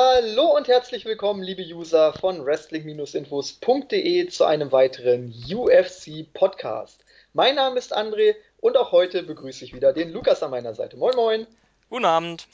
Hallo 0.00 0.54
und 0.56 0.68
herzlich 0.68 1.04
willkommen, 1.06 1.42
liebe 1.42 1.64
User 1.74 2.12
von 2.12 2.46
Wrestling-Infos.de 2.46 4.28
zu 4.28 4.44
einem 4.44 4.70
weiteren 4.70 5.34
UFC-Podcast. 5.52 7.04
Mein 7.32 7.56
Name 7.56 7.80
ist 7.80 7.96
André 7.96 8.36
und 8.60 8.76
auch 8.76 8.92
heute 8.92 9.24
begrüße 9.24 9.64
ich 9.64 9.74
wieder 9.74 9.92
den 9.92 10.12
Lukas 10.12 10.40
an 10.44 10.52
meiner 10.52 10.72
Seite. 10.72 10.96
Moin, 10.96 11.16
moin. 11.16 11.46
Guten 11.90 12.04
Abend. 12.04 12.46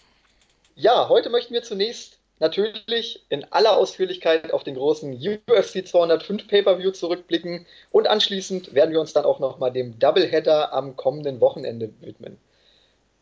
Ja, 0.74 1.10
heute 1.10 1.28
möchten 1.28 1.52
wir 1.52 1.62
zunächst 1.62 2.16
natürlich 2.38 3.22
in 3.28 3.44
aller 3.52 3.76
Ausführlichkeit 3.76 4.54
auf 4.54 4.64
den 4.64 4.76
großen 4.76 5.12
UFC 5.12 5.86
205 5.86 6.48
Pay-Per-View 6.48 6.92
zurückblicken 6.92 7.66
und 7.90 8.06
anschließend 8.06 8.72
werden 8.72 8.92
wir 8.92 9.00
uns 9.00 9.12
dann 9.12 9.26
auch 9.26 9.38
nochmal 9.38 9.70
dem 9.70 9.98
Doubleheader 9.98 10.72
am 10.72 10.96
kommenden 10.96 11.42
Wochenende 11.42 11.92
widmen. 12.00 12.38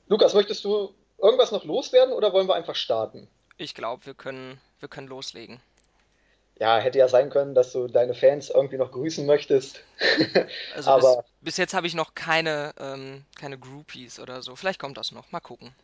Lukas, 0.07 0.33
möchtest 0.33 0.65
du 0.65 0.95
irgendwas 1.21 1.51
noch 1.51 1.65
loswerden 1.65 2.15
oder 2.15 2.33
wollen 2.33 2.47
wir 2.47 2.55
einfach 2.55 2.77
starten? 2.77 3.27
Ich 3.57 3.75
glaube, 3.75 4.07
wir 4.07 4.15
können, 4.15 4.61
wir 4.81 4.89
können 4.89 5.09
loslegen. 5.09 5.61
Ja, 6.59 6.79
hätte 6.79 6.99
ja 6.99 7.09
sein 7.09 7.31
können, 7.31 7.55
dass 7.55 7.73
du 7.73 7.89
deine 7.89 8.15
Fans 8.15 8.51
irgendwie 8.51 8.77
noch 8.77 8.93
grüßen 8.93 9.27
möchtest. 9.27 9.83
Also 10.75 10.91
Aber 10.91 11.17
bis, 11.17 11.25
bis 11.41 11.57
jetzt 11.57 11.75
habe 11.75 11.87
ich 11.87 11.95
noch 11.95 12.15
keine, 12.15 12.73
ähm, 12.79 13.25
keine 13.39 13.59
Groupies 13.59 14.21
oder 14.21 14.43
so. 14.43 14.57
Vielleicht 14.57 14.81
kommt 14.81 14.97
das 14.97 15.13
noch. 15.13 15.31
Mal 15.33 15.41
gucken. 15.41 15.75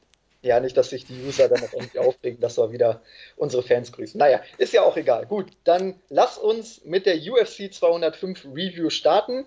Ja, 0.40 0.60
nicht, 0.60 0.76
dass 0.76 0.90
sich 0.90 1.04
die 1.04 1.20
User 1.24 1.48
dann 1.48 1.60
noch 1.60 1.72
irgendwie 1.72 1.98
aufregen, 1.98 2.40
dass 2.40 2.58
wir 2.58 2.70
wieder 2.70 3.02
unsere 3.36 3.62
Fans 3.62 3.90
grüßen. 3.90 4.18
Naja, 4.18 4.40
ist 4.56 4.72
ja 4.72 4.82
auch 4.82 4.96
egal. 4.96 5.26
Gut, 5.26 5.46
dann 5.64 6.00
lass 6.10 6.38
uns 6.38 6.84
mit 6.84 7.06
der 7.06 7.16
UFC 7.16 7.72
205 7.72 8.44
Review 8.44 8.88
starten. 8.88 9.46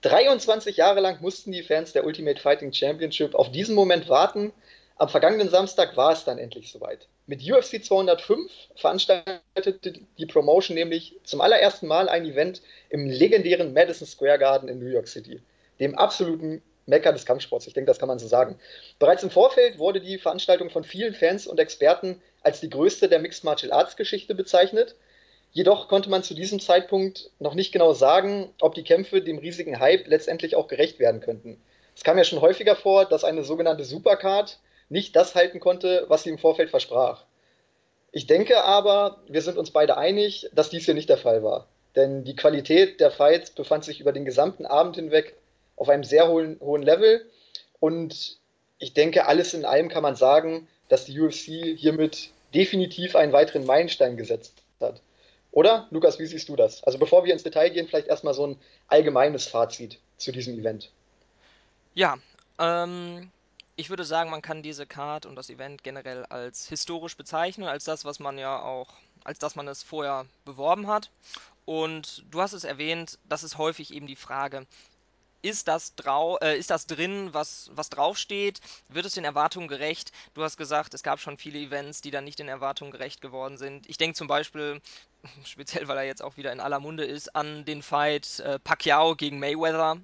23 0.00 0.78
Jahre 0.78 1.00
lang 1.00 1.20
mussten 1.20 1.52
die 1.52 1.62
Fans 1.62 1.92
der 1.92 2.04
Ultimate 2.04 2.40
Fighting 2.40 2.72
Championship 2.72 3.34
auf 3.34 3.52
diesen 3.52 3.74
Moment 3.74 4.08
warten. 4.08 4.52
Am 4.96 5.08
vergangenen 5.08 5.48
Samstag 5.48 5.96
war 5.96 6.12
es 6.12 6.24
dann 6.24 6.38
endlich 6.38 6.70
soweit. 6.70 7.08
Mit 7.26 7.40
UFC 7.42 7.84
205 7.84 8.50
veranstaltete 8.76 10.00
die 10.18 10.26
Promotion 10.26 10.76
nämlich 10.76 11.18
zum 11.24 11.40
allerersten 11.40 11.88
Mal 11.88 12.08
ein 12.08 12.24
Event 12.24 12.62
im 12.90 13.10
legendären 13.10 13.72
Madison 13.72 14.06
Square 14.06 14.38
Garden 14.38 14.68
in 14.68 14.78
New 14.78 14.86
York 14.86 15.08
City, 15.08 15.40
dem 15.80 15.98
absoluten 15.98 16.62
Mekka 16.86 17.10
des 17.10 17.26
Kampfsports. 17.26 17.66
Ich 17.66 17.72
denke, 17.72 17.88
das 17.88 17.98
kann 17.98 18.06
man 18.08 18.20
so 18.20 18.28
sagen. 18.28 18.56
Bereits 19.00 19.24
im 19.24 19.30
Vorfeld 19.30 19.78
wurde 19.78 20.00
die 20.00 20.18
Veranstaltung 20.18 20.70
von 20.70 20.84
vielen 20.84 21.14
Fans 21.14 21.48
und 21.48 21.58
Experten 21.58 22.22
als 22.42 22.60
die 22.60 22.70
größte 22.70 23.08
der 23.08 23.18
Mixed 23.18 23.42
Martial 23.42 23.72
Arts 23.72 23.96
Geschichte 23.96 24.36
bezeichnet. 24.36 24.94
Jedoch 25.50 25.88
konnte 25.88 26.10
man 26.10 26.22
zu 26.22 26.34
diesem 26.34 26.60
Zeitpunkt 26.60 27.30
noch 27.40 27.54
nicht 27.54 27.72
genau 27.72 27.94
sagen, 27.94 28.52
ob 28.60 28.74
die 28.74 28.84
Kämpfe 28.84 29.22
dem 29.22 29.38
riesigen 29.38 29.80
Hype 29.80 30.06
letztendlich 30.06 30.54
auch 30.54 30.68
gerecht 30.68 31.00
werden 31.00 31.20
könnten. 31.20 31.60
Es 31.96 32.04
kam 32.04 32.18
ja 32.18 32.24
schon 32.24 32.40
häufiger 32.40 32.76
vor, 32.76 33.06
dass 33.06 33.24
eine 33.24 33.42
sogenannte 33.42 33.84
Supercard 33.84 34.58
nicht 34.94 35.16
das 35.16 35.34
halten 35.34 35.58
konnte, 35.58 36.06
was 36.08 36.22
sie 36.22 36.30
im 36.30 36.38
Vorfeld 36.38 36.70
versprach. 36.70 37.24
Ich 38.12 38.28
denke 38.28 38.62
aber, 38.62 39.18
wir 39.26 39.42
sind 39.42 39.58
uns 39.58 39.72
beide 39.72 39.96
einig, 39.96 40.48
dass 40.52 40.70
dies 40.70 40.84
hier 40.84 40.94
nicht 40.94 41.08
der 41.08 41.18
Fall 41.18 41.42
war. 41.42 41.66
Denn 41.96 42.22
die 42.22 42.36
Qualität 42.36 43.00
der 43.00 43.10
Fights 43.10 43.50
befand 43.50 43.84
sich 43.84 44.00
über 44.00 44.12
den 44.12 44.24
gesamten 44.24 44.64
Abend 44.64 44.94
hinweg 44.94 45.36
auf 45.74 45.88
einem 45.88 46.04
sehr 46.04 46.28
hohen, 46.28 46.60
hohen 46.60 46.82
Level. 46.82 47.28
Und 47.80 48.38
ich 48.78 48.94
denke, 48.94 49.26
alles 49.26 49.52
in 49.52 49.64
allem 49.64 49.88
kann 49.88 50.04
man 50.04 50.14
sagen, 50.14 50.68
dass 50.88 51.06
die 51.06 51.20
UFC 51.20 51.76
hiermit 51.76 52.30
definitiv 52.54 53.16
einen 53.16 53.32
weiteren 53.32 53.66
Meilenstein 53.66 54.16
gesetzt 54.16 54.62
hat. 54.80 55.00
Oder? 55.50 55.88
Lukas, 55.90 56.20
wie 56.20 56.26
siehst 56.26 56.48
du 56.48 56.54
das? 56.54 56.84
Also 56.84 56.98
bevor 56.98 57.24
wir 57.24 57.32
ins 57.32 57.42
Detail 57.42 57.70
gehen, 57.70 57.88
vielleicht 57.88 58.06
erstmal 58.06 58.34
so 58.34 58.46
ein 58.46 58.58
allgemeines 58.86 59.48
Fazit 59.48 59.98
zu 60.18 60.30
diesem 60.30 60.56
Event. 60.56 60.92
Ja, 61.94 62.16
ähm, 62.60 63.32
ich 63.76 63.90
würde 63.90 64.04
sagen, 64.04 64.30
man 64.30 64.42
kann 64.42 64.62
diese 64.62 64.86
Card 64.86 65.26
und 65.26 65.36
das 65.36 65.50
Event 65.50 65.82
generell 65.82 66.24
als 66.26 66.68
historisch 66.68 67.16
bezeichnen, 67.16 67.66
als 67.66 67.84
das, 67.84 68.04
was 68.04 68.20
man 68.20 68.38
ja 68.38 68.60
auch, 68.60 68.94
als 69.24 69.38
dass 69.38 69.56
man 69.56 69.66
es 69.68 69.82
vorher 69.82 70.26
beworben 70.44 70.86
hat. 70.86 71.10
Und 71.64 72.24
du 72.30 72.40
hast 72.40 72.52
es 72.52 72.64
erwähnt, 72.64 73.18
das 73.28 73.42
ist 73.42 73.58
häufig 73.58 73.92
eben 73.92 74.06
die 74.06 74.16
Frage, 74.16 74.66
ist 75.44 75.68
das, 75.68 75.94
drau 75.94 76.38
äh, 76.38 76.56
ist 76.58 76.70
das 76.70 76.86
drin, 76.86 77.28
was, 77.32 77.70
was 77.74 77.90
draufsteht? 77.90 78.60
Wird 78.88 79.04
es 79.04 79.12
den 79.12 79.24
Erwartungen 79.24 79.68
gerecht? 79.68 80.10
Du 80.32 80.42
hast 80.42 80.56
gesagt, 80.56 80.94
es 80.94 81.02
gab 81.02 81.20
schon 81.20 81.36
viele 81.36 81.58
Events, 81.58 82.00
die 82.00 82.10
dann 82.10 82.24
nicht 82.24 82.38
den 82.38 82.48
Erwartungen 82.48 82.92
gerecht 82.92 83.20
geworden 83.20 83.58
sind. 83.58 83.86
Ich 83.88 83.98
denke 83.98 84.16
zum 84.16 84.26
Beispiel, 84.26 84.80
speziell 85.44 85.86
weil 85.86 85.98
er 85.98 86.04
jetzt 86.04 86.22
auch 86.22 86.38
wieder 86.38 86.52
in 86.52 86.60
aller 86.60 86.80
Munde 86.80 87.04
ist, 87.04 87.36
an 87.36 87.66
den 87.66 87.82
Fight 87.82 88.40
äh, 88.40 88.58
Pacquiao 88.58 89.16
gegen 89.16 89.38
Mayweather. 89.38 89.98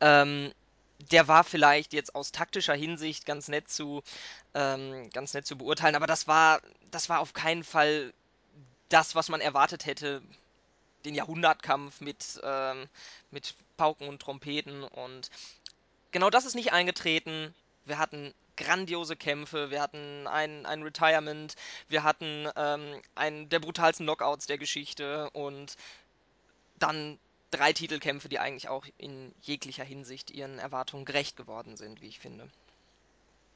Ähm, 0.00 0.52
der 1.10 1.28
war 1.28 1.44
vielleicht 1.44 1.92
jetzt 1.92 2.14
aus 2.14 2.32
taktischer 2.32 2.74
Hinsicht 2.74 3.26
ganz 3.26 3.48
nett 3.48 3.68
zu, 3.68 4.02
ähm, 4.54 5.10
ganz 5.10 5.34
nett 5.34 5.46
zu 5.46 5.56
beurteilen, 5.56 5.94
aber 5.94 6.06
das 6.06 6.26
war, 6.26 6.60
das 6.90 7.08
war 7.08 7.20
auf 7.20 7.32
keinen 7.32 7.64
Fall 7.64 8.12
das, 8.88 9.14
was 9.14 9.28
man 9.28 9.40
erwartet 9.40 9.86
hätte. 9.86 10.22
Den 11.04 11.14
Jahrhundertkampf 11.14 12.00
mit, 12.00 12.40
ähm, 12.42 12.88
mit 13.30 13.54
Pauken 13.76 14.08
und 14.08 14.22
Trompeten 14.22 14.84
und 14.84 15.30
genau 16.12 16.30
das 16.30 16.46
ist 16.46 16.54
nicht 16.54 16.72
eingetreten. 16.72 17.54
Wir 17.84 17.98
hatten 17.98 18.32
grandiose 18.56 19.16
Kämpfe, 19.16 19.70
wir 19.70 19.82
hatten 19.82 20.26
ein, 20.26 20.64
ein 20.64 20.82
Retirement, 20.82 21.54
wir 21.88 22.04
hatten 22.04 22.48
ähm, 22.56 23.02
einen 23.14 23.48
der 23.48 23.58
brutalsten 23.58 24.06
Knockouts 24.06 24.46
der 24.46 24.58
Geschichte 24.58 25.28
und 25.30 25.76
dann 26.78 27.18
drei 27.56 27.72
Titelkämpfe, 27.72 28.28
die 28.28 28.38
eigentlich 28.38 28.68
auch 28.68 28.84
in 28.98 29.32
jeglicher 29.40 29.84
Hinsicht 29.84 30.30
ihren 30.30 30.58
Erwartungen 30.58 31.04
gerecht 31.04 31.36
geworden 31.36 31.76
sind, 31.76 32.02
wie 32.02 32.08
ich 32.08 32.18
finde. 32.18 32.48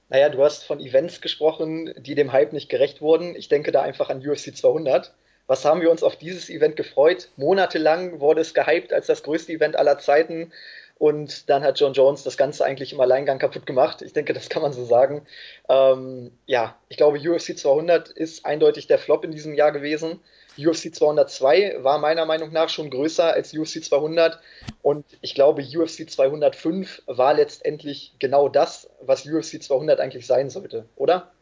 Naja, 0.08 0.30
du 0.30 0.42
hast 0.42 0.64
von 0.64 0.80
Events 0.80 1.20
gesprochen, 1.20 1.92
die 1.98 2.14
dem 2.14 2.32
Hype 2.32 2.52
nicht 2.52 2.70
gerecht 2.70 3.00
wurden. 3.00 3.36
Ich 3.36 3.48
denke 3.48 3.72
da 3.72 3.82
einfach 3.82 4.08
an 4.08 4.26
UFC 4.26 4.56
200. 4.56 5.12
Was 5.46 5.64
haben 5.64 5.80
wir 5.80 5.90
uns 5.90 6.02
auf 6.02 6.16
dieses 6.16 6.48
Event 6.50 6.76
gefreut? 6.76 7.28
Monatelang 7.36 8.20
wurde 8.20 8.40
es 8.40 8.54
gehypt 8.54 8.92
als 8.92 9.06
das 9.06 9.22
größte 9.22 9.52
Event 9.52 9.76
aller 9.76 9.98
Zeiten. 9.98 10.52
Und 10.98 11.48
dann 11.48 11.62
hat 11.62 11.78
John 11.78 11.92
Jones 11.92 12.24
das 12.24 12.36
Ganze 12.36 12.64
eigentlich 12.64 12.92
im 12.92 13.00
Alleingang 13.00 13.38
kaputt 13.38 13.66
gemacht. 13.66 14.02
Ich 14.02 14.12
denke, 14.12 14.32
das 14.32 14.48
kann 14.48 14.62
man 14.62 14.72
so 14.72 14.84
sagen. 14.84 15.26
Ähm, 15.68 16.32
ja, 16.46 16.76
ich 16.88 16.96
glaube, 16.96 17.18
UFC 17.18 17.56
200 17.56 18.08
ist 18.08 18.44
eindeutig 18.44 18.88
der 18.88 18.98
Flop 18.98 19.24
in 19.24 19.30
diesem 19.30 19.54
Jahr 19.54 19.72
gewesen. 19.72 20.20
UFC 20.58 20.94
202 20.94 21.78
war 21.82 21.98
meiner 21.98 22.26
Meinung 22.26 22.52
nach 22.52 22.68
schon 22.68 22.90
größer 22.90 23.32
als 23.32 23.54
UFC 23.54 23.84
200 23.84 24.40
und 24.82 25.04
ich 25.20 25.34
glaube, 25.34 25.62
UFC 25.62 26.10
205 26.10 27.02
war 27.06 27.34
letztendlich 27.34 28.14
genau 28.18 28.48
das, 28.48 28.88
was 29.00 29.26
UFC 29.26 29.62
200 29.62 30.00
eigentlich 30.00 30.26
sein 30.26 30.50
sollte, 30.50 30.88
oder? 30.96 31.32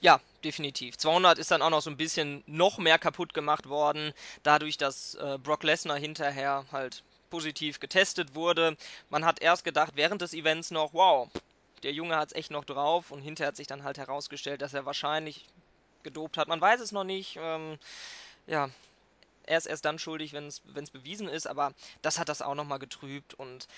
Ja, 0.00 0.20
definitiv. 0.44 0.96
200 0.96 1.38
ist 1.38 1.50
dann 1.50 1.62
auch 1.62 1.70
noch 1.70 1.82
so 1.82 1.90
ein 1.90 1.96
bisschen 1.96 2.42
noch 2.46 2.78
mehr 2.78 2.98
kaputt 2.98 3.34
gemacht 3.34 3.68
worden, 3.68 4.12
dadurch, 4.42 4.76
dass 4.76 5.14
äh, 5.14 5.38
Brock 5.42 5.62
Lesnar 5.64 5.98
hinterher 5.98 6.64
halt 6.72 7.02
positiv 7.30 7.80
getestet 7.80 8.34
wurde. 8.34 8.76
Man 9.10 9.24
hat 9.24 9.40
erst 9.42 9.64
gedacht, 9.64 9.92
während 9.96 10.22
des 10.22 10.34
Events 10.34 10.70
noch, 10.70 10.94
wow, 10.94 11.28
der 11.82 11.92
Junge 11.92 12.16
hat 12.16 12.28
es 12.28 12.34
echt 12.34 12.50
noch 12.50 12.64
drauf 12.64 13.10
und 13.10 13.20
hinterher 13.20 13.48
hat 13.48 13.56
sich 13.56 13.66
dann 13.66 13.84
halt 13.84 13.98
herausgestellt, 13.98 14.62
dass 14.62 14.74
er 14.74 14.86
wahrscheinlich 14.86 15.46
gedopt 16.02 16.38
hat. 16.38 16.48
Man 16.48 16.60
weiß 16.60 16.80
es 16.80 16.92
noch 16.92 17.04
nicht. 17.04 17.38
Ähm, 17.40 17.78
ja, 18.48 18.70
er 19.44 19.58
ist 19.58 19.66
erst 19.66 19.84
dann 19.84 19.98
schuldig, 19.98 20.32
wenn 20.32 20.46
es 20.46 20.90
bewiesen 20.90 21.28
ist, 21.28 21.46
aber 21.46 21.72
das 22.02 22.18
hat 22.18 22.28
das 22.28 22.42
auch 22.42 22.54
nochmal 22.54 22.78
getrübt 22.78 23.34
und 23.34 23.68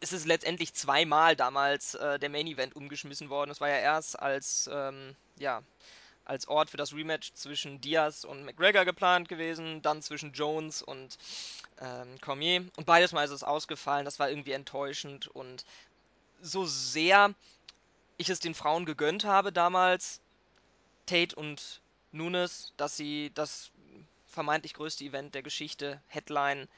es 0.00 0.12
ist 0.12 0.26
letztendlich 0.26 0.74
zweimal 0.74 1.36
damals 1.36 1.94
äh, 1.94 2.18
der 2.18 2.30
Main 2.30 2.46
Event 2.46 2.76
umgeschmissen 2.76 3.30
worden. 3.30 3.50
Es 3.50 3.60
war 3.60 3.68
ja 3.68 3.78
erst 3.78 4.18
als, 4.18 4.70
ähm, 4.72 5.16
ja, 5.38 5.62
als 6.24 6.46
Ort 6.46 6.70
für 6.70 6.76
das 6.76 6.94
Rematch 6.94 7.32
zwischen 7.34 7.80
Diaz 7.80 8.24
und 8.24 8.44
McGregor 8.44 8.84
geplant 8.84 9.28
gewesen, 9.28 9.82
dann 9.82 10.02
zwischen 10.02 10.32
Jones 10.32 10.82
und 10.82 11.18
ähm, 11.80 12.20
Cormier. 12.20 12.64
Und 12.76 12.86
beides 12.86 13.12
Mal 13.12 13.24
ist 13.24 13.30
es 13.32 13.42
ausgefallen. 13.42 14.04
Das 14.04 14.18
war 14.18 14.28
irgendwie 14.28 14.52
enttäuschend. 14.52 15.26
Und 15.28 15.64
so 16.40 16.64
sehr 16.64 17.34
ich 18.18 18.28
es 18.28 18.40
den 18.40 18.54
Frauen 18.54 18.84
gegönnt 18.84 19.24
habe 19.24 19.52
damals, 19.52 20.20
Tate 21.06 21.34
und 21.34 21.80
Nunes, 22.12 22.72
dass 22.76 22.96
sie 22.96 23.30
das 23.34 23.70
vermeintlich 24.38 24.74
größte 24.74 25.02
Event 25.02 25.34
der 25.34 25.42
Geschichte, 25.42 26.00
Headline, 26.06 26.68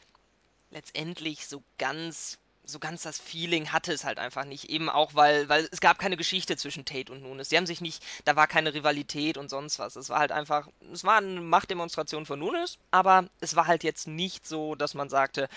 letztendlich 0.71 1.47
so 1.47 1.62
ganz 1.77 2.39
so 2.65 2.79
ganz 2.79 3.03
das 3.03 3.19
Feeling 3.19 3.73
hatte 3.73 3.93
es 3.93 4.05
halt 4.05 4.19
einfach 4.19 4.45
nicht. 4.45 4.71
Eben 4.71 4.89
auch, 4.89 5.15
weil, 5.15 5.49
weil 5.49 5.69
es 5.73 5.81
gab 5.81 5.99
keine 5.99 6.17
Geschichte 6.17 6.57
zwischen 6.57 6.85
Tate 6.85 7.12
und 7.12 7.23
Nunes. 7.23 7.49
Sie 7.51 7.57
haben 7.57 7.67
sich 7.67 7.81
nicht, 7.81 8.03
da 8.25 8.37
war 8.37 8.47
keine 8.47 8.73
Rivalität 8.73 9.37
und 9.37 9.51
sonst 9.51 9.79
was. 9.79 9.97
Es 9.97 10.09
war 10.09 10.21
halt 10.21 10.31
einfach, 10.31 10.69
es 10.93 11.05
war 11.05 11.17
eine 11.17 11.41
Machtdemonstration 11.41 12.25
von 12.25 12.39
Nunes, 12.39 12.79
aber 12.93 13.29
es 13.41 13.57
war 13.57 13.67
halt 13.67 13.83
jetzt 13.83 14.06
nicht 14.06 14.47
so, 14.47 14.75
dass 14.75 14.95
man 14.95 15.11
sagte, 15.11 15.49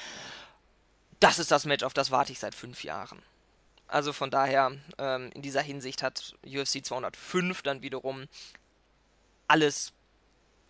das 1.20 1.40
ist 1.40 1.52
das 1.52 1.66
Match, 1.66 1.84
auf 1.84 1.94
das 1.94 2.12
warte 2.12 2.32
ich 2.32 2.40
seit 2.40 2.56
fünf 2.56 2.84
Jahren. 2.84 3.22
Also 3.88 4.12
von 4.12 4.32
daher, 4.32 4.72
ähm, 4.98 5.30
in 5.36 5.42
dieser 5.42 5.62
Hinsicht 5.62 6.04
hat 6.04 6.36
UFC 6.46 6.84
205 6.84 7.62
dann 7.62 7.82
wiederum 7.82 8.28
alles 9.48 9.94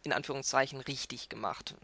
in 0.03 0.11
Anführungszeichen 0.11 0.79
richtig 0.81 1.29
gemacht. 1.29 1.75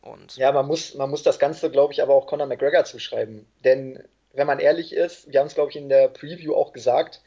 Und 0.00 0.36
ja, 0.36 0.52
man 0.52 0.66
muss, 0.66 0.94
man 0.94 1.10
muss 1.10 1.22
das 1.22 1.38
Ganze, 1.38 1.70
glaube 1.70 1.92
ich, 1.92 2.02
aber 2.02 2.14
auch 2.14 2.26
Conor 2.26 2.46
McGregor 2.46 2.84
zuschreiben. 2.84 3.46
Denn 3.64 4.02
wenn 4.32 4.46
man 4.46 4.60
ehrlich 4.60 4.92
ist, 4.92 5.30
wir 5.30 5.40
haben 5.40 5.48
es, 5.48 5.54
glaube 5.54 5.70
ich, 5.70 5.76
in 5.76 5.88
der 5.88 6.08
Preview 6.08 6.54
auch 6.54 6.72
gesagt, 6.72 7.20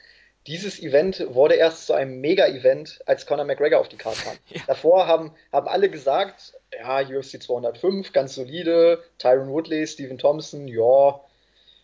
dieses 0.47 0.79
Event 0.81 1.23
wurde 1.35 1.55
erst 1.55 1.85
zu 1.85 1.93
einem 1.93 2.19
Mega-Event, 2.19 3.01
als 3.05 3.27
Conor 3.27 3.45
McGregor 3.45 3.79
auf 3.79 3.89
die 3.89 3.97
Karte 3.97 4.21
kam. 4.23 4.37
Ja. 4.49 4.61
Davor 4.67 5.07
haben, 5.07 5.33
haben 5.51 5.67
alle 5.67 5.89
gesagt, 5.89 6.53
ja, 6.73 6.99
UFC 7.01 7.41
205, 7.41 8.11
ganz 8.11 8.35
solide, 8.35 9.03
Tyron 9.19 9.49
Woodley, 9.49 9.85
Stephen 9.85 10.17
Thompson, 10.17 10.67
ja, 10.67 11.19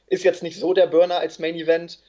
ist 0.08 0.24
jetzt 0.24 0.42
nicht 0.42 0.60
so 0.60 0.74
der 0.74 0.88
Burner 0.88 1.20
als 1.20 1.38
Main-Event, 1.38 2.00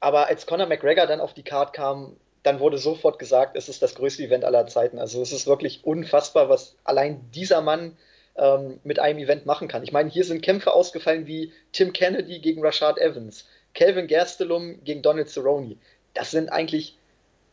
aber 0.00 0.26
als 0.26 0.46
Conor 0.46 0.66
McGregor 0.66 1.06
dann 1.06 1.20
auf 1.20 1.32
die 1.32 1.44
Karte 1.44 1.72
kam, 1.72 2.16
dann 2.44 2.60
wurde 2.60 2.78
sofort 2.78 3.18
gesagt, 3.18 3.56
es 3.56 3.68
ist 3.68 3.82
das 3.82 3.94
größte 3.94 4.22
Event 4.22 4.44
aller 4.44 4.66
Zeiten. 4.66 4.98
Also 4.98 5.20
es 5.20 5.32
ist 5.32 5.46
wirklich 5.46 5.84
unfassbar, 5.84 6.48
was 6.48 6.76
allein 6.84 7.30
dieser 7.32 7.62
Mann 7.62 7.96
ähm, 8.36 8.80
mit 8.84 8.98
einem 8.98 9.18
Event 9.18 9.46
machen 9.46 9.66
kann. 9.66 9.82
Ich 9.82 9.92
meine, 9.92 10.10
hier 10.10 10.24
sind 10.24 10.42
Kämpfe 10.42 10.72
ausgefallen 10.72 11.26
wie 11.26 11.52
Tim 11.72 11.92
Kennedy 11.94 12.40
gegen 12.40 12.62
Rashad 12.62 12.98
Evans, 12.98 13.46
Kelvin 13.72 14.08
Gastelum 14.08 14.84
gegen 14.84 15.00
Donald 15.00 15.30
Cerrone. 15.30 15.76
Das 16.12 16.30
sind 16.30 16.50
eigentlich 16.50 16.98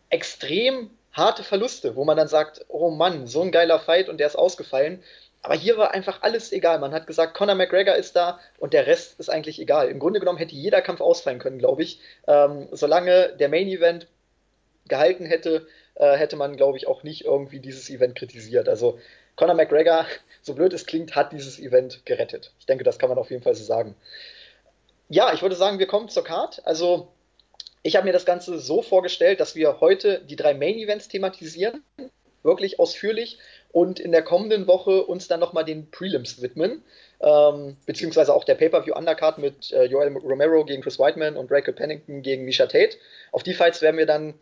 extrem 0.10 0.92
harte 1.14 1.44
Verluste, 1.44 1.96
wo 1.96 2.04
man 2.04 2.18
dann 2.18 2.28
sagt, 2.28 2.66
oh 2.68 2.90
Mann, 2.90 3.28
so 3.28 3.42
ein 3.42 3.52
geiler 3.52 3.80
Fight 3.80 4.10
und 4.10 4.20
der 4.20 4.28
ist 4.28 4.36
ausgefallen. 4.36 5.02
Aber 5.42 5.56
hier 5.56 5.78
war 5.78 5.92
einfach 5.94 6.22
alles 6.22 6.52
egal. 6.52 6.80
Man 6.80 6.94
hat 6.94 7.08
gesagt, 7.08 7.34
Conor 7.34 7.56
McGregor 7.56 7.96
ist 7.96 8.16
da 8.16 8.40
und 8.60 8.74
der 8.74 8.88
Rest 8.88 9.20
ist 9.20 9.30
eigentlich 9.30 9.60
egal. 9.60 9.88
Im 9.88 10.00
Grunde 10.00 10.20
genommen 10.20 10.38
hätte 10.38 10.54
jeder 10.54 10.82
Kampf 10.82 11.02
ausfallen 11.02 11.40
können, 11.40 11.60
glaube 11.60 11.82
ich. 11.82 12.00
Ähm, 12.28 12.68
solange 12.72 13.36
der 13.38 13.50
Main 13.50 13.68
Event 13.68 14.08
gehalten 14.92 15.26
hätte, 15.26 15.66
äh, 15.96 16.16
hätte 16.16 16.36
man, 16.36 16.56
glaube 16.56 16.78
ich, 16.78 16.88
auch 16.88 17.02
nicht 17.02 17.26
irgendwie 17.26 17.60
dieses 17.60 17.90
Event 17.90 18.16
kritisiert. 18.16 18.70
Also 18.70 19.00
Conor 19.36 19.56
McGregor, 19.56 20.06
so 20.44 20.54
blöd 20.54 20.74
es 20.74 20.86
klingt, 20.86 21.16
hat 21.16 21.32
dieses 21.32 21.58
Event 21.58 22.06
gerettet. 22.06 22.54
Ich 22.60 22.68
denke, 22.68 22.84
das 22.84 23.00
kann 23.00 23.10
man 23.10 23.18
auf 23.18 23.32
jeden 23.32 23.42
Fall 23.42 23.56
so 23.56 23.64
sagen. 23.64 23.96
Ja, 25.10 25.34
ich 25.34 25.42
würde 25.42 25.56
sagen, 25.56 25.80
wir 25.80 25.88
kommen 25.88 26.10
zur 26.10 26.24
Card. 26.24 26.62
Also 26.66 27.08
ich 27.82 27.96
habe 27.96 28.06
mir 28.06 28.14
das 28.14 28.26
Ganze 28.26 28.60
so 28.60 28.82
vorgestellt, 28.82 29.40
dass 29.40 29.56
wir 29.56 29.82
heute 29.82 30.20
die 30.20 30.36
drei 30.36 30.54
Main 30.54 30.78
Events 30.78 31.08
thematisieren, 31.08 31.84
wirklich 32.44 32.80
ausführlich 32.80 33.40
und 33.72 34.00
in 34.00 34.12
der 34.12 34.24
kommenden 34.24 34.68
Woche 34.68 35.04
uns 35.04 35.28
dann 35.28 35.40
nochmal 35.40 35.66
den 35.66 35.90
Prelims 35.90 36.42
widmen, 36.42 36.84
ähm, 37.22 37.78
beziehungsweise 37.86 38.34
auch 38.34 38.44
der 38.44 38.56
Pay-Per-View 38.56 38.96
Undercard 38.96 39.38
mit 39.38 39.72
äh, 39.72 39.86
Joel 39.86 40.16
Romero 40.18 40.66
gegen 40.66 40.82
Chris 40.82 41.00
Whiteman 41.00 41.38
und 41.38 41.52
Rachel 41.52 41.74
Pennington 41.74 42.22
gegen 42.22 42.46
Misha 42.46 42.66
Tate. 42.66 42.98
Auf 43.32 43.44
die 43.44 43.54
Fights 43.54 43.82
werden 43.82 43.98
wir 43.98 44.06
dann 44.06 44.34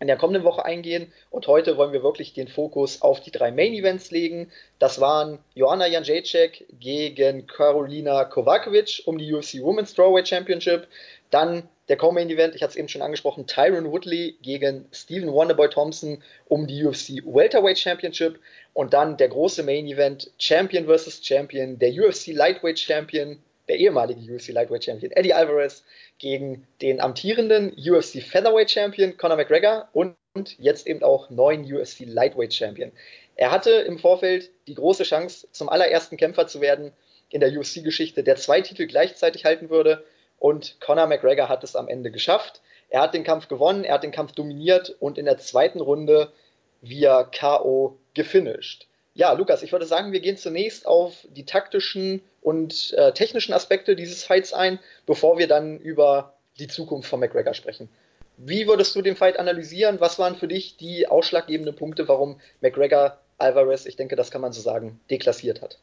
in 0.00 0.06
der 0.06 0.16
kommenden 0.16 0.44
Woche 0.44 0.64
eingehen. 0.64 1.12
Und 1.30 1.46
heute 1.46 1.76
wollen 1.76 1.92
wir 1.92 2.02
wirklich 2.02 2.34
den 2.34 2.48
Fokus 2.48 3.00
auf 3.02 3.20
die 3.20 3.30
drei 3.30 3.50
Main 3.50 3.72
Events 3.72 4.10
legen. 4.10 4.50
Das 4.78 5.00
waren 5.00 5.38
Joanna 5.54 5.86
Janjacek 5.86 6.66
gegen 6.78 7.46
Karolina 7.46 8.24
Kovacevic 8.24 9.02
um 9.06 9.18
die 9.18 9.32
UFC 9.32 9.62
Women's 9.62 9.92
Strawweight 9.92 10.28
Championship. 10.28 10.88
Dann 11.30 11.68
der 11.88 11.96
Co-Main 11.96 12.30
Event, 12.30 12.54
ich 12.54 12.62
hatte 12.62 12.72
es 12.72 12.76
eben 12.76 12.88
schon 12.88 13.02
angesprochen, 13.02 13.46
Tyron 13.46 13.90
Woodley 13.90 14.36
gegen 14.42 14.86
Stephen 14.92 15.32
Wonderboy 15.32 15.68
Thompson 15.68 16.22
um 16.46 16.66
die 16.66 16.84
UFC 16.84 17.24
Welterweight 17.24 17.78
Championship. 17.78 18.38
Und 18.72 18.94
dann 18.94 19.16
der 19.16 19.28
große 19.28 19.62
Main 19.62 19.86
Event, 19.86 20.30
Champion 20.38 20.86
vs. 20.86 21.24
Champion, 21.24 21.78
der 21.78 21.90
UFC 21.90 22.28
Lightweight 22.28 22.78
Champion 22.78 23.38
der 23.68 23.76
ehemalige 23.76 24.34
UFC 24.34 24.48
Lightweight 24.48 24.84
Champion 24.84 25.12
Eddie 25.12 25.34
Alvarez 25.34 25.84
gegen 26.18 26.66
den 26.82 27.00
amtierenden 27.00 27.72
UFC 27.72 28.22
Featherweight 28.22 28.70
Champion 28.70 29.16
Conor 29.16 29.36
McGregor 29.36 29.88
und 29.92 30.16
jetzt 30.58 30.86
eben 30.86 31.02
auch 31.02 31.30
neuen 31.30 31.64
UFC 31.64 32.00
Lightweight 32.00 32.52
Champion. 32.52 32.92
Er 33.36 33.50
hatte 33.50 33.70
im 33.70 33.98
Vorfeld 33.98 34.50
die 34.66 34.74
große 34.74 35.04
Chance, 35.04 35.48
zum 35.52 35.68
allerersten 35.68 36.16
Kämpfer 36.16 36.46
zu 36.46 36.60
werden 36.60 36.92
in 37.30 37.40
der 37.40 37.50
UFC-Geschichte, 37.50 38.22
der 38.22 38.36
zwei 38.36 38.60
Titel 38.60 38.86
gleichzeitig 38.86 39.44
halten 39.44 39.70
würde. 39.70 40.04
Und 40.38 40.80
Conor 40.80 41.06
McGregor 41.06 41.48
hat 41.48 41.64
es 41.64 41.74
am 41.74 41.88
Ende 41.88 42.10
geschafft. 42.10 42.60
Er 42.90 43.00
hat 43.00 43.14
den 43.14 43.24
Kampf 43.24 43.48
gewonnen, 43.48 43.84
er 43.84 43.94
hat 43.94 44.04
den 44.04 44.12
Kampf 44.12 44.32
dominiert 44.32 44.94
und 45.00 45.18
in 45.18 45.24
der 45.24 45.38
zweiten 45.38 45.80
Runde 45.80 46.32
via 46.80 47.24
KO 47.24 47.98
gefinisht. 48.14 48.86
Ja, 49.14 49.32
Lukas, 49.32 49.62
ich 49.62 49.70
würde 49.70 49.86
sagen, 49.86 50.12
wir 50.12 50.20
gehen 50.20 50.36
zunächst 50.36 50.86
auf 50.86 51.14
die 51.30 51.46
taktischen 51.46 52.20
und 52.40 52.92
äh, 52.94 53.12
technischen 53.12 53.54
Aspekte 53.54 53.94
dieses 53.94 54.24
Fights 54.24 54.52
ein, 54.52 54.80
bevor 55.06 55.38
wir 55.38 55.46
dann 55.46 55.78
über 55.78 56.34
die 56.58 56.66
Zukunft 56.66 57.08
von 57.08 57.20
McGregor 57.20 57.54
sprechen. 57.54 57.88
Wie 58.36 58.66
würdest 58.66 58.96
du 58.96 59.02
den 59.02 59.14
Fight 59.14 59.38
analysieren? 59.38 60.00
Was 60.00 60.18
waren 60.18 60.34
für 60.34 60.48
dich 60.48 60.76
die 60.76 61.06
ausschlaggebenden 61.06 61.76
Punkte, 61.76 62.08
warum 62.08 62.40
McGregor 62.60 63.18
Alvarez, 63.38 63.86
ich 63.86 63.94
denke, 63.96 64.16
das 64.16 64.32
kann 64.32 64.40
man 64.40 64.52
so 64.52 64.60
sagen, 64.60 65.00
deklassiert 65.10 65.62
hat? 65.62 65.78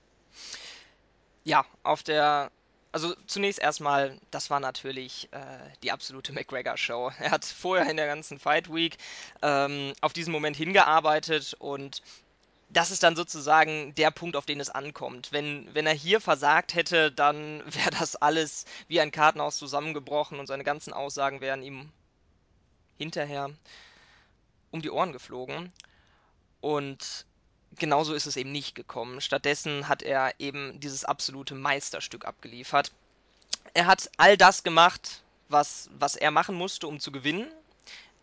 Ja, 1.45 1.65
auf 1.83 2.03
der 2.03 2.51
also 2.93 3.13
zunächst 3.25 3.61
erstmal, 3.61 4.17
das 4.31 4.49
war 4.49 4.59
natürlich 4.59 5.29
äh, 5.31 5.37
die 5.81 5.91
absolute 5.91 6.33
McGregor-Show. 6.33 7.11
Er 7.19 7.31
hat 7.31 7.45
vorher 7.45 7.89
in 7.89 7.95
der 7.95 8.07
ganzen 8.07 8.37
Fight 8.37 8.73
Week 8.73 8.97
ähm, 9.41 9.93
auf 10.01 10.11
diesen 10.11 10.33
Moment 10.33 10.57
hingearbeitet 10.57 11.55
und 11.59 12.01
das 12.73 12.91
ist 12.91 13.03
dann 13.03 13.15
sozusagen 13.15 13.93
der 13.95 14.11
Punkt, 14.11 14.35
auf 14.35 14.45
den 14.45 14.59
es 14.59 14.69
ankommt. 14.69 15.31
Wenn, 15.31 15.67
wenn 15.73 15.87
er 15.87 15.93
hier 15.93 16.21
versagt 16.21 16.73
hätte, 16.73 17.11
dann 17.11 17.63
wäre 17.73 17.91
das 17.91 18.15
alles 18.15 18.65
wie 18.87 19.01
ein 19.01 19.11
Kartenhaus 19.11 19.57
zusammengebrochen 19.57 20.39
und 20.39 20.47
seine 20.47 20.63
ganzen 20.63 20.93
Aussagen 20.93 21.41
wären 21.41 21.63
ihm 21.63 21.89
hinterher 22.97 23.49
um 24.71 24.81
die 24.81 24.91
Ohren 24.91 25.11
geflogen. 25.11 25.71
Und 26.61 27.25
genauso 27.77 28.13
ist 28.13 28.25
es 28.25 28.37
eben 28.37 28.51
nicht 28.51 28.75
gekommen. 28.75 29.19
Stattdessen 29.19 29.87
hat 29.87 30.01
er 30.01 30.33
eben 30.39 30.79
dieses 30.79 31.03
absolute 31.03 31.55
Meisterstück 31.55 32.25
abgeliefert. 32.25 32.91
Er 33.73 33.85
hat 33.85 34.09
all 34.17 34.37
das 34.37 34.63
gemacht, 34.63 35.23
was, 35.49 35.89
was 35.97 36.15
er 36.15 36.31
machen 36.31 36.55
musste, 36.55 36.87
um 36.87 36.99
zu 36.99 37.11
gewinnen. 37.11 37.51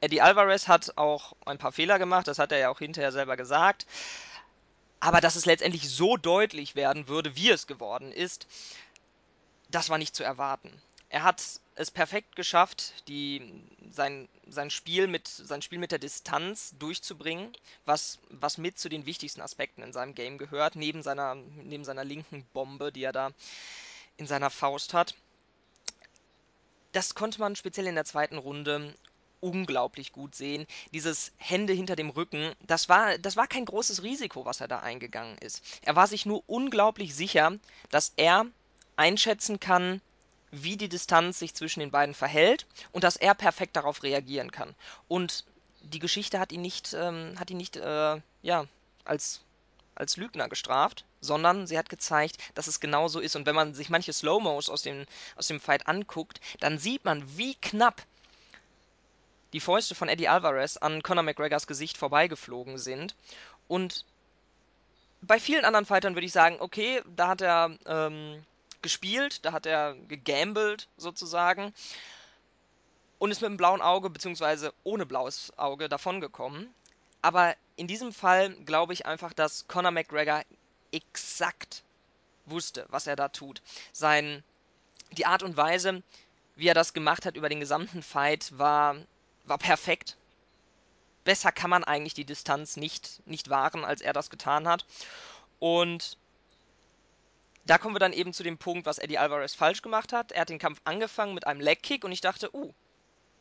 Eddie 0.01 0.23
Alvarez 0.23 0.69
hat 0.69 0.97
auch 0.97 1.35
ein 1.45 1.59
paar 1.59 1.73
Fehler 1.73 1.99
gemacht, 1.99 2.29
das 2.29 2.39
hat 2.39 2.53
er 2.53 2.59
ja 2.59 2.69
auch 2.71 2.79
hinterher 2.79 3.11
selber 3.11 3.37
gesagt. 3.37 3.87
Aber 5.01 5.21
dass 5.21 5.37
es 5.37 5.47
letztendlich 5.47 5.89
so 5.89 6.17
deutlich 6.17 6.75
werden 6.75 7.09
würde, 7.09 7.37
wie 7.37 7.51
es 7.51 7.67
geworden 7.67 8.13
ist, 8.13 8.47
das 9.71 9.91
war 9.91 9.99
nicht 9.99 10.15
zu 10.15 10.25
erwarten. 10.25 10.73
Er 11.11 11.23
hat 11.23 11.43
es 11.77 11.91
perfekt 11.91 12.37
geschafft, 12.37 12.93
die, 13.09 13.63
sein, 13.91 14.29
sein, 14.49 14.71
Spiel 14.71 15.07
mit, 15.07 15.29
sein 15.29 15.63
Spiel 15.63 15.79
mit 15.79 15.93
der 15.93 15.99
Distanz 15.99 16.75
durchzubringen, 16.79 17.53
was, 17.87 18.19
was 18.31 18.59
mit 18.59 18.79
zu 18.79 18.89
den 18.89 19.07
wichtigsten 19.07 19.41
Aspekten 19.41 19.83
in 19.83 19.93
seinem 19.93 20.15
Game 20.15 20.39
gehört, 20.39 20.77
neben 20.77 21.03
seiner, 21.03 21.35
neben 21.35 21.85
seiner 21.85 22.05
linken 22.05 22.45
Bombe, 22.53 22.93
die 22.93 23.05
er 23.05 23.13
da 23.13 23.31
in 24.17 24.27
seiner 24.27 24.51
Faust 24.51 24.93
hat. 24.93 25.15
Das 26.93 27.15
konnte 27.15 27.41
man 27.41 27.55
speziell 27.55 27.87
in 27.87 27.95
der 27.95 28.05
zweiten 28.05 28.39
Runde 28.39 28.95
unglaublich 29.41 30.13
gut 30.13 30.35
sehen. 30.35 30.67
Dieses 30.93 31.33
Hände 31.37 31.73
hinter 31.73 31.97
dem 31.97 32.11
Rücken, 32.11 32.53
das 32.67 32.89
war, 32.89 33.19
das 33.19 33.37
war 33.37 33.47
kein 33.47 33.65
großes 33.65 34.03
Risiko, 34.03 34.45
was 34.45 34.61
er 34.61 34.69
da 34.69 34.81
eingegangen 34.81 35.39
ist. 35.39 35.63
Er 35.83 35.97
war 35.97 36.07
sich 36.07 36.27
nur 36.27 36.43
unglaublich 36.47 37.15
sicher, 37.15 37.53
dass 37.91 38.13
er 38.17 38.47
einschätzen 38.97 39.61
kann, 39.61 40.01
wie 40.51 40.77
die 40.77 40.89
Distanz 40.89 41.39
sich 41.39 41.55
zwischen 41.55 41.81
den 41.81 41.91
beiden 41.91 42.15
verhält 42.15 42.67
und 42.93 43.05
dass 43.05 43.17
er 43.17 43.35
perfekt 43.35 43.77
darauf 43.77 44.03
reagieren 44.03 44.51
kann. 44.51 44.75
Und 45.07 45.45
die 45.83 45.99
Geschichte 45.99 46.39
hat 46.39 46.53
ihn 46.53 46.63
nicht, 46.63 46.95
ähm, 46.95 47.35
hat 47.39 47.51
ihn 47.51 47.57
nicht 47.57 47.77
äh, 47.77 48.21
ja, 48.43 48.67
als, 49.05 49.41
als 49.95 50.17
Lügner 50.17 50.49
gestraft, 50.49 51.05
sondern 51.21 51.67
sie 51.67 51.79
hat 51.79 51.89
gezeigt, 51.89 52.39
dass 52.55 52.67
es 52.67 52.81
genau 52.81 53.09
so 53.09 53.21
ist. 53.21 53.37
Und 53.37 53.47
wenn 53.47 53.55
man 53.55 53.75
sich 53.75 53.91
manche 53.91 54.13
Slow-Mos 54.13 54.71
aus 54.71 54.83
dem, 54.83 55.07
aus 55.37 55.49
dem 55.49 55.61
Fight 55.61 55.87
anguckt, 55.87 56.41
dann 56.61 56.79
sieht 56.79 57.05
man, 57.05 57.23
wie 57.37 57.55
knapp 57.57 58.03
die 59.53 59.61
Fäuste 59.61 59.95
von 59.95 60.09
Eddie 60.09 60.29
Alvarez 60.29 60.77
an 60.77 61.03
Conor 61.03 61.23
McGregors 61.23 61.67
Gesicht 61.67 61.97
vorbeigeflogen 61.97 62.79
sind. 62.79 63.15
Und 63.67 64.05
bei 65.21 65.41
vielen 65.41 65.65
anderen 65.65 65.87
Fightern 65.87 66.15
würde 66.15 66.27
ich 66.27 66.33
sagen, 66.33 66.57
okay, 66.61 67.03
da 67.17 67.29
hat 67.29 67.41
er 67.41 67.77
ähm, 67.87 68.45
gespielt, 68.83 69.45
da 69.45 69.53
hat 69.53 69.67
er 69.67 69.95
gegambelt 70.07 70.89
sozusagen 70.97 71.73
und 73.19 73.31
ist 73.31 73.41
mit 73.41 73.49
einem 73.49 73.57
blauen 73.57 73.83
Auge 73.83 74.11
bzw. 74.11 74.71
ohne 74.85 75.07
blaues 75.07 75.53
Auge 75.59 75.89
davongekommen. 75.89 76.73
Aber 77.21 77.57
in 77.77 77.89
diesem 77.89 78.13
Fall 78.13 78.55
glaube 78.65 78.93
ich 78.93 79.07
einfach, 79.07 79.33
dass 79.33 79.67
Conor 79.67 79.91
McGregor 79.91 80.43
exakt 80.93 81.83
wusste, 82.47 82.87
was 82.89 83.07
er 83.07 83.17
da 83.17 83.29
tut. 83.29 83.61
Sein, 83.93 84.45
die 85.13 85.27
Art 85.27 85.43
und 85.43 85.57
Weise, 85.57 86.03
wie 86.55 86.69
er 86.69 86.75
das 86.75 86.93
gemacht 86.93 87.27
hat 87.27 87.37
über 87.37 87.49
den 87.49 87.61
gesamten 87.61 88.03
Fight, 88.03 88.57
war 88.57 88.97
war 89.49 89.59
perfekt. 89.59 90.17
Besser 91.25 91.53
kann 91.53 91.71
man 91.71 91.85
eigentlich 91.85 92.15
die 92.15 92.25
Distanz 92.25 92.77
nicht, 92.77 93.27
nicht 93.27 93.51
wahren, 93.51 93.85
als 93.85 94.01
er 94.01 94.13
das 94.13 94.31
getan 94.31 94.67
hat. 94.67 94.87
Und 95.59 96.17
da 97.67 97.77
kommen 97.77 97.95
wir 97.95 98.01
dann 98.01 98.15
eben 98.15 98.33
zu 98.33 98.43
dem 98.43 98.57
Punkt, 98.57 98.87
was 98.87 98.99
Eddie 98.99 99.19
Alvarez 99.19 99.55
falsch 99.55 99.83
gemacht 99.83 100.13
hat. 100.13 100.33
Er 100.33 100.43
hat 100.43 100.49
den 100.49 100.59
Kampf 100.59 100.81
angefangen 100.85 101.35
mit 101.35 101.47
einem 101.47 101.61
Leg-Kick 101.61 102.03
und 102.05 102.13
ich 102.13 102.23
dachte, 102.23 102.55
uh, 102.55 102.73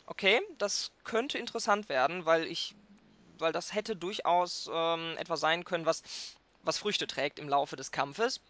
okay, 0.05 0.41
das 0.57 0.91
könnte 1.05 1.37
interessant 1.37 1.87
werden, 1.87 2.25
weil 2.25 2.45
ich, 2.45 2.75
weil 3.37 3.53
das 3.53 3.73
hätte 3.73 3.95
durchaus 3.95 4.69
ähm, 4.73 5.15
etwas 5.17 5.39
sein 5.39 5.63
können, 5.63 5.85
was, 5.85 6.03
was 6.63 6.77
Früchte 6.77 7.07
trägt 7.07 7.39
im 7.39 7.47
Laufe 7.47 7.77
des 7.77 7.91
Kampfes. 7.91 8.41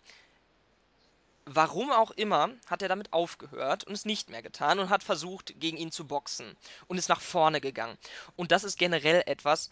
Warum 1.48 1.92
auch 1.92 2.12
immer, 2.12 2.50
hat 2.68 2.82
er 2.82 2.90
damit 2.90 3.14
aufgehört 3.14 3.86
und 3.86 3.94
es 3.94 4.06
nicht 4.06 4.30
mehr 4.30 4.42
getan 4.42 4.80
und 4.80 4.90
hat 4.90 5.04
versucht, 5.04 5.60
gegen 5.60 5.78
ihn 5.78 5.92
zu 5.92 6.06
boxen 6.06 6.56
und 6.88 6.98
ist 6.98 7.10
nach 7.10 7.22
vorne 7.22 7.62
gegangen. 7.62 7.98
Und 8.36 8.52
das 8.52 8.64
ist 8.64 8.78
generell 8.78 9.24
etwas, 9.26 9.70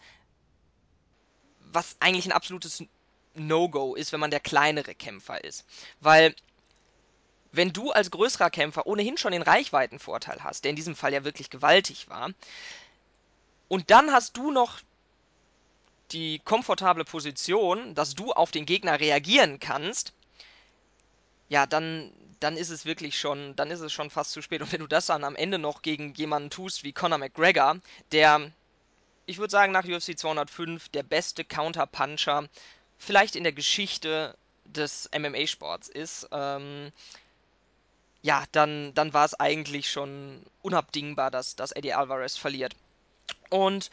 was 1.60 1.96
eigentlich 2.00 2.26
ein 2.26 2.32
absolutes 2.32 2.82
No-Go 3.34 3.94
ist, 3.94 4.12
wenn 4.12 4.20
man 4.20 4.30
der 4.30 4.40
kleinere 4.40 4.94
Kämpfer 4.94 5.44
ist. 5.44 5.66
Weil 6.00 6.34
wenn 7.52 7.72
du 7.72 7.92
als 7.92 8.10
größerer 8.10 8.50
Kämpfer 8.50 8.86
ohnehin 8.86 9.18
schon 9.18 9.32
den 9.32 9.42
Reichweitenvorteil 9.42 10.42
hast, 10.42 10.64
der 10.64 10.70
in 10.70 10.76
diesem 10.76 10.96
Fall 10.96 11.12
ja 11.12 11.24
wirklich 11.24 11.50
gewaltig 11.50 12.08
war, 12.08 12.30
und 13.68 13.90
dann 13.90 14.12
hast 14.12 14.36
du 14.36 14.50
noch 14.50 14.80
die 16.12 16.38
komfortable 16.38 17.04
Position, 17.04 17.94
dass 17.94 18.14
du 18.14 18.32
auf 18.32 18.50
den 18.52 18.64
Gegner 18.64 19.00
reagieren 19.00 19.58
kannst, 19.58 20.12
ja, 21.48 21.66
dann, 21.66 22.12
dann 22.40 22.56
ist 22.56 22.70
es 22.70 22.84
wirklich 22.84 23.18
schon, 23.18 23.54
dann 23.56 23.70
ist 23.70 23.80
es 23.80 23.92
schon 23.92 24.10
fast 24.10 24.32
zu 24.32 24.42
spät. 24.42 24.62
Und 24.62 24.72
wenn 24.72 24.80
du 24.80 24.86
das 24.86 25.06
dann 25.06 25.24
am 25.24 25.36
Ende 25.36 25.58
noch 25.58 25.82
gegen 25.82 26.14
jemanden 26.14 26.50
tust 26.50 26.84
wie 26.84 26.92
Conor 26.92 27.18
McGregor, 27.18 27.76
der, 28.12 28.50
ich 29.26 29.38
würde 29.38 29.50
sagen, 29.50 29.72
nach 29.72 29.84
UFC 29.84 30.18
205 30.18 30.88
der 30.90 31.02
beste 31.02 31.44
Counterpuncher 31.44 32.48
vielleicht 32.98 33.36
in 33.36 33.44
der 33.44 33.52
Geschichte 33.52 34.36
des 34.64 35.08
MMA-Sports 35.16 35.88
ist, 35.88 36.28
ähm, 36.32 36.92
ja, 38.22 38.44
dann, 38.52 38.92
dann 38.94 39.14
war 39.14 39.24
es 39.24 39.34
eigentlich 39.34 39.90
schon 39.90 40.42
unabdingbar, 40.62 41.30
dass, 41.30 41.54
dass 41.54 41.72
Eddie 41.72 41.94
Alvarez 41.94 42.36
verliert. 42.36 42.74
Und 43.50 43.90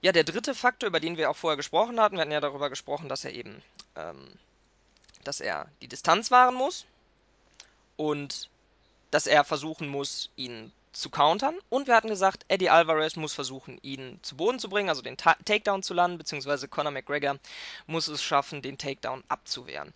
ja, 0.00 0.12
der 0.12 0.24
dritte 0.24 0.54
Faktor, 0.54 0.88
über 0.88 1.00
den 1.00 1.16
wir 1.16 1.30
auch 1.30 1.36
vorher 1.36 1.56
gesprochen 1.56 2.00
hatten, 2.00 2.16
wir 2.16 2.22
hatten 2.22 2.32
ja 2.32 2.40
darüber 2.40 2.70
gesprochen, 2.70 3.08
dass 3.08 3.24
er 3.24 3.32
eben, 3.32 3.62
ähm, 3.96 4.32
dass 5.24 5.40
er 5.40 5.68
die 5.80 5.88
Distanz 5.88 6.30
wahren 6.30 6.54
muss 6.54 6.86
und 7.96 8.48
dass 9.10 9.26
er 9.26 9.44
versuchen 9.44 9.88
muss, 9.88 10.30
ihn 10.36 10.72
zu 10.92 11.10
countern. 11.10 11.56
Und 11.68 11.86
wir 11.86 11.94
hatten 11.94 12.08
gesagt, 12.08 12.44
Eddie 12.48 12.70
Alvarez 12.70 13.16
muss 13.16 13.32
versuchen, 13.32 13.78
ihn 13.82 14.18
zu 14.22 14.36
Boden 14.36 14.58
zu 14.58 14.68
bringen, 14.68 14.88
also 14.88 15.02
den 15.02 15.16
Ta 15.16 15.36
Takedown 15.44 15.82
zu 15.82 15.94
landen, 15.94 16.18
beziehungsweise 16.18 16.68
Conor 16.68 16.92
McGregor 16.92 17.38
muss 17.86 18.08
es 18.08 18.22
schaffen, 18.22 18.62
den 18.62 18.78
Takedown 18.78 19.24
abzuwehren. 19.28 19.92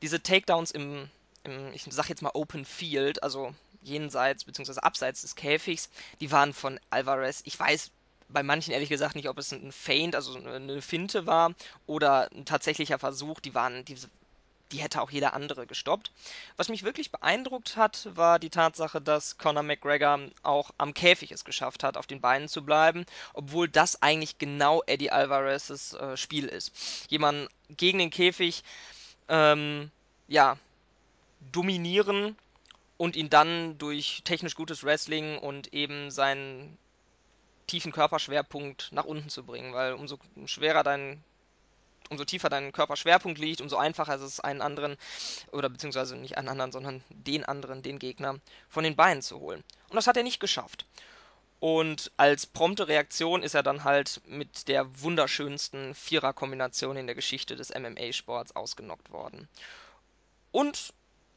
Diese 0.00 0.22
Takedowns 0.22 0.72
im 0.72 1.08
im, 1.44 1.72
ich 1.72 1.84
sag 1.90 2.08
jetzt 2.08 2.22
mal 2.22 2.30
Open 2.34 2.64
Field, 2.64 3.22
also 3.22 3.54
jenseits 3.82 4.44
bzw. 4.44 4.80
abseits 4.80 5.22
des 5.22 5.34
Käfigs, 5.34 5.90
die 6.20 6.30
waren 6.30 6.52
von 6.52 6.78
Alvarez. 6.90 7.42
Ich 7.44 7.58
weiß 7.58 7.90
bei 8.28 8.42
manchen 8.42 8.72
ehrlich 8.72 8.88
gesagt 8.88 9.14
nicht, 9.14 9.28
ob 9.28 9.38
es 9.38 9.52
ein 9.52 9.72
Feint, 9.72 10.14
also 10.14 10.34
eine 10.38 10.80
Finte 10.80 11.26
war 11.26 11.54
oder 11.86 12.30
ein 12.32 12.44
tatsächlicher 12.46 12.98
Versuch. 12.98 13.40
Die 13.40 13.54
waren, 13.54 13.84
die, 13.84 13.96
die 14.72 14.78
hätte 14.78 15.02
auch 15.02 15.10
jeder 15.10 15.34
andere 15.34 15.66
gestoppt. 15.66 16.10
Was 16.56 16.68
mich 16.68 16.82
wirklich 16.82 17.10
beeindruckt 17.10 17.76
hat, 17.76 18.08
war 18.14 18.38
die 18.38 18.50
Tatsache, 18.50 19.00
dass 19.00 19.38
Conor 19.38 19.62
McGregor 19.62 20.18
auch 20.42 20.70
am 20.78 20.94
Käfig 20.94 21.30
es 21.30 21.44
geschafft 21.44 21.84
hat, 21.84 21.96
auf 21.96 22.06
den 22.06 22.20
Beinen 22.20 22.48
zu 22.48 22.64
bleiben, 22.64 23.04
obwohl 23.34 23.68
das 23.68 24.02
eigentlich 24.02 24.38
genau 24.38 24.82
Eddie 24.86 25.10
Alvarez's 25.10 25.92
äh, 25.92 26.16
Spiel 26.16 26.46
ist. 26.46 26.72
Jemand 27.08 27.48
gegen 27.68 27.98
den 27.98 28.10
Käfig, 28.10 28.64
ähm, 29.28 29.90
ja, 30.28 30.56
dominieren 31.52 32.36
und 32.96 33.16
ihn 33.16 33.30
dann 33.30 33.78
durch 33.78 34.22
technisch 34.24 34.54
gutes 34.54 34.84
Wrestling 34.84 35.38
und 35.38 35.72
eben 35.74 36.10
seinen 36.10 36.78
tiefen 37.66 37.92
Körperschwerpunkt 37.92 38.90
nach 38.92 39.04
unten 39.04 39.28
zu 39.28 39.44
bringen, 39.44 39.72
weil 39.72 39.94
umso 39.94 40.18
schwerer 40.46 40.82
dein 40.82 41.22
umso 42.12 42.24
tiefer 42.24 42.48
dein 42.48 42.72
Körperschwerpunkt 42.72 43.38
liegt, 43.38 43.60
umso 43.60 43.76
einfacher 43.76 44.14
ist 44.14 44.22
es 44.22 44.40
einen 44.40 44.60
anderen 44.60 44.96
oder 45.50 45.68
beziehungsweise 45.68 46.16
nicht 46.16 46.38
einen 46.38 46.48
anderen, 46.48 46.70
sondern 46.70 47.02
den 47.08 47.44
anderen, 47.44 47.82
den 47.82 47.98
Gegner 47.98 48.38
von 48.68 48.84
den 48.84 48.94
Beinen 48.94 49.22
zu 49.22 49.40
holen. 49.40 49.64
Und 49.88 49.96
das 49.96 50.06
hat 50.06 50.16
er 50.16 50.22
nicht 50.22 50.38
geschafft. 50.38 50.86
Und 51.58 52.10
als 52.16 52.46
prompte 52.46 52.88
Reaktion 52.88 53.42
ist 53.42 53.54
er 53.54 53.62
dann 53.62 53.84
halt 53.84 54.20
mit 54.26 54.68
der 54.68 55.00
wunderschönsten 55.00 55.94
Vierer-Kombination 55.94 56.96
in 56.96 57.06
der 57.06 57.14
Geschichte 57.14 57.56
des 57.56 57.72
MMA-Sports 57.72 58.56
ausgenockt 58.56 59.10
worden. 59.10 59.48
Und 60.50 60.92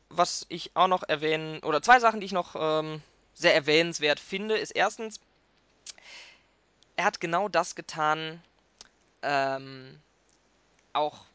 was 0.09 0.45
ich 0.49 0.75
auch 0.75 0.87
noch 0.87 1.03
erwähnen, 1.03 1.59
oder 1.59 1.81
zwei 1.81 1.99
Sachen, 1.99 2.19
die 2.19 2.25
ich 2.25 2.31
noch 2.31 2.55
ähm, 2.57 3.01
sehr 3.33 3.53
erwähnenswert 3.53 4.19
finde, 4.19 4.57
ist 4.57 4.71
erstens, 4.71 5.19
er 6.95 7.05
hat 7.05 7.19
genau 7.19 7.47
das 7.47 7.75
getan, 7.75 8.41
ähm, 9.21 10.01
auch 10.95 11.25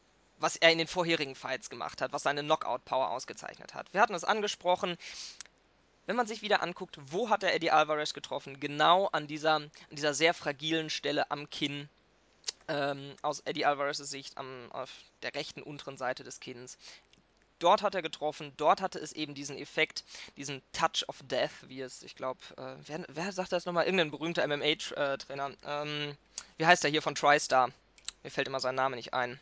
was 0.41 0.55
er 0.55 0.71
in 0.71 0.79
den 0.79 0.87
vorherigen 0.87 1.35
Fights 1.35 1.69
gemacht 1.69 2.01
hat, 2.01 2.13
was 2.13 2.23
seine 2.23 2.41
Knockout-Power 2.41 3.11
ausgezeichnet 3.11 3.73
hat. 3.73 3.93
Wir 3.93 4.01
hatten 4.01 4.15
es 4.15 4.23
angesprochen, 4.23 4.97
wenn 6.07 6.15
man 6.15 6.27
sich 6.27 6.41
wieder 6.41 6.63
anguckt, 6.63 6.97
wo 7.11 7.29
hat 7.29 7.43
er 7.43 7.53
Eddie 7.53 7.71
Alvarez 7.71 8.13
getroffen? 8.13 8.59
Genau 8.59 9.07
an 9.07 9.27
dieser, 9.27 9.55
an 9.55 9.71
dieser 9.91 10.13
sehr 10.13 10.33
fragilen 10.33 10.89
Stelle 10.89 11.29
am 11.29 11.49
Kinn. 11.49 11.87
Ähm, 12.67 13.15
aus 13.21 13.41
Eddie 13.41 13.65
Alvarez' 13.65 13.97
Sicht 13.97 14.37
am, 14.37 14.71
auf 14.71 14.89
der 15.21 15.35
rechten 15.35 15.61
unteren 15.61 15.97
Seite 15.97 16.23
des 16.23 16.39
Kinns. 16.39 16.77
Dort 17.59 17.83
hat 17.83 17.93
er 17.93 18.01
getroffen, 18.01 18.53
dort 18.57 18.81
hatte 18.81 18.97
es 18.97 19.13
eben 19.13 19.35
diesen 19.35 19.55
Effekt, 19.55 20.03
diesen 20.37 20.63
Touch 20.73 21.07
of 21.07 21.17
Death, 21.23 21.51
wie 21.67 21.81
es, 21.81 22.01
ich 22.01 22.15
glaube, 22.15 22.39
äh, 22.57 22.75
wer, 22.87 23.05
wer, 23.07 23.31
sagt 23.31 23.51
das 23.51 23.65
nochmal? 23.65 23.85
Irgendein 23.85 24.09
berühmter 24.09 24.47
MMA-Trainer. 24.47 25.51
Ähm, 25.65 26.17
wie 26.57 26.65
heißt 26.65 26.83
er 26.83 26.89
hier 26.89 27.03
von 27.03 27.13
TriStar? 27.13 27.69
Mir 28.23 28.31
fällt 28.31 28.47
immer 28.47 28.59
sein 28.59 28.75
Name 28.75 28.95
nicht 28.95 29.13
ein. 29.13 29.39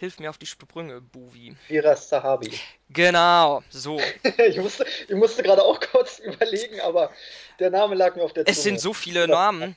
Hilf 0.00 0.18
mir 0.18 0.30
auf 0.30 0.38
die 0.38 0.46
Sprünge, 0.46 1.02
Buvi. 1.02 1.54
Firas 1.66 2.08
Sahabi. 2.08 2.58
Genau, 2.88 3.62
so. 3.68 4.00
ich 4.38 4.56
musste, 4.56 4.86
ich 5.06 5.14
musste 5.14 5.42
gerade 5.42 5.62
auch 5.62 5.78
kurz 5.78 6.20
überlegen, 6.20 6.80
aber 6.80 7.12
der 7.58 7.68
Name 7.68 7.96
lag 7.96 8.16
mir 8.16 8.22
auf 8.22 8.32
der 8.32 8.46
Zunge. 8.46 8.56
Es 8.56 8.62
sind 8.62 8.80
so 8.80 8.94
viele 8.94 9.28
Namen. 9.28 9.76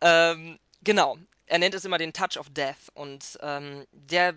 Ähm, 0.00 0.58
genau, 0.82 1.18
er 1.46 1.60
nennt 1.60 1.76
es 1.76 1.84
immer 1.84 1.98
den 1.98 2.12
Touch 2.12 2.36
of 2.36 2.50
Death 2.50 2.90
und 2.94 3.38
ähm, 3.42 3.86
der 3.92 4.34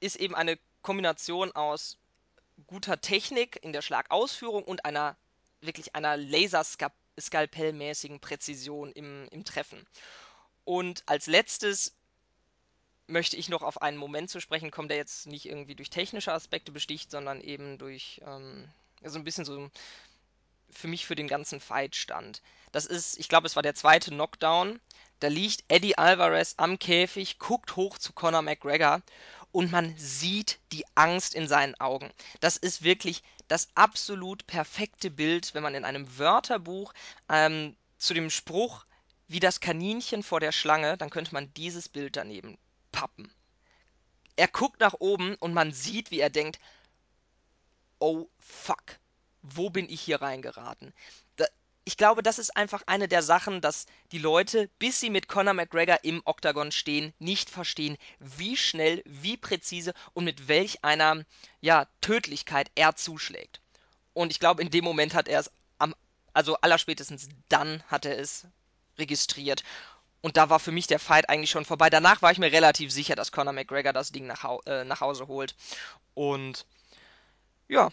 ist 0.00 0.16
eben 0.16 0.34
eine 0.34 0.58
Kombination 0.82 1.52
aus 1.52 1.96
guter 2.66 3.00
Technik 3.00 3.60
in 3.62 3.72
der 3.72 3.82
Schlagausführung 3.82 4.64
und 4.64 4.84
einer 4.84 5.16
wirklich 5.60 5.94
einer 5.94 6.16
Laserskalpellmäßigen 6.16 8.18
Präzision 8.18 8.90
im, 8.90 9.28
im 9.30 9.44
Treffen. 9.44 9.86
Und 10.64 11.04
als 11.06 11.28
letztes 11.28 11.94
möchte 13.06 13.36
ich 13.36 13.48
noch 13.48 13.62
auf 13.62 13.82
einen 13.82 13.96
Moment 13.96 14.30
zu 14.30 14.40
sprechen 14.40 14.70
kommen, 14.70 14.88
der 14.88 14.96
jetzt 14.96 15.26
nicht 15.26 15.46
irgendwie 15.46 15.74
durch 15.74 15.90
technische 15.90 16.32
Aspekte 16.32 16.72
besticht, 16.72 17.10
sondern 17.10 17.40
eben 17.40 17.78
durch 17.78 18.20
ähm, 18.26 18.68
so 19.04 19.18
ein 19.18 19.24
bisschen 19.24 19.44
so 19.44 19.70
für 20.70 20.88
mich 20.88 21.06
für 21.06 21.14
den 21.14 21.28
ganzen 21.28 21.60
Fight 21.60 21.94
stand. 21.94 22.42
Das 22.72 22.86
ist, 22.86 23.18
ich 23.18 23.28
glaube, 23.28 23.46
es 23.46 23.56
war 23.56 23.62
der 23.62 23.74
zweite 23.74 24.10
Knockdown. 24.10 24.80
Da 25.20 25.28
liegt 25.28 25.64
Eddie 25.68 25.96
Alvarez 25.96 26.54
am 26.58 26.78
Käfig, 26.78 27.38
guckt 27.38 27.76
hoch 27.76 27.98
zu 27.98 28.12
Conor 28.12 28.42
McGregor 28.42 29.00
und 29.52 29.70
man 29.70 29.96
sieht 29.96 30.58
die 30.72 30.84
Angst 30.94 31.34
in 31.34 31.48
seinen 31.48 31.74
Augen. 31.76 32.12
Das 32.40 32.56
ist 32.56 32.82
wirklich 32.82 33.22
das 33.48 33.68
absolut 33.74 34.46
perfekte 34.46 35.10
Bild, 35.10 35.54
wenn 35.54 35.62
man 35.62 35.74
in 35.74 35.84
einem 35.84 36.18
Wörterbuch 36.18 36.92
ähm, 37.30 37.76
zu 37.96 38.12
dem 38.12 38.28
Spruch 38.28 38.84
wie 39.28 39.40
das 39.40 39.60
Kaninchen 39.60 40.22
vor 40.22 40.40
der 40.40 40.52
Schlange, 40.52 40.96
dann 40.98 41.10
könnte 41.10 41.32
man 41.32 41.52
dieses 41.54 41.88
Bild 41.88 42.16
daneben 42.16 42.58
pappen. 42.96 43.30
Er 44.36 44.48
guckt 44.48 44.80
nach 44.80 44.94
oben 44.98 45.34
und 45.36 45.52
man 45.52 45.72
sieht, 45.72 46.10
wie 46.10 46.20
er 46.20 46.30
denkt, 46.30 46.58
oh 47.98 48.26
fuck, 48.38 48.98
wo 49.42 49.68
bin 49.70 49.88
ich 49.88 50.00
hier 50.00 50.22
reingeraten? 50.22 50.92
ich 51.88 51.96
glaube, 51.96 52.24
das 52.24 52.40
ist 52.40 52.56
einfach 52.56 52.82
eine 52.86 53.06
der 53.06 53.22
Sachen, 53.22 53.60
dass 53.60 53.86
die 54.10 54.18
Leute, 54.18 54.68
bis 54.80 54.98
sie 54.98 55.08
mit 55.08 55.28
Conor 55.28 55.54
McGregor 55.54 56.00
im 56.02 56.20
Oktagon 56.24 56.72
stehen, 56.72 57.14
nicht 57.20 57.48
verstehen, 57.48 57.96
wie 58.18 58.56
schnell, 58.56 59.04
wie 59.06 59.36
präzise 59.36 59.94
und 60.12 60.24
mit 60.24 60.48
welch 60.48 60.82
einer 60.82 61.24
ja, 61.60 61.86
Tödlichkeit 62.00 62.72
er 62.74 62.96
zuschlägt. 62.96 63.60
Und 64.14 64.32
ich 64.32 64.40
glaube, 64.40 64.62
in 64.62 64.70
dem 64.70 64.82
Moment 64.82 65.14
hat 65.14 65.28
er 65.28 65.38
es 65.38 65.50
am, 65.78 65.94
also 66.32 66.56
allerspätestens 66.56 67.28
dann 67.48 67.84
hat 67.84 68.04
er 68.04 68.18
es 68.18 68.48
registriert. 68.98 69.62
Und 70.26 70.36
da 70.36 70.50
war 70.50 70.58
für 70.58 70.72
mich 70.72 70.88
der 70.88 70.98
Fight 70.98 71.28
eigentlich 71.28 71.50
schon 71.50 71.64
vorbei. 71.64 71.88
Danach 71.88 72.20
war 72.20 72.32
ich 72.32 72.38
mir 72.38 72.50
relativ 72.50 72.90
sicher, 72.90 73.14
dass 73.14 73.30
Conor 73.30 73.52
McGregor 73.52 73.92
das 73.92 74.10
Ding 74.10 74.26
nach, 74.26 74.44
äh, 74.66 74.82
nach 74.82 75.00
Hause 75.00 75.28
holt. 75.28 75.54
Und 76.14 76.66
ja, 77.68 77.90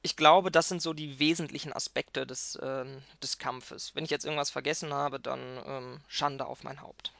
ich 0.00 0.16
glaube, 0.16 0.50
das 0.50 0.70
sind 0.70 0.80
so 0.80 0.94
die 0.94 1.18
wesentlichen 1.18 1.74
Aspekte 1.74 2.26
des, 2.26 2.58
ähm, 2.62 3.02
des 3.22 3.36
Kampfes. 3.36 3.94
Wenn 3.94 4.04
ich 4.04 4.10
jetzt 4.10 4.24
irgendwas 4.24 4.48
vergessen 4.48 4.94
habe, 4.94 5.20
dann 5.20 5.60
ähm, 5.66 6.00
Schande 6.08 6.46
auf 6.46 6.64
mein 6.64 6.80
Haupt. 6.80 7.12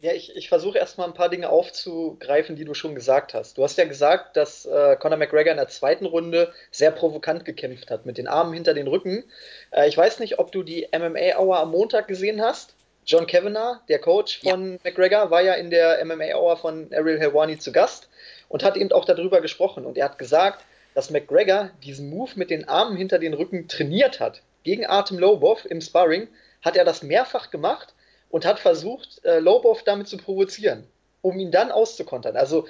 Ja, 0.00 0.14
ich, 0.14 0.34
ich 0.34 0.48
versuche 0.48 0.78
erstmal 0.78 1.06
ein 1.06 1.12
paar 1.12 1.28
Dinge 1.28 1.50
aufzugreifen, 1.50 2.56
die 2.56 2.64
du 2.64 2.72
schon 2.72 2.94
gesagt 2.94 3.34
hast. 3.34 3.58
Du 3.58 3.64
hast 3.64 3.76
ja 3.76 3.84
gesagt, 3.84 4.38
dass 4.38 4.64
äh, 4.64 4.96
Conor 4.96 5.18
McGregor 5.18 5.50
in 5.50 5.58
der 5.58 5.68
zweiten 5.68 6.06
Runde 6.06 6.54
sehr 6.70 6.90
provokant 6.90 7.44
gekämpft 7.44 7.90
hat, 7.90 8.06
mit 8.06 8.16
den 8.16 8.28
Armen 8.28 8.54
hinter 8.54 8.72
den 8.72 8.88
Rücken. 8.88 9.24
Äh, 9.72 9.90
ich 9.90 9.96
weiß 9.98 10.20
nicht, 10.20 10.38
ob 10.38 10.52
du 10.52 10.62
die 10.62 10.88
MMA-Hour 10.90 11.58
am 11.58 11.70
Montag 11.70 12.08
gesehen 12.08 12.40
hast. 12.40 12.74
John 13.06 13.26
Kavanagh, 13.26 13.80
der 13.88 13.98
Coach 13.98 14.40
von 14.40 14.72
ja. 14.72 14.78
McGregor, 14.82 15.30
war 15.30 15.42
ja 15.42 15.54
in 15.54 15.70
der 15.70 16.04
MMA-Hour 16.04 16.56
von 16.56 16.90
Ariel 16.92 17.18
Helwani 17.18 17.58
zu 17.58 17.72
Gast 17.72 18.08
und 18.48 18.62
hat 18.62 18.76
eben 18.76 18.92
auch 18.92 19.04
darüber 19.04 19.40
gesprochen. 19.40 19.84
Und 19.84 19.98
er 19.98 20.06
hat 20.06 20.18
gesagt, 20.18 20.64
dass 20.94 21.10
McGregor 21.10 21.70
diesen 21.82 22.08
Move 22.08 22.32
mit 22.36 22.50
den 22.50 22.68
Armen 22.68 22.96
hinter 22.96 23.18
den 23.18 23.34
Rücken 23.34 23.68
trainiert 23.68 24.20
hat. 24.20 24.42
Gegen 24.62 24.86
Artem 24.86 25.18
Lobov 25.18 25.64
im 25.66 25.80
Sparring 25.80 26.28
hat 26.62 26.76
er 26.76 26.84
das 26.84 27.02
mehrfach 27.02 27.50
gemacht 27.50 27.94
und 28.30 28.46
hat 28.46 28.58
versucht, 28.58 29.24
äh, 29.24 29.38
Lobov 29.38 29.82
damit 29.82 30.08
zu 30.08 30.16
provozieren, 30.16 30.86
um 31.20 31.38
ihn 31.38 31.50
dann 31.50 31.70
auszukontern. 31.70 32.36
Also 32.36 32.66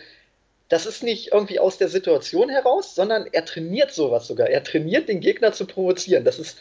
das 0.68 0.86
ist 0.86 1.02
nicht 1.02 1.32
irgendwie 1.32 1.60
aus 1.60 1.78
der 1.78 1.88
Situation 1.88 2.48
heraus, 2.48 2.94
sondern 2.94 3.26
er 3.30 3.44
trainiert 3.44 3.92
sowas 3.92 4.26
sogar. 4.26 4.48
Er 4.48 4.64
trainiert 4.64 5.08
den 5.08 5.20
Gegner 5.20 5.52
zu 5.52 5.66
provozieren. 5.66 6.24
Das 6.24 6.38
ist 6.38 6.58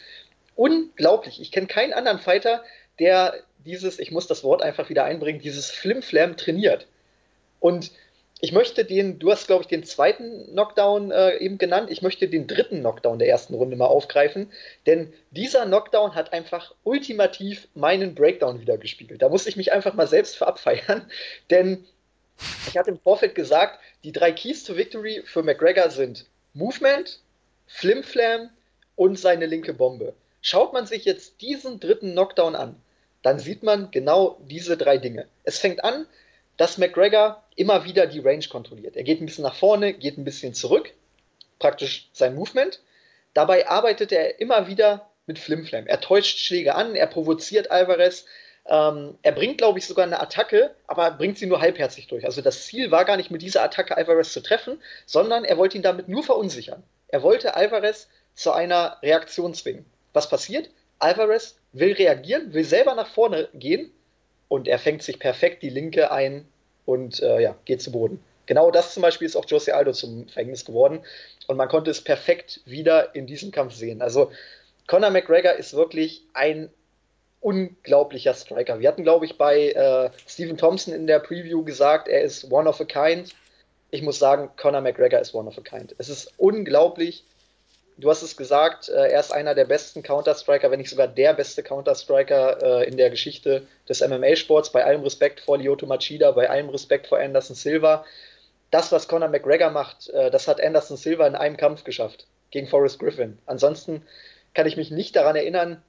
unglaublich. 0.54 1.40
Ich 1.40 1.50
kenne 1.50 1.66
keinen 1.66 1.92
anderen 1.92 2.18
Fighter, 2.18 2.62
der 2.98 3.34
dieses, 3.64 3.98
ich 3.98 4.10
muss 4.10 4.26
das 4.26 4.44
Wort 4.44 4.62
einfach 4.62 4.88
wieder 4.88 5.04
einbringen, 5.04 5.40
dieses 5.40 5.70
Flimflam 5.70 6.36
trainiert. 6.36 6.86
Und 7.60 7.90
ich 8.40 8.52
möchte 8.52 8.84
den, 8.84 9.18
du 9.18 9.30
hast, 9.30 9.46
glaube 9.46 9.62
ich, 9.62 9.68
den 9.68 9.84
zweiten 9.84 10.48
Knockdown 10.48 11.10
äh, 11.10 11.38
eben 11.38 11.56
genannt. 11.56 11.90
Ich 11.90 12.02
möchte 12.02 12.28
den 12.28 12.46
dritten 12.46 12.80
Knockdown 12.80 13.18
der 13.18 13.28
ersten 13.28 13.54
Runde 13.54 13.76
mal 13.76 13.86
aufgreifen, 13.86 14.52
denn 14.86 15.12
dieser 15.30 15.64
Knockdown 15.64 16.14
hat 16.14 16.32
einfach 16.32 16.74
ultimativ 16.82 17.68
meinen 17.74 18.14
Breakdown 18.14 18.60
wieder 18.60 18.76
gespiegelt. 18.76 19.22
Da 19.22 19.30
muss 19.30 19.46
ich 19.46 19.56
mich 19.56 19.72
einfach 19.72 19.94
mal 19.94 20.06
selbst 20.06 20.36
für 20.36 20.46
abfeiern, 20.46 21.08
denn 21.50 21.86
ich 22.68 22.76
hatte 22.76 22.90
im 22.90 22.98
Vorfeld 22.98 23.34
gesagt, 23.34 23.80
die 24.02 24.12
drei 24.12 24.32
Keys 24.32 24.64
to 24.64 24.76
Victory 24.76 25.22
für 25.24 25.42
McGregor 25.42 25.88
sind 25.88 26.26
Movement, 26.52 27.20
Flimflam 27.66 28.50
und 28.96 29.18
seine 29.18 29.46
linke 29.46 29.72
Bombe. 29.72 30.14
Schaut 30.42 30.72
man 30.74 30.86
sich 30.86 31.06
jetzt 31.06 31.40
diesen 31.40 31.80
dritten 31.80 32.12
Knockdown 32.12 32.56
an, 32.56 32.76
dann 33.24 33.38
sieht 33.38 33.62
man 33.62 33.90
genau 33.90 34.38
diese 34.42 34.76
drei 34.76 34.98
Dinge. 34.98 35.26
Es 35.44 35.58
fängt 35.58 35.82
an, 35.82 36.06
dass 36.58 36.78
McGregor 36.78 37.42
immer 37.56 37.84
wieder 37.84 38.06
die 38.06 38.20
Range 38.20 38.44
kontrolliert. 38.48 38.96
Er 38.96 39.02
geht 39.02 39.20
ein 39.20 39.26
bisschen 39.26 39.44
nach 39.44 39.56
vorne, 39.56 39.94
geht 39.94 40.18
ein 40.18 40.24
bisschen 40.24 40.52
zurück, 40.52 40.92
praktisch 41.58 42.10
sein 42.12 42.34
Movement. 42.34 42.80
Dabei 43.32 43.66
arbeitet 43.66 44.12
er 44.12 44.40
immer 44.40 44.68
wieder 44.68 45.08
mit 45.26 45.38
Flimflam. 45.38 45.86
Er 45.86 46.00
täuscht 46.02 46.38
Schläge 46.38 46.74
an, 46.74 46.94
er 46.94 47.06
provoziert 47.06 47.70
Alvarez. 47.70 48.26
Ähm, 48.66 49.16
er 49.22 49.32
bringt, 49.32 49.56
glaube 49.56 49.78
ich, 49.78 49.86
sogar 49.86 50.04
eine 50.04 50.20
Attacke, 50.20 50.74
aber 50.86 51.10
bringt 51.12 51.38
sie 51.38 51.46
nur 51.46 51.62
halbherzig 51.62 52.08
durch. 52.08 52.26
Also 52.26 52.42
das 52.42 52.66
Ziel 52.66 52.90
war 52.90 53.06
gar 53.06 53.16
nicht 53.16 53.30
mit 53.30 53.40
dieser 53.40 53.62
Attacke 53.62 53.96
Alvarez 53.96 54.34
zu 54.34 54.42
treffen, 54.42 54.82
sondern 55.06 55.44
er 55.44 55.56
wollte 55.56 55.78
ihn 55.78 55.82
damit 55.82 56.08
nur 56.08 56.24
verunsichern. 56.24 56.82
Er 57.08 57.22
wollte 57.22 57.56
Alvarez 57.56 58.08
zu 58.34 58.52
einer 58.52 58.98
Reaktion 59.02 59.54
zwingen. 59.54 59.86
Was 60.12 60.28
passiert? 60.28 60.68
Alvarez 60.98 61.56
will 61.72 61.92
reagieren, 61.92 62.52
will 62.52 62.64
selber 62.64 62.94
nach 62.94 63.08
vorne 63.08 63.48
gehen 63.54 63.90
und 64.48 64.68
er 64.68 64.78
fängt 64.78 65.02
sich 65.02 65.18
perfekt 65.18 65.62
die 65.62 65.70
linke 65.70 66.10
ein 66.10 66.46
und 66.86 67.20
äh, 67.22 67.40
ja, 67.40 67.56
geht 67.64 67.82
zu 67.82 67.92
Boden. 67.92 68.22
Genau 68.46 68.70
das 68.70 68.92
zum 68.92 69.02
Beispiel 69.02 69.26
ist 69.26 69.36
auch 69.36 69.46
Jose 69.46 69.74
Aldo 69.74 69.92
zum 69.92 70.28
Verhängnis 70.28 70.64
geworden 70.64 71.00
und 71.46 71.56
man 71.56 71.68
konnte 71.68 71.90
es 71.90 72.02
perfekt 72.02 72.60
wieder 72.66 73.14
in 73.14 73.26
diesem 73.26 73.50
Kampf 73.50 73.74
sehen. 73.74 74.02
Also 74.02 74.30
Conor 74.86 75.10
McGregor 75.10 75.54
ist 75.54 75.74
wirklich 75.74 76.22
ein 76.34 76.70
unglaublicher 77.40 78.34
Striker. 78.34 78.80
Wir 78.80 78.88
hatten, 78.88 79.02
glaube 79.02 79.26
ich, 79.26 79.36
bei 79.36 79.70
äh, 79.70 80.10
Stephen 80.26 80.56
Thompson 80.56 80.94
in 80.94 81.06
der 81.06 81.18
Preview 81.18 81.62
gesagt, 81.62 82.08
er 82.08 82.22
ist 82.22 82.50
one 82.50 82.68
of 82.68 82.80
a 82.80 82.84
kind. 82.84 83.34
Ich 83.90 84.02
muss 84.02 84.18
sagen, 84.18 84.50
Conor 84.56 84.80
McGregor 84.80 85.20
ist 85.20 85.34
one 85.34 85.48
of 85.48 85.58
a 85.58 85.60
kind. 85.60 85.94
Es 85.98 86.08
ist 86.08 86.32
unglaublich, 86.36 87.24
du 87.96 88.10
hast 88.10 88.22
es 88.22 88.36
gesagt, 88.36 88.88
äh, 88.88 89.08
er 89.10 89.20
ist 89.20 89.32
einer 89.32 89.54
der 89.54 89.64
besten 89.64 90.02
Counter-Striker, 90.02 90.70
wenn 90.70 90.78
nicht 90.78 90.90
sogar 90.90 91.08
der 91.08 91.34
beste 91.34 91.62
Counter-Striker 91.62 92.82
äh, 92.82 92.88
in 92.88 92.96
der 92.96 93.10
Geschichte 93.10 93.66
des 93.88 94.00
MMA-Sports. 94.00 94.70
Bei 94.70 94.84
allem 94.84 95.02
Respekt 95.02 95.40
vor 95.40 95.58
Lyoto 95.58 95.86
Machida, 95.86 96.30
bei 96.32 96.48
allem 96.50 96.68
Respekt 96.68 97.06
vor 97.06 97.18
Anderson 97.18 97.56
Silva. 97.56 98.04
Das, 98.70 98.90
was 98.90 99.08
Conor 99.08 99.28
McGregor 99.28 99.70
macht, 99.70 100.08
äh, 100.10 100.30
das 100.30 100.48
hat 100.48 100.60
Anderson 100.60 100.96
Silva 100.96 101.26
in 101.26 101.36
einem 101.36 101.56
Kampf 101.56 101.84
geschafft 101.84 102.26
gegen 102.50 102.66
Forrest 102.66 102.98
Griffin. 102.98 103.38
Ansonsten 103.46 104.02
kann 104.54 104.66
ich 104.66 104.76
mich 104.76 104.90
nicht 104.90 105.16
daran 105.16 105.36
erinnern, 105.36 105.82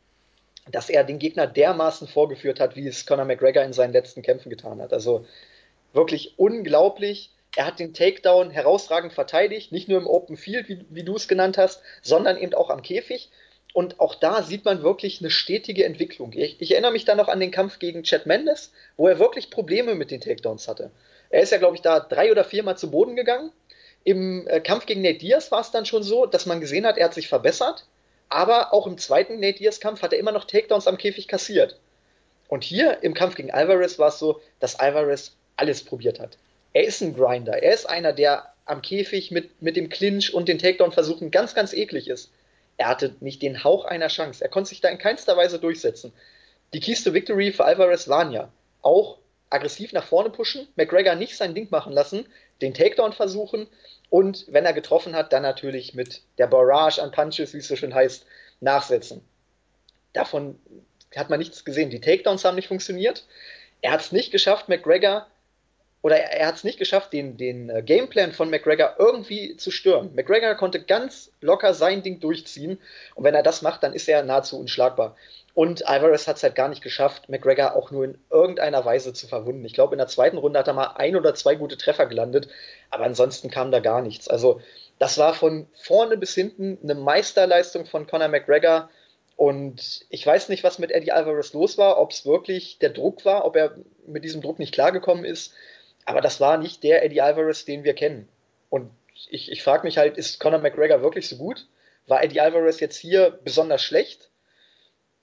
dass 0.72 0.90
er 0.90 1.04
den 1.04 1.20
Gegner 1.20 1.48
dermaßen 1.48 2.08
vorgeführt 2.08 2.60
hat, 2.60 2.76
wie 2.76 2.88
es 2.88 3.06
Conor 3.06 3.26
McGregor 3.26 3.64
in 3.64 3.74
seinen 3.74 3.94
letzten 3.94 4.22
Kämpfen 4.22 4.50
getan 4.50 4.82
hat. 4.82 4.94
Also 4.94 5.26
wirklich 5.94 6.34
unglaublich 6.38 7.32
er 7.56 7.66
hat 7.66 7.80
den 7.80 7.94
Takedown 7.94 8.52
herausragend 8.52 9.14
verteidigt, 9.14 9.72
nicht 9.72 9.88
nur 9.88 9.98
im 9.98 10.08
Open 10.08 10.36
Field, 10.36 10.68
wie, 10.68 10.86
wie 10.90 11.04
du 11.04 11.16
es 11.16 11.28
genannt 11.28 11.58
hast, 11.58 11.82
sondern 12.02 12.38
eben 12.38 12.54
auch 12.54 12.70
am 12.70 12.82
Käfig. 12.82 13.30
Und 13.74 14.00
auch 14.00 14.16
da 14.16 14.44
sieht 14.44 14.66
man 14.66 14.84
wirklich 14.84 15.20
eine 15.20 15.30
stetige 15.30 15.86
Entwicklung. 15.86 16.34
Ich, 16.34 16.62
ich 16.62 16.72
erinnere 16.72 16.92
mich 16.92 17.06
da 17.06 17.16
noch 17.16 17.28
an 17.28 17.40
den 17.40 17.52
Kampf 17.52 17.80
gegen 17.80 18.04
Chad 18.04 18.26
Mendes, 18.26 18.72
wo 18.98 19.08
er 19.08 19.20
wirklich 19.20 19.50
Probleme 19.50 19.96
mit 19.96 20.12
den 20.12 20.22
Takedowns 20.22 20.68
hatte. 20.68 20.92
Er 21.30 21.42
ist 21.42 21.52
ja, 21.52 21.58
glaube 21.58 21.76
ich, 21.76 21.82
da 21.82 22.00
drei 22.00 22.32
oder 22.32 22.44
viermal 22.44 22.78
zu 22.78 22.92
Boden 22.92 23.16
gegangen. 23.16 23.52
Im 24.04 24.48
äh, 24.48 24.60
Kampf 24.60 24.86
gegen 24.86 25.02
Nate 25.02 25.18
Diaz 25.18 25.52
war 25.52 25.62
es 25.62 25.72
dann 25.72 25.86
schon 25.86 26.04
so, 26.04 26.26
dass 26.26 26.46
man 26.46 26.62
gesehen 26.62 26.86
hat, 26.86 26.98
er 26.98 27.06
hat 27.06 27.14
sich 27.14 27.28
verbessert. 27.28 27.86
Aber 28.30 28.74
auch 28.74 28.88
im 28.88 28.98
zweiten 28.98 29.40
Nate 29.40 29.60
Diaz-Kampf 29.60 30.02
hat 30.02 30.12
er 30.12 30.20
immer 30.20 30.32
noch 30.32 30.46
Takedowns 30.46 30.88
am 30.88 30.98
Käfig 30.98 31.28
kassiert. 31.28 31.80
Und 32.48 32.64
hier 32.64 33.04
im 33.04 33.14
Kampf 33.14 33.36
gegen 33.36 33.52
Alvarez 33.52 34.00
war 34.00 34.10
es 34.10 34.20
so, 34.20 34.42
dass 34.60 34.80
Alvarez 34.80 35.36
alles 35.58 35.84
probiert 35.84 36.20
hat 36.20 36.38
er 36.76 36.84
ist 36.84 37.02
ein 37.02 37.16
Grinder. 37.16 37.64
Er 37.64 37.74
ist 37.74 37.90
einer, 37.90 38.12
der 38.12 38.54
am 38.66 38.82
Käfig 38.82 39.32
mit, 39.32 39.62
mit 39.62 39.78
dem 39.78 39.88
Clinch 39.88 40.34
und 40.34 40.50
den 40.50 40.60
Takedown-Versuchen 40.60 41.32
ganz, 41.32 41.56
ganz 41.56 41.72
eklig 41.72 42.10
ist. 42.10 42.34
Er 42.76 42.90
hatte 42.90 43.16
nicht 43.22 43.42
den 43.42 43.64
Hauch 43.64 43.86
einer 43.86 44.10
Chance. 44.10 44.44
Er 44.44 44.50
konnte 44.50 44.70
sich 44.70 44.82
da 44.82 44.90
in 44.90 44.98
keinster 44.98 45.38
Weise 45.38 45.58
durchsetzen. 45.58 46.12
Die 46.74 46.82
Keys 46.82 47.02
to 47.02 47.14
Victory 47.14 47.54
für 47.54 47.64
Alvarez 47.64 48.10
waren 48.10 48.34
ja 48.34 48.52
auch 48.82 49.20
aggressiv 49.50 49.94
nach 49.94 50.04
vorne 50.04 50.30
pushen, 50.30 50.68
McGregor 50.76 51.16
nicht 51.16 51.38
sein 51.38 51.56
Ding 51.56 51.70
machen 51.72 51.94
lassen, 51.94 52.26
den 52.62 52.74
Takedown 52.74 53.14
versuchen 53.14 53.68
und 54.10 54.46
wenn 54.50 54.66
er 54.66 54.74
getroffen 54.74 55.16
hat, 55.16 55.32
dann 55.32 55.44
natürlich 55.44 55.94
mit 55.94 56.24
der 56.38 56.48
Barrage 56.48 57.02
an 57.02 57.12
Punches, 57.12 57.54
wie 57.54 57.60
es 57.60 57.70
so 57.70 57.78
schön 57.78 57.96
heißt, 57.96 58.26
nachsetzen. 58.60 59.22
Davon 60.12 60.60
hat 61.16 61.30
man 61.30 61.40
nichts 61.40 61.64
gesehen. 61.64 61.90
Die 61.90 62.02
Takedowns 62.02 62.44
haben 62.44 62.56
nicht 62.56 62.68
funktioniert. 62.68 63.26
Er 63.82 63.94
hat 63.94 64.02
es 64.02 64.12
nicht 64.12 64.32
geschafft, 64.32 64.68
McGregor 64.68 65.28
oder 66.06 66.20
er, 66.20 66.40
er 66.40 66.48
hat 66.48 66.58
es 66.58 66.64
nicht 66.64 66.78
geschafft, 66.78 67.14
den, 67.14 67.36
den 67.36 67.68
äh, 67.72 67.82
Gameplan 67.82 68.32
von 68.32 68.52
McGregor 68.52 68.94
irgendwie 69.00 69.58
zu 69.58 69.72
stören. 69.72 70.14
McGregor 70.14 70.54
konnte 70.54 70.80
ganz 70.80 71.32
locker 71.42 71.74
sein 71.74 72.04
Ding 72.04 72.20
durchziehen 72.20 72.78
und 73.16 73.24
wenn 73.24 73.34
er 73.34 73.42
das 73.42 73.64
macht, 73.64 73.82
dann 73.82 73.94
ist 73.94 74.08
er 74.08 74.22
nahezu 74.22 74.60
unschlagbar. 74.60 75.16
Und 75.56 75.88
Alvarez 75.88 76.28
hat 76.28 76.38
es 76.38 76.44
halt 76.44 76.54
gar 76.54 76.70
nicht 76.70 76.84
geschafft, 76.84 77.28
McGregor 77.28 77.76
auch 77.76 77.90
nur 77.90 78.04
in 78.04 78.20
irgendeiner 78.30 78.86
Weise 78.86 79.14
zu 79.14 79.26
verwunden. 79.26 79.66
Ich 79.66 79.74
glaube, 79.74 79.96
in 79.96 79.98
der 79.98 80.08
zweiten 80.08 80.38
Runde 80.38 80.60
hat 80.60 80.68
er 80.68 80.76
mal 80.76 80.94
ein 80.96 81.16
oder 81.16 81.34
zwei 81.34 81.56
gute 81.56 81.76
Treffer 81.76 82.06
gelandet, 82.06 82.50
aber 82.92 83.06
ansonsten 83.06 83.50
kam 83.50 83.72
da 83.72 83.80
gar 83.80 84.04
nichts. 84.04 84.28
Also, 84.28 84.62
das 85.00 85.18
war 85.18 85.34
von 85.34 85.66
vorne 85.74 86.18
bis 86.18 86.36
hinten 86.36 86.78
eine 86.84 86.94
Meisterleistung 86.94 87.88
von 87.88 88.06
Conor 88.06 88.28
McGregor. 88.28 88.92
Und 89.38 90.06
ich 90.10 90.26
weiß 90.26 90.50
nicht, 90.50 90.64
was 90.64 90.78
mit 90.78 90.92
Eddie 90.92 91.14
Alvarez 91.14 91.52
los 91.54 91.80
war, 91.80 92.00
ob 92.00 92.12
es 92.12 92.28
wirklich 92.28 92.78
der 92.78 92.92
Druck 92.92 93.26
war, 93.26 93.44
ob 93.44 93.56
er 93.56 93.76
mit 94.06 94.24
diesem 94.24 94.42
Druck 94.42 94.60
nicht 94.60 94.72
klargekommen 94.72 95.26
ist 95.26 95.52
aber 96.06 96.22
das 96.22 96.40
war 96.40 96.58
nicht 96.58 96.84
der 96.84 97.04
Eddie 97.04 97.22
Alvarez, 97.22 97.66
den 97.66 97.84
wir 97.84 97.94
kennen. 97.94 98.30
Und 98.70 98.92
ich, 99.30 99.52
ich 99.52 99.64
frage 99.64 99.86
mich 99.86 99.98
halt, 99.98 100.18
ist 100.18 100.40
Conor 100.40 100.60
McGregor 100.60 101.02
wirklich 101.02 101.28
so 101.28 101.38
gut? 101.38 101.68
War 102.08 102.24
Eddie 102.24 102.40
Alvarez 102.40 102.80
jetzt 102.80 102.98
hier 102.98 103.40
besonders 103.44 103.82
schlecht? 103.82 104.30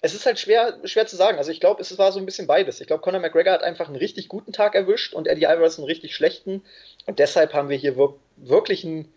Es 0.01 0.15
ist 0.15 0.27
halt 0.27 0.41
schwer, 0.41 0.81
schwer 0.83 1.07
zu 1.07 1.15
sagen. 1.15 1.39
Also 1.39 1.53
ich 1.53 1.61
glaube, 1.61 1.81
es 1.81 1.97
war 1.97 2.11
so 2.11 2.19
ein 2.19 2.27
bisschen 2.27 2.49
beides. 2.49 2.81
Ich 2.81 2.89
glaube, 2.89 3.03
Conor 3.03 3.21
McGregor 3.21 3.53
hat 3.53 3.63
einfach 3.63 3.87
einen 3.87 3.97
richtig 3.97 4.29
guten 4.29 4.53
Tag 4.53 4.75
erwischt 4.75 5.15
und 5.15 5.29
Eddie 5.29 5.47
Alvarez 5.47 5.79
einen 5.79 5.87
richtig 5.87 6.17
schlechten. 6.17 6.65
Und 7.07 7.21
deshalb 7.21 7.55
haben 7.55 7.69
wir 7.69 7.77
hier 7.77 7.97
wirklich 8.37 8.85
einen, 8.85 9.13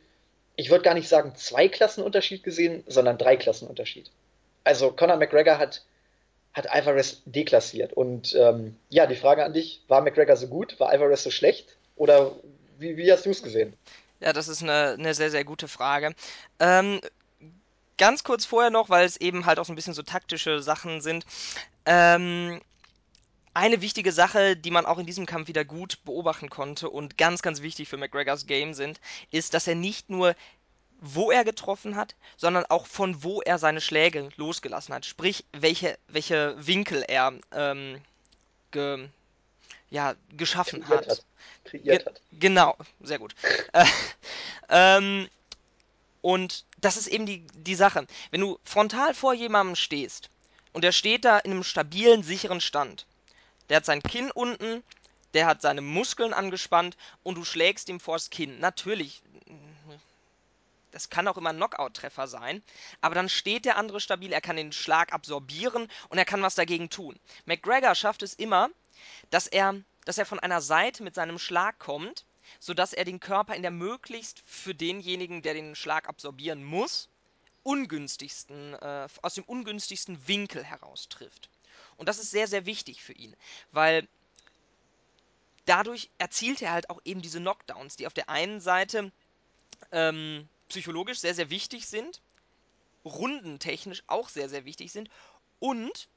ich 0.56 0.70
würde 0.70 0.84
gar 0.84 0.94
nicht 0.94 1.10
sagen 1.10 1.34
zwei 1.36 1.68
Klassenunterschied 1.68 2.44
gesehen, 2.44 2.84
sondern 2.86 3.18
drei 3.18 3.36
Klassenunterschied. 3.36 4.12
Also 4.64 4.92
Conor 4.92 5.18
McGregor 5.18 5.58
hat 5.58 5.84
hat 6.56 6.72
Alvarez 6.72 7.22
deklassiert. 7.26 7.94
Und 7.94 8.34
ähm, 8.34 8.78
ja, 8.90 9.06
die 9.06 9.16
Frage 9.16 9.44
an 9.44 9.54
dich, 9.54 9.84
war 9.88 10.02
McGregor 10.02 10.38
so 10.38 10.48
gut? 10.48 10.80
War 10.80 10.90
Alvarez 10.90 11.24
so 11.24 11.30
schlecht? 11.30 11.76
Oder 11.98 12.32
wie, 12.80 12.96
wie 12.98 13.12
hast 13.12 13.26
du 13.26 13.30
es 13.30 13.44
gesehen? 13.44 13.74
Ja, 14.22 14.32
das 14.32 14.48
ist 14.48 14.64
eine, 14.64 14.96
eine 14.98 15.14
sehr, 15.14 15.30
sehr 15.30 15.44
gute 15.44 15.68
Frage. 15.68 16.16
Ähm, 16.60 17.02
ganz 17.98 18.24
kurz 18.24 18.46
vorher 18.46 18.72
noch, 18.72 18.90
weil 18.90 19.06
es 19.06 19.18
eben 19.18 19.46
halt 19.46 19.60
auch 19.60 19.66
so 19.66 19.74
ein 19.74 19.76
bisschen 19.76 19.94
so 19.94 20.02
taktische 20.02 20.62
Sachen 20.62 21.02
sind. 21.02 21.26
Ähm, 21.86 22.62
eine 23.54 23.82
wichtige 23.82 24.12
Sache, 24.12 24.56
die 24.56 24.72
man 24.72 24.86
auch 24.86 24.98
in 24.98 25.06
diesem 25.06 25.26
Kampf 25.26 25.48
wieder 25.50 25.66
gut 25.66 26.04
beobachten 26.06 26.50
konnte 26.50 26.90
und 26.90 27.18
ganz, 27.18 27.42
ganz 27.42 27.62
wichtig 27.62 27.90
für 27.90 27.98
McGregors 27.98 28.48
Game 28.48 28.74
sind, 28.74 29.00
ist, 29.32 29.54
dass 29.54 29.68
er 29.68 29.76
nicht 29.76 30.10
nur 30.10 30.36
wo 31.00 31.32
er 31.32 31.44
getroffen 31.44 31.96
hat, 31.96 32.16
sondern 32.38 32.66
auch 32.66 32.88
von 32.88 33.24
wo 33.24 33.42
er 33.42 33.60
seine 33.60 33.82
Schläge 33.82 34.30
losgelassen 34.38 34.94
hat. 34.94 35.06
Sprich, 35.06 35.46
welche, 35.52 35.98
welche 36.08 36.56
Winkel 36.66 37.04
er 37.08 37.34
ähm, 37.52 38.02
ge, 38.72 39.08
ja, 39.90 40.16
geschaffen 40.36 40.84
Kreiert 40.84 41.08
hat. 41.08 41.18
hat. 41.18 41.26
Kreiert 41.66 42.04
Ge 42.04 42.06
hat. 42.06 42.22
Genau, 42.32 42.76
sehr 43.02 43.20
gut. 43.20 43.36
äh, 43.74 43.86
ähm, 44.70 45.28
und 46.22 46.66
das 46.82 46.98
ist 46.98 47.08
eben 47.08 47.26
die, 47.26 47.46
die 47.54 47.76
Sache. 47.76 48.08
Wenn 48.32 48.42
du 48.42 48.60
frontal 48.64 49.14
vor 49.14 49.34
jemandem 49.34 49.76
stehst 49.76 50.30
und 50.74 50.84
der 50.84 50.92
steht 50.92 51.24
da 51.24 51.38
in 51.40 51.52
einem 51.52 51.64
stabilen, 51.64 52.24
sicheren 52.24 52.62
Stand, 52.62 53.06
der 53.70 53.78
hat 53.78 53.86
sein 53.86 54.02
Kinn 54.02 54.32
unten, 54.32 54.84
der 55.36 55.46
hat 55.46 55.62
seine 55.62 55.82
Muskeln 55.82 56.34
angespannt 56.34 56.98
und 57.22 57.36
du 57.36 57.44
schlägst 57.44 57.90
ihm 57.90 58.00
vors 58.00 58.30
Kinn. 58.30 58.60
Natürlich, 58.60 59.22
Das 60.96 61.10
kann 61.10 61.28
auch 61.28 61.36
immer 61.36 61.50
ein 61.50 61.58
Knockout-Treffer 61.58 62.26
sein, 62.26 62.64
aber 63.02 63.16
dann 63.16 63.28
steht 63.28 63.66
der 63.66 63.76
andere 63.76 64.00
stabil, 64.00 64.32
er 64.32 64.40
kann 64.40 64.56
den 64.56 64.72
Schlag 64.72 65.12
absorbieren 65.12 65.90
und 66.08 66.18
er 66.18 66.24
kann 66.24 66.42
was 66.42 66.56
dagegen 66.56 66.90
tun. 66.90 67.20
McGregor 67.44 67.96
schafft 67.96 68.24
es 68.24 68.34
immer, 68.34 68.70
dass 69.30 69.48
er, 69.48 69.76
dass 70.06 70.18
er 70.18 70.26
von 70.26 70.40
einer 70.40 70.62
Seite 70.62 71.04
mit 71.04 71.14
seinem 71.14 71.38
Schlag 71.38 71.80
kommt, 71.80 72.24
sodass 72.62 72.94
er 72.94 73.04
den 73.04 73.20
Körper 73.20 73.56
in 73.56 73.62
der 73.62 73.72
möglichst 73.72 74.42
für 74.46 74.74
denjenigen, 74.74 75.42
der 75.42 75.54
den 75.54 75.76
Schlag 75.76 76.08
absorbieren 76.08 76.64
muss, 76.64 77.10
ungünstigsten, 77.64 78.76
äh, 78.76 79.10
aus 79.22 79.34
dem 79.34 79.44
ungünstigsten 79.44 80.26
Winkel 80.30 80.64
heraus 80.64 81.10
trifft. 81.10 81.50
Und 81.98 82.08
das 82.08 82.20
ist 82.20 82.32
sehr, 82.32 82.48
sehr 82.48 82.66
wichtig 82.66 83.04
für 83.04 83.12
ihn, 83.12 83.36
weil 83.74 84.08
dadurch 85.66 86.10
erzielt 86.20 86.62
er 86.62 86.72
halt 86.72 86.90
auch 86.90 87.02
eben 87.04 87.22
diese 87.22 87.42
Knockdowns, 87.42 87.98
die 87.98 88.08
auf 88.08 88.14
der 88.14 88.30
einen 88.30 88.62
Seite 88.62 89.12
ähm, 89.92 90.48
psychologisch 90.70 91.20
sehr, 91.20 91.36
sehr 91.36 91.50
wichtig 91.50 91.88
sind, 91.88 92.22
rundentechnisch 93.04 94.04
auch 94.08 94.30
sehr, 94.30 94.50
sehr 94.50 94.66
wichtig 94.66 94.92
sind 94.92 95.10
und 95.60 96.08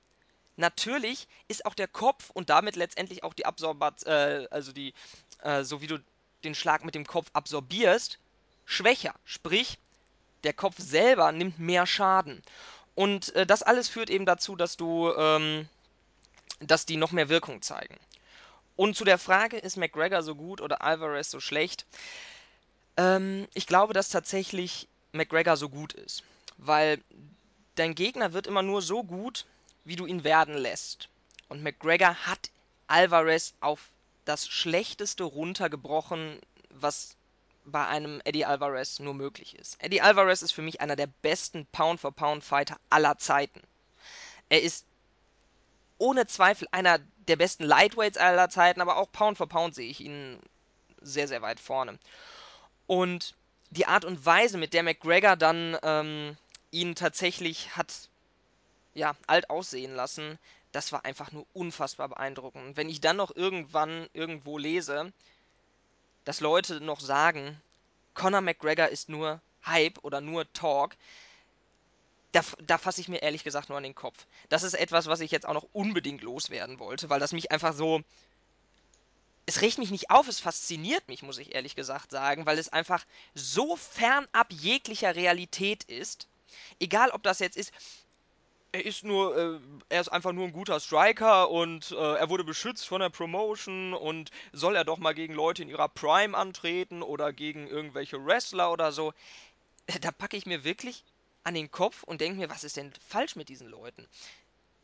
natürlich 0.57 1.29
ist 1.49 1.65
auch 1.65 1.75
der 1.75 1.89
Kopf 1.89 2.31
und 2.31 2.51
damit 2.51 2.77
letztendlich 2.77 3.25
auch 3.25 3.35
die 3.35 3.47
Absorbat, 3.47 4.05
äh, 4.05 4.47
also 4.51 4.73
die, 4.73 4.95
äh, 5.43 5.63
so 5.63 5.81
wie 5.81 5.87
du 5.87 5.99
den 6.45 6.55
Schlag 6.55 6.85
mit 6.85 6.95
dem 6.95 7.07
Kopf 7.07 7.29
absorbierst, 7.33 8.19
schwächer. 8.65 9.15
Sprich, 9.25 9.79
der 10.45 10.53
Kopf 10.53 10.77
selber 10.79 11.33
nimmt 11.33 11.59
mehr 11.59 11.87
Schaden. 11.87 12.43
Und 12.95 13.35
äh, 13.35 13.47
das 13.47 13.63
alles 13.63 13.89
führt 13.89 14.11
eben 14.11 14.27
dazu, 14.27 14.57
dass 14.57 14.77
du, 14.77 15.13
ähm, 15.17 15.69
dass 16.61 16.87
die 16.87 16.97
noch 16.97 17.13
mehr 17.13 17.29
Wirkung 17.29 17.63
zeigen. 17.63 17.97
Und 18.77 18.97
zu 18.97 19.05
der 19.05 19.19
Frage, 19.19 19.57
ist 19.57 19.77
McGregor 19.77 20.23
so 20.23 20.35
gut 20.35 20.61
oder 20.61 20.83
Alvarez 20.83 21.31
so 21.31 21.41
schlecht? 21.41 21.87
Ähm, 22.99 23.49
ich 23.55 23.67
glaube, 23.67 23.95
dass 23.95 24.11
tatsächlich 24.11 24.89
McGregor 25.13 25.57
so 25.57 25.71
gut 25.71 25.95
ist. 25.95 26.23
Weil 26.59 27.01
dein 27.77 27.95
Gegner 27.95 28.35
wird 28.35 28.47
immer 28.47 28.63
nur 28.63 28.83
so 28.83 29.03
gut, 29.03 29.47
wie 29.85 29.97
du 29.97 30.05
ihn 30.05 30.25
werden 30.25 30.57
lässt. 30.57 31.09
Und 31.49 31.63
McGregor 31.63 32.15
hat 32.27 32.51
Alvarez 32.89 33.55
auf 33.61 33.89
das 34.27 34.47
Schlechteste 34.47 35.25
runtergebrochen, 35.25 36.39
was 36.71 37.17
bei 37.65 37.87
einem 37.87 38.21
Eddie 38.25 38.45
Alvarez 38.45 38.99
nur 38.99 39.15
möglich 39.15 39.55
ist. 39.57 39.83
Eddie 39.83 40.03
Alvarez 40.03 40.43
ist 40.43 40.53
für 40.53 40.63
mich 40.63 40.81
einer 40.81 40.97
der 40.97 41.07
besten 41.07 41.67
Pound-for-Pound-Fighter 41.67 42.79
aller 42.91 43.17
Zeiten. 43.19 43.63
Er 44.49 44.63
ist 44.63 44.85
ohne 45.99 46.27
Zweifel 46.27 46.69
einer 46.73 46.99
der 47.29 47.37
besten 47.37 47.65
Lightweights 47.65 48.19
aller 48.19 48.49
Zeiten, 48.49 48.81
aber 48.81 48.97
auch 48.97 49.11
Pound 49.13 49.37
for 49.37 49.49
Pound 49.49 49.75
sehe 49.75 49.91
ich 49.91 50.01
ihn 50.01 50.39
sehr, 51.01 51.29
sehr 51.29 51.43
weit 51.43 51.61
vorne. 51.61 51.99
Und 52.89 53.37
die 53.71 53.87
Art 53.87 54.05
und 54.05 54.27
Weise, 54.27 54.59
mit 54.59 54.73
der 54.73 54.83
McGregor 54.83 55.37
dann 55.37 55.77
ähm, 55.83 56.37
ihn 56.73 56.97
tatsächlich 56.97 57.77
hat 57.77 58.09
ja, 58.95 59.15
alt 59.27 59.51
aussehen 59.51 59.95
lassen, 59.95 60.39
das 60.73 60.91
war 60.91 61.05
einfach 61.05 61.31
nur 61.31 61.47
unfassbar 61.53 62.09
beeindruckend. 62.09 62.77
Wenn 62.77 62.89
ich 62.89 63.01
dann 63.01 63.17
noch 63.17 63.35
irgendwann 63.37 64.09
irgendwo 64.13 64.59
lese, 64.59 65.13
dass 66.25 66.41
Leute 66.41 66.81
noch 66.81 67.01
sagen, 67.01 67.61
Conor 68.15 68.41
McGregor 68.41 68.89
ist 68.89 69.09
nur 69.09 69.41
Hype 69.65 70.03
oder 70.03 70.21
nur 70.21 70.51
Talk, 70.53 70.97
da, 72.33 72.43
da 72.67 72.79
fasse 72.79 73.01
ich 73.01 73.09
mir 73.09 73.23
ehrlich 73.23 73.45
gesagt 73.45 73.69
nur 73.69 73.79
an 73.79 73.85
den 73.85 73.95
Kopf. 73.95 74.27
Das 74.49 74.63
ist 74.63 74.75
etwas, 74.75 75.07
was 75.07 75.21
ich 75.21 75.31
jetzt 75.31 75.47
auch 75.47 75.55
noch 75.55 75.69
unbedingt 75.73 76.23
loswerden 76.23 76.79
wollte, 76.79 77.09
weil 77.09 77.21
das 77.21 77.33
mich 77.33 77.53
einfach 77.53 77.75
so. 77.75 78.03
Es 79.49 79.63
regt 79.63 79.79
mich 79.79 79.91
nicht 79.91 80.11
auf, 80.11 80.29
es 80.29 80.41
fasziniert 80.41 81.09
mich, 81.09 81.23
muss 81.23 81.39
ich 81.39 81.55
ehrlich 81.55 81.75
gesagt 81.75 82.11
sagen, 82.11 82.45
weil 82.45 82.59
es 82.59 82.69
einfach 82.69 83.07
so 83.35 83.77
fernab 83.77 84.53
jeglicher 84.53 85.17
Realität 85.17 85.85
ist. 85.85 86.29
Egal, 86.81 87.09
ob 87.13 87.23
das 87.23 87.39
jetzt 87.39 87.57
ist, 87.57 87.73
er 88.73 88.85
ist 88.85 89.05
nur, 89.05 89.35
äh, 89.35 89.59
er 89.89 90.03
ist 90.03 90.11
einfach 90.11 90.33
nur 90.33 90.45
ein 90.45 90.53
guter 90.53 90.79
Striker 90.81 91.49
und 91.49 91.93
äh, 91.93 92.17
er 92.17 92.29
wurde 92.29 92.45
beschützt 92.45 92.87
von 92.87 93.01
der 93.01 93.09
Promotion 93.09 93.95
und 93.95 94.33
soll 94.53 94.77
er 94.77 94.85
doch 94.85 94.99
mal 94.99 95.15
gegen 95.15 95.33
Leute 95.33 95.63
in 95.63 95.71
ihrer 95.71 95.89
Prime 95.89 96.37
antreten 96.37 97.03
oder 97.03 97.33
gegen 97.33 97.67
irgendwelche 97.69 98.23
Wrestler 98.23 98.71
oder 98.71 98.93
so. 98.93 99.15
Da 100.03 100.11
packe 100.11 100.37
ich 100.37 100.45
mir 100.45 100.63
wirklich 100.63 101.05
an 101.45 101.55
den 101.55 101.71
Kopf 101.71 102.03
und 102.03 102.21
denke 102.21 102.39
mir, 102.39 102.51
was 102.51 102.65
ist 102.65 102.77
denn 102.77 102.93
falsch 103.09 103.35
mit 103.35 103.49
diesen 103.49 103.69
Leuten? 103.69 104.07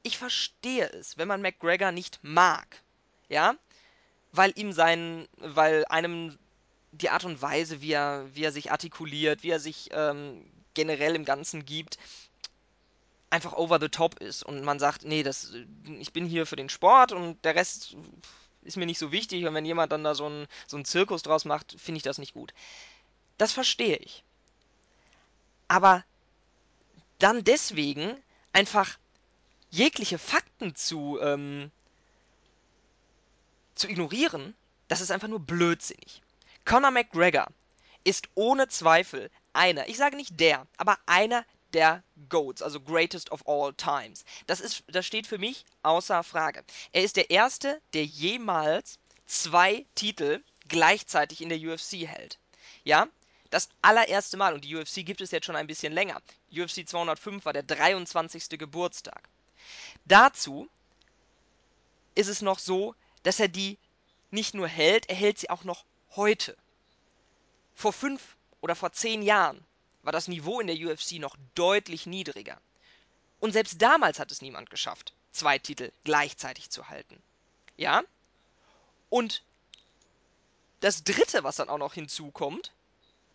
Ich 0.03 0.16
verstehe 0.16 0.88
es, 0.88 1.18
wenn 1.18 1.29
man 1.29 1.42
McGregor 1.42 1.92
nicht 1.92 2.20
mag, 2.22 2.83
ja, 3.29 3.57
weil 4.36 4.52
ihm 4.56 4.72
sein, 4.72 5.28
weil 5.38 5.84
einem 5.86 6.36
die 6.92 7.10
Art 7.10 7.24
und 7.24 7.40
Weise, 7.40 7.80
wie 7.80 7.92
er, 7.92 8.26
wie 8.34 8.44
er 8.44 8.52
sich 8.52 8.72
artikuliert, 8.72 9.42
wie 9.42 9.50
er 9.50 9.60
sich 9.60 9.90
ähm, 9.92 10.44
generell 10.74 11.14
im 11.14 11.24
Ganzen 11.24 11.64
gibt, 11.64 11.98
einfach 13.30 13.52
over 13.52 13.78
the 13.80 13.88
top 13.88 14.20
ist 14.20 14.42
und 14.42 14.62
man 14.62 14.78
sagt, 14.78 15.04
nee, 15.04 15.22
das, 15.22 15.52
ich 15.98 16.12
bin 16.12 16.26
hier 16.26 16.46
für 16.46 16.56
den 16.56 16.68
Sport 16.68 17.12
und 17.12 17.44
der 17.44 17.54
Rest 17.54 17.96
ist 18.62 18.76
mir 18.76 18.86
nicht 18.86 18.98
so 18.98 19.12
wichtig 19.12 19.44
und 19.46 19.54
wenn 19.54 19.64
jemand 19.64 19.92
dann 19.92 20.04
da 20.04 20.14
so 20.14 20.26
einen, 20.26 20.46
so 20.66 20.80
Zirkus 20.82 21.22
draus 21.22 21.44
macht, 21.44 21.74
finde 21.78 21.98
ich 21.98 22.02
das 22.02 22.18
nicht 22.18 22.34
gut. 22.34 22.54
Das 23.38 23.52
verstehe 23.52 23.96
ich. 23.96 24.24
Aber 25.68 26.04
dann 27.18 27.44
deswegen 27.44 28.16
einfach 28.52 28.98
jegliche 29.70 30.18
Fakten 30.18 30.74
zu, 30.74 31.18
ähm, 31.20 31.70
zu 33.74 33.88
ignorieren, 33.88 34.54
das 34.88 35.00
ist 35.00 35.10
einfach 35.10 35.28
nur 35.28 35.40
blödsinnig. 35.40 36.22
Conor 36.64 36.90
McGregor 36.90 37.46
ist 38.04 38.28
ohne 38.34 38.68
Zweifel 38.68 39.30
einer, 39.52 39.88
ich 39.88 39.96
sage 39.96 40.16
nicht 40.16 40.38
der, 40.40 40.66
aber 40.76 40.98
einer 41.06 41.44
der 41.72 42.02
GOATs, 42.28 42.62
also 42.62 42.80
Greatest 42.80 43.32
of 43.32 43.46
All 43.48 43.74
Times. 43.74 44.24
Das, 44.46 44.60
ist, 44.60 44.84
das 44.87 45.04
steht 45.04 45.26
für 45.26 45.38
mich 45.38 45.64
außer 45.82 46.22
Frage. 46.22 46.64
Er 46.92 47.02
ist 47.02 47.16
der 47.16 47.30
Erste, 47.30 47.80
der 47.92 48.04
jemals 48.04 48.98
zwei 49.26 49.84
Titel 49.94 50.42
gleichzeitig 50.68 51.40
in 51.40 51.48
der 51.48 51.58
UFC 51.58 52.06
hält. 52.06 52.38
Ja, 52.84 53.08
das 53.50 53.68
allererste 53.82 54.37
Mal, 54.37 54.54
und 54.54 54.64
die 54.64 54.74
UFC 54.76 55.04
gibt 55.04 55.20
es 55.20 55.30
jetzt 55.30 55.46
schon 55.46 55.56
ein 55.56 55.66
bisschen 55.66 55.92
länger, 55.92 56.20
UFC 56.52 56.88
205 56.88 57.44
war 57.44 57.52
der 57.52 57.62
23. 57.62 58.58
Geburtstag. 58.58 59.28
Dazu 60.04 60.68
ist 62.14 62.28
es 62.28 62.42
noch 62.42 62.58
so, 62.58 62.94
dass 63.24 63.40
er 63.40 63.48
die 63.48 63.76
nicht 64.30 64.54
nur 64.54 64.68
hält, 64.68 65.08
er 65.08 65.16
hält 65.16 65.38
sie 65.38 65.50
auch 65.50 65.64
noch 65.64 65.84
heute. 66.14 66.56
Vor 67.74 67.92
fünf 67.92 68.37
oder 68.60 68.76
vor 68.76 68.92
zehn 68.92 69.22
Jahren 69.22 69.64
war 70.02 70.12
das 70.12 70.28
Niveau 70.28 70.60
in 70.60 70.68
der 70.68 70.76
UFC 70.76 71.12
noch 71.12 71.37
deutlich 71.54 72.06
niedriger. 72.06 72.60
Und 73.40 73.52
selbst 73.52 73.82
damals 73.82 74.18
hat 74.18 74.30
es 74.30 74.42
niemand 74.42 74.70
geschafft, 74.70 75.12
zwei 75.32 75.58
Titel 75.58 75.90
gleichzeitig 76.04 76.70
zu 76.70 76.88
halten. 76.88 77.20
Ja? 77.76 78.02
Und 79.10 79.42
das 80.80 81.04
dritte, 81.04 81.44
was 81.44 81.56
dann 81.56 81.68
auch 81.68 81.78
noch 81.78 81.94
hinzukommt, 81.94 82.72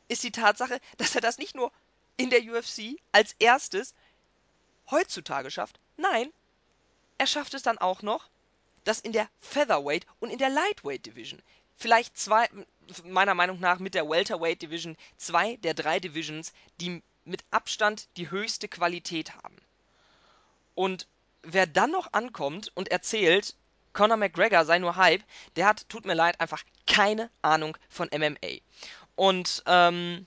ist 0.07 0.23
die 0.23 0.31
Tatsache, 0.31 0.79
dass 0.97 1.15
er 1.15 1.21
das 1.21 1.37
nicht 1.37 1.55
nur 1.55 1.71
in 2.17 2.29
der 2.29 2.41
UFC 2.41 2.99
als 3.11 3.35
erstes 3.39 3.93
heutzutage 4.91 5.51
schafft. 5.51 5.79
Nein, 5.97 6.31
er 7.17 7.27
schafft 7.27 7.53
es 7.53 7.63
dann 7.63 7.77
auch 7.77 8.01
noch, 8.01 8.27
das 8.83 8.99
in 8.99 9.11
der 9.11 9.29
Featherweight 9.41 10.05
und 10.19 10.29
in 10.29 10.37
der 10.37 10.49
Lightweight 10.49 11.05
Division. 11.05 11.41
Vielleicht 11.75 12.17
zwei, 12.17 12.49
meiner 13.03 13.35
Meinung 13.35 13.59
nach 13.59 13.79
mit 13.79 13.95
der 13.95 14.09
Welterweight 14.09 14.61
Division, 14.61 14.97
zwei 15.17 15.55
der 15.57 15.73
drei 15.73 15.99
Divisions, 15.99 16.53
die 16.81 17.01
mit 17.25 17.43
Abstand 17.51 18.07
die 18.17 18.29
höchste 18.31 18.67
Qualität 18.67 19.35
haben. 19.35 19.55
Und 20.75 21.07
wer 21.43 21.67
dann 21.67 21.91
noch 21.91 22.13
ankommt 22.13 22.71
und 22.75 22.89
erzählt, 22.89 23.55
Conor 23.93 24.17
McGregor 24.17 24.65
sei 24.65 24.79
nur 24.79 24.95
Hype, 24.95 25.23
der 25.55 25.67
hat, 25.67 25.87
tut 25.89 26.05
mir 26.05 26.13
leid, 26.13 26.39
einfach 26.39 26.63
keine 26.87 27.29
Ahnung 27.41 27.77
von 27.89 28.09
MMA. 28.13 28.59
Und 29.15 29.63
ähm, 29.65 30.25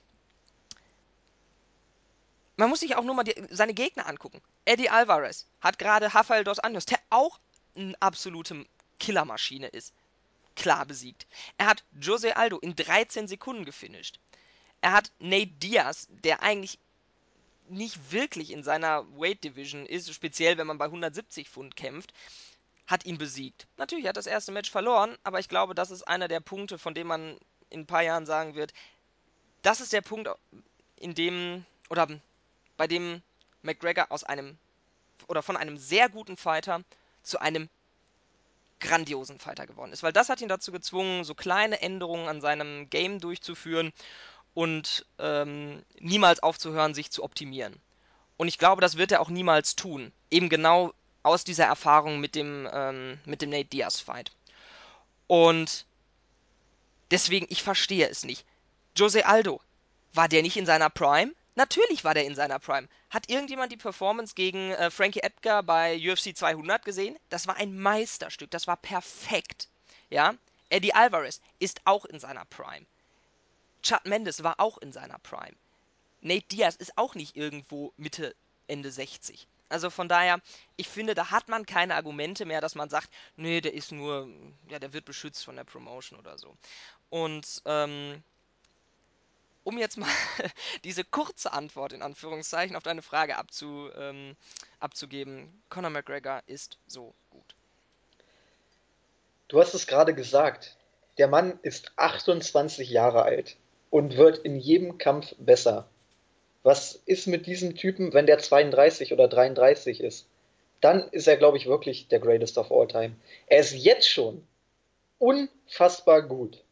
man 2.55 2.69
muss 2.69 2.81
sich 2.81 2.95
auch 2.95 3.03
nur 3.03 3.15
mal 3.15 3.23
die, 3.23 3.35
seine 3.49 3.73
Gegner 3.73 4.07
angucken. 4.07 4.41
Eddie 4.65 4.89
Alvarez 4.89 5.47
hat 5.61 5.79
gerade 5.79 6.13
Rafael 6.13 6.43
dos 6.43 6.59
Anjos, 6.59 6.85
der 6.85 6.99
auch 7.09 7.39
eine 7.75 7.95
absolute 8.01 8.65
Killermaschine 8.99 9.67
ist, 9.67 9.93
klar 10.55 10.85
besiegt. 10.85 11.27
Er 11.57 11.67
hat 11.67 11.83
Jose 11.99 12.37
Aldo 12.37 12.59
in 12.59 12.75
13 12.75 13.27
Sekunden 13.27 13.65
gefinisht. 13.65 14.19
Er 14.81 14.93
hat 14.93 15.11
Nate 15.19 15.47
Diaz, 15.47 16.07
der 16.09 16.43
eigentlich 16.43 16.77
nicht 17.69 18.11
wirklich 18.11 18.51
in 18.51 18.63
seiner 18.63 19.05
Weight 19.17 19.43
Division 19.43 19.85
ist, 19.85 20.13
speziell 20.13 20.57
wenn 20.57 20.67
man 20.67 20.77
bei 20.77 20.85
170 20.85 21.49
Pfund 21.49 21.75
kämpft, 21.75 22.13
hat 22.85 23.05
ihn 23.05 23.17
besiegt. 23.17 23.67
Natürlich 23.77 24.07
hat 24.07 24.17
das 24.17 24.27
erste 24.27 24.51
Match 24.51 24.69
verloren, 24.69 25.17
aber 25.23 25.39
ich 25.39 25.49
glaube, 25.49 25.73
das 25.73 25.91
ist 25.91 26.03
einer 26.03 26.27
der 26.27 26.41
Punkte, 26.41 26.77
von 26.77 26.93
dem 26.93 27.07
man 27.07 27.37
in 27.69 27.81
ein 27.81 27.87
paar 27.87 28.03
Jahren 28.03 28.25
sagen 28.25 28.55
wird, 28.55 28.73
das 29.61 29.79
ist 29.79 29.93
der 29.93 30.01
Punkt, 30.01 30.29
in 30.97 31.15
dem, 31.15 31.65
oder 31.89 32.07
bei 32.75 32.87
dem 32.87 33.21
McGregor 33.61 34.11
aus 34.11 34.23
einem, 34.23 34.57
oder 35.27 35.41
von 35.41 35.55
einem 35.55 35.77
sehr 35.77 36.09
guten 36.09 36.35
Fighter 36.35 36.83
zu 37.23 37.39
einem 37.39 37.69
grandiosen 38.79 39.39
Fighter 39.39 39.65
geworden 39.65 39.93
ist. 39.93 40.03
Weil 40.03 40.13
das 40.13 40.29
hat 40.29 40.41
ihn 40.41 40.49
dazu 40.49 40.71
gezwungen, 40.71 41.23
so 41.23 41.33
kleine 41.33 41.81
Änderungen 41.81 42.27
an 42.27 42.41
seinem 42.41 42.89
Game 42.89 43.19
durchzuführen. 43.19 43.91
und 44.53 45.07
ähm, 45.17 45.81
niemals 45.99 46.43
aufzuhören, 46.43 46.93
sich 46.93 47.09
zu 47.09 47.23
optimieren. 47.23 47.75
Und 48.37 48.47
ich 48.47 48.59
glaube, 48.59 48.81
das 48.81 48.97
wird 48.97 49.11
er 49.11 49.21
auch 49.21 49.29
niemals 49.29 49.75
tun. 49.75 50.11
Eben 50.29 50.47
genau 50.47 50.93
aus 51.23 51.43
dieser 51.43 51.65
Erfahrung 51.65 52.19
mit 52.19 52.35
dem, 52.35 52.69
ähm, 52.71 53.19
mit 53.25 53.41
dem 53.41 53.49
Nate 53.49 53.65
Diaz-Fight. 53.65 54.31
Und 55.25 55.87
deswegen, 57.09 57.47
ich 57.49 57.63
verstehe 57.63 58.07
es 58.07 58.23
nicht. 58.25 58.45
Jose 58.95 59.25
Aldo, 59.25 59.59
war 60.13 60.27
der 60.27 60.43
nicht 60.43 60.57
in 60.57 60.67
seiner 60.67 60.89
Prime? 60.89 61.33
Natürlich 61.55 62.03
war 62.03 62.13
der 62.13 62.25
in 62.25 62.35
seiner 62.35 62.59
Prime. 62.59 62.87
Hat 63.09 63.29
irgendjemand 63.29 63.71
die 63.71 63.77
Performance 63.77 64.33
gegen 64.33 64.71
äh, 64.71 64.89
Frankie 64.89 65.21
Edgar 65.21 65.61
bei 65.61 65.97
UFC 65.97 66.35
200 66.35 66.83
gesehen? 66.83 67.17
Das 67.29 67.47
war 67.47 67.57
ein 67.57 67.77
Meisterstück, 67.79 68.49
das 68.51 68.65
war 68.65 68.77
perfekt. 68.77 69.67
Ja? 70.09 70.33
Eddie 70.69 70.95
Alvarez 70.95 71.41
ist 71.59 71.81
auch 71.85 72.05
in 72.05 72.19
seiner 72.19 72.45
Prime. 72.45 72.85
Chad 73.83 74.05
Mendes 74.05 74.43
war 74.43 74.59
auch 74.59 74.77
in 74.79 74.91
seiner 74.91 75.19
Prime. 75.19 75.55
Nate 76.21 76.47
Diaz 76.47 76.75
ist 76.75 76.97
auch 76.97 77.15
nicht 77.15 77.35
irgendwo 77.35 77.93
Mitte, 77.97 78.35
Ende 78.67 78.91
60. 78.91 79.47
Also 79.69 79.89
von 79.89 80.07
daher, 80.07 80.39
ich 80.77 80.87
finde, 80.87 81.15
da 81.15 81.31
hat 81.31 81.49
man 81.49 81.65
keine 81.65 81.95
Argumente 81.95 82.45
mehr, 82.45 82.61
dass 82.61 82.75
man 82.75 82.89
sagt, 82.89 83.09
nee, 83.35 83.59
der 83.59 83.73
ist 83.73 83.91
nur, 83.91 84.29
ja, 84.69 84.79
der 84.79 84.93
wird 84.93 85.05
beschützt 85.05 85.43
von 85.43 85.55
der 85.55 85.63
Promotion 85.63 86.17
oder 86.17 86.37
so. 86.37 86.55
Und 87.09 87.61
ähm, 87.65 88.23
um 89.63 89.77
jetzt 89.77 89.97
mal 89.97 90.09
diese 90.83 91.03
kurze 91.03 91.53
Antwort 91.53 91.93
in 91.93 92.01
Anführungszeichen 92.01 92.75
auf 92.75 92.83
deine 92.83 93.01
Frage 93.01 93.37
abzu, 93.37 93.89
ähm, 93.97 94.35
abzugeben, 94.79 95.61
Conor 95.69 95.89
McGregor 95.89 96.41
ist 96.47 96.77
so 96.87 97.13
gut. 97.29 97.55
Du 99.47 99.59
hast 99.59 99.73
es 99.73 99.87
gerade 99.87 100.13
gesagt, 100.13 100.77
der 101.17 101.27
Mann 101.27 101.59
ist 101.61 101.91
28 101.97 102.89
Jahre 102.89 103.23
alt 103.23 103.57
und 103.89 104.17
wird 104.17 104.39
in 104.39 104.55
jedem 104.55 104.97
Kampf 104.97 105.35
besser. 105.37 105.87
Was 106.63 106.95
ist 107.05 107.27
mit 107.27 107.45
diesem 107.45 107.75
Typen, 107.75 108.13
wenn 108.13 108.25
der 108.25 108.39
32 108.39 109.13
oder 109.13 109.27
33 109.27 109.99
ist? 110.01 110.27
Dann 110.81 111.07
ist 111.09 111.27
er, 111.27 111.37
glaube 111.37 111.57
ich, 111.57 111.67
wirklich 111.67 112.07
der 112.07 112.19
Greatest 112.19 112.57
of 112.57 112.71
All 112.71 112.87
Time. 112.87 113.15
Er 113.47 113.59
ist 113.59 113.73
jetzt 113.73 114.09
schon 114.09 114.45
unfassbar 115.19 116.23
gut. 116.23 116.62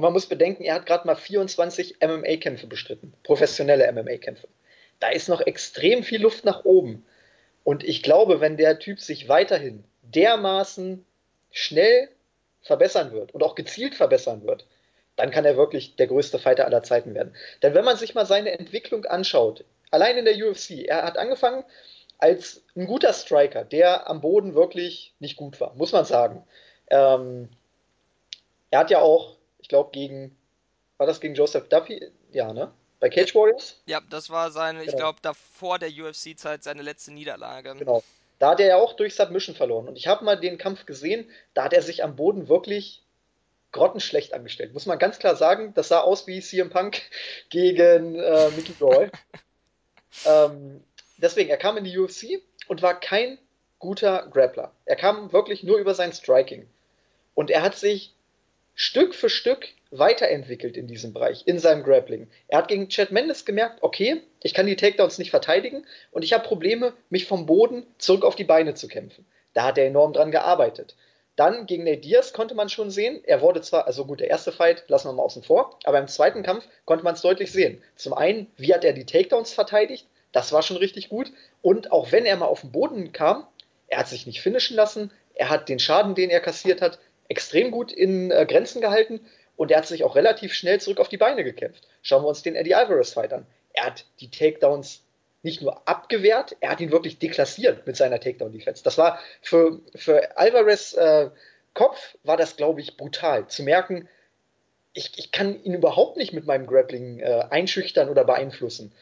Und 0.00 0.04
man 0.04 0.14
muss 0.14 0.24
bedenken, 0.24 0.62
er 0.62 0.76
hat 0.76 0.86
gerade 0.86 1.06
mal 1.06 1.14
24 1.14 1.96
MMA-Kämpfe 2.00 2.66
bestritten, 2.66 3.12
professionelle 3.22 3.92
MMA-Kämpfe. 3.92 4.48
Da 4.98 5.10
ist 5.10 5.28
noch 5.28 5.42
extrem 5.42 6.04
viel 6.04 6.22
Luft 6.22 6.46
nach 6.46 6.64
oben. 6.64 7.04
Und 7.64 7.84
ich 7.84 8.02
glaube, 8.02 8.40
wenn 8.40 8.56
der 8.56 8.78
Typ 8.78 8.98
sich 8.98 9.28
weiterhin 9.28 9.84
dermaßen 10.00 11.04
schnell 11.50 12.08
verbessern 12.62 13.12
wird 13.12 13.34
und 13.34 13.42
auch 13.42 13.54
gezielt 13.54 13.94
verbessern 13.94 14.46
wird, 14.46 14.64
dann 15.16 15.30
kann 15.30 15.44
er 15.44 15.58
wirklich 15.58 15.96
der 15.96 16.06
größte 16.06 16.38
Fighter 16.38 16.64
aller 16.64 16.82
Zeiten 16.82 17.14
werden. 17.14 17.36
Denn 17.62 17.74
wenn 17.74 17.84
man 17.84 17.98
sich 17.98 18.14
mal 18.14 18.24
seine 18.24 18.58
Entwicklung 18.58 19.04
anschaut, 19.04 19.66
allein 19.90 20.16
in 20.16 20.24
der 20.24 20.34
UFC, 20.34 20.88
er 20.88 21.04
hat 21.04 21.18
angefangen 21.18 21.62
als 22.16 22.64
ein 22.74 22.86
guter 22.86 23.12
Striker, 23.12 23.64
der 23.64 24.08
am 24.08 24.22
Boden 24.22 24.54
wirklich 24.54 25.12
nicht 25.18 25.36
gut 25.36 25.60
war, 25.60 25.74
muss 25.74 25.92
man 25.92 26.06
sagen. 26.06 26.42
Ähm, 26.88 27.50
er 28.70 28.78
hat 28.78 28.90
ja 28.90 29.00
auch, 29.00 29.36
glaube, 29.70 29.90
gegen, 29.92 30.36
war 30.98 31.06
das 31.06 31.20
gegen 31.20 31.34
Joseph 31.34 31.68
Duffy? 31.70 32.12
Ja, 32.32 32.52
ne? 32.52 32.70
Bei 33.00 33.08
Cage 33.08 33.34
Warriors? 33.34 33.80
Ja, 33.86 34.02
das 34.10 34.28
war 34.28 34.50
seine, 34.50 34.80
genau. 34.80 34.90
ich 34.90 34.96
glaube, 34.96 35.18
davor 35.22 35.78
der 35.78 35.88
UFC-Zeit 35.88 36.62
seine 36.62 36.82
letzte 36.82 37.12
Niederlage. 37.12 37.74
Genau. 37.74 38.02
Da 38.38 38.50
hat 38.50 38.60
er 38.60 38.66
ja 38.66 38.76
auch 38.76 38.92
durch 38.92 39.14
Submission 39.14 39.56
verloren. 39.56 39.88
Und 39.88 39.96
ich 39.96 40.06
habe 40.06 40.24
mal 40.24 40.36
den 40.36 40.58
Kampf 40.58 40.84
gesehen, 40.84 41.28
da 41.54 41.64
hat 41.64 41.72
er 41.72 41.82
sich 41.82 42.04
am 42.04 42.16
Boden 42.16 42.48
wirklich 42.48 43.02
grottenschlecht 43.72 44.34
angestellt. 44.34 44.74
Muss 44.74 44.86
man 44.86 44.98
ganz 44.98 45.18
klar 45.18 45.36
sagen, 45.36 45.72
das 45.74 45.88
sah 45.88 46.00
aus 46.00 46.26
wie 46.26 46.40
CM 46.40 46.70
Punk 46.70 47.00
gegen 47.48 48.16
äh, 48.16 48.50
Mickey 48.50 48.74
Roy. 48.80 49.10
ähm, 50.26 50.84
deswegen, 51.16 51.48
er 51.48 51.56
kam 51.56 51.78
in 51.78 51.84
die 51.84 51.98
UFC 51.98 52.42
und 52.68 52.82
war 52.82 52.98
kein 52.98 53.38
guter 53.78 54.28
Grappler. 54.30 54.72
Er 54.84 54.96
kam 54.96 55.32
wirklich 55.32 55.62
nur 55.62 55.78
über 55.78 55.94
sein 55.94 56.12
Striking. 56.12 56.68
Und 57.34 57.50
er 57.50 57.62
hat 57.62 57.76
sich 57.76 58.14
Stück 58.82 59.14
für 59.14 59.28
Stück 59.28 59.68
weiterentwickelt 59.90 60.74
in 60.78 60.86
diesem 60.86 61.12
Bereich, 61.12 61.42
in 61.44 61.58
seinem 61.58 61.82
Grappling. 61.82 62.28
Er 62.48 62.56
hat 62.56 62.68
gegen 62.68 62.88
Chad 62.88 63.12
Mendes 63.12 63.44
gemerkt, 63.44 63.82
okay, 63.82 64.22
ich 64.42 64.54
kann 64.54 64.64
die 64.64 64.74
Takedowns 64.74 65.18
nicht 65.18 65.28
verteidigen 65.28 65.84
und 66.12 66.22
ich 66.22 66.32
habe 66.32 66.48
Probleme, 66.48 66.94
mich 67.10 67.26
vom 67.26 67.44
Boden 67.44 67.86
zurück 67.98 68.24
auf 68.24 68.36
die 68.36 68.44
Beine 68.44 68.72
zu 68.72 68.88
kämpfen. 68.88 69.26
Da 69.52 69.64
hat 69.64 69.76
er 69.76 69.86
enorm 69.86 70.14
dran 70.14 70.30
gearbeitet. 70.30 70.96
Dann 71.36 71.66
gegen 71.66 71.84
Nate 71.84 71.98
Diaz 71.98 72.32
konnte 72.32 72.54
man 72.54 72.70
schon 72.70 72.90
sehen, 72.90 73.20
er 73.24 73.42
wurde 73.42 73.60
zwar, 73.60 73.86
also 73.86 74.06
gut, 74.06 74.20
der 74.20 74.30
erste 74.30 74.50
Fight 74.50 74.84
lassen 74.88 75.08
wir 75.08 75.12
mal 75.12 75.24
außen 75.24 75.42
vor, 75.42 75.78
aber 75.84 75.98
im 75.98 76.08
zweiten 76.08 76.42
Kampf 76.42 76.66
konnte 76.86 77.04
man 77.04 77.12
es 77.12 77.20
deutlich 77.20 77.52
sehen. 77.52 77.82
Zum 77.96 78.14
einen, 78.14 78.46
wie 78.56 78.72
hat 78.72 78.86
er 78.86 78.94
die 78.94 79.04
Takedowns 79.04 79.52
verteidigt, 79.52 80.06
das 80.32 80.54
war 80.54 80.62
schon 80.62 80.78
richtig 80.78 81.10
gut. 81.10 81.30
Und 81.60 81.92
auch 81.92 82.12
wenn 82.12 82.24
er 82.24 82.38
mal 82.38 82.46
auf 82.46 82.62
den 82.62 82.72
Boden 82.72 83.12
kam, 83.12 83.46
er 83.88 83.98
hat 83.98 84.08
sich 84.08 84.26
nicht 84.26 84.40
finishen 84.40 84.74
lassen, 84.74 85.10
er 85.34 85.50
hat 85.50 85.68
den 85.68 85.78
Schaden, 85.78 86.14
den 86.14 86.30
er 86.30 86.40
kassiert 86.40 86.80
hat, 86.80 86.98
extrem 87.30 87.70
gut 87.70 87.92
in 87.92 88.30
äh, 88.30 88.44
Grenzen 88.44 88.82
gehalten 88.82 89.20
und 89.56 89.70
er 89.70 89.78
hat 89.78 89.86
sich 89.86 90.04
auch 90.04 90.16
relativ 90.16 90.52
schnell 90.52 90.80
zurück 90.80 91.00
auf 91.00 91.08
die 91.08 91.16
Beine 91.16 91.44
gekämpft. 91.44 91.86
Schauen 92.02 92.24
wir 92.24 92.28
uns 92.28 92.42
den 92.42 92.56
Eddie 92.56 92.74
Alvarez 92.74 93.12
Fight 93.12 93.32
an. 93.32 93.46
Er 93.72 93.86
hat 93.86 94.04
die 94.20 94.30
Takedowns 94.30 95.02
nicht 95.42 95.62
nur 95.62 95.88
abgewehrt, 95.88 96.56
er 96.60 96.70
hat 96.70 96.80
ihn 96.80 96.92
wirklich 96.92 97.18
deklassiert 97.18 97.86
mit 97.86 97.96
seiner 97.96 98.20
Takedown-Defense. 98.20 98.82
Das 98.82 98.98
war 98.98 99.18
für, 99.40 99.80
für 99.94 100.36
Alvarez 100.36 100.92
äh, 100.94 101.30
Kopf, 101.72 102.18
war 102.24 102.36
das, 102.36 102.56
glaube 102.56 102.80
ich, 102.80 102.96
brutal. 102.96 103.46
Zu 103.46 103.62
merken, 103.62 104.08
ich, 104.92 105.12
ich 105.16 105.30
kann 105.30 105.62
ihn 105.62 105.74
überhaupt 105.74 106.16
nicht 106.16 106.32
mit 106.32 106.46
meinem 106.46 106.66
Grappling 106.66 107.20
äh, 107.20 107.44
einschüchtern 107.48 108.08
oder 108.08 108.24
beeinflussen. 108.24 108.92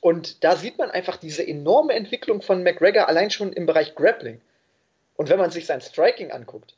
Und 0.00 0.44
da 0.44 0.56
sieht 0.56 0.78
man 0.78 0.90
einfach 0.90 1.16
diese 1.16 1.46
enorme 1.46 1.94
Entwicklung 1.94 2.42
von 2.42 2.62
McGregor 2.62 3.08
allein 3.08 3.30
schon 3.30 3.52
im 3.52 3.66
Bereich 3.66 3.94
Grappling. 3.94 4.40
Und 5.16 5.30
wenn 5.30 5.38
man 5.38 5.50
sich 5.50 5.66
sein 5.66 5.80
Striking 5.80 6.32
anguckt, 6.32 6.74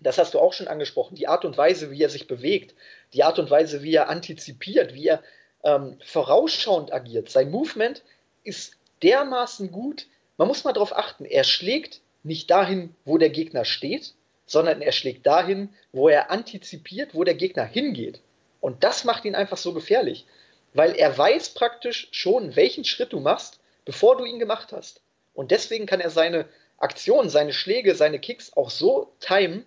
das 0.00 0.18
hast 0.18 0.34
du 0.34 0.38
auch 0.38 0.52
schon 0.52 0.68
angesprochen, 0.68 1.16
die 1.16 1.28
Art 1.28 1.44
und 1.44 1.56
Weise, 1.56 1.90
wie 1.90 2.02
er 2.02 2.10
sich 2.10 2.26
bewegt, 2.26 2.74
die 3.12 3.24
Art 3.24 3.38
und 3.38 3.50
Weise, 3.50 3.82
wie 3.82 3.94
er 3.94 4.08
antizipiert, 4.08 4.94
wie 4.94 5.08
er 5.08 5.22
ähm, 5.64 5.98
vorausschauend 6.04 6.92
agiert, 6.92 7.30
sein 7.30 7.50
Movement 7.50 8.02
ist 8.44 8.74
dermaßen 9.02 9.72
gut. 9.72 10.06
Man 10.36 10.48
muss 10.48 10.64
mal 10.64 10.72
darauf 10.72 10.96
achten, 10.96 11.24
er 11.24 11.44
schlägt 11.44 12.00
nicht 12.22 12.50
dahin, 12.50 12.94
wo 13.04 13.18
der 13.18 13.30
Gegner 13.30 13.64
steht, 13.64 14.14
sondern 14.46 14.80
er 14.80 14.92
schlägt 14.92 15.26
dahin, 15.26 15.70
wo 15.92 16.08
er 16.08 16.30
antizipiert, 16.30 17.14
wo 17.14 17.24
der 17.24 17.34
Gegner 17.34 17.64
hingeht. 17.64 18.20
Und 18.60 18.84
das 18.84 19.04
macht 19.04 19.24
ihn 19.24 19.34
einfach 19.34 19.56
so 19.56 19.72
gefährlich, 19.72 20.26
weil 20.74 20.94
er 20.94 21.16
weiß 21.16 21.50
praktisch 21.50 22.08
schon, 22.12 22.56
welchen 22.56 22.84
Schritt 22.84 23.12
du 23.12 23.20
machst, 23.20 23.60
bevor 23.84 24.16
du 24.16 24.24
ihn 24.24 24.38
gemacht 24.38 24.72
hast. 24.72 25.00
Und 25.34 25.50
deswegen 25.50 25.86
kann 25.86 26.00
er 26.00 26.10
seine 26.10 26.46
Aktionen, 26.78 27.28
seine 27.28 27.52
Schläge, 27.52 27.94
seine 27.94 28.18
Kicks 28.18 28.52
auch 28.56 28.70
so 28.70 29.12
timen, 29.20 29.64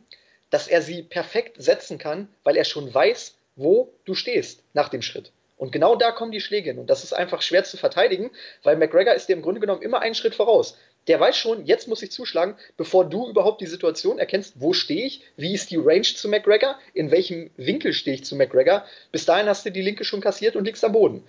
dass 0.51 0.67
er 0.67 0.83
sie 0.83 1.01
perfekt 1.01 1.55
setzen 1.57 1.97
kann, 1.97 2.27
weil 2.43 2.55
er 2.55 2.65
schon 2.65 2.93
weiß, 2.93 3.35
wo 3.55 3.91
du 4.05 4.13
stehst 4.13 4.63
nach 4.73 4.89
dem 4.89 5.01
Schritt. 5.01 5.31
Und 5.57 5.71
genau 5.71 5.95
da 5.95 6.11
kommen 6.11 6.31
die 6.31 6.41
Schläge 6.41 6.71
hin. 6.71 6.79
Und 6.79 6.89
das 6.89 7.03
ist 7.03 7.13
einfach 7.13 7.43
schwer 7.43 7.63
zu 7.63 7.77
verteidigen, 7.77 8.31
weil 8.63 8.77
McGregor 8.77 9.13
ist 9.13 9.29
dir 9.29 9.33
im 9.33 9.43
Grunde 9.43 9.61
genommen 9.61 9.83
immer 9.83 10.01
einen 10.01 10.15
Schritt 10.15 10.33
voraus. 10.33 10.75
Der 11.07 11.19
weiß 11.19 11.37
schon, 11.37 11.65
jetzt 11.65 11.87
muss 11.87 12.01
ich 12.01 12.11
zuschlagen, 12.11 12.55
bevor 12.77 13.07
du 13.07 13.29
überhaupt 13.29 13.61
die 13.61 13.67
Situation 13.67 14.17
erkennst, 14.17 14.55
wo 14.59 14.73
stehe 14.73 15.05
ich, 15.05 15.23
wie 15.37 15.53
ist 15.53 15.69
die 15.71 15.77
Range 15.77 16.01
zu 16.01 16.29
McGregor, 16.29 16.79
in 16.93 17.11
welchem 17.11 17.51
Winkel 17.57 17.93
stehe 17.93 18.15
ich 18.15 18.25
zu 18.25 18.35
McGregor. 18.35 18.85
Bis 19.11 19.25
dahin 19.25 19.47
hast 19.47 19.65
du 19.65 19.71
die 19.71 19.81
linke 19.81 20.03
schon 20.03 20.21
kassiert 20.21 20.55
und 20.55 20.65
liegst 20.65 20.83
am 20.83 20.93
Boden. 20.93 21.23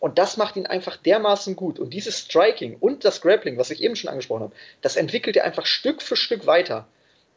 Und 0.00 0.18
das 0.18 0.36
macht 0.36 0.56
ihn 0.56 0.66
einfach 0.66 0.96
dermaßen 0.96 1.54
gut. 1.54 1.78
Und 1.78 1.94
dieses 1.94 2.20
Striking 2.20 2.76
und 2.80 3.04
das 3.04 3.20
Grappling, 3.20 3.58
was 3.58 3.70
ich 3.70 3.82
eben 3.82 3.96
schon 3.96 4.10
angesprochen 4.10 4.44
habe, 4.44 4.54
das 4.82 4.96
entwickelt 4.96 5.36
er 5.36 5.44
einfach 5.44 5.66
Stück 5.66 6.02
für 6.02 6.16
Stück 6.16 6.46
weiter. 6.46 6.86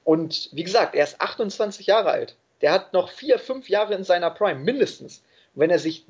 Und 0.08 0.48
wie 0.54 0.64
gesagt, 0.64 0.96
er 0.96 1.04
ist 1.04 1.20
28 1.20 1.86
Jahre 1.86 2.12
alt. 2.12 2.38
Der 2.62 2.72
hat 2.72 2.94
noch 2.94 3.12
vier, 3.12 3.40
fünf 3.40 3.68
Jahre 3.68 3.94
in 3.94 4.06
seiner 4.06 4.32
Prime, 4.32 4.62
mindestens. 4.62 5.22
Und 5.54 5.60
wenn 5.60 5.70
er 5.70 5.80
sich 5.80 6.06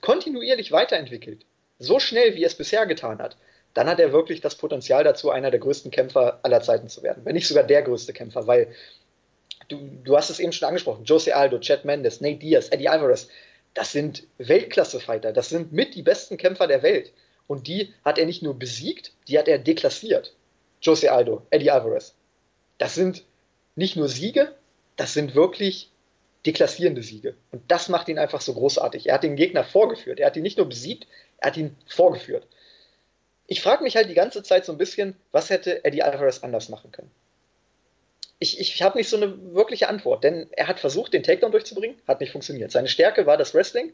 kontinuierlich 0.00 0.72
weiterentwickelt, 0.72 1.44
so 1.78 2.00
schnell 2.00 2.36
wie 2.36 2.42
er 2.42 2.46
es 2.46 2.54
bisher 2.54 2.86
getan 2.86 3.18
hat, 3.18 3.36
dann 3.74 3.86
hat 3.86 4.00
er 4.00 4.14
wirklich 4.14 4.40
das 4.40 4.54
Potenzial 4.54 5.04
dazu, 5.04 5.28
einer 5.28 5.50
der 5.50 5.60
größten 5.60 5.90
Kämpfer 5.90 6.40
aller 6.42 6.62
Zeiten 6.62 6.88
zu 6.88 7.02
werden. 7.02 7.26
Wenn 7.26 7.34
nicht 7.34 7.46
sogar 7.46 7.64
der 7.64 7.82
größte 7.82 8.14
Kämpfer, 8.14 8.46
weil 8.46 8.74
du, 9.68 9.90
du 10.02 10.16
hast 10.16 10.30
es 10.30 10.40
eben 10.40 10.52
schon 10.52 10.66
angesprochen, 10.66 11.04
Jose 11.04 11.36
Aldo, 11.36 11.58
Chad 11.58 11.84
Mendes, 11.84 12.22
Nate 12.22 12.38
Diaz, 12.38 12.70
Eddie 12.70 12.88
Alvarez, 12.88 13.28
das 13.74 13.92
sind 13.92 14.26
Weltklasse-Fighter, 14.38 15.34
das 15.34 15.50
sind 15.50 15.70
mit 15.70 15.94
die 15.94 16.02
besten 16.02 16.38
Kämpfer 16.38 16.66
der 16.66 16.82
Welt. 16.82 17.12
Und 17.46 17.66
die 17.66 17.92
hat 18.06 18.16
er 18.16 18.24
nicht 18.24 18.42
nur 18.42 18.58
besiegt, 18.58 19.12
die 19.28 19.38
hat 19.38 19.48
er 19.48 19.58
deklassiert. 19.58 20.32
Jose 20.80 21.12
Aldo, 21.12 21.42
Eddie 21.50 21.70
Alvarez. 21.70 22.14
Das 22.78 22.94
sind 22.94 23.22
nicht 23.74 23.96
nur 23.96 24.08
Siege, 24.08 24.54
das 24.96 25.14
sind 25.14 25.34
wirklich 25.34 25.90
deklassierende 26.46 27.02
Siege. 27.02 27.34
Und 27.50 27.62
das 27.70 27.88
macht 27.88 28.08
ihn 28.08 28.18
einfach 28.18 28.40
so 28.40 28.54
großartig. 28.54 29.08
Er 29.08 29.14
hat 29.14 29.22
den 29.22 29.36
Gegner 29.36 29.64
vorgeführt. 29.64 30.20
Er 30.20 30.26
hat 30.26 30.36
ihn 30.36 30.42
nicht 30.42 30.58
nur 30.58 30.68
besiegt, 30.68 31.06
er 31.38 31.48
hat 31.48 31.56
ihn 31.56 31.76
vorgeführt. 31.86 32.46
Ich 33.46 33.60
frage 33.60 33.82
mich 33.82 33.96
halt 33.96 34.08
die 34.08 34.14
ganze 34.14 34.42
Zeit 34.42 34.64
so 34.64 34.72
ein 34.72 34.78
bisschen, 34.78 35.16
was 35.32 35.50
hätte 35.50 35.84
Eddie 35.84 36.02
Alvarez 36.02 36.42
anders 36.42 36.68
machen 36.68 36.92
können? 36.92 37.10
Ich, 38.38 38.58
ich 38.58 38.82
habe 38.82 38.98
nicht 38.98 39.08
so 39.08 39.16
eine 39.16 39.54
wirkliche 39.54 39.88
Antwort, 39.88 40.24
denn 40.24 40.48
er 40.52 40.66
hat 40.66 40.80
versucht, 40.80 41.12
den 41.12 41.22
Takedown 41.22 41.52
durchzubringen, 41.52 41.96
hat 42.06 42.20
nicht 42.20 42.32
funktioniert. 42.32 42.72
Seine 42.72 42.88
Stärke 42.88 43.26
war 43.26 43.36
das 43.36 43.54
Wrestling. 43.54 43.92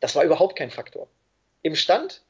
das 0.00 0.14
war 0.14 0.24
überhaupt 0.24 0.56
kein 0.56 0.70
Faktor. 0.70 1.08
Im 1.62 1.74
Stand, 1.74 2.22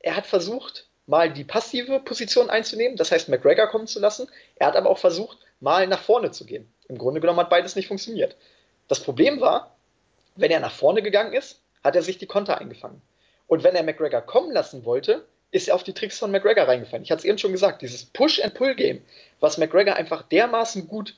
er 0.00 0.16
hat 0.16 0.26
versucht, 0.26 0.88
mal 1.06 1.32
die 1.32 1.44
passive 1.44 2.00
Position 2.00 2.48
einzunehmen, 2.48 2.96
das 2.96 3.12
heißt 3.12 3.28
McGregor 3.28 3.68
kommen 3.68 3.86
zu 3.86 4.00
lassen. 4.00 4.28
Er 4.56 4.68
hat 4.68 4.76
aber 4.76 4.90
auch 4.90 4.98
versucht, 4.98 5.38
mal 5.62 5.86
nach 5.86 6.02
vorne 6.02 6.30
zu 6.32 6.44
gehen. 6.44 6.70
Im 6.88 6.98
Grunde 6.98 7.20
genommen 7.20 7.38
hat 7.38 7.50
beides 7.50 7.76
nicht 7.76 7.88
funktioniert. 7.88 8.36
Das 8.88 9.00
Problem 9.00 9.40
war, 9.40 9.74
wenn 10.36 10.50
er 10.50 10.60
nach 10.60 10.72
vorne 10.72 11.02
gegangen 11.02 11.32
ist, 11.32 11.62
hat 11.82 11.96
er 11.96 12.02
sich 12.02 12.18
die 12.18 12.26
Konter 12.26 12.58
eingefangen. 12.58 13.00
Und 13.46 13.64
wenn 13.64 13.74
er 13.74 13.82
McGregor 13.82 14.20
kommen 14.20 14.52
lassen 14.52 14.84
wollte, 14.84 15.24
ist 15.50 15.68
er 15.68 15.74
auf 15.74 15.84
die 15.84 15.92
Tricks 15.92 16.18
von 16.18 16.30
McGregor 16.30 16.66
reingefallen. 16.66 17.04
Ich 17.04 17.10
hatte 17.10 17.20
es 17.20 17.24
eben 17.24 17.38
schon 17.38 17.52
gesagt, 17.52 17.82
dieses 17.82 18.04
Push-and-Pull-Game, 18.06 19.02
was 19.40 19.58
McGregor 19.58 19.94
einfach 19.94 20.22
dermaßen 20.22 20.88
gut, 20.88 21.14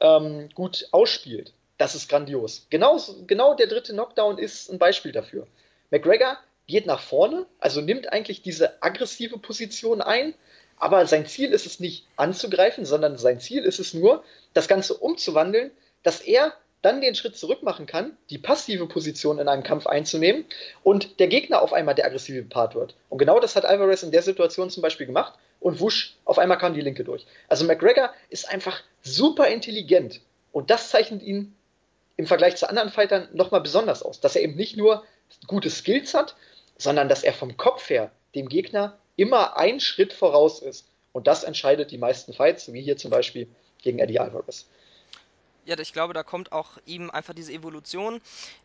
ähm, 0.00 0.48
gut 0.54 0.88
ausspielt, 0.92 1.52
das 1.78 1.94
ist 1.94 2.08
grandios. 2.08 2.66
Genau, 2.70 2.98
genau 3.26 3.54
der 3.54 3.66
dritte 3.66 3.92
Knockdown 3.92 4.38
ist 4.38 4.70
ein 4.70 4.78
Beispiel 4.78 5.12
dafür. 5.12 5.46
McGregor 5.90 6.38
geht 6.66 6.86
nach 6.86 7.00
vorne, 7.00 7.46
also 7.58 7.80
nimmt 7.80 8.12
eigentlich 8.12 8.42
diese 8.42 8.82
aggressive 8.82 9.38
Position 9.38 10.00
ein, 10.00 10.34
aber 10.82 11.06
sein 11.06 11.26
Ziel 11.26 11.52
ist 11.52 11.64
es 11.64 11.78
nicht 11.78 12.08
anzugreifen, 12.16 12.84
sondern 12.84 13.16
sein 13.16 13.38
Ziel 13.38 13.62
ist 13.62 13.78
es 13.78 13.94
nur, 13.94 14.24
das 14.52 14.66
Ganze 14.66 14.94
umzuwandeln, 14.94 15.70
dass 16.02 16.20
er 16.20 16.54
dann 16.82 17.00
den 17.00 17.14
Schritt 17.14 17.36
zurück 17.36 17.62
machen 17.62 17.86
kann, 17.86 18.16
die 18.30 18.38
passive 18.38 18.88
Position 18.88 19.38
in 19.38 19.46
einem 19.46 19.62
Kampf 19.62 19.86
einzunehmen 19.86 20.44
und 20.82 21.20
der 21.20 21.28
Gegner 21.28 21.62
auf 21.62 21.72
einmal 21.72 21.94
der 21.94 22.06
aggressive 22.06 22.42
Part 22.42 22.74
wird. 22.74 22.96
Und 23.10 23.18
genau 23.18 23.38
das 23.38 23.54
hat 23.54 23.64
Alvarez 23.64 24.02
in 24.02 24.10
der 24.10 24.22
Situation 24.22 24.70
zum 24.70 24.82
Beispiel 24.82 25.06
gemacht 25.06 25.34
und 25.60 25.78
wusch, 25.78 26.16
auf 26.24 26.40
einmal 26.40 26.58
kam 26.58 26.74
die 26.74 26.80
Linke 26.80 27.04
durch. 27.04 27.26
Also 27.46 27.64
McGregor 27.64 28.12
ist 28.28 28.50
einfach 28.50 28.82
super 29.02 29.46
intelligent 29.46 30.20
und 30.50 30.68
das 30.70 30.90
zeichnet 30.90 31.22
ihn 31.22 31.54
im 32.16 32.26
Vergleich 32.26 32.56
zu 32.56 32.68
anderen 32.68 32.90
Fightern 32.90 33.28
nochmal 33.34 33.60
besonders 33.60 34.02
aus, 34.02 34.18
dass 34.18 34.34
er 34.34 34.42
eben 34.42 34.56
nicht 34.56 34.76
nur 34.76 35.04
gute 35.46 35.70
Skills 35.70 36.12
hat, 36.12 36.34
sondern 36.76 37.08
dass 37.08 37.22
er 37.22 37.34
vom 37.34 37.56
Kopf 37.56 37.88
her 37.88 38.10
dem 38.34 38.48
Gegner 38.48 38.98
immer 39.16 39.56
einen 39.56 39.80
Schritt 39.80 40.12
voraus 40.12 40.60
ist. 40.60 40.86
Und 41.12 41.26
das 41.26 41.44
entscheidet 41.44 41.90
die 41.90 41.98
meisten 41.98 42.32
Fights, 42.32 42.72
wie 42.72 42.80
hier 42.80 42.96
zum 42.96 43.10
Beispiel 43.10 43.48
gegen 43.82 43.98
Eddie 43.98 44.18
Alvarez. 44.18 44.66
Ja, 45.64 45.78
ich 45.78 45.92
glaube, 45.92 46.12
da 46.12 46.24
kommt 46.24 46.50
auch 46.50 46.78
ihm 46.86 47.08
einfach 47.10 47.34
diese 47.34 47.52
Evolution 47.52 48.20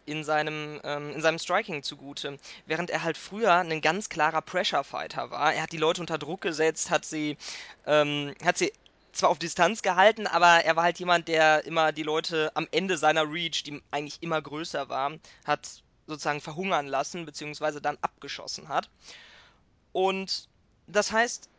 in 0.08 0.24
seinem, 0.24 0.82
ähm, 0.84 1.12
in 1.12 1.22
seinem 1.22 1.38
Striking 1.38 1.84
zugute. 1.84 2.40
Während 2.66 2.90
er 2.90 3.04
halt 3.04 3.18
früher 3.18 3.54
ein 3.54 3.82
ganz 3.82 4.10
klarer 4.10 4.42
Pressure-Fighter 4.42 5.30
war. 5.30 5.54
Er 5.54 5.64
hat 5.64 5.72
die 5.72 5.78
Leute 5.78 6.02
unter 6.02 6.18
Druck 6.18 6.42
gesetzt, 6.42 6.90
hat 6.90 7.06
sie, 7.06 7.38
ähm, 7.86 8.34
hat 8.44 8.58
sie 8.58 8.74
zwar 9.12 9.30
auf 9.30 9.38
Distanz 9.38 9.84
gehalten, 9.84 10.26
aber 10.26 10.64
er 10.66 10.76
war 10.76 10.84
halt 10.84 10.98
jemand, 10.98 11.28
der 11.28 11.66
immer 11.66 11.92
die 11.92 12.04
Leute 12.04 12.52
am 12.56 12.68
Ende 12.72 12.98
seiner 12.98 13.32
Reach, 13.32 13.64
die 13.64 13.82
eigentlich 13.92 14.18
immer 14.22 14.42
größer 14.42 14.90
war, 14.90 15.12
hat 15.46 15.84
sozusagen 16.08 16.42
verhungern 16.42 16.88
lassen, 16.88 17.26
beziehungsweise 17.26 17.80
dann 17.80 17.98
abgeschossen 18.02 18.70
hat. 18.70 18.90
Und 19.98 20.48
das 20.86 21.12
heißt, 21.12 21.50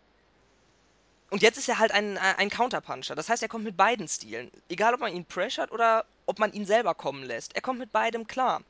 und 1.30 1.42
jetzt 1.42 1.58
ist 1.58 1.68
er 1.68 1.80
halt 1.80 1.90
ein, 1.90 2.16
ein 2.18 2.50
Counterpuncher. 2.50 3.16
Das 3.16 3.28
heißt, 3.28 3.42
er 3.42 3.48
kommt 3.48 3.64
mit 3.64 3.76
beiden 3.76 4.06
Stilen. 4.06 4.52
Egal, 4.68 4.94
ob 4.94 5.00
man 5.00 5.12
ihn 5.12 5.24
pressured 5.24 5.72
oder 5.72 6.04
ob 6.24 6.38
man 6.38 6.52
ihn 6.52 6.64
selber 6.64 6.94
kommen 6.94 7.24
lässt. 7.24 7.56
Er 7.56 7.62
kommt 7.62 7.80
mit 7.80 7.90
beidem 7.90 8.28
klar. 8.28 8.62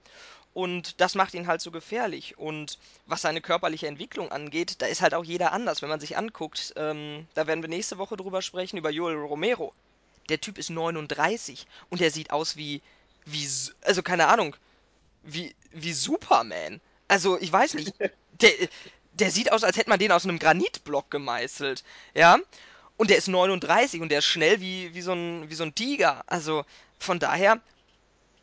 Und 0.55 1.03
das 1.03 1.15
macht 1.15 1.35
ihn 1.35 1.47
halt 1.47 1.61
so 1.61 1.71
gefährlich. 1.71 2.39
Und 2.39 2.79
was 3.05 3.21
seine 3.21 3.43
körperliche 3.43 3.89
Entwicklung 3.89 4.33
angeht, 4.33 4.81
da 4.81 4.87
ist 4.87 5.03
halt 5.03 5.13
auch 5.13 5.23
jeder 5.23 5.53
anders. 5.53 5.83
Wenn 5.83 5.91
man 5.91 6.01
sich 6.01 6.17
anguckt, 6.17 6.73
ähm, 6.77 7.27
da 7.35 7.47
werden 7.47 7.61
wir 7.61 7.69
nächste 7.69 7.99
Woche 7.99 8.17
drüber 8.17 8.41
sprechen, 8.41 8.79
über 8.79 8.89
Joel 8.89 9.17
Romero. 9.17 9.75
Der 10.31 10.41
Typ 10.41 10.57
ist 10.57 10.71
39 10.71 11.67
und 11.91 12.01
der 12.01 12.11
sieht 12.11 12.31
aus 12.31 12.57
wie, 12.57 12.81
wie, 13.27 13.47
also 13.83 14.03
keine 14.03 14.29
Ahnung, 14.29 14.57
wie, 15.25 15.55
wie 15.73 15.93
Superman. 15.93 16.81
Also, 17.07 17.39
ich 17.39 17.53
weiß 17.53 17.75
nicht. 17.75 17.93
Der, 18.41 18.53
der 19.21 19.31
sieht 19.31 19.53
aus, 19.53 19.65
als 19.65 19.77
hätte 19.77 19.91
man 19.91 19.99
den 19.99 20.13
aus 20.13 20.25
einem 20.25 20.39
Granitblock 20.39 21.11
gemeißelt. 21.11 21.85
Ja? 22.15 22.39
Und 22.97 23.11
der 23.11 23.19
ist 23.19 23.29
39 23.29 24.01
und 24.01 24.11
der 24.11 24.21
ist 24.21 24.27
schnell 24.27 24.61
wie, 24.61 24.95
wie, 24.95 25.03
so, 25.03 25.13
ein, 25.13 25.49
wie 25.51 25.55
so 25.55 25.65
ein 25.65 25.75
Tiger. 25.75 26.25
Also, 26.27 26.65
von 26.99 27.19
daher, 27.19 27.61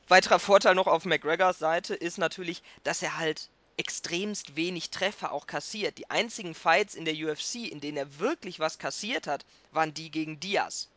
weiterer 0.08 0.40
Vorteil 0.40 0.76
noch 0.76 0.88
auf 0.88 1.06
McGregors 1.06 1.60
Seite 1.60 1.96
ist 1.96 2.18
natürlich, 2.18 2.64
dass 2.84 3.02
er 3.02 3.18
halt 3.18 3.50
extremst 3.78 4.56
wenig 4.56 4.90
Treffer 4.90 5.32
auch 5.32 5.48
kassiert. 5.48 5.98
Die 5.98 6.10
einzigen 6.10 6.56
Fights 6.56 6.96
in 6.96 7.06
der 7.06 7.16
UFC, 7.16 7.56
in 7.70 7.82
denen 7.82 7.98
er 7.98 8.20
wirklich 8.20 8.60
was 8.60 8.80
kassiert 8.80 9.28
hat, 9.28 9.46
waren 9.72 9.94
die 9.94 10.12
gegen 10.12 10.40
Diaz. 10.40 10.90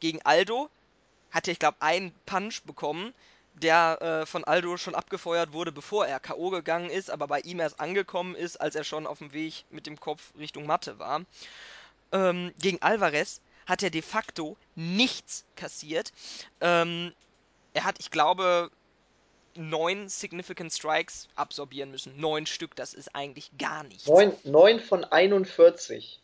Gegen 0.00 0.20
Aldo 0.22 0.68
hat 1.30 1.46
er, 1.46 1.52
ich 1.52 1.58
glaube, 1.58 1.80
einen 1.80 2.12
Punch 2.26 2.62
bekommen 2.62 3.14
der 3.54 4.02
äh, 4.02 4.26
von 4.26 4.44
Aldo 4.44 4.76
schon 4.76 4.94
abgefeuert 4.94 5.52
wurde, 5.52 5.72
bevor 5.72 6.06
er 6.06 6.20
K.O. 6.20 6.50
gegangen 6.50 6.90
ist, 6.90 7.10
aber 7.10 7.26
bei 7.26 7.40
ihm 7.40 7.60
erst 7.60 7.80
angekommen 7.80 8.34
ist, 8.34 8.60
als 8.60 8.74
er 8.74 8.84
schon 8.84 9.06
auf 9.06 9.18
dem 9.18 9.32
Weg 9.32 9.64
mit 9.70 9.86
dem 9.86 9.98
Kopf 9.98 10.32
Richtung 10.38 10.66
Matte 10.66 10.98
war. 10.98 11.22
Ähm, 12.12 12.52
gegen 12.58 12.82
Alvarez 12.82 13.40
hat 13.66 13.82
er 13.82 13.90
de 13.90 14.02
facto 14.02 14.56
nichts 14.74 15.44
kassiert. 15.56 16.12
Ähm, 16.60 17.12
er 17.72 17.84
hat, 17.84 17.98
ich 17.98 18.10
glaube, 18.10 18.70
neun 19.56 20.08
Significant 20.08 20.72
Strikes 20.72 21.28
absorbieren 21.36 21.90
müssen. 21.90 22.18
Neun 22.20 22.46
Stück, 22.46 22.74
das 22.76 22.94
ist 22.94 23.14
eigentlich 23.14 23.50
gar 23.58 23.84
nichts. 23.84 24.06
Neun, 24.06 24.32
neun 24.44 24.80
von 24.80 25.04
41. 25.04 26.20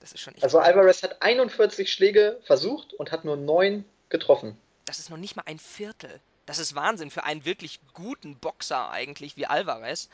Das 0.00 0.12
ist 0.12 0.20
schon 0.20 0.34
echt 0.34 0.44
Also 0.44 0.58
Alvarez 0.58 1.02
hat 1.02 1.22
41 1.22 1.90
Schläge 1.90 2.38
versucht 2.44 2.92
und 2.94 3.10
hat 3.10 3.24
nur 3.24 3.36
neun 3.36 3.84
getroffen. 4.10 4.56
Das 4.84 4.98
ist 4.98 5.10
noch 5.10 5.16
nicht 5.16 5.34
mal 5.34 5.44
ein 5.46 5.58
Viertel. 5.58 6.20
Das 6.46 6.58
ist 6.58 6.74
Wahnsinn 6.74 7.10
für 7.10 7.24
einen 7.24 7.44
wirklich 7.44 7.80
guten 7.94 8.36
Boxer 8.36 8.90
eigentlich 8.90 9.36
wie 9.36 9.46
Alvarez. 9.46 10.08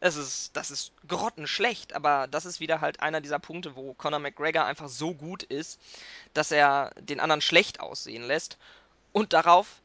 Es 0.00 0.16
ist, 0.16 0.56
das 0.56 0.70
ist 0.70 0.92
grottenschlecht, 1.06 1.94
aber 1.94 2.26
das 2.26 2.44
ist 2.44 2.58
wieder 2.58 2.80
halt 2.80 3.00
einer 3.00 3.20
dieser 3.20 3.38
Punkte, 3.38 3.76
wo 3.76 3.94
Conor 3.94 4.18
McGregor 4.18 4.64
einfach 4.64 4.88
so 4.88 5.14
gut 5.14 5.44
ist, 5.44 5.80
dass 6.34 6.50
er 6.50 6.90
den 6.98 7.20
anderen 7.20 7.40
schlecht 7.40 7.80
aussehen 7.80 8.24
lässt. 8.24 8.58
Und 9.12 9.32
darauf, 9.32 9.80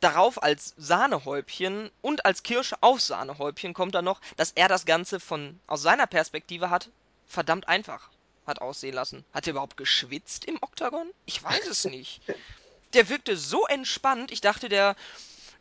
darauf 0.00 0.42
als 0.42 0.74
Sahnehäubchen 0.76 1.90
und 2.02 2.24
als 2.24 2.42
Kirsche 2.42 2.76
auf 2.82 3.00
Sahnehäubchen 3.00 3.74
kommt 3.74 3.94
dann 3.94 4.04
noch, 4.04 4.20
dass 4.36 4.52
er 4.52 4.68
das 4.68 4.86
Ganze 4.86 5.20
von, 5.20 5.60
aus 5.66 5.82
seiner 5.82 6.08
Perspektive 6.08 6.68
hat, 6.68 6.90
verdammt 7.26 7.68
einfach 7.68 8.10
hat 8.46 8.60
aussehen 8.60 8.94
lassen. 8.94 9.24
Hat 9.32 9.46
er 9.46 9.52
überhaupt 9.52 9.76
geschwitzt 9.76 10.46
im 10.46 10.58
Oktagon? 10.60 11.10
Ich 11.26 11.42
weiß 11.42 11.68
es 11.68 11.84
nicht 11.84 12.20
der 12.94 13.08
wirkte 13.08 13.36
so 13.36 13.66
entspannt. 13.66 14.30
Ich 14.30 14.40
dachte, 14.40 14.68
der, 14.68 14.96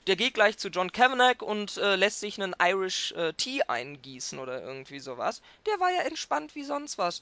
der 0.07 0.15
geht 0.15 0.33
gleich 0.33 0.57
zu 0.57 0.69
John 0.69 0.91
Kavanagh 0.91 1.43
und 1.43 1.77
äh, 1.77 1.95
lässt 1.95 2.19
sich 2.19 2.41
einen 2.41 2.55
Irish 2.61 3.11
äh, 3.13 3.33
Tea 3.33 3.61
eingießen 3.67 4.39
oder 4.39 4.61
irgendwie 4.61 4.99
sowas. 4.99 5.41
Der 5.65 5.79
war 5.79 5.91
ja 5.91 6.01
entspannt 6.01 6.55
wie 6.55 6.63
sonst 6.63 6.97
was. 6.97 7.21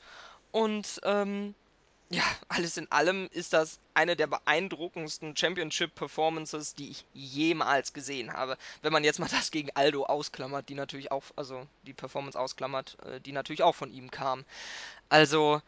Und 0.51 1.01
ähm, 1.03 1.53
ja, 2.09 2.23
alles 2.47 2.77
in 2.77 2.89
allem 2.89 3.27
ist 3.33 3.51
das 3.51 3.79
eine 3.93 4.15
der 4.15 4.27
beeindruckendsten 4.27 5.35
Championship-Performances, 5.35 6.73
die 6.73 6.89
ich 6.89 7.05
jemals 7.13 7.91
gesehen 7.91 8.31
habe. 8.31 8.57
Wenn 8.81 8.93
man 8.93 9.03
jetzt 9.03 9.19
mal 9.19 9.27
das 9.29 9.51
gegen 9.51 9.71
Aldo 9.75 10.05
ausklammert, 10.05 10.69
die 10.69 10.75
natürlich 10.75 11.11
auch, 11.11 11.23
also 11.35 11.67
die 11.83 11.93
Performance 11.93 12.39
ausklammert, 12.39 12.97
äh, 13.03 13.19
die 13.19 13.33
natürlich 13.33 13.63
auch 13.63 13.75
von 13.75 13.91
ihm 13.91 14.09
kam. 14.09 14.45
Also, 15.09 15.61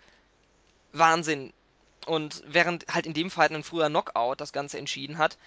Wahnsinn. 0.94 1.52
Und 2.06 2.44
während 2.46 2.88
halt 2.88 3.06
in 3.06 3.14
dem 3.14 3.30
Fight 3.30 3.52
ein 3.52 3.64
früher 3.64 3.90
Knockout 3.90 4.36
das 4.38 4.54
Ganze 4.54 4.78
entschieden 4.78 5.18
hat, 5.18 5.38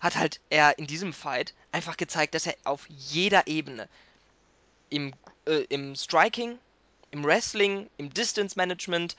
hat 0.00 0.16
halt 0.16 0.40
er 0.48 0.78
in 0.78 0.86
diesem 0.86 1.12
Fight 1.12 1.54
einfach 1.72 1.96
gezeigt, 1.96 2.34
dass 2.34 2.46
er 2.46 2.54
auf 2.64 2.86
jeder 2.88 3.46
Ebene 3.46 3.88
im, 4.88 5.12
äh, 5.46 5.64
im 5.68 5.94
Striking, 5.94 6.58
im 7.10 7.24
Wrestling, 7.24 7.88
im 7.98 8.12
Distance 8.12 8.56
Management 8.56 9.16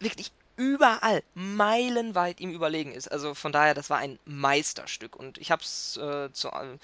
wirklich 0.00 0.32
überall 0.56 1.22
meilenweit 1.34 2.40
ihm 2.40 2.50
überlegen 2.50 2.92
ist. 2.92 3.08
Also 3.08 3.34
von 3.34 3.52
daher, 3.52 3.74
das 3.74 3.90
war 3.90 3.98
ein 3.98 4.18
Meisterstück. 4.24 5.14
Und 5.16 5.38
ich 5.38 5.50
habe 5.50 5.62
es 5.62 5.96
äh, 5.96 6.32
zu, 6.32 6.48
äh, 6.48 6.78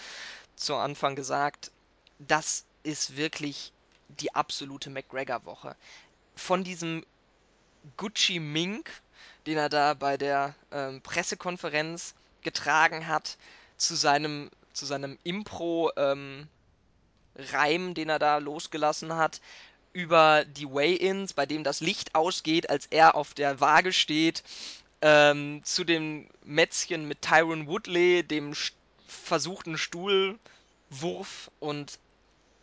zu 0.57 0.77
Anfang 0.77 1.17
gesagt, 1.17 1.71
das 2.19 2.65
ist 2.83 3.17
wirklich 3.17 3.73
die 4.09 4.35
absolute 4.35 4.91
McGregor-Woche. 4.91 5.75
Von 6.37 6.65
diesem 6.65 7.05
Gucci 7.97 8.39
Mink 8.39 8.91
den 9.47 9.59
er 9.59 9.69
da 9.69 9.95
bei 9.95 10.17
der 10.17 10.55
ähm, 10.71 11.01
Pressekonferenz 11.03 12.15
getragen 12.43 13.07
hat, 13.09 13.37
zu 13.77 13.95
seinem, 13.95 14.51
zu 14.73 14.87
seinem 14.87 15.19
Impro-Reim, 15.25 16.49
ähm, 17.37 17.95
den 17.95 18.09
er 18.09 18.19
da 18.19 18.39
losgelassen 18.39 19.15
hat, 19.17 19.41
über 19.93 20.45
die 20.45 20.67
Weigh-Ins, 20.67 21.33
bei 21.35 21.47
dem 21.47 21.65
das 21.65 21.81
Licht 21.81 22.15
ausgeht, 22.15 22.71
als 22.71 22.87
er 22.87 23.15
auf 23.15 23.35
der 23.35 23.61
Waage 23.61 23.93
steht, 23.93 24.43
ähm, 25.03 25.63
zu 25.65 25.85
dem 25.85 26.29
Mätzchen 26.45 27.07
mit 27.09 27.23
Tyron 27.23 27.67
Woodley, 27.67 28.23
dem 28.23 28.55
versuchten 29.07 29.77
Stuhlwurf 29.77 31.51
und 31.61 31.99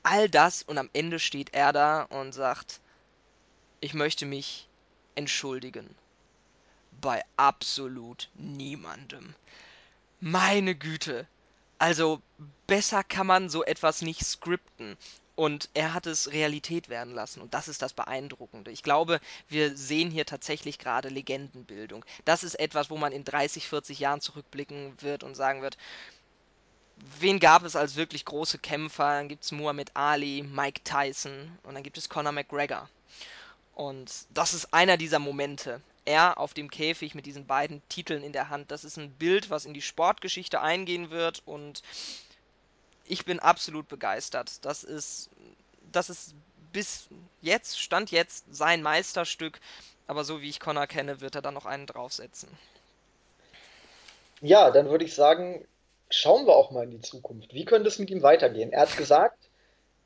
all 0.01 0.30
das. 0.30 0.63
Und 0.63 0.77
am 0.77 0.89
Ende 0.93 1.19
steht 1.19 1.53
er 1.53 1.73
da 1.73 2.03
und 2.03 2.34
sagt, 2.34 2.80
ich 3.82 3.93
möchte 3.93 4.25
mich 4.25 4.67
entschuldigen 5.15 5.93
bei 6.99 7.23
absolut 7.37 8.29
niemandem. 8.35 9.35
Meine 10.19 10.75
Güte, 10.75 11.27
Also 11.79 12.21
besser 12.67 13.03
kann 13.03 13.25
man 13.27 13.49
so 13.49 13.63
etwas 13.63 14.01
nicht 14.01 14.25
skripten. 14.25 14.97
Und 15.35 15.69
er 15.73 15.93
hat 15.93 16.05
es 16.05 16.33
Realität 16.33 16.89
werden 16.89 17.13
lassen. 17.13 17.41
Und 17.41 17.53
das 17.53 17.69
ist 17.69 17.81
das 17.81 17.93
Beeindruckende. 17.93 18.71
Ich 18.71 18.83
glaube, 18.83 19.21
wir 19.47 19.77
sehen 19.77 20.11
hier 20.11 20.25
tatsächlich 20.25 20.79
gerade 20.79 21.07
Legendenbildung. 21.07 22.03
Das 22.25 22.43
ist 22.43 22.55
etwas, 22.59 22.89
wo 22.89 22.97
man 22.97 23.13
in 23.13 23.23
30, 23.23 23.69
40 23.69 23.99
Jahren 23.99 24.19
zurückblicken 24.19 25.01
wird 25.01 25.23
und 25.23 25.35
sagen 25.35 25.61
wird, 25.61 25.77
wen 27.19 27.39
gab 27.39 27.63
es 27.63 27.77
als 27.77 27.95
wirklich 27.95 28.25
große 28.25 28.57
Kämpfer? 28.59 29.05
Dann 29.05 29.29
gibt 29.29 29.45
es 29.45 29.53
Muhammad 29.53 29.91
Ali, 29.95 30.43
Mike 30.43 30.81
Tyson 30.83 31.57
und 31.63 31.73
dann 31.75 31.83
gibt 31.83 31.97
es 31.97 32.09
Conor 32.09 32.33
McGregor. 32.33 32.89
Und 33.75 34.11
das 34.33 34.53
ist 34.53 34.73
einer 34.73 34.97
dieser 34.97 35.19
Momente. 35.19 35.81
Er 36.10 36.39
auf 36.39 36.55
dem 36.55 36.72
Käfig 36.72 37.14
mit 37.14 37.28
diesen 37.28 37.45
beiden 37.45 37.88
Titeln 37.88 38.24
in 38.24 38.34
der 38.34 38.49
Hand. 38.49 38.72
Das 38.72 38.84
ist 38.84 38.97
ein 38.97 39.12
Bild, 39.12 39.51
was 39.51 39.66
in 39.66 39.76
die 39.76 39.82
Sportgeschichte 39.84 40.60
eingehen 40.60 41.12
wird 41.12 41.43
und 41.45 41.84
ich 43.05 43.26
bin 43.26 43.39
absolut 43.39 43.88
begeistert. 43.88 44.66
Das 44.66 44.84
ist, 44.84 45.30
das 45.91 46.10
ist 46.10 46.34
bis 46.74 47.10
jetzt, 47.41 47.80
Stand 47.80 48.10
jetzt, 48.10 48.43
sein 48.49 48.82
Meisterstück. 48.82 49.60
Aber 50.07 50.24
so 50.24 50.41
wie 50.41 50.49
ich 50.49 50.60
Connor 50.60 50.88
kenne, 50.88 51.22
wird 51.22 51.36
er 51.36 51.43
dann 51.43 51.53
noch 51.53 51.68
einen 51.68 51.86
draufsetzen. 51.86 52.49
Ja, 54.41 54.72
dann 54.72 54.89
würde 54.89 55.05
ich 55.05 55.14
sagen, 55.14 55.64
schauen 56.10 56.47
wir 56.47 56.55
auch 56.55 56.72
mal 56.72 56.86
in 56.86 56.91
die 56.91 57.01
Zukunft. 57.01 57.53
Wie 57.53 57.66
könnte 57.66 57.88
es 57.88 57.99
mit 57.99 58.10
ihm 58.10 58.24
weitergehen? 58.24 58.72
Er 58.72 58.82
hat 58.82 58.97
gesagt, 58.97 59.38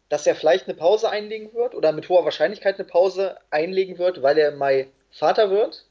dass 0.09 0.27
er 0.27 0.35
vielleicht 0.35 0.67
eine 0.67 0.75
Pause 0.75 1.09
einlegen 1.09 1.53
wird 1.53 1.75
oder 1.75 1.93
mit 1.93 2.09
hoher 2.09 2.25
Wahrscheinlichkeit 2.25 2.75
eine 2.75 2.89
Pause 2.89 3.39
einlegen 3.51 3.97
wird, 3.99 4.21
weil 4.21 4.37
er 4.37 4.49
im 4.49 4.57
Mai 4.57 4.89
Vater 5.11 5.49
wird. 5.49 5.85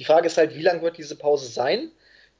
Die 0.00 0.04
Frage 0.04 0.26
ist 0.26 0.38
halt, 0.38 0.56
wie 0.56 0.62
lang 0.62 0.82
wird 0.82 0.96
diese 0.96 1.14
Pause 1.14 1.46
sein? 1.46 1.92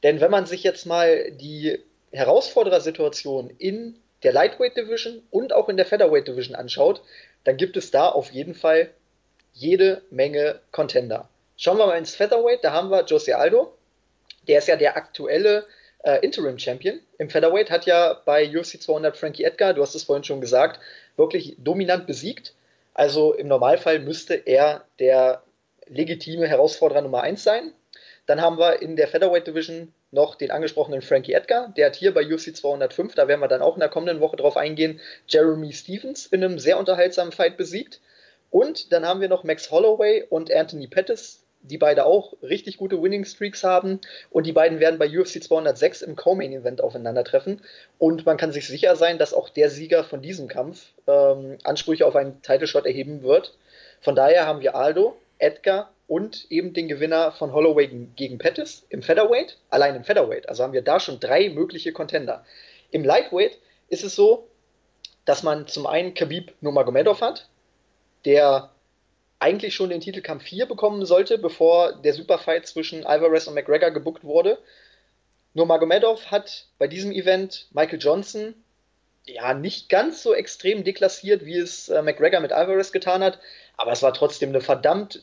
Denn 0.03 0.21
wenn 0.21 0.31
man 0.31 0.47
sich 0.47 0.65
jetzt 0.65 0.87
mal 0.87 1.31
die 1.31 1.79
Herausforderersituation 2.11 3.51
in 3.59 3.97
der 4.23 4.33
Lightweight 4.33 4.77
Division 4.77 5.23
und 5.31 5.53
auch 5.53 5.69
in 5.69 5.77
der 5.77 5.85
Featherweight 5.85 6.27
Division 6.27 6.57
anschaut, 6.57 7.03
dann 7.45 7.59
gibt 7.59 7.77
es 7.77 7.91
da 7.91 8.09
auf 8.09 8.31
jeden 8.33 8.55
Fall 8.55 8.91
jede 9.53 10.03
Menge 10.11 10.61
Contender. 10.73 11.29
Schauen 11.59 11.77
wir 11.77 11.87
mal 11.87 11.99
ins 11.99 12.17
Featherweight, 12.17 12.65
da 12.65 12.73
haben 12.73 12.91
wir 12.91 13.05
Jose 13.05 13.37
Aldo. 13.37 13.77
Der 14.49 14.59
ist 14.59 14.69
ja 14.69 14.77
der 14.77 14.97
aktuelle 14.97 15.67
äh, 16.03 16.25
Interim 16.25 16.59
Champion 16.59 16.99
im 17.19 17.29
Featherweight, 17.29 17.71
hat 17.71 17.85
ja 17.85 18.23
bei 18.25 18.49
UFC 18.49 18.81
200 18.81 19.19
Frankie 19.19 19.45
Edgar, 19.45 19.75
du 19.75 19.83
hast 19.83 19.95
es 19.95 20.05
vorhin 20.05 20.25
schon 20.25 20.41
gesagt, 20.41 20.81
wirklich 21.17 21.57
dominant 21.59 22.07
besiegt. 22.07 22.55
Also 22.95 23.35
im 23.35 23.49
Normalfall 23.49 23.99
müsste 23.99 24.35
er 24.35 24.85
der 24.99 25.43
legitime 25.91 26.47
Herausforderer 26.47 27.03
Nummer 27.03 27.23
1 27.23 27.43
sein. 27.43 27.73
Dann 28.27 28.41
haben 28.41 28.59
wir 28.59 28.81
in 28.81 28.97
der 28.97 29.09
Featherweight 29.09 29.47
Division 29.47 29.93
noch 30.13 30.35
den 30.35 30.51
angesprochenen 30.51 31.03
Frankie 31.03 31.33
Edgar. 31.33 31.73
Der 31.77 31.87
hat 31.87 31.97
hier 31.97 32.15
bei 32.15 32.25
UFC 32.25 32.55
205, 32.55 33.15
da 33.15 33.29
werden 33.29 33.41
wir 33.41 33.49
dann 33.49 33.63
auch 33.63 33.75
in 33.75 33.81
der 33.81 33.89
kommenden 33.89 34.21
Woche 34.21 34.37
drauf 34.37 34.57
eingehen, 34.57 35.01
Jeremy 35.27 35.73
Stevens 35.73 36.27
in 36.27 36.43
einem 36.43 36.59
sehr 36.59 36.79
unterhaltsamen 36.79 37.33
Fight 37.33 37.57
besiegt. 37.57 38.01
Und 38.51 38.93
dann 38.93 39.07
haben 39.07 39.21
wir 39.21 39.29
noch 39.29 39.45
Max 39.45 39.71
Holloway 39.71 40.25
und 40.29 40.53
Anthony 40.53 40.89
Pettis, 40.89 41.45
die 41.63 41.79
beide 41.79 42.05
auch 42.05 42.35
richtig 42.43 42.79
gute 42.79 43.01
Winning 43.01 43.25
Streaks 43.25 43.63
haben. 43.63 44.01
Und 44.31 44.47
die 44.47 44.53
beiden 44.53 44.81
werden 44.81 44.99
bei 44.99 45.07
UFC 45.07 45.43
206 45.43 46.03
im 46.03 46.17
Co-Main 46.17 46.53
Event 46.53 46.83
aufeinandertreffen. 46.83 47.63
Und 47.99 48.27
man 48.27 48.37
kann 48.37 48.53
sich 48.53 48.67
sicher 48.67 48.97
sein, 48.97 49.19
dass 49.19 49.35
auch 49.35 49.49
der 49.49 49.71
Sieger 49.71 50.03
von 50.05 50.23
diesem 50.23 50.49
Kampf 50.49 50.93
ähm, 51.07 51.59
Ansprüche 51.63 52.07
auf 52.07 52.17
einen 52.17 52.43
Title 52.43 52.67
Shot 52.67 52.87
erheben 52.87 53.23
wird. 53.23 53.57
Von 54.01 54.17
daher 54.17 54.47
haben 54.47 54.61
wir 54.61 54.75
Aldo, 54.75 55.17
Edgar 55.41 55.93
und 56.07 56.51
eben 56.51 56.73
den 56.73 56.89
Gewinner 56.89 57.33
von 57.33 57.53
Holloway 57.53 57.89
gegen 58.17 58.39
Pettis 58.39 58.85
im 58.89 59.03
Featherweight, 59.03 59.59
allein 59.71 59.97
im 59.97 60.05
Featherweight. 60.05 60.49
Also 60.49 60.63
haben 60.63 60.73
wir 60.73 60.83
da 60.83 61.01
schon 61.01 61.21
drei 61.21 61.49
mögliche 61.51 61.93
Contender. 61.93 62.45
Im 62.91 63.05
Lightweight 63.05 63.59
ist 63.89 64.05
es 64.05 64.15
so, 64.15 64.49
dass 65.25 65.43
man 65.43 65.67
zum 65.69 65.87
einen 65.87 66.15
Khabib 66.15 66.53
Nurmagomedov 66.61 67.21
hat, 67.21 67.49
der 68.25 68.71
eigentlich 69.39 69.75
schon 69.75 69.91
den 69.91 70.01
Titelkampf 70.01 70.43
4 70.45 70.67
bekommen 70.67 71.05
sollte, 71.07 71.39
bevor 71.39 71.95
der 71.95 72.13
Superfight 72.13 72.67
zwischen 72.67 73.07
Alvarez 73.07 73.47
und 73.47 73.55
McGregor 73.55 73.91
gebuckt 73.91 74.25
wurde. 74.25 74.59
Nurmagomedov 75.55 76.31
hat 76.31 76.67
bei 76.79 76.87
diesem 76.87 77.13
Event 77.13 77.69
Michael 77.73 77.99
Johnson 78.01 78.55
ja 79.25 79.55
nicht 79.55 79.89
ganz 79.89 80.23
so 80.23 80.35
extrem 80.35 80.85
deklassiert, 80.85 81.45
wie 81.45 81.57
es 81.57 81.89
äh, 81.89 82.03
McGregor 82.03 82.41
mit 82.41 82.53
Alvarez 82.53 82.93
getan 82.93 83.23
hat, 83.23 83.39
aber 83.81 83.93
es 83.93 84.03
war 84.03 84.13
trotzdem 84.13 84.51
eine 84.51 84.61
verdammt 84.61 85.23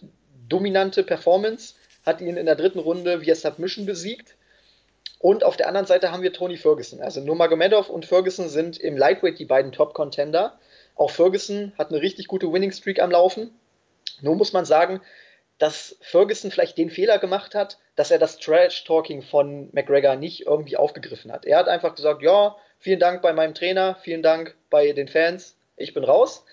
dominante 0.50 1.04
Performance, 1.04 1.76
hat 2.04 2.22
ihn 2.22 2.38
in 2.38 2.48
der 2.48 2.56
dritten 2.56 2.80
Runde 2.80 3.22
via 3.22 3.36
Submission 3.36 3.86
besiegt. 3.86 4.36
Und 5.20 5.44
auf 5.44 5.58
der 5.58 5.68
anderen 5.68 5.86
Seite 5.86 6.12
haben 6.12 6.24
wir 6.24 6.34
Tony 6.34 6.58
Ferguson. 6.58 7.00
Also 7.00 7.22
Nurmagomedov 7.22 7.88
und 7.88 8.08
Ferguson 8.08 8.50
sind 8.50 8.80
im 8.80 8.98
Lightweight 8.98 9.38
die 9.38 9.46
beiden 9.46 9.72
Top-Contender. 9.72 10.58
Auch 10.96 11.12
Ferguson 11.12 11.72
hat 11.78 11.92
eine 11.92 12.02
richtig 12.02 12.28
gute 12.28 12.52
Winning 12.52 12.72
Streak 12.72 13.00
am 13.00 13.12
Laufen. 13.12 13.52
Nur 14.22 14.36
muss 14.36 14.54
man 14.54 14.66
sagen, 14.66 15.02
dass 15.60 15.96
Ferguson 16.02 16.50
vielleicht 16.50 16.80
den 16.80 16.90
Fehler 16.90 17.20
gemacht 17.20 17.54
hat, 17.54 17.78
dass 17.96 18.10
er 18.10 18.18
das 18.18 18.40
Trash-Talking 18.40 19.22
von 19.22 19.70
McGregor 19.72 20.16
nicht 20.16 20.48
irgendwie 20.48 20.78
aufgegriffen 20.78 21.32
hat. 21.32 21.46
Er 21.46 21.60
hat 21.60 21.68
einfach 21.68 21.94
gesagt, 21.94 22.24
ja, 22.24 22.56
vielen 22.80 23.00
Dank 23.00 23.22
bei 23.22 23.34
meinem 23.34 23.54
Trainer, 23.54 23.98
vielen 24.02 24.24
Dank 24.24 24.56
bei 24.72 24.94
den 24.94 25.08
Fans, 25.08 25.56
ich 25.76 25.94
bin 25.94 26.04
raus. 26.04 26.44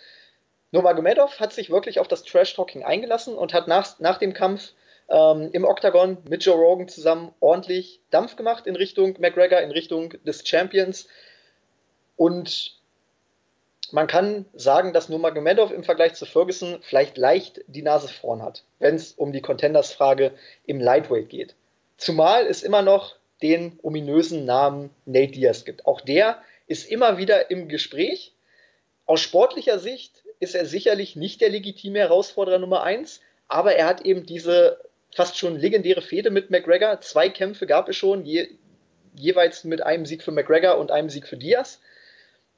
Nurmagomedov 0.74 1.38
hat 1.38 1.52
sich 1.52 1.70
wirklich 1.70 2.00
auf 2.00 2.08
das 2.08 2.24
Trash-Talking 2.24 2.84
eingelassen 2.84 3.36
und 3.36 3.54
hat 3.54 3.68
nach, 3.68 3.98
nach 4.00 4.18
dem 4.18 4.34
Kampf 4.34 4.72
ähm, 5.08 5.50
im 5.52 5.64
Octagon 5.64 6.18
mit 6.28 6.44
Joe 6.44 6.56
Rogan 6.56 6.88
zusammen 6.88 7.32
ordentlich 7.40 8.00
Dampf 8.10 8.34
gemacht 8.36 8.66
in 8.66 8.74
Richtung 8.74 9.14
McGregor, 9.20 9.60
in 9.60 9.70
Richtung 9.70 10.14
des 10.24 10.46
Champions. 10.46 11.06
Und 12.16 12.80
man 13.92 14.08
kann 14.08 14.46
sagen, 14.52 14.92
dass 14.92 15.08
Nurmagomedov 15.08 15.70
im 15.70 15.84
Vergleich 15.84 16.14
zu 16.14 16.26
Ferguson 16.26 16.78
vielleicht 16.82 17.16
leicht 17.16 17.60
die 17.68 17.82
Nase 17.82 18.08
vorn 18.08 18.42
hat, 18.42 18.64
wenn 18.80 18.96
es 18.96 19.12
um 19.12 19.32
die 19.32 19.42
Contenders-Frage 19.42 20.32
im 20.66 20.80
Lightweight 20.80 21.28
geht. 21.28 21.54
Zumal 21.98 22.46
es 22.46 22.64
immer 22.64 22.82
noch 22.82 23.14
den 23.42 23.78
ominösen 23.82 24.44
Namen 24.44 24.90
Nate 25.04 25.32
Diaz 25.32 25.64
gibt. 25.64 25.86
Auch 25.86 26.00
der 26.00 26.42
ist 26.66 26.90
immer 26.90 27.16
wieder 27.16 27.50
im 27.52 27.68
Gespräch. 27.68 28.32
Aus 29.06 29.20
sportlicher 29.20 29.78
Sicht 29.78 30.23
ist 30.40 30.54
er 30.54 30.66
sicherlich 30.66 31.16
nicht 31.16 31.40
der 31.40 31.48
legitime 31.48 31.98
Herausforderer 31.98 32.58
Nummer 32.58 32.82
1, 32.82 33.20
aber 33.48 33.74
er 33.74 33.86
hat 33.86 34.02
eben 34.02 34.26
diese 34.26 34.78
fast 35.14 35.38
schon 35.38 35.58
legendäre 35.58 36.02
Fehde 36.02 36.30
mit 36.30 36.50
McGregor. 36.50 37.00
Zwei 37.00 37.28
Kämpfe 37.28 37.66
gab 37.66 37.88
es 37.88 37.96
schon, 37.96 38.24
je, 38.24 38.48
jeweils 39.14 39.64
mit 39.64 39.82
einem 39.82 40.06
Sieg 40.06 40.22
für 40.22 40.32
McGregor 40.32 40.78
und 40.78 40.90
einem 40.90 41.10
Sieg 41.10 41.26
für 41.26 41.36
Diaz. 41.36 41.80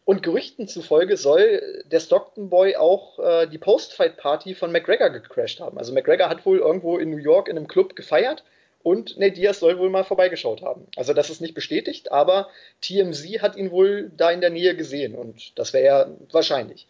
Und 0.05 0.23
Gerüchten 0.23 0.69
zufolge 0.69 1.17
soll 1.17 1.83
der 1.91 1.99
Stockton 2.01 2.49
Boy 2.49 2.77
auch 2.77 3.19
äh, 3.19 3.47
die 3.49 3.59
Post-Fight-Party 3.59 4.55
von 4.55 4.71
McGregor 4.71 5.11
gecrashed 5.11 5.61
haben. 5.61 5.79
Also 5.79 5.93
McGregor 5.93 6.29
hat 6.29 6.47
wohl 6.47 6.59
irgendwo 6.59 6.97
in 6.97 7.11
New 7.11 7.17
York 7.17 7.49
in 7.49 7.57
einem 7.57 7.67
Club 7.67 7.97
gefeiert 7.97 8.45
und 8.85 9.19
Nate 9.19 9.33
Diaz 9.33 9.59
soll 9.59 9.79
wohl 9.79 9.91
mal 9.91 10.05
vorbeigeschaut 10.05 10.63
haben. 10.63 10.87
Also 10.95 11.13
das 11.13 11.29
ist 11.29 11.41
nicht 11.41 11.55
bestätigt, 11.55 12.13
aber 12.13 12.49
TMZ 12.83 13.43
hat 13.43 13.57
ihn 13.57 13.73
wohl 13.73 14.13
da 14.17 14.31
in 14.31 14.41
der 14.41 14.51
Nähe 14.51 14.77
gesehen 14.77 15.17
und 15.17 15.59
das 15.59 15.73
wäre 15.73 15.85
ja 15.85 16.07
wahrscheinlich. 16.31 16.87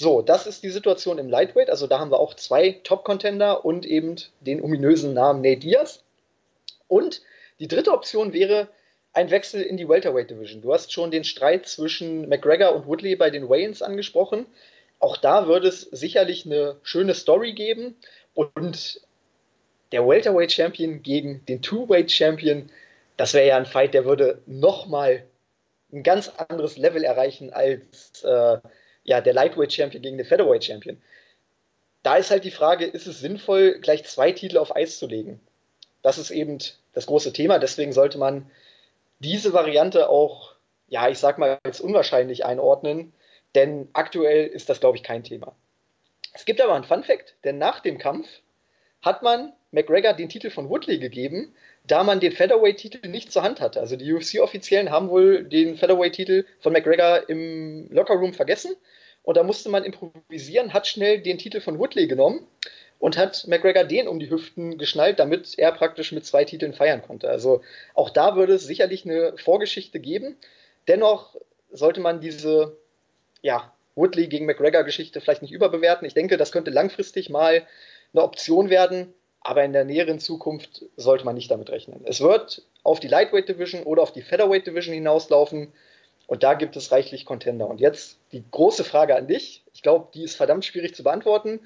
So, 0.00 0.22
das 0.22 0.46
ist 0.46 0.62
die 0.62 0.70
Situation 0.70 1.18
im 1.18 1.28
Lightweight. 1.28 1.68
Also 1.68 1.86
da 1.86 1.98
haben 1.98 2.10
wir 2.10 2.20
auch 2.20 2.32
zwei 2.32 2.80
Top-Contender 2.84 3.66
und 3.66 3.84
eben 3.84 4.16
den 4.40 4.62
ominösen 4.62 5.12
Namen 5.12 5.42
Nate 5.42 5.60
Diaz. 5.60 6.02
Und 6.88 7.20
die 7.58 7.68
dritte 7.68 7.92
Option 7.92 8.32
wäre 8.32 8.68
ein 9.12 9.30
Wechsel 9.30 9.60
in 9.60 9.76
die 9.76 9.90
Welterweight 9.90 10.30
Division. 10.30 10.62
Du 10.62 10.72
hast 10.72 10.90
schon 10.90 11.10
den 11.10 11.24
Streit 11.24 11.66
zwischen 11.66 12.30
McGregor 12.30 12.74
und 12.74 12.86
Woodley 12.86 13.14
bei 13.14 13.28
den 13.28 13.50
Wayans 13.50 13.82
angesprochen. 13.82 14.46
Auch 15.00 15.18
da 15.18 15.46
würde 15.46 15.68
es 15.68 15.82
sicherlich 15.82 16.46
eine 16.46 16.76
schöne 16.82 17.12
Story 17.12 17.52
geben. 17.52 17.94
Und 18.32 19.02
der 19.92 20.08
Welterweight 20.08 20.52
Champion 20.52 21.02
gegen 21.02 21.44
den 21.44 21.60
Two-Weight 21.60 22.10
Champion, 22.10 22.70
das 23.18 23.34
wäre 23.34 23.48
ja 23.48 23.58
ein 23.58 23.66
Fight, 23.66 23.92
der 23.92 24.06
würde 24.06 24.40
nochmal 24.46 25.26
ein 25.92 26.02
ganz 26.02 26.30
anderes 26.30 26.78
Level 26.78 27.04
erreichen 27.04 27.52
als 27.52 28.24
äh, 28.24 28.56
ja, 29.10 29.20
der 29.20 29.34
Lightweight 29.34 29.72
Champion 29.72 30.02
gegen 30.04 30.18
den 30.18 30.26
Featherweight 30.26 30.64
Champion. 30.64 31.02
Da 32.04 32.14
ist 32.14 32.30
halt 32.30 32.44
die 32.44 32.52
Frage, 32.52 32.84
ist 32.84 33.08
es 33.08 33.18
sinnvoll, 33.18 33.80
gleich 33.80 34.04
zwei 34.04 34.30
Titel 34.30 34.56
auf 34.56 34.76
Eis 34.76 35.00
zu 35.00 35.08
legen? 35.08 35.40
Das 36.00 36.16
ist 36.16 36.30
eben 36.30 36.58
das 36.92 37.06
große 37.06 37.32
Thema. 37.32 37.58
Deswegen 37.58 37.92
sollte 37.92 38.18
man 38.18 38.48
diese 39.18 39.52
Variante 39.52 40.08
auch, 40.08 40.54
ja, 40.86 41.08
ich 41.08 41.18
sag 41.18 41.38
mal, 41.38 41.58
als 41.64 41.80
unwahrscheinlich 41.80 42.44
einordnen, 42.44 43.12
denn 43.56 43.88
aktuell 43.94 44.46
ist 44.46 44.68
das, 44.68 44.78
glaube 44.78 44.96
ich, 44.96 45.02
kein 45.02 45.24
Thema. 45.24 45.56
Es 46.32 46.44
gibt 46.44 46.60
aber 46.60 46.74
einen 46.74 46.84
Fun 46.84 47.02
Fact, 47.02 47.34
denn 47.42 47.58
nach 47.58 47.80
dem 47.80 47.98
Kampf 47.98 48.28
hat 49.02 49.24
man 49.24 49.52
McGregor 49.72 50.12
den 50.12 50.28
Titel 50.28 50.50
von 50.50 50.68
Woodley 50.68 51.00
gegeben, 51.00 51.52
da 51.84 52.04
man 52.04 52.20
den 52.20 52.30
Featherweight-Titel 52.30 53.08
nicht 53.08 53.32
zur 53.32 53.42
Hand 53.42 53.60
hatte. 53.60 53.80
Also 53.80 53.96
die 53.96 54.12
UFC-Offiziellen 54.12 54.92
haben 54.92 55.10
wohl 55.10 55.42
den 55.42 55.76
Featherweight-Titel 55.76 56.44
von 56.60 56.72
McGregor 56.72 57.28
im 57.28 57.88
Lockerroom 57.90 58.34
vergessen 58.34 58.76
und 59.22 59.36
da 59.36 59.42
musste 59.42 59.68
man 59.68 59.84
improvisieren, 59.84 60.72
hat 60.72 60.86
schnell 60.86 61.20
den 61.20 61.38
Titel 61.38 61.60
von 61.60 61.78
Woodley 61.78 62.06
genommen 62.06 62.46
und 62.98 63.16
hat 63.16 63.46
McGregor 63.46 63.84
den 63.84 64.08
um 64.08 64.18
die 64.18 64.30
Hüften 64.30 64.78
geschnallt, 64.78 65.18
damit 65.18 65.58
er 65.58 65.72
praktisch 65.72 66.12
mit 66.12 66.24
zwei 66.26 66.44
Titeln 66.44 66.72
feiern 66.72 67.02
konnte. 67.02 67.28
Also 67.28 67.62
auch 67.94 68.10
da 68.10 68.36
würde 68.36 68.54
es 68.54 68.64
sicherlich 68.64 69.04
eine 69.04 69.36
Vorgeschichte 69.36 70.00
geben. 70.00 70.36
Dennoch 70.88 71.36
sollte 71.70 72.00
man 72.00 72.20
diese 72.20 72.76
ja, 73.42 73.72
Woodley 73.94 74.28
gegen 74.28 74.46
McGregor-Geschichte 74.46 75.20
vielleicht 75.20 75.42
nicht 75.42 75.52
überbewerten. 75.52 76.06
Ich 76.06 76.14
denke, 76.14 76.36
das 76.36 76.52
könnte 76.52 76.70
langfristig 76.70 77.30
mal 77.30 77.66
eine 78.12 78.22
Option 78.22 78.70
werden, 78.70 79.12
aber 79.40 79.64
in 79.64 79.72
der 79.72 79.84
näheren 79.84 80.18
Zukunft 80.18 80.84
sollte 80.96 81.24
man 81.24 81.34
nicht 81.34 81.50
damit 81.50 81.70
rechnen. 81.70 82.02
Es 82.04 82.20
wird 82.20 82.62
auf 82.82 83.00
die 83.00 83.08
Lightweight 83.08 83.48
Division 83.48 83.82
oder 83.84 84.02
auf 84.02 84.12
die 84.12 84.22
Featherweight 84.22 84.66
Division 84.66 84.94
hinauslaufen 84.94 85.72
und 86.30 86.44
da 86.44 86.54
gibt 86.54 86.76
es 86.76 86.92
reichlich 86.92 87.24
Contender. 87.24 87.66
Und 87.66 87.80
jetzt 87.80 88.20
die 88.30 88.44
große 88.52 88.84
Frage 88.84 89.16
an 89.16 89.26
dich. 89.26 89.64
Ich 89.74 89.82
glaube, 89.82 90.10
die 90.14 90.22
ist 90.22 90.36
verdammt 90.36 90.64
schwierig 90.64 90.94
zu 90.94 91.02
beantworten. 91.02 91.58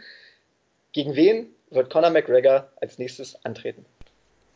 Gegen 0.93 1.15
wen 1.15 1.55
wird 1.69 1.93
Conor 1.93 2.09
McGregor 2.09 2.73
als 2.81 2.97
nächstes 2.97 3.45
antreten? 3.45 3.85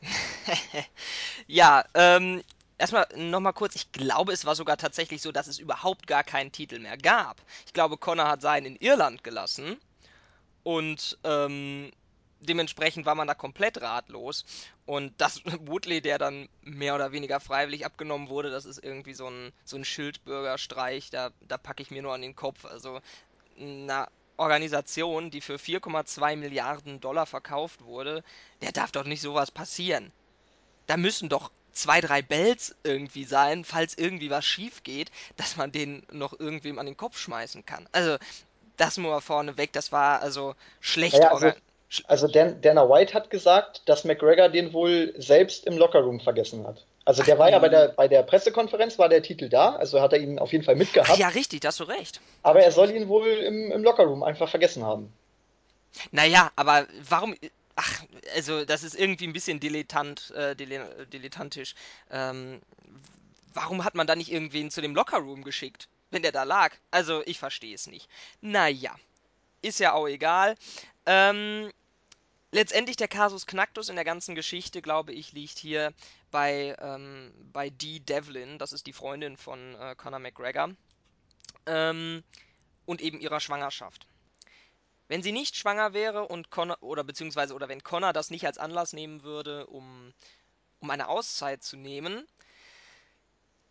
ja, 1.47 1.85
ähm, 1.93 2.43
erstmal 2.79 3.07
nochmal 3.17 3.53
kurz, 3.53 3.75
ich 3.75 3.93
glaube, 3.93 4.33
es 4.33 4.47
war 4.47 4.55
sogar 4.55 4.79
tatsächlich 4.79 5.21
so, 5.21 5.31
dass 5.31 5.47
es 5.47 5.59
überhaupt 5.59 6.07
gar 6.07 6.25
keinen 6.25 6.53
Titel 6.53 6.79
mehr 6.79 6.97
gab. 6.97 7.43
Ich 7.67 7.75
glaube, 7.75 7.99
Connor 7.99 8.29
hat 8.29 8.41
seinen 8.41 8.65
in 8.65 8.77
Irland 8.77 9.23
gelassen 9.23 9.77
und 10.63 11.19
ähm, 11.23 11.91
dementsprechend 12.41 13.07
war 13.07 13.15
man 13.15 13.27
da 13.27 13.35
komplett 13.35 13.81
ratlos. 13.81 14.45
Und 14.87 15.13
das 15.19 15.43
Woodley, 15.67 16.01
der 16.01 16.19
dann 16.19 16.49
mehr 16.63 16.95
oder 16.95 17.13
weniger 17.13 17.41
freiwillig 17.41 17.85
abgenommen 17.85 18.29
wurde, 18.29 18.51
das 18.51 18.65
ist 18.65 18.83
irgendwie 18.83 19.15
so 19.15 19.29
ein, 19.29 19.53
so 19.65 19.77
ein 19.77 19.85
Schildbürgerstreich, 19.85 21.11
da, 21.11 21.31
da 21.47 21.59
packe 21.59 21.83
ich 21.83 21.91
mir 21.91 22.03
nur 22.03 22.15
an 22.15 22.23
den 22.23 22.37
Kopf. 22.37 22.65
Also, 22.65 23.01
na, 23.57 24.09
Organisation, 24.37 25.31
die 25.31 25.41
für 25.41 25.57
4,2 25.57 26.37
Milliarden 26.37 27.01
Dollar 27.01 27.27
verkauft 27.27 27.83
wurde, 27.83 28.23
der 28.63 28.73
darf 28.73 28.93
doch 28.93 29.05
nicht 29.05 29.21
sowas 29.21 29.51
passieren. 29.51 30.13
Da 30.87 30.97
müssen 30.97 31.29
doch 31.29 31.51
zwei, 31.73 32.01
drei 32.01 32.23
Bells 32.23 32.75
irgendwie 32.83 33.25
sein, 33.25 33.65
falls 33.65 33.97
irgendwie 33.99 34.31
was 34.31 34.45
schief 34.45 34.83
geht, 34.85 35.11
dass 35.37 35.57
man 35.57 35.73
den 35.73 36.05
noch 36.11 36.39
irgendwem 36.39 36.79
an 36.79 36.87
den 36.87 36.97
Kopf 36.97 37.19
schmeißen 37.19 37.67
kann. 37.67 37.89
Also, 37.93 38.17
das 38.77 38.97
nur 38.97 39.21
vorne 39.21 39.57
weg, 39.57 39.73
das 39.73 39.93
war 39.93 40.23
also 40.23 40.55
schlecht 40.81 41.17
naja, 41.17 41.33
also, 41.33 41.53
also 42.07 42.29
Dan, 42.29 42.61
Dana 42.61 42.89
White 42.89 43.15
hat 43.15 43.31
gesagt, 43.31 43.83
dass 43.87 44.05
McGregor 44.05 44.49
den 44.49 44.73
wohl 44.73 45.15
selbst 45.17 45.67
im 45.67 45.79
Lockerroom 45.79 46.21
vergessen 46.21 46.67
hat. 46.67 46.85
Also 47.05 47.23
der 47.23 47.37
Ach, 47.37 47.39
war 47.39 47.51
ja 47.51 47.59
bei 47.59 47.71
der, 47.71 47.89
bei 47.89 48.07
der 48.07 48.23
Pressekonferenz, 48.23 48.99
war 48.99 49.09
der 49.09 49.23
Titel 49.23 49.49
da, 49.49 49.77
also 49.77 50.01
hat 50.03 50.13
er 50.13 50.19
ihn 50.19 50.39
auf 50.39 50.53
jeden 50.53 50.65
Fall 50.65 50.77
mitgehabt. 50.77 51.11
Ach, 51.11 51.17
ja, 51.17 51.29
richtig, 51.29 51.61
da 51.61 51.69
hast 51.69 51.81
du 51.81 51.85
recht. 51.85 52.21
Aber 52.43 52.61
er 52.61 52.71
soll 52.71 52.91
ihn 52.91 53.09
wohl 53.09 53.27
im, 53.27 53.73
im 53.73 53.83
Lockerroom 53.83 54.23
einfach 54.23 54.51
vergessen 54.51 54.85
haben. 54.85 55.11
Naja, 56.11 56.51
aber 56.57 56.87
warum. 57.09 57.35
Ach, 57.77 58.03
also 58.35 58.65
das 58.65 58.83
ist 58.83 58.95
irgendwie 58.95 59.27
ein 59.27 59.33
bisschen 59.33 59.61
dilettant, 59.61 60.33
äh, 60.33 60.55
dilettantisch. 60.55 61.75
Ähm, 62.11 62.61
warum 63.55 63.85
hat 63.85 63.95
man 63.95 64.07
da 64.07 64.15
nicht 64.15 64.31
irgendwen 64.31 64.71
zu 64.71 64.83
dem 64.83 64.95
Lockerroom 64.95 65.45
geschickt, 65.45 65.89
wenn 66.11 66.23
der 66.23 66.33
da 66.33 66.43
lag? 66.43 66.75
Also 66.91 67.23
ich 67.25 67.39
verstehe 67.39 67.75
es 67.75 67.87
nicht. 67.87 68.09
Naja, 68.43 68.95
ist 69.63 69.81
ja 69.81 69.95
auch 69.95 70.09
egal. 70.09 70.57
Ähm, 71.11 71.73
letztendlich 72.53 72.99
der 72.99 73.09
Kasus 73.09 73.47
Knacktus 73.47 73.89
in 73.89 73.97
der 73.97 74.05
ganzen 74.05 74.35
Geschichte, 74.35 74.83
glaube 74.83 75.15
ich, 75.15 75.33
liegt 75.33 75.59
hier 75.59 75.95
bei, 76.31 76.77
ähm, 76.79 77.33
bei 77.51 77.71
Dee 77.71 78.01
Devlin, 78.01 78.59
das 78.59 78.75
ist 78.75 78.87
die 78.87 78.93
Freundin 78.93 79.39
von 79.39 79.75
äh, 79.77 79.95
Conor 79.97 80.19
McGregor, 80.19 80.75
ähm, 81.65 82.23
und 82.85 83.01
eben 83.01 83.21
ihrer 83.21 83.41
Schwangerschaft. 83.41 84.07
Wenn 85.09 85.23
sie 85.23 85.33
nicht 85.33 85.57
schwanger 85.57 85.95
wäre 85.95 86.29
und 86.29 86.51
Connor, 86.51 86.77
oder 86.83 87.05
beziehungsweise, 87.05 87.55
oder 87.55 87.71
wenn 87.71 87.83
Connor 87.83 88.13
das 88.13 88.29
nicht 88.29 88.45
als 88.45 88.59
Anlass 88.59 88.93
nehmen 88.93 89.23
würde, 89.23 89.67
um, 89.67 90.13
um 90.81 90.91
eine 90.91 91.09
Auszeit 91.09 91.63
zu 91.63 91.79
nehmen, 91.79 92.29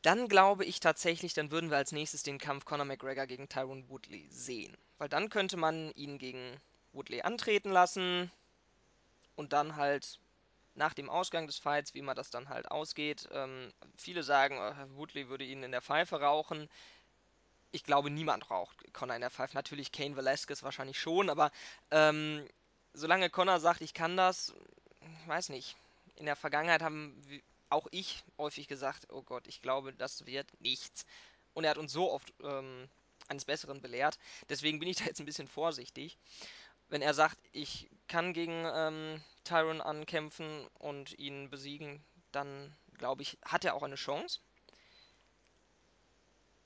dann 0.02 0.28
glaube 0.28 0.66
ich 0.66 0.80
tatsächlich, 0.80 1.36
dann 1.36 1.52
würden 1.52 1.70
wir 1.70 1.78
als 1.78 1.92
nächstes 1.92 2.24
den 2.24 2.40
Kampf 2.40 2.66
Conor 2.66 2.86
McGregor 2.86 3.28
gegen 3.28 3.48
Tyron 3.48 3.88
Woodley 3.90 4.28
sehen. 4.32 4.76
Weil 4.98 5.10
dann 5.10 5.30
könnte 5.30 5.58
man 5.58 5.92
ihn 5.92 6.18
gegen 6.18 6.60
Woodley 6.98 7.22
antreten 7.22 7.72
lassen 7.72 8.32
und 9.36 9.54
dann 9.54 9.76
halt 9.76 10.20
nach 10.74 10.93
dem 10.93 11.10
Ausgang 11.10 11.48
des 11.48 11.58
Fights, 11.58 11.93
wie 11.93 12.00
immer 12.00 12.16
das 12.16 12.30
dann 12.30 12.50
halt 12.50 12.70
ausgeht. 12.72 13.30
Ähm, 13.32 13.72
viele 13.95 14.24
sagen, 14.24 14.58
äh, 14.58 14.95
Woodley 14.95 15.30
würde 15.30 15.45
ihn 15.45 15.64
in 15.64 15.72
der 15.72 15.82
Pfeife 15.82 16.20
rauchen. 16.20 16.70
Ich 17.72 17.84
glaube, 17.84 18.10
niemand 18.10 18.50
raucht 18.50 18.93
Connor 18.93 19.16
in 19.16 19.22
der 19.22 19.32
Pfeife. 19.32 19.56
Natürlich 19.56 19.91
Kane 19.91 20.16
Velasquez 20.16 20.64
wahrscheinlich 20.64 21.00
schon, 21.00 21.30
aber 21.30 21.52
ähm, 21.91 22.48
solange 22.93 23.30
Connor 23.30 23.60
sagt, 23.60 23.82
ich 23.82 23.93
kann 23.93 24.18
das, 24.18 24.54
ich 25.22 25.28
weiß 25.28 25.50
nicht. 25.50 25.76
In 26.16 26.26
der 26.26 26.36
Vergangenheit 26.36 26.82
haben 26.82 27.22
auch 27.70 27.88
ich 27.91 28.24
häufig 28.38 28.68
gesagt, 28.68 29.08
oh 29.12 29.22
Gott, 29.22 29.48
ich 29.48 29.62
glaube, 29.62 29.93
das 29.93 30.26
wird 30.26 30.48
nichts. 30.62 31.06
Und 31.54 31.64
er 31.64 31.72
hat 31.72 31.78
uns 31.78 31.91
so 31.91 32.12
oft 32.12 32.34
ähm, 32.43 32.88
eines 33.28 33.45
Besseren 33.45 33.82
belehrt. 33.82 34.18
Deswegen 34.50 34.80
bin 34.80 34.89
ich 34.89 34.98
da 34.98 35.06
jetzt 35.06 35.20
ein 35.20 35.26
bisschen 35.26 35.48
vorsichtig 35.48 36.18
wenn 36.90 37.02
er 37.02 37.14
sagt, 37.14 37.38
ich 37.52 37.90
kann 38.08 38.34
gegen 38.34 38.66
ähm, 38.74 39.22
Tyron 39.44 39.82
ankämpfen 39.82 40.66
und 40.80 41.18
ihn 41.20 41.50
besiegen, 41.50 42.04
dann 42.32 42.76
glaube 42.98 43.22
ich, 43.22 43.38
hat 43.44 43.66
er 43.66 43.76
auch 43.76 43.84
eine 43.84 43.96
Chance. 43.96 44.40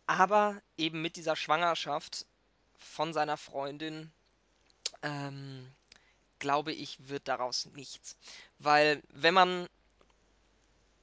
Aber 0.08 0.62
eben 0.78 1.02
mit 1.02 1.16
dieser 1.16 1.36
Schwangerschaft 1.36 2.26
von 2.78 3.14
seiner 3.14 3.38
Freundin, 3.38 4.12
ähm, 5.04 5.72
glaube 6.40 6.74
ich, 6.74 7.08
wird 7.08 7.28
daraus 7.28 7.66
nichts. 7.68 8.18
Weil 8.60 9.02
wenn 9.10 9.34
man 9.34 9.70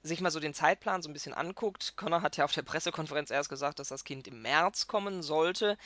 sich 0.03 0.21
mal 0.21 0.31
so 0.31 0.41
den 0.41 0.55
Zeitplan 0.55 1.03
so 1.03 1.09
ein 1.09 1.13
bisschen 1.13 1.35
anguckt, 1.35 1.97
Connor 1.97 2.23
hat 2.23 2.37
ja 2.37 2.45
auf 2.45 2.53
der 2.53 2.63
Pressekonferenz 2.63 3.31
erst 3.31 3.49
gesagt, 3.49 3.79
dass 3.79 3.89
das 3.89 4.05
Kind 4.05 4.29
im 4.29 4.43
März 4.43 4.87
kommen 4.87 5.23
sollte. 5.23 5.77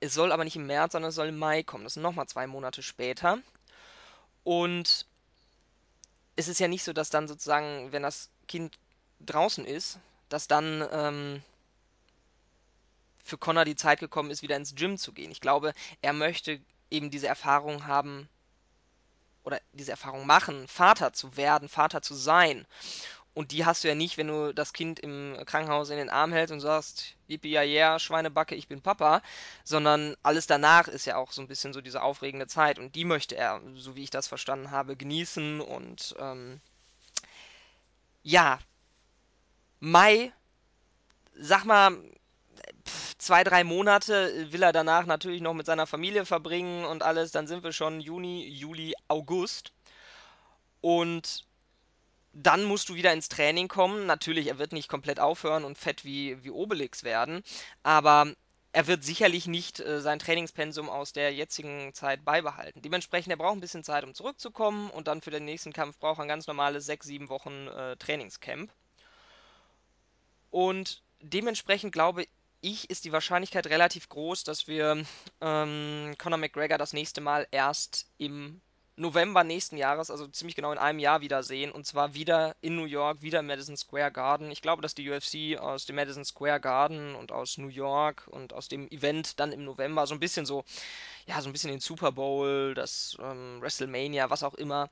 Es 0.00 0.14
soll 0.14 0.32
aber 0.32 0.44
nicht 0.44 0.56
im 0.56 0.66
März, 0.66 0.92
sondern 0.92 1.08
es 1.08 1.14
soll 1.14 1.28
im 1.28 1.38
Mai 1.38 1.62
kommen. 1.62 1.84
Das 1.84 1.94
sind 1.94 2.02
nochmal 2.02 2.28
zwei 2.28 2.46
Monate 2.46 2.82
später. 2.82 3.38
Und 4.44 5.06
es 6.36 6.48
ist 6.48 6.60
ja 6.60 6.68
nicht 6.68 6.84
so, 6.84 6.92
dass 6.92 7.10
dann 7.10 7.26
sozusagen, 7.26 7.90
wenn 7.92 8.02
das 8.02 8.30
Kind 8.46 8.78
draußen 9.20 9.64
ist, 9.64 9.98
dass 10.28 10.46
dann 10.46 10.86
ähm, 10.92 11.42
für 13.24 13.38
Connor 13.38 13.64
die 13.64 13.76
Zeit 13.76 14.00
gekommen 14.00 14.30
ist, 14.30 14.42
wieder 14.42 14.56
ins 14.56 14.74
Gym 14.74 14.96
zu 14.98 15.12
gehen. 15.12 15.30
Ich 15.30 15.40
glaube, 15.40 15.74
er 16.00 16.12
möchte 16.12 16.60
eben 16.90 17.10
diese 17.10 17.26
Erfahrung 17.26 17.86
haben 17.86 18.28
oder 19.44 19.60
diese 19.72 19.90
Erfahrung 19.90 20.26
machen, 20.26 20.68
Vater 20.68 21.12
zu 21.12 21.36
werden, 21.36 21.68
Vater 21.68 22.02
zu 22.02 22.14
sein. 22.14 22.66
Und 23.38 23.52
die 23.52 23.64
hast 23.64 23.84
du 23.84 23.88
ja 23.88 23.94
nicht, 23.94 24.18
wenn 24.18 24.26
du 24.26 24.52
das 24.52 24.72
Kind 24.72 24.98
im 24.98 25.36
Krankenhaus 25.46 25.90
in 25.90 25.96
den 25.96 26.10
Arm 26.10 26.32
hältst 26.32 26.52
und 26.52 26.58
sagst, 26.58 27.14
yippie 27.28 27.50
ja 27.50 27.62
yeah, 27.62 28.00
Schweinebacke, 28.00 28.56
ich 28.56 28.66
bin 28.66 28.82
Papa, 28.82 29.22
sondern 29.62 30.16
alles 30.24 30.48
danach 30.48 30.88
ist 30.88 31.04
ja 31.04 31.14
auch 31.14 31.30
so 31.30 31.40
ein 31.40 31.46
bisschen 31.46 31.72
so 31.72 31.80
diese 31.80 32.02
aufregende 32.02 32.48
Zeit 32.48 32.80
und 32.80 32.96
die 32.96 33.04
möchte 33.04 33.36
er, 33.36 33.60
so 33.76 33.94
wie 33.94 34.02
ich 34.02 34.10
das 34.10 34.26
verstanden 34.26 34.72
habe, 34.72 34.96
genießen 34.96 35.60
und 35.60 36.16
ähm, 36.18 36.60
ja, 38.24 38.58
Mai, 39.78 40.32
sag 41.34 41.64
mal, 41.64 41.96
zwei, 43.18 43.44
drei 43.44 43.62
Monate 43.62 44.50
will 44.50 44.64
er 44.64 44.72
danach 44.72 45.06
natürlich 45.06 45.42
noch 45.42 45.54
mit 45.54 45.66
seiner 45.66 45.86
Familie 45.86 46.26
verbringen 46.26 46.84
und 46.84 47.04
alles, 47.04 47.30
dann 47.30 47.46
sind 47.46 47.62
wir 47.62 47.70
schon 47.70 48.00
Juni, 48.00 48.48
Juli, 48.48 48.94
August. 49.06 49.70
Und 50.80 51.47
dann 52.42 52.64
musst 52.64 52.88
du 52.88 52.94
wieder 52.94 53.12
ins 53.12 53.28
Training 53.28 53.68
kommen. 53.68 54.06
Natürlich, 54.06 54.46
er 54.46 54.58
wird 54.58 54.72
nicht 54.72 54.88
komplett 54.88 55.18
aufhören 55.18 55.64
und 55.64 55.76
fett 55.76 56.04
wie, 56.04 56.42
wie 56.44 56.50
Obelix 56.50 57.02
werden, 57.02 57.42
aber 57.82 58.32
er 58.72 58.86
wird 58.86 59.02
sicherlich 59.02 59.46
nicht 59.46 59.80
äh, 59.80 60.00
sein 60.00 60.18
Trainingspensum 60.18 60.88
aus 60.88 61.12
der 61.12 61.34
jetzigen 61.34 61.92
Zeit 61.94 62.24
beibehalten. 62.24 62.82
Dementsprechend, 62.82 63.32
er 63.32 63.36
braucht 63.36 63.56
ein 63.56 63.60
bisschen 63.60 63.82
Zeit, 63.82 64.04
um 64.04 64.14
zurückzukommen 64.14 64.90
und 64.90 65.08
dann 65.08 65.20
für 65.20 65.30
den 65.30 65.44
nächsten 65.44 65.72
Kampf 65.72 65.98
braucht 65.98 66.20
er 66.20 66.26
ein 66.26 66.28
ganz 66.28 66.46
normales 66.46 66.86
6, 66.86 67.06
7 67.06 67.28
Wochen 67.28 67.66
äh, 67.68 67.96
Trainingscamp. 67.96 68.70
Und 70.50 71.02
dementsprechend 71.20 71.92
glaube 71.92 72.26
ich, 72.60 72.88
ist 72.90 73.04
die 73.04 73.12
Wahrscheinlichkeit 73.12 73.66
relativ 73.66 74.08
groß, 74.08 74.44
dass 74.44 74.68
wir 74.68 75.04
ähm, 75.40 76.14
Conor 76.18 76.38
McGregor 76.38 76.78
das 76.78 76.92
nächste 76.92 77.20
Mal 77.20 77.46
erst 77.50 78.06
im 78.18 78.60
November 78.98 79.44
nächsten 79.44 79.76
Jahres, 79.76 80.10
also 80.10 80.26
ziemlich 80.26 80.56
genau 80.56 80.72
in 80.72 80.78
einem 80.78 80.98
Jahr 80.98 81.20
wiedersehen. 81.20 81.70
Und 81.70 81.86
zwar 81.86 82.14
wieder 82.14 82.56
in 82.60 82.76
New 82.76 82.84
York, 82.84 83.22
wieder 83.22 83.40
im 83.40 83.46
Madison 83.46 83.76
Square 83.76 84.12
Garden. 84.12 84.50
Ich 84.50 84.62
glaube, 84.62 84.82
dass 84.82 84.94
die 84.94 85.08
UFC 85.08 85.58
aus 85.58 85.86
dem 85.86 85.96
Madison 85.96 86.24
Square 86.24 86.60
Garden 86.60 87.14
und 87.14 87.32
aus 87.32 87.58
New 87.58 87.68
York 87.68 88.26
und 88.28 88.52
aus 88.52 88.68
dem 88.68 88.88
Event 88.90 89.38
dann 89.40 89.52
im 89.52 89.64
November 89.64 90.06
so 90.06 90.14
ein 90.14 90.20
bisschen 90.20 90.46
so, 90.46 90.64
ja, 91.26 91.40
so 91.40 91.48
ein 91.48 91.52
bisschen 91.52 91.70
den 91.70 91.80
Super 91.80 92.12
Bowl, 92.12 92.74
das 92.74 93.16
ähm, 93.20 93.60
WrestleMania, 93.60 94.30
was 94.30 94.42
auch 94.42 94.54
immer, 94.54 94.90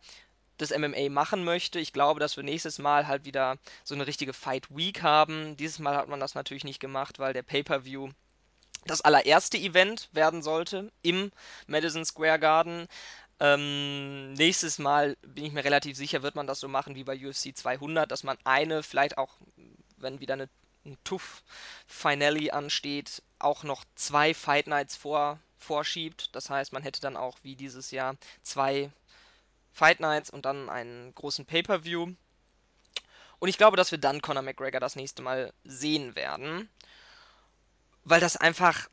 das 0.59 0.77
MMA 0.77 1.11
machen 1.11 1.45
möchte. 1.45 1.79
Ich 1.79 1.93
glaube, 1.93 2.21
dass 2.21 2.37
wir 2.37 2.45
nächstes 2.45 2.79
Mal 2.79 3.07
halt 3.07 3.25
wieder 3.25 3.59
so 3.85 3.95
eine 3.95 4.07
richtige 4.07 4.33
Fight 4.33 4.75
Week 4.75 5.03
haben. 5.03 5.57
Dieses 5.57 5.79
Mal 5.79 5.97
hat 5.97 6.09
man 6.09 6.21
das 6.21 6.35
natürlich 6.35 6.65
nicht 6.65 6.81
gemacht, 6.81 7.19
weil 7.19 7.33
der 7.33 7.43
Pay-per-View 7.43 8.11
das 8.87 9.01
allererste 9.01 9.59
Event 9.59 10.09
werden 10.13 10.43
sollte 10.43 10.93
im 11.03 11.33
Madison 11.67 12.05
Square 12.05 12.39
Garden. 12.39 12.87
Ähm, 13.39 14.33
nächstes 14.33 14.79
Mal 14.79 15.17
bin 15.23 15.45
ich 15.45 15.53
mir 15.53 15.65
relativ 15.65 15.97
sicher, 15.97 16.23
wird 16.23 16.37
man 16.37 16.47
das 16.47 16.61
so 16.61 16.69
machen 16.69 16.95
wie 16.95 17.05
bei 17.05 17.17
UFC 17.17 17.55
200, 17.55 18.11
dass 18.11 18.25
man 18.25 18.39
eine, 18.45 18.83
vielleicht 18.83 19.19
auch, 19.19 19.35
wenn 19.99 20.21
wieder 20.21 20.35
eine 20.35 20.49
ein 20.87 20.97
TUF-Finale 21.05 22.53
ansteht, 22.53 23.23
auch 23.39 23.65
noch 23.65 23.85
zwei 23.95 24.33
Fight 24.33 24.67
Nights 24.69 24.97
vor, 24.97 25.39
vorschiebt. 25.59 26.35
Das 26.35 26.49
heißt, 26.49 26.73
man 26.73 26.83
hätte 26.83 27.01
dann 27.01 27.17
auch 27.17 27.39
wie 27.43 27.57
dieses 27.57 27.91
Jahr 27.91 28.17
zwei 28.43 28.91
Fight 29.73 30.01
Nights 30.01 30.31
und 30.31 30.47
dann 30.47 30.71
einen 30.71 31.15
großen 31.15 31.45
Pay-Per-View. 31.45 32.15
Und 33.39 33.49
ich 33.49 33.59
glaube, 33.59 33.77
dass 33.77 33.91
wir 33.91 33.99
dann 33.99 34.23
Conor 34.23 34.43
McGregor 34.43 34.81
das 34.81 34.97
nächste 34.97 35.23
Mal 35.23 35.53
sehen 35.65 36.15
werden. 36.15 36.71
Weil 38.05 38.21
das 38.21 38.37
einfach. 38.37 38.89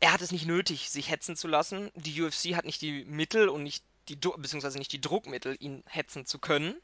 Er 0.00 0.12
hat 0.12 0.22
es 0.22 0.32
nicht 0.32 0.46
nötig, 0.46 0.90
sich 0.90 1.10
hetzen 1.10 1.36
zu 1.36 1.46
lassen. 1.46 1.90
Die 1.94 2.20
UFC 2.22 2.54
hat 2.54 2.64
nicht 2.64 2.80
die 2.80 3.04
Mittel 3.04 3.48
und 3.48 3.62
nicht 3.62 3.84
die, 4.08 4.16
beziehungsweise 4.16 4.78
nicht 4.78 4.92
die 4.92 5.00
Druckmittel, 5.00 5.56
ihn 5.60 5.84
hetzen 5.86 6.26
zu 6.26 6.38
können. 6.38 6.74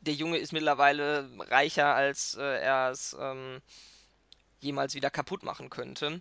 Der 0.00 0.14
Junge 0.14 0.38
ist 0.38 0.52
mittlerweile 0.52 1.30
reicher, 1.38 1.94
als 1.94 2.34
äh, 2.34 2.60
er 2.60 2.90
es 2.90 3.16
ähm, 3.18 3.60
jemals 4.60 4.94
wieder 4.94 5.10
kaputt 5.10 5.42
machen 5.44 5.70
könnte. 5.70 6.20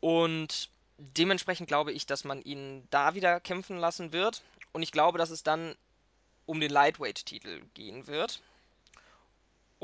Und 0.00 0.68
dementsprechend 0.98 1.68
glaube 1.68 1.92
ich, 1.92 2.06
dass 2.06 2.24
man 2.24 2.42
ihn 2.42 2.86
da 2.90 3.14
wieder 3.14 3.40
kämpfen 3.40 3.78
lassen 3.78 4.12
wird. 4.12 4.42
Und 4.72 4.82
ich 4.82 4.92
glaube, 4.92 5.18
dass 5.18 5.30
es 5.30 5.42
dann 5.42 5.74
um 6.46 6.60
den 6.60 6.70
Lightweight-Titel 6.70 7.62
gehen 7.72 8.06
wird. 8.06 8.42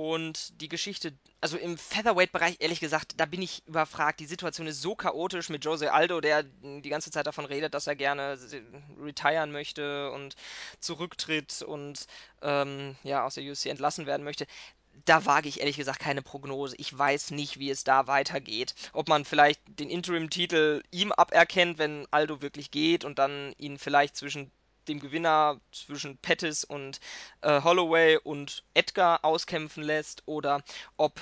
Und 0.01 0.59
die 0.63 0.71
Geschichte, 0.71 1.13
also 1.43 1.59
im 1.59 1.77
Featherweight-Bereich, 1.77 2.57
ehrlich 2.61 2.81
gesagt, 2.81 3.13
da 3.19 3.27
bin 3.27 3.43
ich 3.43 3.63
überfragt. 3.67 4.19
Die 4.21 4.25
Situation 4.25 4.67
ist 4.67 4.81
so 4.81 4.95
chaotisch 4.95 5.51
mit 5.51 5.63
Jose 5.63 5.93
Aldo, 5.93 6.23
der 6.23 6.43
die 6.43 6.89
ganze 6.89 7.11
Zeit 7.11 7.27
davon 7.27 7.45
redet, 7.45 7.75
dass 7.75 7.87
er 7.87 7.97
gerne 7.97 8.39
retiren 8.99 9.53
möchte 9.53 10.11
und 10.13 10.37
zurücktritt 10.81 11.61
und 11.61 12.07
ähm, 12.41 12.97
ja 13.03 13.27
aus 13.27 13.35
der 13.35 13.45
UFC 13.45 13.67
entlassen 13.67 14.07
werden 14.07 14.25
möchte 14.25 14.47
da 15.05 15.25
wage 15.25 15.49
ich 15.49 15.61
ehrlich 15.61 15.77
gesagt 15.77 16.01
keine 16.01 16.21
Prognose. 16.21 16.75
Ich 16.77 16.97
weiß 16.97 17.31
nicht, 17.31 17.59
wie 17.59 17.71
es 17.71 17.85
da 17.85 18.07
weitergeht. 18.07 18.75
Ob 18.93 19.09
man 19.09 19.25
vielleicht 19.25 19.61
den 19.67 19.89
Interim-Titel 19.89 20.83
ihm 20.91 21.13
aberkennt, 21.13 21.79
wenn 21.79 22.07
Aldo 22.11 22.43
wirklich 22.43 22.71
geht 22.71 23.05
und 23.05 23.19
dann 23.19 23.55
ihn 23.57 23.79
vielleicht 23.79 24.17
zwischen 24.17 24.51
dem 24.91 25.01
Gewinner 25.01 25.61
zwischen 25.73 26.19
Pettis 26.19 26.65
und 26.65 27.01
äh, 27.43 27.63
Holloway 27.63 28.19
und 28.19 28.65
Edgar 28.75 29.25
auskämpfen 29.25 29.83
lässt 29.83 30.23
oder 30.27 30.63
ob 30.97 31.21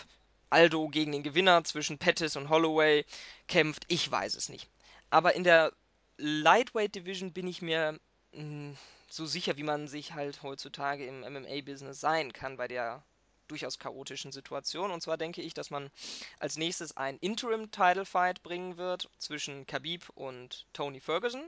Aldo 0.51 0.89
gegen 0.89 1.13
den 1.13 1.23
Gewinner 1.23 1.63
zwischen 1.65 1.99
Pettis 1.99 2.37
und 2.37 2.49
Holloway 2.49 3.05
kämpft, 3.47 3.85
ich 3.89 4.11
weiß 4.11 4.35
es 4.35 4.49
nicht. 4.49 4.69
Aber 5.11 5.35
in 5.35 5.45
der 5.45 5.73
Lightweight 6.17 6.95
Division 6.95 7.33
bin 7.33 7.47
ich 7.47 7.63
mir 7.63 8.01
mh, 8.33 8.41
hm, 8.41 8.77
so 9.11 9.27
sicher, 9.27 9.57
wie 9.57 9.63
man 9.63 9.89
sich 9.89 10.15
halt 10.15 10.43
heutzutage 10.43 11.07
im 11.07 11.21
MMA-Business 11.21 12.01
sein 12.01 12.33
kann 12.33 12.57
bei 12.57 12.69
der 12.69 13.03
durchaus 13.49 13.79
chaotischen 13.79 14.33
Situation. 14.33 14.91
Und 14.91 15.03
zwar 15.03 15.17
denke 15.17 15.43
ich, 15.43 15.55
dass 15.55 15.71
man 15.71 15.91
als 16.39 16.57
nächstes 16.57 16.97
ein 16.97 17.19
Interim-Title-Fight 17.19 18.43
bringen 18.43 18.77
wird 18.77 19.11
zwischen 19.19 19.67
Khabib 19.67 20.11
und 20.15 20.67
Tony 20.73 21.01
Ferguson, 21.01 21.43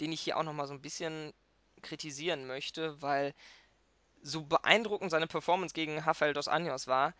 den 0.00 0.12
ich 0.12 0.20
hier 0.20 0.36
auch 0.36 0.42
nochmal 0.42 0.66
so 0.66 0.74
ein 0.74 0.82
bisschen 0.82 1.32
kritisieren 1.82 2.46
möchte, 2.46 3.00
weil 3.02 3.34
so 4.22 4.42
beeindruckend 4.42 5.10
seine 5.10 5.26
Performance 5.26 5.74
gegen 5.74 5.98
Rafael 5.98 6.32
dos 6.32 6.48
Anjos 6.48 6.86
war, 6.86 7.14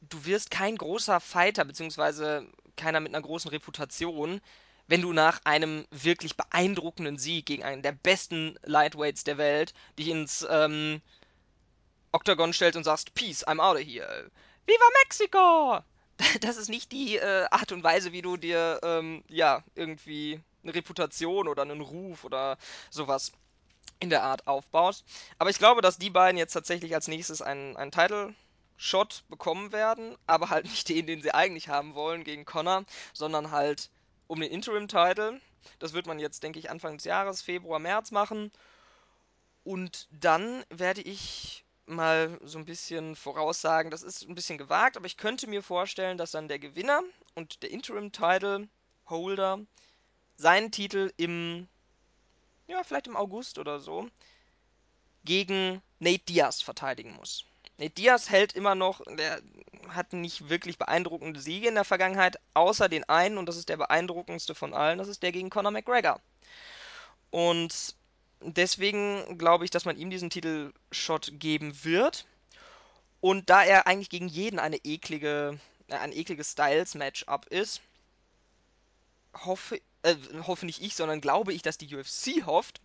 du 0.00 0.24
wirst 0.24 0.50
kein 0.50 0.76
großer 0.76 1.20
Fighter, 1.20 1.64
beziehungsweise 1.64 2.46
keiner 2.76 3.00
mit 3.00 3.14
einer 3.14 3.22
großen 3.22 3.50
Reputation, 3.50 4.40
wenn 4.86 5.02
du 5.02 5.12
nach 5.12 5.40
einem 5.44 5.86
wirklich 5.90 6.36
beeindruckenden 6.36 7.18
Sieg 7.18 7.46
gegen 7.46 7.64
einen 7.64 7.82
der 7.82 7.92
besten 7.92 8.56
Lightweights 8.62 9.24
der 9.24 9.38
Welt 9.38 9.74
dich 9.98 10.08
ins 10.08 10.46
ähm, 10.48 11.00
Octagon 12.12 12.52
stellst 12.52 12.76
und 12.76 12.84
sagst, 12.84 13.14
Peace, 13.14 13.46
I'm 13.46 13.60
out 13.60 13.76
of 13.76 13.82
here. 13.82 14.30
Viva 14.66 14.88
Mexico! 15.02 15.80
Das 16.40 16.56
ist 16.56 16.70
nicht 16.70 16.92
die 16.92 17.16
äh, 17.18 17.44
Art 17.50 17.72
und 17.72 17.84
Weise, 17.84 18.10
wie 18.10 18.22
du 18.22 18.38
dir, 18.38 18.80
ähm, 18.82 19.22
ja, 19.28 19.62
irgendwie 19.74 20.40
eine 20.66 20.74
Reputation 20.74 21.48
oder 21.48 21.62
einen 21.62 21.80
Ruf 21.80 22.24
oder 22.24 22.58
sowas 22.90 23.32
in 24.00 24.10
der 24.10 24.22
Art 24.22 24.46
aufbaust. 24.46 25.04
Aber 25.38 25.50
ich 25.50 25.58
glaube, 25.58 25.80
dass 25.80 25.98
die 25.98 26.10
beiden 26.10 26.38
jetzt 26.38 26.52
tatsächlich 26.52 26.94
als 26.94 27.08
nächstes 27.08 27.40
einen, 27.40 27.76
einen 27.76 27.90
Title-Shot 27.92 29.24
bekommen 29.28 29.72
werden, 29.72 30.16
aber 30.26 30.50
halt 30.50 30.64
nicht 30.66 30.88
den, 30.88 31.06
den 31.06 31.22
sie 31.22 31.32
eigentlich 31.32 31.68
haben 31.68 31.94
wollen 31.94 32.24
gegen 32.24 32.44
Connor, 32.44 32.84
sondern 33.12 33.50
halt 33.50 33.90
um 34.26 34.40
den 34.40 34.50
Interim-Title. 34.50 35.40
Das 35.78 35.92
wird 35.92 36.06
man 36.06 36.18
jetzt, 36.18 36.42
denke 36.42 36.58
ich, 36.58 36.70
Anfang 36.70 36.96
des 36.96 37.04
Jahres, 37.04 37.42
Februar, 37.42 37.78
März 37.78 38.10
machen. 38.10 38.52
Und 39.64 40.08
dann 40.10 40.64
werde 40.70 41.00
ich 41.00 41.64
mal 41.86 42.38
so 42.42 42.58
ein 42.58 42.64
bisschen 42.64 43.16
voraussagen, 43.16 43.90
das 43.90 44.02
ist 44.02 44.28
ein 44.28 44.34
bisschen 44.34 44.58
gewagt, 44.58 44.96
aber 44.96 45.06
ich 45.06 45.16
könnte 45.16 45.46
mir 45.46 45.62
vorstellen, 45.62 46.18
dass 46.18 46.32
dann 46.32 46.48
der 46.48 46.58
Gewinner 46.58 47.00
und 47.34 47.62
der 47.62 47.70
Interim-Title-Holder 47.70 49.60
seinen 50.36 50.70
Titel 50.70 51.12
im, 51.16 51.66
ja, 52.68 52.82
vielleicht 52.82 53.06
im 53.06 53.16
August 53.16 53.58
oder 53.58 53.80
so, 53.80 54.08
gegen 55.24 55.82
Nate 55.98 56.24
Diaz 56.24 56.62
verteidigen 56.62 57.14
muss. 57.14 57.44
Nate 57.78 57.90
Diaz 57.90 58.30
hält 58.30 58.52
immer 58.52 58.74
noch, 58.74 59.00
der 59.16 59.40
hat 59.88 60.12
nicht 60.12 60.48
wirklich 60.48 60.78
beeindruckende 60.78 61.40
Siege 61.40 61.68
in 61.68 61.74
der 61.74 61.84
Vergangenheit, 61.84 62.38
außer 62.54 62.88
den 62.88 63.04
einen, 63.08 63.38
und 63.38 63.46
das 63.46 63.56
ist 63.56 63.68
der 63.68 63.76
beeindruckendste 63.76 64.54
von 64.54 64.74
allen, 64.74 64.98
das 64.98 65.08
ist 65.08 65.22
der 65.22 65.32
gegen 65.32 65.50
Conor 65.50 65.72
McGregor. 65.72 66.20
Und 67.30 67.94
deswegen 68.40 69.38
glaube 69.38 69.64
ich, 69.64 69.70
dass 69.70 69.84
man 69.84 69.96
ihm 69.96 70.10
diesen 70.10 70.30
Titelshot 70.30 71.32
geben 71.34 71.84
wird. 71.84 72.26
Und 73.20 73.50
da 73.50 73.64
er 73.64 73.86
eigentlich 73.86 74.10
gegen 74.10 74.28
jeden 74.28 74.58
eine 74.58 74.76
eklige, 74.84 75.58
äh, 75.88 75.94
ein 75.94 76.12
ekliges 76.12 76.52
Styles-Matchup 76.52 77.46
ist, 77.46 77.80
hoffe, 79.34 79.80
äh, 80.06 80.16
hoffe 80.46 80.66
nicht 80.66 80.82
ich, 80.82 80.94
sondern 80.94 81.20
glaube 81.20 81.52
ich, 81.52 81.62
dass 81.62 81.78
die 81.78 81.94
UFC 81.94 82.46
hofft, 82.46 82.80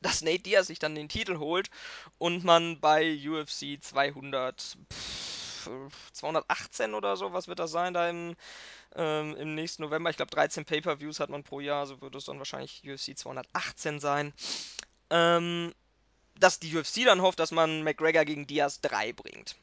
dass 0.00 0.22
Nate 0.22 0.40
Diaz 0.40 0.66
sich 0.66 0.78
dann 0.78 0.94
den 0.94 1.08
Titel 1.08 1.38
holt 1.38 1.70
und 2.18 2.44
man 2.44 2.80
bei 2.80 3.18
UFC 3.26 3.78
200, 3.82 4.78
pff, 4.92 6.12
218 6.12 6.94
oder 6.94 7.16
so, 7.16 7.32
was 7.32 7.48
wird 7.48 7.58
das 7.58 7.70
sein, 7.70 7.92
da 7.92 8.08
im, 8.08 8.34
ähm, 8.96 9.36
im 9.36 9.54
nächsten 9.54 9.82
November? 9.82 10.10
Ich 10.10 10.16
glaube 10.16 10.30
13 10.30 10.64
Pay-Per-Views 10.64 11.20
hat 11.20 11.30
man 11.30 11.44
pro 11.44 11.60
Jahr, 11.60 11.86
so 11.86 12.00
wird 12.00 12.14
es 12.14 12.24
dann 12.24 12.38
wahrscheinlich 12.38 12.82
UFC 12.84 13.16
218 13.16 14.00
sein. 14.00 14.32
Ähm, 15.10 15.74
dass 16.38 16.58
die 16.58 16.74
UFC 16.74 17.04
dann 17.04 17.20
hofft, 17.20 17.38
dass 17.38 17.50
man 17.50 17.82
McGregor 17.82 18.24
gegen 18.24 18.46
Diaz 18.46 18.80
3 18.80 19.12
bringt. 19.12 19.56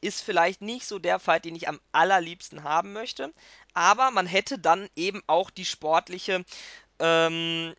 Ist 0.00 0.22
vielleicht 0.22 0.60
nicht 0.60 0.86
so 0.86 0.98
der 0.98 1.18
Fight, 1.18 1.44
den 1.44 1.56
ich 1.56 1.68
am 1.68 1.80
allerliebsten 1.92 2.62
haben 2.62 2.92
möchte, 2.92 3.32
aber 3.74 4.10
man 4.10 4.26
hätte 4.26 4.58
dann 4.58 4.88
eben 4.94 5.22
auch 5.26 5.50
die 5.50 5.64
sportliche 5.64 6.44
ähm, 6.98 7.74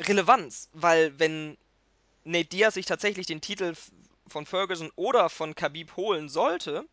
Relevanz, 0.00 0.68
weil 0.72 1.18
wenn 1.18 1.56
Nate 2.24 2.48
Diaz 2.48 2.74
sich 2.74 2.86
tatsächlich 2.86 3.26
den 3.26 3.40
Titel 3.40 3.74
von 4.28 4.46
Ferguson 4.46 4.90
oder 4.96 5.28
von 5.28 5.54
Khabib 5.54 5.96
holen 5.96 6.28
sollte, 6.28 6.84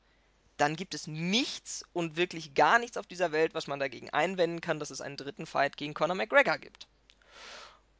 dann 0.57 0.75
gibt 0.75 0.93
es 0.93 1.07
nichts 1.07 1.83
und 1.93 2.15
wirklich 2.15 2.53
gar 2.53 2.79
nichts 2.79 2.97
auf 2.97 3.07
dieser 3.07 3.31
Welt, 3.31 3.53
was 3.53 3.67
man 3.67 3.79
dagegen 3.79 4.09
einwenden 4.11 4.61
kann, 4.61 4.79
dass 4.79 4.91
es 4.91 5.01
einen 5.01 5.17
dritten 5.17 5.45
Fight 5.45 5.77
gegen 5.77 5.93
Conor 5.93 6.15
McGregor 6.15 6.57
gibt. 6.57 6.87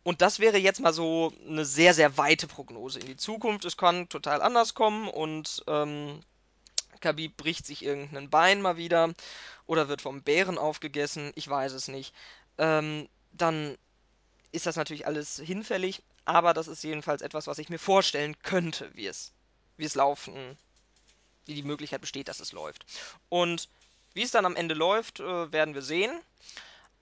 Und 0.04 0.22
das 0.22 0.39
wäre 0.39 0.58
jetzt 0.58 0.82
mal 0.82 0.94
so 0.94 1.34
eine 1.48 1.66
sehr, 1.66 1.94
sehr 1.94 2.18
weite 2.18 2.46
Prognose 2.48 3.00
in 3.00 3.08
die 3.08 3.18
Zukunft. 3.18 3.66
Es 3.66 3.78
kann 3.78 4.10
total 4.10 4.41
anders 4.41 4.74
kommen 4.74 5.08
und 5.08 5.64
ähm, 5.68 6.20
Khabib 7.04 7.38
bricht 7.38 7.66
sich 7.66 7.84
irgendein 7.84 8.30
Bein 8.30 8.62
mal 8.62 8.78
wieder 8.78 9.14
oder 9.66 9.88
wird 9.88 10.01
vom 10.01 10.24
Bären 10.24 10.58
aufgegessen, 10.58 11.32
ich 11.36 11.47
weiß 11.47 11.74
es 11.74 11.88
nicht. 11.88 12.14
Ähm, 12.58 13.08
dann 13.32 13.78
ist 14.51 14.66
das 14.66 14.76
natürlich 14.76 15.06
alles 15.06 15.38
hinfällig, 15.38 16.01
aber 16.26 16.54
das 16.54 16.68
ist 16.68 16.84
jedenfalls 16.84 17.22
etwas, 17.22 17.47
was 17.47 17.58
ich 17.58 17.70
mir 17.70 17.80
vorstellen 17.80 18.38
könnte, 18.39 18.89
wie 18.93 19.08
es, 19.08 19.34
wie 19.78 19.86
es 19.86 19.95
laufen, 19.95 20.58
wie 21.45 21.56
die 21.56 21.64
Möglichkeit 21.64 22.01
besteht, 22.01 22.28
dass 22.28 22.39
es 22.39 22.51
läuft. 22.51 22.86
Und 23.30 23.68
wie 24.14 24.24
es 24.24 24.32
dann 24.32 24.45
am 24.45 24.56
Ende 24.56 24.76
läuft, 24.76 25.20
äh, 25.20 25.51
werden 25.51 25.74
wir 25.74 25.82
sehen. 25.82 26.12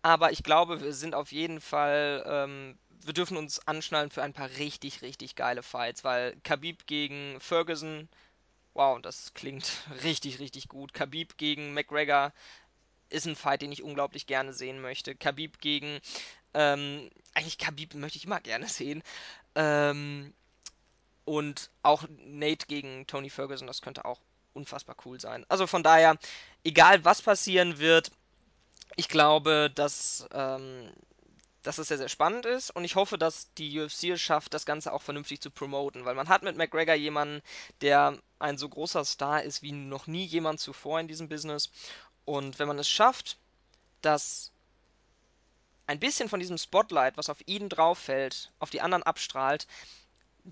Aber 0.02 0.32
ich 0.32 0.44
glaube, 0.44 0.82
wir 0.82 0.94
sind 0.94 1.14
auf 1.14 1.32
jeden 1.32 1.62
Fall 1.62 2.24
ähm, 2.26 2.78
wir 3.06 3.14
dürfen 3.14 3.38
uns 3.38 3.66
anschnallen 3.68 4.12
für 4.12 4.24
ein 4.24 4.34
paar 4.34 4.50
richtig, 4.58 5.02
richtig 5.02 5.36
geile 5.36 5.64
Fights, 5.64 6.04
weil 6.04 6.36
Khabib 6.44 6.86
gegen 6.88 7.40
Ferguson, 7.40 8.08
wow, 8.74 9.02
das 9.02 9.34
klingt 9.34 9.72
richtig, 10.04 10.40
richtig 10.40 10.68
gut. 10.68 10.94
Khabib 10.94 11.38
gegen 11.38 11.74
McGregor 11.74 12.34
ist 13.10 13.28
ein 13.28 13.36
Fight, 13.36 13.62
den 13.62 13.72
ich 13.72 13.84
unglaublich 13.84 14.26
gerne 14.26 14.54
sehen 14.54 14.82
möchte. 14.82 15.16
Khabib 15.16 15.60
gegen, 15.60 16.00
ähm, 16.54 17.10
eigentlich 17.34 17.58
Khabib 17.58 17.94
möchte 17.96 18.18
ich 18.18 18.26
immer 18.26 18.40
gerne 18.42 18.68
sehen. 18.68 19.04
Ähm, 19.56 20.34
und 21.26 21.70
auch 21.84 22.04
Nate 22.26 22.66
gegen 22.68 23.06
Tony 23.08 23.30
Ferguson, 23.30 23.68
das 23.68 23.82
könnte 23.82 24.06
auch 24.06 24.20
unfassbar 24.54 24.96
cool 25.06 25.20
sein. 25.20 25.46
Also 25.50 25.68
von 25.68 25.84
daher, 25.84 26.18
egal 26.64 27.06
was 27.06 27.22
passieren 27.22 27.80
wird, 27.80 28.12
ich 28.96 29.08
glaube, 29.08 29.72
dass 29.74 30.28
ähm, 30.34 30.92
dass 31.64 31.78
es 31.78 31.88
sehr, 31.88 31.98
sehr 31.98 32.10
spannend 32.10 32.46
ist 32.46 32.72
und 32.72 32.84
ich 32.84 32.96
hoffe, 32.96 33.18
dass 33.18 33.54
die 33.54 33.80
UFC 33.80 34.06
es 34.06 34.22
schafft, 34.22 34.54
das 34.54 34.66
Ganze 34.66 34.94
auch 34.94 35.02
vernünftig 35.02 35.42
zu 35.42 35.52
promoten, 35.52 36.06
weil 36.06 36.16
man 36.16 36.30
hat 36.30 36.44
mit 36.44 36.58
McGregor 36.58 36.96
jemanden, 36.96 37.42
der 37.82 38.18
ein 38.40 38.58
so 38.58 38.68
großer 38.68 39.06
Star 39.06 39.44
ist 39.44 39.62
wie 39.62 39.72
noch 39.72 40.08
nie 40.08 40.26
jemand 40.26 40.60
zuvor 40.60 41.00
in 41.00 41.08
diesem 41.08 41.30
Business 41.30 41.70
und 42.26 42.60
wenn 42.60 42.68
man 42.68 42.80
es 42.80 42.90
schafft, 42.90 43.38
dass 44.02 44.52
ein 45.88 46.00
bisschen 46.00 46.30
von 46.30 46.40
diesem 46.40 46.58
Spotlight, 46.58 47.18
was 47.18 47.30
auf 47.30 47.46
ihn 47.48 47.70
drauf 47.70 48.00
fällt, 48.00 48.52
auf 48.60 48.70
die 48.70 48.82
anderen 48.82 49.04
abstrahlt, 49.04 49.68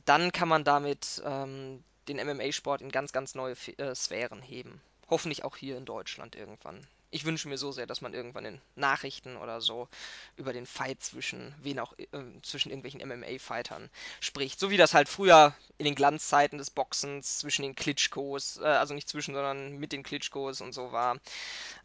dann 0.06 0.32
kann 0.32 0.48
man 0.48 0.64
damit 0.64 1.22
ähm, 1.26 1.84
den 2.08 2.18
MMA-Sport 2.18 2.82
in 2.82 2.92
ganz, 2.92 3.12
ganz 3.12 3.36
neue 3.36 3.56
äh, 3.78 3.96
Sphären 3.96 4.42
heben. 4.42 4.82
Hoffentlich 5.10 5.44
auch 5.44 5.56
hier 5.56 5.78
in 5.78 5.86
Deutschland 5.86 6.36
irgendwann. 6.36 6.86
Ich 7.12 7.26
wünsche 7.26 7.50
mir 7.50 7.58
so 7.58 7.72
sehr, 7.72 7.88
dass 7.88 8.02
man 8.02 8.14
irgendwann 8.14 8.46
in 8.46 8.62
Nachrichten 8.76 9.36
oder 9.38 9.62
so 9.62 9.88
über 10.36 10.54
den 10.54 10.66
Fight 10.66 11.02
zwischen 11.02 11.56
wen 11.62 11.80
auch 11.80 11.94
äh, 11.98 12.08
zwischen 12.44 12.70
irgendwelchen 12.70 13.02
MMA-Fightern 13.08 13.90
spricht, 14.20 14.60
so 14.60 14.70
wie 14.70 14.78
das 14.78 14.94
halt 14.94 15.10
früher 15.10 15.56
in 15.78 15.86
den 15.86 15.96
Glanzzeiten 15.96 16.60
des 16.60 16.70
Boxens 16.70 17.40
zwischen 17.40 17.64
den 17.64 17.76
Klitschkos, 17.76 18.58
äh, 18.58 18.66
also 18.66 18.94
nicht 18.94 19.10
zwischen, 19.10 19.34
sondern 19.34 19.78
mit 19.78 19.92
den 19.92 20.04
Klitschkos 20.04 20.62
und 20.62 20.74
so 20.74 20.92
war, 20.92 21.18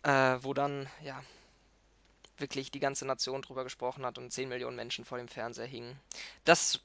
äh, 0.03 0.39
wo 0.43 0.53
dann 0.53 0.89
ja 1.03 1.23
wirklich 2.37 2.71
die 2.71 2.81
ganze 2.81 3.07
Nation 3.07 3.43
drüber 3.43 3.65
gesprochen 3.65 4.05
hat 4.05 4.19
und 4.19 4.33
10 4.33 4.49
Millionen 4.49 4.77
Menschen 4.77 5.05
vor 5.05 5.19
dem 5.19 5.29
Fernseher 5.29 5.67
hingen. 5.67 5.99
Das 6.45 6.81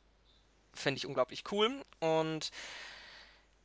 fände 0.73 0.97
ich 0.97 1.05
unglaublich 1.05 1.43
cool. 1.51 1.83
Und 1.99 2.51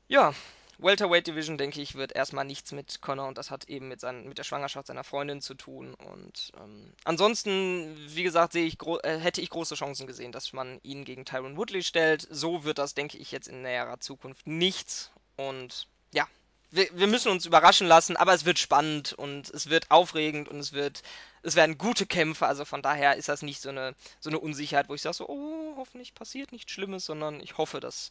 ja, 0.08 0.34
Welterweight 0.78 1.26
Division, 1.26 1.58
denke 1.58 1.80
ich, 1.80 1.94
wird 1.94 2.12
erstmal 2.12 2.44
nichts 2.44 2.72
mit 2.72 3.00
Connor 3.00 3.28
und 3.28 3.38
das 3.38 3.50
hat 3.50 3.68
eben 3.68 3.88
mit, 3.88 4.00
sein, 4.00 4.28
mit 4.28 4.38
der 4.38 4.44
Schwangerschaft 4.44 4.86
seiner 4.86 5.04
Freundin 5.04 5.40
zu 5.40 5.54
tun. 5.54 5.94
Und 5.94 6.52
ähm, 6.60 6.92
ansonsten, 7.04 7.96
wie 8.08 8.22
gesagt, 8.22 8.52
sehe 8.52 8.66
ich 8.66 8.78
äh, 9.02 9.18
hätte 9.18 9.40
ich 9.40 9.50
große 9.50 9.74
Chancen 9.74 10.06
gesehen, 10.06 10.32
dass 10.32 10.52
man 10.52 10.80
ihn 10.82 11.04
gegen 11.04 11.24
Tyron 11.24 11.56
Woodley 11.56 11.82
stellt. 11.82 12.26
So 12.30 12.64
wird 12.64 12.78
das, 12.78 12.94
denke 12.94 13.18
ich, 13.18 13.32
jetzt 13.32 13.48
in 13.48 13.62
näherer 13.62 14.00
Zukunft 14.00 14.46
nichts. 14.46 15.10
Und 15.36 15.88
ja, 16.12 16.26
wir, 16.70 16.88
wir 16.92 17.06
müssen 17.06 17.30
uns 17.30 17.46
überraschen 17.46 17.86
lassen, 17.86 18.16
aber 18.16 18.34
es 18.34 18.44
wird 18.44 18.58
spannend 18.58 19.12
und 19.12 19.48
es 19.50 19.70
wird 19.70 19.90
aufregend 19.90 20.48
und 20.48 20.58
es 20.58 20.72
wird, 20.72 21.02
es 21.42 21.54
werden 21.54 21.78
gute 21.78 22.06
Kämpfe. 22.06 22.46
Also 22.46 22.64
von 22.64 22.82
daher 22.82 23.16
ist 23.16 23.28
das 23.28 23.42
nicht 23.42 23.60
so 23.60 23.68
eine, 23.68 23.94
so 24.20 24.30
eine 24.30 24.40
Unsicherheit, 24.40 24.88
wo 24.88 24.94
ich 24.94 25.02
sage 25.02 25.14
so, 25.14 25.28
oh, 25.28 25.74
hoffentlich 25.76 26.14
passiert 26.14 26.52
nichts 26.52 26.72
Schlimmes, 26.72 27.04
sondern 27.04 27.40
ich 27.40 27.58
hoffe, 27.58 27.80
dass 27.80 28.10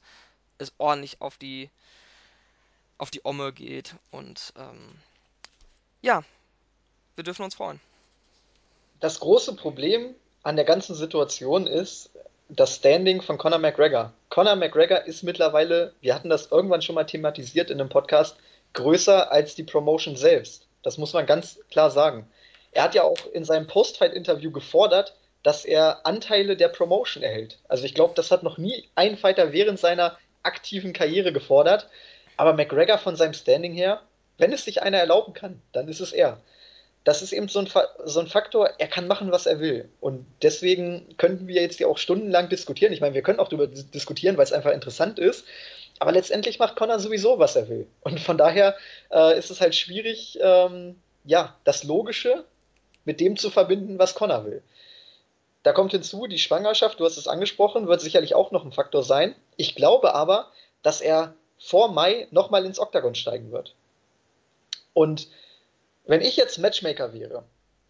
es 0.60 0.74
ordentlich 0.78 1.22
auf 1.22 1.38
die, 1.38 1.70
auf 3.04 3.12
die 3.12 3.26
Omme 3.26 3.52
geht 3.52 3.96
und 4.12 4.54
ähm, 4.58 4.96
ja, 6.02 6.24
wir 7.16 7.26
dürfen 7.26 7.44
uns 7.44 7.56
freuen. 7.56 7.82
Das 9.02 9.20
große 9.20 9.58
Problem 9.58 10.16
an 10.42 10.56
der 10.56 10.64
ganzen 10.64 10.96
Situation 10.96 11.68
ist 11.68 12.12
das 12.48 12.76
Standing 12.76 13.22
von 13.22 13.38
Conor 13.38 13.60
McGregor. 13.60 14.14
Conor 14.30 14.56
McGregor 14.56 15.04
ist 15.04 15.22
mittlerweile, 15.22 15.94
wir 16.00 16.16
hatten 16.16 16.30
das 16.30 16.50
irgendwann 16.50 16.82
schon 16.82 16.96
mal 16.96 17.04
thematisiert 17.04 17.70
in 17.70 17.82
einem 17.82 17.90
Podcast, 17.90 18.38
größer 18.72 19.30
als 19.34 19.54
die 19.54 19.64
Promotion 19.64 20.16
selbst. 20.16 20.66
Das 20.82 20.98
muss 20.98 21.12
man 21.12 21.26
ganz 21.26 21.60
klar 21.70 21.92
sagen. 21.92 22.26
Er 22.72 22.84
hat 22.84 22.96
ja 22.96 23.04
auch 23.04 23.18
in 23.34 23.44
seinem 23.44 23.68
Post-Fight-Interview 23.68 24.50
gefordert, 24.52 25.14
dass 25.44 25.66
er 25.66 26.06
Anteile 26.06 26.56
der 26.56 26.70
Promotion 26.70 27.22
erhält. 27.22 27.60
Also 27.68 27.84
ich 27.84 27.96
glaube, 27.96 28.14
das 28.16 28.32
hat 28.32 28.44
noch 28.44 28.58
nie 28.58 28.88
ein 28.96 29.18
Fighter 29.18 29.52
während 29.52 29.78
seiner 29.78 30.18
aktiven 30.42 30.94
Karriere 30.94 31.34
gefordert. 31.34 31.90
Aber 32.38 32.54
McGregor 32.54 32.98
von 32.98 33.16
seinem 33.16 33.34
Standing 33.34 33.74
her, 33.74 34.02
wenn 34.38 34.54
es 34.54 34.66
sich 34.66 34.82
einer 34.82 34.98
erlauben 34.98 35.34
kann, 35.34 35.62
dann 35.72 35.88
ist 35.88 36.00
es 36.00 36.12
er. 36.14 36.40
Das 37.04 37.22
ist 37.22 37.34
eben 37.34 37.50
so 37.50 37.60
ein, 37.60 37.70
so 38.06 38.20
ein 38.22 38.28
Faktor, 38.28 38.70
er 38.78 38.88
kann 38.88 39.08
machen, 39.08 39.32
was 39.32 39.46
er 39.46 39.60
will. 39.60 39.90
Und 40.00 40.26
deswegen 40.42 41.16
könnten 41.18 41.48
wir 41.48 41.62
jetzt 41.62 41.80
ja 41.80 41.88
auch 41.88 41.98
stundenlang 41.98 42.48
diskutieren. 42.50 42.94
Ich 42.94 43.02
meine, 43.02 43.14
wir 43.14 43.22
können 43.22 43.40
auch 43.40 43.50
darüber 43.50 43.68
diskutieren, 43.68 44.38
weil 44.38 44.46
es 44.46 44.54
einfach 44.54 44.72
interessant 44.72 45.20
ist. 45.20 45.46
Aber 46.00 46.12
letztendlich 46.14 46.60
macht 46.60 46.76
Connor 46.76 47.00
sowieso, 47.00 47.40
was 47.40 47.56
er 47.56 47.68
will. 47.68 47.88
Und 48.02 48.20
von 48.20 48.38
daher 48.38 48.76
äh, 49.12 49.38
ist 49.38 49.52
es 49.52 49.60
halt 49.60 49.76
schwierig, 49.76 50.40
ähm, 50.42 50.96
ja, 51.26 51.56
das 51.66 51.84
Logische 51.84 52.46
mit 53.06 53.20
dem 53.20 53.38
zu 53.38 53.50
verbinden, 53.50 54.00
was 54.00 54.16
Connor 54.16 54.46
will. 54.46 54.64
Da 55.64 55.72
kommt 55.72 55.92
hinzu, 55.92 56.28
die 56.28 56.40
Schwangerschaft, 56.40 57.00
du 57.00 57.06
hast 57.06 57.18
es 57.18 57.28
angesprochen, 57.28 57.88
wird 57.88 58.02
sicherlich 58.02 58.36
auch 58.36 58.52
noch 58.52 58.66
ein 58.66 58.72
Faktor 58.72 59.04
sein. 59.04 59.36
Ich 59.56 59.76
glaube 59.76 60.14
aber, 60.14 60.52
dass 60.82 61.00
er 61.00 61.36
vor 61.64 61.92
Mai 61.92 62.28
nochmal 62.32 62.66
ins 62.66 62.78
Oktagon 62.78 63.16
steigen 63.16 63.52
wird. 63.52 63.74
Und 64.94 65.30
wenn 66.06 66.22
ich 66.22 66.36
jetzt 66.36 66.58
Matchmaker 66.58 67.14
wäre 67.14 67.44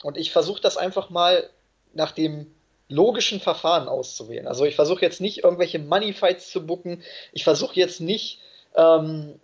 und 0.04 0.16
ich 0.16 0.32
versuche 0.32 0.62
das 0.62 0.78
einfach 0.78 1.10
mal 1.10 1.50
nach 1.94 2.12
dem 2.12 2.54
logischen 2.88 3.40
Verfahren 3.40 3.88
auszuwählen. 3.88 4.48
Also 4.48 4.66
ich 4.66 4.76
versuche 4.76 5.02
jetzt 5.02 5.22
nicht 5.22 5.44
irgendwelche 5.44 5.80
Moneyfights 5.80 6.52
zu 6.52 6.68
bucken. 6.68 7.02
Ich 7.32 7.44
versuche 7.44 7.76
jetzt 7.76 8.00
nicht 8.00 8.40
ähm, 8.76 9.40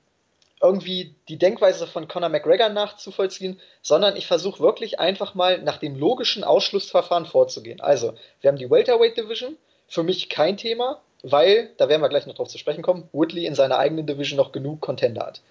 irgendwie 0.61 1.15
die 1.27 1.38
Denkweise 1.38 1.88
von 1.88 2.07
Conor 2.07 2.30
McGregor 2.30 2.69
nachzuvollziehen, 2.69 3.59
sondern 3.82 4.15
ich 4.15 4.27
versuche 4.27 4.59
wirklich 4.59 4.99
einfach 4.99 5.34
mal 5.34 5.61
nach 5.63 5.77
dem 5.77 5.95
logischen 5.95 6.43
Ausschlussverfahren 6.43 7.25
vorzugehen. 7.25 7.82
Also, 7.82 8.13
wir 8.41 8.49
haben 8.49 8.57
die 8.57 8.69
Welterweight 8.69 9.17
Division, 9.17 9.57
für 9.88 10.03
mich 10.03 10.30
kein 10.30 10.57
Thema, 10.57 11.01
weil, 11.24 11.70
da 11.78 11.89
werden 11.89 12.01
wir 12.01 12.09
gleich 12.09 12.26
noch 12.26 12.36
drauf 12.36 12.47
zu 12.47 12.57
sprechen 12.57 12.82
kommen, 12.82 13.09
Woodley 13.11 13.45
in 13.45 13.55
seiner 13.55 13.78
eigenen 13.78 14.07
Division 14.07 14.38
noch 14.38 14.51
genug 14.51 14.82
Contender 14.82 15.26
hat. 15.26 15.41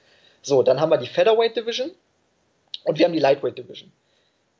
So, 0.43 0.63
dann 0.63 0.81
haben 0.81 0.91
wir 0.91 0.99
die 0.99 1.07
Featherweight 1.07 1.57
Division 1.57 1.91
und 2.85 2.99
wir 2.99 3.05
haben 3.05 3.13
die 3.13 3.19
Lightweight 3.19 3.59
Division. 3.59 3.93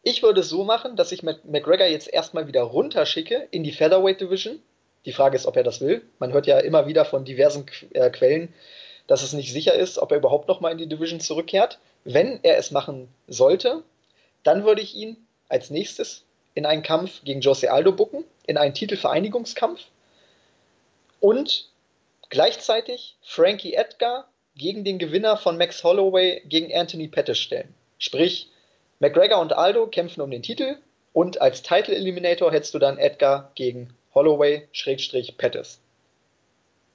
Ich 0.03 0.23
würde 0.23 0.41
es 0.41 0.49
so 0.49 0.65
machen, 0.65 0.97
dass 0.97 1.13
ich 1.13 1.23
McGregor 1.23 1.87
jetzt 1.87 2.13
erstmal 2.13 2.47
wieder 2.47 2.63
runterschicke 2.63 3.49
in 3.51 3.63
die 3.63 3.73
Featherweight 3.73 4.21
Division. 4.21 4.61
Die 5.05 5.13
Frage 5.13 5.37
ist, 5.37 5.47
ob 5.47 5.57
er 5.57 5.63
das 5.63 5.81
will. 5.81 6.03
Man 6.19 6.33
hört 6.33 6.47
ja 6.47 6.59
immer 6.59 6.87
wieder 6.87 7.05
von 7.05 7.25
diversen 7.25 7.67
äh, 7.93 8.11
Quellen, 8.11 8.53
dass 9.07 9.23
es 9.23 9.33
nicht 9.33 9.53
sicher 9.53 9.75
ist, 9.75 9.99
ob 9.99 10.11
er 10.11 10.19
überhaupt 10.19 10.49
nochmal 10.49 10.73
in 10.73 10.79
die 10.79 10.89
Division 10.89 11.21
zurückkehrt. 11.21 11.79
Wenn 12.05 12.41
er 12.43 12.59
es 12.59 12.71
machen 12.71 13.09
sollte, 13.27 13.83
dann 14.43 14.65
würde 14.65 14.83
ich 14.83 14.95
ihn 14.95 15.17
als 15.49 15.71
nächstes 15.71 16.25
in 16.55 16.67
einen 16.67 16.83
Kampf 16.83 17.23
gegen 17.25 17.41
Jose 17.41 17.71
Aldo 17.71 17.93
bucken, 17.93 18.25
in 18.47 18.57
einen 18.57 18.75
Titelvereinigungskampf 18.75 19.81
und 21.21 21.71
gleichzeitig 22.31 23.17
Frankie 23.23 23.75
Edgar 23.75 24.29
gegen 24.57 24.85
den 24.85 24.99
Gewinner 24.99 25.37
von 25.37 25.57
Max 25.57 25.85
Holloway 25.85 26.43
gegen 26.47 26.75
Anthony 26.75 27.09
Pettis 27.09 27.39
stellen. 27.39 27.75
Sprich, 27.99 28.51
McGregor 28.99 29.41
und 29.41 29.53
Aldo 29.53 29.87
kämpfen 29.87 30.21
um 30.21 30.31
den 30.31 30.43
Titel 30.43 30.77
und 31.13 31.41
als 31.41 31.63
Title 31.63 31.95
Eliminator 31.95 32.53
hättest 32.53 32.75
du 32.75 32.79
dann 32.79 32.99
Edgar 32.99 33.53
gegen 33.55 33.95
Holloway 34.15 34.69
Schrägstrich 34.73 35.37
Pettis. 35.37 35.81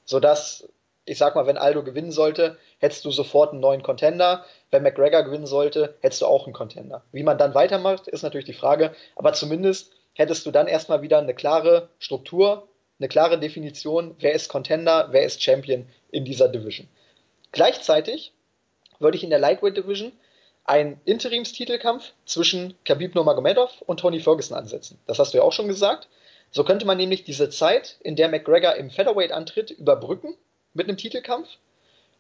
Sodass, 0.05 0.67
ich 1.05 1.17
sag 1.17 1.36
mal, 1.36 1.47
wenn 1.47 1.57
Aldo 1.57 1.84
gewinnen 1.84 2.11
sollte, 2.11 2.57
hättest 2.80 3.05
du 3.05 3.11
sofort 3.11 3.51
einen 3.51 3.61
neuen 3.61 3.84
Contender. 3.84 4.45
Wenn 4.71 4.84
McGregor 4.84 5.24
gewinnen 5.24 5.47
sollte, 5.47 5.95
hättest 6.01 6.21
du 6.21 6.26
auch 6.26 6.45
einen 6.45 6.53
Contender. 6.53 7.03
Wie 7.11 7.24
man 7.24 7.38
dann 7.38 7.55
weitermacht, 7.55 8.07
ist 8.07 8.24
natürlich 8.24 8.45
die 8.45 8.53
Frage, 8.53 8.93
aber 9.15 9.34
zumindest 9.34 9.93
hättest 10.13 10.45
du 10.45 10.51
dann 10.51 10.67
erstmal 10.67 11.01
wieder 11.01 11.19
eine 11.19 11.34
klare 11.34 11.89
Struktur, 11.99 12.67
eine 13.00 13.08
klare 13.08 13.39
Definition, 13.39 14.16
wer 14.20 14.34
ist 14.34 14.50
Contender, 14.50 15.10
wer 15.12 15.24
ist 15.24 15.41
Champion 15.41 15.88
in 16.12 16.26
dieser 16.26 16.48
Division. 16.48 16.88
Gleichzeitig 17.52 18.34
würde 19.00 19.18
ich 19.18 19.24
in 19.24 19.30
der 19.30 19.39
Lightweight 19.39 19.78
Division 19.78 20.12
einen 20.66 21.00
Interimstitelkampf 21.06 22.14
zwischen 22.26 22.76
Khabib 22.86 23.16
Nurmagomedov 23.16 23.82
und 23.82 24.00
Tony 24.00 24.20
Ferguson 24.20 24.58
ansetzen. 24.58 25.00
Das 25.08 25.20
hast 25.20 25.34
du 25.34 25.38
ja 25.38 25.44
auch 25.44 25.52
schon 25.52 25.68
gesagt. 25.68 26.08
So 26.52 26.64
könnte 26.64 26.86
man 26.86 26.98
nämlich 26.98 27.24
diese 27.24 27.50
Zeit, 27.50 27.98
in 28.02 28.16
der 28.16 28.30
McGregor 28.30 28.76
im 28.76 28.89
Featherweight 28.89 29.32
antritt, 29.32 29.72
überbrücken 29.72 30.38
mit 30.74 30.88
einem 30.88 30.98
Titelkampf. 30.98 31.50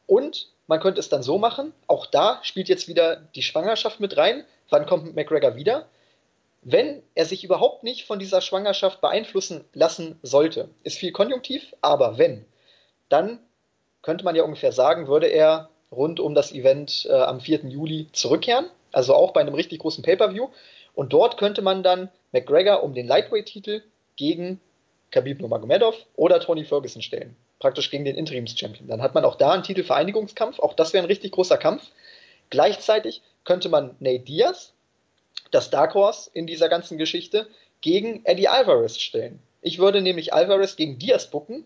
Und 0.07 0.49
man 0.67 0.79
könnte 0.79 0.99
es 0.99 1.09
dann 1.09 1.23
so 1.23 1.37
machen, 1.37 1.73
auch 1.87 2.05
da 2.05 2.39
spielt 2.43 2.67
jetzt 2.67 2.87
wieder 2.87 3.17
die 3.35 3.43
Schwangerschaft 3.43 3.99
mit 3.99 4.17
rein. 4.17 4.43
Wann 4.69 4.85
kommt 4.85 5.15
McGregor 5.15 5.55
wieder? 5.55 5.87
Wenn 6.63 7.03
er 7.13 7.25
sich 7.25 7.43
überhaupt 7.43 7.83
nicht 7.83 8.05
von 8.05 8.19
dieser 8.19 8.41
Schwangerschaft 8.41 9.01
beeinflussen 9.01 9.65
lassen 9.73 10.17
sollte, 10.21 10.69
ist 10.83 10.97
viel 10.97 11.11
konjunktiv, 11.11 11.75
aber 11.81 12.17
wenn, 12.17 12.45
dann 13.09 13.39
könnte 14.01 14.23
man 14.23 14.35
ja 14.35 14.43
ungefähr 14.43 14.71
sagen, 14.71 15.07
würde 15.07 15.27
er 15.27 15.69
rund 15.91 16.19
um 16.19 16.35
das 16.35 16.51
Event 16.51 17.05
äh, 17.09 17.13
am 17.13 17.39
4. 17.39 17.65
Juli 17.65 18.07
zurückkehren. 18.11 18.69
Also 18.91 19.15
auch 19.15 19.31
bei 19.31 19.41
einem 19.41 19.55
richtig 19.55 19.79
großen 19.79 20.03
Pay-Per-View. 20.03 20.49
Und 20.93 21.13
dort 21.13 21.37
könnte 21.37 21.61
man 21.61 21.83
dann 21.83 22.09
McGregor 22.31 22.83
um 22.83 22.93
den 22.93 23.07
Lightweight-Titel 23.07 23.81
gegen 24.15 24.59
Khabib 25.11 25.39
Nurmagomedov 25.39 25.95
oder 26.15 26.39
Tony 26.39 26.65
Ferguson 26.65 27.01
stellen. 27.01 27.35
Praktisch 27.59 27.89
gegen 27.89 28.05
den 28.05 28.15
Interims-Champion. 28.15 28.87
Dann 28.87 29.01
hat 29.01 29.15
man 29.15 29.25
auch 29.25 29.35
da 29.35 29.51
einen 29.51 29.63
Titelvereinigungskampf. 29.63 30.59
Auch 30.59 30.73
das 30.73 30.93
wäre 30.93 31.03
ein 31.03 31.07
richtig 31.07 31.31
großer 31.31 31.57
Kampf. 31.57 31.83
Gleichzeitig 32.49 33.21
könnte 33.45 33.69
man 33.69 33.95
Nate 33.99 34.19
Diaz, 34.19 34.72
das 35.53 35.69
Dark 35.69 35.93
Horse 35.93 36.29
in 36.33 36.47
dieser 36.47 36.69
ganzen 36.69 36.97
Geschichte, 36.97 37.47
gegen 37.81 38.25
Eddie 38.25 38.47
Alvarez 38.47 38.97
stellen. 38.99 39.39
Ich 39.61 39.79
würde 39.79 40.01
nämlich 40.01 40.33
Alvarez 40.33 40.75
gegen 40.75 40.99
Diaz 40.99 41.27
bucken 41.27 41.65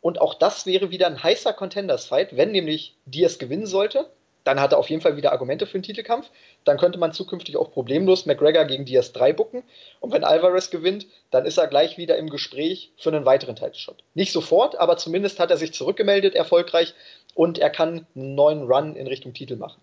und 0.00 0.20
auch 0.20 0.34
das 0.34 0.66
wäre 0.66 0.90
wieder 0.90 1.06
ein 1.06 1.22
heißer 1.22 1.52
Contenders-Fight, 1.52 2.36
wenn 2.36 2.52
nämlich 2.52 2.96
Diaz 3.06 3.38
gewinnen 3.38 3.66
sollte. 3.66 4.06
dann 4.44 4.60
hat 4.60 4.72
er 4.72 4.78
auf 4.78 4.88
jeden 4.88 5.02
Fall 5.02 5.16
wieder 5.16 5.32
Argumente 5.32 5.66
für 5.66 5.78
den 5.78 5.82
Titelkampf. 5.82 6.30
Dann 6.64 6.78
könnte 6.78 6.98
man 6.98 7.12
zukünftig 7.12 7.56
auch 7.56 7.70
problemlos 7.70 8.26
McGregor 8.26 8.64
gegen 8.64 8.84
Diaz 8.84 9.12
3 9.12 9.32
bucken. 9.32 9.62
Und 10.00 10.12
wenn 10.12 10.24
Alvarez 10.24 10.70
gewinnt, 10.70 11.06
dann 11.30 11.44
ist 11.44 11.58
er 11.58 11.66
gleich 11.66 11.98
wieder 11.98 12.16
im 12.16 12.30
Gespräch 12.30 12.90
für 12.96 13.10
einen 13.10 13.24
weiteren 13.24 13.56
Title-Shot. 13.56 14.02
Nicht 14.14 14.32
sofort, 14.32 14.76
aber 14.78 14.96
zumindest 14.96 15.38
hat 15.38 15.50
er 15.50 15.56
sich 15.56 15.72
zurückgemeldet, 15.72 16.34
erfolgreich, 16.34 16.94
und 17.34 17.58
er 17.58 17.70
kann 17.70 18.06
einen 18.16 18.34
neuen 18.34 18.62
Run 18.62 18.96
in 18.96 19.06
Richtung 19.06 19.34
Titel 19.34 19.56
machen. 19.56 19.80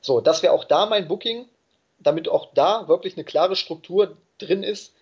So, 0.00 0.20
das 0.20 0.42
wäre 0.42 0.52
auch 0.52 0.64
da 0.64 0.86
mein 0.86 1.08
Booking, 1.08 1.46
damit 1.98 2.28
auch 2.28 2.52
da 2.54 2.88
wirklich 2.88 3.16
eine 3.16 3.24
klare 3.24 3.56
Struktur 3.56 4.16
drin 4.38 4.62
ist. 4.62 4.94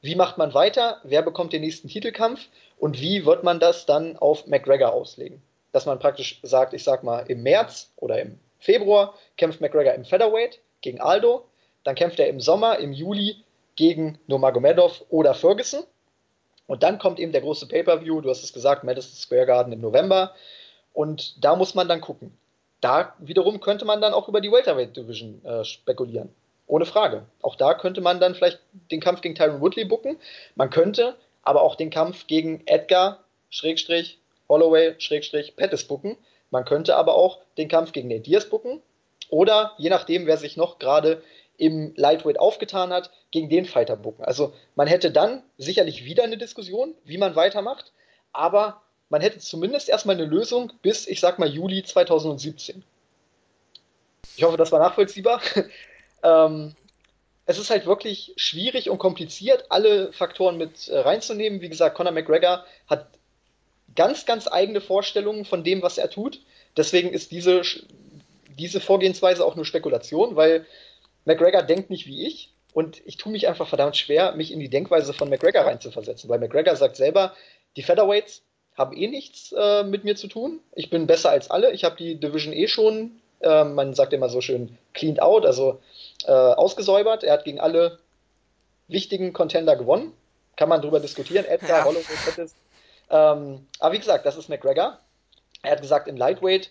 Wie 0.00 0.14
macht 0.14 0.38
man 0.38 0.54
weiter? 0.54 1.00
Wer 1.04 1.22
bekommt 1.22 1.52
den 1.52 1.62
nächsten 1.62 1.88
Titelkampf? 1.88 2.48
Und 2.78 3.00
wie 3.00 3.26
wird 3.26 3.44
man 3.44 3.60
das 3.60 3.86
dann 3.86 4.16
auf 4.16 4.46
McGregor 4.46 4.92
auslegen? 4.92 5.42
dass 5.72 5.86
man 5.86 5.98
praktisch 5.98 6.40
sagt, 6.42 6.74
ich 6.74 6.84
sag 6.84 7.02
mal, 7.02 7.20
im 7.28 7.42
März 7.42 7.92
oder 7.96 8.20
im 8.20 8.38
Februar 8.58 9.14
kämpft 9.36 9.60
McGregor 9.60 9.94
im 9.94 10.04
Featherweight 10.04 10.60
gegen 10.80 11.00
Aldo, 11.00 11.44
dann 11.84 11.94
kämpft 11.94 12.18
er 12.18 12.28
im 12.28 12.40
Sommer, 12.40 12.78
im 12.78 12.92
Juli 12.92 13.44
gegen 13.76 14.18
Nurmagomedov 14.26 15.04
oder 15.10 15.34
Ferguson. 15.34 15.84
Und 16.66 16.82
dann 16.82 16.98
kommt 16.98 17.18
eben 17.18 17.32
der 17.32 17.40
große 17.40 17.68
Pay-Per-View, 17.68 18.20
du 18.20 18.28
hast 18.28 18.42
es 18.42 18.52
gesagt, 18.52 18.84
Madison 18.84 19.14
Square 19.14 19.46
Garden 19.46 19.72
im 19.72 19.80
November. 19.80 20.34
Und 20.92 21.42
da 21.44 21.56
muss 21.56 21.74
man 21.74 21.88
dann 21.88 22.00
gucken. 22.00 22.36
Da 22.80 23.14
wiederum 23.18 23.60
könnte 23.60 23.84
man 23.84 24.00
dann 24.00 24.14
auch 24.14 24.28
über 24.28 24.40
die 24.40 24.52
Welterweight 24.52 24.96
Division 24.96 25.44
äh, 25.44 25.64
spekulieren. 25.64 26.30
Ohne 26.66 26.84
Frage. 26.84 27.24
Auch 27.40 27.56
da 27.56 27.74
könnte 27.74 28.00
man 28.00 28.20
dann 28.20 28.34
vielleicht 28.34 28.60
den 28.90 29.00
Kampf 29.00 29.22
gegen 29.22 29.34
Tyron 29.34 29.60
Woodley 29.60 29.84
bucken. 29.84 30.18
Man 30.54 30.70
könnte 30.70 31.16
aber 31.42 31.62
auch 31.62 31.76
den 31.76 31.90
Kampf 31.90 32.26
gegen 32.26 32.62
Edgar, 32.66 33.24
Schrägstrich, 33.48 34.18
Holloway, 34.48 34.94
Schrägstrich, 34.98 35.56
Pettis 35.56 35.84
bucken. 35.84 36.16
Man 36.50 36.64
könnte 36.64 36.96
aber 36.96 37.14
auch 37.14 37.38
den 37.56 37.68
Kampf 37.68 37.92
gegen 37.92 38.10
den 38.10 38.22
Diaz 38.22 38.48
bucken. 38.48 38.82
Oder 39.30 39.72
je 39.78 39.90
nachdem, 39.90 40.26
wer 40.26 40.36
sich 40.36 40.56
noch 40.56 40.78
gerade 40.78 41.22
im 41.56 41.92
Lightweight 41.96 42.38
aufgetan 42.38 42.92
hat, 42.92 43.10
gegen 43.30 43.48
den 43.48 43.66
Fighter 43.66 43.96
bucken. 43.96 44.24
Also 44.24 44.52
man 44.74 44.86
hätte 44.86 45.10
dann 45.10 45.42
sicherlich 45.58 46.04
wieder 46.04 46.24
eine 46.24 46.38
Diskussion, 46.38 46.94
wie 47.04 47.18
man 47.18 47.34
weitermacht, 47.34 47.92
aber 48.32 48.82
man 49.10 49.20
hätte 49.20 49.38
zumindest 49.38 49.88
erstmal 49.88 50.16
eine 50.16 50.26
Lösung 50.26 50.72
bis, 50.82 51.06
ich 51.06 51.20
sag 51.20 51.38
mal, 51.38 51.48
Juli 51.48 51.82
2017. 51.82 52.84
Ich 54.36 54.44
hoffe, 54.44 54.56
das 54.56 54.70
war 54.72 54.80
nachvollziehbar. 54.80 55.40
ähm, 56.22 56.74
es 57.46 57.58
ist 57.58 57.70
halt 57.70 57.86
wirklich 57.86 58.34
schwierig 58.36 58.90
und 58.90 58.98
kompliziert, 58.98 59.66
alle 59.70 60.12
Faktoren 60.12 60.58
mit 60.58 60.88
äh, 60.88 60.98
reinzunehmen. 60.98 61.60
Wie 61.60 61.70
gesagt, 61.70 61.96
Conor 61.96 62.12
McGregor 62.12 62.64
hat 62.86 63.08
ganz, 63.96 64.26
ganz 64.26 64.46
eigene 64.46 64.80
Vorstellungen 64.80 65.44
von 65.46 65.64
dem, 65.64 65.80
was 65.82 65.96
er 65.96 66.10
tut. 66.10 66.42
Deswegen 66.76 67.10
ist 67.10 67.32
diese, 67.32 67.62
diese 68.58 68.80
Vorgehensweise 68.80 69.44
auch 69.44 69.56
nur 69.56 69.64
Spekulation, 69.64 70.36
weil 70.36 70.66
McGregor 71.24 71.62
denkt 71.62 71.88
nicht 71.88 72.06
wie 72.06 72.26
ich 72.26 72.52
und 72.74 73.00
ich 73.06 73.16
tue 73.16 73.32
mich 73.32 73.48
einfach 73.48 73.66
verdammt 73.66 73.96
schwer, 73.96 74.32
mich 74.32 74.52
in 74.52 74.60
die 74.60 74.68
Denkweise 74.68 75.14
von 75.14 75.30
McGregor 75.30 75.64
reinzuversetzen, 75.64 76.28
weil 76.28 76.38
McGregor 76.38 76.76
sagt 76.76 76.96
selber, 76.96 77.34
die 77.76 77.82
Featherweights 77.82 78.42
haben 78.78 78.96
eh 78.96 79.08
nichts 79.08 79.52
äh, 79.52 79.82
mit 79.82 80.04
mir 80.04 80.16
zu 80.16 80.28
tun. 80.28 80.60
Ich 80.74 80.88
bin 80.88 81.06
besser 81.06 81.30
als 81.30 81.50
alle. 81.50 81.72
Ich 81.72 81.84
habe 81.84 81.96
die 81.96 82.18
Division 82.18 82.54
eh 82.54 82.68
schon, 82.68 83.20
äh, 83.40 83.64
man 83.64 83.94
sagt 83.94 84.12
immer 84.12 84.28
so 84.28 84.40
schön, 84.40 84.78
cleaned 84.94 85.20
out, 85.20 85.44
also 85.44 85.80
äh, 86.24 86.30
ausgesäubert. 86.32 87.24
Er 87.24 87.34
hat 87.34 87.44
gegen 87.44 87.60
alle 87.60 87.98
wichtigen 88.86 89.32
Contender 89.32 89.76
gewonnen. 89.76 90.12
Kann 90.56 90.68
man 90.68 90.80
drüber 90.80 91.00
diskutieren. 91.00 91.44
Edgar, 91.44 91.80
ja. 91.80 91.84
Holloway, 91.84 92.04
Pettis, 92.24 92.54
ähm, 93.10 93.66
aber 93.80 93.94
wie 93.94 93.98
gesagt, 93.98 94.26
das 94.26 94.36
ist 94.36 94.48
McGregor. 94.48 94.98
Er 95.62 95.72
hat 95.72 95.80
gesagt, 95.80 96.08
im 96.08 96.16
Lightweight, 96.16 96.70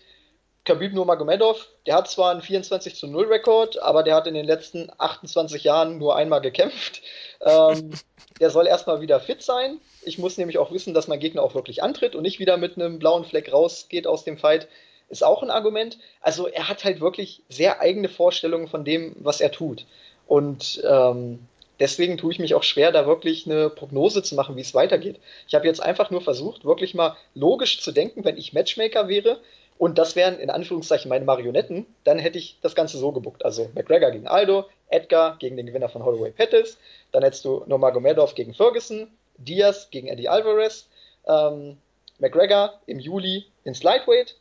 Khabib 0.68 0.92
Nurmagomedov, 0.92 1.66
der 1.86 1.94
hat 1.94 2.10
zwar 2.10 2.30
einen 2.30 2.42
24 2.42 2.94
zu 2.94 3.06
0 3.06 3.24
Rekord, 3.24 3.80
aber 3.80 4.02
der 4.02 4.14
hat 4.14 4.26
in 4.26 4.34
den 4.34 4.44
letzten 4.44 4.90
28 4.98 5.64
Jahren 5.64 5.96
nur 5.96 6.14
einmal 6.14 6.42
gekämpft. 6.42 7.00
Ähm, 7.40 7.90
der 8.40 8.50
soll 8.50 8.66
erstmal 8.66 9.00
wieder 9.00 9.18
fit 9.18 9.42
sein. 9.42 9.80
Ich 10.02 10.18
muss 10.18 10.36
nämlich 10.36 10.58
auch 10.58 10.70
wissen, 10.70 10.92
dass 10.92 11.08
mein 11.08 11.20
Gegner 11.20 11.42
auch 11.42 11.54
wirklich 11.54 11.82
antritt 11.82 12.14
und 12.14 12.20
nicht 12.20 12.38
wieder 12.38 12.58
mit 12.58 12.76
einem 12.76 12.98
blauen 12.98 13.24
Fleck 13.24 13.50
rausgeht 13.50 14.06
aus 14.06 14.24
dem 14.24 14.36
Fight. 14.36 14.68
Ist 15.08 15.24
auch 15.24 15.42
ein 15.42 15.50
Argument. 15.50 15.98
Also 16.20 16.46
er 16.46 16.68
hat 16.68 16.84
halt 16.84 17.00
wirklich 17.00 17.42
sehr 17.48 17.80
eigene 17.80 18.10
Vorstellungen 18.10 18.68
von 18.68 18.84
dem, 18.84 19.16
was 19.20 19.40
er 19.40 19.50
tut. 19.50 19.86
Und 20.26 20.82
ähm, 20.86 21.38
deswegen 21.80 22.18
tue 22.18 22.32
ich 22.32 22.38
mich 22.38 22.54
auch 22.54 22.62
schwer, 22.62 22.92
da 22.92 23.06
wirklich 23.06 23.46
eine 23.46 23.70
Prognose 23.70 24.22
zu 24.22 24.34
machen, 24.34 24.56
wie 24.56 24.60
es 24.60 24.74
weitergeht. 24.74 25.18
Ich 25.48 25.54
habe 25.54 25.66
jetzt 25.66 25.82
einfach 25.82 26.10
nur 26.10 26.20
versucht, 26.20 26.66
wirklich 26.66 26.92
mal 26.92 27.16
logisch 27.34 27.80
zu 27.80 27.90
denken, 27.90 28.22
wenn 28.26 28.36
ich 28.36 28.52
Matchmaker 28.52 29.08
wäre 29.08 29.40
und 29.78 29.98
das 29.98 30.16
wären 30.16 30.38
in 30.38 30.50
Anführungszeichen 30.50 31.08
meine 31.08 31.24
Marionetten, 31.24 31.86
dann 32.04 32.18
hätte 32.18 32.38
ich 32.38 32.58
das 32.62 32.74
Ganze 32.74 32.98
so 32.98 33.12
gebuckt. 33.12 33.44
Also 33.44 33.70
McGregor 33.74 34.10
gegen 34.10 34.26
Aldo, 34.26 34.64
Edgar 34.88 35.36
gegen 35.38 35.56
den 35.56 35.66
Gewinner 35.66 35.88
von 35.88 36.04
Holloway 36.04 36.30
Pettis, 36.30 36.78
dann 37.12 37.22
hättest 37.22 37.44
du 37.44 37.64
Nurmagomedov 37.66 38.34
gegen 38.34 38.54
Ferguson, 38.54 39.08
Diaz 39.36 39.88
gegen 39.90 40.08
Eddie 40.08 40.28
Alvarez, 40.28 40.88
ähm, 41.26 41.78
McGregor 42.18 42.74
im 42.86 42.98
Juli 42.98 43.46
ins 43.64 43.82
Lightweight 43.82 44.36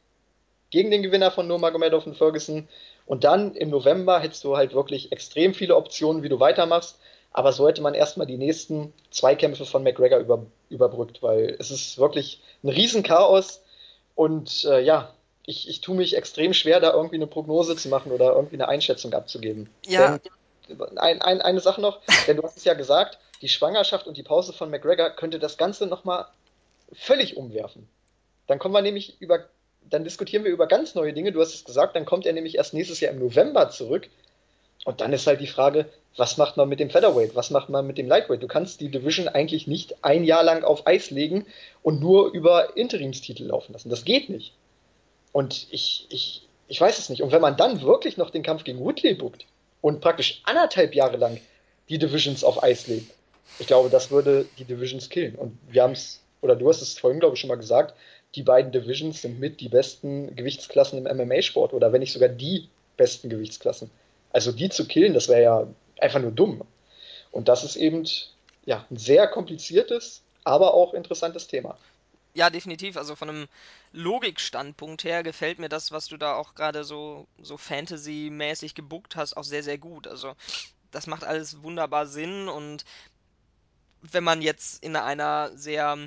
gegen 0.72 0.92
den 0.92 1.04
Gewinner 1.04 1.32
von 1.32 1.48
Nurmagomedov 1.48 2.08
und 2.08 2.18
Ferguson 2.18 2.68
und 3.08 3.24
dann 3.24 3.56
im 3.56 3.70
November 3.70 4.20
hättest 4.20 4.44
du 4.44 4.58
halt 4.58 4.74
wirklich 4.74 5.12
extrem 5.12 5.54
viele 5.54 5.76
Optionen, 5.76 6.24
wie 6.24 6.30
du 6.30 6.40
weitermachst. 6.40 7.00
Aber 7.32 7.54
so 7.54 7.68
hätte 7.68 7.82
man 7.82 7.94
erstmal 7.94 8.28
die 8.28 8.38
nächsten 8.38 8.94
Zweikämpfe 9.12 9.66
von 9.66 9.84
McGregor 9.84 10.20
über, 10.20 10.46
überbrückt, 10.70 11.24
weil 11.24 11.56
es 11.60 11.72
ist 11.72 11.98
wirklich 11.98 12.42
ein 12.64 12.70
Riesenchaos. 12.70 13.64
Und 14.16 14.66
äh, 14.66 14.82
ja, 14.82 15.14
ich, 15.48 15.70
ich 15.70 15.82
tue 15.82 15.95
mich 15.95 16.16
extrem 16.16 16.54
schwer, 16.54 16.80
da 16.80 16.93
irgendwie 16.93 17.16
eine 17.16 17.26
Prognose 17.26 17.76
zu 17.78 17.88
machen 17.88 18.12
oder 18.12 18.34
irgendwie 18.36 18.58
eine 18.58 18.68
Einschätzung 18.68 19.14
abzugeben. 19.14 19.70
Ja. 19.86 20.20
Denn, 20.68 20.98
ein, 20.98 21.22
ein, 21.22 21.41
eine 21.41 21.62
Sache 21.62 21.82
noch, 21.82 22.02
denn 22.28 22.38
du 22.38 22.43
hast 22.43 22.58
es 22.58 22.66
ja 22.66 22.76
gesagt, 22.76 23.18
die 23.41 23.48
Schwangerschaft 23.48 24.08
und 24.08 24.18
die 24.18 24.24
Pause 24.24 24.52
von 24.52 24.70
McGregor 24.70 25.10
könnte 25.12 25.39
das 25.39 25.58
Ganze 25.58 25.88
nochmal 25.88 26.26
völlig 26.93 27.38
umwerfen. 27.38 27.88
Dann 28.48 28.60
kommen 28.60 28.74
wir 28.74 28.82
nämlich 28.82 29.22
über, 29.22 29.45
dann 29.89 30.04
diskutieren 30.04 30.43
wir 30.43 30.52
über 30.52 30.68
ganz 30.68 30.95
neue 30.95 31.14
Dinge. 31.14 31.32
Du 31.32 31.39
hast 31.39 31.54
es 31.54 31.64
gesagt, 31.64 31.95
dann 31.95 32.06
kommt 32.06 32.26
er 32.26 32.34
nämlich 32.34 32.56
erst 32.56 32.74
nächstes 32.74 33.00
Jahr 33.00 33.14
im 33.14 33.20
November 33.20 33.70
zurück. 33.70 34.10
Und 34.84 35.00
dann 35.00 35.14
ist 35.14 35.28
halt 35.28 35.39
die 35.39 35.48
Frage, 35.48 35.86
was 36.18 36.36
macht 36.36 36.58
man 36.58 36.68
mit 36.68 36.82
dem 36.82 36.89
Featherweight? 36.89 37.36
Was 37.36 37.52
macht 37.52 37.70
man 37.70 37.88
mit 37.88 37.98
dem 37.98 38.08
Lightweight? 38.08 38.43
Du 38.43 38.48
kannst 38.48 38.82
die 38.82 38.89
Division 38.89 39.30
eigentlich 39.30 39.66
nicht 39.66 40.04
ein 40.04 40.26
Jahr 40.26 40.43
lang 40.43 40.66
auf 40.66 40.88
Eis 40.88 41.10
legen 41.10 41.45
und 41.84 42.02
nur 42.02 42.34
über 42.34 42.76
Interimstitel 42.76 43.45
laufen 43.45 43.74
lassen. 43.74 43.89
Das 43.89 44.04
geht 44.04 44.30
nicht. 44.30 44.54
Und 45.38 45.68
ich, 45.70 46.08
ich, 46.10 46.48
ich 46.68 46.82
weiß 46.82 46.98
es 46.98 47.10
nicht. 47.10 47.22
Und 47.22 47.32
wenn 47.32 47.42
man 47.42 47.58
dann 47.58 47.84
wirklich 47.84 48.18
noch 48.18 48.32
den 48.32 48.42
Kampf 48.42 48.64
gegen 48.64 48.80
Woodley 48.80 49.14
bookt 49.14 49.46
und 49.82 50.02
praktisch 50.02 50.42
anderthalb 50.46 50.96
Jahre 50.96 51.18
lang 51.18 51.40
die 51.90 52.00
Divisions 52.00 52.44
auf 52.44 52.64
Eis 52.64 52.88
legt, 52.88 53.14
ich 53.60 53.68
glaube, 53.68 53.92
das 53.92 54.10
würde 54.10 54.48
die 54.58 54.66
Divisions 54.66 55.12
killen. 55.12 55.36
Und 55.36 55.56
wir 55.70 55.84
haben 55.84 55.92
es, 55.92 56.24
oder 56.42 56.56
du 56.56 56.68
hast 56.68 56.82
es 56.82 56.98
vorhin, 56.98 57.20
glaube 57.20 57.36
ich, 57.36 57.42
schon 57.42 57.50
mal 57.50 57.56
gesagt, 57.56 57.94
die 58.34 58.42
beiden 58.42 58.72
Divisions 58.72 59.22
sind 59.22 59.40
mit 59.40 59.60
die 59.60 59.70
besten 59.70 60.36
Gewichtsklassen 60.36 61.06
im 61.06 61.18
MMA-Sport 61.18 61.72
oder 61.72 61.94
wenn 61.94 62.00
nicht 62.00 62.14
sogar 62.14 62.30
die 62.30 62.68
besten 62.98 63.30
Gewichtsklassen. 63.30 63.92
Also 64.32 64.52
die 64.52 64.70
zu 64.70 64.88
killen, 64.88 65.14
das 65.14 65.28
wäre 65.28 65.44
ja 65.44 65.68
einfach 66.02 66.20
nur 66.20 66.32
dumm. 66.32 66.64
Und 67.30 67.48
das 67.48 67.64
ist 67.64 67.76
eben 67.76 68.08
ja, 68.66 68.88
ein 68.90 68.98
sehr 68.98 69.28
kompliziertes, 69.28 70.24
aber 70.44 70.74
auch 70.74 70.96
interessantes 70.96 71.46
Thema. 71.46 71.78
Ja, 72.38 72.50
definitiv. 72.52 72.98
Also 72.98 73.16
von 73.16 73.30
einem 73.30 73.48
Logikstandpunkt 73.94 75.04
her 75.04 75.24
gefällt 75.24 75.58
mir 75.60 75.70
das, 75.70 75.92
was 75.92 76.06
du 76.08 76.18
da 76.18 76.36
auch 76.36 76.54
gerade 76.56 76.84
so, 76.84 77.28
so 77.42 77.58
Fantasy-mäßig 77.58 78.76
gebuckt 78.76 79.16
hast, 79.16 79.36
auch 79.36 79.44
sehr, 79.44 79.64
sehr 79.64 79.78
gut. 79.80 80.08
Also 80.08 80.36
das 80.92 81.08
macht 81.08 81.24
alles 81.24 81.64
wunderbar 81.64 82.08
Sinn 82.08 82.50
und 82.50 82.86
wenn 84.02 84.24
man 84.24 84.42
jetzt 84.42 84.84
in 84.84 84.96
einer 84.96 85.52
sehr 85.56 85.98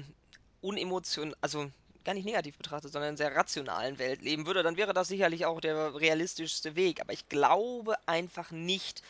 unemotion, 0.61 1.35
also 1.41 1.71
gar 2.05 2.15
nicht 2.15 2.25
negativ 2.25 2.57
betrachtet, 2.57 2.93
sondern 2.93 3.11
in 3.11 3.17
sehr 3.17 3.35
rationalen 3.37 3.99
Welt 3.99 4.23
leben 4.23 4.47
würde, 4.47 4.63
dann 4.63 4.77
wäre 4.77 4.95
das 4.95 5.09
sicherlich 5.09 5.45
auch 5.47 5.61
der 5.61 5.95
realistischste 5.95 6.77
Weg. 6.77 7.01
Aber 7.01 7.13
ich 7.13 7.29
glaube 7.29 7.97
einfach 8.07 8.51
nicht, 8.51 9.03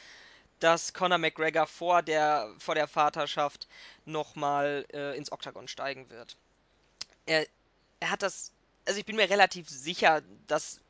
dass 0.61 0.95
Conor 0.95 1.19
McGregor 1.19 1.67
vor 1.67 2.03
der, 2.03 2.55
vor 2.59 2.75
der 2.77 2.89
Vaterschaft 2.89 3.69
nochmal 4.07 4.87
äh, 4.93 5.17
ins 5.17 5.33
Oktagon 5.33 5.69
steigen 5.69 6.11
wird. 6.11 6.37
Er, 7.27 7.47
er 8.01 8.11
hat 8.11 8.23
das, 8.23 8.53
also 8.87 8.99
ich 8.99 9.07
bin 9.07 9.17
mir 9.17 9.31
relativ 9.31 9.69
sicher, 9.69 10.23
dass 10.47 10.81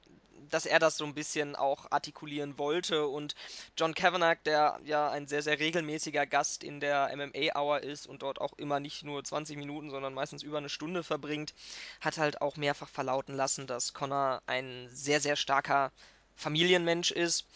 dass 0.50 0.66
er 0.66 0.78
das 0.78 0.96
so 0.96 1.04
ein 1.04 1.14
bisschen 1.14 1.56
auch 1.56 1.90
artikulieren 1.90 2.58
wollte. 2.58 3.06
Und 3.06 3.34
John 3.76 3.94
Kavanagh, 3.94 4.40
der 4.44 4.80
ja 4.84 5.10
ein 5.10 5.26
sehr, 5.26 5.42
sehr 5.42 5.58
regelmäßiger 5.58 6.26
Gast 6.26 6.64
in 6.64 6.80
der 6.80 7.10
MMA 7.16 7.58
Hour 7.58 7.80
ist 7.82 8.06
und 8.06 8.22
dort 8.22 8.40
auch 8.40 8.52
immer 8.54 8.80
nicht 8.80 9.04
nur 9.04 9.22
20 9.24 9.56
Minuten, 9.56 9.90
sondern 9.90 10.14
meistens 10.14 10.42
über 10.42 10.58
eine 10.58 10.68
Stunde 10.68 11.02
verbringt, 11.02 11.54
hat 12.00 12.18
halt 12.18 12.40
auch 12.42 12.56
mehrfach 12.56 12.88
verlauten 12.88 13.34
lassen, 13.34 13.66
dass 13.66 13.94
Connor 13.94 14.42
ein 14.46 14.88
sehr, 14.92 15.20
sehr 15.20 15.36
starker 15.36 15.92
Familienmensch 16.36 17.10
ist. 17.10 17.46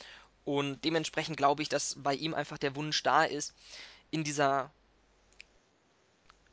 Und 0.45 0.85
dementsprechend 0.85 1.37
glaube 1.37 1.63
ich, 1.63 1.69
dass 1.69 1.97
bei 1.99 2.15
ihm 2.15 2.35
einfach 2.35 2.59
der 2.59 2.77
Wunsch 2.77 3.03
da 3.03 3.25
ist, 3.25 3.55
in 4.11 4.25
dieser 4.25 4.71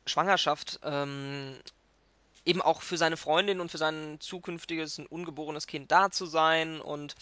Schwangerschaft 0.05 0.79
ähm, 0.83 1.59
eben 2.45 2.61
auch 2.61 2.81
für 2.81 2.97
seine 2.97 3.17
Freundin 3.17 3.59
und 3.59 3.69
für 3.69 3.77
sein 3.77 4.17
zukünftiges 4.19 4.99
ungeborenes 5.09 5.67
Kind 5.67 5.91
da 5.91 6.11
zu 6.11 6.25
sein 6.25 6.81
und 6.81 7.15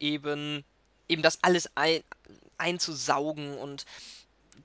eben 0.00 0.64
eben 1.08 1.22
das 1.22 1.38
alles 1.42 1.70
ein, 1.76 2.02
einzusaugen. 2.58 3.56
Und 3.58 3.84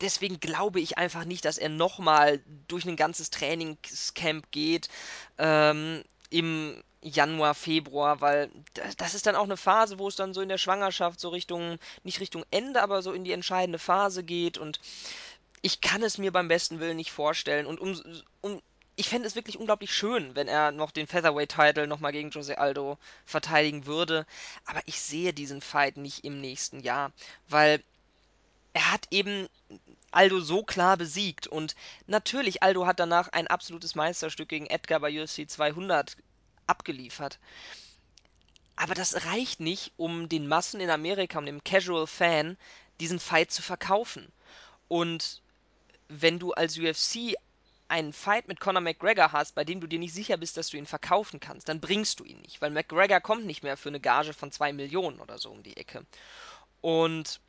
deswegen 0.01 0.39
glaube 0.39 0.79
ich 0.79 0.97
einfach 0.97 1.25
nicht, 1.25 1.45
dass 1.45 1.57
er 1.57 1.69
nochmal 1.69 2.41
durch 2.67 2.85
ein 2.85 2.95
ganzes 2.95 3.29
Trainingscamp 3.29 4.51
geht 4.51 4.89
ähm, 5.37 6.03
im 6.29 6.81
Januar, 7.01 7.53
Februar, 7.53 8.21
weil 8.21 8.49
das 8.97 9.13
ist 9.13 9.27
dann 9.27 9.35
auch 9.35 9.43
eine 9.43 9.57
Phase, 9.57 9.99
wo 9.99 10.07
es 10.07 10.15
dann 10.15 10.33
so 10.33 10.41
in 10.41 10.49
der 10.49 10.57
Schwangerschaft 10.57 11.19
so 11.19 11.29
Richtung, 11.29 11.77
nicht 12.03 12.19
Richtung 12.19 12.43
Ende, 12.49 12.81
aber 12.81 13.01
so 13.01 13.13
in 13.13 13.23
die 13.23 13.31
entscheidende 13.33 13.79
Phase 13.79 14.23
geht. 14.23 14.57
Und 14.57 14.79
ich 15.61 15.79
kann 15.81 16.01
es 16.01 16.17
mir 16.17 16.31
beim 16.31 16.47
besten 16.47 16.79
Willen 16.79 16.97
nicht 16.97 17.11
vorstellen. 17.11 17.65
Und 17.65 17.79
um, 17.79 18.01
um 18.41 18.61
ich 18.97 19.09
fände 19.09 19.27
es 19.27 19.35
wirklich 19.35 19.59
unglaublich 19.59 19.93
schön, 19.93 20.35
wenn 20.35 20.47
er 20.47 20.71
noch 20.71 20.89
den 20.89 21.05
Featherweight-Title 21.05 21.85
nochmal 21.85 22.11
gegen 22.11 22.31
Jose 22.31 22.57
Aldo 22.57 22.97
verteidigen 23.25 23.85
würde. 23.85 24.25
Aber 24.65 24.81
ich 24.87 24.99
sehe 24.99 25.33
diesen 25.33 25.61
Fight 25.61 25.97
nicht 25.97 26.25
im 26.25 26.41
nächsten 26.41 26.79
Jahr, 26.79 27.11
weil 27.47 27.83
er 28.73 28.91
hat 28.91 29.07
eben 29.11 29.47
Aldo 30.09 30.39
so 30.39 30.63
klar 30.63 30.97
besiegt. 30.97 31.45
Und 31.45 31.75
natürlich, 32.07 32.63
Aldo 32.63 32.87
hat 32.87 32.99
danach 32.99 33.29
ein 33.29 33.45
absolutes 33.45 33.93
Meisterstück 33.93 34.49
gegen 34.49 34.65
Edgar 34.65 34.99
bei 34.99 35.21
UFC 35.21 35.47
200 35.47 36.17
abgeliefert. 36.65 37.37
Aber 38.75 38.95
das 38.95 39.25
reicht 39.25 39.59
nicht, 39.59 39.91
um 39.97 40.27
den 40.27 40.47
Massen 40.47 40.81
in 40.81 40.89
Amerika, 40.89 41.37
um 41.37 41.45
dem 41.45 41.63
Casual 41.63 42.07
Fan, 42.07 42.57
diesen 42.99 43.19
Fight 43.19 43.51
zu 43.51 43.61
verkaufen. 43.61 44.31
Und 44.87 45.41
wenn 46.07 46.39
du 46.39 46.53
als 46.53 46.79
UFC 46.79 47.35
einen 47.89 48.13
Fight 48.13 48.47
mit 48.47 48.59
Conor 48.59 48.81
McGregor 48.81 49.31
hast, 49.31 49.55
bei 49.55 49.63
dem 49.63 49.79
du 49.79 49.87
dir 49.87 49.99
nicht 49.99 50.13
sicher 50.13 50.37
bist, 50.37 50.57
dass 50.57 50.69
du 50.69 50.77
ihn 50.77 50.85
verkaufen 50.85 51.39
kannst, 51.39 51.69
dann 51.69 51.79
bringst 51.79 52.19
du 52.19 52.25
ihn 52.25 52.41
nicht, 52.41 52.61
weil 52.61 52.71
McGregor 52.71 53.21
kommt 53.21 53.45
nicht 53.45 53.63
mehr 53.63 53.77
für 53.77 53.89
eine 53.89 53.99
Gage 53.99 54.33
von 54.33 54.51
2 54.51 54.73
Millionen 54.73 55.19
oder 55.19 55.37
so 55.37 55.49
um 55.49 55.63
die 55.63 55.77
Ecke. 55.77 56.05
Und 56.81 57.39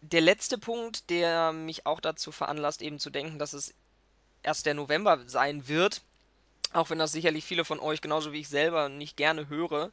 der 0.00 0.20
letzte 0.20 0.58
Punkt, 0.58 1.10
der 1.10 1.52
mich 1.52 1.86
auch 1.86 2.00
dazu 2.00 2.32
veranlasst, 2.32 2.82
eben 2.82 2.98
zu 2.98 3.10
denken, 3.10 3.38
dass 3.38 3.52
es 3.52 3.74
erst 4.42 4.66
der 4.66 4.74
November 4.74 5.20
sein 5.26 5.68
wird, 5.68 6.02
auch 6.72 6.90
wenn 6.90 6.98
das 6.98 7.12
sicherlich 7.12 7.44
viele 7.44 7.64
von 7.64 7.80
euch, 7.80 8.00
genauso 8.00 8.32
wie 8.32 8.40
ich 8.40 8.48
selber, 8.48 8.88
nicht 8.88 9.16
gerne 9.16 9.48
höre, 9.48 9.92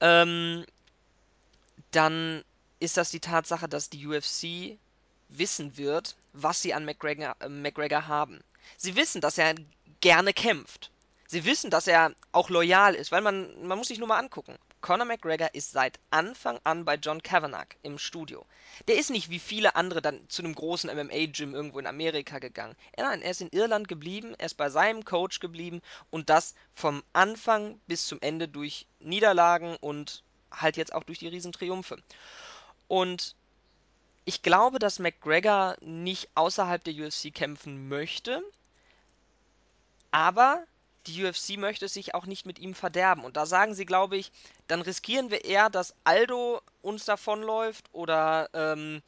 ähm, 0.00 0.64
dann 1.90 2.44
ist 2.80 2.96
das 2.96 3.10
die 3.10 3.20
Tatsache, 3.20 3.68
dass 3.68 3.90
die 3.90 4.06
UFC 4.06 4.78
wissen 5.28 5.76
wird, 5.76 6.16
was 6.32 6.62
sie 6.62 6.74
an 6.74 6.84
McGregor, 6.84 7.36
äh, 7.40 7.48
McGregor 7.48 8.06
haben. 8.06 8.42
Sie 8.76 8.96
wissen, 8.96 9.20
dass 9.20 9.38
er 9.38 9.54
gerne 10.00 10.32
kämpft. 10.32 10.90
Sie 11.26 11.44
wissen, 11.44 11.70
dass 11.70 11.86
er 11.86 12.14
auch 12.32 12.48
loyal 12.48 12.94
ist, 12.94 13.12
weil 13.12 13.20
man, 13.20 13.66
man 13.66 13.76
muss 13.78 13.88
sich 13.88 13.98
nur 13.98 14.08
mal 14.08 14.18
angucken. 14.18 14.58
Conor 14.80 15.06
McGregor 15.06 15.54
ist 15.54 15.72
seit 15.72 15.98
Anfang 16.10 16.60
an 16.62 16.84
bei 16.84 16.94
John 16.94 17.22
Kavanagh 17.22 17.76
im 17.82 17.98
Studio. 17.98 18.46
Der 18.86 18.96
ist 18.96 19.10
nicht 19.10 19.28
wie 19.28 19.40
viele 19.40 19.74
andere 19.74 20.00
dann 20.00 20.26
zu 20.28 20.42
einem 20.42 20.54
großen 20.54 20.88
MMA-Gym 20.88 21.52
irgendwo 21.52 21.80
in 21.80 21.86
Amerika 21.86 22.38
gegangen. 22.38 22.76
Nein, 22.96 23.20
er 23.20 23.32
ist 23.32 23.40
in 23.40 23.50
Irland 23.50 23.88
geblieben, 23.88 24.34
er 24.38 24.46
ist 24.46 24.56
bei 24.56 24.70
seinem 24.70 25.04
Coach 25.04 25.40
geblieben 25.40 25.82
und 26.10 26.30
das 26.30 26.54
vom 26.74 27.02
Anfang 27.12 27.80
bis 27.88 28.06
zum 28.06 28.20
Ende 28.20 28.46
durch 28.46 28.86
Niederlagen 29.00 29.76
und 29.80 30.22
halt 30.52 30.76
jetzt 30.76 30.94
auch 30.94 31.02
durch 31.02 31.18
die 31.18 31.28
Riesentriumphe. 31.28 31.98
Und 32.86 33.34
ich 34.28 34.42
glaube, 34.42 34.78
dass 34.78 34.98
McGregor 34.98 35.78
nicht 35.80 36.28
außerhalb 36.34 36.84
der 36.84 36.92
UFC 36.92 37.32
kämpfen 37.32 37.88
möchte, 37.88 38.42
aber 40.10 40.66
die 41.06 41.24
UFC 41.24 41.56
möchte 41.56 41.88
sich 41.88 42.14
auch 42.14 42.26
nicht 42.26 42.44
mit 42.44 42.58
ihm 42.58 42.74
verderben. 42.74 43.24
Und 43.24 43.38
da 43.38 43.46
sagen 43.46 43.74
sie, 43.74 43.86
glaube 43.86 44.18
ich, 44.18 44.30
dann 44.66 44.82
riskieren 44.82 45.30
wir 45.30 45.46
eher, 45.46 45.70
dass 45.70 45.94
Aldo 46.04 46.60
uns 46.82 47.06
davonläuft 47.06 47.86
oder 47.92 48.50
ähm, 48.52 49.00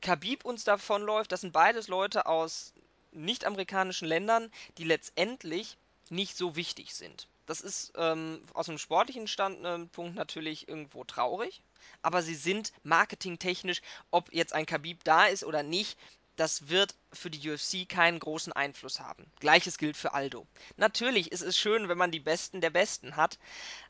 Khabib 0.00 0.44
uns 0.44 0.62
davonläuft. 0.62 1.32
Das 1.32 1.40
sind 1.40 1.52
beides 1.52 1.88
Leute 1.88 2.26
aus 2.26 2.72
nicht-amerikanischen 3.10 4.06
Ländern, 4.06 4.48
die 4.76 4.84
letztendlich 4.84 5.76
nicht 6.08 6.36
so 6.36 6.54
wichtig 6.54 6.94
sind. 6.94 7.26
Das 7.48 7.62
ist 7.62 7.92
ähm, 7.96 8.42
aus 8.52 8.68
einem 8.68 8.76
sportlichen 8.76 9.26
Standpunkt 9.26 10.14
natürlich 10.14 10.68
irgendwo 10.68 11.02
traurig, 11.04 11.62
aber 12.02 12.20
sie 12.22 12.34
sind 12.34 12.74
marketingtechnisch, 12.82 13.80
ob 14.10 14.30
jetzt 14.34 14.52
ein 14.52 14.66
Khabib 14.66 15.02
da 15.02 15.24
ist 15.24 15.44
oder 15.44 15.62
nicht, 15.62 15.98
das 16.36 16.68
wird 16.68 16.94
für 17.10 17.30
die 17.30 17.50
UFC 17.50 17.88
keinen 17.88 18.20
großen 18.20 18.52
Einfluss 18.52 19.00
haben. 19.00 19.24
Gleiches 19.40 19.78
gilt 19.78 19.96
für 19.96 20.12
Aldo. 20.12 20.46
Natürlich 20.76 21.32
ist 21.32 21.40
es 21.40 21.56
schön, 21.56 21.88
wenn 21.88 21.96
man 21.96 22.10
die 22.10 22.20
Besten 22.20 22.60
der 22.60 22.68
Besten 22.68 23.16
hat, 23.16 23.38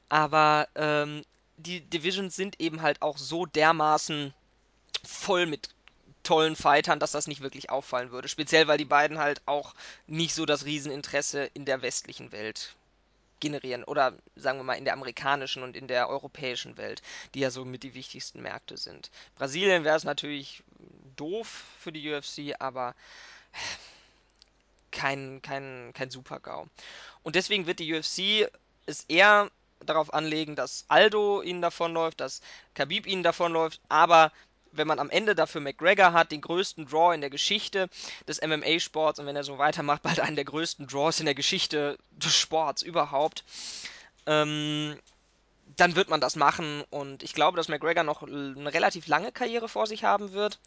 aber 0.09 0.69
ähm, 0.77 1.25
die 1.57 1.81
Divisions 1.81 2.37
sind 2.37 2.61
eben 2.61 2.81
halt 2.81 3.03
auch 3.03 3.19
so 3.19 3.45
dermaßen 3.45 4.33
voll 5.05 5.47
mit 5.47 5.71
tollen 6.23 6.55
Fightern, 6.55 7.01
dass 7.01 7.11
das 7.11 7.27
nicht 7.27 7.41
wirklich 7.41 7.71
auffallen 7.71 8.13
würde. 8.13 8.29
Speziell, 8.29 8.69
weil 8.69 8.79
die 8.79 8.85
beiden 8.85 9.19
halt 9.19 9.43
auch 9.47 9.75
nicht 10.07 10.33
so 10.33 10.47
das 10.47 10.65
Rieseninteresse 10.65 11.51
in 11.55 11.65
der 11.65 11.83
westlichen 11.83 12.31
Welt 12.31 12.77
generieren 13.41 13.84
oder 13.84 14.14
sagen 14.36 14.59
wir 14.59 14.64
mal 14.64 14.74
in 14.74 14.84
der 14.84 14.95
amerikanischen 14.95 15.62
und 15.62 15.76
in 15.76 15.89
der 15.89 16.09
europäischen 16.09 16.76
Welt, 16.76 17.03
die 17.34 17.41
ja 17.41 17.51
so 17.51 17.64
mit 17.64 17.82
die 17.82 17.95
wichtigsten 17.95 18.43
Märkte 18.43 18.76
sind. 18.76 19.11
Brasilien 19.36 19.84
wäre 19.84 19.97
es 19.97 20.05
natürlich 20.05 20.62
doof 21.16 21.64
für 21.78 21.93
die 21.93 22.12
UFC, 22.12 22.55
aber 22.59 22.95
kein, 24.91 25.43
kein, 25.43 25.93
kein 25.95 26.11
Super-GAU. 26.11 26.66
Und 27.22 27.34
deswegen 27.36 27.66
wird 27.66 27.78
die 27.78 27.95
UFC 27.95 28.51
es 28.86 29.05
eher 29.09 29.51
darauf 29.84 30.12
anlegen, 30.12 30.57
dass 30.57 30.84
Aldo 30.89 31.43
ihnen 31.43 31.62
davonläuft, 31.62 32.20
dass 32.20 32.41
Khabib 32.74 33.07
ihnen 33.07 33.22
davonläuft, 33.22 33.80
aber 33.89 34.32
wenn 34.73 34.87
man 34.87 34.99
am 34.99 35.11
Ende 35.11 35.35
dafür 35.35 35.61
McGregor 35.61 36.12
hat, 36.12 36.33
den 36.33 36.41
größten 36.41 36.87
Draw 36.87 37.14
in 37.14 37.21
der 37.21 37.31
Geschichte 37.31 37.89
des 38.27 38.41
MMA-Sports 38.41 39.19
und 39.19 39.27
wenn 39.27 39.37
er 39.37 39.45
so 39.45 39.59
weitermacht, 39.59 40.03
bald 40.09 40.21
einen 40.21 40.37
der 40.37 40.45
größten 40.45 40.87
Draws 40.87 41.21
in 41.21 41.27
der 41.27 41.35
Geschichte 41.35 41.99
des 42.11 42.37
Sports 42.37 42.83
überhaupt, 42.83 43.45
ähm, 44.27 44.99
dann 45.77 45.97
wird 45.97 46.09
man 46.09 46.21
das 46.21 46.37
machen. 46.37 46.85
Und 46.91 47.23
ich 47.23 47.35
glaube, 47.35 47.57
dass 47.57 47.69
McGregor 47.69 48.05
noch 48.05 48.23
eine 48.23 48.73
relativ 48.73 49.07
lange 49.07 49.33
Karriere 49.33 49.69
vor 49.69 49.87
sich 49.87 50.05
haben 50.05 50.33
wird, 50.33 50.59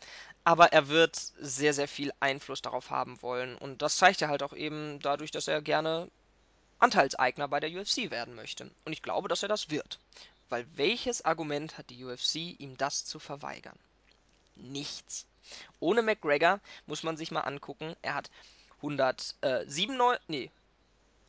aber 0.43 0.73
er 0.73 0.87
wird 0.87 1.15
sehr, 1.15 1.73
sehr 1.73 1.87
viel 1.87 2.11
Einfluss 2.19 2.61
darauf 2.61 2.89
haben 2.89 3.21
wollen. 3.21 3.57
Und 3.57 3.81
das 3.81 3.97
zeigt 3.97 4.21
er 4.21 4.29
halt 4.29 4.43
auch 4.43 4.53
eben 4.53 4.99
dadurch, 5.01 5.31
dass 5.31 5.47
er 5.47 5.61
gerne 5.61 6.09
Anteilseigner 6.79 7.47
bei 7.47 7.59
der 7.59 7.69
UFC 7.69 8.09
werden 8.09 8.35
möchte. 8.35 8.71
Und 8.85 8.93
ich 8.93 9.01
glaube, 9.01 9.27
dass 9.27 9.43
er 9.43 9.49
das 9.49 9.69
wird, 9.69 9.99
weil 10.49 10.65
welches 10.75 11.23
Argument 11.23 11.77
hat 11.77 11.89
die 11.89 12.03
UFC, 12.03 12.59
ihm 12.59 12.77
das 12.77 13.05
zu 13.05 13.19
verweigern? 13.19 13.77
Nichts. 14.61 15.25
Ohne 15.79 16.01
McGregor 16.01 16.59
muss 16.85 17.03
man 17.03 17.17
sich 17.17 17.31
mal 17.31 17.41
angucken, 17.41 17.95
er 18.01 18.15
hat 18.15 18.29
197, 18.77 20.21
nee, 20.27 20.51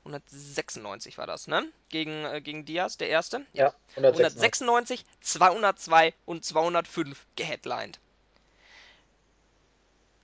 196 0.04 1.18
war 1.18 1.26
das, 1.26 1.46
ne? 1.46 1.70
Gegen, 1.88 2.24
äh, 2.24 2.40
gegen 2.40 2.64
Diaz, 2.64 2.96
der 2.96 3.08
erste. 3.08 3.46
Ja, 3.52 3.72
196. 3.96 4.42
196, 4.42 5.06
202 5.20 6.14
und 6.26 6.44
205 6.44 7.26
geheadlined. 7.36 8.00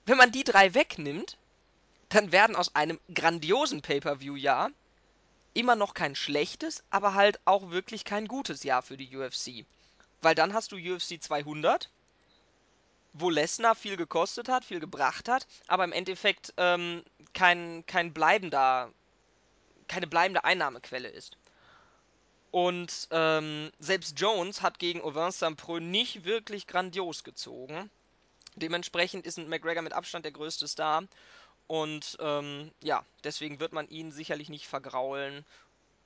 Wenn 0.05 0.17
man 0.17 0.31
die 0.31 0.43
drei 0.43 0.73
wegnimmt, 0.73 1.37
dann 2.09 2.31
werden 2.31 2.55
aus 2.55 2.75
einem 2.75 2.99
grandiosen 3.13 3.81
Pay-Per-View-Jahr 3.81 4.71
immer 5.53 5.75
noch 5.75 5.93
kein 5.93 6.15
schlechtes, 6.15 6.83
aber 6.89 7.13
halt 7.13 7.39
auch 7.45 7.69
wirklich 7.69 8.03
kein 8.05 8.27
gutes 8.27 8.63
Jahr 8.63 8.81
für 8.81 8.97
die 8.97 9.15
UFC. 9.15 9.65
Weil 10.21 10.35
dann 10.35 10.53
hast 10.53 10.71
du 10.71 10.77
UFC 10.77 11.21
200, 11.21 11.89
wo 13.13 13.29
Lesnar 13.29 13.75
viel 13.75 13.97
gekostet 13.97 14.49
hat, 14.49 14.65
viel 14.65 14.79
gebracht 14.79 15.29
hat, 15.29 15.47
aber 15.67 15.83
im 15.83 15.91
Endeffekt 15.91 16.53
ähm, 16.57 17.03
kein, 17.33 17.85
kein 17.85 18.13
bleibender 18.13 18.91
keine 19.89 20.07
bleibende 20.07 20.45
Einnahmequelle 20.45 21.09
ist. 21.09 21.35
Und 22.51 23.07
ähm, 23.11 23.71
selbst 23.79 24.19
Jones 24.19 24.61
hat 24.61 24.79
gegen 24.79 25.01
Auvin 25.01 25.31
Saint-Preux 25.31 25.81
nicht 25.81 26.23
wirklich 26.23 26.65
grandios 26.65 27.23
gezogen. 27.23 27.89
Dementsprechend 28.55 29.25
ist 29.25 29.37
McGregor 29.37 29.83
mit 29.83 29.93
Abstand 29.93 30.25
der 30.25 30.31
größte 30.31 30.67
Star. 30.67 31.03
Und 31.67 32.17
ähm, 32.19 32.71
ja, 32.81 33.05
deswegen 33.23 33.59
wird 33.59 33.73
man 33.73 33.87
ihn 33.89 34.11
sicherlich 34.11 34.49
nicht 34.49 34.67
vergraulen. 34.67 35.45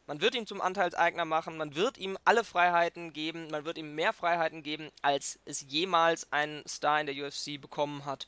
Man 0.06 0.22
wird 0.22 0.36
ihn 0.36 0.48
zum 0.48 0.62
Anteilseigner 0.62 1.26
machen, 1.26 1.58
man 1.58 1.76
wird 1.76 1.98
ihm 1.98 2.18
alle 2.26 2.44
Freiheiten 2.44 3.14
geben, 3.14 3.48
man 3.50 3.66
wird 3.66 3.78
ihm 3.78 3.96
mehr 3.96 4.14
Freiheiten 4.14 4.62
geben, 4.62 4.90
als 5.02 5.40
es 5.46 5.66
jemals 5.68 6.28
ein 6.32 6.64
Star 6.68 7.00
in 7.00 7.08
der 7.08 7.16
UFC 7.16 7.60
bekommen 7.60 8.06
hat. 8.06 8.28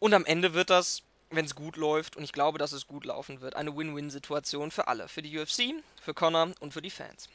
Und 0.00 0.14
am 0.14 0.24
Ende 0.24 0.52
wird 0.52 0.70
das 0.70 1.02
wenn 1.34 1.44
es 1.44 1.54
gut 1.54 1.76
läuft, 1.76 2.16
und 2.16 2.24
ich 2.24 2.32
glaube, 2.32 2.58
dass 2.58 2.72
es 2.72 2.86
gut 2.86 3.04
laufen 3.04 3.40
wird, 3.40 3.56
eine 3.56 3.76
Win-Win-Situation 3.76 4.70
für 4.70 4.88
alle. 4.88 5.08
Für 5.08 5.22
die 5.22 5.38
UFC, 5.38 5.74
für 6.00 6.14
Connor 6.14 6.50
und 6.60 6.72
für 6.72 6.82
die 6.82 6.90
Fans. 6.90 7.28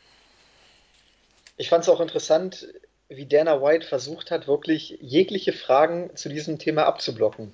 Ich 1.57 1.69
fand 1.69 1.83
es 1.83 1.89
auch 1.89 1.99
interessant, 1.99 2.67
wie 3.09 3.25
Dana 3.25 3.61
White 3.61 3.85
versucht 3.85 4.31
hat, 4.31 4.47
wirklich 4.47 4.97
jegliche 5.01 5.53
Fragen 5.53 6.15
zu 6.15 6.29
diesem 6.29 6.59
Thema 6.59 6.85
abzublocken. 6.85 7.51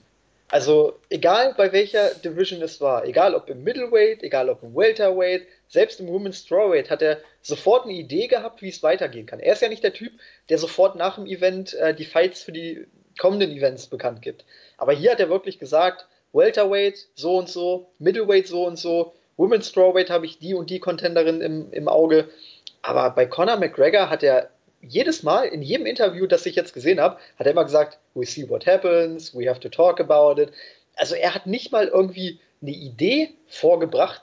Also 0.56 0.94
egal 1.10 1.54
bei 1.58 1.74
welcher 1.74 2.12
Division 2.12 2.62
es 2.62 2.80
war, 2.80 3.04
egal 3.04 3.36
ob 3.36 3.50
im 3.50 3.66
Middleweight, 3.66 4.24
egal 4.24 4.50
ob 4.50 4.64
im 4.64 4.74
Welterweight, 4.74 5.46
selbst 5.68 6.00
im 6.00 6.08
Women's 6.08 6.46
Strawweight 6.46 6.90
hat 6.90 7.02
er 7.02 7.20
sofort 7.42 7.84
eine 7.84 7.92
Idee 7.92 8.28
gehabt, 8.28 8.62
wie 8.62 8.70
es 8.70 8.82
weitergehen 8.82 9.26
kann. 9.26 9.42
Er 9.42 9.52
ist 9.52 9.62
ja 9.62 9.68
nicht 9.68 9.84
der 9.84 9.92
Typ, 9.92 10.14
der 10.48 10.58
sofort 10.58 10.96
nach 10.96 11.16
dem 11.16 11.26
Event 11.26 11.74
äh, 11.74 11.94
die 11.94 12.06
Fights 12.06 12.42
für 12.42 12.54
die 12.54 12.88
kommenden 13.20 13.52
Events 13.52 13.88
bekannt 13.88 14.22
gibt. 14.22 14.46
Aber 14.78 14.94
hier 14.94 15.12
hat 15.12 15.20
er 15.20 15.30
wirklich 15.30 15.60
gesagt, 15.60 16.08
Welterweight 16.32 17.06
so 17.16 17.36
und 17.36 17.50
so, 17.50 17.90
Middleweight 18.00 18.48
so 18.48 18.66
und 18.66 18.80
so, 18.80 19.14
Women's 19.36 19.68
Strawweight 19.68 20.10
habe 20.10 20.26
ich 20.26 20.40
die 20.40 20.54
und 20.54 20.70
die 20.70 20.80
Contenderin 20.80 21.42
im, 21.42 21.74
im 21.74 21.90
Auge. 21.90 22.30
Aber 22.82 23.10
bei 23.10 23.26
Conor 23.26 23.58
McGregor 23.58 24.10
hat 24.10 24.24
er 24.24 24.52
jedes 24.88 25.24
Mal, 25.24 25.46
in 25.46 25.62
jedem 25.62 25.86
Interview, 25.86 26.28
das 26.28 26.46
ich 26.46 26.56
jetzt 26.56 26.74
gesehen 26.74 27.00
habe, 27.00 27.18
hat 27.38 27.46
er 27.46 27.52
immer 27.52 27.66
gesagt, 27.66 28.00
we 28.14 28.26
see 28.26 28.48
what 28.50 28.66
happens, 28.66 29.36
we 29.36 29.50
have 29.50 29.60
to 29.60 29.70
talk 29.70 30.00
about 30.00 30.42
it. 30.42 30.52
Also 30.96 31.16
er 31.16 31.34
hat 31.36 31.46
nicht 31.48 31.72
mal 31.72 31.88
irgendwie 31.88 32.40
eine 32.62 32.72
Idee 32.72 33.30
vorgebracht, 33.48 34.22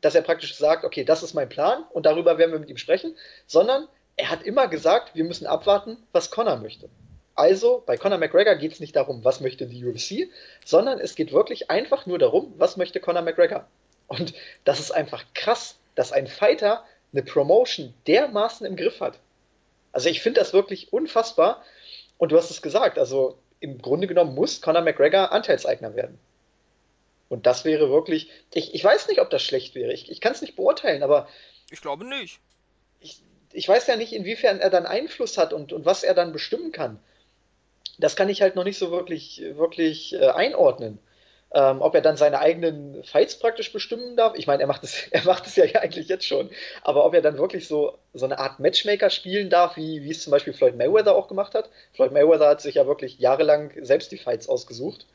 dass 0.00 0.14
er 0.14 0.22
praktisch 0.22 0.56
sagt, 0.56 0.84
okay, 0.84 1.04
das 1.04 1.22
ist 1.22 1.34
mein 1.34 1.48
Plan 1.48 1.84
und 1.90 2.06
darüber 2.06 2.38
werden 2.38 2.52
wir 2.52 2.60
mit 2.60 2.70
ihm 2.70 2.76
sprechen, 2.76 3.16
sondern 3.46 3.88
er 4.16 4.30
hat 4.30 4.42
immer 4.42 4.68
gesagt, 4.68 5.14
wir 5.14 5.24
müssen 5.24 5.46
abwarten, 5.46 5.96
was 6.12 6.30
Conor 6.30 6.56
möchte. 6.56 6.88
Also 7.34 7.82
bei 7.86 7.96
Conor 7.96 8.18
McGregor 8.18 8.56
geht 8.56 8.72
es 8.72 8.80
nicht 8.80 8.96
darum, 8.96 9.24
was 9.24 9.40
möchte 9.40 9.66
die 9.66 9.84
UFC, 9.84 10.28
sondern 10.64 10.98
es 10.98 11.14
geht 11.14 11.32
wirklich 11.32 11.70
einfach 11.70 12.04
nur 12.06 12.18
darum, 12.18 12.52
was 12.58 12.76
möchte 12.76 12.98
Conor 13.00 13.22
McGregor. 13.22 13.66
Und 14.08 14.34
das 14.64 14.80
ist 14.80 14.90
einfach 14.90 15.24
krass, 15.34 15.76
dass 15.94 16.12
ein 16.12 16.26
Fighter 16.26 16.84
eine 17.12 17.22
Promotion 17.22 17.94
dermaßen 18.06 18.66
im 18.66 18.76
Griff 18.76 19.00
hat. 19.00 19.18
Also 19.98 20.10
ich 20.10 20.22
finde 20.22 20.38
das 20.38 20.52
wirklich 20.52 20.92
unfassbar. 20.92 21.64
Und 22.18 22.30
du 22.30 22.36
hast 22.36 22.52
es 22.52 22.62
gesagt, 22.62 23.00
also 23.00 23.36
im 23.58 23.82
Grunde 23.82 24.06
genommen 24.06 24.32
muss 24.32 24.60
Conor 24.60 24.82
McGregor 24.82 25.32
Anteilseigner 25.32 25.96
werden. 25.96 26.20
Und 27.28 27.46
das 27.46 27.64
wäre 27.64 27.90
wirklich, 27.90 28.30
ich, 28.54 28.74
ich 28.74 28.84
weiß 28.84 29.08
nicht, 29.08 29.20
ob 29.20 29.28
das 29.28 29.42
schlecht 29.42 29.74
wäre. 29.74 29.92
Ich, 29.92 30.08
ich 30.08 30.20
kann 30.20 30.30
es 30.30 30.40
nicht 30.40 30.54
beurteilen, 30.54 31.02
aber. 31.02 31.28
Ich 31.72 31.80
glaube 31.80 32.04
nicht. 32.04 32.38
Ich, 33.00 33.20
ich 33.52 33.68
weiß 33.68 33.88
ja 33.88 33.96
nicht, 33.96 34.12
inwiefern 34.12 34.60
er 34.60 34.70
dann 34.70 34.86
Einfluss 34.86 35.36
hat 35.36 35.52
und, 35.52 35.72
und 35.72 35.84
was 35.84 36.04
er 36.04 36.14
dann 36.14 36.30
bestimmen 36.30 36.70
kann. 36.70 37.00
Das 37.98 38.14
kann 38.14 38.28
ich 38.28 38.40
halt 38.40 38.54
noch 38.54 38.62
nicht 38.62 38.78
so 38.78 38.92
wirklich, 38.92 39.42
wirklich 39.56 40.14
äh, 40.14 40.28
einordnen. 40.28 41.00
Ähm, 41.54 41.80
ob 41.80 41.94
er 41.94 42.02
dann 42.02 42.18
seine 42.18 42.40
eigenen 42.40 43.02
Fights 43.04 43.38
praktisch 43.38 43.72
bestimmen 43.72 44.16
darf. 44.16 44.34
Ich 44.36 44.46
meine, 44.46 44.62
er 44.62 44.66
macht 44.66 44.84
es, 44.84 45.06
er 45.10 45.24
macht 45.24 45.46
es 45.46 45.56
ja 45.56 45.64
eigentlich 45.80 46.08
jetzt 46.08 46.26
schon. 46.26 46.50
Aber 46.82 47.06
ob 47.06 47.14
er 47.14 47.22
dann 47.22 47.38
wirklich 47.38 47.66
so, 47.66 47.96
so 48.12 48.26
eine 48.26 48.38
Art 48.38 48.60
Matchmaker 48.60 49.08
spielen 49.08 49.48
darf, 49.48 49.76
wie, 49.76 50.02
wie 50.02 50.10
es 50.10 50.22
zum 50.22 50.30
Beispiel 50.30 50.52
Floyd 50.52 50.76
Mayweather 50.76 51.14
auch 51.14 51.28
gemacht 51.28 51.54
hat. 51.54 51.70
Floyd 51.94 52.12
Mayweather 52.12 52.48
hat 52.48 52.60
sich 52.60 52.74
ja 52.74 52.86
wirklich 52.86 53.18
jahrelang 53.18 53.72
selbst 53.80 54.12
die 54.12 54.18
Fights 54.18 54.48
ausgesucht. 54.48 55.06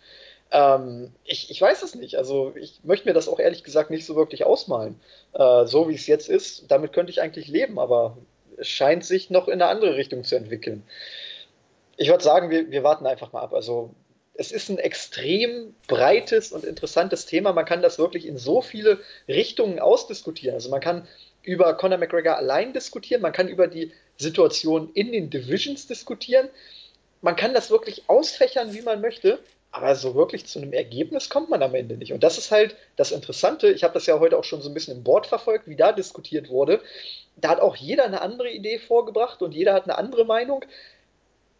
Ähm, 0.53 1.11
ich, 1.23 1.49
ich 1.49 1.61
weiß 1.61 1.84
es 1.84 1.95
nicht. 1.95 2.17
Also 2.17 2.53
ich 2.55 2.79
möchte 2.84 3.07
mir 3.07 3.13
das 3.13 3.27
auch 3.27 3.39
ehrlich 3.39 3.63
gesagt 3.63 3.89
nicht 3.89 4.05
so 4.05 4.15
wirklich 4.15 4.45
ausmalen. 4.45 4.99
Äh, 5.34 5.65
so 5.65 5.89
wie 5.89 5.95
es 5.95 6.07
jetzt 6.07 6.29
ist, 6.29 6.71
damit 6.71 6.93
könnte 6.93 7.11
ich 7.11 7.21
eigentlich 7.21 7.47
leben, 7.47 7.79
aber 7.79 8.17
es 8.57 8.67
scheint 8.67 9.03
sich 9.03 9.29
noch 9.29 9.47
in 9.47 9.61
eine 9.61 9.67
andere 9.67 9.95
Richtung 9.95 10.23
zu 10.23 10.36
entwickeln. 10.36 10.84
Ich 11.97 12.09
würde 12.09 12.23
sagen, 12.23 12.49
wir, 12.49 12.69
wir 12.71 12.84
warten 12.84 13.05
einfach 13.07 13.34
mal 13.34 13.41
ab. 13.41 13.53
Also 13.53 13.91
es 14.36 14.51
ist 14.51 14.69
ein 14.69 14.79
extrem 14.79 15.75
breites 15.88 16.51
und 16.51 16.63
interessantes 16.63 17.25
Thema. 17.25 17.53
Man 17.53 17.65
kann 17.65 17.81
das 17.81 17.99
wirklich 17.99 18.25
in 18.25 18.38
so 18.38 18.61
viele 18.61 18.99
Richtungen 19.27 19.79
ausdiskutieren. 19.79 20.55
Also 20.55 20.69
man 20.69 20.81
kann 20.81 21.07
über 21.43 21.73
Conor 21.75 21.99
McGregor 21.99 22.38
allein 22.38 22.73
diskutieren, 22.73 23.21
man 23.21 23.34
kann 23.34 23.47
über 23.47 23.67
die 23.67 23.91
Situation 24.17 24.89
in 24.93 25.11
den 25.11 25.29
Divisions 25.29 25.88
diskutieren. 25.88 26.49
Man 27.21 27.36
kann 27.36 27.53
das 27.53 27.69
wirklich 27.69 28.03
ausfächern, 28.07 28.73
wie 28.73 28.81
man 28.81 29.01
möchte, 29.01 29.39
aber 29.71 29.95
so 29.95 30.15
wirklich 30.15 30.45
zu 30.45 30.59
einem 30.59 30.73
Ergebnis 30.73 31.29
kommt 31.29 31.49
man 31.49 31.61
am 31.63 31.75
Ende 31.75 31.97
nicht. 31.97 32.13
Und 32.13 32.23
das 32.23 32.38
ist 32.38 32.51
halt 32.51 32.75
das 32.95 33.11
Interessante. 33.11 33.71
Ich 33.71 33.84
habe 33.84 33.93
das 33.93 34.05
ja 34.05 34.19
heute 34.19 34.38
auch 34.38 34.43
schon 34.43 34.61
so 34.61 34.69
ein 34.69 34.73
bisschen 34.73 34.97
im 34.97 35.03
Board 35.03 35.27
verfolgt, 35.27 35.67
wie 35.67 35.75
da 35.75 35.91
diskutiert 35.91 36.49
wurde. 36.49 36.81
Da 37.36 37.49
hat 37.49 37.59
auch 37.59 37.75
jeder 37.75 38.05
eine 38.05 38.21
andere 38.21 38.49
Idee 38.51 38.79
vorgebracht 38.79 39.41
und 39.41 39.53
jeder 39.53 39.73
hat 39.73 39.84
eine 39.84 39.97
andere 39.97 40.25
Meinung. 40.25 40.63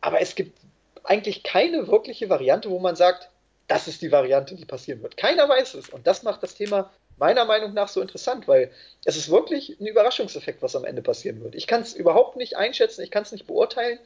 Aber 0.02 0.22
es 0.22 0.36
gibt 0.36 0.58
eigentlich 1.04 1.44
keine 1.44 1.88
wirkliche 1.88 2.30
Variante, 2.30 2.70
wo 2.70 2.80
man 2.80 2.96
sagt, 2.96 3.30
das 3.68 3.88
ist 3.88 4.02
die 4.02 4.12
Variante, 4.12 4.56
die 4.56 4.66
passieren 4.66 5.02
wird. 5.02 5.18
Keiner 5.18 5.48
weiß 5.48 5.76
es. 5.76 5.90
Und 5.90 6.08
das 6.08 6.24
macht 6.24 6.44
das 6.44 6.56
Thema 6.56 6.92
meiner 7.18 7.46
Meinung 7.46 7.74
nach 7.74 7.88
so 7.88 8.02
interessant, 8.02 8.48
weil 8.48 8.72
es 9.06 9.16
ist 9.16 9.30
wirklich 9.30 9.80
ein 9.80 9.86
Überraschungseffekt, 9.86 10.62
was 10.62 10.76
am 10.76 10.86
Ende 10.86 11.02
passieren 11.02 11.44
wird. 11.44 11.56
Ich 11.56 11.68
kann 11.68 11.82
es 11.82 11.94
überhaupt 11.94 12.36
nicht 12.36 12.58
einschätzen, 12.58 13.02
ich 13.02 13.12
kann 13.12 13.24
es 13.24 13.32
nicht 13.32 13.48
beurteilen. 13.48 14.00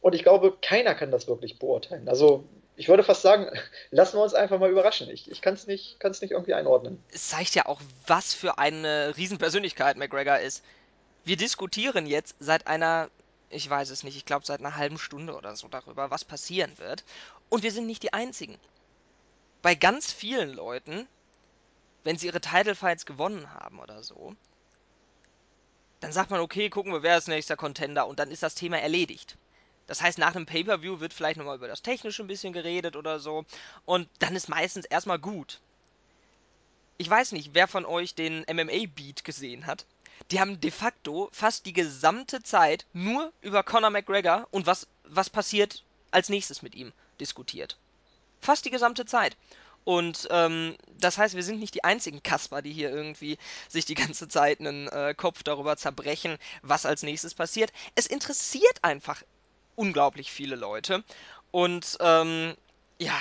Und 0.00 0.14
ich 0.14 0.22
glaube, 0.22 0.56
keiner 0.60 0.94
kann 0.94 1.10
das 1.10 1.26
wirklich 1.26 1.58
beurteilen. 1.58 2.08
Also 2.08 2.44
ich 2.76 2.88
würde 2.88 3.04
fast 3.04 3.22
sagen, 3.22 3.48
lassen 3.90 4.18
wir 4.18 4.22
uns 4.22 4.34
einfach 4.34 4.58
mal 4.58 4.70
überraschen. 4.70 5.08
Ich, 5.10 5.30
ich 5.30 5.40
kann 5.40 5.54
es 5.54 5.66
nicht, 5.66 6.02
nicht 6.02 6.30
irgendwie 6.30 6.54
einordnen. 6.54 7.02
Es 7.12 7.28
zeigt 7.28 7.54
ja 7.54 7.66
auch, 7.66 7.80
was 8.06 8.34
für 8.34 8.58
eine 8.58 9.14
Riesenpersönlichkeit 9.16 9.96
McGregor 9.96 10.38
ist. 10.38 10.62
Wir 11.24 11.36
diskutieren 11.36 12.06
jetzt 12.06 12.36
seit 12.38 12.66
einer 12.66 13.08
ich 13.50 13.68
weiß 13.68 13.90
es 13.90 14.02
nicht, 14.02 14.16
ich 14.16 14.24
glaube 14.24 14.46
seit 14.46 14.60
einer 14.60 14.76
halben 14.76 14.98
Stunde 14.98 15.36
oder 15.36 15.56
so 15.56 15.68
darüber, 15.68 16.10
was 16.10 16.24
passieren 16.24 16.76
wird. 16.78 17.04
Und 17.48 17.62
wir 17.62 17.72
sind 17.72 17.86
nicht 17.86 18.02
die 18.02 18.12
Einzigen. 18.12 18.58
Bei 19.62 19.74
ganz 19.74 20.12
vielen 20.12 20.52
Leuten, 20.52 21.06
wenn 22.02 22.18
sie 22.18 22.26
ihre 22.26 22.40
Title 22.40 22.74
Fights 22.74 23.06
gewonnen 23.06 23.52
haben 23.52 23.78
oder 23.78 24.02
so, 24.02 24.34
dann 26.00 26.12
sagt 26.12 26.30
man, 26.30 26.40
okay, 26.40 26.68
gucken 26.68 26.92
wir, 26.92 27.02
wer 27.02 27.16
ist 27.16 27.28
nächster 27.28 27.56
Contender 27.56 28.06
und 28.06 28.18
dann 28.18 28.30
ist 28.30 28.42
das 28.42 28.54
Thema 28.54 28.78
erledigt. 28.78 29.38
Das 29.86 30.02
heißt, 30.02 30.18
nach 30.18 30.34
einem 30.34 30.46
Pay-Per-View 30.46 31.00
wird 31.00 31.14
vielleicht 31.14 31.38
nochmal 31.38 31.56
über 31.56 31.68
das 31.68 31.82
Technische 31.82 32.22
ein 32.22 32.26
bisschen 32.26 32.52
geredet 32.52 32.96
oder 32.96 33.20
so. 33.20 33.44
Und 33.84 34.08
dann 34.18 34.34
ist 34.34 34.48
meistens 34.48 34.86
erstmal 34.86 35.18
gut. 35.18 35.60
Ich 36.96 37.08
weiß 37.08 37.32
nicht, 37.32 37.50
wer 37.54 37.68
von 37.68 37.84
euch 37.84 38.14
den 38.14 38.44
MMA-Beat 38.50 39.24
gesehen 39.24 39.66
hat 39.66 39.86
die 40.30 40.40
haben 40.40 40.60
de 40.60 40.70
facto 40.70 41.28
fast 41.32 41.66
die 41.66 41.72
gesamte 41.72 42.42
Zeit 42.42 42.86
nur 42.92 43.32
über 43.42 43.62
Conor 43.62 43.90
McGregor 43.90 44.46
und 44.50 44.66
was, 44.66 44.86
was 45.04 45.30
passiert 45.30 45.82
als 46.10 46.28
nächstes 46.28 46.62
mit 46.62 46.74
ihm 46.74 46.92
diskutiert. 47.20 47.76
Fast 48.40 48.64
die 48.64 48.70
gesamte 48.70 49.04
Zeit. 49.04 49.36
Und 49.84 50.28
ähm, 50.30 50.76
das 50.98 51.18
heißt, 51.18 51.34
wir 51.34 51.42
sind 51.42 51.60
nicht 51.60 51.74
die 51.74 51.84
einzigen 51.84 52.22
Kasper, 52.22 52.62
die 52.62 52.72
hier 52.72 52.90
irgendwie 52.90 53.36
sich 53.68 53.84
die 53.84 53.94
ganze 53.94 54.28
Zeit 54.28 54.60
einen 54.60 54.88
äh, 54.88 55.14
Kopf 55.14 55.42
darüber 55.42 55.76
zerbrechen, 55.76 56.38
was 56.62 56.86
als 56.86 57.02
nächstes 57.02 57.34
passiert. 57.34 57.72
Es 57.94 58.06
interessiert 58.06 58.82
einfach 58.82 59.22
unglaublich 59.76 60.32
viele 60.32 60.56
Leute. 60.56 61.04
Und 61.50 61.98
ähm, 62.00 62.54
ja, 62.98 63.16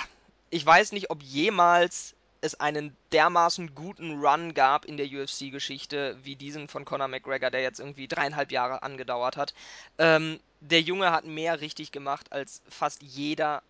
ich 0.50 0.66
weiß 0.66 0.94
nicht, 0.94 1.10
ob 1.10 1.22
jemals 1.22 2.16
es 2.44 2.60
einen 2.60 2.96
dermaßen 3.14 3.74
guten 3.74 4.20
Run 4.20 4.54
gab 4.54 4.84
in 4.84 4.98
der 4.98 5.08
UFC-Geschichte 5.08 6.18
wie 6.24 6.36
diesen 6.36 6.68
von 6.68 6.84
Conor 6.84 7.08
McGregor, 7.08 7.50
der 7.50 7.62
jetzt 7.62 7.80
irgendwie 7.80 8.08
dreieinhalb 8.08 8.52
Jahre 8.52 8.84
angedauert 8.84 9.38
hat. 9.38 9.54
Ähm, 9.98 10.40
der 10.60 10.82
Junge 10.82 11.12
hat 11.12 11.26
mehr 11.26 11.62
richtig 11.62 11.92
gemacht 11.94 12.32
als 12.34 12.62
fast 12.68 13.02
jeder 13.02 13.64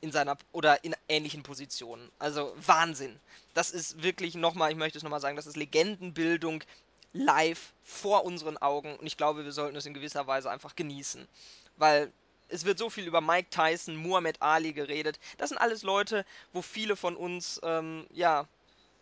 in 0.00 0.10
seiner 0.10 0.36
oder 0.50 0.82
in 0.82 0.96
ähnlichen 1.08 1.44
Positionen. 1.44 2.10
Also 2.18 2.54
Wahnsinn. 2.56 3.20
Das 3.54 3.70
ist 3.70 4.02
wirklich 4.02 4.34
nochmal, 4.34 4.72
ich 4.72 4.76
möchte 4.76 4.98
es 4.98 5.04
nochmal 5.04 5.20
sagen, 5.20 5.36
das 5.36 5.46
ist 5.46 5.56
Legendenbildung 5.56 6.64
live 7.12 7.72
vor 7.84 8.24
unseren 8.24 8.56
Augen 8.56 8.96
und 8.96 9.06
ich 9.06 9.16
glaube, 9.16 9.44
wir 9.44 9.52
sollten 9.52 9.76
es 9.76 9.86
in 9.86 9.94
gewisser 9.94 10.26
Weise 10.26 10.50
einfach 10.50 10.74
genießen. 10.74 11.28
Weil 11.76 12.12
es 12.48 12.64
wird 12.64 12.78
so 12.78 12.90
viel 12.90 13.06
über 13.06 13.20
Mike 13.20 13.48
Tyson, 13.50 13.96
Muhammad 13.96 14.40
Ali 14.40 14.72
geredet. 14.72 15.18
Das 15.38 15.48
sind 15.48 15.58
alles 15.58 15.82
Leute, 15.82 16.24
wo 16.52 16.62
viele 16.62 16.96
von 16.96 17.16
uns, 17.16 17.60
ähm, 17.64 18.06
ja, 18.12 18.46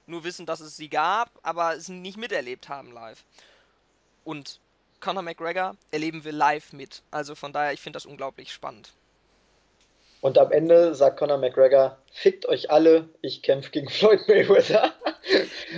nur 0.06 0.24
wissen, 0.24 0.46
dass 0.46 0.60
es 0.60 0.76
sie 0.76 0.88
gab, 0.88 1.30
aber 1.42 1.74
es 1.76 1.88
nicht 1.88 2.16
miterlebt 2.16 2.68
haben 2.68 2.92
live. 2.92 3.24
Und 4.24 4.60
Conor 5.00 5.22
McGregor 5.22 5.76
erleben 5.90 6.24
wir 6.24 6.32
live 6.32 6.72
mit. 6.72 7.02
Also 7.10 7.34
von 7.34 7.52
daher, 7.52 7.72
ich 7.72 7.80
finde 7.80 7.96
das 7.96 8.06
unglaublich 8.06 8.52
spannend. 8.52 8.92
Und 10.20 10.38
am 10.38 10.52
Ende 10.52 10.94
sagt 10.94 11.18
Conor 11.18 11.38
McGregor, 11.38 11.98
fickt 12.12 12.46
euch 12.46 12.70
alle, 12.70 13.08
ich 13.22 13.42
kämpfe 13.42 13.70
gegen 13.70 13.88
Floyd 13.90 14.20
Mayweather. 14.28 14.94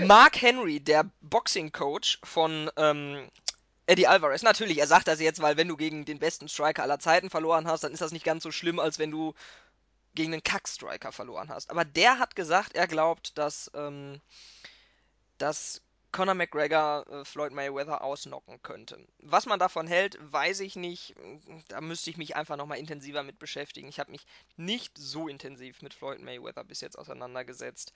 Mark 0.04 0.40
Henry, 0.40 0.80
der 0.80 1.06
Boxing-Coach 1.22 2.20
von 2.22 2.70
ähm, 2.76 3.30
Eddie 3.86 4.06
Alvarez, 4.06 4.42
natürlich, 4.42 4.78
er 4.78 4.86
sagt 4.86 5.08
das 5.08 5.20
jetzt, 5.20 5.42
weil 5.42 5.56
wenn 5.56 5.68
du 5.68 5.76
gegen 5.76 6.04
den 6.04 6.18
besten 6.18 6.48
Striker 6.48 6.82
aller 6.82 6.98
Zeiten 6.98 7.28
verloren 7.28 7.66
hast, 7.66 7.84
dann 7.84 7.92
ist 7.92 8.00
das 8.00 8.12
nicht 8.12 8.24
ganz 8.24 8.42
so 8.42 8.50
schlimm, 8.50 8.78
als 8.78 8.98
wenn 8.98 9.10
du 9.10 9.34
gegen 10.14 10.32
einen 10.32 10.42
Kack-Striker 10.42 11.12
verloren 11.12 11.50
hast. 11.50 11.70
Aber 11.70 11.84
der 11.84 12.18
hat 12.18 12.36
gesagt, 12.36 12.74
er 12.74 12.86
glaubt, 12.86 13.36
dass, 13.36 13.70
ähm, 13.74 14.20
dass 15.38 15.82
Conor 16.12 16.34
McGregor 16.34 17.04
äh, 17.10 17.24
Floyd 17.24 17.52
Mayweather 17.52 18.02
ausnocken 18.02 18.62
könnte. 18.62 19.04
Was 19.18 19.46
man 19.46 19.58
davon 19.58 19.88
hält, 19.88 20.16
weiß 20.20 20.60
ich 20.60 20.76
nicht. 20.76 21.14
Da 21.66 21.80
müsste 21.80 22.08
ich 22.08 22.16
mich 22.16 22.36
einfach 22.36 22.56
nochmal 22.56 22.78
intensiver 22.78 23.24
mit 23.24 23.40
beschäftigen. 23.40 23.88
Ich 23.88 23.98
habe 23.98 24.12
mich 24.12 24.24
nicht 24.56 24.96
so 24.96 25.26
intensiv 25.26 25.82
mit 25.82 25.92
Floyd 25.92 26.20
Mayweather 26.20 26.62
bis 26.62 26.80
jetzt 26.80 26.96
auseinandergesetzt. 26.96 27.92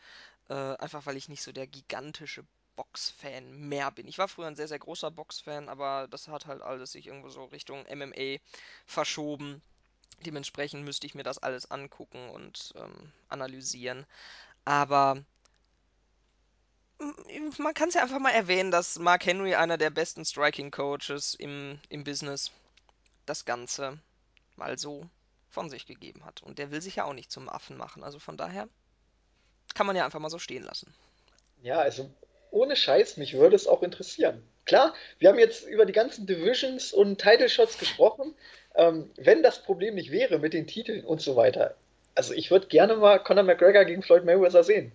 Äh, 0.49 0.55
einfach 0.55 1.07
weil 1.07 1.17
ich 1.17 1.29
nicht 1.29 1.43
so 1.43 1.53
der 1.53 1.69
gigantische 1.69 2.45
Box-Fan 2.79 3.69
mehr 3.69 3.91
bin. 3.91 4.07
Ich 4.07 4.19
war 4.19 4.29
früher 4.29 4.47
ein 4.47 4.55
sehr, 4.55 4.69
sehr 4.69 4.79
großer 4.79 5.11
Box-Fan, 5.11 5.69
aber 5.69 6.07
das 6.09 6.29
hat 6.29 6.47
halt 6.47 6.63
alles 6.63 6.93
sich 6.93 7.09
irgendwo 7.09 7.29
so 7.29 7.45
Richtung 7.47 7.85
MMA 7.89 8.39
verschoben. 8.87 9.61
Dementsprechend 10.25 10.85
müsste 10.85 11.05
ich 11.05 11.17
mir 11.17 11.25
das 11.25 11.39
alles 11.39 11.73
angucken 11.73 12.31
und 12.31 12.73
ähm, 12.77 13.13
analysieren. 13.29 14.07
Aber 14.65 15.25
man 17.59 17.75
kann 17.75 17.89
es 17.89 17.95
ja 17.95 18.03
einfach 18.03 18.21
mal 18.21 18.31
erwähnen, 18.31 18.71
dass 18.71 18.99
Mark 19.01 19.27
Henry 19.27 19.57
einer 19.57 19.77
der 19.77 19.91
besten 19.91 20.25
Striking 20.25 20.71
Coaches 20.71 21.35
im, 21.35 21.81
im 21.89 22.05
Business 22.05 22.53
das 23.27 23.45
Ganze 23.45 23.99
mal 24.55 24.79
so 24.79 25.09
von 25.51 25.69
sich 25.69 25.85
gegeben 25.87 26.25
hat. 26.25 26.45
Und 26.45 26.61
der 26.61 26.71
will 26.71 26.81
sich 26.81 26.95
ja 26.97 27.05
auch 27.05 27.13
nicht 27.13 27.33
zum 27.33 27.49
Affen 27.49 27.77
machen. 27.77 28.05
Also 28.05 28.21
von 28.21 28.37
daher 28.37 28.69
kann 29.75 29.87
man 29.87 29.97
ja 29.97 30.05
einfach 30.05 30.21
mal 30.21 30.31
so 30.31 30.39
stehen 30.39 30.63
lassen. 30.63 30.95
Ja, 31.61 31.79
also 31.79 32.09
ohne 32.51 32.77
Scheiß, 32.77 33.17
mich 33.17 33.35
würde 33.35 33.57
es 33.57 33.67
auch 33.67 33.83
interessieren. 33.83 34.43
Klar, 34.65 34.95
wir 35.19 35.31
haben 35.31 35.39
jetzt 35.39 35.67
über 35.67 35.87
die 35.87 35.93
ganzen 35.93 36.27
Divisions 36.27 36.93
und 36.93 37.21
Title 37.21 37.49
Shots 37.49 37.79
gesprochen. 37.79 38.35
Ähm, 38.75 39.11
wenn 39.17 39.43
das 39.43 39.63
Problem 39.63 39.95
nicht 39.95 40.11
wäre 40.11 40.39
mit 40.39 40.53
den 40.53 40.67
Titeln 40.67 41.05
und 41.05 41.21
so 41.21 41.37
weiter, 41.37 41.75
also 42.15 42.35
ich 42.35 42.51
würde 42.51 42.67
gerne 42.67 42.97
mal 42.97 43.19
Conor 43.19 43.45
McGregor 43.45 43.85
gegen 43.85 44.03
Floyd 44.03 44.25
Mayweather 44.25 44.65
sehen. 44.65 44.93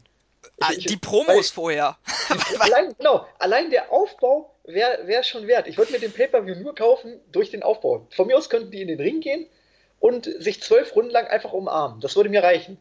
Ah, 0.59 0.69
Ich, 0.71 0.80
ich, 0.80 0.85
die 0.85 0.97
Promos 0.97 1.49
vorher. 1.49 1.97
allein, 2.59 2.93
genau, 2.97 3.25
allein 3.39 3.69
der 3.69 3.91
Aufbau 3.91 4.53
wäre 4.65 5.07
wär 5.07 5.23
schon 5.23 5.47
wert. 5.47 5.67
Ich 5.67 5.77
würde 5.77 5.91
mir 5.91 5.99
den 5.99 6.11
Pay-Per-View 6.11 6.55
nur 6.55 6.75
kaufen 6.75 7.19
durch 7.31 7.49
den 7.49 7.63
Aufbau. 7.63 8.07
Von 8.11 8.27
mir 8.27 8.38
aus 8.38 8.49
könnten 8.49 8.71
die 8.71 8.81
in 8.81 8.88
den 8.88 8.99
Ring 8.99 9.21
gehen 9.21 9.47
und 9.99 10.25
sich 10.25 10.61
zwölf 10.61 10.95
Runden 10.95 11.11
lang 11.11 11.27
einfach 11.27 11.53
umarmen. 11.53 12.01
Das 12.01 12.15
würde 12.15 12.30
mir 12.30 12.43
reichen. 12.43 12.77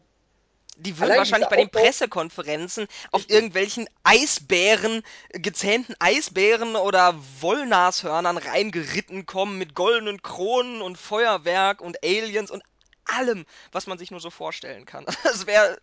Die 0.77 0.97
würden 0.97 1.03
Allein 1.03 1.17
wahrscheinlich 1.19 1.49
bei 1.49 1.57
den 1.57 1.67
Aufbau, 1.67 1.81
Pressekonferenzen 1.81 2.87
auf 3.11 3.21
richtig. 3.21 3.35
irgendwelchen 3.35 3.87
Eisbären, 4.03 5.03
gezähnten 5.29 5.95
Eisbären 5.99 6.75
oder 6.75 7.15
Wollnashörnern 7.41 8.37
reingeritten 8.37 9.25
kommen 9.25 9.59
mit 9.59 9.75
goldenen 9.75 10.21
Kronen 10.21 10.81
und 10.81 10.97
Feuerwerk 10.97 11.81
und 11.81 12.03
Aliens 12.03 12.49
und 12.49 12.63
allem, 13.05 13.45
was 13.71 13.85
man 13.85 13.97
sich 13.97 14.09
nur 14.09 14.19
so 14.19 14.29
vorstellen 14.29 14.85
kann. 14.85 15.05
Das 15.23 15.45
wäre 15.45 15.77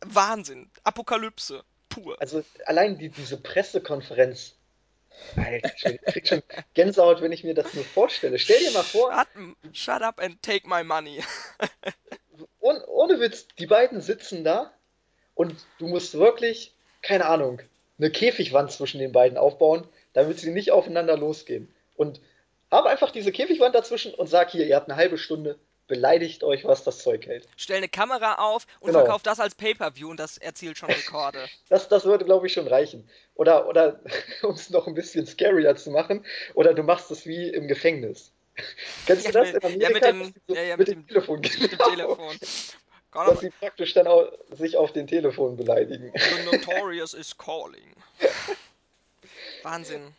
Wahnsinn. 0.00 0.70
Apokalypse. 0.84 1.64
Pur. 1.88 2.16
Also 2.20 2.44
allein 2.66 2.98
die, 2.98 3.08
diese 3.08 3.36
Pressekonferenz, 3.36 4.54
Alter, 5.36 5.72
ich 5.74 6.00
krieg 6.02 6.28
schon 6.28 6.42
Gänsehaut, 6.74 7.20
wenn 7.20 7.32
ich 7.32 7.44
mir 7.44 7.54
das 7.54 7.74
nur 7.74 7.84
vorstelle. 7.84 8.38
Stell 8.38 8.60
dir 8.60 8.70
mal 8.70 8.84
vor, 8.84 9.12
Shut, 9.12 9.76
shut 9.76 10.02
up 10.02 10.20
and 10.20 10.40
take 10.40 10.68
my 10.68 10.84
money. 10.84 11.22
ohne, 12.60 12.84
ohne 12.86 13.20
Witz, 13.20 13.46
die 13.58 13.66
beiden 13.66 14.00
sitzen 14.00 14.44
da 14.44 14.72
und 15.34 15.54
du 15.78 15.86
musst 15.88 16.14
wirklich, 16.18 16.74
keine 17.02 17.26
Ahnung, 17.26 17.60
eine 17.98 18.10
Käfigwand 18.10 18.70
zwischen 18.72 18.98
den 18.98 19.12
beiden 19.12 19.38
aufbauen, 19.38 19.86
damit 20.12 20.38
sie 20.38 20.50
nicht 20.50 20.70
aufeinander 20.72 21.16
losgehen. 21.16 21.72
Und 21.96 22.20
habe 22.70 22.88
einfach 22.88 23.10
diese 23.10 23.32
Käfigwand 23.32 23.74
dazwischen 23.74 24.14
und 24.14 24.28
sag 24.28 24.50
hier, 24.50 24.66
ihr 24.66 24.76
habt 24.76 24.88
eine 24.88 24.96
halbe 24.96 25.18
Stunde, 25.18 25.58
beleidigt 25.86 26.44
euch, 26.44 26.64
was 26.64 26.84
das 26.84 26.98
Zeug 27.00 27.26
hält. 27.26 27.48
Stell 27.56 27.78
eine 27.78 27.88
Kamera 27.88 28.36
auf 28.36 28.66
und 28.78 28.88
Genau. 28.88 29.00
verkauf 29.00 29.22
das 29.22 29.40
als 29.40 29.56
Pay-Per-View 29.56 30.08
und 30.08 30.20
das 30.20 30.38
erzielt 30.38 30.78
schon 30.78 30.88
Rekorde. 30.88 31.44
Das, 31.68 31.88
das 31.88 32.04
würde, 32.04 32.24
glaube 32.24 32.46
ich, 32.46 32.52
schon 32.52 32.68
reichen. 32.68 33.08
Oder, 33.34 33.66
oder 33.68 34.00
um 34.42 34.54
es 34.54 34.70
noch 34.70 34.86
ein 34.86 34.94
bisschen 34.94 35.26
scarier 35.26 35.74
zu 35.76 35.90
machen, 35.90 36.24
oder 36.54 36.74
du 36.74 36.84
machst 36.84 37.10
es 37.10 37.26
wie 37.26 37.48
im 37.48 37.66
Gefängnis. 37.66 38.32
Kennst 39.06 39.24
Ja, 39.24 39.32
du 39.32 39.32
das 39.32 39.52
mit, 39.52 39.62
in 39.64 39.80
ja, 39.80 39.90
mit 39.90 40.02
Amerika? 40.02 40.12
dem, 40.12 40.20
dass 40.20 40.32
so 40.48 40.54
ja, 40.54 40.62
ja, 40.62 40.76
mit 40.76 40.86
mit 40.86 40.88
dem 40.88 41.06
dem, 41.06 41.06
Telefon, 41.06 41.40
mit 41.40 41.72
dem 41.72 41.80
genau. 41.88 41.90
Telefon. 41.90 42.38
Dass 42.40 43.10
Conor, 43.10 43.36
sie 43.40 43.50
praktisch 43.50 43.92
dann 43.94 44.06
auch 44.06 44.32
sich 44.50 44.76
auf 44.76 44.92
den 44.92 45.06
Telefon 45.06 45.56
beleidigen. 45.56 46.12
the 46.14 46.38
Notorious 46.44 47.14
is 47.14 47.36
calling. 47.36 47.94
Wahnsinn. 49.62 50.14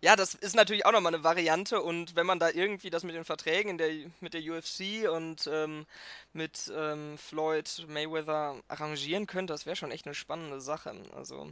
Ja, 0.00 0.16
das 0.16 0.34
ist 0.34 0.54
natürlich 0.54 0.84
auch 0.84 0.92
nochmal 0.92 1.14
eine 1.14 1.24
Variante 1.24 1.80
und 1.80 2.14
wenn 2.14 2.26
man 2.26 2.38
da 2.38 2.50
irgendwie 2.50 2.90
das 2.90 3.04
mit 3.04 3.14
den 3.14 3.24
Verträgen 3.24 3.70
in 3.70 3.78
der, 3.78 3.90
mit 4.20 4.34
der 4.34 4.42
UFC 4.42 5.08
und 5.10 5.48
ähm, 5.50 5.86
mit 6.34 6.70
ähm, 6.76 7.16
Floyd 7.16 7.86
Mayweather 7.88 8.60
arrangieren 8.68 9.26
könnte, 9.26 9.54
das 9.54 9.64
wäre 9.64 9.76
schon 9.76 9.90
echt 9.90 10.04
eine 10.04 10.14
spannende 10.14 10.60
Sache. 10.60 10.94
Also 11.16 11.48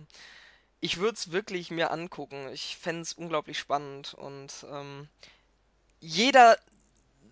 ich 0.81 0.99
würde 0.99 1.15
es 1.15 1.33
wirklich 1.33 1.71
mir 1.71 1.91
angucken. 1.93 2.51
Ich 2.53 2.77
fände 2.77 3.03
es 3.03 3.15
unglaublich 3.15 3.59
spannend 3.59 4.13
und 4.15 4.67
ähm, 4.71 5.09
jeder 6.03 6.59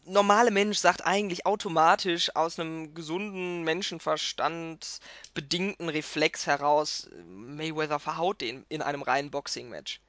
normale 0.05 0.53
Mensch 0.53 0.79
sagt 0.79 1.05
eigentlich 1.05 1.45
automatisch 1.45 2.35
aus 2.37 2.59
einem 2.59 2.95
gesunden 2.95 3.65
Menschenverstand 3.65 5.01
bedingten 5.35 5.89
Reflex 5.89 6.47
heraus, 6.47 7.09
Mayweather 7.27 7.99
verhaut 7.99 8.41
den 8.41 8.65
in 8.69 8.81
einem 8.81 9.03
reinen 9.03 9.31
Boxing-Match. 9.31 10.01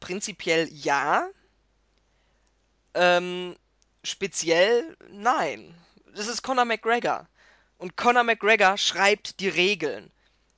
Prinzipiell 0.00 0.68
ja, 0.70 1.28
ähm, 2.94 3.56
speziell 4.04 4.96
nein. 5.10 5.74
Das 6.14 6.28
ist 6.28 6.42
Conor 6.42 6.66
McGregor. 6.66 7.26
Und 7.78 7.96
Conor 7.96 8.24
McGregor 8.24 8.76
schreibt 8.76 9.40
die 9.40 9.48
Regeln. 9.48 10.10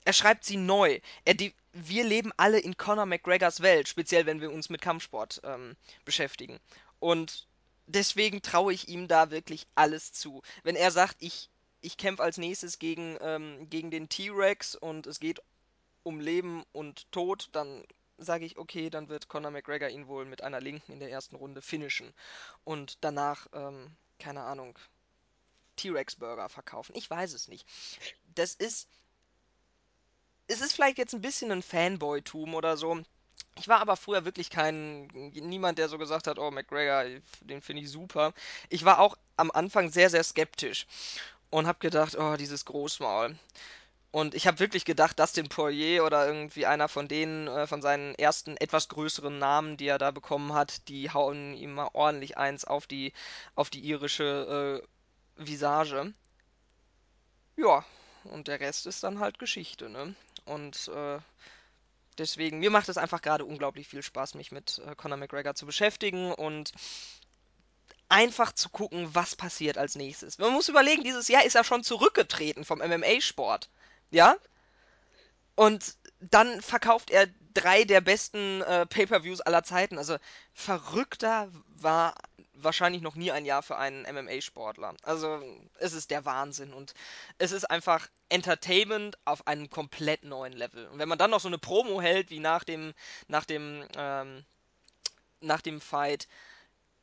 Er 0.04 0.12
schreibt 0.14 0.44
sie 0.44 0.56
neu. 0.56 0.98
Er 1.24 1.34
wir 1.72 2.04
leben 2.04 2.32
alle 2.36 2.58
in 2.58 2.76
Conor 2.76 3.06
McGregors 3.06 3.60
Welt, 3.60 3.88
speziell 3.88 4.26
wenn 4.26 4.40
wir 4.40 4.50
uns 4.50 4.70
mit 4.70 4.80
Kampfsport 4.80 5.40
ähm, 5.44 5.76
beschäftigen. 6.04 6.58
Und 6.98 7.46
deswegen 7.86 8.42
traue 8.42 8.72
ich 8.72 8.88
ihm 8.88 9.08
da 9.08 9.30
wirklich 9.30 9.66
alles 9.74 10.12
zu. 10.12 10.42
Wenn 10.62 10.76
er 10.76 10.90
sagt, 10.90 11.16
ich, 11.20 11.48
ich 11.80 11.96
kämpfe 11.96 12.22
als 12.22 12.38
nächstes 12.38 12.78
gegen, 12.78 13.16
ähm, 13.20 13.68
gegen 13.70 13.90
den 13.90 14.08
T-Rex 14.08 14.74
und 14.74 15.06
es 15.06 15.20
geht 15.20 15.40
um 16.02 16.20
Leben 16.20 16.64
und 16.72 17.10
Tod, 17.12 17.48
dann 17.52 17.84
sage 18.18 18.44
ich, 18.44 18.58
okay, 18.58 18.90
dann 18.90 19.08
wird 19.08 19.28
Conor 19.28 19.50
McGregor 19.50 19.88
ihn 19.88 20.06
wohl 20.06 20.24
mit 20.24 20.42
einer 20.42 20.60
Linken 20.60 20.92
in 20.92 21.00
der 21.00 21.10
ersten 21.10 21.36
Runde 21.36 21.62
finishen. 21.62 22.12
Und 22.64 22.98
danach, 23.00 23.46
ähm, 23.52 23.90
keine 24.18 24.42
Ahnung, 24.42 24.78
T-Rex-Burger 25.76 26.48
verkaufen. 26.48 26.94
Ich 26.94 27.08
weiß 27.08 27.32
es 27.32 27.48
nicht. 27.48 27.66
Das 28.34 28.54
ist 28.54 28.88
es 30.50 30.60
ist 30.60 30.72
vielleicht 30.72 30.98
jetzt 30.98 31.14
ein 31.14 31.20
bisschen 31.20 31.52
ein 31.52 31.62
Fanboy-Tum 31.62 32.54
oder 32.54 32.76
so. 32.76 33.00
Ich 33.56 33.68
war 33.68 33.80
aber 33.80 33.96
früher 33.96 34.24
wirklich 34.24 34.50
kein, 34.50 35.06
niemand, 35.32 35.78
der 35.78 35.88
so 35.88 35.98
gesagt 35.98 36.26
hat, 36.26 36.38
oh, 36.38 36.50
McGregor, 36.50 37.04
den 37.40 37.62
finde 37.62 37.82
ich 37.82 37.90
super. 37.90 38.32
Ich 38.68 38.84
war 38.84 39.00
auch 39.00 39.16
am 39.36 39.50
Anfang 39.50 39.90
sehr, 39.90 40.10
sehr 40.10 40.24
skeptisch 40.24 40.86
und 41.50 41.66
habe 41.66 41.78
gedacht, 41.78 42.16
oh, 42.18 42.36
dieses 42.36 42.64
Großmaul. 42.64 43.38
Und 44.12 44.34
ich 44.34 44.48
habe 44.48 44.58
wirklich 44.58 44.84
gedacht, 44.84 45.20
Dustin 45.20 45.48
Poirier 45.48 46.04
oder 46.04 46.26
irgendwie 46.26 46.66
einer 46.66 46.88
von 46.88 47.06
denen, 47.06 47.46
äh, 47.46 47.68
von 47.68 47.80
seinen 47.80 48.16
ersten 48.16 48.56
etwas 48.56 48.88
größeren 48.88 49.38
Namen, 49.38 49.76
die 49.76 49.86
er 49.86 49.98
da 49.98 50.10
bekommen 50.10 50.52
hat, 50.52 50.88
die 50.88 51.10
hauen 51.12 51.54
ihm 51.54 51.74
mal 51.74 51.90
ordentlich 51.92 52.36
eins 52.36 52.64
auf 52.64 52.88
die, 52.88 53.12
auf 53.54 53.70
die 53.70 53.80
irische 53.80 54.82
äh, 54.82 55.44
Visage. 55.44 56.12
Ja, 57.56 57.84
und 58.24 58.48
der 58.48 58.58
Rest 58.60 58.86
ist 58.86 59.04
dann 59.04 59.20
halt 59.20 59.38
Geschichte, 59.38 59.88
ne? 59.88 60.14
Und 60.50 60.88
äh, 60.88 61.18
deswegen, 62.18 62.58
mir 62.58 62.70
macht 62.70 62.88
es 62.88 62.98
einfach 62.98 63.22
gerade 63.22 63.44
unglaublich 63.44 63.88
viel 63.88 64.02
Spaß, 64.02 64.34
mich 64.34 64.50
mit 64.50 64.80
äh, 64.84 64.94
Conor 64.96 65.16
McGregor 65.16 65.54
zu 65.54 65.64
beschäftigen 65.64 66.32
und 66.32 66.72
einfach 68.08 68.52
zu 68.52 68.68
gucken, 68.68 69.14
was 69.14 69.36
passiert 69.36 69.78
als 69.78 69.94
nächstes. 69.94 70.38
Man 70.38 70.52
muss 70.52 70.68
überlegen, 70.68 71.04
dieses 71.04 71.28
Jahr 71.28 71.44
ist 71.44 71.54
er 71.54 71.62
schon 71.62 71.84
zurückgetreten 71.84 72.64
vom 72.64 72.80
MMA-Sport. 72.80 73.70
Ja? 74.10 74.36
Und 75.54 75.96
dann 76.18 76.60
verkauft 76.60 77.10
er 77.10 77.28
drei 77.54 77.84
der 77.84 78.00
besten 78.00 78.62
äh, 78.62 78.86
Pay-per-Views 78.86 79.40
aller 79.42 79.62
Zeiten. 79.62 79.96
Also 79.98 80.16
verrückter 80.52 81.50
war 81.76 82.14
wahrscheinlich 82.62 83.02
noch 83.02 83.14
nie 83.14 83.30
ein 83.30 83.44
Jahr 83.44 83.62
für 83.62 83.76
einen 83.76 84.02
MMA-Sportler. 84.02 84.94
Also 85.02 85.42
es 85.78 85.92
ist 85.92 86.10
der 86.10 86.24
Wahnsinn 86.24 86.72
und 86.72 86.94
es 87.38 87.52
ist 87.52 87.70
einfach 87.70 88.08
Entertainment 88.28 89.18
auf 89.24 89.46
einem 89.46 89.70
komplett 89.70 90.24
neuen 90.24 90.52
Level. 90.52 90.86
Und 90.88 90.98
wenn 90.98 91.08
man 91.08 91.18
dann 91.18 91.30
noch 91.30 91.40
so 91.40 91.48
eine 91.48 91.58
Promo 91.58 92.00
hält 92.00 92.30
wie 92.30 92.40
nach 92.40 92.64
dem 92.64 92.94
nach 93.28 93.44
dem 93.44 93.84
ähm, 93.96 94.44
nach 95.40 95.60
dem 95.60 95.80
Fight, 95.80 96.28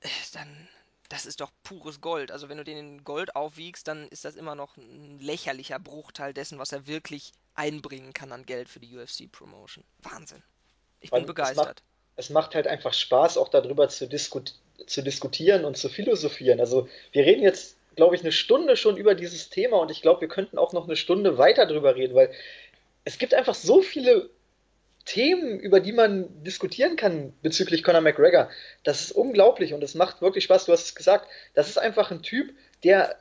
äh, 0.01 0.09
dann 0.33 0.67
das 1.09 1.25
ist 1.25 1.39
doch 1.39 1.51
pures 1.63 2.01
Gold. 2.01 2.31
Also 2.31 2.49
wenn 2.49 2.57
du 2.57 2.63
den 2.63 2.77
in 2.77 3.03
Gold 3.03 3.35
aufwiegst, 3.35 3.87
dann 3.87 4.07
ist 4.09 4.25
das 4.25 4.35
immer 4.35 4.55
noch 4.55 4.75
ein 4.77 5.19
lächerlicher 5.19 5.79
Bruchteil 5.79 6.33
dessen, 6.33 6.59
was 6.59 6.71
er 6.71 6.87
wirklich 6.87 7.31
einbringen 7.55 8.13
kann 8.13 8.31
an 8.31 8.45
Geld 8.45 8.69
für 8.69 8.79
die 8.79 8.97
UFC-Promotion. 8.97 9.83
Wahnsinn. 9.99 10.43
Ich 10.99 11.11
bin 11.11 11.19
macht, 11.19 11.27
begeistert. 11.27 11.83
es 12.15 12.29
macht 12.29 12.55
halt 12.55 12.67
einfach 12.67 12.93
Spaß, 12.93 13.37
auch 13.37 13.49
darüber 13.49 13.87
zu, 13.89 14.07
diskut 14.07 14.55
zu 14.85 15.01
diskutieren 15.01 15.65
und 15.65 15.77
zu 15.77 15.89
philosophieren. 15.89 16.59
Also 16.59 16.87
wir 17.11 17.25
reden 17.25 17.43
jetzt, 17.43 17.77
glaube 17.95 18.15
ich, 18.15 18.21
eine 18.21 18.31
Stunde 18.31 18.77
schon 18.77 18.97
über 18.97 19.15
dieses 19.15 19.49
Thema 19.49 19.77
und 19.77 19.91
ich 19.91 20.01
glaube, 20.01 20.21
wir 20.21 20.27
könnten 20.27 20.57
auch 20.57 20.73
noch 20.73 20.85
eine 20.85 20.95
Stunde 20.95 21.37
weiter 21.37 21.65
drüber 21.65 21.95
reden, 21.95 22.15
weil 22.15 22.31
es 23.03 23.17
gibt 23.17 23.33
einfach 23.33 23.55
so 23.55 23.81
viele 23.81 24.29
Themen, 25.05 25.59
über 25.59 25.79
die 25.79 25.93
man 25.93 26.43
diskutieren 26.43 26.97
kann 26.97 27.33
bezüglich 27.41 27.81
Conor 27.81 28.01
McGregor. 28.01 28.49
Das 28.83 29.01
ist 29.01 29.11
unglaublich 29.13 29.73
und 29.73 29.81
es 29.81 29.95
macht 29.95 30.21
wirklich 30.21 30.43
Spaß. 30.43 30.65
Du 30.65 30.73
hast 30.73 30.83
es 30.83 30.95
gesagt, 30.95 31.27
das 31.53 31.69
ist 31.69 31.77
einfach 31.77 32.11
ein 32.11 32.21
Typ, 32.21 32.53
der 32.83 33.17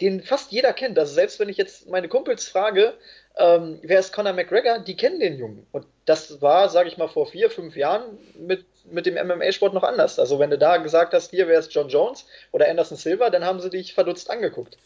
den 0.00 0.22
fast 0.22 0.52
jeder 0.52 0.72
kennt. 0.72 0.98
Also 0.98 1.12
selbst 1.12 1.38
wenn 1.38 1.48
ich 1.48 1.56
jetzt 1.56 1.88
meine 1.88 2.08
Kumpels 2.08 2.48
frage, 2.48 2.94
ähm, 3.36 3.78
wer 3.82 4.00
ist 4.00 4.12
Conor 4.12 4.32
McGregor? 4.32 4.80
Die 4.80 4.96
kennen 4.96 5.20
den 5.20 5.38
Jungen. 5.38 5.66
Und 5.72 5.86
das 6.06 6.42
war, 6.42 6.68
sage 6.68 6.88
ich 6.88 6.98
mal, 6.98 7.08
vor 7.08 7.26
vier, 7.26 7.50
fünf 7.50 7.76
Jahren 7.76 8.18
mit, 8.36 8.64
mit 8.90 9.06
dem 9.06 9.14
MMA-Sport 9.14 9.74
noch 9.74 9.84
anders. 9.84 10.18
Also 10.18 10.38
wenn 10.38 10.50
du 10.50 10.58
da 10.58 10.78
gesagt 10.78 11.14
hast, 11.14 11.30
hier, 11.30 11.46
wer 11.46 11.58
ist 11.58 11.72
John 11.72 11.88
Jones 11.88 12.26
oder 12.50 12.68
Anderson 12.68 12.96
Silva, 12.96 13.30
dann 13.30 13.44
haben 13.44 13.60
sie 13.60 13.70
dich 13.70 13.94
verdutzt 13.94 14.30
angeguckt. 14.30 14.76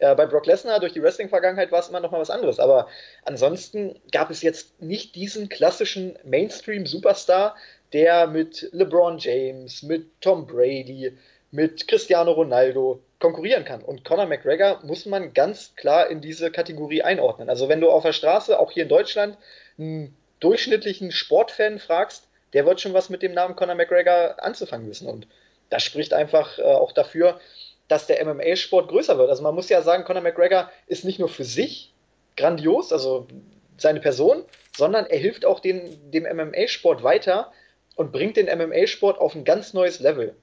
Äh, 0.00 0.14
bei 0.14 0.26
Brock 0.26 0.46
Lesnar 0.46 0.80
durch 0.80 0.92
die 0.92 1.02
Wrestling-Vergangenheit 1.02 1.70
war 1.70 1.80
es 1.80 1.88
immer 1.88 2.00
noch 2.00 2.10
mal 2.10 2.20
was 2.20 2.30
anderes. 2.30 2.58
Aber 2.58 2.88
ansonsten 3.24 4.00
gab 4.10 4.30
es 4.30 4.42
jetzt 4.42 4.82
nicht 4.82 5.14
diesen 5.14 5.48
klassischen 5.48 6.18
Mainstream-Superstar, 6.24 7.54
der 7.92 8.26
mit 8.26 8.68
LeBron 8.72 9.18
James, 9.18 9.82
mit 9.82 10.20
Tom 10.20 10.46
Brady, 10.46 11.16
mit 11.50 11.86
Cristiano 11.86 12.32
Ronaldo 12.32 13.02
konkurrieren 13.20 13.64
kann. 13.64 13.82
Und 13.82 14.04
Conor 14.04 14.26
McGregor 14.26 14.80
muss 14.82 15.06
man 15.06 15.32
ganz 15.34 15.74
klar 15.76 16.10
in 16.10 16.20
diese 16.20 16.50
Kategorie 16.50 17.02
einordnen. 17.02 17.48
Also 17.48 17.68
wenn 17.68 17.80
du 17.80 17.90
auf 17.90 18.02
der 18.02 18.12
Straße, 18.12 18.58
auch 18.58 18.72
hier 18.72 18.84
in 18.84 18.88
Deutschland, 18.88 19.36
einen 19.78 20.16
durchschnittlichen 20.40 21.12
Sportfan 21.12 21.78
fragst, 21.78 22.26
der 22.54 22.66
wird 22.66 22.80
schon 22.80 22.94
was 22.94 23.10
mit 23.10 23.22
dem 23.22 23.32
Namen 23.32 23.54
Conor 23.54 23.76
McGregor 23.76 24.42
anzufangen 24.42 24.88
wissen. 24.88 25.06
Und 25.06 25.28
das 25.68 25.84
spricht 25.84 26.12
einfach 26.12 26.58
äh, 26.58 26.62
auch 26.62 26.92
dafür, 26.92 27.38
dass 27.86 28.06
der 28.06 28.24
MMA-Sport 28.24 28.88
größer 28.88 29.18
wird. 29.18 29.30
Also 29.30 29.42
man 29.42 29.54
muss 29.54 29.68
ja 29.68 29.82
sagen, 29.82 30.04
Conor 30.04 30.22
McGregor 30.22 30.70
ist 30.86 31.04
nicht 31.04 31.18
nur 31.18 31.28
für 31.28 31.44
sich 31.44 31.92
grandios, 32.36 32.92
also 32.92 33.28
seine 33.76 34.00
Person, 34.00 34.44
sondern 34.76 35.06
er 35.06 35.18
hilft 35.18 35.44
auch 35.44 35.60
den, 35.60 36.10
dem 36.10 36.24
MMA-Sport 36.24 37.02
weiter 37.02 37.52
und 37.96 38.12
bringt 38.12 38.36
den 38.36 38.46
MMA-Sport 38.46 39.18
auf 39.18 39.34
ein 39.34 39.44
ganz 39.44 39.74
neues 39.74 40.00
Level. 40.00 40.34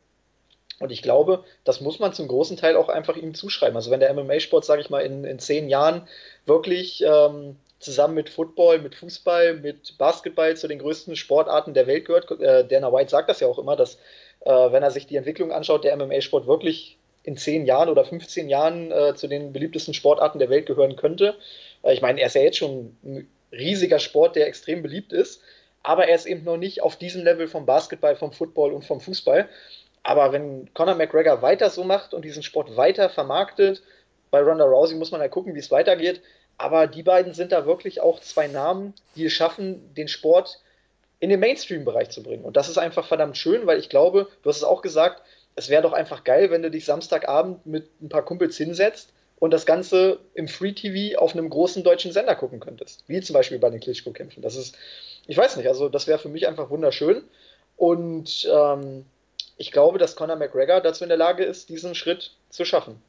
Und 0.80 0.92
ich 0.92 1.02
glaube, 1.02 1.44
das 1.64 1.82
muss 1.82 2.00
man 2.00 2.14
zum 2.14 2.28
großen 2.28 2.58
Teil 2.58 2.76
auch 2.76 2.90
einfach 2.90 3.16
ihm 3.16 3.34
zuschreiben. 3.34 3.76
Also 3.76 3.90
wenn 3.90 4.00
der 4.00 4.14
MMA-Sport, 4.14 4.64
sage 4.64 4.82
ich 4.82 4.90
mal, 4.90 5.00
in, 5.00 5.24
in 5.24 5.40
zehn 5.40 5.70
Jahren 5.70 6.08
wirklich 6.46 7.04
ähm, 7.04 7.56
zusammen 7.80 8.14
mit 8.14 8.30
Football, 8.30 8.80
mit 8.80 8.96
Fußball, 8.96 9.56
mit 9.56 9.98
Basketball 9.98 10.56
zu 10.56 10.68
den 10.68 10.80
größten 10.80 11.16
Sportarten 11.16 11.74
der 11.74 11.88
Welt 11.88 12.06
gehört, 12.06 12.30
äh, 12.40 12.68
Dana 12.68 12.94
White 12.94 13.10
sagt 13.10 13.30
das 13.30 13.40
ja 13.40 13.48
auch 13.48 13.60
immer, 13.60 13.76
dass 13.76 13.96
äh, 14.42 14.50
wenn 14.50 14.84
er 14.84 14.92
sich 14.92 15.08
die 15.08 15.16
Entwicklung 15.16 15.52
anschaut, 15.52 15.84
der 15.84 15.96
MMA-Sport 15.98 16.48
wirklich 16.48 16.98
in 17.24 17.38
zehn 17.38 17.66
Jahren 17.66 17.90
oder 17.90 18.06
15 18.06 18.48
Jahren 18.48 18.92
äh, 18.92 19.14
zu 19.16 19.28
den 19.28 19.52
beliebtesten 19.52 19.94
Sportarten 19.94 20.40
der 20.40 20.50
Welt 20.50 20.66
gehören 20.66 20.96
könnte. 20.96 21.36
Äh, 21.84 21.94
ich 21.94 22.02
meine, 22.02 22.22
er 22.22 22.28
ist 22.28 22.36
ja 22.36 22.42
jetzt 22.42 22.58
schon 22.58 22.96
ein 23.04 23.28
riesiger 23.52 24.00
Sport, 24.00 24.36
der 24.36 24.48
extrem 24.48 24.82
beliebt 24.82 25.12
ist, 25.12 25.42
aber 25.84 26.08
er 26.08 26.16
ist 26.16 26.26
eben 26.26 26.44
noch 26.44 26.58
nicht 26.58 26.82
auf 26.82 26.96
diesem 26.96 27.24
Level 27.24 27.48
vom 27.48 27.66
Basketball, 27.66 28.16
vom 28.16 28.32
Football 28.32 28.74
und 28.74 28.86
vom 28.86 29.00
Fußball. 29.00 29.48
Aber 30.08 30.32
wenn 30.32 30.74
Conor 30.74 30.96
McGregor 30.96 31.42
weiter 31.42 31.70
so 31.70 31.84
macht 31.84 32.14
und 32.14 32.24
diesen 32.24 32.42
Sport 32.42 32.78
weiter 32.78 33.10
vermarktet, 33.10 33.84
bei 34.32 34.40
Ronda 34.40 34.64
Rousey 34.64 34.96
muss 34.96 35.12
man 35.12 35.20
ja 35.20 35.28
gucken, 35.28 35.54
wie 35.54 35.60
es 35.60 35.70
weitergeht. 35.70 36.22
Aber 36.58 36.88
die 36.88 37.04
beiden 37.04 37.34
sind 37.34 37.52
da 37.52 37.66
wirklich 37.66 38.00
auch 38.00 38.22
zwei 38.22 38.48
Namen, 38.48 38.94
die 39.18 39.26
es 39.26 39.34
schaffen, 39.34 39.94
den 39.96 40.08
Sport 40.08 40.62
in 41.20 41.30
den 41.30 41.42
Mainstream-Bereich 41.42 42.10
zu 42.10 42.24
bringen. 42.24 42.46
Und 42.46 42.56
das 42.56 42.70
ist 42.70 42.78
einfach 42.78 43.06
verdammt 43.06 43.36
schön, 43.36 43.68
weil 43.68 43.80
ich 43.80 43.90
glaube, 43.90 44.30
du 44.44 44.50
hast 44.50 44.56
es 44.56 44.64
auch 44.64 44.82
gesagt, 44.82 45.24
es 45.58 45.68
wäre 45.68 45.82
doch 45.82 45.92
einfach 45.92 46.24
geil, 46.24 46.52
wenn 46.52 46.62
du 46.62 46.72
dich 46.72 46.86
Samstagabend 46.86 47.66
mit 47.66 47.90
ein 48.02 48.08
paar 48.08 48.24
Kumpels 48.24 48.56
hinsetzt 48.56 49.12
und 49.40 49.52
das 49.52 49.66
Ganze 49.66 50.20
im 50.36 50.48
Free 50.48 50.72
TV 50.72 51.20
auf 51.20 51.34
einem 51.34 51.50
großen 51.50 51.84
deutschen 51.84 52.14
Sender 52.14 52.36
gucken 52.36 52.62
könntest. 52.62 53.04
Wie 53.08 53.20
zum 53.20 53.34
Beispiel 53.34 53.60
bei 53.60 53.70
den 53.70 53.82
Klitschko-Kämpfen. 53.82 54.42
Das 54.42 54.56
ist, 54.56 54.78
ich 55.28 55.36
weiß 55.36 55.58
nicht, 55.58 55.68
also 55.68 55.90
das 55.90 56.08
wäre 56.08 56.18
für 56.18 56.30
mich 56.30 56.48
einfach 56.48 56.70
wunderschön. 56.70 57.26
Und 57.76 58.50
ähm, 58.50 59.04
ich 59.58 59.72
glaube, 59.72 59.98
dass 59.98 60.16
Conor 60.16 60.36
McGregor 60.36 60.82
dazu 60.82 61.04
in 61.04 61.10
der 61.10 61.18
Lage 61.18 61.44
ist, 61.44 61.70
diesen 61.70 61.96
Schritt 61.96 62.32
zu 62.50 62.64
schaffen. 62.64 63.02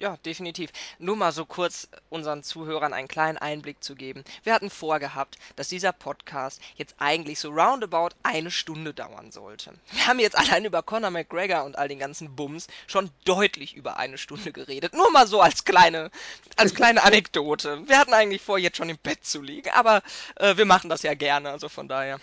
Ja, 0.00 0.16
definitiv. 0.24 0.70
Nur 0.98 1.14
mal 1.14 1.30
so 1.30 1.46
kurz 1.46 1.88
unseren 2.10 2.42
Zuhörern 2.42 2.92
einen 2.92 3.06
kleinen 3.06 3.38
Einblick 3.38 3.82
zu 3.82 3.94
geben. 3.94 4.24
Wir 4.42 4.52
hatten 4.52 4.68
vorgehabt, 4.68 5.38
dass 5.54 5.68
dieser 5.68 5.92
Podcast 5.92 6.60
jetzt 6.74 6.96
eigentlich 6.98 7.38
so 7.38 7.50
roundabout 7.50 8.10
eine 8.24 8.50
Stunde 8.50 8.92
dauern 8.92 9.30
sollte. 9.30 9.72
Wir 9.92 10.06
haben 10.08 10.18
jetzt 10.18 10.36
allein 10.36 10.64
über 10.64 10.82
Conor 10.82 11.10
McGregor 11.10 11.62
und 11.64 11.78
all 11.78 11.86
den 11.86 12.00
ganzen 12.00 12.34
Bums 12.34 12.66
schon 12.88 13.10
deutlich 13.24 13.74
über 13.76 13.96
eine 13.96 14.18
Stunde 14.18 14.50
geredet. 14.50 14.94
Nur 14.94 15.12
mal 15.12 15.28
so 15.28 15.40
als 15.40 15.64
kleine, 15.64 16.10
als 16.56 16.74
kleine 16.74 17.04
Anekdote. 17.04 17.86
Wir 17.86 17.98
hatten 17.98 18.14
eigentlich 18.14 18.42
vor, 18.42 18.58
jetzt 18.58 18.76
schon 18.76 18.88
im 18.88 18.98
Bett 18.98 19.24
zu 19.24 19.42
liegen, 19.42 19.70
aber 19.70 20.02
äh, 20.36 20.56
wir 20.56 20.64
machen 20.64 20.90
das 20.90 21.02
ja 21.02 21.14
gerne, 21.14 21.50
also 21.50 21.68
von 21.68 21.86
daher. 21.86 22.18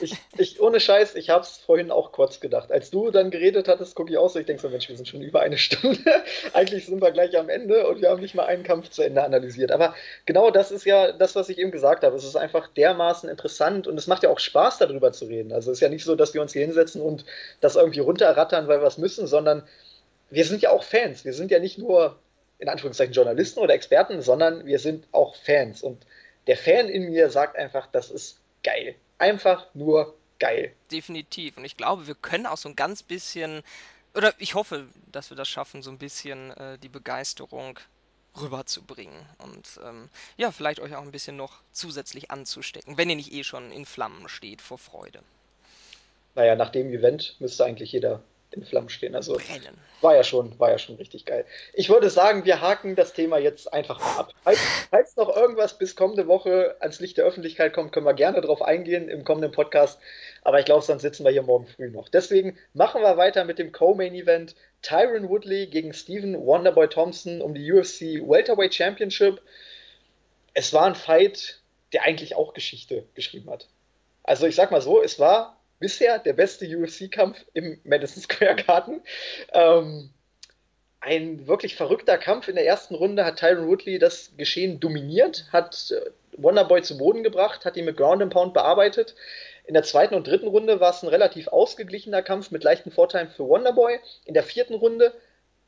Ich, 0.00 0.14
ich, 0.38 0.60
ohne 0.60 0.78
Scheiß, 0.78 1.16
ich 1.16 1.30
habe 1.30 1.42
es 1.42 1.56
vorhin 1.56 1.90
auch 1.90 2.12
kurz 2.12 2.38
gedacht. 2.38 2.70
Als 2.70 2.90
du 2.90 3.10
dann 3.10 3.32
geredet 3.32 3.66
hattest, 3.66 3.96
gucke 3.96 4.12
ich 4.12 4.18
aus 4.18 4.36
und 4.36 4.42
ich 4.42 4.46
denke 4.46 4.62
so, 4.62 4.68
Mensch, 4.68 4.88
wir 4.88 4.96
sind 4.96 5.08
schon 5.08 5.22
über 5.22 5.40
eine 5.40 5.58
Stunde. 5.58 6.24
eigentlich 6.52 6.86
sind 6.86 6.99
wir 7.00 7.10
gleich 7.10 7.36
am 7.38 7.48
Ende 7.48 7.86
und 7.86 8.00
wir 8.00 8.10
haben 8.10 8.20
nicht 8.20 8.34
mal 8.34 8.46
einen 8.46 8.62
Kampf 8.62 8.90
zu 8.90 9.02
Ende 9.02 9.22
analysiert. 9.22 9.72
Aber 9.72 9.94
genau 10.26 10.50
das 10.50 10.70
ist 10.70 10.84
ja 10.84 11.12
das, 11.12 11.36
was 11.36 11.48
ich 11.48 11.58
eben 11.58 11.70
gesagt 11.70 12.04
habe. 12.04 12.16
Es 12.16 12.24
ist 12.24 12.36
einfach 12.36 12.68
dermaßen 12.68 13.28
interessant 13.28 13.86
und 13.86 13.98
es 13.98 14.06
macht 14.06 14.22
ja 14.22 14.30
auch 14.30 14.38
Spaß, 14.38 14.78
darüber 14.78 15.12
zu 15.12 15.26
reden. 15.26 15.52
Also 15.52 15.70
es 15.70 15.78
ist 15.78 15.82
ja 15.82 15.88
nicht 15.88 16.04
so, 16.04 16.14
dass 16.14 16.34
wir 16.34 16.42
uns 16.42 16.52
hier 16.52 16.62
hinsetzen 16.62 17.00
und 17.00 17.24
das 17.60 17.76
irgendwie 17.76 18.00
runterrattern, 18.00 18.68
weil 18.68 18.80
wir 18.80 18.86
es 18.86 18.98
müssen, 18.98 19.26
sondern 19.26 19.62
wir 20.30 20.44
sind 20.44 20.62
ja 20.62 20.70
auch 20.70 20.84
Fans. 20.84 21.24
Wir 21.24 21.32
sind 21.32 21.50
ja 21.50 21.58
nicht 21.58 21.78
nur 21.78 22.18
in 22.58 22.68
Anführungszeichen 22.68 23.14
Journalisten 23.14 23.60
oder 23.60 23.74
Experten, 23.74 24.22
sondern 24.22 24.66
wir 24.66 24.78
sind 24.78 25.06
auch 25.12 25.34
Fans. 25.34 25.82
Und 25.82 26.06
der 26.46 26.56
Fan 26.56 26.88
in 26.88 27.10
mir 27.10 27.30
sagt 27.30 27.56
einfach, 27.56 27.86
das 27.90 28.10
ist 28.10 28.38
geil. 28.62 28.94
Einfach 29.18 29.66
nur 29.74 30.14
geil. 30.38 30.72
Definitiv. 30.90 31.56
Und 31.56 31.64
ich 31.64 31.76
glaube, 31.76 32.06
wir 32.06 32.14
können 32.14 32.46
auch 32.46 32.56
so 32.56 32.68
ein 32.68 32.76
ganz 32.76 33.02
bisschen 33.02 33.62
oder 34.14 34.34
ich 34.38 34.54
hoffe, 34.54 34.86
dass 35.12 35.30
wir 35.30 35.36
das 35.36 35.48
schaffen, 35.48 35.82
so 35.82 35.90
ein 35.90 35.98
bisschen 35.98 36.50
äh, 36.52 36.78
die 36.78 36.88
Begeisterung 36.88 37.78
rüberzubringen 38.40 39.26
und 39.38 39.80
ähm, 39.84 40.08
ja, 40.36 40.52
vielleicht 40.52 40.80
euch 40.80 40.94
auch 40.94 41.02
ein 41.02 41.10
bisschen 41.10 41.36
noch 41.36 41.60
zusätzlich 41.72 42.30
anzustecken, 42.30 42.96
wenn 42.96 43.10
ihr 43.10 43.16
nicht 43.16 43.32
eh 43.32 43.44
schon 43.44 43.72
in 43.72 43.86
Flammen 43.86 44.28
steht 44.28 44.62
vor 44.62 44.78
Freude. 44.78 45.20
Naja, 46.34 46.54
nach 46.54 46.70
dem 46.70 46.92
Event 46.92 47.36
müsste 47.40 47.64
eigentlich 47.64 47.90
jeder 47.90 48.22
in 48.52 48.64
Flammen 48.64 48.88
stehen. 48.88 49.14
Also 49.14 49.34
Brennen. 49.34 49.78
war 50.00 50.16
ja 50.16 50.24
schon, 50.24 50.58
war 50.58 50.70
ja 50.70 50.78
schon 50.78 50.96
richtig 50.96 51.24
geil. 51.24 51.44
Ich 51.72 51.88
würde 51.88 52.10
sagen, 52.10 52.44
wir 52.44 52.60
haken 52.60 52.96
das 52.96 53.12
Thema 53.12 53.38
jetzt 53.38 53.72
einfach 53.72 54.00
mal 54.00 54.18
ab. 54.18 54.32
Falls, 54.42 54.60
falls 54.90 55.16
noch 55.16 55.34
irgendwas 55.34 55.78
bis 55.78 55.94
kommende 55.94 56.26
Woche 56.26 56.76
ans 56.80 57.00
Licht 57.00 57.16
der 57.16 57.24
Öffentlichkeit 57.24 57.72
kommt, 57.72 57.92
können 57.92 58.06
wir 58.06 58.14
gerne 58.14 58.40
darauf 58.40 58.62
eingehen 58.62 59.08
im 59.08 59.24
kommenden 59.24 59.52
Podcast. 59.52 60.00
Aber 60.42 60.58
ich 60.58 60.64
glaube, 60.64 60.84
sonst 60.84 61.02
sitzen 61.02 61.24
wir 61.24 61.30
hier 61.30 61.42
morgen 61.42 61.66
früh 61.66 61.90
noch. 61.90 62.08
Deswegen 62.08 62.56
machen 62.72 63.02
wir 63.02 63.16
weiter 63.16 63.44
mit 63.44 63.58
dem 63.58 63.72
Co-Main-Event. 63.72 64.54
Tyron 64.82 65.28
Woodley 65.28 65.66
gegen 65.66 65.92
Stephen 65.92 66.34
Wonderboy 66.46 66.88
Thompson 66.88 67.42
um 67.42 67.54
die 67.54 67.70
UFC 67.70 68.26
Welterweight 68.26 68.74
Championship. 68.74 69.42
Es 70.54 70.72
war 70.72 70.86
ein 70.86 70.94
Fight, 70.94 71.60
der 71.92 72.04
eigentlich 72.04 72.36
auch 72.36 72.54
Geschichte 72.54 73.04
geschrieben 73.14 73.50
hat. 73.50 73.68
Also 74.22 74.46
ich 74.46 74.54
sag 74.54 74.70
mal 74.70 74.80
so, 74.80 75.02
es 75.02 75.18
war 75.18 75.60
bisher 75.78 76.18
der 76.18 76.34
beste 76.34 76.66
UFC-Kampf 76.66 77.44
im 77.52 77.80
Madison 77.84 78.22
Square 78.22 78.56
Garden. 78.56 79.02
Ähm, 79.52 80.10
ein 81.00 81.46
wirklich 81.46 81.76
verrückter 81.76 82.18
Kampf. 82.18 82.48
In 82.48 82.54
der 82.54 82.66
ersten 82.66 82.94
Runde 82.94 83.24
hat 83.24 83.38
Tyron 83.38 83.68
Woodley 83.68 83.98
das 83.98 84.32
Geschehen 84.36 84.80
dominiert, 84.80 85.46
hat 85.50 85.90
äh, 85.90 86.10
Wonderboy 86.36 86.82
zu 86.82 86.98
Boden 86.98 87.22
gebracht, 87.22 87.64
hat 87.64 87.76
ihn 87.76 87.86
mit 87.86 87.96
Ground 87.96 88.22
and 88.22 88.32
Pound 88.32 88.54
bearbeitet. 88.54 89.14
In 89.64 89.74
der 89.74 89.82
zweiten 89.82 90.14
und 90.14 90.26
dritten 90.26 90.48
Runde 90.48 90.80
war 90.80 90.90
es 90.90 91.02
ein 91.02 91.08
relativ 91.08 91.48
ausgeglichener 91.48 92.22
Kampf 92.22 92.50
mit 92.50 92.64
leichten 92.64 92.90
Vorteilen 92.90 93.28
für 93.28 93.48
Wonderboy. 93.48 93.98
In 94.24 94.34
der 94.34 94.42
vierten 94.42 94.74
Runde 94.74 95.12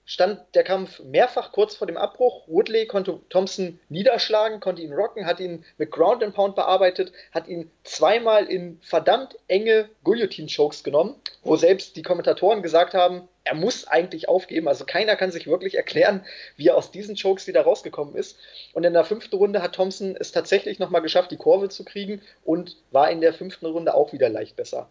stand 0.05 0.41
der 0.55 0.65
Kampf 0.65 1.01
mehrfach 1.01 1.53
kurz 1.53 1.77
vor 1.77 1.87
dem 1.87 1.97
Abbruch. 1.97 2.47
Woodley 2.49 2.87
konnte 2.87 3.21
Thompson 3.29 3.79
niederschlagen, 3.89 4.61
konnte 4.61 4.83
ihn 4.83 4.93
rocken, 4.93 5.27
hat 5.27 5.41
ihn 5.41 5.65
mit 5.79 5.91
Ground 5.91 6.23
and 6.23 6.35
Pound 6.35 6.57
bearbeitet, 6.57 7.13
hat 7.33 7.47
ihn 7.49 7.71
zweimal 7.85 8.47
in 8.47 8.81
verdammt 8.83 9.37
enge 9.49 9.89
Guillotine-Chokes 10.05 10.83
genommen, 10.83 11.15
wo 11.43 11.57
selbst 11.57 11.97
die 11.97 12.03
Kommentatoren 12.03 12.63
gesagt 12.63 12.95
haben, 12.95 13.29
er 13.45 13.55
muss 13.55 13.87
eigentlich 13.87 14.29
aufgeben. 14.29 14.69
Also 14.69 14.85
keiner 14.85 15.17
kann 15.17 15.33
sich 15.33 15.47
wirklich 15.47 15.77
erklären, 15.77 16.25
wie 16.57 16.69
er 16.69 16.77
aus 16.77 16.91
diesen 16.91 17.17
Chokes 17.17 17.47
wieder 17.47 17.63
rausgekommen 17.63 18.15
ist. 18.15 18.39
Und 18.73 18.85
in 18.85 18.93
der 18.93 19.05
fünften 19.05 19.37
Runde 19.37 19.63
hat 19.63 19.75
Thompson 19.75 20.17
es 20.19 20.33
tatsächlich 20.33 20.79
nochmal 20.79 21.03
geschafft, 21.03 21.31
die 21.31 21.37
Kurve 21.37 21.69
zu 21.69 21.85
kriegen 21.85 22.23
und 22.45 22.77
war 22.91 23.11
in 23.11 23.21
der 23.21 23.35
fünften 23.35 23.67
Runde 23.67 23.95
auch 23.95 24.13
wieder 24.13 24.29
leicht 24.29 24.57
besser. 24.57 24.89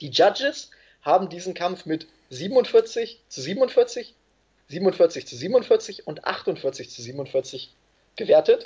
Die 0.00 0.10
Judges 0.10 0.70
haben 1.02 1.28
diesen 1.28 1.54
Kampf 1.54 1.86
mit 1.86 2.06
47 2.30 3.22
zu 3.28 3.40
47, 3.40 4.14
47 4.68 5.26
zu 5.26 5.36
47 5.36 6.06
und 6.06 6.24
48 6.24 6.90
zu 6.90 7.02
47 7.02 7.74
gewertet. 8.16 8.64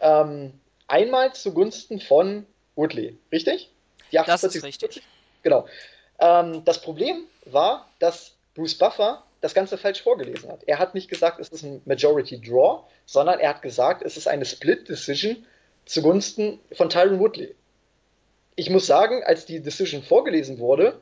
Ähm, 0.00 0.52
einmal 0.88 1.34
zugunsten 1.34 2.00
von 2.00 2.46
Woodley, 2.74 3.18
richtig? 3.30 3.70
Die 4.12 4.18
48, 4.18 4.42
das 4.42 4.54
ist 4.54 4.64
richtig. 4.64 5.02
Genau. 5.42 5.66
Ähm, 6.18 6.64
das 6.64 6.80
Problem 6.80 7.24
war, 7.44 7.88
dass 7.98 8.34
Bruce 8.54 8.76
Buffer 8.76 9.24
das 9.40 9.54
Ganze 9.54 9.78
falsch 9.78 10.02
vorgelesen 10.02 10.50
hat. 10.50 10.64
Er 10.66 10.78
hat 10.78 10.94
nicht 10.94 11.08
gesagt, 11.08 11.40
es 11.40 11.48
ist 11.48 11.62
ein 11.62 11.80
Majority 11.86 12.40
Draw, 12.40 12.84
sondern 13.06 13.40
er 13.40 13.50
hat 13.50 13.62
gesagt, 13.62 14.02
es 14.02 14.16
ist 14.16 14.28
eine 14.28 14.44
Split 14.44 14.88
Decision 14.88 15.46
zugunsten 15.86 16.60
von 16.72 16.90
Tyron 16.90 17.18
Woodley. 17.20 17.54
Ich 18.56 18.68
muss 18.68 18.86
sagen, 18.86 19.22
als 19.24 19.46
die 19.46 19.60
Decision 19.60 20.02
vorgelesen 20.02 20.58
wurde, 20.58 21.00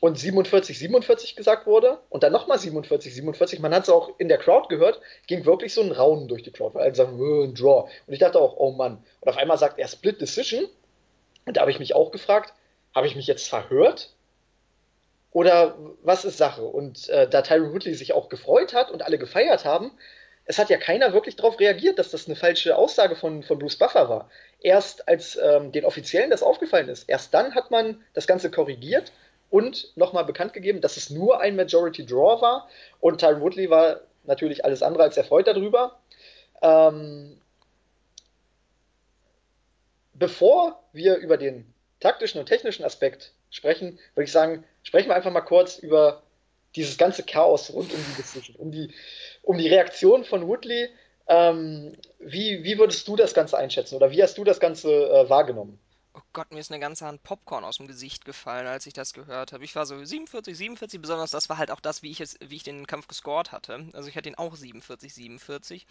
und 0.00 0.18
47, 0.18 0.78
47 0.78 1.36
gesagt 1.36 1.66
wurde 1.66 1.98
und 2.10 2.22
dann 2.22 2.32
nochmal 2.32 2.58
47, 2.58 3.14
47. 3.14 3.60
Man 3.60 3.74
hat 3.74 3.84
es 3.84 3.88
auch 3.88 4.18
in 4.18 4.28
der 4.28 4.38
Crowd 4.38 4.68
gehört, 4.68 5.00
ging 5.26 5.44
wirklich 5.44 5.72
so 5.72 5.82
ein 5.82 5.92
Raunen 5.92 6.28
durch 6.28 6.42
die 6.42 6.52
Crowd, 6.52 6.74
weil 6.74 6.84
alle 6.84 6.94
sagen, 6.94 7.18
ein 7.18 7.54
Draw. 7.54 7.88
Und 8.06 8.12
ich 8.12 8.18
dachte 8.18 8.38
auch, 8.38 8.56
oh 8.58 8.72
Mann. 8.72 9.02
Und 9.20 9.28
auf 9.28 9.36
einmal 9.36 9.58
sagt 9.58 9.78
er 9.78 9.88
Split 9.88 10.20
Decision. 10.20 10.66
Und 11.46 11.56
da 11.56 11.62
habe 11.62 11.70
ich 11.70 11.78
mich 11.78 11.94
auch 11.94 12.10
gefragt, 12.10 12.52
habe 12.94 13.06
ich 13.06 13.16
mich 13.16 13.26
jetzt 13.26 13.48
verhört? 13.48 14.10
Oder 15.32 15.76
was 16.02 16.24
ist 16.24 16.38
Sache? 16.38 16.62
Und 16.62 17.08
äh, 17.08 17.28
da 17.28 17.42
Tyron 17.42 17.72
Woodley 17.72 17.94
sich 17.94 18.12
auch 18.12 18.28
gefreut 18.28 18.74
hat 18.74 18.90
und 18.90 19.02
alle 19.02 19.18
gefeiert 19.18 19.64
haben, 19.64 19.92
es 20.46 20.58
hat 20.58 20.70
ja 20.70 20.78
keiner 20.78 21.12
wirklich 21.12 21.36
darauf 21.36 21.58
reagiert, 21.58 21.98
dass 21.98 22.10
das 22.10 22.26
eine 22.26 22.36
falsche 22.36 22.76
Aussage 22.76 23.16
von, 23.16 23.42
von 23.42 23.58
Bruce 23.58 23.76
Buffer 23.76 24.08
war. 24.08 24.30
Erst 24.60 25.08
als 25.08 25.36
ähm, 25.36 25.72
den 25.72 25.84
Offiziellen 25.84 26.30
das 26.30 26.42
aufgefallen 26.42 26.88
ist, 26.88 27.08
erst 27.08 27.34
dann 27.34 27.54
hat 27.54 27.70
man 27.70 28.02
das 28.14 28.26
Ganze 28.26 28.50
korrigiert 28.50 29.12
und 29.50 29.96
nochmal 29.96 30.24
bekannt 30.24 30.52
gegeben, 30.52 30.80
dass 30.80 30.96
es 30.96 31.10
nur 31.10 31.40
ein 31.40 31.56
Majority 31.56 32.04
Draw 32.04 32.40
war. 32.40 32.68
Und 33.00 33.20
Tyron 33.20 33.40
Woodley 33.40 33.70
war 33.70 34.00
natürlich 34.24 34.64
alles 34.64 34.82
andere 34.82 35.04
als 35.04 35.16
erfreut 35.16 35.46
darüber. 35.46 35.98
Ähm, 36.62 37.40
bevor 40.14 40.82
wir 40.92 41.16
über 41.16 41.36
den 41.36 41.72
taktischen 42.00 42.40
und 42.40 42.46
technischen 42.46 42.84
Aspekt 42.84 43.32
sprechen, 43.50 43.98
würde 44.14 44.24
ich 44.24 44.32
sagen, 44.32 44.64
sprechen 44.82 45.08
wir 45.08 45.16
einfach 45.16 45.32
mal 45.32 45.40
kurz 45.40 45.78
über 45.78 46.22
dieses 46.74 46.98
ganze 46.98 47.22
Chaos 47.22 47.72
rund 47.72 47.92
um 47.92 47.98
die 48.10 48.16
Decision, 48.16 48.56
um 48.56 48.70
die, 48.70 48.92
um 49.42 49.56
die 49.56 49.68
Reaktion 49.68 50.24
von 50.24 50.46
Woodley. 50.46 50.90
Ähm, 51.28 51.96
wie, 52.18 52.62
wie 52.62 52.78
würdest 52.78 53.08
du 53.08 53.16
das 53.16 53.34
Ganze 53.34 53.56
einschätzen 53.56 53.96
oder 53.96 54.10
wie 54.10 54.22
hast 54.22 54.38
du 54.38 54.44
das 54.44 54.60
Ganze 54.60 54.90
äh, 54.90 55.28
wahrgenommen? 55.28 55.78
Oh 56.16 56.22
Gott, 56.32 56.50
mir 56.50 56.60
ist 56.60 56.72
eine 56.72 56.80
ganze 56.80 57.04
Hand 57.04 57.22
Popcorn 57.24 57.62
aus 57.62 57.76
dem 57.76 57.86
Gesicht 57.86 58.24
gefallen, 58.24 58.66
als 58.66 58.86
ich 58.86 58.94
das 58.94 59.12
gehört 59.12 59.52
habe. 59.52 59.64
Ich 59.64 59.76
war 59.76 59.84
so 59.84 60.02
47, 60.02 60.56
47, 60.56 60.98
besonders 60.98 61.30
das 61.30 61.50
war 61.50 61.58
halt 61.58 61.70
auch 61.70 61.80
das, 61.80 62.02
wie 62.02 62.10
ich 62.10 62.22
es, 62.22 62.38
wie 62.40 62.56
ich 62.56 62.62
den 62.62 62.86
Kampf 62.86 63.06
gescored 63.06 63.52
hatte. 63.52 63.90
Also 63.92 64.08
ich 64.08 64.16
hatte 64.16 64.30
ihn 64.30 64.34
auch 64.34 64.56
47, 64.56 65.12
47. 65.12 65.86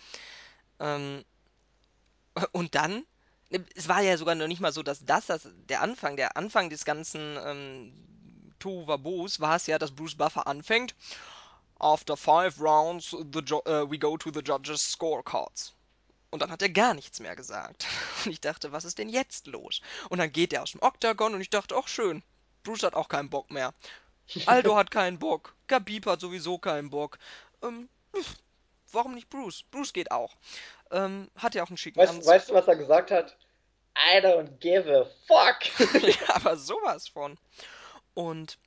Ähm, 0.80 1.24
und 2.54 2.74
dann, 2.74 3.06
ne, 3.52 3.64
es 3.76 3.88
war 3.88 4.02
ja 4.02 4.18
sogar 4.18 4.34
noch 4.34 4.48
nicht 4.48 4.62
mal 4.62 4.74
so, 4.74 4.82
dass 4.82 5.06
das, 5.06 5.28
das 5.28 5.48
der 5.70 5.82
Anfang, 5.82 6.18
der 6.18 6.36
Anfang 6.38 6.72
des 6.72 6.86
ganzen 6.86 7.38
ähm, 7.46 7.94
Tohuwabos 8.58 9.40
war 9.42 9.58
es 9.58 9.68
ja, 9.68 9.78
dass 9.78 9.92
Bruce 9.92 10.16
Buffer 10.16 10.48
anfängt. 10.48 10.96
After 11.80 12.18
five 12.18 12.60
rounds, 12.60 13.12
the 13.12 13.42
uh, 13.68 13.86
we 13.88 14.00
go 14.00 14.18
to 14.18 14.32
the 14.34 14.42
judges' 14.42 14.82
scorecards. 14.82 15.76
Und 16.36 16.42
dann 16.42 16.52
hat 16.52 16.62
er 16.62 16.68
gar 16.68 16.94
nichts 16.94 17.22
mehr 17.22 17.34
gesagt. 17.34 17.86
Und 18.26 18.32
ich 18.34 18.42
dachte, 18.42 18.74
was 18.74 18.84
ist 18.84 18.98
denn 18.98 19.08
jetzt 19.08 19.48
los? 19.48 19.80
Und 20.10 20.18
dann 20.18 20.34
geht 20.34 20.52
er 20.52 20.64
aus 20.64 20.74
dem 20.74 20.82
Oktagon 20.82 21.34
und 21.34 21.40
ich 21.40 21.50
dachte, 21.50 21.78
ach 21.78 21.88
schön, 21.88 22.24
Bruce 22.66 22.84
hat 22.84 22.94
auch 22.94 23.08
keinen 23.08 23.30
Bock 23.30 23.52
mehr. 23.52 23.74
Aldo 24.46 24.76
hat 24.76 24.92
keinen 24.92 25.18
Bock. 25.18 25.56
Khabib 25.68 26.06
hat 26.08 26.20
sowieso 26.20 26.58
keinen 26.58 26.90
Bock. 26.90 27.20
Ähm, 27.64 27.88
warum 28.92 29.14
nicht 29.14 29.30
Bruce? 29.30 29.64
Bruce 29.72 29.94
geht 29.94 30.12
auch. 30.12 30.36
Ähm, 30.92 31.32
hat 31.38 31.56
ja 31.56 31.64
auch 31.64 31.70
einen 31.70 31.78
schicken 31.78 32.02
weißt, 32.02 32.26
Weißt 32.26 32.50
du, 32.50 32.54
was 32.54 32.68
er 32.68 32.76
gesagt 32.76 33.12
hat? 33.12 33.38
I 33.98 34.18
don't 34.18 34.58
give 34.60 34.92
a 34.94 35.06
fuck. 35.28 36.04
ja, 36.04 36.36
aber 36.36 36.58
sowas 36.58 37.08
von. 37.08 37.38
Und 38.14 38.58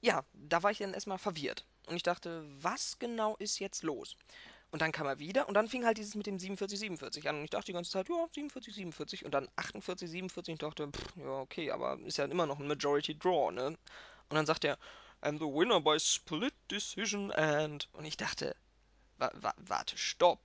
ja, 0.00 0.24
da 0.32 0.62
war 0.62 0.70
ich 0.70 0.78
dann 0.78 0.94
erstmal 0.94 1.18
verwirrt. 1.18 1.66
Und 1.86 1.96
ich 1.96 2.02
dachte, 2.02 2.44
was 2.62 2.98
genau 2.98 3.36
ist 3.36 3.58
jetzt 3.58 3.82
los? 3.82 4.16
Und 4.70 4.82
dann 4.82 4.92
kam 4.92 5.06
er 5.06 5.18
wieder 5.18 5.48
und 5.48 5.54
dann 5.54 5.68
fing 5.68 5.84
halt 5.84 5.96
dieses 5.96 6.14
mit 6.14 6.26
dem 6.26 6.38
47, 6.38 6.78
47 6.78 7.28
an. 7.28 7.36
Und 7.38 7.44
ich 7.44 7.50
dachte 7.50 7.66
die 7.66 7.72
ganze 7.72 7.90
Zeit, 7.90 8.08
ja, 8.08 8.26
47, 8.32 8.74
47 8.74 9.24
und 9.24 9.32
dann 9.32 9.48
48, 9.56 10.10
47. 10.10 10.52
Und 10.52 10.54
ich 10.54 10.60
dachte, 10.60 10.88
pff, 10.88 11.16
ja, 11.16 11.38
okay, 11.38 11.70
aber 11.70 11.98
ist 12.00 12.18
ja 12.18 12.24
immer 12.24 12.46
noch 12.46 12.58
ein 12.58 12.66
Majority 12.66 13.16
Draw, 13.18 13.52
ne? 13.52 13.66
Und 13.68 13.78
dann 14.30 14.46
sagt 14.46 14.64
er, 14.64 14.78
and 15.20 15.38
the 15.38 15.46
winner 15.46 15.80
by 15.80 15.98
split 15.98 16.54
decision 16.70 17.32
and. 17.32 17.88
Und 17.92 18.04
ich 18.04 18.16
dachte, 18.16 18.56
wa 19.18 19.30
wa 19.34 19.54
warte, 19.58 19.96
stopp. 19.96 20.40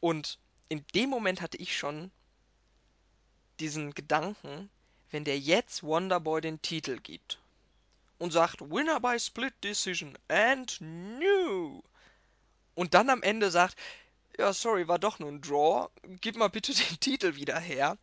Und 0.00 0.38
in 0.68 0.84
dem 0.94 1.10
Moment 1.10 1.40
hatte 1.40 1.56
ich 1.58 1.76
schon 1.76 2.10
diesen 3.58 3.94
Gedanken, 3.94 4.70
wenn 5.10 5.24
der 5.24 5.38
jetzt 5.38 5.82
Wonderboy 5.82 6.40
den 6.40 6.62
Titel 6.62 6.98
gibt 7.00 7.40
und 8.18 8.32
sagt 8.32 8.60
Winner 8.60 9.00
by 9.00 9.18
Split 9.18 9.54
Decision 9.62 10.16
and 10.28 10.80
new 10.80 11.82
und 12.78 12.94
dann 12.94 13.10
am 13.10 13.22
Ende 13.22 13.50
sagt, 13.50 13.76
ja, 14.38 14.52
sorry, 14.52 14.86
war 14.86 15.00
doch 15.00 15.18
nur 15.18 15.30
ein 15.30 15.40
Draw, 15.40 15.88
gib 16.20 16.36
mal 16.36 16.48
bitte 16.48 16.72
den 16.74 17.00
Titel 17.00 17.34
wieder 17.34 17.58
her. 17.58 17.98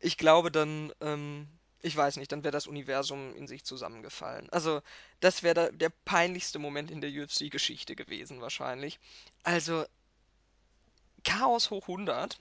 Ich 0.00 0.18
glaube 0.18 0.50
dann, 0.50 0.92
ähm, 1.00 1.46
ich 1.80 1.96
weiß 1.96 2.16
nicht, 2.16 2.32
dann 2.32 2.42
wäre 2.42 2.50
das 2.50 2.66
Universum 2.66 3.36
in 3.36 3.46
sich 3.46 3.64
zusammengefallen. 3.64 4.48
Also, 4.50 4.82
das 5.20 5.44
wäre 5.44 5.72
der 5.72 5.90
peinlichste 6.04 6.58
Moment 6.58 6.90
in 6.90 7.00
der 7.00 7.10
UFC-Geschichte 7.10 7.94
gewesen, 7.94 8.40
wahrscheinlich. 8.40 8.98
Also, 9.44 9.86
Chaos 11.22 11.70
hoch 11.70 11.86
100. 11.86 12.40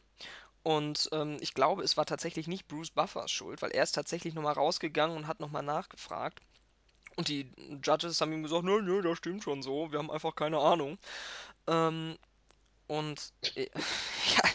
Und 0.63 1.09
ähm, 1.11 1.37
ich 1.39 1.53
glaube, 1.53 1.83
es 1.83 1.97
war 1.97 2.07
tatsächlich 2.07 2.47
nicht 2.47 2.67
Bruce 2.67 2.89
Buffers 2.89 3.29
Schuld, 3.29 3.61
weil 3.61 3.71
er 3.71 3.83
ist 3.83 3.91
tatsächlich 3.91 4.33
nochmal 4.33 4.53
rausgegangen 4.53 5.15
und 5.15 5.27
hat 5.27 5.39
nochmal 5.39 5.61
nachgefragt. 5.61 6.41
Und 7.15 7.29
die 7.29 7.51
Judges 7.83 8.19
haben 8.19 8.33
ihm 8.33 8.43
gesagt, 8.43 8.63
nö, 8.63 8.81
nö, 8.81 9.01
das 9.01 9.17
stimmt 9.17 9.43
schon 9.43 9.63
so, 9.63 9.91
wir 9.91 9.99
haben 9.99 10.11
einfach 10.11 10.35
keine 10.35 10.59
Ahnung. 10.59 10.97
Ähm, 11.67 12.17
und 12.87 13.33
äh, 13.55 13.69
ja, 14.35 14.49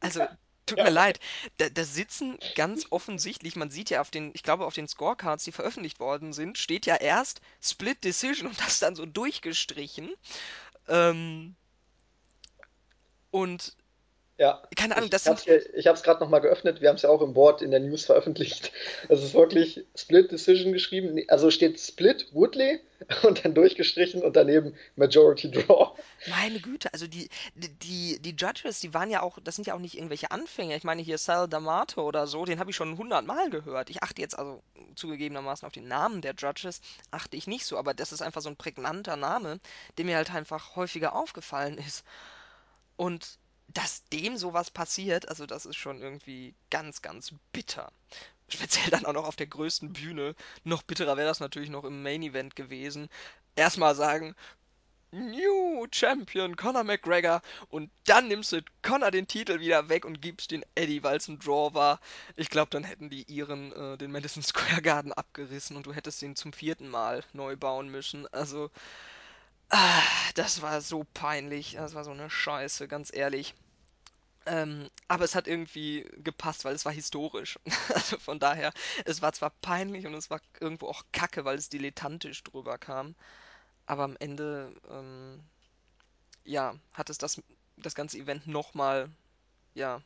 also 0.00 0.26
tut 0.66 0.78
mir 0.78 0.90
leid, 0.90 1.20
da, 1.58 1.68
da 1.68 1.84
sitzen 1.84 2.38
ganz 2.54 2.86
offensichtlich, 2.90 3.56
man 3.56 3.70
sieht 3.70 3.90
ja 3.90 4.00
auf 4.00 4.10
den, 4.10 4.30
ich 4.34 4.42
glaube 4.42 4.66
auf 4.66 4.74
den 4.74 4.88
Scorecards, 4.88 5.44
die 5.44 5.52
veröffentlicht 5.52 6.00
worden 6.00 6.32
sind, 6.32 6.58
steht 6.58 6.86
ja 6.86 6.96
erst 6.96 7.40
Split 7.60 8.04
Decision 8.04 8.48
und 8.48 8.60
das 8.60 8.80
dann 8.80 8.94
so 8.94 9.06
durchgestrichen. 9.06 10.10
Ähm, 10.88 11.54
und 13.30 13.76
ja, 14.40 14.62
keine 14.74 14.96
Ahnung, 14.96 15.08
ich 15.08 15.10
das 15.10 15.26
habe 15.26 15.38
sind. 15.38 15.66
es 15.84 16.02
gerade 16.02 16.20
nochmal 16.20 16.40
geöffnet. 16.40 16.80
Wir 16.80 16.88
haben 16.88 16.96
es 16.96 17.02
ja 17.02 17.10
auch 17.10 17.20
im 17.20 17.34
Board 17.34 17.60
in 17.60 17.70
der 17.70 17.80
News 17.80 18.06
veröffentlicht. 18.06 18.72
Es 19.10 19.22
ist 19.22 19.34
wirklich 19.34 19.84
Split 19.94 20.32
Decision 20.32 20.72
geschrieben. 20.72 21.22
Also 21.28 21.50
steht 21.50 21.78
Split 21.78 22.28
Woodley 22.32 22.80
und 23.22 23.44
dann 23.44 23.52
durchgestrichen 23.52 24.22
und 24.22 24.36
daneben 24.36 24.74
Majority 24.96 25.50
Draw. 25.50 25.90
Meine 26.28 26.58
Güte, 26.58 26.90
also 26.94 27.06
die, 27.06 27.28
die, 27.54 28.18
die 28.18 28.30
Judges, 28.30 28.80
die 28.80 28.94
waren 28.94 29.10
ja 29.10 29.20
auch, 29.20 29.38
das 29.44 29.56
sind 29.56 29.66
ja 29.66 29.74
auch 29.74 29.78
nicht 29.78 29.96
irgendwelche 29.96 30.30
Anfänger. 30.30 30.74
Ich 30.74 30.84
meine 30.84 31.02
hier 31.02 31.18
Sal 31.18 31.44
D'Amato 31.44 32.00
oder 32.00 32.26
so, 32.26 32.46
den 32.46 32.58
habe 32.58 32.70
ich 32.70 32.76
schon 32.76 32.96
hundertmal 32.96 33.50
gehört. 33.50 33.90
Ich 33.90 34.02
achte 34.02 34.22
jetzt 34.22 34.38
also 34.38 34.62
zugegebenermaßen 34.94 35.66
auf 35.66 35.72
den 35.74 35.86
Namen 35.86 36.22
der 36.22 36.34
Judges, 36.34 36.80
achte 37.10 37.36
ich 37.36 37.46
nicht 37.46 37.66
so, 37.66 37.76
aber 37.76 37.92
das 37.92 38.10
ist 38.10 38.22
einfach 38.22 38.40
so 38.40 38.48
ein 38.48 38.56
prägnanter 38.56 39.16
Name, 39.16 39.60
der 39.98 40.06
mir 40.06 40.16
halt 40.16 40.34
einfach 40.34 40.76
häufiger 40.76 41.14
aufgefallen 41.14 41.76
ist. 41.76 42.04
Und 42.96 43.39
dass 43.74 44.04
dem 44.06 44.36
sowas 44.36 44.70
passiert, 44.70 45.28
also 45.28 45.46
das 45.46 45.66
ist 45.66 45.76
schon 45.76 46.00
irgendwie 46.00 46.54
ganz, 46.70 47.02
ganz 47.02 47.32
bitter. 47.52 47.92
Speziell 48.48 48.90
dann 48.90 49.06
auch 49.06 49.12
noch 49.12 49.26
auf 49.26 49.36
der 49.36 49.46
größten 49.46 49.92
Bühne. 49.92 50.34
Noch 50.64 50.82
bitterer 50.82 51.16
wäre 51.16 51.28
das 51.28 51.40
natürlich 51.40 51.70
noch 51.70 51.84
im 51.84 52.02
Main 52.02 52.22
Event 52.22 52.56
gewesen. 52.56 53.08
Erstmal 53.54 53.94
sagen, 53.94 54.34
New 55.12 55.86
Champion 55.90 56.54
Conor 56.54 56.84
McGregor 56.84 57.42
und 57.68 57.90
dann 58.04 58.28
nimmst 58.28 58.52
du 58.52 58.62
Conor 58.82 59.10
den 59.10 59.26
Titel 59.26 59.58
wieder 59.58 59.88
weg 59.88 60.04
und 60.04 60.22
gibst 60.22 60.52
den 60.52 60.64
Eddie, 60.76 61.02
weil 61.02 61.16
es 61.16 61.26
ein 61.26 61.40
Draw 61.40 61.74
war. 61.74 62.00
Ich 62.36 62.48
glaube, 62.48 62.70
dann 62.70 62.84
hätten 62.84 63.10
die 63.10 63.24
ihren 63.24 63.72
äh, 63.72 63.98
den 63.98 64.12
Madison 64.12 64.42
Square 64.42 64.82
Garden 64.82 65.12
abgerissen 65.12 65.76
und 65.76 65.86
du 65.86 65.92
hättest 65.92 66.22
den 66.22 66.36
zum 66.36 66.52
vierten 66.52 66.88
Mal 66.88 67.24
neu 67.32 67.56
bauen 67.56 67.88
müssen. 67.88 68.26
Also, 68.32 68.70
ah, 69.70 70.02
das 70.34 70.62
war 70.62 70.80
so 70.80 71.04
peinlich. 71.14 71.74
Das 71.74 71.94
war 71.94 72.04
so 72.04 72.10
eine 72.12 72.30
Scheiße, 72.30 72.88
ganz 72.88 73.12
ehrlich. 73.12 73.54
Ähm, 74.46 74.90
aber 75.08 75.24
es 75.24 75.34
hat 75.34 75.48
irgendwie 75.48 76.06
gepasst, 76.18 76.64
weil 76.64 76.74
es 76.74 76.84
war 76.84 76.92
historisch. 76.92 77.58
Also 77.94 78.18
von 78.18 78.38
daher, 78.38 78.72
es 79.04 79.22
war 79.22 79.32
zwar 79.32 79.50
peinlich 79.62 80.06
und 80.06 80.14
es 80.14 80.30
war 80.30 80.40
irgendwo 80.60 80.88
auch 80.88 81.04
kacke, 81.12 81.44
weil 81.44 81.58
es 81.58 81.68
dilettantisch 81.68 82.42
drüber 82.44 82.78
kam. 82.78 83.14
Aber 83.86 84.04
am 84.04 84.16
Ende, 84.20 84.74
ähm, 84.90 85.42
ja, 86.44 86.74
hat 86.92 87.10
es 87.10 87.18
das, 87.18 87.42
das 87.76 87.94
ganze 87.94 88.18
Event 88.18 88.46
nochmal, 88.46 89.10
ja, 89.74 90.02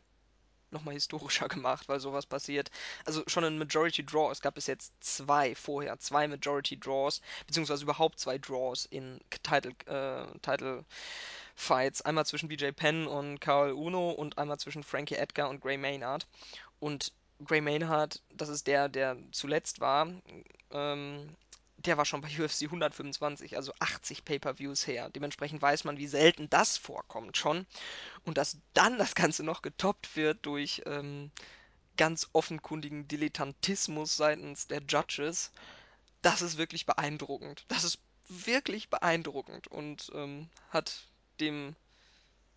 nochmal 0.74 0.94
historischer 0.94 1.48
gemacht, 1.56 1.88
weil 1.88 2.00
sowas 2.00 2.26
passiert. 2.26 2.70
Also 3.06 3.22
schon 3.26 3.44
ein 3.44 3.58
Majority 3.58 4.04
Draw. 4.04 4.30
Es 4.30 4.42
gab 4.42 4.54
bis 4.54 4.66
jetzt 4.66 4.92
zwei 5.00 5.54
vorher, 5.54 5.98
zwei 5.98 6.28
Majority 6.28 6.78
Draws, 6.78 7.22
beziehungsweise 7.46 7.84
überhaupt 7.84 8.18
zwei 8.18 8.36
Draws 8.36 8.84
in 8.86 9.20
Title, 9.42 9.72
äh, 9.86 10.26
Title 10.40 10.84
Fights. 11.54 12.02
Einmal 12.02 12.26
zwischen 12.26 12.48
BJ 12.48 12.70
Penn 12.72 13.06
und 13.06 13.40
Carl 13.40 13.72
Uno 13.72 14.10
und 14.10 14.36
einmal 14.36 14.58
zwischen 14.58 14.82
Frankie 14.82 15.14
Edgar 15.14 15.48
und 15.48 15.62
Gray 15.62 15.78
Maynard. 15.78 16.26
Und 16.80 17.12
Gray 17.44 17.60
Maynard, 17.60 18.22
das 18.32 18.48
ist 18.48 18.66
der, 18.66 18.88
der 18.88 19.16
zuletzt 19.32 19.80
war, 19.80 20.08
ähm, 20.70 21.36
der 21.84 21.96
war 21.96 22.04
schon 22.04 22.20
bei 22.20 22.28
UFC 22.38 22.62
125, 22.62 23.56
also 23.56 23.72
80 23.78 24.24
Pay-per-Views 24.24 24.86
her. 24.86 25.10
Dementsprechend 25.10 25.60
weiß 25.62 25.84
man, 25.84 25.98
wie 25.98 26.06
selten 26.06 26.48
das 26.50 26.76
vorkommt 26.76 27.36
schon. 27.36 27.66
Und 28.24 28.38
dass 28.38 28.58
dann 28.72 28.98
das 28.98 29.14
Ganze 29.14 29.44
noch 29.44 29.62
getoppt 29.62 30.16
wird 30.16 30.44
durch 30.46 30.82
ähm, 30.86 31.30
ganz 31.96 32.28
offenkundigen 32.32 33.06
Dilettantismus 33.08 34.16
seitens 34.16 34.66
der 34.66 34.82
Judges, 34.88 35.52
das 36.22 36.42
ist 36.42 36.58
wirklich 36.58 36.86
beeindruckend. 36.86 37.64
Das 37.68 37.84
ist 37.84 37.98
wirklich 38.28 38.88
beeindruckend 38.88 39.68
und 39.68 40.10
ähm, 40.14 40.48
hat 40.70 41.04
dem 41.40 41.76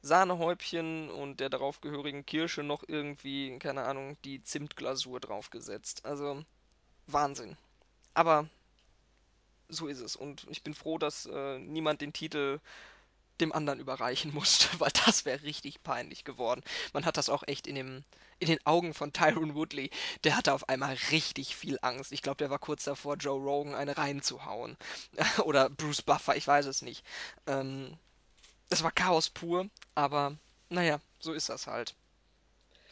Sahnehäubchen 0.01 1.09
und 1.09 1.39
der 1.39 1.49
darauf 1.49 1.81
gehörigen 1.81 2.25
Kirsche 2.25 2.63
noch 2.63 2.83
irgendwie, 2.87 3.59
keine 3.59 3.83
Ahnung, 3.83 4.17
die 4.23 4.41
Zimtglasur 4.41 5.19
draufgesetzt. 5.19 6.05
Also 6.05 6.43
Wahnsinn. 7.07 7.57
Aber 8.13 8.47
so 9.69 9.87
ist 9.87 9.99
es. 9.99 10.15
Und 10.15 10.45
ich 10.49 10.63
bin 10.63 10.73
froh, 10.73 10.97
dass 10.97 11.25
äh, 11.25 11.59
niemand 11.59 12.01
den 12.01 12.13
Titel 12.13 12.59
dem 13.39 13.53
anderen 13.53 13.79
überreichen 13.79 14.33
musste, 14.33 14.67
weil 14.79 14.91
das 15.05 15.25
wäre 15.25 15.43
richtig 15.43 15.83
peinlich 15.83 16.23
geworden. 16.23 16.61
Man 16.93 17.05
hat 17.05 17.17
das 17.17 17.29
auch 17.29 17.43
echt 17.45 17.67
in 17.67 17.75
dem, 17.75 18.03
in 18.39 18.47
den 18.47 18.65
Augen 18.65 18.93
von 18.93 19.13
Tyron 19.13 19.55
Woodley. 19.55 19.89
Der 20.23 20.35
hatte 20.35 20.53
auf 20.53 20.69
einmal 20.69 20.97
richtig 21.11 21.55
viel 21.55 21.77
Angst. 21.81 22.11
Ich 22.11 22.21
glaube, 22.21 22.37
der 22.37 22.49
war 22.49 22.59
kurz 22.59 22.83
davor, 22.83 23.15
Joe 23.15 23.39
Rogan 23.39 23.75
eine 23.75 23.97
reinzuhauen. 23.97 24.77
Oder 25.43 25.69
Bruce 25.69 26.01
Buffer, 26.01 26.35
ich 26.35 26.47
weiß 26.47 26.65
es 26.65 26.81
nicht. 26.81 27.03
Ähm, 27.45 27.97
das 28.69 28.83
war 28.83 28.91
Chaos 28.91 29.29
pur, 29.29 29.69
aber 29.95 30.35
naja, 30.69 30.99
so 31.19 31.33
ist 31.33 31.49
das 31.49 31.67
halt. 31.67 31.95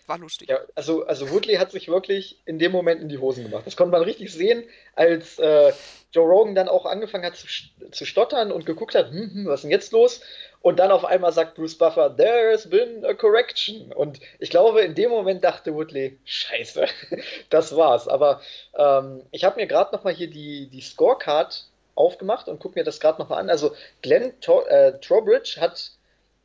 War 0.07 0.19
lustig. 0.19 0.49
Ja, 0.49 0.59
also, 0.75 1.05
also 1.05 1.31
Woodley 1.31 1.55
hat 1.55 1.71
sich 1.71 1.87
wirklich 1.87 2.39
in 2.45 2.59
dem 2.59 2.71
Moment 2.71 3.01
in 3.01 3.09
die 3.09 3.17
Hosen 3.17 3.43
gemacht. 3.43 3.65
Das 3.65 3.75
konnte 3.75 3.91
man 3.91 4.03
richtig 4.03 4.31
sehen, 4.31 4.63
als 4.95 5.39
äh, 5.39 5.73
Joe 6.11 6.27
Rogan 6.27 6.53
dann 6.53 6.69
auch 6.69 6.85
angefangen 6.85 7.25
hat 7.25 7.35
zu, 7.35 7.47
zu 7.91 8.05
stottern 8.05 8.51
und 8.51 8.65
geguckt 8.65 8.93
hat, 8.93 9.09
hm, 9.09 9.31
hm, 9.33 9.45
was 9.47 9.55
ist 9.55 9.63
denn 9.63 9.71
jetzt 9.71 9.91
los? 9.91 10.21
Und 10.61 10.79
dann 10.79 10.91
auf 10.91 11.05
einmal 11.05 11.33
sagt 11.33 11.55
Bruce 11.55 11.77
Buffer, 11.77 12.15
there's 12.15 12.69
been 12.69 13.03
a 13.03 13.13
correction. 13.13 13.91
Und 13.93 14.19
ich 14.39 14.51
glaube, 14.51 14.81
in 14.81 14.93
dem 14.93 15.09
Moment 15.09 15.43
dachte 15.43 15.73
Woodley, 15.73 16.19
scheiße, 16.25 16.85
das 17.49 17.75
war's. 17.75 18.07
Aber 18.07 18.41
ähm, 18.77 19.23
ich 19.31 19.43
habe 19.43 19.59
mir 19.59 19.67
gerade 19.67 19.95
nochmal 19.95 20.13
hier 20.13 20.29
die, 20.29 20.67
die 20.67 20.81
Scorecard 20.81 21.65
aufgemacht 21.95 22.47
und 22.47 22.59
gucke 22.59 22.77
mir 22.77 22.83
das 22.83 22.99
gerade 22.99 23.19
nochmal 23.19 23.39
an. 23.39 23.49
Also 23.49 23.75
Glenn 24.01 24.39
Tor 24.41 24.69
äh, 24.69 24.99
Trowbridge 24.99 25.57
hat 25.59 25.91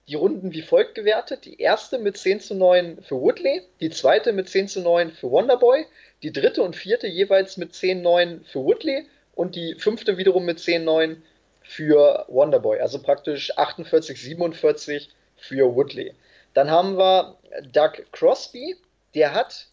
die 0.08 0.14
Runden 0.14 0.52
wie 0.52 0.62
folgt 0.62 0.94
gewertet. 0.94 1.44
Die 1.44 1.60
erste 1.60 1.98
mit 1.98 2.16
10 2.16 2.40
zu 2.40 2.54
9 2.54 3.02
für 3.02 3.20
Woodley, 3.20 3.62
die 3.80 3.90
zweite 3.90 4.32
mit 4.32 4.48
10 4.48 4.68
zu 4.68 4.80
9 4.80 5.12
für 5.12 5.30
Wonderboy, 5.30 5.86
die 6.22 6.32
dritte 6.32 6.62
und 6.62 6.76
vierte 6.76 7.06
jeweils 7.06 7.56
mit 7.56 7.74
10 7.74 7.98
zu 7.98 8.04
9 8.04 8.44
für 8.44 8.60
Woodley 8.60 9.06
und 9.34 9.54
die 9.54 9.74
fünfte 9.78 10.18
wiederum 10.18 10.44
mit 10.44 10.58
10 10.58 10.82
zu 10.82 10.86
9 10.86 11.22
für 11.62 12.24
Wonderboy. 12.28 12.80
Also 12.80 13.00
praktisch 13.00 13.56
48, 13.56 14.20
47 14.20 15.10
für 15.36 15.74
Woodley. 15.74 16.14
Dann 16.54 16.70
haben 16.70 16.98
wir 16.98 17.36
Doug 17.72 17.92
Crosby, 18.12 18.76
der 19.14 19.34
hat, 19.34 19.68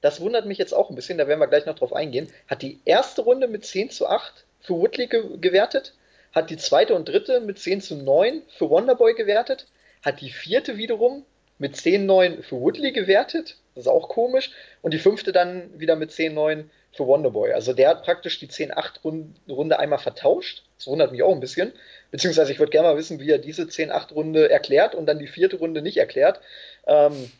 das 0.00 0.20
wundert 0.20 0.46
mich 0.46 0.58
jetzt 0.58 0.74
auch 0.74 0.90
ein 0.90 0.96
bisschen, 0.96 1.18
da 1.18 1.28
werden 1.28 1.40
wir 1.40 1.46
gleich 1.46 1.66
noch 1.66 1.78
drauf 1.78 1.92
eingehen, 1.92 2.28
hat 2.48 2.62
die 2.62 2.80
erste 2.84 3.22
Runde 3.22 3.48
mit 3.48 3.64
10 3.64 3.90
zu 3.90 4.06
8 4.08 4.44
für 4.60 4.74
Woodley 4.74 5.06
ge 5.06 5.38
gewertet, 5.40 5.94
hat 6.32 6.50
die 6.50 6.56
zweite 6.56 6.94
und 6.94 7.08
dritte 7.08 7.40
mit 7.40 7.58
10 7.58 7.80
zu 7.80 7.96
9 7.96 8.42
für 8.48 8.70
Wonderboy 8.70 9.14
gewertet, 9.14 9.66
hat 10.02 10.20
die 10.20 10.30
vierte 10.30 10.76
wiederum 10.76 11.24
mit 11.58 11.74
10-9 11.74 12.42
für 12.42 12.60
Woodley 12.60 12.92
gewertet, 12.92 13.56
das 13.74 13.84
ist 13.84 13.90
auch 13.90 14.08
komisch, 14.08 14.52
und 14.80 14.94
die 14.94 14.98
fünfte 14.98 15.32
dann 15.32 15.78
wieder 15.78 15.96
mit 15.96 16.10
10-9 16.10 16.64
für 16.92 17.06
Wonderboy. 17.06 17.52
Also 17.52 17.72
der 17.72 17.90
hat 17.90 18.04
praktisch 18.04 18.38
die 18.38 18.48
10-8-Runde 18.48 19.78
einmal 19.78 19.98
vertauscht. 19.98 20.62
Das 20.76 20.86
wundert 20.86 21.12
mich 21.12 21.22
auch 21.22 21.32
ein 21.32 21.40
bisschen. 21.40 21.72
Beziehungsweise 22.10 22.52
ich 22.52 22.58
würde 22.58 22.70
gerne 22.70 22.88
mal 22.88 22.96
wissen, 22.96 23.20
wie 23.20 23.30
er 23.30 23.38
diese 23.38 23.64
10-8-Runde 23.64 24.50
erklärt 24.50 24.94
und 24.94 25.06
dann 25.06 25.18
die 25.18 25.26
vierte 25.26 25.56
Runde 25.56 25.82
nicht 25.82 25.96
erklärt. 25.96 26.40
Ähm, 26.86 27.30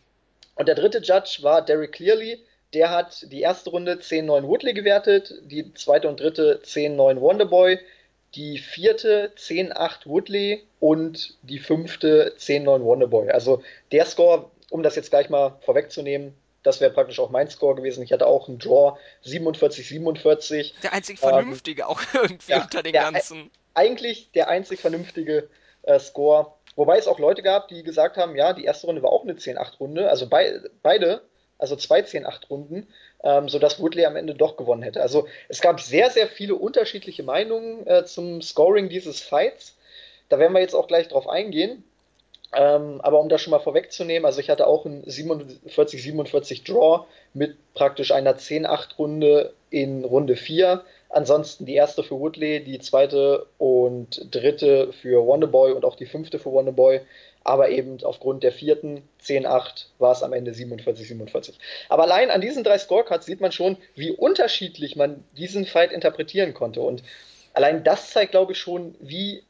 und 0.57 0.67
der 0.67 0.75
dritte 0.75 0.99
Judge 0.99 1.39
war 1.43 1.65
Derek 1.65 1.93
Clearly. 1.93 2.45
Der 2.75 2.91
hat 2.91 3.33
die 3.33 3.41
erste 3.41 3.71
Runde 3.71 3.95
10-9 3.95 4.43
Woodley 4.43 4.75
gewertet, 4.75 5.35
die 5.45 5.73
zweite 5.75 6.09
und 6.09 6.21
dritte 6.21 6.61
10-9 6.63 7.21
Wonderboy, 7.21 7.79
die 8.35 8.59
vierte 8.59 9.33
10-8 9.37 10.07
Woodley 10.07 10.67
und 10.81 11.37
die 11.43 11.59
fünfte 11.59 12.35
10-9 12.39 12.83
Wonderboy. 12.83 13.31
Also 13.31 13.63
der 13.93 14.05
Score, 14.05 14.51
um 14.71 14.83
das 14.83 14.97
jetzt 14.97 15.11
gleich 15.11 15.31
mal 15.31 15.59
vorwegzunehmen, 15.61 16.35
das 16.63 16.81
wäre 16.81 16.91
praktisch 16.91 17.19
auch 17.21 17.31
mein 17.31 17.49
Score 17.49 17.75
gewesen. 17.75 18.03
Ich 18.03 18.13
hatte 18.13 18.27
auch 18.27 18.49
einen 18.49 18.59
Draw 18.59 18.99
47-47. 19.25 20.75
Der 20.83 20.93
einzig 20.93 21.19
vernünftige 21.19 21.83
ähm, 21.83 21.89
auch 21.89 22.01
irgendwie 22.15 22.53
ja, 22.53 22.63
unter 22.63 22.83
den 22.83 22.93
ganzen. 22.93 23.51
Eigentlich 23.75 24.31
der 24.33 24.49
einzig 24.49 24.81
vernünftige 24.81 25.49
äh, 25.83 25.99
Score. 25.99 26.53
Wobei 26.77 26.99
es 26.99 27.09
auch 27.09 27.19
Leute 27.19 27.43
gab, 27.43 27.69
die 27.69 27.83
gesagt 27.83 28.17
haben, 28.17 28.37
ja, 28.37 28.53
die 28.53 28.65
erste 28.65 28.87
Runde 28.87 29.03
war 29.03 29.11
auch 29.11 29.23
eine 29.23 29.35
10-8-Runde. 29.35 30.11
Also 30.11 30.29
bei, 30.29 30.61
beide, 30.83 31.23
also 31.59 31.75
zwei 31.75 32.01
10-8-Runden 32.01 32.89
ähm, 33.23 33.49
sodass 33.49 33.81
Woodley 33.81 34.05
am 34.05 34.17
Ende 34.17 34.35
doch 34.35 34.57
gewonnen 34.57 34.83
hätte. 34.83 35.03
Also 35.03 35.27
es 35.49 35.61
gab 35.61 35.81
sehr, 35.81 36.11
sehr 36.11 36.29
viele 36.29 36.55
unterschiedliche 36.55 37.23
Meinungen 37.23 37.87
äh, 37.87 38.05
zum 38.05 38.43
Scoring 38.43 38.89
dieses 38.89 39.21
Fights. 39.21 39.77
Da 40.29 40.39
werden 40.39 40.53
wir 40.53 40.61
jetzt 40.61 40.75
auch 40.75 40.89
gleich 40.89 41.09
drauf 41.09 41.29
eingehen. 41.29 41.85
Ähm, 42.55 43.01
aber 43.03 43.21
um 43.21 43.29
das 43.29 43.43
schon 43.43 43.51
mal 43.51 43.59
vorwegzunehmen, 43.59 44.25
also 44.25 44.41
ich 44.41 44.49
hatte 44.49 44.67
auch 44.67 44.87
einen 44.87 45.05
47-47 45.05 46.65
Draw 46.65 47.05
mit 47.35 47.57
praktisch 47.75 48.11
einer 48.11 48.39
10-8-Runde 48.39 49.53
in 49.69 50.05
Runde 50.05 50.35
4. 50.35 50.83
Ansonsten 51.11 51.67
die 51.67 51.75
erste 51.75 52.03
für 52.03 52.19
Woodley, 52.19 52.65
die 52.65 52.79
zweite 52.79 53.47
und 53.59 54.35
dritte 54.35 54.93
für 54.93 55.27
Wonderboy 55.27 55.73
und 55.73 55.85
auch 55.85 55.97
die 55.97 56.07
fünfte 56.07 56.39
für 56.39 56.51
Wonderboy 56.51 57.01
aber 57.49 57.71
eben 57.71 58.05
aufgrund 58.05 58.43
der 58.43 58.53
vierten 58.53 59.09
10-8 59.25 59.87
war 59.99 60.13
es 60.13 60.23
am 60.23 60.35
Ende 60.35 60.51
47-47. 60.51 61.55
Aber 61.89 62.03
allein 62.03 62.31
an 62.31 62.43
diesen 62.43 62.63
drei 62.63 62.77
Scorecards 62.77 63.25
sieht 63.25 63.41
man 63.41 63.53
schon, 63.53 63.79
wie 63.95 64.11
unterschiedlich 64.11 64.97
man 64.97 65.25
diesen 65.33 65.65
Fight 65.65 65.91
interpretieren 65.91 66.53
konnte. 66.53 66.83
Und 66.83 67.03
allein 67.55 67.85
das 67.85 68.11
zeigt, 68.11 68.33
glaube 68.33 68.53
ich, 68.53 68.59
schon, 68.59 68.97
wie 69.01 69.45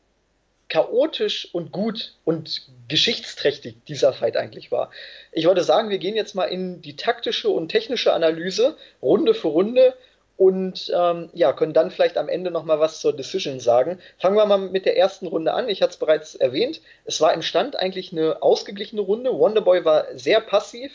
chaotisch 0.68 1.52
und 1.52 1.72
gut 1.72 2.14
und 2.24 2.68
geschichtsträchtig 2.86 3.74
dieser 3.88 4.12
Fight 4.12 4.36
eigentlich 4.36 4.70
war. 4.70 4.92
Ich 5.32 5.46
wollte 5.46 5.64
sagen, 5.64 5.90
wir 5.90 5.98
gehen 5.98 6.14
jetzt 6.14 6.36
mal 6.36 6.44
in 6.44 6.80
die 6.80 6.94
taktische 6.94 7.48
und 7.48 7.68
technische 7.68 8.12
Analyse, 8.12 8.76
Runde 9.02 9.34
für 9.34 9.48
Runde, 9.48 9.94
und 10.38 10.92
ähm, 10.96 11.30
ja, 11.32 11.52
können 11.52 11.72
dann 11.72 11.90
vielleicht 11.90 12.16
am 12.16 12.28
Ende 12.28 12.52
noch 12.52 12.64
mal 12.64 12.78
was 12.78 13.00
zur 13.00 13.12
Decision 13.12 13.58
sagen. 13.58 13.98
Fangen 14.18 14.36
wir 14.36 14.46
mal 14.46 14.56
mit 14.56 14.86
der 14.86 14.96
ersten 14.96 15.26
Runde 15.26 15.52
an. 15.52 15.68
Ich 15.68 15.82
hatte 15.82 15.90
es 15.90 15.96
bereits 15.96 16.36
erwähnt. 16.36 16.80
Es 17.04 17.20
war 17.20 17.34
im 17.34 17.42
Stand 17.42 17.76
eigentlich 17.76 18.12
eine 18.12 18.40
ausgeglichene 18.40 19.02
Runde. 19.02 19.36
Wonderboy 19.36 19.84
war 19.84 20.06
sehr 20.14 20.40
passiv. 20.40 20.92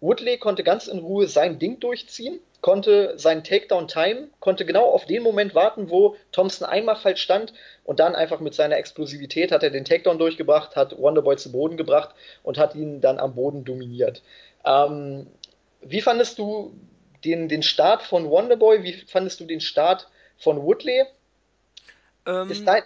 Woodley 0.00 0.38
konnte 0.38 0.64
ganz 0.64 0.86
in 0.86 1.00
Ruhe 1.00 1.26
sein 1.26 1.58
Ding 1.58 1.80
durchziehen, 1.80 2.40
konnte 2.62 3.18
seinen 3.18 3.44
Takedown 3.44 3.88
timen, 3.88 4.30
konnte 4.40 4.64
genau 4.64 4.86
auf 4.86 5.04
den 5.04 5.22
Moment 5.22 5.54
warten, 5.54 5.90
wo 5.90 6.16
Thompson 6.32 6.66
einmal 6.66 6.96
falsch 6.96 7.20
stand 7.20 7.52
und 7.84 8.00
dann 8.00 8.14
einfach 8.14 8.40
mit 8.40 8.54
seiner 8.54 8.76
Explosivität 8.76 9.52
hat 9.52 9.64
er 9.64 9.70
den 9.70 9.84
Takedown 9.84 10.18
durchgebracht, 10.18 10.76
hat 10.76 10.96
Wonderboy 10.96 11.36
zu 11.36 11.52
Boden 11.52 11.76
gebracht 11.76 12.14
und 12.42 12.56
hat 12.56 12.74
ihn 12.74 13.02
dann 13.02 13.18
am 13.18 13.34
Boden 13.34 13.64
dominiert. 13.64 14.22
Ähm, 14.64 15.26
wie 15.82 16.00
fandest 16.00 16.38
du 16.38 16.72
den, 17.24 17.48
den 17.48 17.62
Start 17.62 18.02
von 18.02 18.28
Wonderboy, 18.28 18.82
wie 18.82 18.92
fandest 18.92 19.40
du 19.40 19.44
den 19.44 19.60
Start 19.60 20.08
von 20.36 20.62
Woodley? 20.62 21.04
Ähm, 22.26 22.50
ist 22.50 22.66
dein, 22.66 22.82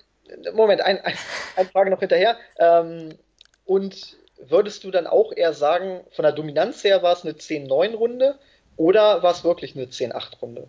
Moment, 0.54 0.80
ein, 0.80 0.98
ein, 1.00 1.16
eine 1.56 1.68
Frage 1.68 1.90
noch 1.90 2.00
hinterher. 2.00 2.36
Ähm, 2.58 3.18
und 3.64 4.16
würdest 4.38 4.84
du 4.84 4.90
dann 4.90 5.06
auch 5.06 5.32
eher 5.32 5.52
sagen, 5.52 6.00
von 6.12 6.24
der 6.24 6.32
Dominanz 6.32 6.82
her 6.84 7.02
war 7.02 7.12
es 7.12 7.24
eine 7.24 7.32
10-9-Runde 7.32 8.38
oder 8.76 9.22
war 9.22 9.32
es 9.32 9.44
wirklich 9.44 9.76
eine 9.76 9.86
10-8-Runde? 9.86 10.68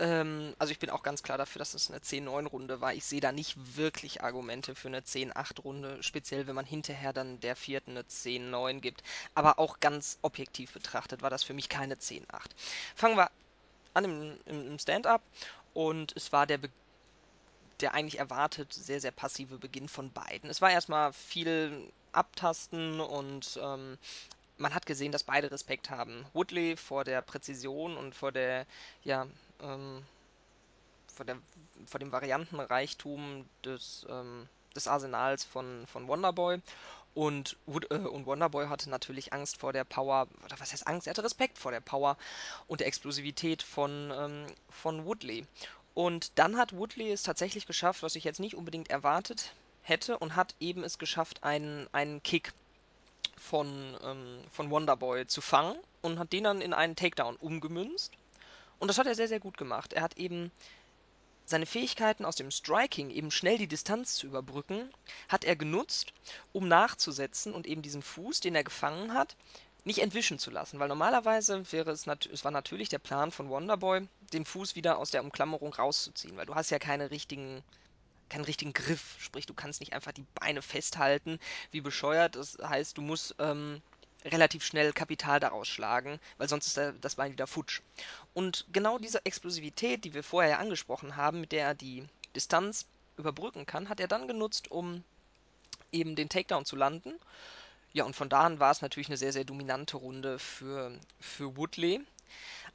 Ähm, 0.00 0.54
also 0.58 0.72
ich 0.72 0.78
bin 0.78 0.90
auch 0.90 1.02
ganz 1.02 1.22
klar 1.22 1.38
dafür, 1.38 1.58
dass 1.60 1.74
es 1.74 1.90
eine 1.90 2.00
10-9-Runde 2.00 2.80
war. 2.80 2.94
Ich 2.94 3.04
sehe 3.04 3.20
da 3.20 3.32
nicht 3.32 3.76
wirklich 3.76 4.22
Argumente 4.22 4.74
für 4.74 4.88
eine 4.88 5.02
10-8-Runde, 5.02 6.02
speziell 6.02 6.46
wenn 6.46 6.54
man 6.54 6.64
hinterher 6.64 7.12
dann 7.12 7.38
der 7.40 7.54
vierten 7.54 7.92
eine 7.92 8.02
10-9 8.02 8.80
gibt. 8.80 9.02
Aber 9.34 9.58
auch 9.58 9.78
ganz 9.78 10.18
objektiv 10.22 10.72
betrachtet 10.72 11.22
war 11.22 11.30
das 11.30 11.44
für 11.44 11.52
mich 11.54 11.68
keine 11.68 11.96
10-8. 11.96 12.24
Fangen 12.96 13.16
wir 13.18 13.30
an 13.92 14.04
im, 14.04 14.38
im 14.46 14.78
Stand-up 14.78 15.22
und 15.74 16.16
es 16.16 16.32
war 16.32 16.46
der 16.46 16.58
Be 16.58 16.70
der 17.80 17.94
eigentlich 17.94 18.18
erwartet 18.18 18.74
sehr, 18.74 19.00
sehr 19.00 19.10
passive 19.10 19.56
Beginn 19.56 19.88
von 19.88 20.12
beiden. 20.12 20.50
Es 20.50 20.60
war 20.60 20.70
erstmal 20.70 21.14
viel 21.14 21.90
Abtasten 22.12 23.00
und 23.00 23.58
ähm, 23.62 23.96
man 24.58 24.74
hat 24.74 24.84
gesehen, 24.84 25.12
dass 25.12 25.24
beide 25.24 25.50
Respekt 25.50 25.88
haben. 25.88 26.26
Woodley 26.34 26.76
vor 26.76 27.04
der 27.04 27.22
Präzision 27.22 27.96
und 27.96 28.14
vor 28.14 28.32
der, 28.32 28.66
ja, 29.02 29.26
ähm, 29.62 30.04
vor, 31.14 31.26
der, 31.26 31.36
vor 31.86 32.00
dem 32.00 32.12
Variantenreichtum 32.12 33.48
des, 33.64 34.06
ähm, 34.08 34.48
des 34.74 34.86
Arsenals 34.86 35.44
von, 35.44 35.86
von 35.86 36.08
Wonderboy. 36.08 36.60
Und, 37.14 37.56
äh, 37.66 37.96
und 37.96 38.26
Wonderboy 38.26 38.68
hatte 38.68 38.88
natürlich 38.88 39.32
Angst 39.32 39.56
vor 39.56 39.72
der 39.72 39.84
Power, 39.84 40.28
oder 40.44 40.60
was 40.60 40.72
heißt 40.72 40.86
Angst? 40.86 41.06
Er 41.06 41.12
hatte 41.12 41.24
Respekt 41.24 41.58
vor 41.58 41.72
der 41.72 41.80
Power 41.80 42.16
und 42.68 42.80
der 42.80 42.86
Explosivität 42.86 43.62
von, 43.62 44.12
ähm, 44.14 44.46
von 44.70 45.04
Woodley. 45.04 45.46
Und 45.94 46.32
dann 46.36 46.56
hat 46.56 46.74
Woodley 46.76 47.10
es 47.10 47.24
tatsächlich 47.24 47.66
geschafft, 47.66 48.02
was 48.02 48.14
ich 48.14 48.24
jetzt 48.24 48.40
nicht 48.40 48.54
unbedingt 48.54 48.90
erwartet 48.90 49.52
hätte, 49.82 50.18
und 50.18 50.36
hat 50.36 50.54
eben 50.60 50.84
es 50.84 50.98
geschafft, 50.98 51.42
einen, 51.42 51.88
einen 51.92 52.22
Kick 52.22 52.52
von, 53.36 53.96
ähm, 54.04 54.44
von 54.52 54.70
Wonderboy 54.70 55.26
zu 55.26 55.40
fangen 55.40 55.76
und 56.02 56.18
hat 56.18 56.32
den 56.32 56.44
dann 56.44 56.60
in 56.60 56.72
einen 56.72 56.94
Takedown 56.94 57.36
umgemünzt. 57.36 58.12
Und 58.80 58.88
das 58.88 58.98
hat 58.98 59.06
er 59.06 59.14
sehr, 59.14 59.28
sehr 59.28 59.40
gut 59.40 59.56
gemacht. 59.56 59.92
Er 59.92 60.02
hat 60.02 60.16
eben 60.16 60.50
seine 61.44 61.66
Fähigkeiten 61.66 62.24
aus 62.24 62.36
dem 62.36 62.50
Striking, 62.50 63.10
eben 63.10 63.30
schnell 63.30 63.58
die 63.58 63.68
Distanz 63.68 64.14
zu 64.14 64.26
überbrücken, 64.26 64.90
hat 65.28 65.44
er 65.44 65.56
genutzt, 65.56 66.12
um 66.52 66.66
nachzusetzen 66.66 67.52
und 67.52 67.66
eben 67.66 67.82
diesen 67.82 68.02
Fuß, 68.02 68.40
den 68.40 68.54
er 68.54 68.64
gefangen 68.64 69.14
hat, 69.14 69.36
nicht 69.84 70.00
entwischen 70.00 70.38
zu 70.38 70.50
lassen, 70.50 70.78
weil 70.78 70.88
normalerweise 70.88 71.70
wäre 71.72 71.90
es, 71.90 72.06
es 72.06 72.44
war 72.44 72.50
natürlich 72.50 72.88
der 72.88 72.98
Plan 72.98 73.30
von 73.30 73.48
Wonderboy, 73.48 74.08
den 74.32 74.44
Fuß 74.44 74.76
wieder 74.76 74.98
aus 74.98 75.10
der 75.10 75.22
Umklammerung 75.22 75.72
rauszuziehen, 75.72 76.36
weil 76.36 76.46
du 76.46 76.54
hast 76.54 76.70
ja 76.70 76.78
keine 76.78 77.10
richtigen, 77.10 77.62
keinen 78.28 78.44
richtigen 78.44 78.72
Griff, 78.72 79.16
sprich 79.18 79.46
du 79.46 79.54
kannst 79.54 79.80
nicht 79.80 79.92
einfach 79.92 80.12
die 80.12 80.26
Beine 80.34 80.62
festhalten, 80.62 81.38
wie 81.70 81.80
bescheuert. 81.80 82.36
Das 82.36 82.58
heißt, 82.62 82.96
du 82.96 83.02
musst 83.02 83.34
ähm, 83.38 83.82
relativ 84.24 84.64
schnell 84.64 84.92
Kapital 84.92 85.40
daraus 85.40 85.68
schlagen, 85.68 86.20
weil 86.38 86.48
sonst 86.48 86.66
ist 86.66 86.94
das 87.00 87.14
Bein 87.14 87.32
wieder 87.32 87.46
futsch. 87.46 87.80
Und 88.34 88.66
genau 88.72 88.98
diese 88.98 89.24
Explosivität, 89.24 90.04
die 90.04 90.14
wir 90.14 90.22
vorher 90.22 90.58
angesprochen 90.58 91.16
haben, 91.16 91.40
mit 91.40 91.52
der 91.52 91.66
er 91.66 91.74
die 91.74 92.06
Distanz 92.36 92.86
überbrücken 93.16 93.66
kann, 93.66 93.88
hat 93.88 94.00
er 94.00 94.08
dann 94.08 94.28
genutzt, 94.28 94.70
um 94.70 95.04
eben 95.92 96.16
den 96.16 96.28
Takedown 96.28 96.64
zu 96.64 96.76
landen 96.76 97.14
ja, 97.92 98.04
und 98.04 98.14
von 98.14 98.28
da 98.28 98.42
an 98.42 98.60
war 98.60 98.70
es 98.70 98.82
natürlich 98.82 99.08
eine 99.08 99.16
sehr, 99.16 99.32
sehr 99.32 99.44
dominante 99.44 99.96
Runde 99.96 100.38
für, 100.38 100.92
für 101.18 101.56
Woodley. 101.56 102.00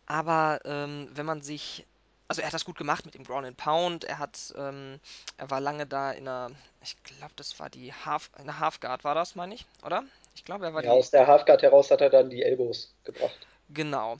Aber 0.05 0.59
ähm, 0.65 1.09
wenn 1.13 1.25
man 1.25 1.41
sich. 1.41 1.85
Also 2.27 2.41
er 2.41 2.47
hat 2.47 2.55
das 2.55 2.65
gut 2.65 2.77
gemacht 2.77 3.05
mit 3.05 3.13
dem 3.13 3.23
Ground 3.23 3.45
and 3.45 3.55
Pound. 3.55 4.03
Er 4.03 4.17
hat, 4.17 4.51
ähm, 4.57 4.99
er 5.37 5.51
war 5.51 5.61
lange 5.61 5.85
da 5.85 6.11
in 6.11 6.27
einer, 6.27 6.49
ich 6.81 7.01
glaube, 7.03 7.33
das 7.35 7.59
war 7.59 7.69
die 7.69 7.93
Half, 7.93 8.31
eine 8.33 8.57
Half 8.57 8.79
Guard 8.79 9.03
war 9.03 9.13
das, 9.13 9.35
meine 9.35 9.53
ich, 9.53 9.67
oder? 9.83 10.03
Ich 10.35 10.43
glaube, 10.43 10.65
er 10.65 10.73
war 10.73 10.83
ja, 10.83 10.91
die. 10.91 10.97
aus 10.97 11.11
der 11.11 11.27
Halfguard 11.27 11.61
heraus 11.61 11.89
hat 11.91 12.01
er 12.01 12.09
dann 12.09 12.29
die 12.29 12.43
Elbows 12.43 12.93
gebracht. 13.03 13.47
Genau. 13.69 14.19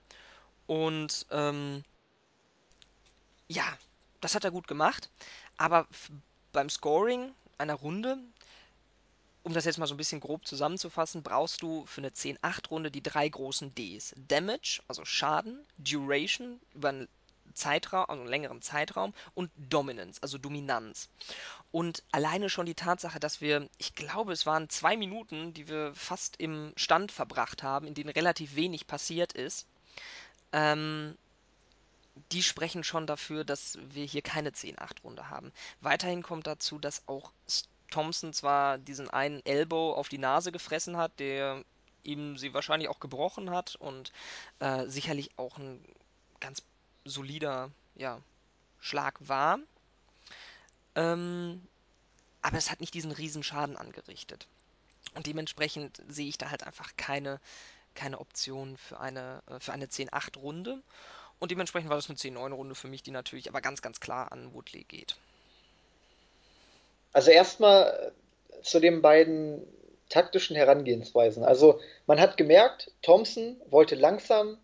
Und 0.66 1.26
ähm, 1.32 1.84
ja, 3.48 3.66
das 4.22 4.34
hat 4.34 4.44
er 4.44 4.52
gut 4.52 4.68
gemacht. 4.68 5.10
Aber 5.58 5.88
beim 6.52 6.70
Scoring 6.70 7.32
einer 7.58 7.76
Runde 7.76 8.18
um 9.46 9.54
das 9.54 9.66
jetzt 9.66 9.78
mal 9.78 9.86
so 9.86 9.94
ein 9.94 9.98
bisschen 9.98 10.22
grob 10.22 10.48
zusammenzufassen, 10.48 11.22
brauchst 11.22 11.62
du 11.62 11.86
für 11.86 12.02
eine 12.02 12.10
10-8-Runde 12.10 12.90
die 12.90 13.04
drei 13.04 13.30
großen 13.30 13.76
Ds. 13.76 14.16
Damage, 14.28 14.82
also 14.88 15.06
Schaden, 15.06 15.64
Duration 15.78 16.60
über 16.74 16.90
einen 16.90 17.08
Zeitraum, 17.56 18.06
also 18.08 18.22
einen 18.22 18.30
längeren 18.30 18.62
Zeitraum 18.62 19.14
und 19.34 19.50
Dominance, 19.58 20.22
also 20.22 20.38
Dominanz. 20.38 21.10
Und 21.72 22.04
alleine 22.12 22.50
schon 22.50 22.66
die 22.66 22.76
Tatsache, 22.76 23.20
dass 23.20 23.42
wir, 23.42 23.68
ich 23.78 23.96
glaube, 23.96 24.34
es 24.34 24.46
waren 24.46 24.70
zwei 24.70 24.98
Minuten, 24.98 25.54
die 25.54 25.68
wir 25.68 25.94
fast 25.96 26.40
im 26.40 26.74
Stand 26.76 27.12
verbracht 27.12 27.64
haben, 27.64 27.88
in 27.88 27.94
denen 27.94 28.10
relativ 28.10 28.56
wenig 28.56 28.88
passiert 28.88 29.34
ist, 29.34 29.68
ähm, 30.52 31.18
die 32.32 32.44
sprechen 32.44 32.84
schon 32.84 33.08
dafür, 33.08 33.44
dass 33.44 33.78
wir 33.90 34.06
hier 34.06 34.22
keine 34.22 34.52
10-8-Runde 34.52 35.30
haben. 35.30 35.52
Weiterhin 35.82 36.24
kommt 36.24 36.48
dazu, 36.48 36.80
dass 36.80 37.04
auch 37.08 37.32
Thompson 37.92 38.34
zwar 38.34 38.78
diesen 38.78 39.10
einen 39.10 39.46
Elbow 39.46 39.94
auf 39.94 40.10
die 40.10 40.18
Nase 40.18 40.52
gefressen 40.52 40.98
hat, 40.98 41.20
der 41.20 41.64
ihm 42.04 42.38
sie 42.38 42.54
wahrscheinlich 42.54 42.90
auch 42.90 43.00
gebrochen 43.00 43.50
hat 43.50 43.76
und 43.76 44.12
äh, 44.60 44.86
sicherlich 44.88 45.38
auch 45.38 45.58
ein 45.58 45.84
ganz 46.40 46.62
solider 47.06 47.72
ja, 47.96 48.20
Schlag 48.80 49.16
war. 49.20 49.60
Ähm, 50.96 51.62
aber 52.42 52.58
es 52.58 52.70
hat 52.70 52.82
nicht 52.82 52.94
diesen 52.94 53.12
Riesenschaden 53.12 53.78
angerichtet. 53.78 54.48
Und 55.14 55.28
dementsprechend 55.28 56.02
sehe 56.10 56.28
ich 56.28 56.38
da 56.38 56.52
halt 56.52 56.64
einfach 56.64 56.96
keine, 56.98 57.40
keine 57.94 58.20
Option 58.20 58.78
für 58.78 59.00
eine, 59.00 59.42
äh, 59.48 59.60
für 59.60 59.74
eine 59.74 59.86
10-8-Runde. 59.86 60.82
Und 61.40 61.52
dementsprechend 61.52 61.90
war 61.90 61.98
das 61.98 62.10
eine 62.10 62.18
10-9-Runde 62.18 62.76
für 62.76 62.88
mich, 62.88 63.04
die 63.04 63.12
natürlich 63.12 63.50
aber 63.50 63.62
ganz, 63.62 63.82
ganz 63.82 64.00
klar 64.00 64.32
an 64.32 64.54
Woodley 64.54 64.84
geht. 64.84 65.16
Also 67.14 67.32
erstmal 67.32 68.14
äh, 68.50 68.62
zu 68.62 68.80
den 68.80 69.02
beiden 69.02 69.66
taktischen 70.10 70.56
Herangehensweisen. 70.56 71.44
Also 71.44 71.80
man 72.08 72.20
hat 72.20 72.38
gemerkt, 72.38 72.92
Thompson 73.02 73.60
wollte 73.70 73.96
langsam 73.96 74.58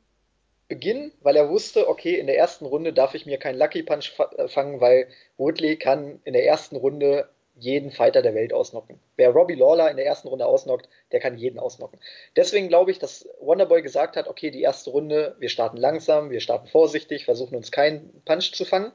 beginnen, 0.72 1.11
weil 1.22 1.35
er 1.35 1.49
wusste, 1.49 1.89
okay, 1.89 2.18
in 2.18 2.27
der 2.27 2.38
ersten 2.38 2.65
Runde 2.65 2.93
darf 2.93 3.14
ich 3.14 3.26
mir 3.26 3.38
keinen 3.38 3.60
Lucky 3.60 3.84
Punch 3.84 4.14
äh, 4.38 4.48
fangen, 4.48 4.80
weil 4.80 5.10
Woodley 5.38 5.76
kann 5.76 6.22
in 6.23 6.31
der 6.31 6.45
ersten 6.45 6.77
Runde 6.77 7.27
jeden 7.57 7.91
Fighter 7.91 8.22
der 8.22 8.34
Welt 8.35 8.53
ausnocken. 8.53 8.98
Wer 9.18 9.31
Robbie 9.31 9.56
Lawler 9.56 9.91
in 9.91 9.98
der 9.98 10.06
ersten 10.06 10.30
Runde 10.30 10.45
ausnockt, 10.45 10.88
der 11.11 11.19
kann 11.19 11.38
jeden 11.38 11.60
ausnocken. 11.60 11.99
Deswegen 12.38 12.69
glaube 12.69 12.89
ich, 12.89 12.99
dass 12.99 13.27
Wonderboy 13.41 13.81
gesagt 13.81 14.15
hat, 14.15 14.30
okay, 14.30 14.49
die 14.49 14.61
erste 14.61 14.91
Runde, 14.91 15.35
wir 15.39 15.49
starten 15.49 15.76
langsam, 15.76 16.31
wir 16.31 16.39
starten 16.39 16.69
vorsichtig, 16.69 17.26
versuchen 17.26 17.57
uns 17.57 17.69
keinen 17.69 18.22
Punch 18.23 18.53
zu 18.53 18.64
fangen. 18.64 18.93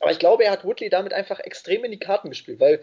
Aber 0.00 0.10
ich 0.10 0.18
glaube, 0.18 0.44
er 0.44 0.50
hat 0.50 0.64
Woodley 0.64 0.90
damit 0.90 1.12
einfach 1.12 1.38
extrem 1.38 1.84
in 1.84 1.92
die 1.92 2.00
Karten 2.00 2.28
gespielt, 2.28 2.58
weil 2.58 2.80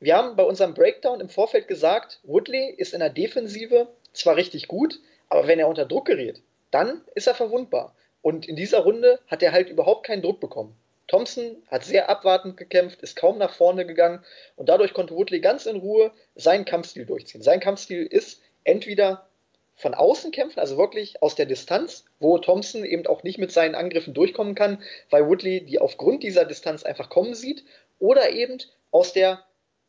wir 0.00 0.14
haben 0.18 0.36
bei 0.36 0.44
unserem 0.44 0.74
Breakdown 0.74 1.20
im 1.20 1.30
Vorfeld 1.30 1.66
gesagt, 1.66 2.20
Woodley 2.24 2.74
ist 2.76 2.92
in 2.92 3.00
der 3.00 3.08
Defensive 3.08 3.88
zwar 4.12 4.36
richtig 4.36 4.68
gut, 4.68 5.00
aber 5.30 5.46
wenn 5.48 5.58
er 5.58 5.68
unter 5.68 5.86
Druck 5.86 6.04
gerät, 6.04 6.42
dann 6.74 7.02
ist 7.14 7.28
er 7.28 7.34
verwundbar. 7.34 7.94
Und 8.20 8.48
in 8.48 8.56
dieser 8.56 8.80
Runde 8.80 9.20
hat 9.28 9.42
er 9.42 9.52
halt 9.52 9.68
überhaupt 9.68 10.06
keinen 10.06 10.22
Druck 10.22 10.40
bekommen. 10.40 10.76
Thompson 11.06 11.56
hat 11.68 11.84
sehr 11.84 12.08
abwartend 12.08 12.56
gekämpft, 12.56 13.02
ist 13.02 13.16
kaum 13.16 13.38
nach 13.38 13.54
vorne 13.54 13.86
gegangen 13.86 14.24
und 14.56 14.68
dadurch 14.68 14.94
konnte 14.94 15.14
Woodley 15.14 15.40
ganz 15.40 15.66
in 15.66 15.76
Ruhe 15.76 16.10
seinen 16.34 16.64
Kampfstil 16.64 17.04
durchziehen. 17.04 17.42
Sein 17.42 17.60
Kampfstil 17.60 18.04
ist 18.04 18.40
entweder 18.64 19.28
von 19.76 19.94
außen 19.94 20.30
kämpfen, 20.32 20.60
also 20.60 20.78
wirklich 20.78 21.22
aus 21.22 21.34
der 21.34 21.46
Distanz, 21.46 22.04
wo 22.20 22.38
Thompson 22.38 22.84
eben 22.84 23.06
auch 23.06 23.22
nicht 23.22 23.38
mit 23.38 23.52
seinen 23.52 23.74
Angriffen 23.74 24.14
durchkommen 24.14 24.54
kann, 24.54 24.82
weil 25.10 25.28
Woodley 25.28 25.64
die 25.64 25.78
aufgrund 25.78 26.22
dieser 26.22 26.44
Distanz 26.44 26.82
einfach 26.82 27.10
kommen 27.10 27.34
sieht, 27.34 27.64
oder 27.98 28.30
eben 28.30 28.58
aus 28.90 29.12
der 29.12 29.44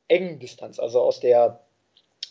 engen 0.08 0.40
Distanz, 0.40 0.80
also 0.80 1.02
aus 1.02 1.20
der 1.20 1.62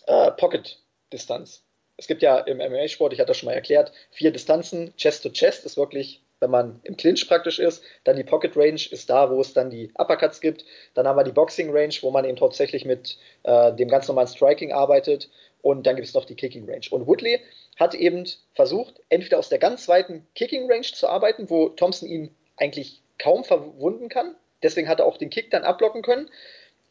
äh, 0.06 0.30
Pocket-Distanz. 0.32 1.63
Es 1.96 2.06
gibt 2.06 2.22
ja 2.22 2.38
im 2.38 2.58
MMA-Sport, 2.58 3.12
ich 3.12 3.20
hatte 3.20 3.28
das 3.28 3.38
schon 3.38 3.48
mal 3.48 3.54
erklärt, 3.54 3.92
vier 4.10 4.32
Distanzen. 4.32 4.94
Chest 4.96 5.22
to 5.22 5.30
Chest 5.30 5.64
ist 5.64 5.76
wirklich, 5.76 6.22
wenn 6.40 6.50
man 6.50 6.80
im 6.82 6.96
Clinch 6.96 7.26
praktisch 7.28 7.58
ist. 7.58 7.84
Dann 8.02 8.16
die 8.16 8.24
Pocket 8.24 8.56
Range 8.56 8.80
ist 8.90 9.08
da, 9.08 9.30
wo 9.30 9.40
es 9.40 9.52
dann 9.52 9.70
die 9.70 9.92
Uppercuts 9.94 10.40
gibt. 10.40 10.64
Dann 10.94 11.06
haben 11.06 11.16
wir 11.16 11.24
die 11.24 11.32
Boxing 11.32 11.70
Range, 11.70 11.94
wo 12.02 12.10
man 12.10 12.24
eben 12.24 12.36
tatsächlich 12.36 12.84
mit 12.84 13.16
äh, 13.44 13.72
dem 13.72 13.88
ganz 13.88 14.08
normalen 14.08 14.28
Striking 14.28 14.72
arbeitet. 14.72 15.30
Und 15.62 15.86
dann 15.86 15.96
gibt 15.96 16.08
es 16.08 16.14
noch 16.14 16.24
die 16.24 16.34
Kicking 16.34 16.68
Range. 16.68 16.84
Und 16.90 17.06
Woodley 17.06 17.40
hat 17.76 17.94
eben 17.94 18.28
versucht, 18.54 19.00
entweder 19.08 19.38
aus 19.38 19.48
der 19.48 19.58
ganz 19.58 19.88
weiten 19.88 20.26
Kicking 20.34 20.70
Range 20.70 20.82
zu 20.82 21.08
arbeiten, 21.08 21.48
wo 21.48 21.70
Thompson 21.70 22.08
ihn 22.08 22.34
eigentlich 22.56 23.02
kaum 23.18 23.44
verwunden 23.44 24.08
kann. 24.08 24.34
Deswegen 24.62 24.88
hat 24.88 24.98
er 24.98 25.06
auch 25.06 25.16
den 25.16 25.30
Kick 25.30 25.50
dann 25.50 25.62
abblocken 25.62 26.02
können. 26.02 26.28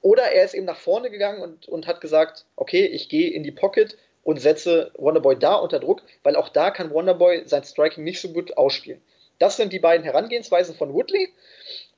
Oder 0.01 0.31
er 0.31 0.43
ist 0.43 0.53
eben 0.53 0.65
nach 0.65 0.80
vorne 0.80 1.09
gegangen 1.09 1.41
und, 1.41 1.67
und 1.67 1.88
hat 1.88 2.01
gesagt, 2.01 2.45
okay, 2.55 2.85
ich 2.85 3.09
gehe 3.09 3.30
in 3.31 3.43
die 3.43 3.51
Pocket 3.51 3.97
und 4.23 4.41
setze 4.41 4.91
Wonderboy 4.97 5.37
da 5.37 5.55
unter 5.55 5.79
Druck, 5.79 6.01
weil 6.23 6.35
auch 6.35 6.49
da 6.49 6.71
kann 6.71 6.91
Wonderboy 6.91 7.43
sein 7.45 7.63
Striking 7.63 8.03
nicht 8.03 8.21
so 8.21 8.29
gut 8.29 8.57
ausspielen. 8.57 9.01
Das 9.39 9.57
sind 9.57 9.73
die 9.73 9.79
beiden 9.79 10.03
Herangehensweisen 10.03 10.75
von 10.75 10.93
Woodley. 10.93 11.29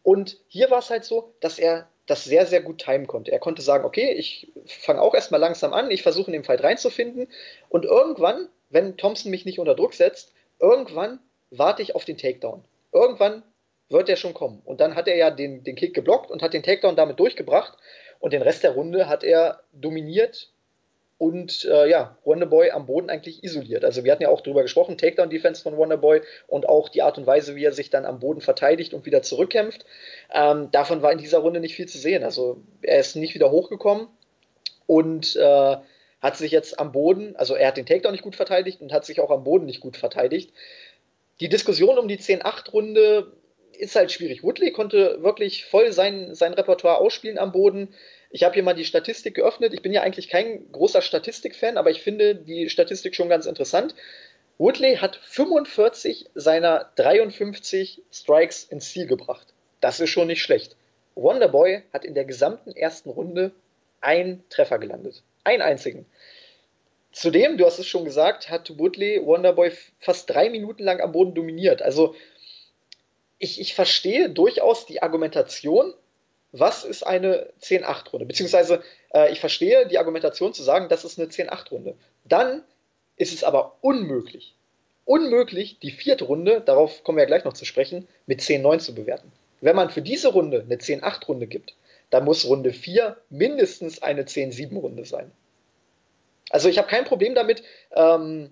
Und 0.04 0.38
hier 0.48 0.70
war 0.72 0.80
es 0.80 0.90
halt 0.90 1.06
so, 1.06 1.34
dass 1.40 1.60
er 1.60 1.88
das 2.08 2.24
sehr, 2.24 2.46
sehr 2.46 2.62
gut 2.62 2.84
timen 2.84 3.08
konnte. 3.08 3.32
Er 3.32 3.40
konnte 3.40 3.62
sagen, 3.62 3.86
okay, 3.86 4.12
ich 4.12 4.52
fange 4.66 5.02
auch 5.02 5.16
erstmal 5.16 5.40
langsam 5.40 5.74
an, 5.74 5.90
ich 5.90 6.04
versuche 6.04 6.28
in 6.28 6.34
den 6.34 6.44
Fight 6.44 6.64
reinzufinden 6.64 7.28
und 7.70 7.86
irgendwann, 7.86 8.48
wenn 8.70 8.98
Thompson 8.98 9.32
mich 9.32 9.46
nicht 9.46 9.60
unter 9.60 9.76
Druck 9.76 9.94
setzt, 9.94 10.34
irgendwann 10.60 11.20
warte 11.50 11.82
ich 11.82 11.96
auf 11.96 12.06
den 12.06 12.18
Takedown. 12.18 12.64
Irgendwann 12.92 13.44
wird 13.90 14.10
er 14.10 14.16
schon 14.16 14.34
kommen. 14.34 14.62
Und 14.66 14.82
dann 14.82 14.96
hat 14.96 15.08
er 15.08 15.16
ja 15.16 15.32
den, 15.32 15.64
den 15.64 15.76
Kick 15.76 15.94
geblockt 15.94 16.30
und 16.30 16.42
hat 16.42 16.54
den 16.54 16.64
Takedown 16.64 16.96
damit 16.96 17.20
durchgebracht 17.20 17.78
und 18.20 18.34
den 18.34 18.42
Rest 18.42 18.64
der 18.64 18.72
Runde 18.72 19.08
hat 19.08 19.24
er 19.24 19.62
dominiert 19.74 20.52
und 21.18 21.66
äh, 21.66 21.90
ja, 21.90 22.18
Wonderboy 22.26 22.72
am 22.72 22.86
Boden 22.86 23.10
eigentlich 23.10 23.44
isoliert. 23.44 23.86
Also 23.86 24.04
wir 24.04 24.12
hatten 24.12 24.24
ja 24.24 24.30
auch 24.30 24.42
darüber 24.42 24.64
gesprochen, 24.64 24.98
Takedown-Defense 24.98 25.64
von 25.64 25.78
Wonderboy 25.78 26.22
und 26.48 26.68
auch 26.68 26.90
die 26.90 27.02
Art 27.02 27.18
und 27.18 27.26
Weise, 27.26 27.56
wie 27.56 27.64
er 27.64 27.72
sich 27.72 27.90
dann 27.90 28.06
am 28.06 28.20
Boden 28.20 28.42
verteidigt 28.42 28.94
und 28.94 29.06
wieder 29.06 29.22
zurückkämpft. 29.22 29.86
Ähm, 30.34 30.70
davon 30.72 31.02
war 31.02 31.14
in 31.14 31.18
dieser 31.18 31.40
Runde 31.40 31.62
nicht 31.62 31.76
viel 31.76 31.88
zu 31.88 31.98
sehen. 31.98 32.24
Also 32.24 32.62
er 32.82 33.00
ist 33.00 33.16
nicht 33.16 33.34
wieder 33.34 33.50
hochgekommen 33.50 34.08
und 34.88 35.36
äh, 35.38 35.78
hat 36.20 36.38
sich 36.38 36.52
jetzt 36.52 36.80
am 36.80 36.92
Boden, 36.92 37.36
also 37.38 37.56
er 37.56 37.68
hat 37.68 37.78
den 37.78 37.86
Takedown 37.86 38.12
nicht 38.12 38.24
gut 38.24 38.36
verteidigt 38.36 38.82
und 38.82 38.92
hat 38.92 39.06
sich 39.06 39.22
auch 39.22 39.32
am 39.32 39.44
Boden 39.44 39.66
nicht 39.66 39.80
gut 39.80 39.96
verteidigt. 39.96 40.52
Die 41.40 41.50
Diskussion 41.50 41.98
um 41.98 42.08
die 42.08 42.18
10-8-Runde 42.18 43.32
ist 43.78 43.96
halt 43.96 44.12
schwierig. 44.12 44.44
Woodley 44.44 44.72
konnte 44.72 45.22
wirklich 45.22 45.66
voll 45.66 45.92
sein, 45.92 46.34
sein 46.34 46.54
Repertoire 46.54 46.98
ausspielen 46.98 47.38
am 47.38 47.52
Boden. 47.52 47.94
Ich 48.30 48.44
habe 48.44 48.54
hier 48.54 48.64
mal 48.64 48.74
die 48.74 48.86
Statistik 48.86 49.36
geöffnet. 49.36 49.74
Ich 49.74 49.82
bin 49.82 49.94
ja 49.94 50.02
eigentlich 50.02 50.30
kein 50.30 50.72
großer 50.72 51.02
Statistikfan, 51.02 51.78
aber 51.78 51.92
ich 51.92 52.02
finde 52.02 52.36
die 52.36 52.70
Statistik 52.70 53.16
schon 53.16 53.30
ganz 53.30 53.46
interessant. 53.46 53.96
Woodley 54.58 54.98
hat 54.98 55.18
45 55.18 56.30
seiner 56.34 56.92
53 56.96 58.02
Strikes 58.12 58.64
ins 58.64 58.90
Ziel 58.90 59.06
gebracht. 59.06 59.48
Das 59.82 60.00
ist 60.00 60.10
schon 60.10 60.28
nicht 60.28 60.42
schlecht. 60.42 60.76
Wonderboy 61.16 61.84
hat 61.94 62.06
in 62.06 62.14
der 62.14 62.26
gesamten 62.26 62.72
ersten 62.72 63.10
Runde 63.10 63.52
einen 64.02 64.44
Treffer 64.50 64.80
gelandet. 64.80 65.24
Einen 65.44 65.62
einzigen. 65.62 66.06
Zudem, 67.12 67.58
du 67.58 67.66
hast 67.66 67.80
es 67.80 67.88
schon 67.88 68.04
gesagt, 68.04 68.50
hat 68.50 68.78
Woodley 68.78 69.26
Wonderboy 69.26 69.72
fast 70.00 70.30
drei 70.30 70.50
Minuten 70.50 70.84
lang 70.84 71.00
am 71.00 71.14
Boden 71.14 71.34
dominiert. 71.34 71.82
Also 71.82 72.16
ich, 73.40 73.60
ich 73.60 73.76
verstehe 73.76 74.30
durchaus 74.30 74.86
die 74.86 75.02
Argumentation, 75.02 75.94
was 76.60 76.84
ist 76.84 77.04
eine 77.04 77.52
10-8-Runde? 77.62 78.26
Beziehungsweise 78.26 78.82
äh, 79.14 79.32
ich 79.32 79.40
verstehe 79.40 79.88
die 79.88 79.98
Argumentation 79.98 80.54
zu 80.54 80.64
sagen, 80.64 80.90
das 80.90 81.04
ist 81.04 81.20
eine 81.20 81.28
10-8-Runde. 81.28 81.96
Dann 82.24 82.64
ist 83.18 83.34
es 83.34 83.44
aber 83.44 83.78
unmöglich, 83.82 84.56
unmöglich, 85.06 85.80
die 85.80 85.92
vierte 85.92 86.26
Runde, 86.26 86.62
darauf 86.62 87.04
kommen 87.04 87.18
wir 87.18 87.24
ja 87.24 87.28
gleich 87.28 87.44
noch 87.44 87.54
zu 87.54 87.66
sprechen, 87.66 88.08
mit 88.26 88.42
10-9 88.42 88.80
zu 88.80 88.96
bewerten. 88.96 89.32
Wenn 89.62 89.76
man 89.76 89.90
für 89.90 90.02
diese 90.02 90.30
Runde 90.30 90.62
eine 90.62 90.76
10-8-Runde 90.76 91.48
gibt, 91.48 91.76
dann 92.10 92.26
muss 92.26 92.46
Runde 92.46 92.72
4 92.72 93.18
mindestens 93.30 94.02
eine 94.02 94.24
10-7-Runde 94.24 95.06
sein. 95.06 95.32
Also 96.50 96.70
ich 96.70 96.78
habe 96.78 96.88
kein 96.88 97.06
Problem 97.06 97.36
damit, 97.36 97.64
ähm, 97.92 98.52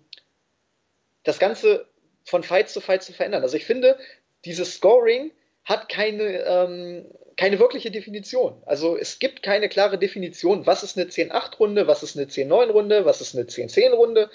das 1.23 1.39
Ganze 1.39 1.85
von 2.25 2.43
Fight 2.43 2.69
zu 2.69 2.81
Fight 2.81 3.03
zu 3.03 3.13
verändern. 3.13 3.43
Also 3.43 3.55
ich 3.55 3.65
finde, 3.65 3.97
dieses 4.45 4.75
Scoring 4.75 5.31
hat 5.65 5.89
keine, 5.89 6.23
ähm, 6.45 7.05
keine 7.37 7.59
wirkliche 7.59 7.91
Definition. 7.91 8.61
Also 8.65 8.97
es 8.97 9.19
gibt 9.19 9.43
keine 9.43 9.69
klare 9.69 9.97
Definition, 9.97 10.65
was 10.65 10.83
ist 10.83 10.97
eine 10.97 11.09
10-8-Runde, 11.09 11.87
was 11.87 12.03
ist 12.03 12.17
eine 12.17 12.27
10-9-Runde, 12.27 13.05
was 13.05 13.21
ist 13.21 13.35
eine 13.35 13.45
10-10-Runde. 13.45 14.29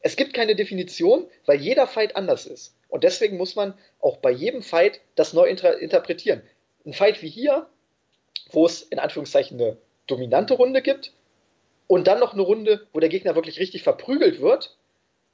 Es 0.00 0.16
gibt 0.16 0.34
keine 0.34 0.54
Definition, 0.54 1.26
weil 1.46 1.60
jeder 1.60 1.86
Fight 1.86 2.16
anders 2.16 2.46
ist. 2.46 2.74
Und 2.88 3.04
deswegen 3.04 3.36
muss 3.36 3.56
man 3.56 3.74
auch 4.00 4.18
bei 4.18 4.30
jedem 4.30 4.62
Fight 4.62 5.00
das 5.14 5.32
neu 5.32 5.44
inter 5.44 5.78
interpretieren. 5.78 6.42
Ein 6.86 6.92
Fight 6.94 7.22
wie 7.22 7.28
hier, 7.28 7.66
wo 8.50 8.64
es 8.64 8.82
in 8.82 8.98
Anführungszeichen 8.98 9.60
eine 9.60 9.76
dominante 10.06 10.54
Runde 10.54 10.80
gibt 10.82 11.12
und 11.86 12.06
dann 12.06 12.20
noch 12.20 12.32
eine 12.32 12.42
Runde, 12.42 12.86
wo 12.92 13.00
der 13.00 13.08
Gegner 13.08 13.34
wirklich 13.34 13.58
richtig 13.58 13.82
verprügelt 13.82 14.40
wird, 14.40 14.77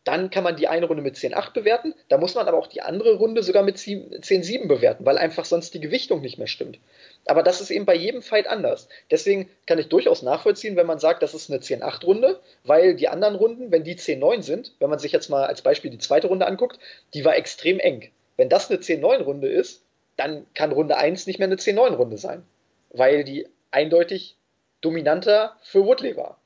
dann 0.05 0.31
kann 0.31 0.44
man 0.44 0.56
die 0.56 0.68
eine 0.68 0.86
Runde 0.86 1.02
mit 1.02 1.16
10-8 1.16 1.52
bewerten. 1.55 1.94
Da 2.09 2.18
muss 2.18 2.35
man 2.35 2.47
aber 2.47 2.59
auch 2.59 2.66
die 2.66 2.82
andere 2.82 3.14
Runde 3.14 3.43
sogar 3.43 3.62
mit 3.62 3.78
10-7 3.78 4.68
bewerten, 4.68 5.06
weil 5.06 5.16
einfach 5.16 5.47
sonst 5.47 5.72
die 5.72 5.81
Gewichtung 5.81 6.20
nicht 6.20 6.36
mehr 6.36 6.47
stimmt. 6.47 6.78
Aber 7.26 7.43
das 7.43 7.62
ist 7.62 7.70
eben 7.70 7.86
bei 7.86 7.94
jedem 7.94 8.20
Fight 8.20 8.47
anders. 8.47 8.89
Deswegen 9.10 9.48
kann 9.66 9.78
ich 9.78 9.89
durchaus 9.89 10.22
nachvollziehen, 10.22 10.76
wenn 10.76 10.86
man 10.86 10.98
sagt, 10.98 11.22
das 11.22 11.32
ist 11.32 11.51
eine 11.51 11.60
10-8-Runde, 11.60 12.39
weil 12.64 12.94
die 12.97 13.09
anderen 13.09 13.35
Runden, 13.35 13.72
wenn 13.72 13.85
die 13.85 13.97
10-9 13.97 14.43
sind, 14.43 14.74
wenn 14.78 14.90
man 14.90 14.98
sich 14.98 15.12
jetzt 15.12 15.31
mal 15.31 15.47
als 15.47 15.62
Beispiel 15.62 15.90
die 15.90 15.98
zweite 15.98 16.26
Runde 16.26 16.47
anguckt, 16.47 16.78
die 17.14 17.24
war 17.24 17.36
extrem 17.36 17.81
eng. 17.81 18.10
Wenn 18.36 18.51
das 18.51 18.70
eine 18.70 18.81
10-9-Runde 18.81 19.48
ist, 19.48 19.82
dann 20.16 20.47
kann 20.55 20.72
Runde 20.72 20.98
1 20.98 21.26
nicht 21.26 21.39
mehr 21.39 21.48
eine 21.48 21.56
10-9-Runde 21.56 22.18
sein, 22.18 22.43
weil 22.90 23.24
die 23.24 23.48
eindeutig 23.70 24.36
dominanter 24.82 25.56
für 25.62 25.86
Woodley 25.86 26.16
war. 26.16 26.39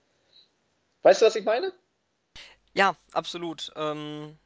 Weißt 1.02 1.22
du, 1.22 1.26
was 1.26 1.36
ich 1.36 1.44
meine? 1.44 1.72
Ja, 2.74 2.97
absolut. 3.12 3.73
Ähm, 3.77 4.39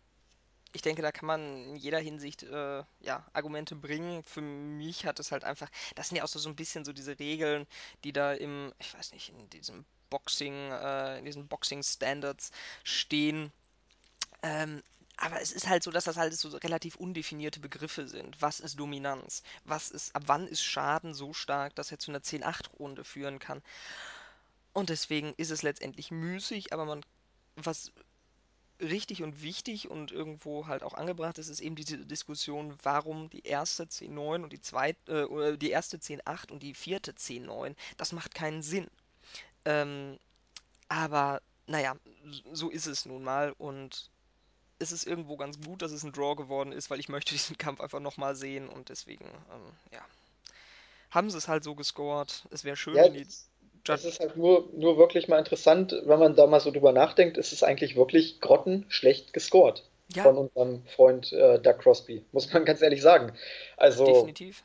ich 0.72 0.82
denke, 0.82 1.02
da 1.02 1.12
kann 1.12 1.26
man 1.26 1.40
in 1.70 1.76
jeder 1.76 2.00
Hinsicht 2.00 2.42
äh, 2.44 2.84
ja, 3.00 3.26
Argumente 3.34 3.76
bringen. 3.76 4.22
Für 4.24 4.42
mich 4.42 5.06
hat 5.06 5.20
es 5.20 5.32
halt 5.32 5.44
einfach, 5.44 5.70
das 5.96 6.08
sind 6.08 6.18
ja 6.18 6.24
auch 6.24 6.28
so, 6.28 6.38
so 6.40 6.50
ein 6.50 6.56
bisschen 6.56 6.84
so 6.84 6.92
diese 6.92 7.18
Regeln, 7.18 7.66
die 8.04 8.12
da 8.12 8.32
im, 8.34 8.72
ich 8.80 8.94
weiß 8.94 9.12
nicht, 9.12 9.30
in 9.30 9.50
diesem 9.50 9.84
Boxing, 10.10 10.54
äh, 10.72 11.18
in 11.18 11.24
diesen 11.26 11.48
Boxing 11.48 11.82
Standards 11.82 12.52
stehen. 12.84 13.52
Ähm, 14.42 14.82
aber 15.18 15.40
es 15.40 15.52
ist 15.52 15.68
halt 15.68 15.82
so, 15.84 15.90
dass 15.90 16.04
das 16.04 16.16
halt 16.16 16.34
so 16.34 16.48
relativ 16.58 16.96
undefinierte 16.96 17.60
Begriffe 17.60 18.08
sind. 18.08 18.40
Was 18.42 18.60
ist 18.60 18.78
Dominanz? 18.80 19.42
Was 19.64 19.90
ist, 19.90 20.14
ab 20.16 20.24
wann 20.26 20.48
ist 20.48 20.62
Schaden 20.64 21.14
so 21.14 21.32
stark, 21.34 21.74
dass 21.76 21.92
er 21.92 21.98
zu 21.98 22.10
einer 22.12 22.22
10-8-Runde 22.22 23.04
führen 23.04 23.38
kann? 23.38 23.62
Und 24.74 24.88
deswegen 24.90 25.32
ist 25.38 25.50
es 25.50 25.62
letztendlich 25.62 26.10
müßig, 26.10 26.72
aber 26.74 26.84
man, 26.84 27.02
was 27.56 27.90
richtig 28.82 29.22
und 29.22 29.42
wichtig 29.42 29.90
und 29.90 30.12
irgendwo 30.12 30.66
halt 30.66 30.82
auch 30.82 30.94
angebracht 30.94 31.38
ist, 31.38 31.48
ist 31.48 31.60
eben 31.60 31.76
diese 31.76 31.98
Diskussion, 31.98 32.76
warum 32.82 33.30
die 33.30 33.46
erste 33.46 33.86
10.9 33.88 34.42
und 34.44 34.52
die 34.52 34.60
zweite, 34.60 34.98
äh, 35.22 35.24
oder 35.24 35.56
die 35.56 35.70
erste 35.70 35.98
10.8 35.98 36.52
und 36.52 36.62
die 36.62 36.74
vierte 36.74 37.14
10.9, 37.14 37.76
das 37.96 38.12
macht 38.12 38.34
keinen 38.34 38.62
Sinn. 38.62 38.88
Ähm, 39.64 40.18
aber 40.88 41.42
naja, 41.66 41.96
so 42.52 42.70
ist 42.70 42.86
es 42.86 43.06
nun 43.06 43.24
mal 43.24 43.52
und 43.58 44.10
es 44.78 44.92
ist 44.92 45.06
irgendwo 45.06 45.36
ganz 45.36 45.60
gut, 45.60 45.82
dass 45.82 45.92
es 45.92 46.04
ein 46.04 46.12
Draw 46.12 46.36
geworden 46.36 46.72
ist, 46.72 46.90
weil 46.90 47.00
ich 47.00 47.08
möchte 47.08 47.32
diesen 47.34 47.58
Kampf 47.58 47.80
einfach 47.80 48.00
nochmal 48.00 48.36
sehen 48.36 48.68
und 48.68 48.88
deswegen, 48.90 49.26
ähm, 49.26 49.72
ja, 49.92 50.04
haben 51.10 51.30
sie 51.30 51.38
es 51.38 51.48
halt 51.48 51.64
so 51.64 51.74
gescored. 51.76 52.46
Es 52.50 52.64
wäre 52.64 52.76
schön, 52.76 53.02
Ja, 53.02 53.04
wenn 53.04 53.14
die 53.14 53.26
Judge. 53.84 54.02
ist 54.04 54.20
halt 54.20 54.36
nur, 54.36 54.68
nur 54.74 54.96
wirklich 54.98 55.28
mal 55.28 55.38
interessant, 55.38 55.92
wenn 56.04 56.18
man 56.18 56.34
da 56.36 56.46
mal 56.46 56.60
so 56.60 56.70
drüber 56.70 56.92
nachdenkt, 56.92 57.36
ist 57.38 57.52
es 57.52 57.62
eigentlich 57.62 57.96
wirklich 57.96 58.40
grottenschlecht 58.40 59.32
gescored 59.32 59.84
Ja, 60.14 60.22
von 60.22 60.36
unserem 60.38 60.84
Freund 60.86 61.32
äh, 61.32 61.58
Doug 61.60 61.78
Crosby, 61.78 62.24
muss 62.32 62.52
man 62.52 62.64
ganz 62.64 62.82
ehrlich 62.82 63.02
sagen. 63.02 63.32
Also, 63.76 64.04
definitiv. 64.06 64.62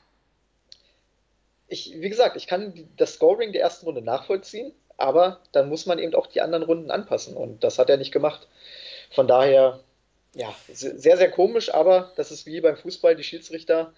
ich, 1.68 1.94
wie 2.00 2.10
gesagt, 2.10 2.36
ich 2.38 2.48
kann 2.48 2.88
das 2.98 3.16
Scoring 3.16 3.52
der 3.52 3.62
ersten 3.62 3.86
Runde 3.86 4.02
nachvollziehen, 4.02 4.74
aber 4.98 5.42
dann 5.52 5.70
muss 5.70 5.86
man 5.86 6.00
eben 6.00 6.16
auch 6.16 6.28
die 6.28 6.42
anderen 6.42 6.64
Runden 6.64 6.92
anpassen 6.92 7.36
und 7.36 7.64
das 7.64 7.78
hat 7.80 7.90
er 7.90 7.98
nicht 7.98 8.12
gemacht. 8.12 8.48
Von 9.12 9.28
daher, 9.28 9.82
ja, 10.36 10.56
se- 10.74 11.00
sehr, 11.00 11.18
sehr 11.18 11.32
komisch, 11.32 11.74
aber 11.74 12.14
das 12.18 12.32
ist 12.32 12.46
wie 12.46 12.62
beim 12.62 12.78
Fußball, 12.78 13.16
die 13.16 13.24
Schiedsrichter 13.24 13.94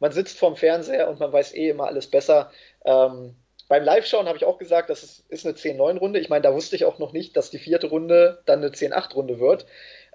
man 0.00 0.12
sitzt 0.12 0.38
vorm 0.38 0.56
Fernseher 0.56 1.08
und 1.08 1.20
man 1.20 1.32
weiß 1.32 1.54
eh 1.54 1.70
immer 1.70 1.86
alles 1.86 2.08
besser. 2.08 2.52
Ähm, 2.84 3.36
beim 3.70 3.84
Live-Schauen 3.84 4.26
habe 4.26 4.36
ich 4.36 4.44
auch 4.44 4.58
gesagt, 4.58 4.90
das 4.90 5.22
ist, 5.28 5.46
eine 5.46 5.54
10-9-Runde. 5.54 6.18
Ich 6.18 6.28
meine, 6.28 6.42
da 6.42 6.52
wusste 6.52 6.74
ich 6.74 6.84
auch 6.84 6.98
noch 6.98 7.12
nicht, 7.12 7.36
dass 7.36 7.50
die 7.50 7.58
vierte 7.60 7.86
Runde 7.86 8.42
dann 8.44 8.58
eine 8.58 8.70
10-8-Runde 8.70 9.38
wird. 9.38 9.64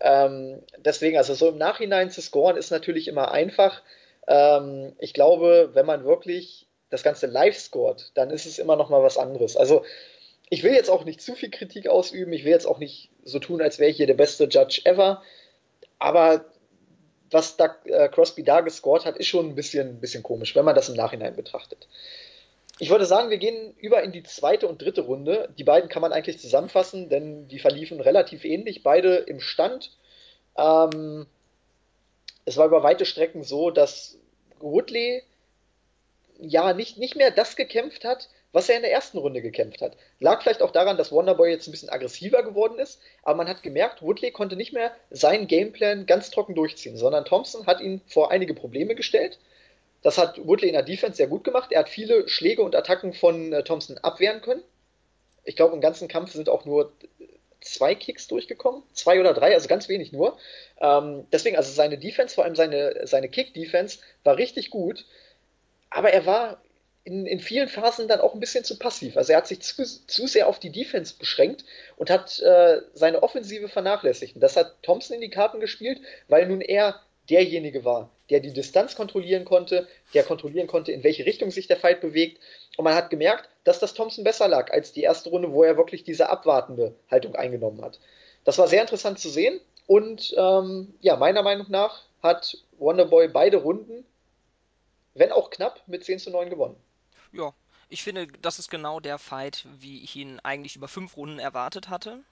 Ähm, 0.02 0.62
deswegen, 0.78 1.16
also 1.16 1.34
so 1.36 1.48
im 1.48 1.58
Nachhinein 1.58 2.12
zu 2.12 2.22
scoren, 2.22 2.58
ist 2.58 2.70
natürlich 2.70 3.08
immer 3.08 3.32
einfach. 3.32 3.82
Ähm, 4.28 4.94
ich 5.00 5.14
glaube, 5.14 5.70
wenn 5.72 5.86
man 5.86 6.04
wirklich 6.04 6.68
das 6.90 7.02
Ganze 7.02 7.28
live 7.28 7.58
scoret, 7.58 8.12
dann 8.16 8.30
ist 8.30 8.46
es 8.46 8.60
immer 8.60 8.76
noch 8.76 8.90
mal 8.90 9.02
was 9.02 9.18
anderes. 9.18 9.56
Also 9.56 9.86
ich 10.50 10.64
will 10.64 10.74
jetzt 10.74 10.90
auch 10.90 11.06
nicht 11.06 11.22
zu 11.22 11.34
viel 11.34 11.50
Kritik 11.50 11.88
ausüben. 11.88 12.34
Ich 12.34 12.44
will 12.44 12.52
jetzt 12.52 12.68
auch 12.68 12.80
nicht 12.80 13.10
so 13.24 13.40
tun, 13.40 13.62
als 13.62 13.80
wäre 13.80 13.90
ich 13.90 13.96
hier 13.96 14.08
der 14.08 14.16
beste 14.16 14.50
Judge 14.50 14.82
ever. 14.84 15.24
Aber 15.98 16.44
was 17.32 17.56
Doug, 17.56 17.72
äh, 17.86 18.10
Crosby 18.10 18.44
da 18.44 18.60
gescored 18.60 19.06
hat, 19.06 19.16
ist 19.16 19.28
schon 19.28 19.48
ein 19.48 19.56
bisschen, 19.56 19.88
ein 19.88 20.02
bisschen 20.02 20.24
komisch, 20.24 20.58
wenn 20.58 20.66
man 20.66 20.76
das 20.76 20.90
im 20.90 20.96
Nachhinein 20.96 21.38
betrachtet. 21.38 21.88
Ich 22.78 22.90
würde 22.90 23.06
sagen, 23.06 23.30
wir 23.30 23.38
gehen 23.38 23.74
über 23.78 24.04
in 24.04 24.12
die 24.12 24.24
zweite 24.24 24.68
und 24.68 24.82
dritte 24.82 25.02
Runde. 25.02 25.50
Die 25.58 25.64
beiden 25.64 25.90
kann 25.90 26.02
man 26.02 26.12
eigentlich 26.12 26.40
zusammenfassen, 26.40 27.08
denn 27.08 27.48
die 27.48 27.60
verliefen 27.60 28.02
relativ 28.02 28.44
ähnlich, 28.44 28.84
beide 28.84 29.16
im 29.16 29.40
Stand. 29.40 29.92
Ähm, 30.58 31.26
es 32.44 32.58
war 32.58 32.66
über 32.68 32.84
weite 32.84 33.06
Strecken 33.06 33.44
so, 33.44 33.72
dass 33.72 34.18
Woodley 34.60 35.24
ja 36.38 36.74
nicht, 36.74 36.98
nicht 36.98 37.16
mehr 37.16 37.32
das 37.32 37.56
gekämpft 37.56 38.04
hat, 38.04 38.30
was 38.52 38.70
er 38.70 38.76
in 38.76 38.84
der 38.84 38.92
ersten 38.92 39.18
Runde 39.18 39.42
gekämpft 39.42 39.82
hat. 39.82 39.98
Lag 40.20 40.42
vielleicht 40.42 40.62
auch 40.62 40.72
daran, 40.72 40.98
dass 40.98 41.12
Wonderboy 41.12 41.50
jetzt 41.50 41.68
ein 41.68 41.72
bisschen 41.72 41.90
aggressiver 41.90 42.44
geworden 42.44 42.80
ist, 42.80 43.02
aber 43.24 43.38
man 43.38 43.48
hat 43.48 43.64
gemerkt, 43.64 44.02
Woodley 44.02 44.32
konnte 44.32 44.56
nicht 44.56 44.74
mehr 44.74 44.92
seinen 45.10 45.48
Gameplan 45.48 46.06
ganz 46.06 46.30
trocken 46.30 46.56
durchziehen, 46.56 46.98
sondern 46.98 47.26
Thompson 47.26 47.68
hat 47.68 47.82
ihn 47.82 48.02
vor 48.08 48.32
einige 48.32 48.54
Probleme 48.54 48.96
gestellt. 48.96 49.40
Das 50.06 50.20
hat 50.20 50.38
Woodley 50.46 50.68
in 50.68 50.76
der 50.76 50.84
Defense 50.84 51.18
sehr 51.18 51.26
gut 51.26 51.44
gemacht. 51.44 51.72
Er 51.72 51.80
hat 51.80 51.90
viele 51.90 52.30
Schläge 52.30 52.62
und 52.62 52.76
Attacken 52.76 53.12
von 53.12 53.52
äh, 53.52 53.64
Thompson 53.64 53.98
abwehren 53.98 54.40
können. 54.42 54.62
Ich 55.46 55.56
glaube, 55.56 55.74
im 55.74 55.82
ganzen 55.82 56.08
Kampf 56.08 56.32
sind 56.32 56.48
auch 56.48 56.64
nur 56.64 56.94
zwei 57.60 57.96
Kicks 57.96 58.28
durchgekommen. 58.28 58.84
Zwei 58.94 59.20
oder 59.20 59.34
drei, 59.34 59.56
also 59.56 59.68
ganz 59.68 59.90
wenig 59.90 60.12
nur. 60.12 60.38
Ähm, 60.80 61.26
deswegen, 61.32 61.58
also 61.58 61.72
seine 61.72 61.98
Defense, 61.98 62.36
vor 62.36 62.44
allem 62.44 62.56
seine, 62.56 63.08
seine 63.08 63.30
Kick-Defense, 63.30 63.98
war 64.24 64.38
richtig 64.38 64.70
gut. 64.70 65.06
Aber 65.90 66.14
er 66.14 66.28
war 66.28 66.62
in, 67.04 67.26
in 67.26 67.40
vielen 67.40 67.68
Phasen 67.68 68.08
dann 68.08 68.22
auch 68.22 68.36
ein 68.36 68.40
bisschen 68.40 68.64
zu 68.64 68.78
passiv. 68.78 69.18
Also 69.18 69.32
er 69.32 69.40
hat 69.40 69.48
sich 69.48 69.62
zu, 69.62 69.84
zu 70.06 70.28
sehr 70.28 70.48
auf 70.48 70.60
die 70.60 70.72
Defense 70.72 71.16
beschränkt 71.18 71.66
und 71.98 72.12
hat 72.12 72.40
äh, 72.42 72.82
seine 72.94 73.24
Offensive 73.24 73.70
vernachlässigt. 73.70 74.36
Und 74.36 74.42
das 74.42 74.56
hat 74.56 74.84
Thompson 74.84 75.16
in 75.16 75.22
die 75.22 75.32
Karten 75.32 75.60
gespielt, 75.60 76.00
weil 76.28 76.46
nun 76.46 76.62
er 76.62 77.02
derjenige 77.30 77.86
war, 77.86 78.10
der 78.30 78.40
die 78.40 78.54
Distanz 78.54 78.96
kontrollieren 78.96 79.46
konnte, 79.46 79.88
der 80.14 80.24
kontrollieren 80.24 80.68
konnte, 80.68 80.92
in 80.92 81.04
welche 81.04 81.26
Richtung 81.26 81.52
sich 81.52 81.68
der 81.68 81.78
Fight 81.78 82.02
bewegt. 82.02 82.40
Und 82.78 82.86
man 82.86 82.96
hat 82.96 83.10
gemerkt, 83.10 83.50
dass 83.64 83.80
das 83.80 83.94
Thompson 83.94 84.24
besser 84.24 84.48
lag 84.48 84.72
als 84.72 84.92
die 84.92 85.04
erste 85.04 85.30
Runde, 85.30 85.52
wo 85.52 85.64
er 85.64 85.78
wirklich 85.78 86.04
diese 86.04 86.30
abwartende 86.30 86.96
Haltung 87.10 87.36
eingenommen 87.36 87.82
hat. 87.82 88.00
Das 88.44 88.58
war 88.58 88.68
sehr 88.68 88.82
interessant 88.82 89.20
zu 89.20 89.30
sehen. 89.30 89.60
Und 89.88 90.34
ähm, 90.38 90.94
ja, 91.02 91.16
meiner 91.16 91.44
Meinung 91.44 91.68
nach 91.70 92.04
hat 92.22 92.58
Wonderboy 92.78 93.28
beide 93.28 93.58
Runden, 93.58 94.06
wenn 95.14 95.32
auch 95.32 95.50
knapp, 95.50 95.82
mit 95.88 96.04
10 96.04 96.20
zu 96.20 96.32
9 96.32 96.50
gewonnen. 96.50 96.76
Ja, 97.32 97.54
ich 97.90 98.04
finde, 98.04 98.28
das 98.42 98.60
ist 98.60 98.70
genau 98.70 99.00
der 99.00 99.20
Fight, 99.20 99.66
wie 99.80 100.04
ich 100.04 100.16
ihn 100.16 100.40
eigentlich 100.42 100.76
über 100.76 100.88
fünf 100.88 101.18
Runden 101.18 101.40
erwartet 101.40 101.90
hatte. 101.90 102.24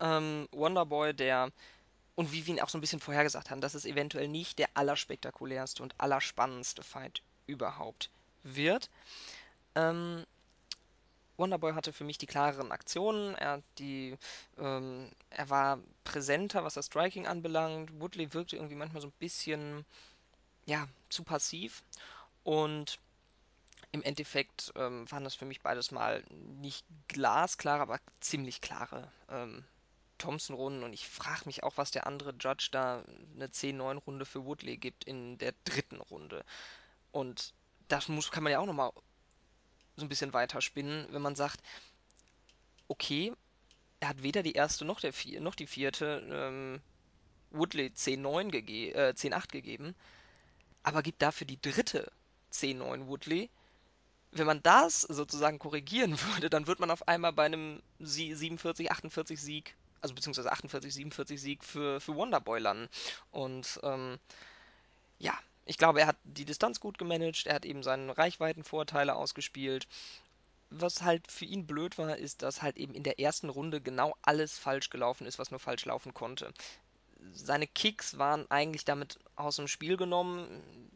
Ähm, 0.00 0.48
Wonderboy, 0.52 1.12
der, 1.12 1.50
und 2.20 2.32
wie 2.32 2.44
wir 2.44 2.52
ihn 2.52 2.60
auch 2.60 2.68
so 2.68 2.76
ein 2.76 2.82
bisschen 2.82 3.00
vorhergesagt 3.00 3.48
haben, 3.48 3.62
dass 3.62 3.72
es 3.72 3.86
eventuell 3.86 4.28
nicht 4.28 4.58
der 4.58 4.68
allerspektakulärste 4.74 5.82
und 5.82 5.94
allerspannendste 5.96 6.82
Fight 6.82 7.22
überhaupt 7.46 8.10
wird. 8.42 8.90
Ähm, 9.74 10.26
Wonderboy 11.38 11.72
hatte 11.72 11.94
für 11.94 12.04
mich 12.04 12.18
die 12.18 12.26
klareren 12.26 12.72
Aktionen. 12.72 13.34
Er, 13.36 13.62
die, 13.78 14.18
ähm, 14.58 15.10
er 15.30 15.48
war 15.48 15.78
präsenter, 16.04 16.62
was 16.62 16.74
das 16.74 16.88
Striking 16.88 17.26
anbelangt. 17.26 17.98
Woodley 17.98 18.34
wirkte 18.34 18.56
irgendwie 18.56 18.74
manchmal 18.74 19.00
so 19.00 19.08
ein 19.08 19.14
bisschen 19.18 19.86
ja, 20.66 20.88
zu 21.08 21.24
passiv. 21.24 21.82
Und 22.44 22.98
im 23.92 24.02
Endeffekt 24.02 24.74
ähm, 24.76 25.10
waren 25.10 25.24
das 25.24 25.36
für 25.36 25.46
mich 25.46 25.62
beides 25.62 25.90
mal 25.90 26.22
nicht 26.60 26.84
glasklare, 27.08 27.80
aber 27.80 27.98
ziemlich 28.20 28.60
klare 28.60 29.10
ähm, 29.30 29.64
Thompson-Runden. 30.20 30.84
Und 30.84 30.92
ich 30.92 31.08
frage 31.08 31.42
mich 31.46 31.64
auch, 31.64 31.76
was 31.76 31.90
der 31.90 32.06
andere 32.06 32.34
Judge 32.38 32.68
da 32.70 33.04
eine 33.34 33.48
10-9-Runde 33.48 34.24
für 34.24 34.44
Woodley 34.44 34.76
gibt 34.76 35.04
in 35.04 35.38
der 35.38 35.54
dritten 35.64 36.00
Runde. 36.00 36.44
Und 37.10 37.54
das 37.88 38.08
muss, 38.08 38.30
kann 38.30 38.44
man 38.44 38.52
ja 38.52 38.60
auch 38.60 38.66
nochmal 38.66 38.92
so 39.96 40.04
ein 40.04 40.08
bisschen 40.08 40.32
weiterspinnen, 40.32 41.08
wenn 41.10 41.22
man 41.22 41.34
sagt, 41.34 41.60
okay, 42.88 43.32
er 44.00 44.08
hat 44.08 44.22
weder 44.22 44.42
die 44.42 44.52
erste 44.52 44.84
noch, 44.84 45.00
der 45.00 45.12
vier, 45.12 45.40
noch 45.40 45.54
die 45.54 45.66
vierte 45.66 46.26
ähm, 46.30 46.80
Woodley 47.50 47.86
10-9 47.94 48.50
gege 48.50 48.94
äh, 48.94 49.12
10-8 49.14 49.50
gegeben, 49.50 49.94
aber 50.82 51.02
gibt 51.02 51.20
dafür 51.22 51.46
die 51.46 51.60
dritte 51.60 52.10
10-9 52.52 53.06
Woodley. 53.06 53.50
Wenn 54.32 54.46
man 54.46 54.62
das 54.62 55.02
sozusagen 55.02 55.58
korrigieren 55.58 56.18
würde, 56.32 56.48
dann 56.48 56.66
wird 56.66 56.80
man 56.80 56.90
auf 56.90 57.06
einmal 57.08 57.32
bei 57.32 57.44
einem 57.44 57.82
47, 57.98 58.90
48 58.90 59.40
Sieg, 59.40 59.76
also 60.00 60.14
beziehungsweise 60.14 60.52
48, 60.52 60.92
47 60.92 61.40
Sieg 61.40 61.64
für, 61.64 62.00
für 62.00 62.14
Wonderboy 62.14 62.58
landen. 62.60 62.88
Und 63.30 63.80
ähm, 63.82 64.18
ja, 65.18 65.38
ich 65.66 65.78
glaube, 65.78 66.00
er 66.00 66.06
hat 66.08 66.16
die 66.24 66.44
Distanz 66.44 66.80
gut 66.80 66.98
gemanagt, 66.98 67.46
er 67.46 67.54
hat 67.54 67.64
eben 67.64 67.82
seine 67.82 68.16
Reichweitenvorteile 68.16 69.14
ausgespielt. 69.14 69.86
Was 70.70 71.02
halt 71.02 71.30
für 71.30 71.44
ihn 71.44 71.66
blöd 71.66 71.98
war, 71.98 72.16
ist, 72.16 72.42
dass 72.42 72.62
halt 72.62 72.76
eben 72.76 72.94
in 72.94 73.02
der 73.02 73.20
ersten 73.20 73.48
Runde 73.48 73.80
genau 73.80 74.16
alles 74.22 74.58
falsch 74.58 74.90
gelaufen 74.90 75.26
ist, 75.26 75.38
was 75.38 75.50
nur 75.50 75.60
falsch 75.60 75.84
laufen 75.84 76.14
konnte. 76.14 76.52
Seine 77.32 77.66
Kicks 77.66 78.18
waren 78.18 78.50
eigentlich 78.50 78.84
damit 78.84 79.18
aus 79.36 79.56
dem 79.56 79.68
Spiel 79.68 79.96
genommen. 79.96 80.90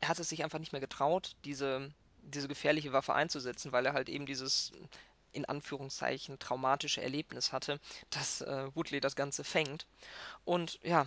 Er 0.00 0.08
hat 0.08 0.18
es 0.18 0.28
sich 0.28 0.44
einfach 0.44 0.58
nicht 0.58 0.72
mehr 0.72 0.80
getraut, 0.80 1.34
diese, 1.44 1.90
diese 2.22 2.46
gefährliche 2.46 2.92
Waffe 2.92 3.14
einzusetzen, 3.14 3.72
weil 3.72 3.86
er 3.86 3.94
halt 3.94 4.08
eben 4.08 4.26
dieses 4.26 4.72
in 5.34 5.44
Anführungszeichen 5.44 6.38
traumatische 6.38 7.02
Erlebnis 7.02 7.52
hatte, 7.52 7.80
dass 8.10 8.40
äh, 8.40 8.74
Woodley 8.74 9.00
das 9.00 9.16
Ganze 9.16 9.44
fängt. 9.44 9.86
Und 10.44 10.78
ja, 10.82 11.06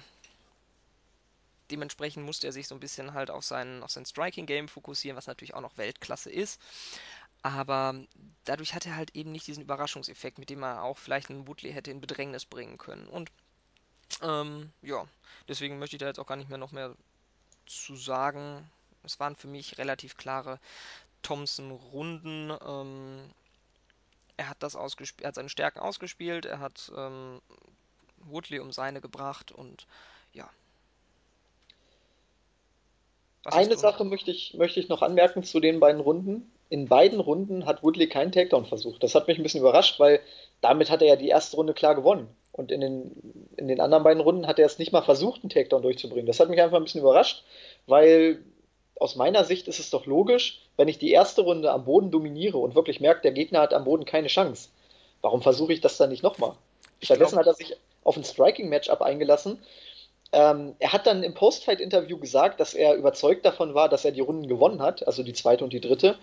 dementsprechend 1.72 2.26
musste 2.26 2.48
er 2.48 2.54
sich 2.54 2.68
so 2.68 2.76
ein 2.76 2.80
bisschen 2.80 3.14
halt 3.14 3.30
auf 3.30 3.44
sein, 3.44 3.84
auf 3.84 3.92
sein 3.92 4.06
Striking-Game 4.06 4.68
fokussieren, 4.68 5.18
was 5.18 5.28
natürlich 5.28 5.54
auch 5.54 5.62
noch 5.62 5.78
Weltklasse 5.78 6.30
ist. 6.30 6.62
Aber 7.42 7.96
dadurch 8.46 8.74
hat 8.74 8.86
er 8.86 8.96
halt 8.96 9.16
eben 9.16 9.32
nicht 9.32 9.48
diesen 9.48 9.64
Überraschungseffekt, 9.64 10.40
mit 10.40 10.50
dem 10.50 10.64
er 10.64 10.84
auch 10.84 10.98
vielleicht 10.98 11.30
einen 11.30 11.48
Woodley 11.48 11.72
hätte 11.72 11.92
in 11.92 12.02
Bedrängnis 12.02 12.46
bringen 12.46 12.78
können. 12.78 13.08
Und 13.08 13.32
ähm, 14.22 14.72
ja, 14.82 15.06
deswegen 15.48 15.80
möchte 15.80 15.96
ich 15.96 16.00
da 16.00 16.08
jetzt 16.08 16.20
auch 16.20 16.28
gar 16.28 16.36
nicht 16.36 16.50
mehr 16.50 16.58
noch 16.58 16.72
mehr 16.72 16.96
zu 17.66 17.96
sagen. 17.96 18.70
Es 19.04 19.20
waren 19.20 19.36
für 19.36 19.48
mich 19.48 19.78
relativ 19.78 20.18
klare 20.18 20.60
Thompson-Runden. 21.22 22.52
Ähm, 22.66 23.34
er 24.38 24.50
hat 24.50 24.58
das 24.62 24.76
ausgespielt, 24.76 25.26
er 25.26 25.28
hat 25.30 25.36
seine 25.36 25.50
Stärken 25.50 25.80
ausgespielt, 25.80 26.46
er 26.46 26.60
hat 26.60 26.92
ähm, 26.96 27.42
Woodley 28.26 28.60
um 28.60 28.72
seine 28.72 29.02
gebracht 29.02 29.52
und 29.52 29.88
ja, 30.34 30.50
Was 33.48 33.56
Eine 33.56 33.78
Sache 33.78 34.04
möchte 34.04 34.30
ich, 34.30 34.56
möchte 34.56 34.82
ich 34.82 34.90
noch 34.90 35.02
anmerken 35.02 35.42
zu 35.42 35.62
den 35.62 35.80
beiden 35.80 36.02
Runden. 36.02 36.52
In 36.68 36.90
beiden 36.90 37.22
Runden 37.22 37.66
hat 37.66 37.82
Woodley 37.82 38.10
keinen 38.10 38.34
Takedown 38.34 38.66
versucht. 38.66 39.02
Das 39.02 39.16
hat 39.16 39.30
mich 39.30 39.38
ein 39.38 39.44
bisschen 39.44 39.62
überrascht, 39.62 40.02
weil 40.02 40.20
damit 40.60 40.90
hat 40.90 41.02
er 41.02 41.08
ja 41.08 41.16
die 41.16 41.30
erste 41.30 41.56
Runde 41.56 41.74
klar 41.74 41.96
gewonnen. 41.96 42.28
Und 42.52 42.74
in 42.74 42.82
den, 42.82 43.48
in 43.56 43.70
den 43.70 43.80
anderen 43.80 44.04
beiden 44.04 44.22
Runden 44.22 44.48
hat 44.48 44.60
er 44.60 44.66
es 44.66 44.80
nicht 44.80 44.92
mal 44.92 45.02
versucht, 45.02 45.44
einen 45.44 45.50
Takedown 45.50 45.82
durchzubringen. 45.82 46.26
Das 46.26 46.42
hat 46.42 46.50
mich 46.50 46.62
einfach 46.62 46.76
ein 46.76 46.84
bisschen 46.84 47.00
überrascht, 47.00 47.46
weil 47.86 48.44
aus 49.00 49.16
meiner 49.16 49.44
Sicht 49.44 49.68
ist 49.68 49.80
es 49.80 49.90
doch 49.90 50.06
logisch, 50.06 50.62
wenn 50.76 50.88
ich 50.88 50.98
die 50.98 51.12
erste 51.12 51.42
Runde 51.42 51.72
am 51.72 51.86
Boden 51.86 52.12
dominiere 52.12 52.58
und 52.58 52.76
wirklich 52.76 53.00
merke, 53.00 53.22
der 53.22 53.32
Gegner 53.32 53.62
hat 53.62 53.74
am 53.74 53.84
Boden 53.84 54.06
keine 54.06 54.28
Chance. 54.28 54.70
Warum 55.22 55.42
versuche 55.42 55.74
ich 55.74 55.82
das 55.82 55.98
dann 55.98 56.10
nicht 56.10 56.24
nochmal? 56.24 56.54
Stattdessen 57.02 57.38
hat 57.38 57.48
er 57.48 57.54
sich 57.54 57.76
auf 58.04 58.18
ein 58.18 58.24
Striking-Matchup 58.24 59.02
eingelassen, 59.02 59.60
ähm, 60.32 60.76
er 60.80 60.92
hat 60.92 61.08
dann 61.08 61.24
im 61.24 61.34
Post-Fight-Interview 61.34 62.18
gesagt, 62.18 62.60
dass 62.60 62.74
er 62.74 62.96
überzeugt 62.96 63.46
davon 63.46 63.74
war, 63.74 63.88
dass 63.88 64.04
er 64.04 64.12
die 64.12 64.22
Runden 64.22 64.48
gewonnen 64.48 64.82
hat, 64.82 65.06
also 65.08 65.24
die 65.24 65.34
zweite 65.34 65.64
und 65.64 65.72
die 65.72 65.80
dritte. 65.80 66.18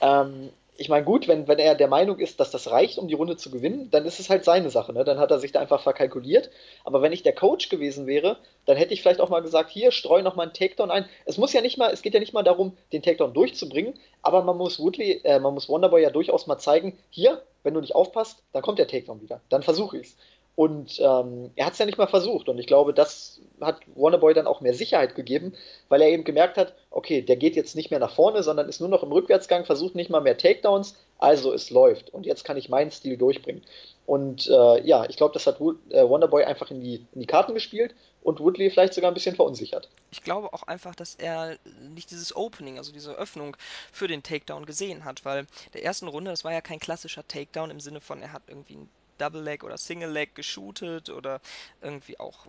Ähm, 0.00 0.50
ich 0.80 0.88
meine, 0.88 1.04
gut, 1.04 1.26
wenn, 1.26 1.48
wenn 1.48 1.58
er 1.58 1.74
der 1.74 1.88
Meinung 1.88 2.20
ist, 2.20 2.38
dass 2.38 2.52
das 2.52 2.70
reicht, 2.70 2.98
um 2.98 3.08
die 3.08 3.14
Runde 3.14 3.36
zu 3.36 3.50
gewinnen, 3.50 3.90
dann 3.90 4.06
ist 4.06 4.20
es 4.20 4.30
halt 4.30 4.44
seine 4.44 4.70
Sache. 4.70 4.92
Ne? 4.92 5.02
Dann 5.02 5.18
hat 5.18 5.32
er 5.32 5.40
sich 5.40 5.50
da 5.50 5.58
einfach 5.58 5.82
verkalkuliert. 5.82 6.50
Aber 6.84 7.02
wenn 7.02 7.12
ich 7.12 7.24
der 7.24 7.34
Coach 7.34 7.68
gewesen 7.68 8.06
wäre, 8.06 8.38
dann 8.64 8.76
hätte 8.76 8.94
ich 8.94 9.02
vielleicht 9.02 9.20
auch 9.20 9.28
mal 9.28 9.42
gesagt, 9.42 9.70
hier, 9.70 9.90
streu 9.90 10.22
noch 10.22 10.36
mal 10.36 10.44
einen 10.44 10.52
Takedown 10.52 10.92
ein. 10.92 11.04
Es 11.24 11.36
muss 11.36 11.52
ja 11.52 11.62
nicht 11.62 11.78
mal, 11.78 11.92
es 11.92 12.02
geht 12.02 12.14
ja 12.14 12.20
nicht 12.20 12.32
mal 12.32 12.44
darum, 12.44 12.76
den 12.92 13.02
Takedown 13.02 13.34
durchzubringen, 13.34 13.94
aber 14.22 14.44
man 14.44 14.56
muss 14.56 14.78
Woodley, 14.78 15.20
äh, 15.24 15.40
man 15.40 15.52
muss 15.52 15.68
Wonderboy 15.68 16.00
ja 16.00 16.10
durchaus 16.10 16.46
mal 16.46 16.58
zeigen, 16.58 16.96
hier, 17.10 17.42
wenn 17.64 17.74
du 17.74 17.80
nicht 17.80 17.96
aufpasst, 17.96 18.44
dann 18.52 18.62
kommt 18.62 18.78
der 18.78 18.86
Takedown 18.86 19.20
wieder. 19.20 19.40
Dann 19.48 19.64
versuche 19.64 19.98
ich's. 19.98 20.16
Und 20.58 20.98
ähm, 20.98 21.52
er 21.54 21.66
hat 21.66 21.74
es 21.74 21.78
ja 21.78 21.86
nicht 21.86 21.98
mal 21.98 22.08
versucht. 22.08 22.48
Und 22.48 22.58
ich 22.58 22.66
glaube, 22.66 22.92
das 22.92 23.40
hat 23.60 23.78
Warnerboy 23.94 24.34
dann 24.34 24.48
auch 24.48 24.60
mehr 24.60 24.74
Sicherheit 24.74 25.14
gegeben, 25.14 25.54
weil 25.88 26.02
er 26.02 26.08
eben 26.08 26.24
gemerkt 26.24 26.56
hat, 26.56 26.74
okay, 26.90 27.22
der 27.22 27.36
geht 27.36 27.54
jetzt 27.54 27.76
nicht 27.76 27.92
mehr 27.92 28.00
nach 28.00 28.16
vorne, 28.16 28.42
sondern 28.42 28.68
ist 28.68 28.80
nur 28.80 28.88
noch 28.88 29.04
im 29.04 29.12
Rückwärtsgang, 29.12 29.64
versucht 29.64 29.94
nicht 29.94 30.10
mal 30.10 30.20
mehr 30.20 30.36
Takedowns, 30.36 30.96
also 31.16 31.52
es 31.52 31.70
läuft. 31.70 32.12
Und 32.12 32.26
jetzt 32.26 32.42
kann 32.42 32.56
ich 32.56 32.68
meinen 32.68 32.90
Stil 32.90 33.16
durchbringen. 33.16 33.62
Und 34.04 34.48
äh, 34.48 34.84
ja, 34.84 35.08
ich 35.08 35.16
glaube, 35.16 35.32
das 35.32 35.46
hat 35.46 35.60
äh, 35.60 36.08
Wonderboy 36.08 36.42
einfach 36.42 36.72
in 36.72 36.80
die, 36.80 37.06
in 37.14 37.20
die 37.20 37.26
Karten 37.26 37.54
gespielt 37.54 37.94
und 38.24 38.40
Woodley 38.40 38.68
vielleicht 38.70 38.94
sogar 38.94 39.12
ein 39.12 39.14
bisschen 39.14 39.36
verunsichert. 39.36 39.88
Ich 40.10 40.24
glaube 40.24 40.52
auch 40.52 40.64
einfach, 40.64 40.96
dass 40.96 41.14
er 41.14 41.56
nicht 41.94 42.10
dieses 42.10 42.34
Opening, 42.34 42.78
also 42.78 42.90
diese 42.90 43.12
Öffnung 43.12 43.56
für 43.92 44.08
den 44.08 44.24
Takedown 44.24 44.66
gesehen 44.66 45.04
hat, 45.04 45.24
weil 45.24 45.46
der 45.72 45.84
ersten 45.84 46.08
Runde, 46.08 46.32
das 46.32 46.42
war 46.42 46.52
ja 46.52 46.62
kein 46.62 46.80
klassischer 46.80 47.24
Takedown 47.28 47.70
im 47.70 47.78
Sinne 47.78 48.00
von, 48.00 48.20
er 48.20 48.32
hat 48.32 48.42
irgendwie 48.48 48.74
einen 48.74 48.90
Double 49.18 49.42
Leg 49.42 49.64
oder 49.64 49.76
Single 49.76 50.10
Leg 50.10 50.34
geshootet 50.34 51.10
oder 51.10 51.40
irgendwie 51.80 52.18
auch 52.18 52.46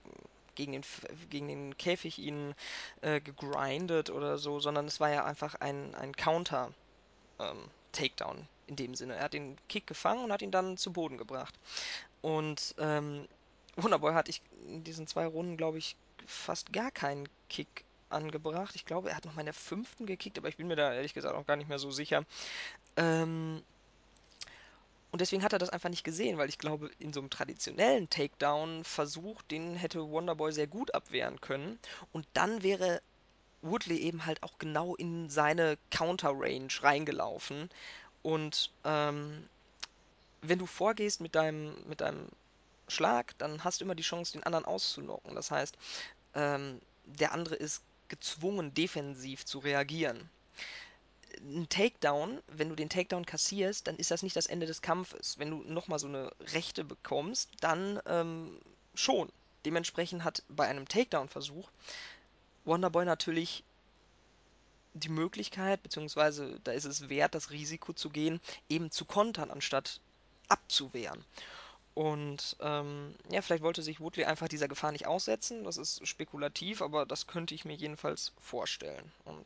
gegen 0.55 0.73
den, 0.73 0.83
gegen 1.29 1.47
den 1.47 1.77
Käfig 1.77 2.19
ihn 2.19 2.53
äh, 3.01 3.21
gegrindet 3.21 4.09
oder 4.09 4.37
so, 4.37 4.59
sondern 4.59 4.85
es 4.87 4.99
war 4.99 5.09
ja 5.09 5.23
einfach 5.25 5.55
ein, 5.55 5.95
ein 5.95 6.13
Counter 6.15 6.73
ähm, 7.39 7.69
Takedown 7.91 8.47
in 8.67 8.75
dem 8.75 8.95
Sinne. 8.95 9.15
Er 9.15 9.23
hat 9.23 9.33
den 9.33 9.57
Kick 9.67 9.87
gefangen 9.87 10.23
und 10.23 10.31
hat 10.31 10.41
ihn 10.41 10.51
dann 10.51 10.77
zu 10.77 10.91
Boden 10.91 11.17
gebracht. 11.17 11.55
Und 12.21 12.75
ähm, 12.77 13.27
Wonderboy 13.77 14.13
hat 14.13 14.29
ich 14.29 14.41
in 14.67 14.83
diesen 14.83 15.07
zwei 15.07 15.25
Runden, 15.25 15.57
glaube 15.57 15.77
ich, 15.77 15.95
fast 16.25 16.73
gar 16.73 16.91
keinen 16.91 17.27
Kick 17.49 17.85
angebracht. 18.09 18.75
Ich 18.75 18.85
glaube, 18.85 19.09
er 19.09 19.15
hat 19.15 19.25
noch 19.25 19.35
mal 19.35 19.41
in 19.41 19.45
der 19.45 19.53
fünften 19.53 20.05
gekickt, 20.05 20.37
aber 20.37 20.49
ich 20.49 20.57
bin 20.57 20.67
mir 20.67 20.75
da 20.75 20.93
ehrlich 20.93 21.13
gesagt 21.13 21.35
auch 21.35 21.45
gar 21.45 21.55
nicht 21.55 21.69
mehr 21.69 21.79
so 21.79 21.91
sicher. 21.91 22.25
Ähm, 22.97 23.63
und 25.11 25.22
deswegen 25.22 25.44
hat 25.44 25.53
er 25.53 25.60
das 25.60 25.72
einfach 25.72 25.90
nicht 25.90 26.03
gesehen, 26.03 26.38
weil 26.38 26.49
ich 26.49 26.60
glaube, 26.60 26.91
in 26.99 27.14
so 27.14 27.19
einem 27.19 27.31
traditionellen 27.31 28.10
Takedown-Versuch, 28.10 29.41
den 29.44 29.76
hätte 29.76 30.07
Wonderboy 30.10 30.52
sehr 30.52 30.68
gut 30.68 30.94
abwehren 30.94 31.41
können. 31.41 31.80
Und 32.11 32.27
dann 32.34 32.61
wäre 32.61 33.02
Woodley 33.61 33.98
eben 33.98 34.26
halt 34.26 34.44
auch 34.44 34.60
genau 34.60 34.95
in 34.95 35.30
seine 35.30 35.77
Counter-Range 35.90 36.72
reingelaufen. 36.81 37.69
Und 38.22 38.72
ähm, 38.84 39.49
wenn 40.41 40.60
du 40.60 40.68
vorgehst 40.68 41.22
mit 41.22 41.34
deinem, 41.34 41.76
mit 41.88 42.02
deinem 42.02 42.27
Schlag, 42.88 43.36
dann 43.40 43.64
hast 43.64 43.81
du 43.81 43.86
immer 43.86 43.95
die 43.95 44.03
Chance, 44.03 44.34
den 44.34 44.44
anderen 44.44 44.65
auszunocken. 44.65 45.34
Das 45.34 45.49
heißt, 45.49 45.76
ähm, 46.36 46.80
der 47.06 47.34
andere 47.34 47.56
ist 47.56 47.81
gezwungen, 48.10 48.76
defensiv 48.76 49.44
zu 49.45 49.57
reagieren 49.60 50.30
ein 51.41 51.68
Takedown, 51.69 52.41
wenn 52.47 52.69
du 52.69 52.76
den 52.76 52.89
Takedown 52.89 53.26
kassierst, 53.26 53.88
dann 53.88 53.97
ist 53.97 54.11
das 54.11 54.23
nicht 54.23 54.35
das 54.35 54.47
Ende 54.47 54.65
des 54.65 54.81
Kampfes. 54.81 55.38
Wenn 55.38 55.51
du 55.51 55.57
nochmal 55.64 55.99
so 55.99 56.07
eine 56.07 56.31
Rechte 56.53 56.84
bekommst, 56.84 57.49
dann 57.61 57.99
ähm, 58.06 58.60
schon. 58.95 59.30
Dementsprechend 59.65 60.23
hat 60.23 60.43
bei 60.49 60.68
einem 60.68 60.88
Takedown-Versuch 60.88 61.69
Wonderboy 62.65 63.06
natürlich 63.06 63.64
die 64.93 65.10
Möglichkeit, 65.10 65.81
beziehungsweise 65.84 66.60
da 66.64 66.72
ist 66.72 66.85
es 66.85 67.10
wert, 67.10 67.35
das 67.35 67.51
Risiko 67.51 67.93
zu 67.93 68.10
gehen, 68.10 68.39
eben 68.69 68.91
zu 68.91 69.06
kontern, 69.06 69.51
anstatt 69.51 69.99
abzuwehren. 70.47 71.23
Und 71.93 72.56
ähm, 72.61 73.15
ja, 73.30 73.41
vielleicht 73.41 73.64
wollte 73.64 73.81
sich 73.81 73.99
Woodley 73.99 74.26
einfach 74.26 74.47
dieser 74.47 74.68
Gefahr 74.68 74.91
nicht 74.91 75.07
aussetzen. 75.07 75.64
Das 75.64 75.77
ist 75.77 76.07
spekulativ, 76.07 76.81
aber 76.81 77.06
das 77.06 77.27
könnte 77.27 77.53
ich 77.53 77.65
mir 77.65 77.76
jedenfalls 77.76 78.31
vorstellen. 78.39 79.11
Und 79.26 79.45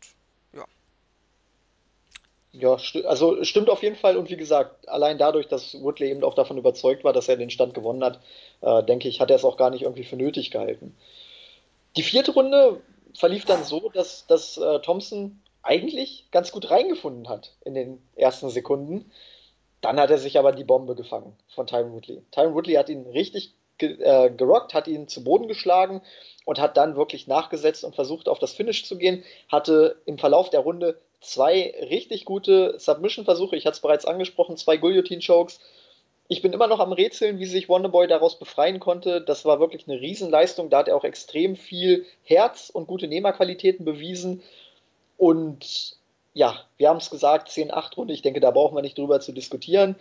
ja. 2.54 2.78
Sti 2.78 3.06
also 3.06 3.44
stimmt 3.44 3.70
auf 3.70 3.84
jeden 3.84 3.96
Fall. 3.96 4.16
Und 4.16 4.30
wie 4.30 4.38
gesagt, 4.38 4.88
allein 4.88 5.18
dadurch, 5.18 5.48
dass 5.48 5.82
Woodley 5.82 6.10
eben 6.10 6.24
auch 6.24 6.36
davon 6.36 6.58
überzeugt 6.58 7.04
war, 7.04 7.12
dass 7.12 7.28
er 7.28 7.38
den 7.38 7.50
Stand 7.50 7.74
gewonnen 7.74 8.04
hat, 8.04 8.20
äh, 8.62 8.84
denke 8.84 9.08
ich, 9.08 9.20
hat 9.20 9.30
er 9.30 9.36
es 9.36 9.46
auch 9.46 9.58
gar 9.58 9.72
nicht 9.72 9.82
irgendwie 9.82 10.04
für 10.04 10.16
nötig 10.16 10.52
gehalten. 10.52 10.96
Die 11.98 12.04
vierte 12.04 12.32
Runde 12.32 12.82
verlief 13.14 13.46
dann 13.46 13.64
so, 13.64 13.90
dass, 13.90 14.26
dass 14.28 14.58
äh, 14.58 14.80
Thompson 14.80 15.40
eigentlich 15.62 16.28
ganz 16.32 16.52
gut 16.52 16.70
reingefunden 16.70 17.30
hat 17.30 17.54
in 17.64 17.74
den 17.74 18.02
ersten 18.16 18.50
Sekunden. 18.50 19.12
Dann 19.82 20.00
hat 20.00 20.12
er 20.12 20.18
sich 20.18 20.38
aber 20.38 20.52
die 20.52 20.64
Bombe 20.64 20.96
gefangen 20.96 21.36
von 21.50 21.68
Tyron 21.68 21.94
Woodley. 21.94 22.22
Tyron 22.32 22.54
Woodley 22.54 22.76
hat 22.76 22.90
ihn 22.90 23.06
richtig 23.08 23.54
ge 23.78 23.98
äh, 24.02 24.30
gerockt, 24.30 24.74
hat 24.74 24.88
ihn 24.88 25.08
zu 25.08 25.24
Boden 25.24 25.48
geschlagen 25.48 26.02
und 26.46 26.60
hat 26.60 26.78
dann 26.78 26.96
wirklich 26.96 27.28
nachgesetzt 27.28 27.84
und 27.84 27.96
versucht, 27.96 28.28
auf 28.28 28.40
das 28.40 28.54
Finish 28.54 28.86
zu 28.86 28.98
gehen. 28.98 29.24
Hatte 29.50 29.98
im 30.06 30.18
Verlauf 30.18 30.50
der 30.50 30.62
Runde 30.62 31.00
zwei 31.24 31.74
richtig 31.90 32.26
gute 32.26 32.78
Submission-Versuche. 32.78 33.56
Ich 33.56 33.66
hatte 33.66 33.76
es 33.76 33.82
bereits 33.82 34.06
angesprochen, 34.06 34.58
zwei 34.58 34.78
Guillotine-Chokes. 34.78 35.60
Ich 36.28 36.42
bin 36.42 36.54
immer 36.54 36.68
noch 36.68 36.80
am 36.80 36.94
Rätseln, 36.94 37.40
wie 37.40 37.46
sich 37.46 37.70
Wonderboy 37.70 38.08
daraus 38.08 38.40
befreien 38.40 38.80
konnte. 38.80 39.22
Das 39.22 39.46
war 39.46 39.60
wirklich 39.60 39.88
eine 39.88 40.00
Riesenleistung. 40.00 40.70
Da 40.70 40.80
hat 40.80 40.88
er 40.88 40.96
auch 40.96 41.04
extrem 41.04 41.56
viel 41.56 42.06
Herz 42.24 42.70
und 42.70 42.88
gute 42.88 43.08
Nehmerqualitäten 43.08 43.86
bewiesen. 43.86 44.42
Und 45.18 45.98
ja, 46.34 46.60
wir 46.78 46.90
haben 46.90 46.98
es 46.98 47.10
gesagt, 47.10 47.50
10-8-Runde. 47.50 48.14
Ich 48.14 48.22
denke, 48.22 48.40
da 48.40 48.52
brauchen 48.52 48.76
wir 48.76 48.82
nicht 48.82 48.98
drüber 48.98 49.20
zu 49.20 49.32
diskutieren. 49.32 49.96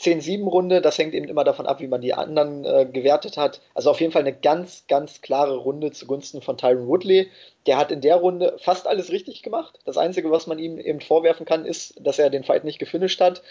10-7-Runde, 0.00 0.80
das 0.80 0.96
hängt 0.96 1.12
eben 1.14 1.26
immer 1.26 1.42
davon 1.42 1.66
ab, 1.66 1.80
wie 1.80 1.88
man 1.88 2.00
die 2.00 2.14
anderen 2.14 2.64
äh, 2.64 2.86
gewertet 2.86 3.36
hat. 3.36 3.60
Also 3.74 3.90
auf 3.90 4.00
jeden 4.00 4.12
Fall 4.12 4.22
eine 4.22 4.32
ganz, 4.32 4.84
ganz 4.86 5.22
klare 5.22 5.56
Runde 5.56 5.90
zugunsten 5.90 6.40
von 6.40 6.56
Tyron 6.56 6.86
Woodley. 6.86 7.28
Der 7.66 7.78
hat 7.78 7.90
in 7.90 8.00
der 8.00 8.16
Runde 8.16 8.56
fast 8.58 8.86
alles 8.86 9.10
richtig 9.10 9.42
gemacht. 9.42 9.80
Das 9.84 9.98
Einzige, 9.98 10.30
was 10.30 10.46
man 10.46 10.60
ihm 10.60 10.78
eben 10.78 11.00
vorwerfen 11.00 11.46
kann, 11.46 11.64
ist, 11.64 11.94
dass 12.00 12.20
er 12.20 12.30
den 12.30 12.44
Fight 12.44 12.62
nicht 12.62 12.78
gefinisht 12.78 13.20
hat. 13.20 13.42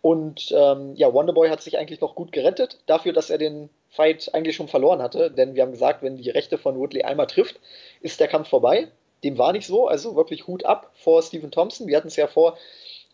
Und 0.00 0.54
ähm, 0.56 0.94
ja, 0.94 1.12
Wonderboy 1.12 1.48
hat 1.48 1.62
sich 1.62 1.78
eigentlich 1.78 2.00
noch 2.00 2.14
gut 2.14 2.30
gerettet, 2.30 2.78
dafür, 2.86 3.12
dass 3.12 3.30
er 3.30 3.38
den 3.38 3.68
Fight 3.90 4.30
eigentlich 4.32 4.54
schon 4.54 4.68
verloren 4.68 5.02
hatte. 5.02 5.32
Denn 5.32 5.56
wir 5.56 5.62
haben 5.62 5.72
gesagt, 5.72 6.02
wenn 6.02 6.16
die 6.16 6.30
Rechte 6.30 6.58
von 6.58 6.78
Woodley 6.78 7.02
einmal 7.02 7.26
trifft, 7.26 7.58
ist 8.00 8.20
der 8.20 8.28
Kampf 8.28 8.48
vorbei. 8.48 8.86
Dem 9.24 9.36
war 9.36 9.52
nicht 9.52 9.66
so, 9.66 9.88
also 9.88 10.14
wirklich 10.14 10.46
Hut 10.46 10.64
ab 10.64 10.92
vor 10.94 11.22
Stephen 11.22 11.50
Thompson. 11.50 11.88
Wir 11.88 11.96
hatten 11.96 12.06
es 12.06 12.14
ja 12.14 12.28
vor 12.28 12.56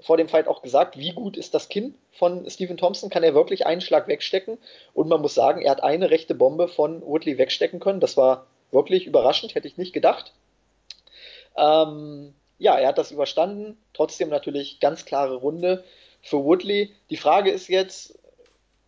vor 0.04 0.18
dem 0.18 0.28
Fight 0.28 0.48
auch 0.48 0.60
gesagt, 0.60 0.98
wie 0.98 1.12
gut 1.12 1.36
ist 1.36 1.54
das 1.54 1.70
Kinn 1.70 1.94
von 2.12 2.48
Stephen 2.50 2.76
Thompson? 2.76 3.08
Kann 3.08 3.22
er 3.22 3.34
wirklich 3.34 3.64
einen 3.64 3.80
Schlag 3.80 4.06
wegstecken? 4.06 4.58
Und 4.92 5.08
man 5.08 5.22
muss 5.22 5.34
sagen, 5.34 5.62
er 5.62 5.70
hat 5.70 5.82
eine 5.82 6.10
rechte 6.10 6.34
Bombe 6.34 6.68
von 6.68 7.00
Woodley 7.00 7.38
wegstecken 7.38 7.80
können. 7.80 8.00
Das 8.00 8.18
war 8.18 8.46
wirklich 8.70 9.06
überraschend, 9.06 9.54
hätte 9.54 9.66
ich 9.66 9.78
nicht 9.78 9.94
gedacht. 9.94 10.34
Ähm, 11.56 12.34
ja, 12.58 12.78
er 12.78 12.88
hat 12.88 12.98
das 12.98 13.12
überstanden. 13.12 13.78
Trotzdem 13.94 14.28
natürlich 14.28 14.78
ganz 14.78 15.06
klare 15.06 15.36
Runde 15.36 15.84
für 16.20 16.44
Woodley. 16.44 16.92
Die 17.08 17.16
Frage 17.16 17.50
ist 17.50 17.68
jetzt, 17.68 18.18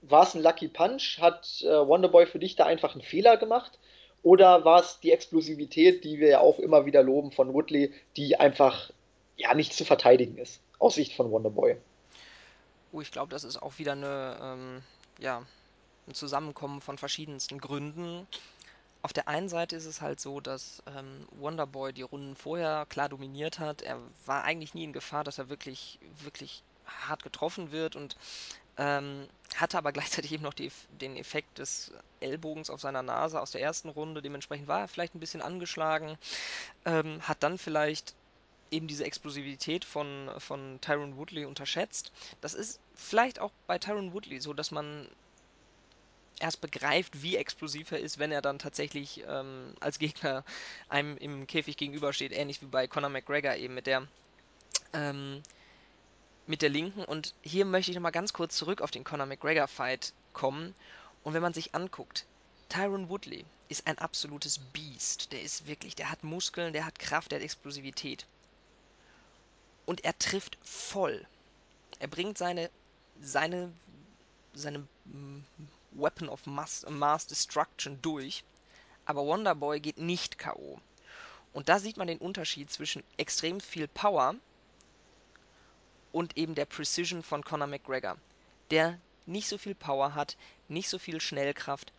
war 0.02 0.24
es 0.24 0.34
ein 0.34 0.42
Lucky 0.42 0.68
Punch? 0.68 1.18
Hat 1.18 1.62
äh, 1.62 1.88
Wonderboy 1.88 2.26
für 2.26 2.38
dich 2.38 2.56
da 2.56 2.66
einfach 2.66 2.92
einen 2.92 3.02
Fehler 3.02 3.38
gemacht? 3.38 3.78
Oder 4.22 4.66
war 4.66 4.80
es 4.80 5.00
die 5.00 5.12
Explosivität, 5.12 6.04
die 6.04 6.20
wir 6.20 6.28
ja 6.28 6.40
auch 6.40 6.58
immer 6.58 6.84
wieder 6.84 7.02
loben 7.02 7.32
von 7.32 7.54
Woodley, 7.54 7.94
die 8.18 8.36
einfach 8.36 8.90
ja 9.38 9.54
nicht 9.54 9.72
zu 9.72 9.86
verteidigen 9.86 10.36
ist? 10.36 10.60
Aus 10.78 10.94
Sicht 10.94 11.14
von 11.14 11.30
Wonderboy. 11.30 11.76
Oh, 12.92 13.00
ich 13.00 13.10
glaube, 13.10 13.30
das 13.30 13.44
ist 13.44 13.60
auch 13.62 13.78
wieder 13.78 13.92
eine, 13.92 14.38
ähm, 14.40 14.82
ja, 15.18 15.42
ein 16.06 16.14
Zusammenkommen 16.14 16.80
von 16.80 16.98
verschiedensten 16.98 17.58
Gründen. 17.58 18.26
Auf 19.02 19.12
der 19.12 19.28
einen 19.28 19.48
Seite 19.48 19.76
ist 19.76 19.86
es 19.86 20.00
halt 20.00 20.20
so, 20.20 20.40
dass 20.40 20.82
ähm, 20.96 21.26
Wonderboy 21.38 21.92
die 21.92 22.02
Runden 22.02 22.36
vorher 22.36 22.86
klar 22.88 23.08
dominiert 23.08 23.58
hat. 23.58 23.82
Er 23.82 23.98
war 24.24 24.44
eigentlich 24.44 24.74
nie 24.74 24.84
in 24.84 24.92
Gefahr, 24.92 25.24
dass 25.24 25.38
er 25.38 25.48
wirklich, 25.48 25.98
wirklich 26.22 26.62
hart 26.86 27.22
getroffen 27.22 27.72
wird 27.72 27.96
und 27.96 28.16
ähm, 28.78 29.28
hatte 29.56 29.78
aber 29.78 29.92
gleichzeitig 29.92 30.32
eben 30.32 30.42
noch 30.42 30.54
die, 30.54 30.70
den 31.00 31.16
Effekt 31.16 31.58
des 31.58 31.92
Ellbogens 32.20 32.70
auf 32.70 32.80
seiner 32.80 33.02
Nase 33.02 33.40
aus 33.40 33.50
der 33.50 33.62
ersten 33.62 33.88
Runde. 33.88 34.22
Dementsprechend 34.22 34.68
war 34.68 34.80
er 34.80 34.88
vielleicht 34.88 35.14
ein 35.14 35.20
bisschen 35.20 35.42
angeschlagen, 35.42 36.16
ähm, 36.84 37.20
hat 37.22 37.42
dann 37.42 37.58
vielleicht 37.58 38.14
eben 38.70 38.86
diese 38.86 39.04
Explosivität 39.04 39.84
von, 39.84 40.30
von 40.38 40.80
Tyron 40.80 41.16
Woodley 41.16 41.44
unterschätzt. 41.44 42.12
Das 42.40 42.54
ist 42.54 42.80
vielleicht 42.94 43.38
auch 43.38 43.52
bei 43.66 43.78
Tyron 43.78 44.12
Woodley 44.12 44.40
so, 44.40 44.52
dass 44.52 44.70
man 44.70 45.08
erst 46.40 46.60
begreift, 46.60 47.22
wie 47.22 47.36
explosiv 47.36 47.92
er 47.92 48.00
ist, 48.00 48.18
wenn 48.18 48.32
er 48.32 48.42
dann 48.42 48.58
tatsächlich 48.58 49.24
ähm, 49.26 49.74
als 49.80 49.98
Gegner 49.98 50.44
einem 50.88 51.16
im 51.16 51.46
Käfig 51.46 51.76
gegenübersteht, 51.76 52.32
ähnlich 52.32 52.60
wie 52.62 52.66
bei 52.66 52.86
Conor 52.86 53.10
McGregor 53.10 53.54
eben 53.54 53.74
mit 53.74 53.86
der 53.86 54.06
ähm, 54.92 55.42
mit 56.46 56.62
der 56.62 56.68
linken. 56.68 57.04
Und 57.04 57.34
hier 57.42 57.64
möchte 57.64 57.90
ich 57.90 57.96
nochmal 57.96 58.12
ganz 58.12 58.32
kurz 58.32 58.56
zurück 58.56 58.80
auf 58.80 58.90
den 58.90 59.04
Conor 59.04 59.26
McGregor 59.26 59.68
Fight 59.68 60.12
kommen. 60.32 60.74
Und 61.24 61.34
wenn 61.34 61.42
man 61.42 61.54
sich 61.54 61.74
anguckt, 61.74 62.26
Tyron 62.68 63.08
Woodley 63.08 63.44
ist 63.68 63.86
ein 63.86 63.98
absolutes 63.98 64.58
Biest. 64.58 65.32
Der 65.32 65.42
ist 65.42 65.66
wirklich, 65.66 65.96
der 65.96 66.10
hat 66.10 66.22
Muskeln, 66.22 66.72
der 66.72 66.86
hat 66.86 66.98
Kraft, 66.98 67.32
der 67.32 67.38
hat 67.38 67.44
Explosivität 67.44 68.26
und 69.86 70.04
er 70.04 70.18
trifft 70.18 70.58
voll. 70.62 71.26
Er 71.98 72.08
bringt 72.08 72.36
seine, 72.36 72.70
seine, 73.20 73.72
seine 74.52 74.80
mm, 75.04 75.44
Weapon 75.92 76.28
of 76.28 76.44
Mass, 76.46 76.84
Mass 76.88 77.26
Destruction 77.26 78.00
durch, 78.02 78.44
aber 79.06 79.24
Wonderboy 79.24 79.80
geht 79.80 79.98
nicht 79.98 80.38
K.O. 80.38 80.78
Und 81.52 81.70
da 81.70 81.78
sieht 81.78 81.96
man 81.96 82.08
den 82.08 82.18
Unterschied 82.18 82.70
zwischen 82.70 83.02
extrem 83.16 83.60
viel 83.60 83.88
Power 83.88 84.34
und 86.12 86.36
eben 86.36 86.54
der 86.54 86.66
Precision 86.66 87.22
von 87.22 87.42
Conor 87.44 87.68
McGregor, 87.68 88.18
der 88.70 88.98
nicht 89.24 89.48
so 89.48 89.56
viel 89.56 89.74
Power 89.74 90.14
hat, 90.14 90.36
nicht 90.68 90.88
so 90.88 90.98
viel 90.98 91.20
Schnellkraft 91.20 91.92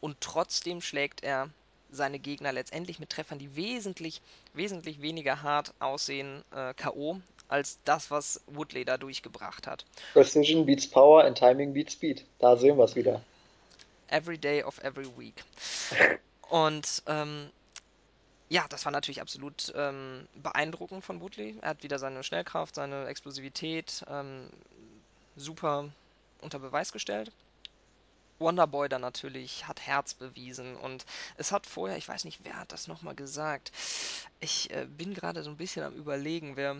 und 0.00 0.20
trotzdem 0.20 0.80
schlägt 0.80 1.22
er 1.22 1.50
seine 1.90 2.18
Gegner 2.18 2.52
letztendlich 2.52 2.98
mit 2.98 3.10
Treffern, 3.10 3.38
die 3.38 3.56
wesentlich, 3.56 4.20
wesentlich 4.54 5.02
weniger 5.02 5.42
hart 5.42 5.74
aussehen, 5.80 6.42
äh, 6.54 6.74
K.O. 6.74 7.20
als 7.48 7.78
das, 7.84 8.10
was 8.10 8.40
Woodley 8.46 8.84
da 8.84 8.96
durchgebracht 8.96 9.66
hat. 9.66 9.84
Precision 10.12 10.66
beats 10.66 10.86
Power 10.88 11.24
and 11.24 11.36
Timing 11.36 11.72
beats 11.72 11.94
Speed. 11.94 12.24
Da 12.38 12.56
sehen 12.56 12.76
wir 12.76 12.84
es 12.84 12.94
wieder. 12.94 13.20
Every 14.08 14.38
day 14.38 14.62
of 14.62 14.78
every 14.82 15.06
week. 15.16 15.44
Und 16.48 17.02
ähm, 17.06 17.50
ja, 18.48 18.66
das 18.68 18.84
war 18.84 18.92
natürlich 18.92 19.20
absolut 19.20 19.72
ähm, 19.76 20.26
beeindruckend 20.34 21.04
von 21.04 21.20
Woodley. 21.20 21.56
Er 21.60 21.70
hat 21.70 21.82
wieder 21.84 22.00
seine 22.00 22.24
Schnellkraft, 22.24 22.74
seine 22.74 23.06
Explosivität 23.06 24.04
ähm, 24.10 24.48
super 25.36 25.88
unter 26.40 26.58
Beweis 26.58 26.92
gestellt. 26.92 27.30
Wonderboy 28.40 28.88
dann 28.88 29.02
natürlich 29.02 29.68
hat 29.68 29.80
Herz 29.80 30.14
bewiesen 30.14 30.76
und 30.76 31.04
es 31.36 31.52
hat 31.52 31.66
vorher, 31.66 31.96
ich 31.96 32.08
weiß 32.08 32.24
nicht, 32.24 32.40
wer 32.44 32.58
hat 32.58 32.72
das 32.72 32.88
nochmal 32.88 33.14
gesagt. 33.14 33.72
Ich 34.40 34.70
äh, 34.70 34.86
bin 34.86 35.14
gerade 35.14 35.42
so 35.42 35.50
ein 35.50 35.56
bisschen 35.56 35.84
am 35.84 35.94
Überlegen, 35.94 36.56
wer, 36.56 36.76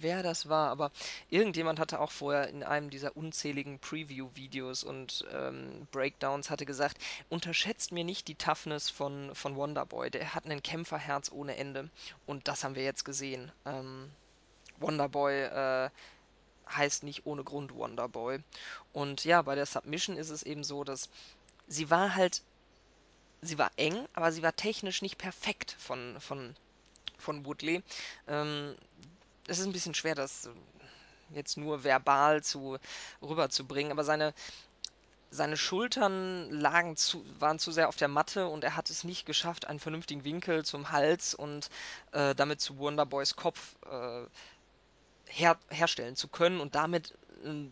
wer 0.00 0.22
das 0.22 0.48
war, 0.48 0.70
aber 0.70 0.90
irgendjemand 1.28 1.78
hatte 1.78 2.00
auch 2.00 2.10
vorher 2.10 2.48
in 2.48 2.62
einem 2.62 2.90
dieser 2.90 3.16
unzähligen 3.16 3.78
Preview-Videos 3.78 4.84
und 4.84 5.26
ähm, 5.32 5.86
Breakdowns 5.92 6.50
hatte 6.50 6.66
gesagt, 6.66 6.98
unterschätzt 7.28 7.92
mir 7.92 8.04
nicht 8.04 8.28
die 8.28 8.34
Toughness 8.34 8.90
von, 8.90 9.34
von 9.34 9.56
Wonderboy. 9.56 10.10
Der 10.10 10.34
hat 10.34 10.46
ein 10.46 10.62
Kämpferherz 10.62 11.30
ohne 11.30 11.56
Ende 11.56 11.90
und 12.26 12.48
das 12.48 12.64
haben 12.64 12.74
wir 12.74 12.84
jetzt 12.84 13.04
gesehen. 13.04 13.52
Ähm, 13.66 14.10
Wonderboy 14.80 15.42
äh, 15.42 15.90
heißt 16.70 17.02
nicht 17.02 17.26
ohne 17.26 17.44
Grund 17.44 17.74
Wonderboy. 17.74 18.40
Und 18.92 19.24
ja, 19.24 19.42
bei 19.42 19.54
der 19.54 19.66
Submission 19.66 20.16
ist 20.16 20.30
es 20.30 20.42
eben 20.42 20.64
so, 20.64 20.84
dass 20.84 21.08
sie 21.66 21.90
war 21.90 22.14
halt, 22.14 22.42
sie 23.42 23.58
war 23.58 23.70
eng, 23.76 24.06
aber 24.14 24.32
sie 24.32 24.42
war 24.42 24.54
technisch 24.56 25.02
nicht 25.02 25.18
perfekt 25.18 25.76
von, 25.78 26.20
von, 26.20 26.54
von 27.18 27.44
Woodley. 27.44 27.82
Ähm, 28.26 28.74
es 29.46 29.58
ist 29.58 29.66
ein 29.66 29.72
bisschen 29.72 29.94
schwer, 29.94 30.14
das 30.14 30.48
jetzt 31.34 31.56
nur 31.56 31.84
verbal 31.84 32.42
zu 32.42 32.78
rüberzubringen, 33.22 33.92
aber 33.92 34.04
seine 34.04 34.34
seine 35.30 35.56
Schultern 35.56 36.50
lagen 36.50 36.96
zu, 36.96 37.24
waren 37.38 37.58
zu 37.58 37.70
sehr 37.70 37.88
auf 37.88 37.96
der 37.96 38.08
Matte 38.08 38.48
und 38.48 38.64
er 38.64 38.76
hat 38.76 38.88
es 38.90 39.04
nicht 39.04 39.26
geschafft, 39.26 39.66
einen 39.66 39.78
vernünftigen 39.78 40.24
Winkel 40.24 40.64
zum 40.64 40.90
Hals 40.90 41.34
und 41.34 41.68
äh, 42.12 42.34
damit 42.34 42.60
zu 42.60 42.78
Wonderboys 42.78 43.36
Kopf 43.36 43.76
äh, 43.90 44.24
her 45.28 45.58
herstellen 45.70 46.16
zu 46.16 46.28
können 46.28 46.60
und 46.60 46.74
damit 46.74 47.14
äh, 47.44 47.66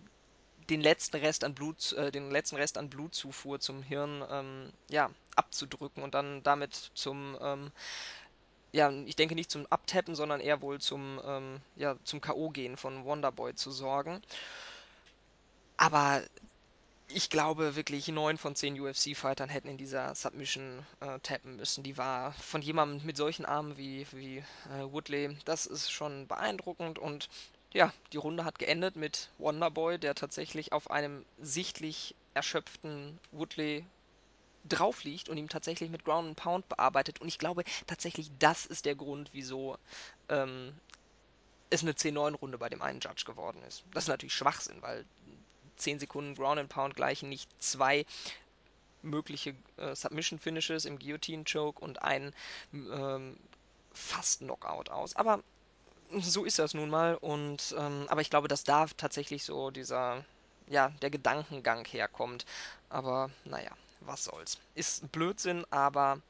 den 0.71 0.81
letzten 0.81 1.17
Rest 1.19 1.45
an 1.45 1.55
Blut, 1.55 1.93
äh, 1.93 2.11
den 2.11 2.31
letzten 2.31 2.57
Rest 2.57 2.79
an 2.79 2.91
Blutzufuhr 2.91 3.61
zum 3.61 3.83
Hirn 3.83 4.25
ähm, 4.31 4.73
ja, 4.91 5.11
abzudrücken 5.37 6.03
und 6.03 6.15
dann 6.15 6.43
damit 6.43 6.91
zum 6.95 7.37
ähm, 7.41 7.71
ja, 8.73 8.91
ich 8.91 9.17
denke 9.17 9.35
nicht 9.35 9.51
zum 9.51 9.67
Abtappen, 9.67 10.15
sondern 10.15 10.41
eher 10.41 10.61
wohl 10.61 10.81
zum, 10.81 11.21
ähm, 11.25 11.61
ja, 11.77 11.97
zum 12.05 12.21
K.O.-Gehen 12.21 12.77
von 12.77 13.05
Wonderboy 13.05 13.55
zu 13.55 13.71
sorgen. 13.71 14.21
Aber 15.79 16.23
ich 17.09 17.31
glaube 17.31 17.77
wirklich, 17.77 18.09
neun 18.09 18.37
von 18.39 18.57
zehn 18.57 18.81
UFC-Fightern 18.81 19.49
hätten 19.49 19.69
in 19.69 19.79
dieser 19.79 20.15
Submission 20.15 20.85
äh, 21.01 21.19
tappen 21.21 21.57
müssen. 21.57 21.85
Die 21.85 21.97
war 21.97 22.33
von 22.33 22.63
jemandem 22.63 23.07
mit 23.07 23.17
solchen 23.17 23.45
Armen 23.45 23.77
wie, 23.77 24.07
wie 24.13 24.39
äh, 24.39 24.83
Woodley, 24.91 25.37
das 25.45 25.67
ist 25.67 25.91
schon 25.91 26.27
beeindruckend 26.27 26.99
und 26.99 27.29
ja, 27.73 27.93
die 28.13 28.17
Runde 28.17 28.45
hat 28.45 28.59
geendet 28.59 28.97
mit 28.97 29.31
Wonderboy, 29.39 29.99
der 29.99 30.15
tatsächlich 30.15 30.73
auf 30.73 30.91
einem 30.91 31.25
sichtlich 31.39 32.15
erschöpften 32.35 33.19
Woodley 33.33 33.85
drauf 34.69 35.05
liegt 35.05 35.29
und 35.29 35.37
ihm 35.37 35.49
tatsächlich 35.49 35.91
mit 35.91 36.05
Ground 36.05 36.29
and 36.29 36.37
Pound 36.37 36.69
bearbeitet. 36.69 37.21
Und 37.21 37.29
ich 37.29 37.39
glaube 37.39 37.65
tatsächlich, 37.87 38.31
das 38.39 38.67
ist 38.67 38.85
der 38.85 38.95
Grund, 38.95 39.31
wieso 39.33 39.77
ähm, 40.29 40.75
es 41.71 41.83
eine 41.83 41.93
10-9-Runde 41.93 42.59
bei 42.59 42.69
dem 42.69 42.83
einen 42.83 43.01
Judge 43.01 43.25
geworden 43.25 43.63
ist. 43.67 43.85
Das 43.93 44.05
ist 44.05 44.09
natürlich 44.09 44.35
Schwachsinn, 44.35 44.81
weil 44.83 45.05
10 45.77 46.01
Sekunden 46.01 46.35
Ground 46.35 46.59
and 46.59 46.69
Pound 46.69 46.97
gleichen 46.97 47.29
nicht 47.29 47.51
zwei 47.63 48.07
mögliche 49.03 49.55
äh, 49.77 49.95
Submission-Finishes 49.95 50.85
im 50.85 50.99
Guillotine-Choke 50.99 51.81
und 51.81 52.03
ein 52.03 52.35
ähm, 52.73 53.37
fast 53.93 54.41
Knockout 54.41 54.91
aus. 54.91 55.15
Aber 55.17 55.43
so 56.19 56.45
ist 56.45 56.59
das 56.59 56.75
nun 56.75 56.91
mal. 56.91 57.17
Und 57.17 57.75
ähm, 57.79 58.07
aber 58.09 58.21
ich 58.21 58.31
glaube, 58.31 58.49
dass 58.49 58.65
da 58.65 58.87
tatsächlich 58.97 59.45
so 59.45 59.71
dieser, 59.71 60.25
ja, 60.69 60.89
der 61.03 61.11
Gedankengang 61.11 61.85
herkommt. 61.87 62.45
Aber 62.89 63.31
naja, 63.45 63.71
was 64.01 64.25
soll's. 64.25 64.59
Ist 64.75 65.11
Blödsinn, 65.13 65.65
aber 65.71 66.21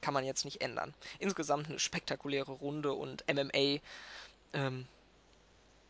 kann 0.00 0.14
man 0.14 0.24
jetzt 0.24 0.44
nicht 0.44 0.60
ändern. 0.60 0.94
Insgesamt 1.18 1.68
eine 1.68 1.78
spektakuläre 1.78 2.52
Runde 2.52 2.92
und 2.92 3.24
MMA, 3.32 3.80
ähm, 4.52 4.86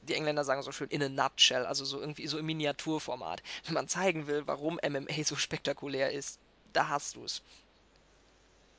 die 0.06 0.14
Engländer 0.14 0.44
sagen 0.44 0.62
so 0.62 0.72
schön 0.72 0.88
in 0.88 1.02
a 1.02 1.08
nutshell, 1.08 1.66
also 1.66 1.84
so 1.84 2.00
irgendwie 2.00 2.26
so 2.26 2.38
im 2.38 2.46
Miniaturformat. 2.46 3.42
Wenn 3.64 3.74
man 3.74 3.88
zeigen 3.88 4.26
will, 4.26 4.46
warum 4.46 4.78
MMA 4.82 5.24
so 5.24 5.36
spektakulär 5.36 6.12
ist, 6.12 6.38
da 6.72 6.88
hast 6.88 7.16
du 7.16 7.24
es. 7.24 7.42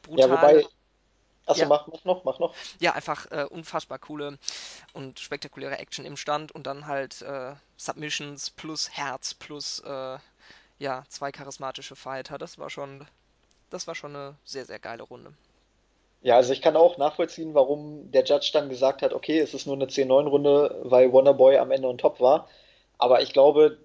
Ja, 0.07 0.27
Brutale, 0.27 0.31
wobei, 0.31 0.67
achso, 1.45 1.61
ja, 1.61 1.67
mach, 1.67 1.87
mach 1.87 2.05
noch, 2.05 2.23
mach 2.23 2.39
noch. 2.39 2.55
ja, 2.79 2.93
einfach 2.93 3.29
äh, 3.31 3.43
unfassbar 3.43 3.99
coole 3.99 4.37
und 4.93 5.19
spektakuläre 5.19 5.77
Action 5.79 6.05
im 6.05 6.17
Stand 6.17 6.51
und 6.51 6.65
dann 6.65 6.87
halt 6.87 7.21
äh, 7.21 7.55
Submissions 7.75 8.49
plus 8.49 8.89
Herz 8.89 9.33
plus 9.33 9.79
äh, 9.79 10.17
ja, 10.79 11.03
zwei 11.09 11.31
charismatische 11.31 11.95
Fighter. 11.95 12.37
Das 12.37 12.57
war 12.57 12.69
schon, 12.69 13.05
das 13.69 13.87
war 13.87 13.95
schon 13.95 14.15
eine 14.15 14.35
sehr, 14.45 14.65
sehr 14.65 14.79
geile 14.79 15.03
Runde. 15.03 15.33
Ja, 16.21 16.35
also 16.35 16.51
ich 16.51 16.61
kann 16.61 16.75
auch 16.75 16.97
nachvollziehen, 16.97 17.53
warum 17.53 18.11
der 18.11 18.23
Judge 18.23 18.49
dann 18.51 18.69
gesagt 18.69 19.01
hat, 19.01 19.13
okay, 19.13 19.39
es 19.39 19.53
ist 19.53 19.65
nur 19.67 19.75
eine 19.75 19.85
10-9-Runde, 19.85 20.81
weil 20.83 21.11
Wonderboy 21.11 21.57
am 21.57 21.71
Ende 21.71 21.87
on 21.87 21.97
top 21.97 22.19
war. 22.19 22.47
Aber 22.97 23.21
ich 23.21 23.33
glaube, 23.33 23.77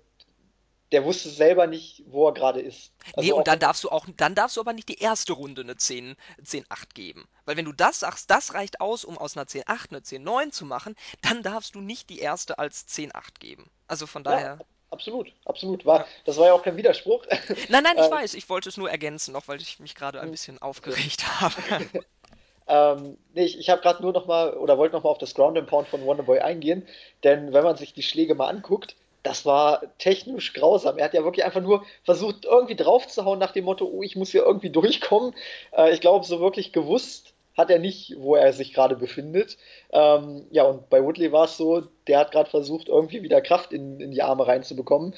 der 0.92 1.04
wusste 1.04 1.30
selber 1.30 1.66
nicht, 1.66 2.02
wo 2.06 2.28
er 2.28 2.34
gerade 2.34 2.60
ist. 2.60 2.92
Nee, 3.06 3.12
Also 3.16 3.34
und 3.34 3.40
auch 3.40 3.44
dann 3.44 3.58
darfst 3.58 3.82
du 3.82 3.90
auch, 3.90 4.06
dann 4.16 4.34
darfst 4.34 4.56
du 4.56 4.60
aber 4.60 4.74
nicht 4.74 4.88
die 4.88 4.98
erste 4.98 5.32
Runde 5.32 5.62
eine 5.62 5.76
10, 5.76 6.16
10-8 6.44 6.64
geben. 6.94 7.26
Weil 7.46 7.56
wenn 7.56 7.64
du 7.64 7.72
das 7.72 8.00
sagst, 8.00 8.30
das 8.30 8.54
reicht 8.54 8.80
aus, 8.80 9.04
um 9.04 9.16
aus 9.18 9.36
einer 9.36 9.46
10-8 9.46 9.90
eine 9.90 10.00
10-9 10.00 10.50
zu 10.50 10.66
machen, 10.66 10.94
dann 11.22 11.42
darfst 11.42 11.74
du 11.74 11.80
nicht 11.80 12.10
die 12.10 12.18
erste 12.18 12.58
als 12.58 12.86
10-8 12.88 13.40
geben. 13.40 13.70
Also 13.88 14.06
von 14.06 14.22
ja, 14.24 14.30
daher, 14.32 14.58
absolut, 14.90 15.32
absolut. 15.46 15.86
War, 15.86 16.00
ja. 16.00 16.06
das 16.26 16.36
war 16.36 16.46
ja 16.46 16.52
auch 16.52 16.62
kein 16.62 16.76
Widerspruch. 16.76 17.24
Nein, 17.68 17.84
nein, 17.84 17.96
ich 17.96 18.02
Äh, 18.06 18.10
weiß, 18.10 18.34
ich 18.34 18.48
wollte 18.48 18.68
es 18.68 18.76
nur 18.76 18.90
ergänzen, 18.90 19.32
noch 19.32 19.48
weil 19.48 19.60
ich 19.60 19.80
mich 19.80 19.94
gerade 19.94 20.20
ein 20.20 20.26
hm, 20.26 20.30
bisschen 20.30 20.60
aufgeregt 20.60 21.24
habe. 21.40 21.54
Ähm, 22.68 23.16
nee, 23.34 23.44
ich, 23.44 23.58
ich 23.58 23.70
habe 23.70 23.82
gerade 23.82 24.02
nur 24.02 24.12
noch 24.12 24.26
mal 24.26 24.54
oder 24.54 24.78
wollte 24.78 24.94
noch 24.94 25.04
mal 25.04 25.10
auf 25.10 25.18
das 25.18 25.34
Ground 25.34 25.58
and 25.58 25.68
Pound 25.68 25.88
von 25.88 26.04
Wonderboy 26.04 26.40
eingehen, 26.40 26.86
denn 27.24 27.52
wenn 27.52 27.64
man 27.64 27.76
sich 27.76 27.92
die 27.92 28.02
Schläge 28.02 28.34
mal 28.34 28.48
anguckt, 28.48 28.96
das 29.22 29.46
war 29.46 29.82
technisch 29.98 30.52
grausam. 30.52 30.98
Er 30.98 31.04
hat 31.04 31.14
ja 31.14 31.24
wirklich 31.24 31.44
einfach 31.44 31.60
nur 31.60 31.84
versucht, 32.04 32.44
irgendwie 32.44 32.74
draufzuhauen 32.74 33.38
nach 33.38 33.52
dem 33.52 33.64
Motto, 33.64 33.86
oh, 33.86 34.02
ich 34.02 34.16
muss 34.16 34.30
hier 34.30 34.44
irgendwie 34.44 34.70
durchkommen. 34.70 35.34
Äh, 35.76 35.92
ich 35.92 36.00
glaube, 36.00 36.24
so 36.24 36.40
wirklich 36.40 36.72
gewusst 36.72 37.34
hat 37.56 37.70
er 37.70 37.78
nicht, 37.78 38.14
wo 38.18 38.34
er 38.34 38.52
sich 38.52 38.72
gerade 38.72 38.96
befindet. 38.96 39.58
Ähm, 39.92 40.46
ja, 40.50 40.64
und 40.64 40.88
bei 40.88 41.04
Woodley 41.04 41.32
war 41.32 41.44
es 41.44 41.56
so, 41.56 41.82
der 42.06 42.18
hat 42.18 42.32
gerade 42.32 42.48
versucht, 42.48 42.88
irgendwie 42.88 43.22
wieder 43.22 43.42
Kraft 43.42 43.72
in, 43.72 44.00
in 44.00 44.10
die 44.10 44.22
Arme 44.22 44.46
reinzubekommen. 44.46 45.14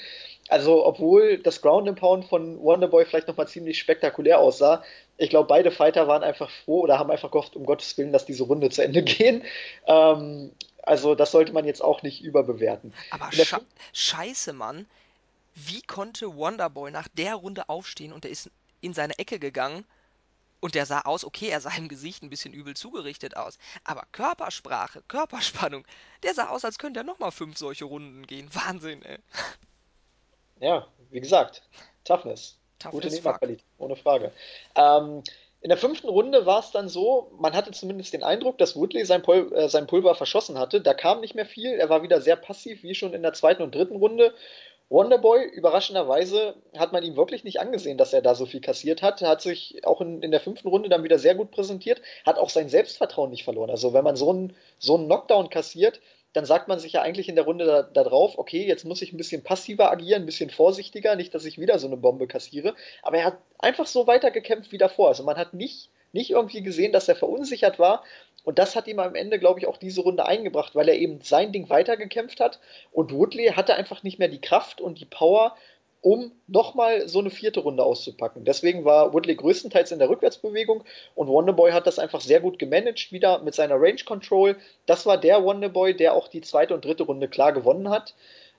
Also, 0.49 0.85
obwohl 0.85 1.37
das 1.39 1.61
Ground 1.61 1.87
and 1.87 1.99
Pound 1.99 2.25
von 2.25 2.61
Wonderboy 2.61 3.05
vielleicht 3.05 3.27
nochmal 3.27 3.47
ziemlich 3.47 3.79
spektakulär 3.79 4.39
aussah, 4.39 4.83
ich 5.17 5.29
glaube, 5.29 5.47
beide 5.47 5.71
Fighter 5.71 6.07
waren 6.07 6.23
einfach 6.23 6.49
froh 6.49 6.81
oder 6.81 6.99
haben 6.99 7.11
einfach 7.11 7.31
gehofft, 7.31 7.55
um 7.55 7.65
Gottes 7.65 7.97
Willen, 7.97 8.11
dass 8.11 8.25
diese 8.25 8.43
Runde 8.43 8.69
zu 8.69 8.83
Ende 8.83 9.03
gehen. 9.03 9.43
Ähm, 9.87 10.51
also, 10.83 11.15
das 11.15 11.31
sollte 11.31 11.53
man 11.53 11.65
jetzt 11.65 11.81
auch 11.81 12.03
nicht 12.03 12.21
überbewerten. 12.23 12.93
Aber 13.11 13.31
sche 13.31 13.61
scheiße, 13.93 14.53
Mann, 14.53 14.85
wie 15.55 15.81
konnte 15.81 16.35
Wonderboy 16.35 16.91
nach 16.91 17.07
der 17.07 17.35
Runde 17.35 17.69
aufstehen 17.69 18.13
und 18.13 18.25
er 18.25 18.31
ist 18.31 18.51
in 18.81 18.93
seine 18.93 19.17
Ecke 19.17 19.39
gegangen 19.39 19.85
Und 20.61 20.73
der 20.75 20.85
sah 20.87 21.01
aus, 21.01 21.23
okay, 21.23 21.49
er 21.49 21.61
sah 21.61 21.75
im 21.77 21.87
Gesicht 21.89 22.23
ein 22.23 22.29
bisschen 22.29 22.53
übel 22.53 22.75
zugerichtet 22.75 23.37
aus. 23.37 23.59
Aber 23.83 24.03
Körpersprache, 24.11 25.03
Körperspannung, 25.07 25.85
der 26.23 26.33
sah 26.33 26.49
aus, 26.49 26.65
als 26.65 26.79
könnte 26.79 27.01
er 27.01 27.03
nochmal 27.03 27.31
fünf 27.31 27.57
solche 27.57 27.85
Runden 27.85 28.25
gehen. 28.25 28.49
Wahnsinn, 28.53 29.03
ey. 29.03 29.19
ja, 30.59 30.87
wie 31.11 31.21
gesagt, 31.21 31.61
Toughness, 32.03 32.57
Tough 32.79 32.91
gute. 32.91 33.09
Nehmerqualität, 33.09 33.65
ohne 33.77 33.95
Frage. 33.95 34.31
Ähm, 34.75 35.23
in 35.61 35.69
der 35.69 35.77
fünften 35.77 36.09
Runde 36.09 36.45
war 36.45 36.59
es 36.59 36.71
dann 36.71 36.89
so, 36.89 37.31
man 37.39 37.53
hatte 37.53 37.71
zumindest 37.71 38.13
den 38.13 38.23
Eindruck, 38.23 38.59
dass 38.59 38.75
Woodley 38.75 39.03
sein, 39.03 39.23
Pul 39.23 39.51
äh, 39.53 39.67
sein 39.67 39.87
Pulver 39.87 40.13
verschossen 40.13 40.59
hatte. 40.59 40.79
Da 40.79 40.93
kam 40.93 41.21
nicht 41.21 41.33
mehr 41.33 41.45
viel, 41.47 41.71
er 41.71 41.89
war 41.89 42.03
wieder 42.03 42.21
sehr 42.21 42.35
passiv, 42.35 42.83
wie 42.83 42.93
schon 42.93 43.13
in 43.13 43.23
der 43.23 43.33
zweiten 43.33 43.63
und 43.63 43.73
dritten 43.73 43.95
Runde. 43.95 44.33
Wonderboy, 44.89 45.43
überraschenderweise 45.45 46.53
hat 46.77 46.93
man 46.93 47.03
ihm 47.03 47.15
wirklich 47.15 47.43
nicht 47.43 47.59
angesehen, 47.59 47.97
dass 47.97 48.13
er 48.13 48.21
da 48.21 48.35
so 48.35 48.45
viel 48.45 48.61
kassiert 48.61 49.01
hat. 49.01 49.23
Er 49.23 49.29
hat 49.29 49.41
sich 49.41 49.83
auch 49.83 49.99
in, 50.01 50.21
in 50.21 50.29
der 50.29 50.39
fünften 50.39 50.67
Runde 50.67 50.89
dann 50.89 51.03
wieder 51.03 51.17
sehr 51.17 51.33
gut 51.33 51.49
präsentiert, 51.49 51.99
hat 52.23 52.37
auch 52.37 52.51
sein 52.51 52.69
Selbstvertrauen 52.69 53.31
nicht 53.31 53.43
verloren. 53.43 53.71
Also 53.71 53.93
wenn 53.93 54.03
man 54.03 54.15
so 54.15 54.29
einen, 54.29 54.55
so 54.77 54.95
einen 54.95 55.07
Knockdown 55.07 55.49
kassiert, 55.49 55.99
dann 56.35 56.45
sagt 56.45 56.67
man 56.67 56.79
sich 56.79 56.93
ja 56.93 57.01
eigentlich 57.01 57.29
in 57.29 57.35
der 57.35 57.45
Runde 57.45 57.65
da, 57.65 57.81
da 57.83 58.03
drauf, 58.03 58.37
okay, 58.37 58.65
jetzt 58.67 58.83
muss 58.83 59.01
ich 59.01 59.13
ein 59.13 59.17
bisschen 59.17 59.43
passiver 59.43 59.89
agieren, 59.89 60.23
ein 60.23 60.25
bisschen 60.25 60.49
vorsichtiger, 60.49 61.15
nicht, 61.15 61.33
dass 61.33 61.45
ich 61.45 61.59
wieder 61.59 61.79
so 61.79 61.87
eine 61.87 61.97
Bombe 61.97 62.27
kassiere. 62.27 62.75
Aber 63.03 63.17
er 63.17 63.25
hat 63.25 63.37
einfach 63.57 63.87
so 63.87 64.05
weitergekämpft 64.05 64.71
wie 64.73 64.77
davor. 64.77 65.07
Also 65.07 65.23
man 65.23 65.37
hat 65.37 65.53
nicht, 65.53 65.89
nicht 66.11 66.31
irgendwie 66.31 66.61
gesehen, 66.61 66.91
dass 66.91 67.07
er 67.07 67.15
verunsichert 67.15 67.79
war. 67.79 68.03
Und 68.43 68.59
das 68.59 68.75
hat 68.75 68.87
ihm 68.87 68.99
am 68.99 69.15
Ende, 69.15 69.39
glaube 69.39 69.59
ich, 69.59 69.65
auch 69.65 69.77
diese 69.77 70.01
Runde 70.01 70.25
eingebracht, 70.25 70.75
weil 70.75 70.89
er 70.89 70.95
eben 70.95 71.21
sein 71.21 71.51
Ding 71.51 71.69
weitergekämpft 71.69 72.41
hat. 72.41 72.59
Und 72.91 73.13
Woodley 73.13 73.53
hatte 73.55 73.75
einfach 73.75 74.03
nicht 74.03 74.19
mehr 74.19 74.27
die 74.27 74.41
Kraft 74.41 74.81
und 74.81 74.99
die 74.99 75.05
Power, 75.05 75.55
um 76.05 76.31
nochmal 76.45 77.09
so 77.09 77.17
eine 77.17 77.31
vierte 77.31 77.61
Runde 77.61 77.83
auszupacken. 77.83 78.45
Deswegen 78.45 78.85
war 78.85 79.11
Woodley 79.11 79.33
größtenteils 79.33 79.91
in 79.91 79.97
der 79.97 80.07
Rückwärtsbewegung 80.07 80.83
und 81.15 81.27
Wonderboy 81.27 81.71
hat 81.71 81.87
das 81.87 81.97
einfach 81.97 82.21
sehr 82.21 82.41
gut 82.41 82.59
gemanagt, 82.59 83.11
wieder 83.11 83.39
mit 83.39 83.55
seiner 83.55 83.81
Range 83.81 84.03
Control. 84.05 84.55
Das 84.85 85.07
war 85.07 85.17
der 85.17 85.43
Wonderboy, 85.43 85.95
der 85.95 86.13
auch 86.13 86.27
die 86.27 86.41
zweite 86.41 86.75
und 86.75 86.85
dritte 86.85 87.01
Runde 87.01 87.27
klar 87.27 87.53
gewonnen 87.53 87.89
hat. 87.89 88.13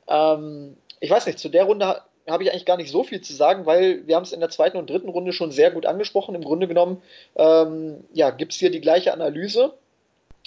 Ähm, 0.09 0.77
ich 0.99 1.09
weiß 1.09 1.27
nicht, 1.27 1.39
zu 1.39 1.49
der 1.49 1.63
Runde 1.63 2.03
habe 2.27 2.43
ich 2.43 2.51
eigentlich 2.51 2.67
gar 2.67 2.79
nicht 2.79 2.91
so 2.91 3.05
viel 3.05 3.21
zu 3.21 3.33
sagen, 3.33 3.65
weil 3.65 4.05
wir 4.09 4.17
haben 4.17 4.25
es 4.25 4.33
in 4.33 4.41
der 4.41 4.51
zweiten 4.51 4.77
und 4.77 4.91
dritten 4.91 5.09
Runde 5.09 5.33
schon 5.33 5.53
sehr 5.53 5.71
gut 5.71 5.87
angesprochen. 5.87 6.35
Im 6.35 6.43
Grunde 6.43 6.67
genommen 6.67 7.01
ähm, 7.37 8.03
ja, 8.13 8.31
gibt 8.31 8.55
es 8.55 8.59
hier 8.59 8.73
die 8.73 8.81
gleiche 8.81 9.13
Analyse. 9.13 9.73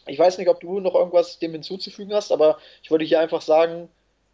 Ich 0.05 0.19
weiß 0.19 0.37
nicht, 0.37 0.49
ob 0.49 0.59
du 0.59 0.81
noch 0.81 0.95
irgendwas 0.95 1.39
dem 1.39 1.53
hinzuzufügen 1.53 2.13
hast, 2.13 2.33
aber 2.33 2.57
ich 2.83 2.91
würde 2.91 3.05
hier 3.05 3.21
einfach 3.21 3.41
sagen, 3.41 3.87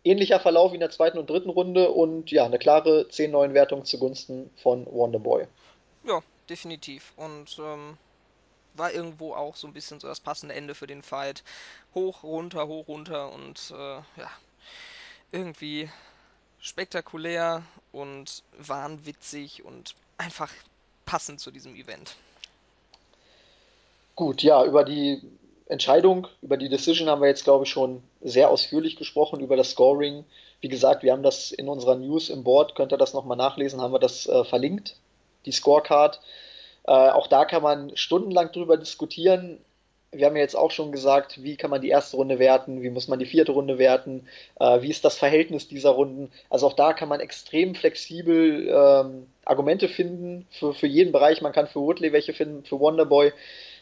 ähnlicher 0.05 0.39
Verlauf 0.39 0.71
wie 0.71 0.75
in 0.75 0.81
der 0.81 0.91
zweiten 0.91 1.17
und 1.17 1.29
dritten 1.29 1.49
Runde 1.49 1.91
und 1.91 2.31
ja, 2.31 2.45
eine 2.45 2.59
klare 2.59 3.07
10-9-Wertung 3.09 3.83
zugunsten 3.83 4.49
von 4.55 4.85
Wonderboy. 4.85 5.47
Ja, 6.05 6.21
definitiv. 6.49 7.11
Und 7.17 7.59
ähm, 7.59 7.97
war 8.75 8.93
irgendwo 8.93 9.33
auch 9.33 9.55
so 9.55 9.67
ein 9.67 9.73
bisschen 9.73 9.99
so 9.99 10.07
das 10.07 10.19
passende 10.19 10.55
Ende 10.55 10.75
für 10.75 10.87
den 10.87 11.01
Fight. 11.01 11.43
Hoch, 11.93 12.23
runter, 12.23 12.67
hoch, 12.67 12.87
runter 12.87 13.33
und 13.33 13.73
äh, 13.75 13.95
ja, 13.95 14.29
irgendwie 15.31 15.89
spektakulär 16.59 17.63
und 17.91 18.43
wahnwitzig 18.57 19.65
und 19.65 19.95
einfach 20.17 20.51
passend 21.05 21.39
zu 21.39 21.51
diesem 21.51 21.75
Event. 21.75 22.15
Gut, 24.15 24.43
ja, 24.43 24.63
über 24.63 24.83
die 24.83 25.21
Entscheidung, 25.67 26.27
über 26.41 26.57
die 26.57 26.69
Decision 26.69 27.09
haben 27.09 27.21
wir 27.21 27.27
jetzt, 27.27 27.43
glaube 27.43 27.65
ich, 27.65 27.71
schon 27.71 28.03
sehr 28.21 28.49
ausführlich 28.49 28.97
gesprochen, 28.97 29.39
über 29.39 29.55
das 29.55 29.71
Scoring. 29.71 30.23
Wie 30.61 30.67
gesagt, 30.67 31.01
wir 31.03 31.11
haben 31.11 31.23
das 31.23 31.51
in 31.51 31.67
unserer 31.67 31.95
News 31.95 32.29
im 32.29 32.43
Board, 32.43 32.75
könnt 32.75 32.93
ihr 32.93 32.97
das 32.97 33.13
nochmal 33.13 33.37
nachlesen, 33.37 33.81
haben 33.81 33.93
wir 33.93 33.99
das 33.99 34.27
äh, 34.27 34.43
verlinkt, 34.43 34.95
die 35.45 35.51
Scorecard. 35.51 36.19
Äh, 36.87 36.91
auch 36.91 37.27
da 37.27 37.45
kann 37.45 37.63
man 37.63 37.95
stundenlang 37.97 38.51
drüber 38.51 38.77
diskutieren. 38.77 39.59
Wir 40.11 40.27
haben 40.27 40.35
ja 40.35 40.43
jetzt 40.43 40.55
auch 40.55 40.71
schon 40.71 40.91
gesagt, 40.91 41.43
wie 41.43 41.57
kann 41.57 41.71
man 41.71 41.81
die 41.81 41.89
erste 41.89 42.15
Runde 42.15 42.37
werten, 42.37 42.83
wie 42.83 42.91
muss 42.91 43.07
man 43.07 43.19
die 43.19 43.25
vierte 43.25 43.51
Runde 43.51 43.79
werten, 43.79 44.27
äh, 44.59 44.81
wie 44.81 44.89
ist 44.91 45.03
das 45.03 45.17
Verhältnis 45.17 45.67
dieser 45.67 45.89
Runden. 45.89 46.31
Also 46.49 46.67
auch 46.67 46.73
da 46.73 46.93
kann 46.93 47.09
man 47.09 47.19
extrem 47.19 47.73
flexibel 47.73 48.69
ähm, 48.69 49.27
Argumente 49.43 49.89
finden 49.89 50.47
für, 50.51 50.73
für 50.75 50.87
jeden 50.87 51.11
Bereich. 51.11 51.41
Man 51.41 51.53
kann 51.53 51.67
für 51.67 51.81
Woodley 51.81 52.13
welche 52.13 52.33
finden, 52.33 52.63
für 52.63 52.79
Wonderboy. 52.79 53.33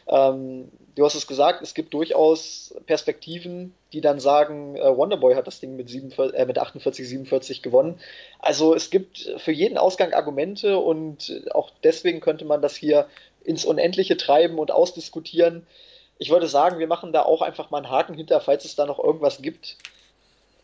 Ähm, 0.06 0.70
du 0.94 1.04
hast 1.04 1.14
es 1.14 1.26
gesagt, 1.26 1.62
es 1.62 1.74
gibt 1.74 1.94
durchaus 1.94 2.74
Perspektiven, 2.86 3.74
die 3.92 4.00
dann 4.00 4.20
sagen, 4.20 4.76
äh, 4.76 4.96
Wonderboy 4.96 5.34
hat 5.34 5.46
das 5.46 5.60
Ding 5.60 5.76
mit, 5.76 5.88
47, 5.88 6.38
äh, 6.38 6.46
mit 6.46 6.58
48, 6.58 7.08
47 7.08 7.62
gewonnen. 7.62 8.00
Also 8.38 8.74
es 8.74 8.90
gibt 8.90 9.30
für 9.38 9.52
jeden 9.52 9.78
Ausgang 9.78 10.12
Argumente 10.12 10.78
und 10.78 11.42
auch 11.52 11.70
deswegen 11.82 12.20
könnte 12.20 12.44
man 12.44 12.60
das 12.62 12.76
hier 12.76 13.06
ins 13.42 13.64
Unendliche 13.64 14.16
treiben 14.16 14.58
und 14.58 14.70
ausdiskutieren. 14.70 15.66
Ich 16.18 16.30
würde 16.30 16.46
sagen, 16.46 16.78
wir 16.78 16.86
machen 16.86 17.12
da 17.12 17.22
auch 17.22 17.42
einfach 17.42 17.70
mal 17.70 17.78
einen 17.78 17.90
Haken 17.90 18.14
hinter, 18.14 18.40
falls 18.40 18.64
es 18.64 18.76
da 18.76 18.86
noch 18.86 19.02
irgendwas 19.02 19.42
gibt. 19.42 19.76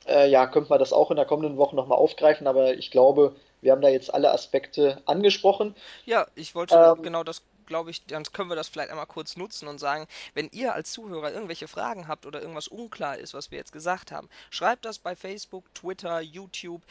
Äh, 0.06 0.30
ja, 0.30 0.46
könnte 0.46 0.70
man 0.70 0.78
das 0.78 0.92
auch 0.92 1.10
in 1.10 1.16
der 1.16 1.26
kommenden 1.26 1.56
Woche 1.56 1.76
nochmal 1.76 1.98
aufgreifen, 1.98 2.46
aber 2.46 2.74
ich 2.74 2.90
glaube, 2.90 3.34
wir 3.60 3.72
haben 3.72 3.82
da 3.82 3.88
jetzt 3.88 4.12
alle 4.12 4.32
Aspekte 4.32 5.02
angesprochen. 5.04 5.74
Ja, 6.06 6.26
ich 6.34 6.54
wollte 6.54 6.74
Ähm, 6.74 7.02
genau 7.02 7.22
das, 7.22 7.42
glaube 7.70 7.92
ich, 7.92 8.04
dann 8.04 8.24
können 8.24 8.50
wir 8.50 8.56
das 8.56 8.68
vielleicht 8.68 8.90
einmal 8.90 9.06
kurz 9.06 9.36
nutzen 9.36 9.68
und 9.68 9.78
sagen, 9.78 10.08
wenn 10.34 10.50
ihr 10.50 10.74
als 10.74 10.90
Zuhörer 10.90 11.32
irgendwelche 11.32 11.68
Fragen 11.68 12.08
habt 12.08 12.26
oder 12.26 12.40
irgendwas 12.40 12.66
unklar 12.66 13.16
ist, 13.16 13.32
was 13.32 13.52
wir 13.52 13.58
jetzt 13.58 13.70
gesagt 13.72 14.10
haben, 14.10 14.28
schreibt 14.50 14.84
das 14.84 14.98
bei 14.98 15.14
Facebook, 15.14 15.72
Twitter, 15.72 16.20
YouTube, 16.20 16.82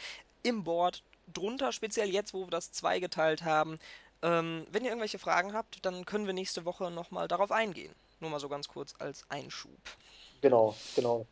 im 0.42 0.64
Board. 0.64 1.02
drunter, 1.32 1.70
speziell 1.70 2.08
jetzt, 2.08 2.34
wo 2.34 2.46
wir 2.46 2.50
das 2.50 2.72
zweigeteilt 2.72 3.44
haben. 3.44 3.78
Ähm, 4.22 4.66
wenn 4.72 4.82
ihr 4.82 4.88
irgendwelche 4.88 5.18
Fragen 5.18 5.52
habt, 5.52 5.84
dann 5.84 6.06
können 6.06 6.26
wir 6.26 6.32
nächste 6.32 6.64
Woche 6.64 6.90
nochmal 6.90 7.28
darauf 7.28 7.52
eingehen. 7.52 7.94
Nur 8.18 8.30
mal 8.30 8.40
so 8.40 8.48
ganz 8.48 8.66
kurz 8.66 8.94
als 8.98 9.24
Einschub. 9.28 9.78
Genau, 10.40 10.74
genau. 10.96 11.26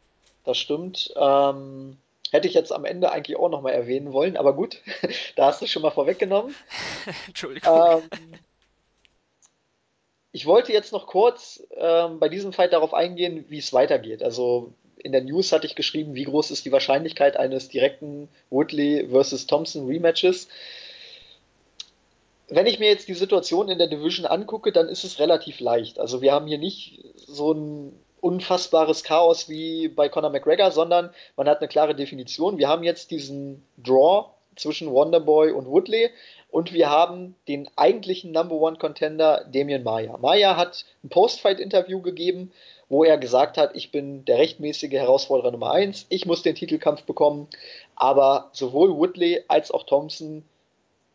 Das 0.45 0.59
stimmt. 0.59 1.13
Ähm, 1.17 1.97
hätte 2.31 2.49
ich 2.49 2.55
jetzt 2.55 2.73
am 2.73 2.85
Ende 2.85 3.11
eigentlich 3.11 3.39
auch 3.39 3.49
nochmal 3.49 3.73
erwähnen 3.73 4.13
wollen, 4.13 4.37
aber 4.37 4.53
gut, 4.53 4.83
da 5.37 5.47
hast 5.47 5.63
du 5.63 5.67
schon 5.67 5.83
mal 5.83 5.91
vorweggenommen. 5.91 6.55
Entschuldigung. 7.27 8.03
Ähm, 8.13 8.39
ich 10.33 10.47
wollte 10.47 10.73
jetzt 10.73 10.93
noch 10.93 11.07
kurz 11.07 11.63
ähm, 11.77 12.19
bei 12.19 12.29
diesem 12.29 12.53
Fight 12.53 12.73
darauf 12.73 12.95
eingehen, 12.95 13.47
wie 13.49 13.59
es 13.59 13.73
weitergeht. 13.73 14.23
Also 14.23 14.73
in 14.97 15.13
der 15.13 15.23
News 15.23 15.53
hatte 15.53 15.67
ich 15.67 15.75
geschrieben, 15.75 16.15
wie 16.15 16.25
groß 16.25 16.51
ist 16.51 16.65
die 16.65 16.73
Wahrscheinlichkeit 16.73 17.37
eines 17.37 17.69
direkten 17.69 18.29
Woodley 18.51 19.09
versus 19.11 19.47
Thompson 19.47 19.87
Rematches. 19.87 20.49
Wenn 22.49 22.67
ich 22.67 22.79
mir 22.79 22.89
jetzt 22.89 23.09
die 23.09 23.15
Situation 23.15 23.69
in 23.69 23.79
der 23.79 23.89
Division 23.89 24.27
angucke, 24.27 24.73
dann 24.73 24.89
ist 24.89 25.05
es 25.05 25.19
relativ 25.19 25.61
leicht. 25.61 25.99
Also 25.99 26.21
wir 26.23 26.33
haben 26.33 26.47
hier 26.47 26.59
nicht 26.59 27.05
so 27.17 27.53
ein 27.53 27.93
unfassbares 28.21 29.05
Chaos 29.05 29.49
wie 29.49 29.89
bei 29.89 30.09
Conor 30.09 30.31
McGregor, 30.31 30.71
sondern 30.71 31.11
man 31.37 31.49
hat 31.49 31.59
eine 31.59 31.69
klare 31.69 31.95
Definition. 31.95 32.59
Wir 32.59 32.69
haben 32.69 32.83
jetzt 32.83 33.11
diesen 33.11 33.63
Draw 33.77 34.31
zwischen 34.57 34.91
Wonderboy 34.91 35.53
und 35.53 35.67
Woodley 35.67 36.11
und 36.51 36.73
wir 36.73 36.91
haben 36.91 37.35
den 37.47 37.69
eigentlichen 37.77 38.33
Number 38.33 38.55
One 38.57 38.79
Contender 38.79 39.45
Damien 39.53 39.83
Maya. 39.83 40.17
Maya 40.17 40.57
hat 40.57 40.85
ein 41.05 41.09
Post-Fight-Interview 41.09 42.01
gegeben, 42.01 42.53
wo 42.89 43.05
er 43.05 43.19
gesagt 43.19 43.59
hat, 43.59 43.77
ich 43.77 43.93
bin 43.93 44.25
der 44.25 44.39
rechtmäßige 44.39 44.93
Herausforderer 44.93 45.51
Nummer 45.51 45.73
1, 45.73 46.07
ich 46.09 46.25
muss 46.25 46.43
den 46.43 46.55
Titelkampf 46.55 47.03
bekommen. 47.03 47.49
Aber 47.97 48.49
sowohl 48.53 48.97
Woodley 48.97 49.45
als 49.49 49.71
auch 49.71 49.85
Thompson 49.85 50.45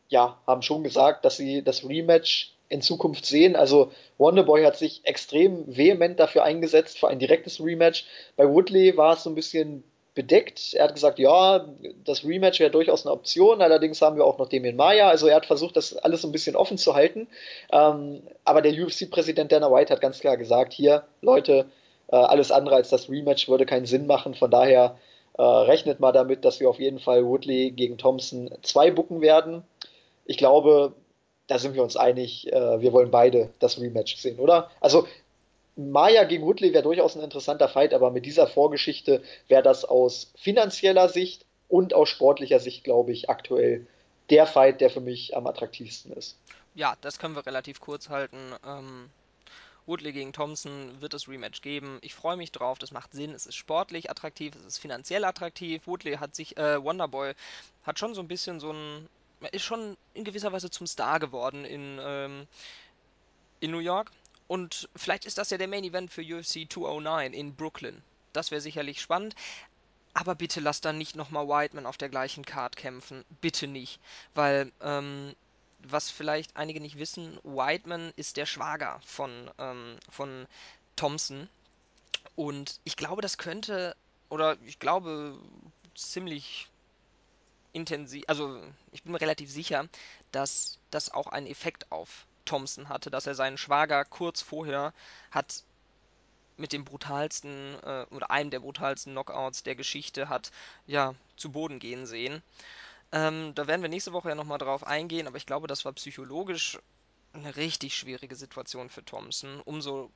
ja, 0.09 0.37
haben 0.45 0.61
schon 0.61 0.83
gesagt, 0.83 1.25
dass 1.25 1.37
sie 1.37 1.63
das 1.63 1.83
Rematch 1.83 2.53
in 2.69 2.81
Zukunft 2.81 3.25
sehen. 3.25 3.55
Also 3.55 3.91
Wonderboy 4.19 4.63
hat 4.63 4.77
sich 4.77 5.01
extrem 5.03 5.65
vehement 5.75 6.19
dafür 6.19 6.43
eingesetzt, 6.43 6.99
für 6.99 7.07
ein 7.07 7.19
direktes 7.19 7.59
Rematch. 7.59 8.05
Bei 8.35 8.47
Woodley 8.47 8.95
war 8.95 9.15
es 9.15 9.23
so 9.23 9.31
ein 9.31 9.35
bisschen 9.35 9.83
bedeckt. 10.15 10.73
Er 10.73 10.85
hat 10.85 10.93
gesagt, 10.93 11.19
ja, 11.19 11.65
das 12.05 12.23
Rematch 12.23 12.59
wäre 12.59 12.71
durchaus 12.71 13.05
eine 13.05 13.13
Option, 13.13 13.61
allerdings 13.61 14.01
haben 14.01 14.15
wir 14.15 14.25
auch 14.25 14.37
noch 14.37 14.49
Damien 14.49 14.75
Maya. 14.75 15.09
Also 15.09 15.27
er 15.27 15.35
hat 15.35 15.45
versucht, 15.45 15.75
das 15.75 15.95
alles 15.97 16.21
so 16.21 16.27
ein 16.27 16.31
bisschen 16.31 16.55
offen 16.55 16.77
zu 16.77 16.93
halten. 16.93 17.27
Ähm, 17.71 18.21
aber 18.45 18.61
der 18.61 18.73
UFC-Präsident 18.73 19.51
Dana 19.51 19.71
White 19.71 19.91
hat 19.91 20.01
ganz 20.01 20.19
klar 20.19 20.37
gesagt, 20.37 20.73
hier, 20.73 21.03
Leute, 21.21 21.65
äh, 22.07 22.15
alles 22.15 22.51
andere 22.51 22.75
als 22.75 22.89
das 22.89 23.09
Rematch 23.09 23.49
würde 23.49 23.65
keinen 23.65 23.85
Sinn 23.85 24.05
machen. 24.05 24.35
Von 24.35 24.51
daher 24.51 24.97
äh, 25.37 25.41
rechnet 25.41 25.99
mal 25.99 26.11
damit, 26.11 26.45
dass 26.45 26.59
wir 26.59 26.69
auf 26.69 26.79
jeden 26.79 26.99
Fall 26.99 27.25
Woodley 27.25 27.71
gegen 27.71 27.97
Thompson 27.97 28.51
zwei 28.61 28.91
bucken 28.91 29.21
werden. 29.21 29.63
Ich 30.25 30.37
glaube, 30.37 30.93
da 31.47 31.57
sind 31.57 31.75
wir 31.75 31.83
uns 31.83 31.97
einig, 31.97 32.51
äh, 32.53 32.81
wir 32.81 32.93
wollen 32.93 33.11
beide 33.11 33.49
das 33.59 33.79
Rematch 33.79 34.17
sehen, 34.17 34.39
oder? 34.39 34.69
Also 34.79 35.07
Maya 35.75 36.23
gegen 36.25 36.45
Woodley 36.45 36.73
wäre 36.73 36.83
durchaus 36.83 37.15
ein 37.15 37.23
interessanter 37.23 37.67
Fight, 37.67 37.93
aber 37.93 38.11
mit 38.11 38.25
dieser 38.25 38.47
Vorgeschichte 38.47 39.23
wäre 39.47 39.63
das 39.63 39.85
aus 39.85 40.31
finanzieller 40.35 41.09
Sicht 41.09 41.45
und 41.67 41.93
aus 41.93 42.09
sportlicher 42.09 42.59
Sicht, 42.59 42.83
glaube 42.83 43.11
ich, 43.11 43.29
aktuell 43.29 43.87
der 44.29 44.45
Fight, 44.45 44.81
der 44.81 44.89
für 44.89 45.01
mich 45.01 45.35
am 45.35 45.47
attraktivsten 45.47 46.13
ist. 46.13 46.37
Ja, 46.75 46.95
das 47.01 47.19
können 47.19 47.35
wir 47.35 47.45
relativ 47.45 47.79
kurz 47.79 48.09
halten. 48.09 48.37
Ähm, 48.65 49.09
Woodley 49.85 50.13
gegen 50.13 50.33
Thompson 50.33 51.01
wird 51.01 51.13
es 51.13 51.27
Rematch 51.27 51.61
geben. 51.61 51.99
Ich 52.01 52.13
freue 52.13 52.37
mich 52.37 52.51
drauf, 52.51 52.79
das 52.79 52.91
macht 52.91 53.11
Sinn. 53.11 53.31
Es 53.31 53.45
ist 53.45 53.55
sportlich 53.55 54.09
attraktiv, 54.09 54.55
es 54.55 54.65
ist 54.65 54.77
finanziell 54.77 55.25
attraktiv. 55.25 55.85
Woodley 55.85 56.15
hat 56.15 56.35
sich, 56.35 56.57
äh, 56.57 56.81
Wonderboy 56.83 57.33
hat 57.83 57.99
schon 57.99 58.15
so 58.15 58.21
ein 58.21 58.27
bisschen 58.27 58.59
so 58.59 58.71
ein, 58.71 59.09
ist 59.51 59.63
schon 59.63 59.97
in 60.13 60.23
gewisser 60.23 60.51
Weise 60.51 60.69
zum 60.69 60.87
Star 60.87 61.19
geworden 61.19 61.65
in, 61.65 61.99
ähm, 62.01 62.47
in 63.59 63.71
New 63.71 63.79
York. 63.79 64.11
Und 64.53 64.87
vielleicht 64.95 65.25
ist 65.25 65.39
das 65.39 65.49
ja 65.49 65.57
der 65.57 65.67
Main 65.67 65.83
Event 65.83 66.13
für 66.13 66.21
UFC 66.21 66.71
209 66.71 67.33
in 67.33 67.55
Brooklyn. 67.55 68.03
Das 68.33 68.51
wäre 68.51 68.61
sicherlich 68.61 69.01
spannend. 69.01 69.33
Aber 70.13 70.35
bitte 70.35 70.59
lass 70.59 70.79
dann 70.79 70.99
nicht 70.99 71.15
nochmal 71.15 71.47
Whiteman 71.47 71.87
auf 71.87 71.97
der 71.97 72.09
gleichen 72.09 72.45
Card 72.45 72.75
kämpfen. 72.75 73.25
Bitte 73.41 73.65
nicht. 73.65 73.99
Weil, 74.35 74.71
ähm, 74.79 75.35
was 75.79 76.11
vielleicht 76.11 76.55
einige 76.55 76.79
nicht 76.81 76.99
wissen, 76.99 77.39
Whiteman 77.43 78.13
ist 78.15 78.37
der 78.37 78.45
Schwager 78.45 79.01
von, 79.03 79.49
ähm, 79.57 79.97
von 80.11 80.45
Thompson. 80.97 81.49
Und 82.35 82.79
ich 82.83 82.95
glaube, 82.95 83.23
das 83.23 83.39
könnte, 83.39 83.95
oder 84.29 84.55
ich 84.67 84.77
glaube 84.77 85.35
ziemlich 85.95 86.69
intensiv, 87.71 88.23
also 88.27 88.61
ich 88.91 89.01
bin 89.01 89.13
mir 89.13 89.21
relativ 89.21 89.49
sicher, 89.49 89.89
dass 90.31 90.77
das 90.91 91.09
auch 91.09 91.25
einen 91.25 91.47
Effekt 91.47 91.91
auf 91.91 92.27
Thompson 92.45 92.89
hatte, 92.89 93.09
dass 93.09 93.27
er 93.27 93.35
seinen 93.35 93.57
Schwager 93.57 94.05
kurz 94.05 94.41
vorher 94.41 94.93
hat 95.31 95.63
mit 96.57 96.71
dem 96.71 96.85
brutalsten 96.85 97.75
äh, 97.83 98.05
oder 98.11 98.31
einem 98.31 98.51
der 98.51 98.59
brutalsten 98.59 99.13
Knockouts 99.13 99.63
der 99.63 99.75
Geschichte 99.75 100.29
hat 100.29 100.51
ja 100.85 101.15
zu 101.35 101.51
Boden 101.51 101.79
gehen 101.79 102.05
sehen. 102.05 102.43
Ähm, 103.11 103.53
da 103.55 103.67
werden 103.67 103.81
wir 103.81 103.89
nächste 103.89 104.13
Woche 104.13 104.29
ja 104.29 104.35
nochmal 104.35 104.57
drauf 104.57 104.85
eingehen, 104.85 105.27
aber 105.27 105.37
ich 105.37 105.45
glaube, 105.45 105.67
das 105.67 105.85
war 105.85 105.93
psychologisch 105.93 106.79
eine 107.33 107.55
richtig 107.55 107.95
schwierige 107.95 108.35
Situation 108.35 108.89
für 108.89 109.03
Thompson. 109.03 109.61
Umso 109.61 110.11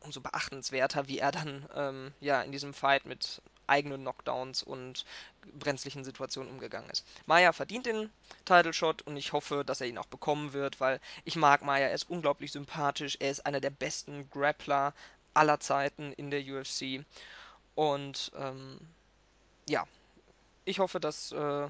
umso 0.00 0.20
beachtenswerter, 0.20 1.08
wie 1.08 1.18
er 1.18 1.32
dann 1.32 1.68
ähm, 1.74 2.14
ja 2.20 2.40
in 2.42 2.52
diesem 2.52 2.72
Fight 2.72 3.04
mit 3.04 3.42
eigenen 3.70 4.02
Knockdowns 4.02 4.62
und 4.62 5.04
brenzlichen 5.58 6.04
Situationen 6.04 6.50
umgegangen 6.50 6.90
ist. 6.90 7.06
Maya 7.26 7.52
verdient 7.52 7.86
den 7.86 8.10
Title 8.44 8.72
Shot 8.72 9.02
und 9.02 9.16
ich 9.16 9.32
hoffe, 9.32 9.64
dass 9.64 9.80
er 9.80 9.86
ihn 9.86 9.98
auch 9.98 10.06
bekommen 10.06 10.52
wird, 10.52 10.80
weil 10.80 11.00
ich 11.24 11.36
mag 11.36 11.62
Maya, 11.62 11.86
er 11.86 11.94
ist 11.94 12.10
unglaublich 12.10 12.52
sympathisch, 12.52 13.16
er 13.20 13.30
ist 13.30 13.46
einer 13.46 13.60
der 13.60 13.70
besten 13.70 14.28
Grappler 14.30 14.92
aller 15.32 15.60
Zeiten 15.60 16.12
in 16.12 16.30
der 16.30 16.42
UFC 16.42 17.04
und 17.74 18.32
ähm, 18.36 18.78
ja, 19.68 19.86
ich 20.64 20.80
hoffe, 20.80 21.00
dass 21.00 21.32
äh, 21.32 21.68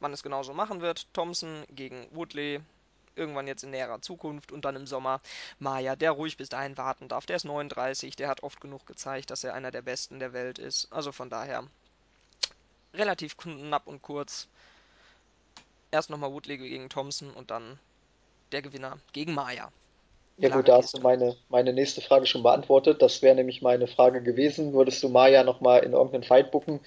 man 0.00 0.12
es 0.12 0.22
genauso 0.22 0.52
machen 0.52 0.80
wird. 0.80 1.12
Thompson 1.14 1.64
gegen 1.70 2.06
Woodley 2.12 2.60
irgendwann 3.16 3.46
jetzt 3.46 3.64
in 3.64 3.70
näherer 3.70 4.00
Zukunft 4.00 4.52
und 4.52 4.64
dann 4.64 4.76
im 4.76 4.86
Sommer 4.86 5.20
Maya, 5.58 5.96
der 5.96 6.12
ruhig 6.12 6.36
bis 6.36 6.48
dahin 6.48 6.76
warten 6.76 7.08
darf. 7.08 7.26
Der 7.26 7.36
ist 7.36 7.44
39, 7.44 8.16
der 8.16 8.28
hat 8.28 8.42
oft 8.42 8.60
genug 8.60 8.86
gezeigt, 8.86 9.30
dass 9.30 9.44
er 9.44 9.54
einer 9.54 9.70
der 9.70 9.82
Besten 9.82 10.18
der 10.18 10.32
Welt 10.32 10.58
ist. 10.58 10.92
Also 10.92 11.12
von 11.12 11.30
daher 11.30 11.64
relativ 12.94 13.36
knapp 13.36 13.86
und 13.86 14.02
kurz. 14.02 14.48
Erst 15.90 16.10
nochmal 16.10 16.32
Woodley 16.32 16.58
gegen 16.58 16.88
Thompson 16.88 17.30
und 17.30 17.50
dann 17.50 17.78
der 18.52 18.62
Gewinner 18.62 18.98
gegen 19.12 19.34
Maya. 19.34 19.70
Ja 20.38 20.50
gut, 20.50 20.68
da 20.68 20.76
hast 20.76 20.96
du 20.96 21.00
meine, 21.00 21.34
meine 21.48 21.72
nächste 21.72 22.02
Frage 22.02 22.26
schon 22.26 22.42
beantwortet. 22.42 23.00
Das 23.00 23.22
wäre 23.22 23.34
nämlich 23.34 23.62
meine 23.62 23.86
Frage 23.86 24.22
gewesen. 24.22 24.74
Würdest 24.74 25.02
du 25.02 25.08
Maya 25.08 25.44
nochmal 25.44 25.82
in 25.82 25.92
irgendeinen 25.92 26.24
Fight 26.24 26.50
bucken? 26.50 26.80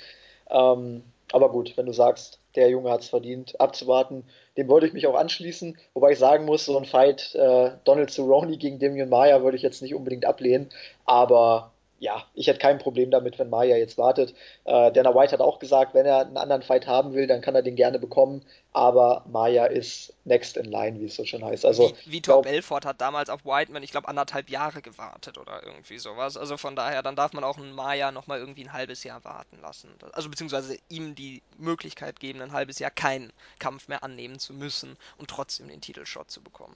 Ähm, 0.50 1.04
aber 1.32 1.50
gut, 1.50 1.76
wenn 1.78 1.86
du 1.86 1.94
sagst, 1.94 2.40
der 2.56 2.70
Junge 2.70 2.92
hat 2.92 3.02
es 3.02 3.10
verdient, 3.10 3.60
abzuwarten, 3.60 4.24
dem 4.58 4.68
wollte 4.68 4.88
ich 4.88 4.94
mich 4.94 5.08
auch 5.08 5.16
anschließen. 5.16 5.78
Wobei 5.94 6.12
ich 6.12 6.20
sagen 6.20 6.46
muss, 6.46 6.66
so 6.66 6.78
ein 6.78 6.86
Fight 6.86 7.36
äh, 7.36 7.72
Donald 7.84 8.12
Cerrone 8.12 8.58
gegen 8.58 8.80
Damian 8.80 9.10
Maya 9.10 9.44
würde 9.44 9.58
ich 9.58 9.64
jetzt 9.64 9.82
nicht 9.82 9.94
unbedingt 9.94 10.26
ablehnen. 10.26 10.70
Aber 11.06 11.72
ja, 12.00 12.24
ich 12.34 12.48
hätte 12.48 12.60
kein 12.60 12.80
Problem 12.80 13.12
damit, 13.12 13.38
wenn 13.40 13.50
Maya 13.50 13.76
jetzt 13.76 13.98
wartet. 13.98 14.34
Äh, 14.64 14.92
Dana 14.92 15.14
White 15.14 15.34
hat 15.34 15.42
auch 15.42 15.60
gesagt, 15.60 15.94
wenn 15.94 16.06
er 16.06 16.20
einen 16.20 16.38
anderen 16.38 16.62
Fight 16.62 16.88
haben 16.88 17.14
will, 17.14 17.28
dann 17.28 17.42
kann 17.42 17.56
er 17.56 17.62
den 17.62 17.76
gerne 17.76 18.00
bekommen. 18.00 18.42
Aber 18.72 19.26
Maya 19.28 19.66
ist 19.66 20.14
next 20.24 20.56
in 20.56 20.66
line, 20.66 21.00
wie 21.00 21.06
es 21.06 21.16
so 21.16 21.26
schön 21.26 21.44
heißt. 21.44 21.66
Also, 21.66 21.92
Vitor 22.06 22.36
glaub, 22.36 22.44
Belfort 22.44 22.86
hat 22.86 23.02
damals 23.02 23.30
auf 23.30 23.44
Whiteman, 23.44 23.84
ich 23.84 23.92
glaube, 23.92 24.08
anderthalb 24.08 24.50
Jahre 24.50 24.82
gewartet 24.82 25.38
oder 25.38 25.64
irgendwie 25.64 25.98
sowas. 25.98 26.38
Also 26.38 26.56
von 26.56 26.76
daher, 26.76 27.02
dann 27.02 27.16
darf 27.16 27.34
man 27.34 27.44
auch 27.44 27.58
einen 27.58 27.74
Maya 27.74 28.12
nochmal 28.12 28.40
irgendwie 28.40 28.64
ein 28.64 28.74
halbes 28.74 29.04
Jahr 29.04 29.24
warten 29.26 29.60
lassen. 29.62 29.90
Also 30.14 30.30
beziehungsweise 30.30 30.78
ihm 30.88 31.16
die 31.16 31.42
Möglichkeit 31.58 32.20
geben, 32.20 32.42
ein 32.42 32.54
halbes 32.54 32.80
Jahr 32.80 32.92
keinen 32.92 33.34
Kampf 33.58 33.88
mehr 33.88 34.04
annehmen 34.04 34.40
zu 34.40 34.54
müssen 34.54 34.98
und 35.18 35.30
trotzdem 35.30 35.68
den 35.68 35.82
Titelshot 35.82 36.32
zu 36.32 36.42
bekommen. 36.42 36.76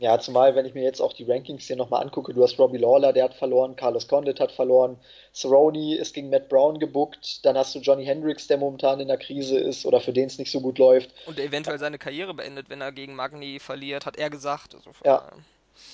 Ja, 0.00 0.18
zumal, 0.20 0.54
wenn 0.54 0.64
ich 0.64 0.74
mir 0.74 0.84
jetzt 0.84 1.00
auch 1.00 1.12
die 1.12 1.24
Rankings 1.24 1.64
hier 1.64 1.74
nochmal 1.74 2.02
angucke, 2.02 2.32
du 2.32 2.42
hast 2.42 2.58
Robbie 2.58 2.78
Lawler, 2.78 3.12
der 3.12 3.24
hat 3.24 3.34
verloren, 3.34 3.74
Carlos 3.74 4.06
Condit 4.06 4.38
hat 4.38 4.52
verloren, 4.52 4.96
Cerrone 5.34 5.96
ist 5.96 6.14
gegen 6.14 6.30
Matt 6.30 6.48
Brown 6.48 6.78
gebuckt, 6.78 7.44
dann 7.44 7.58
hast 7.58 7.74
du 7.74 7.80
Johnny 7.80 8.04
Hendricks, 8.04 8.46
der 8.46 8.58
momentan 8.58 9.00
in 9.00 9.08
der 9.08 9.18
Krise 9.18 9.58
ist 9.58 9.86
oder 9.86 10.00
für 10.00 10.12
den 10.12 10.26
es 10.26 10.38
nicht 10.38 10.52
so 10.52 10.60
gut 10.60 10.78
läuft. 10.78 11.10
Und 11.26 11.40
eventuell 11.40 11.78
seine 11.80 11.98
Karriere 11.98 12.32
beendet, 12.32 12.70
wenn 12.70 12.80
er 12.80 12.92
gegen 12.92 13.16
Magni 13.16 13.58
verliert, 13.58 14.06
hat 14.06 14.16
er 14.16 14.30
gesagt. 14.30 14.76
Also 14.76 14.90
ja, 15.04 15.32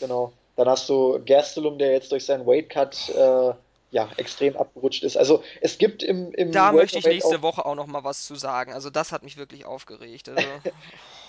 genau. 0.01 0.33
Dann 0.57 0.69
hast 0.69 0.89
du 0.89 1.21
Gastelum, 1.25 1.79
der 1.79 1.93
jetzt 1.93 2.13
durch 2.13 2.27
seinen 2.27 2.47
Weightcut 2.47 3.09
äh, 3.09 3.55
ja, 3.91 4.09
extrem 4.17 4.57
abgerutscht 4.57 5.05
ist. 5.05 5.17
Also 5.17 5.43
es 5.61 5.79
gibt 5.79 6.03
im, 6.03 6.33
im 6.33 6.53
Da 6.53 6.73
möchte 6.73 6.99
ich 6.99 7.07
nächste 7.07 7.39
auch 7.39 7.43
Woche 7.43 7.65
auch 7.65 7.75
noch 7.75 7.87
mal 7.87 8.05
was 8.05 8.27
zu 8.27 8.35
sagen. 8.35 8.73
Also 8.73 8.91
das 8.91 9.13
hat 9.13 9.23
mich 9.23 9.37
wirklich 9.37 9.67
aufgeregt. 9.67 10.29
Also 10.29 10.43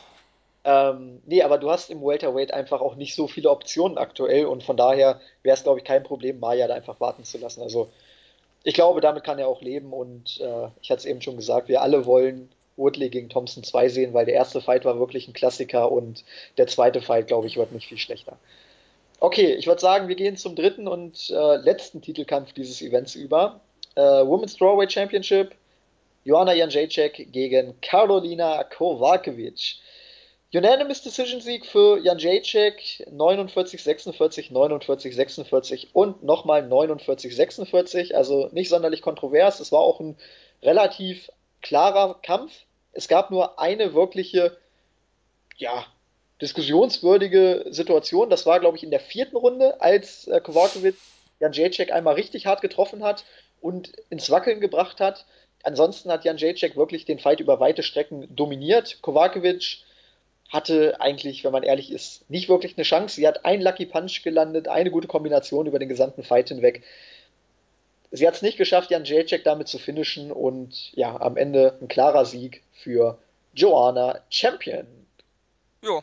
Ähm, 0.66 1.22
nee, 1.26 1.44
aber 1.44 1.60
du 1.60 1.70
hast 1.70 1.92
im 1.92 2.02
Welterweight 2.02 2.52
einfach 2.52 2.82
auch 2.82 2.96
nicht 2.96 3.14
so 3.14 3.28
viele 3.28 3.52
Optionen 3.52 4.00
aktuell 4.00 4.48
und 4.48 4.64
von 4.64 4.76
daher 4.76 5.22
wäre 5.44 5.56
es, 5.56 5.62
glaube 5.62 5.80
ich, 5.80 5.86
kein 5.86 6.02
Problem, 6.02 6.40
Maya 6.40 6.68
da 6.68 6.74
einfach 6.74 7.00
warten 7.00 7.24
zu 7.24 7.38
lassen. 7.38 7.62
Also 7.62 7.90
ich 8.64 8.74
glaube, 8.74 9.00
damit 9.00 9.24
kann 9.24 9.38
er 9.38 9.48
auch 9.48 9.62
leben 9.62 9.94
und 9.94 10.42
äh, 10.42 10.70
ich 10.82 10.90
hatte 10.90 11.00
es 11.00 11.06
eben 11.06 11.22
schon 11.22 11.36
gesagt, 11.38 11.68
wir 11.70 11.84
alle 11.84 12.08
wollen 12.08 12.50
Woodley 12.78 13.10
gegen 13.10 13.30
Thompson 13.30 13.64
2 13.64 13.90
sehen, 13.90 14.14
weil 14.16 14.26
der 14.26 14.34
erste 14.34 14.60
Fight 14.60 14.86
war 14.86 14.98
wirklich 14.98 15.28
ein 15.28 15.34
Klassiker 15.34 15.92
und 15.92 16.26
der 16.58 16.66
zweite 16.66 17.00
Fight, 17.00 17.28
glaube 17.28 17.46
ich, 17.46 17.58
wird 17.58 17.72
nicht 17.72 17.88
viel 17.88 18.00
schlechter. 18.00 18.38
Okay, 19.20 19.54
ich 19.54 19.68
würde 19.68 19.80
sagen, 19.80 20.08
wir 20.08 20.16
gehen 20.16 20.36
zum 20.36 20.56
dritten 20.56 20.88
und 20.88 21.30
äh, 21.30 21.56
letzten 21.58 22.02
Titelkampf 22.02 22.54
dieses 22.54 22.82
Events 22.82 23.14
über. 23.14 23.62
Äh, 23.96 24.02
Women's 24.02 24.54
Strawweight 24.54 24.92
Championship. 24.92 25.56
Joanna 26.26 26.54
Janjacek 26.54 27.32
gegen 27.32 27.80
Karolina 27.82 28.64
Kovacevic. 28.64 29.76
Unanimous 30.56 31.02
Decision 31.02 31.42
Sieg 31.42 31.66
für 31.66 32.00
Janjacek 32.00 33.10
49-46, 33.12 34.54
49-46 34.54 35.88
und 35.92 36.24
nochmal 36.24 36.62
49-46. 36.66 38.14
Also 38.14 38.48
nicht 38.54 38.70
sonderlich 38.70 39.02
kontrovers. 39.02 39.60
Es 39.60 39.74
war 39.74 39.82
auch 39.82 40.00
ein 40.00 40.16
relativ 40.64 41.30
klarer 41.62 42.22
Kampf. 42.22 42.54
Es 42.94 43.10
gab 43.10 43.32
nur 43.32 43.60
eine 43.60 43.94
wirkliche, 43.94 44.56
ja, 45.58 45.86
diskussionswürdige 46.42 47.66
Situation. 47.72 48.30
Das 48.30 48.46
war, 48.46 48.62
glaube 48.62 48.78
ich, 48.78 48.84
in 48.84 48.92
der 48.92 49.02
vierten 49.02 49.36
Runde, 49.36 49.82
als 49.82 50.26
äh, 50.28 50.40
Kovacevic 50.40 50.96
Jan 51.42 51.52
Jacek 51.52 51.92
einmal 51.92 52.14
richtig 52.14 52.46
hart 52.46 52.62
getroffen 52.62 53.04
hat 53.04 53.26
und 53.60 53.92
ins 54.10 54.30
Wackeln 54.30 54.62
gebracht 54.62 55.02
hat. 55.02 55.26
Ansonsten 55.64 56.10
hat 56.10 56.24
Jan 56.24 56.38
Jacek 56.38 56.78
wirklich 56.78 57.04
den 57.04 57.20
Fight 57.20 57.42
über 57.42 57.60
weite 57.60 57.84
Strecken 57.84 58.34
dominiert. 58.34 59.02
Kovacevic 59.02 59.84
hatte 60.50 61.00
eigentlich, 61.02 61.44
wenn 61.44 61.52
man 61.52 61.64
ehrlich 61.64 61.92
ist, 61.92 62.30
nicht 62.30 62.50
wirklich 62.50 62.78
eine 62.78 62.84
Chance. 62.84 63.16
Sie 63.16 63.28
hat 63.28 63.46
einen 63.46 63.62
Lucky 63.62 63.86
Punch 63.86 64.24
gelandet, 64.24 64.68
eine 64.68 64.92
gute 64.92 65.08
Kombination 65.08 65.66
über 65.66 65.80
den 65.80 65.90
gesamten 65.90 66.24
Fight 66.24 66.50
hinweg. 66.50 66.84
Sie 68.12 68.28
hat 68.28 68.36
es 68.36 68.42
nicht 68.42 68.58
geschafft, 68.58 68.92
Jan 68.92 69.06
Jacek 69.06 69.44
damit 69.44 69.68
zu 69.68 69.78
finishen 69.78 70.32
und 70.32 70.94
ja, 70.94 71.20
am 71.20 71.36
Ende 71.38 71.78
ein 71.82 71.88
klarer 71.88 72.26
Sieg 72.26 72.64
für 72.72 73.18
Joanna 73.54 74.22
Champion. 74.30 74.86
Ja, 75.82 76.02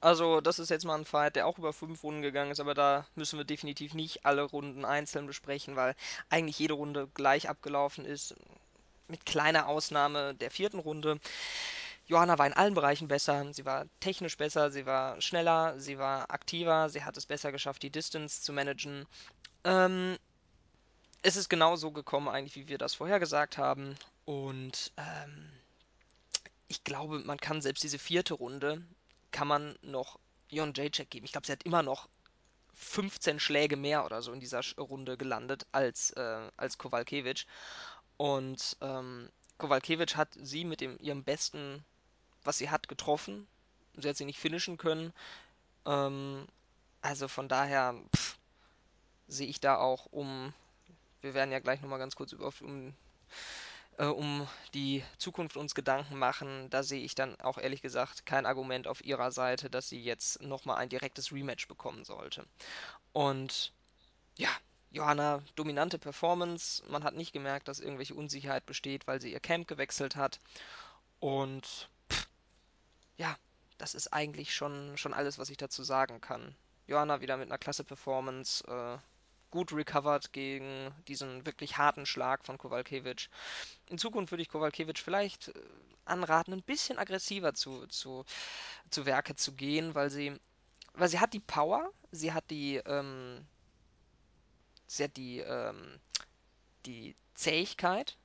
also 0.00 0.40
das 0.40 0.58
ist 0.58 0.70
jetzt 0.70 0.84
mal 0.84 0.96
ein 0.96 1.04
Fight, 1.04 1.36
der 1.36 1.46
auch 1.46 1.58
über 1.58 1.72
fünf 1.72 2.04
Runden 2.04 2.22
gegangen 2.22 2.50
ist, 2.50 2.60
aber 2.60 2.74
da 2.74 3.06
müssen 3.14 3.38
wir 3.38 3.44
definitiv 3.44 3.94
nicht 3.94 4.24
alle 4.26 4.42
Runden 4.42 4.84
einzeln 4.84 5.26
besprechen, 5.26 5.76
weil 5.76 5.94
eigentlich 6.28 6.58
jede 6.58 6.74
Runde 6.74 7.08
gleich 7.14 7.48
abgelaufen 7.48 8.04
ist, 8.04 8.34
mit 9.08 9.24
kleiner 9.26 9.68
Ausnahme 9.68 10.34
der 10.34 10.50
vierten 10.50 10.78
Runde. 10.78 11.18
Johanna 12.08 12.38
war 12.38 12.46
in 12.46 12.54
allen 12.54 12.74
Bereichen 12.74 13.06
besser. 13.06 13.52
Sie 13.52 13.64
war 13.64 13.86
technisch 14.00 14.36
besser, 14.36 14.70
sie 14.70 14.86
war 14.86 15.20
schneller, 15.20 15.78
sie 15.78 15.98
war 15.98 16.30
aktiver, 16.30 16.88
sie 16.88 17.04
hat 17.04 17.16
es 17.16 17.26
besser 17.26 17.52
geschafft, 17.52 17.82
die 17.82 17.90
Distance 17.90 18.42
zu 18.42 18.52
managen. 18.52 19.06
Ähm, 19.64 20.18
es 21.22 21.36
ist 21.36 21.48
genau 21.48 21.76
so 21.76 21.90
gekommen, 21.90 22.28
eigentlich, 22.28 22.56
wie 22.56 22.68
wir 22.68 22.78
das 22.78 22.94
vorher 22.94 23.20
gesagt 23.20 23.58
haben. 23.58 23.94
Und 24.24 24.92
ähm, 24.96 25.52
ich 26.68 26.82
glaube, 26.84 27.18
man 27.20 27.38
kann 27.38 27.60
selbst 27.60 27.82
diese 27.82 27.98
vierte 27.98 28.34
Runde 28.34 28.82
kann 29.30 29.48
man 29.48 29.78
noch 29.82 30.18
Jon 30.48 30.72
Jacek 30.74 31.10
geben. 31.10 31.26
Ich 31.26 31.32
glaube, 31.32 31.46
sie 31.46 31.52
hat 31.52 31.64
immer 31.64 31.82
noch 31.82 32.08
15 32.74 33.40
Schläge 33.40 33.76
mehr 33.76 34.04
oder 34.04 34.22
so 34.22 34.32
in 34.32 34.40
dieser 34.40 34.62
Runde 34.78 35.16
gelandet 35.16 35.66
als, 35.72 36.10
äh, 36.12 36.50
als 36.56 36.78
Kowalkiewicz. 36.78 37.44
Und 38.16 38.76
ähm, 38.80 39.28
Kowalkiewicz 39.58 40.14
hat 40.14 40.30
sie 40.40 40.64
mit 40.64 40.80
dem, 40.80 40.98
ihrem 41.00 41.24
besten, 41.24 41.84
was 42.44 42.58
sie 42.58 42.70
hat, 42.70 42.88
getroffen. 42.88 43.46
Sie 43.96 44.08
hat 44.08 44.16
sie 44.16 44.24
nicht 44.24 44.38
finishen 44.38 44.76
können. 44.76 45.12
Ähm, 45.86 46.46
also 47.00 47.28
von 47.28 47.48
daher 47.48 47.94
sehe 49.26 49.48
ich 49.48 49.60
da 49.60 49.76
auch 49.76 50.06
um. 50.06 50.52
Wir 51.20 51.34
werden 51.34 51.52
ja 51.52 51.58
gleich 51.58 51.80
nochmal 51.80 51.98
ganz 51.98 52.14
kurz 52.16 52.32
über, 52.32 52.52
um 52.60 52.94
äh, 53.98 54.06
um 54.06 54.48
die 54.74 55.04
Zukunft 55.18 55.56
uns 55.56 55.74
Gedanken 55.74 56.16
machen, 56.18 56.70
da 56.70 56.82
sehe 56.82 57.02
ich 57.02 57.14
dann 57.14 57.38
auch 57.40 57.58
ehrlich 57.58 57.82
gesagt 57.82 58.24
kein 58.24 58.46
Argument 58.46 58.86
auf 58.86 59.04
ihrer 59.04 59.30
Seite, 59.30 59.68
dass 59.68 59.88
sie 59.88 60.02
jetzt 60.02 60.40
nochmal 60.40 60.78
ein 60.78 60.88
direktes 60.88 61.32
Rematch 61.32 61.68
bekommen 61.68 62.04
sollte. 62.04 62.46
Und 63.12 63.72
ja, 64.36 64.50
Johanna, 64.90 65.42
dominante 65.56 65.98
Performance. 65.98 66.82
Man 66.88 67.04
hat 67.04 67.14
nicht 67.14 67.32
gemerkt, 67.32 67.68
dass 67.68 67.80
irgendwelche 67.80 68.14
Unsicherheit 68.14 68.64
besteht, 68.64 69.06
weil 69.06 69.20
sie 69.20 69.32
ihr 69.32 69.40
Camp 69.40 69.68
gewechselt 69.68 70.16
hat. 70.16 70.40
Und 71.20 71.90
ja, 73.18 73.36
das 73.76 73.94
ist 73.94 74.12
eigentlich 74.12 74.54
schon, 74.54 74.96
schon 74.96 75.12
alles, 75.12 75.38
was 75.38 75.50
ich 75.50 75.56
dazu 75.56 75.82
sagen 75.82 76.20
kann. 76.20 76.56
Johanna 76.86 77.20
wieder 77.20 77.36
mit 77.36 77.48
einer 77.48 77.58
klasse 77.58 77.84
Performance. 77.84 78.64
Äh, 78.66 78.98
gut 79.50 79.72
recovered 79.72 80.32
gegen 80.32 80.92
diesen 81.06 81.46
wirklich 81.46 81.78
harten 81.78 82.06
Schlag 82.06 82.44
von 82.44 82.58
Kowalkiewicz. 82.58 83.28
In 83.86 83.98
Zukunft 83.98 84.32
würde 84.32 84.42
ich 84.42 84.48
Kowalkiewicz 84.48 85.00
vielleicht 85.00 85.48
äh, 85.48 85.52
anraten, 86.04 86.52
ein 86.52 86.62
bisschen 86.62 86.98
aggressiver 86.98 87.54
zu, 87.54 87.86
zu, 87.86 88.24
zu 88.90 89.06
Werke 89.06 89.36
zu 89.36 89.52
gehen, 89.52 89.94
weil 89.94 90.10
sie, 90.10 90.38
weil 90.94 91.08
sie 91.08 91.20
hat 91.20 91.32
die 91.32 91.40
Power, 91.40 91.90
sie 92.10 92.32
hat 92.32 92.50
die, 92.50 92.76
ähm, 92.76 93.46
sie 94.86 95.04
hat 95.04 95.16
die, 95.16 95.38
ähm, 95.38 96.00
die 96.86 97.16
Zähigkeit. 97.34 98.16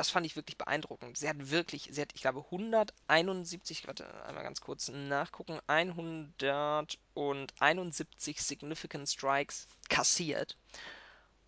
Das 0.00 0.08
fand 0.08 0.24
ich 0.24 0.34
wirklich 0.34 0.56
beeindruckend. 0.56 1.18
Sie 1.18 1.28
hat 1.28 1.50
wirklich, 1.50 1.90
sie 1.92 2.00
hat, 2.00 2.14
ich 2.14 2.22
glaube, 2.22 2.42
171, 2.42 3.86
warte, 3.86 4.06
einmal 4.24 4.42
ganz 4.42 4.62
kurz 4.62 4.88
nachgucken, 4.88 5.60
171 5.66 8.40
Significant 8.40 9.10
Strikes 9.10 9.68
kassiert. 9.90 10.56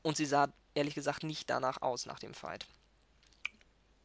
Und 0.03 0.19
sie 0.19 0.27
sah 0.27 0.53
ehrlich 0.75 0.95
gesagt 0.95 1.23
nicht 1.23 1.49
danach 1.49 1.81
aus 1.81 2.05
nach 2.05 2.19
dem 2.19 2.35
Fight. 2.35 2.67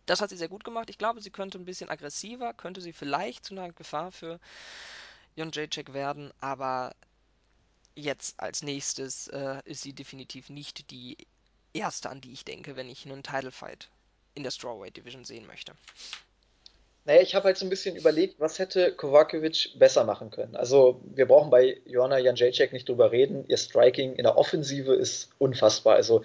Das 0.06 0.22
hat 0.22 0.30
sie 0.30 0.38
sehr 0.38 0.48
gut 0.48 0.64
gemacht. 0.64 0.90
Ich 0.90 0.98
glaube, 0.98 1.20
sie 1.20 1.32
könnte 1.32 1.60
ein 1.60 1.66
bisschen 1.66 1.90
aggressiver, 1.90 2.54
könnte 2.54 2.80
sie 2.80 2.94
vielleicht 2.94 3.44
zu 3.44 3.54
einer 3.54 3.74
Gefahr 3.74 4.14
für 4.14 4.40
Jon 5.36 5.52
Jacek 5.52 5.92
werden, 5.92 6.32
aber 6.40 6.96
jetzt 7.96 8.40
als 8.40 8.64
nächstes 8.64 9.28
äh, 9.28 9.62
ist 9.66 9.82
sie 9.82 9.92
definitiv 9.92 10.50
nicht 10.50 10.90
die 10.90 11.18
erste, 11.74 12.10
an 12.10 12.22
die 12.22 12.32
ich 12.32 12.46
denke, 12.46 12.78
wenn 12.78 12.88
ich 12.88 13.06
einen 13.06 13.24
Title 13.24 13.52
Fight 13.52 13.90
in 14.38 14.44
der 14.44 14.52
Strawweight 14.52 14.96
Division 14.96 15.26
sehen 15.26 15.46
möchte. 15.48 15.74
Naja, 17.06 17.22
ich 17.22 17.36
habe 17.36 17.46
halt 17.46 17.58
so 17.58 17.66
ein 17.66 17.70
bisschen 17.70 17.96
überlegt, 17.96 18.40
was 18.40 18.60
hätte 18.60 18.92
Kovacevic 18.92 19.80
besser 19.80 20.04
machen 20.04 20.30
können. 20.30 20.56
Also, 20.56 21.02
wir 21.16 21.26
brauchen 21.26 21.50
bei 21.50 21.82
Joanna 21.86 22.18
Janjacek 22.18 22.72
nicht 22.72 22.88
drüber 22.88 23.12
reden. 23.12 23.46
Ihr 23.48 23.58
Striking 23.58 24.16
in 24.16 24.24
der 24.24 24.38
Offensive 24.38 24.94
ist 24.94 25.30
unfassbar. 25.40 25.96
Also, 25.96 26.24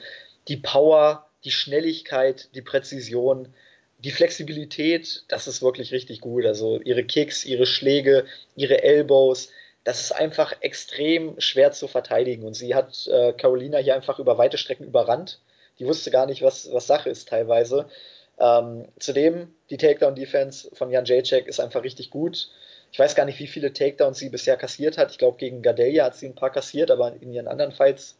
die 0.49 0.57
Power, 0.57 1.27
die 1.45 1.53
Schnelligkeit, 1.53 2.49
die 2.55 2.63
Präzision, 2.63 3.55
die 4.01 4.11
Flexibilität, 4.11 5.25
das 5.29 5.47
ist 5.47 5.63
wirklich 5.63 5.93
richtig 5.93 6.21
gut. 6.21 6.45
Also, 6.45 6.81
ihre 6.81 7.05
Kicks, 7.05 7.45
ihre 7.45 7.67
Schläge, 7.67 8.27
ihre 8.57 8.83
Elbows, 8.83 9.51
das 9.85 10.01
ist 10.01 10.13
einfach 10.13 10.53
extrem 10.61 11.41
schwer 11.41 11.71
zu 11.71 11.87
verteidigen. 11.87 12.45
Und 12.45 12.55
sie 12.55 12.75
hat 12.75 13.07
äh, 13.07 13.33
Carolina 13.33 13.79
hier 13.79 13.95
einfach 13.95 14.19
über 14.19 14.37
weite 14.37 14.59
Strecken 14.59 14.85
überrannt. 14.85 15.39
Die 15.83 15.89
wusste 15.89 16.13
gar 16.13 16.27
nicht, 16.27 16.43
was, 16.43 16.73
was 16.73 16.87
Sache 16.87 17.11
ist 17.11 17.29
teilweise. 17.29 17.89
Ähm, 18.39 18.87
zudem, 19.01 19.53
die 19.69 19.79
Takedown-Defense 19.79 20.71
von 20.75 20.93
Jan 20.93 21.05
Jacek 21.05 21.49
ist 21.49 21.59
einfach 21.59 21.83
richtig 21.83 22.11
gut. 22.11 22.49
Ich 22.93 23.01
weiß 23.01 23.17
gar 23.17 23.25
nicht, 23.25 23.41
wie 23.41 23.49
viele 23.49 23.73
Takedowns 23.73 24.19
sie 24.19 24.29
bisher 24.29 24.57
kassiert 24.57 24.97
hat. 24.97 25.11
Ich 25.11 25.19
glaube, 25.19 25.39
gegen 25.39 25.61
Gadelia 25.61 26.05
hat 26.05 26.15
sie 26.15 26.27
ein 26.27 26.37
paar 26.37 26.51
kassiert, 26.51 26.93
aber 26.93 27.15
in 27.21 27.33
ihren 27.33 27.49
anderen 27.49 27.73
Fights 27.73 28.15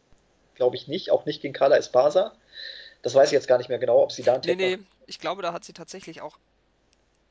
glaube 0.55 0.75
ich 0.75 0.89
nicht. 0.89 1.09
Auch 1.09 1.25
nicht 1.25 1.41
gegen 1.41 1.53
Carla 1.53 1.77
Espasa. 1.77 2.33
Das 3.01 3.15
weiß 3.15 3.29
ich 3.29 3.33
jetzt 3.33 3.47
gar 3.47 3.59
nicht 3.59 3.69
mehr 3.69 3.79
genau, 3.79 4.03
ob 4.03 4.11
sie 4.11 4.23
da 4.23 4.33
einen 4.33 4.41
Takedown... 4.41 4.69
Nee, 4.69 4.75
nee, 4.75 4.83
ich 5.07 5.21
glaube, 5.21 5.41
da 5.41 5.53
hat 5.53 5.63
sie 5.63 5.73
tatsächlich 5.73 6.19
auch... 6.19 6.37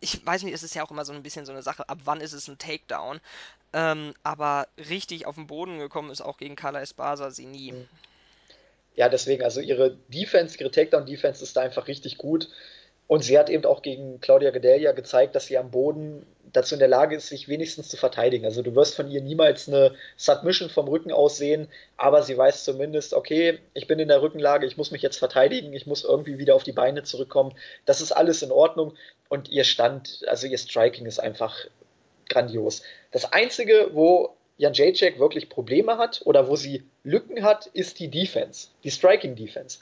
Ich 0.00 0.24
weiß 0.24 0.44
nicht, 0.44 0.54
es 0.54 0.62
ist 0.62 0.74
ja 0.74 0.82
auch 0.82 0.90
immer 0.90 1.04
so 1.04 1.12
ein 1.12 1.22
bisschen 1.22 1.44
so 1.44 1.52
eine 1.52 1.62
Sache, 1.62 1.86
ab 1.90 1.98
wann 2.04 2.22
ist 2.22 2.32
es 2.32 2.48
ein 2.48 2.56
Takedown. 2.56 3.20
Ähm, 3.74 4.14
aber 4.22 4.66
richtig 4.78 5.26
auf 5.26 5.34
den 5.34 5.46
Boden 5.46 5.78
gekommen 5.78 6.10
ist 6.10 6.22
auch 6.22 6.38
gegen 6.38 6.56
Carla 6.56 6.80
Espasa 6.80 7.30
sie 7.30 7.44
nie. 7.44 7.74
Ja, 8.94 9.08
deswegen, 9.08 9.42
also 9.42 9.60
ihre 9.60 9.96
Defense, 10.08 10.58
ihre 10.58 10.70
Takedown-Defense 10.70 11.42
ist 11.42 11.56
da 11.56 11.62
einfach 11.62 11.88
richtig 11.88 12.18
gut. 12.18 12.48
Und 13.06 13.22
sie 13.22 13.38
hat 13.38 13.50
eben 13.50 13.64
auch 13.64 13.82
gegen 13.82 14.20
Claudia 14.20 14.50
Gedelia 14.50 14.92
gezeigt, 14.92 15.34
dass 15.34 15.46
sie 15.46 15.58
am 15.58 15.70
Boden 15.70 16.24
dazu 16.52 16.74
in 16.74 16.78
der 16.78 16.88
Lage 16.88 17.16
ist, 17.16 17.28
sich 17.28 17.48
wenigstens 17.48 17.88
zu 17.88 17.96
verteidigen. 17.96 18.44
Also 18.44 18.62
du 18.62 18.74
wirst 18.74 18.94
von 18.94 19.10
ihr 19.10 19.22
niemals 19.22 19.68
eine 19.68 19.94
Submission 20.16 20.70
vom 20.70 20.88
Rücken 20.88 21.12
aus 21.12 21.36
sehen, 21.36 21.68
aber 21.96 22.22
sie 22.22 22.36
weiß 22.36 22.64
zumindest, 22.64 23.14
okay, 23.14 23.58
ich 23.74 23.86
bin 23.86 23.98
in 23.98 24.08
der 24.08 24.22
Rückenlage, 24.22 24.66
ich 24.66 24.76
muss 24.76 24.90
mich 24.90 25.02
jetzt 25.02 25.18
verteidigen, 25.18 25.72
ich 25.72 25.86
muss 25.86 26.04
irgendwie 26.04 26.38
wieder 26.38 26.54
auf 26.54 26.62
die 26.62 26.72
Beine 26.72 27.02
zurückkommen. 27.02 27.54
Das 27.86 28.00
ist 28.00 28.12
alles 28.12 28.42
in 28.42 28.50
Ordnung 28.50 28.94
und 29.28 29.48
ihr 29.48 29.64
Stand, 29.64 30.24
also 30.26 30.46
ihr 30.46 30.58
Striking 30.58 31.06
ist 31.06 31.18
einfach 31.18 31.66
grandios. 32.28 32.82
Das 33.10 33.32
Einzige, 33.32 33.90
wo 33.92 34.34
Jan 34.56 34.74
Jacek 34.74 35.18
wirklich 35.18 35.48
Probleme 35.48 35.98
hat 35.98 36.22
oder 36.24 36.48
wo 36.48 36.56
sie 36.56 36.84
Lücken 37.04 37.42
hat, 37.42 37.66
ist 37.66 37.98
die 37.98 38.08
Defense, 38.08 38.68
die 38.84 38.90
Striking 38.90 39.34
Defense. 39.34 39.78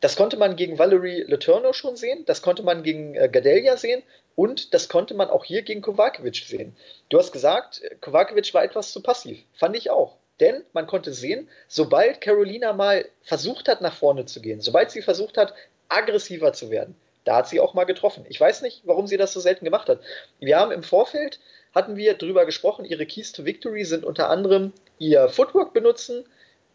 Das 0.00 0.16
konnte 0.16 0.36
man 0.36 0.56
gegen 0.56 0.78
Valerie 0.78 1.24
Letourneau 1.26 1.72
schon 1.72 1.96
sehen, 1.96 2.24
das 2.26 2.42
konnte 2.42 2.62
man 2.62 2.82
gegen 2.82 3.14
äh, 3.14 3.28
Gadelia 3.28 3.76
sehen 3.76 4.02
und 4.36 4.72
das 4.74 4.88
konnte 4.88 5.14
man 5.14 5.28
auch 5.28 5.44
hier 5.44 5.62
gegen 5.62 5.82
Kovacevic 5.82 6.36
sehen. 6.36 6.76
Du 7.08 7.18
hast 7.18 7.32
gesagt, 7.32 7.82
Kovacevic 8.00 8.54
war 8.54 8.62
etwas 8.62 8.92
zu 8.92 9.02
passiv. 9.02 9.38
Fand 9.54 9.76
ich 9.76 9.90
auch. 9.90 10.16
Denn 10.38 10.62
man 10.72 10.86
konnte 10.86 11.12
sehen, 11.12 11.48
sobald 11.66 12.20
Carolina 12.20 12.72
mal 12.72 13.08
versucht 13.22 13.68
hat, 13.68 13.80
nach 13.80 13.96
vorne 13.96 14.26
zu 14.26 14.40
gehen, 14.40 14.60
sobald 14.60 14.92
sie 14.92 15.02
versucht 15.02 15.36
hat, 15.36 15.54
aggressiver 15.88 16.52
zu 16.52 16.70
werden, 16.70 16.94
da 17.24 17.36
hat 17.36 17.48
sie 17.48 17.60
auch 17.60 17.74
mal 17.74 17.84
getroffen. 17.84 18.24
Ich 18.28 18.40
weiß 18.40 18.62
nicht, 18.62 18.82
warum 18.84 19.06
sie 19.06 19.16
das 19.16 19.32
so 19.32 19.40
selten 19.40 19.64
gemacht 19.64 19.88
hat. 19.88 20.00
Wir 20.38 20.58
haben 20.58 20.70
im 20.70 20.84
Vorfeld, 20.84 21.40
hatten 21.78 21.96
wir 21.96 22.14
drüber 22.14 22.44
gesprochen, 22.44 22.84
ihre 22.84 23.06
Keys 23.06 23.32
to 23.32 23.44
Victory 23.44 23.84
sind 23.84 24.04
unter 24.04 24.28
anderem 24.28 24.72
ihr 24.98 25.28
Footwork 25.28 25.72
benutzen, 25.72 26.24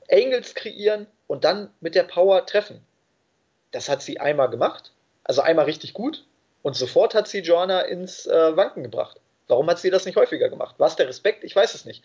Angles 0.10 0.56
kreieren 0.56 1.08
und 1.28 1.44
dann 1.44 1.70
mit 1.82 1.94
der 1.94 2.04
Power 2.04 2.46
treffen. 2.46 2.80
Das 3.72 3.90
hat 3.90 4.02
sie 4.02 4.20
einmal 4.20 4.50
gemacht, 4.50 4.94
also 5.26 5.42
einmal 5.42 5.66
richtig 5.66 5.94
gut 5.94 6.26
und 6.62 6.78
sofort 6.78 7.16
hat 7.16 7.28
sie 7.28 7.40
Joanna 7.40 7.82
ins 7.82 8.26
äh, 8.26 8.56
Wanken 8.56 8.84
gebracht. 8.84 9.20
Warum 9.48 9.70
hat 9.70 9.80
sie 9.80 9.90
das 9.90 10.06
nicht 10.06 10.16
häufiger 10.16 10.48
gemacht? 10.48 10.76
War 10.80 10.88
es 10.88 10.96
der 10.96 11.10
Respekt? 11.10 11.44
Ich 11.44 11.54
weiß 11.56 11.76
es 11.76 11.84
nicht. 11.84 12.02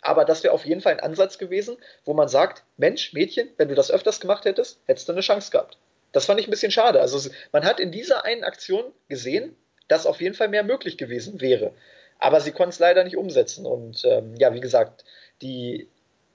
Aber 0.00 0.24
das 0.24 0.44
wäre 0.44 0.54
auf 0.54 0.64
jeden 0.64 0.80
Fall 0.80 0.92
ein 0.92 1.00
Ansatz 1.00 1.38
gewesen, 1.38 1.76
wo 2.04 2.14
man 2.14 2.28
sagt, 2.28 2.62
Mensch, 2.76 3.12
Mädchen, 3.12 3.48
wenn 3.56 3.68
du 3.68 3.74
das 3.74 3.90
öfters 3.90 4.20
gemacht 4.20 4.44
hättest, 4.44 4.78
hättest 4.86 5.08
du 5.08 5.12
eine 5.12 5.20
Chance 5.20 5.50
gehabt. 5.50 5.78
Das 6.12 6.26
fand 6.26 6.38
ich 6.38 6.46
ein 6.46 6.52
bisschen 6.52 6.70
schade. 6.70 7.00
Also 7.00 7.28
man 7.50 7.64
hat 7.64 7.80
in 7.80 7.90
dieser 7.90 8.24
einen 8.24 8.44
Aktion 8.44 8.84
gesehen, 9.08 9.56
dass 9.88 10.06
auf 10.06 10.20
jeden 10.20 10.36
Fall 10.36 10.48
mehr 10.48 10.62
möglich 10.62 10.96
gewesen 10.96 11.40
wäre. 11.40 11.72
Aber 12.18 12.40
sie 12.40 12.52
konnte 12.52 12.70
es 12.70 12.78
leider 12.78 13.04
nicht 13.04 13.16
umsetzen. 13.16 13.66
Und 13.66 14.04
ähm, 14.04 14.34
ja, 14.36 14.54
wie 14.54 14.60
gesagt, 14.60 15.04
die 15.42 15.88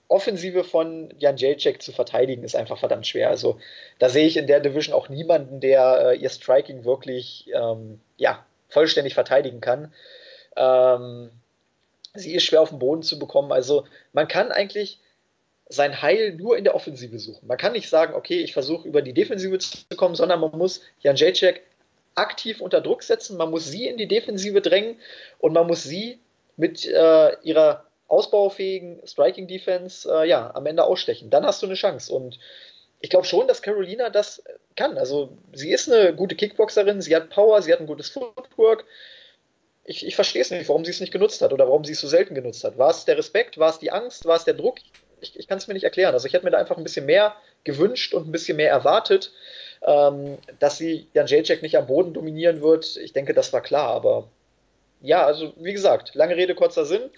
Offensive 0.07 0.63
von 0.63 1.13
Jan 1.19 1.37
Jacek 1.37 1.81
zu 1.81 1.93
verteidigen 1.93 2.43
ist 2.43 2.55
einfach 2.55 2.77
verdammt 2.77 3.07
schwer. 3.07 3.29
Also 3.29 3.59
da 3.97 4.09
sehe 4.09 4.27
ich 4.27 4.35
in 4.35 4.45
der 4.45 4.59
Division 4.59 4.93
auch 4.93 5.07
niemanden, 5.07 5.61
der 5.61 6.11
äh, 6.11 6.17
ihr 6.17 6.29
Striking 6.29 6.83
wirklich 6.83 7.49
ähm, 7.53 8.01
ja, 8.17 8.45
vollständig 8.67 9.13
verteidigen 9.13 9.61
kann. 9.61 9.93
Ähm, 10.57 11.31
sie 12.13 12.35
ist 12.35 12.43
schwer 12.43 12.61
auf 12.61 12.69
den 12.69 12.79
Boden 12.79 13.03
zu 13.03 13.19
bekommen. 13.19 13.51
Also 13.51 13.85
man 14.11 14.27
kann 14.27 14.51
eigentlich 14.51 14.99
sein 15.69 16.01
Heil 16.01 16.33
nur 16.35 16.57
in 16.57 16.65
der 16.65 16.75
Offensive 16.75 17.17
suchen. 17.17 17.47
Man 17.47 17.57
kann 17.57 17.71
nicht 17.71 17.89
sagen, 17.89 18.13
okay, 18.13 18.41
ich 18.41 18.51
versuche 18.51 18.85
über 18.85 19.01
die 19.01 19.13
Defensive 19.13 19.57
zu 19.59 19.95
kommen, 19.95 20.15
sondern 20.15 20.41
man 20.41 20.57
muss 20.57 20.81
Jan 20.99 21.15
Jacek 21.15 21.61
aktiv 22.15 22.61
unter 22.61 22.81
Druck 22.81 23.03
setzen, 23.03 23.37
man 23.37 23.51
muss 23.51 23.65
sie 23.67 23.87
in 23.87 23.97
die 23.97 24.07
Defensive 24.07 24.61
drängen 24.61 24.99
und 25.39 25.53
man 25.53 25.67
muss 25.67 25.83
sie 25.83 26.19
mit 26.57 26.85
äh, 26.85 27.35
ihrer 27.43 27.85
ausbaufähigen 28.07 28.99
Striking 29.05 29.47
Defense 29.47 30.11
äh, 30.11 30.27
ja, 30.27 30.53
am 30.53 30.65
Ende 30.65 30.83
ausstechen. 30.83 31.29
Dann 31.29 31.45
hast 31.45 31.61
du 31.61 31.65
eine 31.65 31.75
Chance. 31.75 32.13
Und 32.13 32.39
ich 32.99 33.09
glaube 33.09 33.25
schon, 33.25 33.47
dass 33.47 33.61
Carolina 33.61 34.09
das 34.09 34.43
kann. 34.75 34.97
Also 34.97 35.37
sie 35.53 35.71
ist 35.71 35.91
eine 35.91 36.13
gute 36.13 36.35
Kickboxerin, 36.35 37.01
sie 37.01 37.15
hat 37.15 37.29
Power, 37.29 37.61
sie 37.61 37.71
hat 37.71 37.79
ein 37.79 37.87
gutes 37.87 38.09
Footwork 38.09 38.85
ich, 39.83 40.05
ich 40.05 40.15
verstehe 40.15 40.41
es 40.41 40.51
nicht, 40.51 40.67
warum 40.69 40.85
sie 40.85 40.91
es 40.91 40.99
nicht 40.99 41.11
genutzt 41.11 41.41
hat 41.41 41.53
oder 41.53 41.67
warum 41.67 41.83
sie 41.83 41.93
es 41.93 42.01
so 42.01 42.07
selten 42.07 42.35
genutzt 42.35 42.63
hat. 42.63 42.77
War 42.77 42.91
es 42.91 43.05
der 43.05 43.17
Respekt, 43.17 43.57
war 43.57 43.69
es 43.69 43.79
die 43.79 43.91
Angst, 43.91 44.25
war 44.25 44.35
es 44.35 44.45
der 44.45 44.53
Druck? 44.53 44.77
Ich, 45.19 45.37
ich 45.37 45.47
kann 45.47 45.57
es 45.57 45.67
mir 45.67 45.73
nicht 45.73 45.83
erklären. 45.83 46.13
Also 46.13 46.27
ich 46.27 46.33
hätte 46.33 46.45
mir 46.45 46.51
da 46.51 46.57
einfach 46.57 46.77
ein 46.77 46.83
bisschen 46.83 47.05
mehr 47.05 47.35
gewünscht 47.63 48.13
und 48.13 48.27
ein 48.27 48.31
bisschen 48.31 48.57
mehr 48.57 48.69
erwartet, 48.69 49.31
ähm, 49.85 50.37
dass 50.59 50.77
sie 50.77 51.07
Jan 51.13 51.27
Jacek 51.27 51.61
nicht 51.61 51.77
am 51.77 51.87
Boden 51.87 52.13
dominieren 52.13 52.61
wird. 52.61 52.97
Ich 52.97 53.13
denke, 53.13 53.33
das 53.33 53.51
war 53.53 53.61
klar, 53.61 53.89
aber 53.89 54.27
ja, 55.01 55.25
also 55.25 55.53
wie 55.57 55.73
gesagt, 55.73 56.13
lange 56.15 56.35
Rede, 56.35 56.55
kurzer 56.55 56.85
Sinn. 56.85 57.09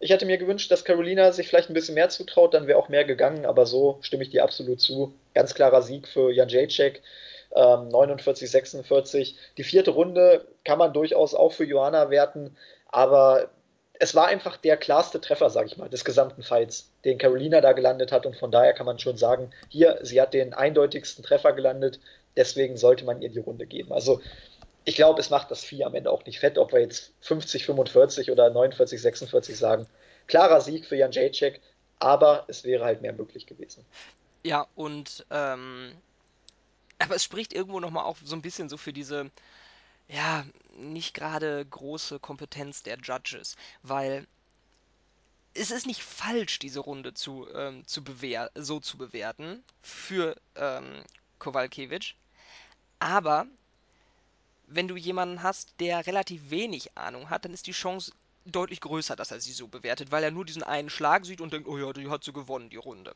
Ich 0.00 0.10
hätte 0.10 0.26
mir 0.26 0.38
gewünscht, 0.38 0.70
dass 0.70 0.84
Carolina 0.84 1.30
sich 1.32 1.48
vielleicht 1.48 1.70
ein 1.70 1.74
bisschen 1.74 1.94
mehr 1.94 2.08
zutraut, 2.08 2.54
dann 2.54 2.66
wäre 2.66 2.78
auch 2.78 2.88
mehr 2.88 3.04
gegangen, 3.04 3.44
aber 3.44 3.66
so 3.66 3.98
stimme 4.00 4.22
ich 4.22 4.30
dir 4.30 4.42
absolut 4.42 4.80
zu. 4.80 5.14
Ganz 5.34 5.54
klarer 5.54 5.82
Sieg 5.82 6.08
für 6.08 6.32
Jan 6.32 6.48
Jacek 6.48 7.02
ähm, 7.54 7.88
49, 7.88 8.50
46. 8.50 9.36
Die 9.58 9.64
vierte 9.64 9.90
Runde 9.90 10.46
kann 10.64 10.78
man 10.78 10.92
durchaus 10.92 11.34
auch 11.34 11.52
für 11.52 11.64
Johanna 11.64 12.10
werten, 12.10 12.56
aber 12.88 13.50
es 14.00 14.14
war 14.14 14.26
einfach 14.26 14.56
der 14.56 14.78
klarste 14.78 15.20
Treffer, 15.20 15.50
sag 15.50 15.66
ich 15.66 15.76
mal, 15.76 15.90
des 15.90 16.06
gesamten 16.06 16.42
Fights, 16.42 16.90
den 17.04 17.18
Carolina 17.18 17.60
da 17.60 17.72
gelandet 17.72 18.12
hat 18.12 18.24
und 18.24 18.34
von 18.34 18.50
daher 18.50 18.72
kann 18.72 18.86
man 18.86 18.98
schon 18.98 19.18
sagen, 19.18 19.50
hier, 19.68 19.98
sie 20.02 20.20
hat 20.20 20.32
den 20.32 20.54
eindeutigsten 20.54 21.22
Treffer 21.22 21.52
gelandet, 21.52 22.00
deswegen 22.34 22.78
sollte 22.78 23.04
man 23.04 23.20
ihr 23.20 23.28
die 23.28 23.38
Runde 23.38 23.66
geben. 23.66 23.92
Also 23.92 24.22
ich 24.86 24.96
glaube, 24.96 25.20
es 25.20 25.28
macht 25.28 25.50
das 25.50 25.62
Vieh 25.62 25.84
am 25.84 25.94
Ende 25.94 26.10
auch 26.10 26.24
nicht 26.24 26.40
fett, 26.40 26.56
ob 26.56 26.72
wir 26.72 26.80
jetzt 26.80 27.12
50, 27.20 27.66
45 27.66 28.30
oder 28.30 28.48
49, 28.48 29.00
46 29.00 29.58
sagen. 29.58 29.86
Klarer 30.26 30.62
Sieg 30.62 30.86
für 30.86 30.96
Jan 30.96 31.12
Jacek, 31.12 31.60
aber 31.98 32.44
es 32.48 32.64
wäre 32.64 32.86
halt 32.86 33.02
mehr 33.02 33.12
möglich 33.12 33.44
gewesen. 33.44 33.84
Ja, 34.44 34.66
und 34.76 35.26
ähm, 35.30 35.92
aber 36.98 37.16
es 37.16 37.24
spricht 37.24 37.52
irgendwo 37.52 37.80
nochmal 37.80 38.04
auch 38.04 38.16
so 38.24 38.34
ein 38.34 38.40
bisschen 38.40 38.70
so 38.70 38.78
für 38.78 38.94
diese, 38.94 39.30
ja, 40.12 40.44
nicht 40.76 41.14
gerade 41.14 41.64
große 41.64 42.18
Kompetenz 42.18 42.82
der 42.82 42.98
Judges, 42.98 43.56
weil 43.82 44.26
es 45.54 45.70
ist 45.70 45.86
nicht 45.86 46.02
falsch, 46.02 46.58
diese 46.58 46.80
Runde 46.80 47.14
zu, 47.14 47.48
ähm, 47.54 47.86
zu 47.86 48.02
bewer 48.04 48.50
so 48.54 48.80
zu 48.80 48.96
bewerten 48.98 49.62
für 49.82 50.36
ähm, 50.56 51.02
Kowalkiewicz, 51.38 52.14
aber 52.98 53.46
wenn 54.66 54.88
du 54.88 54.96
jemanden 54.96 55.42
hast, 55.42 55.74
der 55.80 56.06
relativ 56.06 56.50
wenig 56.50 56.96
Ahnung 56.96 57.30
hat, 57.30 57.44
dann 57.44 57.52
ist 57.52 57.66
die 57.66 57.72
Chance 57.72 58.12
deutlich 58.44 58.80
größer, 58.80 59.16
dass 59.16 59.32
er 59.32 59.40
sie 59.40 59.52
so 59.52 59.68
bewertet, 59.68 60.12
weil 60.12 60.22
er 60.22 60.30
nur 60.30 60.44
diesen 60.44 60.62
einen 60.62 60.90
Schlag 60.90 61.24
sieht 61.24 61.40
und 61.40 61.52
denkt, 61.52 61.68
oh 61.68 61.76
ja, 61.76 61.92
die 61.92 62.08
hat 62.08 62.24
sie 62.24 62.32
gewonnen, 62.32 62.70
die 62.70 62.76
Runde. 62.76 63.14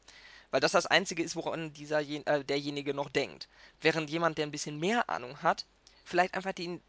Weil 0.51 0.61
das 0.61 0.73
das 0.73 0.87
Einzige 0.87 1.23
ist, 1.23 1.37
woran 1.37 1.73
dieser, 1.73 2.01
äh, 2.01 2.45
derjenige 2.45 2.93
noch 2.95 3.09
denkt. 3.09 3.49
Während 3.81 4.11
jemand, 4.11 4.39
der 4.39 4.47
ein 4.47 4.51
bisschen 4.53 4.79
mehr 4.79 5.09
Ahnung 5.09 5.43
hat, 5.43 5.65
vielleicht 6.05 6.35
einfach 6.35 6.53
die, 6.53 6.81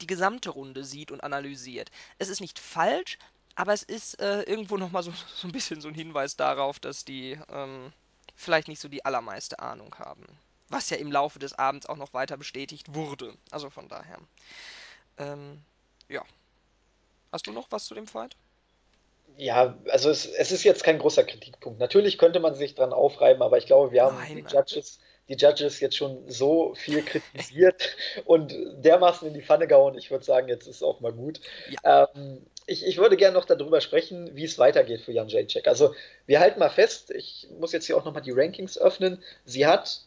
die 0.00 0.06
gesamte 0.06 0.50
Runde 0.50 0.84
sieht 0.84 1.10
und 1.10 1.22
analysiert. 1.22 1.90
Es 2.18 2.28
ist 2.28 2.40
nicht 2.40 2.58
falsch, 2.58 3.18
aber 3.54 3.72
es 3.72 3.82
ist 3.82 4.20
äh, 4.20 4.42
irgendwo 4.42 4.76
nochmal 4.76 5.02
so, 5.02 5.12
so 5.34 5.48
ein 5.48 5.52
bisschen 5.52 5.80
so 5.80 5.88
ein 5.88 5.94
Hinweis 5.94 6.36
darauf, 6.36 6.78
dass 6.78 7.04
die 7.04 7.38
ähm, 7.52 7.92
vielleicht 8.34 8.68
nicht 8.68 8.80
so 8.80 8.88
die 8.88 9.04
allermeiste 9.04 9.58
Ahnung 9.58 9.94
haben. 9.98 10.24
Was 10.68 10.90
ja 10.90 10.96
im 10.96 11.10
Laufe 11.10 11.38
des 11.38 11.52
Abends 11.52 11.86
auch 11.86 11.96
noch 11.96 12.14
weiter 12.14 12.36
bestätigt 12.36 12.94
wurde. 12.94 13.34
Also 13.50 13.70
von 13.70 13.88
daher. 13.88 14.18
Ähm, 15.18 15.60
ja. 16.08 16.24
Hast 17.32 17.46
du 17.46 17.52
noch 17.52 17.66
was 17.70 17.86
zu 17.86 17.94
dem 17.94 18.06
Fight? 18.06 18.36
Ja, 19.36 19.76
also 19.90 20.10
es, 20.10 20.26
es, 20.26 20.52
ist 20.52 20.64
jetzt 20.64 20.84
kein 20.84 20.98
großer 20.98 21.24
Kritikpunkt. 21.24 21.78
Natürlich 21.78 22.18
könnte 22.18 22.40
man 22.40 22.54
sich 22.54 22.74
dran 22.74 22.92
aufreiben, 22.92 23.42
aber 23.42 23.58
ich 23.58 23.66
glaube, 23.66 23.92
wir 23.92 24.04
haben 24.04 24.16
nein, 24.16 24.36
die, 24.36 24.54
Judges, 24.54 24.98
die 25.30 25.36
Judges 25.36 25.80
jetzt 25.80 25.96
schon 25.96 26.28
so 26.28 26.74
viel 26.74 27.02
kritisiert 27.04 27.96
und 28.24 28.52
dermaßen 28.84 29.28
in 29.28 29.34
die 29.34 29.42
Pfanne 29.42 29.66
gehauen. 29.68 29.96
Ich 29.96 30.10
würde 30.10 30.24
sagen, 30.24 30.48
jetzt 30.48 30.66
ist 30.66 30.82
auch 30.82 31.00
mal 31.00 31.12
gut. 31.12 31.40
Ja. 31.84 32.08
Ähm, 32.14 32.44
ich, 32.66 32.86
ich, 32.86 32.98
würde 32.98 33.16
gerne 33.16 33.34
noch 33.34 33.44
darüber 33.44 33.80
sprechen, 33.80 34.34
wie 34.34 34.44
es 34.44 34.58
weitergeht 34.58 35.00
für 35.02 35.12
Jan 35.12 35.28
Jacek. 35.28 35.66
Also 35.66 35.94
wir 36.26 36.40
halten 36.40 36.58
mal 36.58 36.70
fest, 36.70 37.10
ich 37.10 37.48
muss 37.58 37.72
jetzt 37.72 37.86
hier 37.86 37.96
auch 37.96 38.04
nochmal 38.04 38.22
die 38.22 38.32
Rankings 38.32 38.76
öffnen. 38.76 39.22
Sie 39.44 39.66
hat 39.66 40.02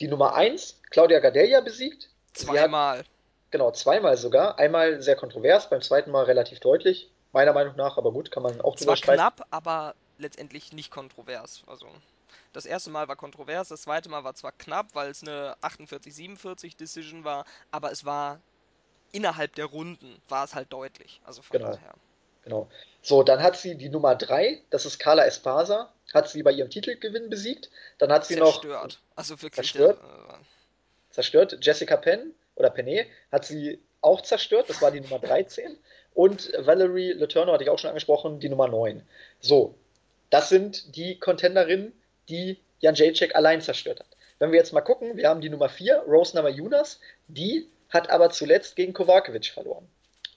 die 0.00 0.08
Nummer 0.08 0.34
1, 0.34 0.80
Claudia 0.90 1.20
Gadelia, 1.20 1.60
besiegt. 1.60 2.08
Zweimal. 2.32 2.98
Hat, 2.98 3.06
genau, 3.50 3.70
zweimal 3.70 4.16
sogar. 4.16 4.58
Einmal 4.58 5.00
sehr 5.00 5.16
kontrovers, 5.16 5.70
beim 5.70 5.80
zweiten 5.80 6.10
Mal 6.10 6.24
relativ 6.24 6.60
deutlich, 6.60 7.10
meiner 7.32 7.52
Meinung 7.52 7.76
nach, 7.76 7.96
aber 7.98 8.12
gut, 8.12 8.30
kann 8.30 8.42
man 8.42 8.60
auch 8.60 8.76
drüber 8.76 8.96
sprechen. 8.96 9.18
knapp, 9.18 9.46
aber 9.50 9.94
letztendlich 10.18 10.72
nicht 10.72 10.90
kontrovers. 10.90 11.62
Also 11.66 11.86
das 12.56 12.64
erste 12.64 12.88
Mal 12.88 13.06
war 13.06 13.16
kontrovers, 13.16 13.68
das 13.68 13.82
zweite 13.82 14.08
Mal 14.08 14.24
war 14.24 14.34
zwar 14.34 14.50
knapp, 14.50 14.94
weil 14.94 15.10
es 15.10 15.22
eine 15.22 15.56
48-47 15.60 16.76
Decision 16.78 17.22
war, 17.22 17.44
aber 17.70 17.92
es 17.92 18.06
war 18.06 18.40
innerhalb 19.12 19.54
der 19.56 19.66
Runden 19.66 20.22
war 20.30 20.44
es 20.44 20.54
halt 20.54 20.72
deutlich. 20.72 21.20
Also 21.24 21.42
von 21.42 21.58
genau. 21.58 21.72
daher. 21.72 21.94
Genau. 22.44 22.68
So, 23.02 23.22
dann 23.22 23.42
hat 23.42 23.58
sie 23.58 23.74
die 23.74 23.90
Nummer 23.90 24.14
3, 24.14 24.62
das 24.70 24.86
ist 24.86 24.98
Carla 24.98 25.26
Espasa, 25.26 25.92
hat 26.14 26.30
sie 26.30 26.42
bei 26.42 26.52
ihrem 26.52 26.70
Titelgewinn 26.70 27.28
besiegt. 27.28 27.70
Dann 27.98 28.10
hat 28.10 28.24
sie 28.24 28.36
zerstört. 28.36 28.64
noch. 28.64 28.88
Zerstört. 28.88 29.00
Also 29.16 29.42
wirklich. 29.42 29.72
Zerstört. 29.72 30.00
Äh, 30.02 31.12
zerstört. 31.12 31.58
Jessica 31.60 31.96
Penn 31.98 32.34
oder 32.54 32.70
Penne 32.70 33.06
hat 33.30 33.44
sie 33.44 33.82
auch 34.00 34.22
zerstört, 34.22 34.70
das 34.70 34.80
war 34.80 34.90
die 34.90 35.00
Nummer 35.00 35.18
13. 35.18 35.76
Und 36.14 36.50
Valerie 36.58 37.12
Letourneau 37.12 37.52
hatte 37.52 37.64
ich 37.64 37.70
auch 37.70 37.78
schon 37.78 37.88
angesprochen, 37.88 38.40
die 38.40 38.48
Nummer 38.48 38.68
9. 38.68 39.02
So, 39.40 39.74
das 40.30 40.48
sind 40.48 40.96
die 40.96 41.18
Contenderinnen, 41.18 41.92
die 42.28 42.58
Jan 42.80 42.94
Jacek 42.94 43.34
allein 43.34 43.60
zerstört 43.60 44.00
hat. 44.00 44.08
Wenn 44.38 44.52
wir 44.52 44.58
jetzt 44.58 44.72
mal 44.72 44.82
gucken, 44.82 45.16
wir 45.16 45.28
haben 45.28 45.40
die 45.40 45.48
Nummer 45.48 45.68
4, 45.68 46.04
Rose 46.06 46.36
Namajunas, 46.36 47.00
die 47.26 47.68
hat 47.88 48.10
aber 48.10 48.30
zuletzt 48.30 48.76
gegen 48.76 48.92
Kovacevic 48.92 49.46
verloren. 49.46 49.88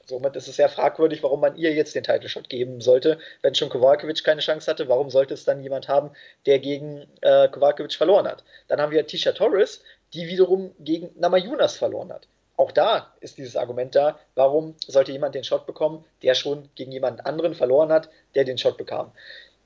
Somit 0.05 0.35
ist 0.35 0.47
es 0.47 0.55
sehr 0.55 0.69
fragwürdig, 0.69 1.21
warum 1.21 1.41
man 1.41 1.55
ihr 1.55 1.71
jetzt 1.73 1.93
den 1.93 2.03
Title 2.03 2.29
Shot 2.29 2.49
geben 2.49 2.81
sollte. 2.81 3.19
Wenn 3.43 3.53
schon 3.53 3.69
Kovacevic 3.69 4.23
keine 4.23 4.41
Chance 4.41 4.69
hatte, 4.69 4.87
warum 4.87 5.09
sollte 5.09 5.35
es 5.35 5.45
dann 5.45 5.61
jemand 5.61 5.87
haben, 5.87 6.11
der 6.47 6.59
gegen 6.59 7.05
äh, 7.21 7.47
Kovacevic 7.47 7.93
verloren 7.93 8.27
hat? 8.27 8.43
Dann 8.67 8.81
haben 8.81 8.91
wir 8.91 9.05
Tisha 9.05 9.33
Torres, 9.33 9.83
die 10.13 10.27
wiederum 10.27 10.73
gegen 10.79 11.11
Namajunas 11.19 11.77
verloren 11.77 12.11
hat. 12.11 12.27
Auch 12.57 12.71
da 12.71 13.13
ist 13.21 13.37
dieses 13.37 13.55
Argument 13.55 13.95
da, 13.95 14.19
warum 14.35 14.75
sollte 14.85 15.11
jemand 15.11 15.35
den 15.35 15.43
Shot 15.43 15.65
bekommen, 15.65 16.03
der 16.23 16.33
schon 16.33 16.69
gegen 16.75 16.91
jemand 16.91 17.25
anderen 17.25 17.53
verloren 17.53 17.91
hat, 17.91 18.09
der 18.35 18.43
den 18.43 18.57
Shot 18.57 18.77
bekam. 18.77 19.11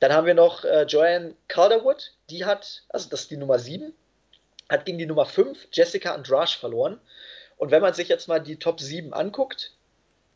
Dann 0.04 0.12
haben 0.12 0.28
wir 0.28 0.34
noch 0.34 0.66
äh, 0.66 0.84
Joanne 0.84 1.34
Calderwood, 1.48 2.12
die 2.30 2.44
hat, 2.44 2.84
also 2.90 3.10
das 3.10 3.22
ist 3.22 3.32
die 3.32 3.38
Nummer 3.38 3.58
7, 3.58 3.94
hat 4.68 4.84
gegen 4.84 4.98
die 4.98 5.06
Nummer 5.06 5.26
5 5.26 5.70
Jessica 5.72 6.14
Andrasch 6.14 6.58
verloren. 6.58 7.00
Und 7.56 7.72
wenn 7.72 7.82
man 7.82 7.94
sich 7.94 8.10
jetzt 8.10 8.28
mal 8.28 8.40
die 8.40 8.58
Top 8.58 8.82
7 8.82 9.14
anguckt, 9.14 9.72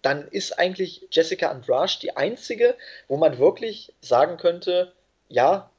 dann 0.04 0.26
ist 0.30 0.58
eigentlich 0.58 1.06
Jessica 1.12 1.52
Andrasch 1.52 2.00
die 2.00 2.16
einzige, 2.16 2.78
wo 3.10 3.18
man 3.18 3.40
wirklich 3.40 3.94
sagen 4.00 4.38
könnte, 4.38 4.94
ja, 5.28 5.70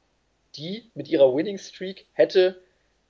die 0.55 0.91
mit 0.93 1.07
ihrer 1.07 1.35
Winning 1.35 1.57
Streak 1.57 2.05
hätte 2.13 2.61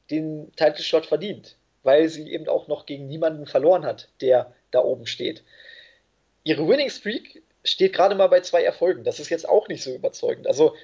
den 0.09 0.49
Title 0.55 0.81
Shot 0.85 1.05
verdient. 1.05 1.57
weil 1.83 2.07
sie 2.07 2.31
eben 2.31 2.47
auch 2.47 2.69
noch 2.69 2.85
gegen 2.85 3.07
niemanden 3.07 3.47
verloren 3.47 3.83
hat, 3.85 4.07
der 4.21 4.53
da 4.71 4.79
oben 4.79 5.07
steht. 5.07 5.43
Ihre 6.45 6.65
Winning 6.69 6.89
Streak 6.89 7.43
steht 7.69 7.93
gerade 7.93 8.15
mal 8.15 8.27
bei 8.27 8.41
zwei 8.41 8.63
Erfolgen. 8.63 9.03
Das 9.03 9.19
ist 9.19 9.29
jetzt 9.29 9.47
auch 9.47 9.67
nicht 9.67 9.83
so 9.83 9.93
überzeugend. 9.93 10.47
Also 10.47 10.75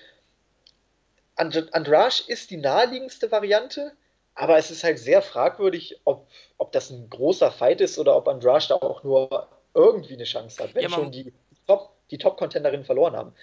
And 1.35 1.73
Andrasch 1.73 2.27
ist 2.27 2.49
die 2.49 2.57
naheliegendste 2.57 3.29
Variante, 3.31 3.91
aber 4.35 4.57
es 4.57 4.71
ist 4.71 4.83
halt 4.83 4.99
sehr 4.99 5.21
fragwürdig, 5.21 5.99
ob, 6.05 6.27
ob 6.57 6.71
das 6.71 6.89
ein 6.89 7.09
großer 7.09 7.51
Fight 7.51 7.81
ist 7.81 7.99
oder 7.99 8.15
ob 8.15 8.27
Andrasch 8.27 8.69
da 8.69 8.75
auch 8.75 9.03
nur 9.03 9.49
irgendwie 9.73 10.13
eine 10.13 10.23
Chance 10.23 10.63
hat, 10.63 10.73
wenn 10.73 10.83
ja, 10.83 10.89
schon 10.89 11.11
die 11.11 11.33
Top, 11.67 11.91
die 12.11 12.17
Top-Contenderinnen 12.17 12.85
verloren 12.85 13.15
haben. 13.15 13.33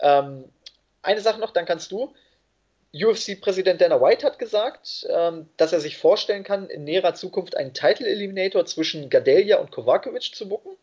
Ähm, 0.00 0.44
eine 1.02 1.20
Sache 1.20 1.40
noch, 1.40 1.52
dann 1.52 1.64
kannst 1.64 1.90
du. 1.92 2.14
UFC-Präsident 2.92 3.80
Dana 3.80 4.00
White 4.00 4.26
hat 4.26 4.38
gesagt, 4.38 5.06
ähm, 5.08 5.48
dass 5.56 5.72
er 5.72 5.80
sich 5.80 5.96
vorstellen 5.96 6.42
kann, 6.42 6.68
in 6.68 6.84
näherer 6.84 7.14
Zukunft 7.14 7.56
einen 7.56 7.72
Title 7.72 8.06
Eliminator 8.06 8.66
zwischen 8.66 9.08
Gadelia 9.08 9.58
und 9.58 9.70
Kovacevic 9.70 10.34
zu 10.34 10.48
bucken. 10.48 10.76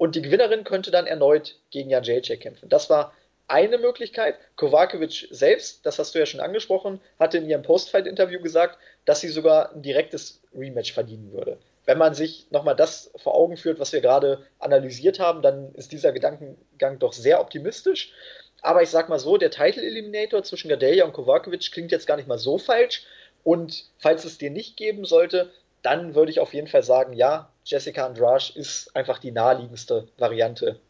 Und 0.00 0.14
die 0.14 0.22
Gewinnerin 0.22 0.64
könnte 0.64 0.90
dann 0.90 1.06
erneut 1.06 1.56
gegen 1.68 1.90
Jan 1.90 2.04
Jacek 2.04 2.40
kämpfen. 2.40 2.70
Das 2.70 2.88
war 2.88 3.12
eine 3.48 3.76
Möglichkeit. 3.76 4.36
Kovacevic 4.56 5.28
selbst, 5.30 5.84
das 5.84 5.98
hast 5.98 6.14
du 6.14 6.18
ja 6.18 6.24
schon 6.24 6.40
angesprochen, 6.40 7.02
hatte 7.18 7.36
in 7.36 7.46
ihrem 7.46 7.60
Postfight-Interview 7.60 8.40
gesagt, 8.40 8.78
dass 9.04 9.20
sie 9.20 9.28
sogar 9.28 9.72
ein 9.74 9.82
direktes 9.82 10.40
Rematch 10.56 10.94
verdienen 10.94 11.30
würde. 11.32 11.58
Wenn 11.84 11.98
man 11.98 12.14
sich 12.14 12.46
nochmal 12.48 12.76
das 12.76 13.12
vor 13.16 13.34
Augen 13.34 13.58
führt, 13.58 13.78
was 13.78 13.92
wir 13.92 14.00
gerade 14.00 14.42
analysiert 14.58 15.20
haben, 15.20 15.42
dann 15.42 15.74
ist 15.74 15.92
dieser 15.92 16.12
Gedankengang 16.12 16.98
doch 16.98 17.12
sehr 17.12 17.38
optimistisch. 17.38 18.10
Aber 18.62 18.80
ich 18.80 18.88
sag 18.88 19.10
mal 19.10 19.18
so, 19.18 19.36
der 19.36 19.50
Title 19.50 19.82
Eliminator 19.82 20.42
zwischen 20.44 20.70
Gadelia 20.70 21.04
und 21.04 21.12
Kovacevic 21.12 21.72
klingt 21.72 21.92
jetzt 21.92 22.06
gar 22.06 22.16
nicht 22.16 22.26
mal 22.26 22.38
so 22.38 22.56
falsch. 22.56 23.04
Und 23.44 23.84
falls 23.98 24.24
es 24.24 24.38
dir 24.38 24.50
nicht 24.50 24.78
geben 24.78 25.04
sollte, 25.04 25.50
dann 25.82 26.14
würde 26.14 26.30
ich 26.30 26.40
auf 26.40 26.54
jeden 26.54 26.68
Fall 26.68 26.82
sagen, 26.82 27.12
ja, 27.12 27.49
Jessica 27.64 28.06
Andrade 28.06 28.52
ist 28.54 28.94
einfach 28.96 29.18
die 29.18 29.32
naheliegendste 29.32 30.08
Variante, 30.18 30.80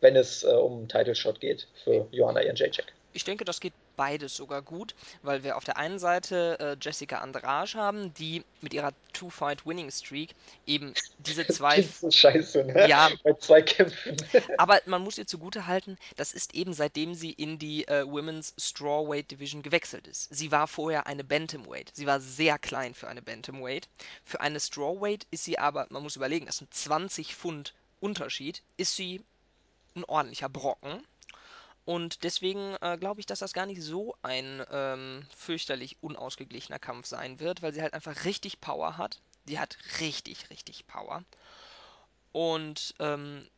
wenn 0.00 0.16
es 0.16 0.44
äh, 0.44 0.48
um 0.48 0.78
einen 0.78 0.88
Title 0.88 1.14
Shot 1.14 1.40
geht 1.40 1.68
für 1.84 2.06
Joanna 2.10 2.42
Jędrzejczyk. 2.42 2.92
Ich 3.12 3.24
denke, 3.24 3.44
das 3.44 3.60
geht 3.60 3.72
beides 3.98 4.36
sogar 4.36 4.62
gut, 4.62 4.94
weil 5.22 5.42
wir 5.42 5.56
auf 5.58 5.64
der 5.64 5.76
einen 5.76 5.98
Seite 5.98 6.58
äh, 6.60 6.76
Jessica 6.80 7.18
Andrade 7.18 7.74
haben, 7.74 8.14
die 8.14 8.44
mit 8.62 8.72
ihrer 8.72 8.92
Two-Fight-Winning-Streak 9.12 10.30
eben 10.66 10.94
diese 11.18 11.46
zwei. 11.48 11.82
Das 11.82 12.00
so 12.00 12.10
scheiße, 12.10 12.64
ne? 12.64 12.88
Ja. 12.88 13.10
Bei 13.24 13.34
zwei 13.34 13.60
Kämpfen. 13.60 14.16
aber 14.56 14.80
man 14.86 15.02
muss 15.02 15.18
ihr 15.18 15.26
zugute 15.26 15.66
halten, 15.66 15.98
das 16.16 16.32
ist 16.32 16.54
eben 16.54 16.72
seitdem 16.72 17.14
sie 17.14 17.32
in 17.32 17.58
die 17.58 17.86
äh, 17.88 18.06
Women's 18.06 18.54
Strawweight 18.56 19.30
Division 19.32 19.62
gewechselt 19.62 20.06
ist. 20.06 20.32
Sie 20.34 20.52
war 20.52 20.68
vorher 20.68 21.06
eine 21.08 21.24
Bantamweight. 21.24 21.90
Sie 21.92 22.06
war 22.06 22.20
sehr 22.20 22.58
klein 22.58 22.94
für 22.94 23.08
eine 23.08 23.20
Bantamweight. 23.20 23.88
Für 24.24 24.40
eine 24.40 24.60
Strawweight 24.60 25.26
ist 25.32 25.44
sie 25.44 25.58
aber, 25.58 25.86
man 25.90 26.04
muss 26.04 26.16
überlegen, 26.16 26.46
das 26.46 26.58
sind 26.58 26.72
20 26.72 27.34
Pfund 27.34 27.74
Unterschied, 28.00 28.62
ist 28.76 28.94
sie 28.94 29.20
ein 29.96 30.04
ordentlicher 30.04 30.48
Brocken. 30.48 31.02
Und 31.88 32.22
deswegen 32.22 32.76
äh, 32.82 32.98
glaube 33.00 33.18
ich, 33.20 33.24
dass 33.24 33.38
das 33.38 33.54
gar 33.54 33.64
nicht 33.64 33.80
so 33.80 34.14
ein 34.20 34.62
ähm, 34.70 35.26
fürchterlich 35.34 35.96
unausgeglichener 36.02 36.78
Kampf 36.78 37.06
sein 37.06 37.40
wird, 37.40 37.62
weil 37.62 37.72
sie 37.72 37.80
halt 37.80 37.94
einfach 37.94 38.26
richtig 38.26 38.60
Power 38.60 38.98
hat. 38.98 39.22
Die 39.46 39.58
hat 39.58 39.78
richtig, 39.98 40.50
richtig 40.50 40.86
Power. 40.86 41.24
Und 42.32 42.94
ähm, 42.98 43.48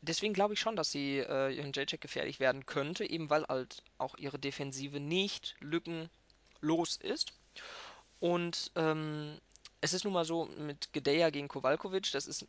deswegen 0.00 0.34
glaube 0.34 0.54
ich 0.54 0.60
schon, 0.60 0.74
dass 0.74 0.90
sie 0.90 1.18
äh, 1.18 1.54
ihren 1.54 1.70
J-Check 1.70 2.00
gefährlich 2.00 2.40
werden 2.40 2.66
könnte, 2.66 3.08
eben 3.08 3.30
weil 3.30 3.46
halt 3.46 3.84
auch 3.96 4.16
ihre 4.18 4.40
Defensive 4.40 4.98
nicht 4.98 5.54
lückenlos 5.60 6.96
ist. 6.96 7.32
Und 8.18 8.72
ähm, 8.74 9.38
es 9.80 9.92
ist 9.92 10.02
nun 10.02 10.14
mal 10.14 10.24
so 10.24 10.46
mit 10.46 10.92
Gedeya 10.92 11.30
gegen 11.30 11.46
Kowalkovic, 11.46 12.10
das 12.10 12.26
ist, 12.26 12.48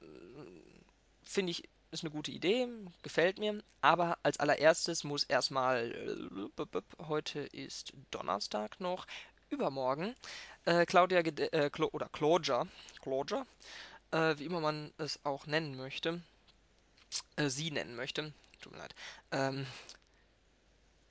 finde 1.22 1.52
ich, 1.52 1.70
ist 1.95 2.03
eine 2.03 2.11
gute 2.11 2.31
Idee, 2.31 2.67
gefällt 3.01 3.39
mir. 3.39 3.63
Aber 3.81 4.17
als 4.22 4.39
allererstes 4.39 5.03
muss 5.03 5.23
erstmal, 5.23 5.91
äh, 5.91 7.05
heute 7.07 7.39
ist 7.39 7.93
Donnerstag 8.11 8.80
noch, 8.80 9.07
übermorgen, 9.49 10.15
äh, 10.65 10.85
Claudia 10.85 11.22
Gede 11.22 11.51
äh, 11.53 11.69
Clo 11.69 11.89
oder 11.91 12.09
Claudia, 12.09 12.67
Claudia, 13.01 13.45
äh, 14.11 14.38
wie 14.38 14.45
immer 14.45 14.59
man 14.59 14.91
es 14.97 15.19
auch 15.23 15.47
nennen 15.47 15.77
möchte, 15.77 16.22
äh, 17.38 17.49
sie 17.49 17.72
nennen 17.72 17.95
möchte, 17.95 18.34
tut 18.61 18.73
mir 18.73 18.80
leid, 18.80 18.95
ähm, 19.31 19.65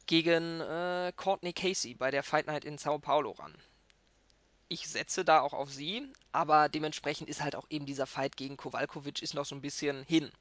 gegen 0.07 0.59
Courtney 1.17 1.55
Casey 1.55 1.95
bei 1.95 2.11
der 2.11 2.23
Fight 2.23 2.47
Night 2.47 2.67
in 2.67 2.77
Sao 2.77 2.99
Paulo 2.99 3.31
ran. 3.31 3.55
Ich 4.69 4.89
setze 4.89 5.25
da 5.25 5.41
auch 5.41 5.53
auf 5.53 5.73
sie, 5.73 6.11
aber 6.33 6.69
dementsprechend 6.69 7.29
ist 7.29 7.43
halt 7.43 7.55
auch 7.55 7.67
eben 7.71 7.87
dieser 7.87 8.07
Fight 8.07 8.37
gegen 8.37 8.57
Kowalkovic 8.57 9.23
ist 9.23 9.35
noch 9.35 9.45
so 9.45 9.55
ein 9.55 9.61
bisschen 9.61 10.03
hin. 10.05 10.33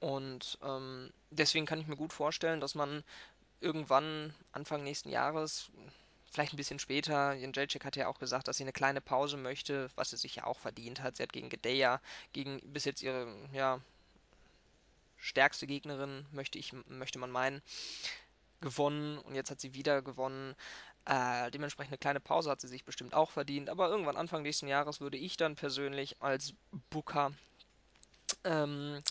Und 0.00 0.58
ähm, 0.62 1.12
deswegen 1.30 1.66
kann 1.66 1.80
ich 1.80 1.86
mir 1.86 1.96
gut 1.96 2.12
vorstellen, 2.12 2.60
dass 2.60 2.74
man 2.74 3.04
irgendwann 3.60 4.32
Anfang 4.52 4.84
nächsten 4.84 5.10
Jahres, 5.10 5.70
vielleicht 6.30 6.52
ein 6.52 6.56
bisschen 6.58 6.78
später, 6.78 7.34
Jan 7.34 7.52
Jacek 7.52 7.84
hat 7.84 7.96
ja 7.96 8.08
auch 8.08 8.18
gesagt, 8.18 8.48
dass 8.48 8.56
sie 8.56 8.64
eine 8.64 8.72
kleine 8.72 9.00
Pause 9.00 9.36
möchte, 9.36 9.90
was 9.96 10.10
sie 10.10 10.16
sich 10.16 10.36
ja 10.36 10.44
auch 10.44 10.58
verdient 10.58 11.02
hat. 11.02 11.16
Sie 11.16 11.22
hat 11.22 11.32
gegen 11.32 11.48
Gedeya, 11.48 12.00
gegen 12.32 12.60
bis 12.72 12.84
jetzt 12.84 13.02
ihre 13.02 13.34
ja, 13.52 13.80
stärkste 15.16 15.66
Gegnerin, 15.66 16.26
möchte, 16.32 16.58
ich, 16.58 16.72
möchte 16.86 17.18
man 17.18 17.30
meinen, 17.30 17.62
gewonnen 18.60 19.18
und 19.18 19.34
jetzt 19.34 19.50
hat 19.50 19.60
sie 19.60 19.74
wieder 19.74 20.02
gewonnen. 20.02 20.54
Äh, 21.08 21.50
dementsprechend 21.50 21.92
eine 21.92 21.98
kleine 21.98 22.20
Pause 22.20 22.50
hat 22.50 22.60
sie 22.60 22.68
sich 22.68 22.84
bestimmt 22.84 23.14
auch 23.14 23.30
verdient, 23.30 23.70
aber 23.70 23.88
irgendwann 23.88 24.18
Anfang 24.18 24.42
nächsten 24.42 24.68
Jahres 24.68 25.00
würde 25.00 25.16
ich 25.16 25.38
dann 25.38 25.56
persönlich 25.56 26.16
als 26.20 26.52
Booker 26.90 27.32
ähm, 28.44 29.02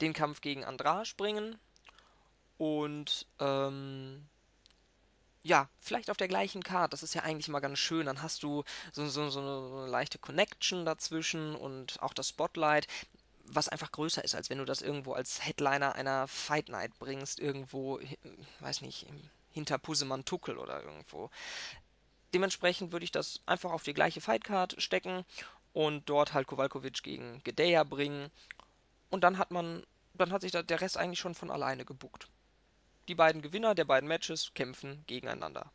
den 0.00 0.12
Kampf 0.12 0.40
gegen 0.40 0.64
Andrade 0.64 1.08
bringen 1.16 1.56
und 2.58 3.28
ähm, 3.38 4.26
ja, 5.44 5.68
vielleicht 5.78 6.10
auf 6.10 6.16
der 6.16 6.26
gleichen 6.26 6.64
Card. 6.64 6.92
Das 6.92 7.04
ist 7.04 7.14
ja 7.14 7.22
eigentlich 7.22 7.46
immer 7.46 7.60
ganz 7.60 7.78
schön. 7.78 8.06
Dann 8.06 8.20
hast 8.20 8.42
du 8.42 8.64
so, 8.90 9.06
so, 9.06 9.30
so 9.30 9.38
eine 9.40 9.86
leichte 9.86 10.18
Connection 10.18 10.84
dazwischen 10.84 11.54
und 11.54 12.02
auch 12.02 12.12
das 12.12 12.30
Spotlight, 12.30 12.88
was 13.44 13.68
einfach 13.68 13.92
größer 13.92 14.24
ist, 14.24 14.34
als 14.34 14.50
wenn 14.50 14.58
du 14.58 14.64
das 14.64 14.82
irgendwo 14.82 15.12
als 15.12 15.46
Headliner 15.46 15.94
einer 15.94 16.26
Fight 16.26 16.68
Night 16.68 16.98
bringst, 16.98 17.38
irgendwo, 17.38 18.00
weiß 18.58 18.80
nicht, 18.80 19.06
hinter 19.56 19.78
Pusemann 19.78 20.26
Tuckel 20.26 20.58
oder 20.58 20.82
irgendwo. 20.82 21.30
Dementsprechend 22.34 22.92
würde 22.92 23.04
ich 23.04 23.10
das 23.10 23.40
einfach 23.46 23.72
auf 23.72 23.84
die 23.84 23.94
gleiche 23.94 24.20
Fight 24.20 24.44
Card 24.44 24.76
stecken 24.76 25.24
und 25.72 26.08
dort 26.10 26.34
halt 26.34 26.46
Kowalkovic 26.46 27.02
gegen 27.02 27.40
Gedeya 27.42 27.82
bringen. 27.82 28.30
Und 29.08 29.24
dann 29.24 29.38
hat 29.38 29.50
man 29.50 29.82
dann 30.12 30.30
hat 30.30 30.42
sich 30.42 30.52
der 30.52 30.80
Rest 30.80 30.98
eigentlich 30.98 31.18
schon 31.18 31.34
von 31.34 31.50
alleine 31.50 31.86
gebuckt. 31.86 32.28
Die 33.08 33.14
beiden 33.14 33.40
Gewinner 33.40 33.74
der 33.74 33.84
beiden 33.84 34.08
Matches 34.08 34.52
kämpfen 34.54 35.02
gegeneinander. 35.06 35.70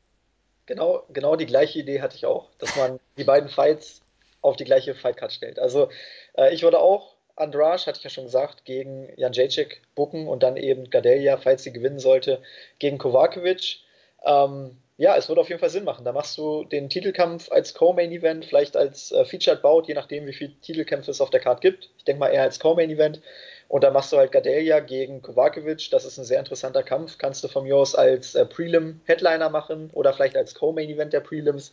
Genau, 0.67 1.03
genau 1.09 1.35
die 1.35 1.47
gleiche 1.47 1.79
Idee 1.79 2.01
hatte 2.01 2.15
ich 2.15 2.25
auch, 2.27 2.49
dass 2.59 2.75
man 2.75 2.99
die 3.17 3.23
beiden 3.23 3.49
Fights 3.49 4.01
auf 4.41 4.57
die 4.57 4.63
gleiche 4.63 4.93
Fightcard 4.93 5.33
stellt. 5.33 5.57
Also 5.57 5.89
äh, 6.35 6.53
ich 6.53 6.61
würde 6.61 6.79
auch 6.79 7.15
Andrasch, 7.35 7.87
hatte 7.87 7.97
ich 7.97 8.03
ja 8.03 8.09
schon 8.09 8.25
gesagt, 8.25 8.65
gegen 8.65 9.11
Jan 9.17 9.33
Jacek 9.33 9.81
bucken 9.95 10.27
und 10.27 10.43
dann 10.43 10.57
eben 10.57 10.89
Gadelia, 10.89 11.37
falls 11.37 11.63
sie 11.63 11.73
gewinnen 11.73 11.99
sollte, 11.99 12.41
gegen 12.79 12.97
Kovacevic. 12.97 13.79
Ähm, 14.25 14.77
ja, 14.97 15.17
es 15.17 15.29
würde 15.29 15.41
auf 15.41 15.49
jeden 15.49 15.59
Fall 15.59 15.71
Sinn 15.71 15.83
machen. 15.83 16.05
Da 16.05 16.11
machst 16.11 16.37
du 16.37 16.63
den 16.63 16.87
Titelkampf 16.87 17.51
als 17.51 17.73
Co-Main-Event, 17.73 18.45
vielleicht 18.45 18.77
als 18.77 19.11
äh, 19.11 19.25
Featured 19.25 19.63
Bout, 19.63 19.85
je 19.87 19.95
nachdem, 19.95 20.27
wie 20.27 20.33
viele 20.33 20.53
Titelkämpfe 20.61 21.09
es 21.09 21.21
auf 21.21 21.31
der 21.31 21.39
Card 21.39 21.61
gibt. 21.61 21.89
Ich 21.97 22.03
denke 22.03 22.19
mal 22.19 22.27
eher 22.27 22.43
als 22.43 22.59
Co-Main-Event. 22.59 23.19
Und 23.67 23.83
dann 23.83 23.93
machst 23.93 24.11
du 24.11 24.17
halt 24.17 24.31
Gadelia 24.31 24.79
gegen 24.79 25.23
Kovacevic. 25.23 25.89
Das 25.89 26.05
ist 26.05 26.19
ein 26.19 26.25
sehr 26.25 26.37
interessanter 26.39 26.83
Kampf. 26.83 27.17
Kannst 27.17 27.43
du 27.43 27.47
von 27.47 27.63
mir 27.63 27.77
aus 27.77 27.95
als 27.95 28.35
äh, 28.35 28.45
Prelim-Headliner 28.45 29.49
machen 29.49 29.89
oder 29.93 30.13
vielleicht 30.13 30.37
als 30.37 30.53
Co-Main-Event 30.53 31.13
der 31.13 31.21
Prelims. 31.21 31.71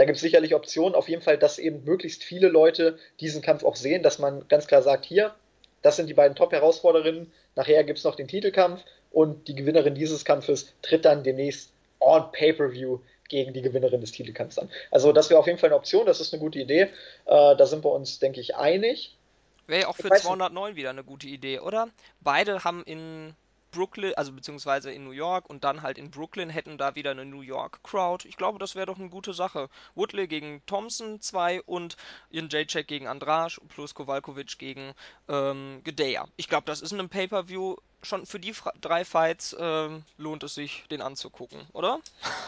Da 0.00 0.06
gibt 0.06 0.16
es 0.16 0.22
sicherlich 0.22 0.54
Optionen. 0.54 0.94
Auf 0.94 1.10
jeden 1.10 1.20
Fall, 1.20 1.36
dass 1.36 1.58
eben 1.58 1.84
möglichst 1.84 2.24
viele 2.24 2.48
Leute 2.48 2.98
diesen 3.20 3.42
Kampf 3.42 3.64
auch 3.64 3.76
sehen, 3.76 4.02
dass 4.02 4.18
man 4.18 4.48
ganz 4.48 4.66
klar 4.66 4.80
sagt, 4.80 5.04
hier, 5.04 5.34
das 5.82 5.96
sind 5.96 6.06
die 6.06 6.14
beiden 6.14 6.34
Top-Herausforderinnen. 6.34 7.30
Nachher 7.54 7.84
gibt 7.84 7.98
es 7.98 8.04
noch 8.06 8.14
den 8.14 8.26
Titelkampf 8.26 8.82
und 9.10 9.46
die 9.46 9.54
Gewinnerin 9.54 9.94
dieses 9.94 10.24
Kampfes 10.24 10.72
tritt 10.80 11.04
dann 11.04 11.22
demnächst 11.22 11.74
on 12.00 12.32
Pay-Per-View 12.32 13.00
gegen 13.28 13.52
die 13.52 13.60
Gewinnerin 13.60 14.00
des 14.00 14.12
Titelkampfs 14.12 14.58
an. 14.58 14.70
Also 14.90 15.12
das 15.12 15.28
wäre 15.28 15.38
auf 15.38 15.46
jeden 15.46 15.58
Fall 15.58 15.68
eine 15.68 15.76
Option, 15.76 16.06
das 16.06 16.18
ist 16.18 16.32
eine 16.32 16.40
gute 16.40 16.60
Idee. 16.60 16.88
Äh, 17.26 17.56
da 17.56 17.66
sind 17.66 17.84
wir 17.84 17.92
uns, 17.92 18.20
denke 18.20 18.40
ich, 18.40 18.56
einig. 18.56 19.18
Wäre 19.66 19.82
ja 19.82 19.88
auch 19.88 19.96
für 19.96 20.08
209 20.08 20.76
wieder 20.76 20.88
eine 20.88 21.04
gute 21.04 21.26
Idee, 21.26 21.58
oder? 21.58 21.90
Beide 22.20 22.64
haben 22.64 22.84
in 22.84 23.34
Brooklyn, 23.70 24.14
also 24.14 24.32
beziehungsweise 24.32 24.92
in 24.92 25.04
New 25.04 25.10
York 25.12 25.48
und 25.48 25.64
dann 25.64 25.82
halt 25.82 25.98
in 25.98 26.10
Brooklyn 26.10 26.50
hätten 26.50 26.78
da 26.78 26.94
wieder 26.94 27.10
eine 27.10 27.24
New 27.24 27.42
York 27.42 27.82
Crowd. 27.82 28.28
Ich 28.28 28.36
glaube, 28.36 28.58
das 28.58 28.74
wäre 28.74 28.86
doch 28.86 28.98
eine 28.98 29.08
gute 29.08 29.34
Sache. 29.34 29.68
Woodley 29.94 30.26
gegen 30.26 30.62
Thompson 30.66 31.20
2 31.20 31.62
und 31.62 31.96
Ian 32.30 32.48
Jacek 32.50 32.86
gegen 32.86 33.06
Andrasch 33.06 33.60
plus 33.68 33.94
Kowalkovic 33.94 34.58
gegen 34.58 34.94
ähm, 35.28 35.80
Gedeya. 35.84 36.26
Ich 36.36 36.48
glaube, 36.48 36.64
das 36.66 36.82
ist 36.82 36.92
in 36.92 36.98
einem 36.98 37.08
Pay-Per-View 37.08 37.76
schon 38.02 38.26
für 38.26 38.40
die 38.40 38.54
drei 38.80 39.04
Fights 39.04 39.56
ähm, 39.58 40.04
lohnt 40.16 40.42
es 40.42 40.54
sich, 40.54 40.84
den 40.90 41.02
anzugucken, 41.02 41.60
oder? 41.72 42.00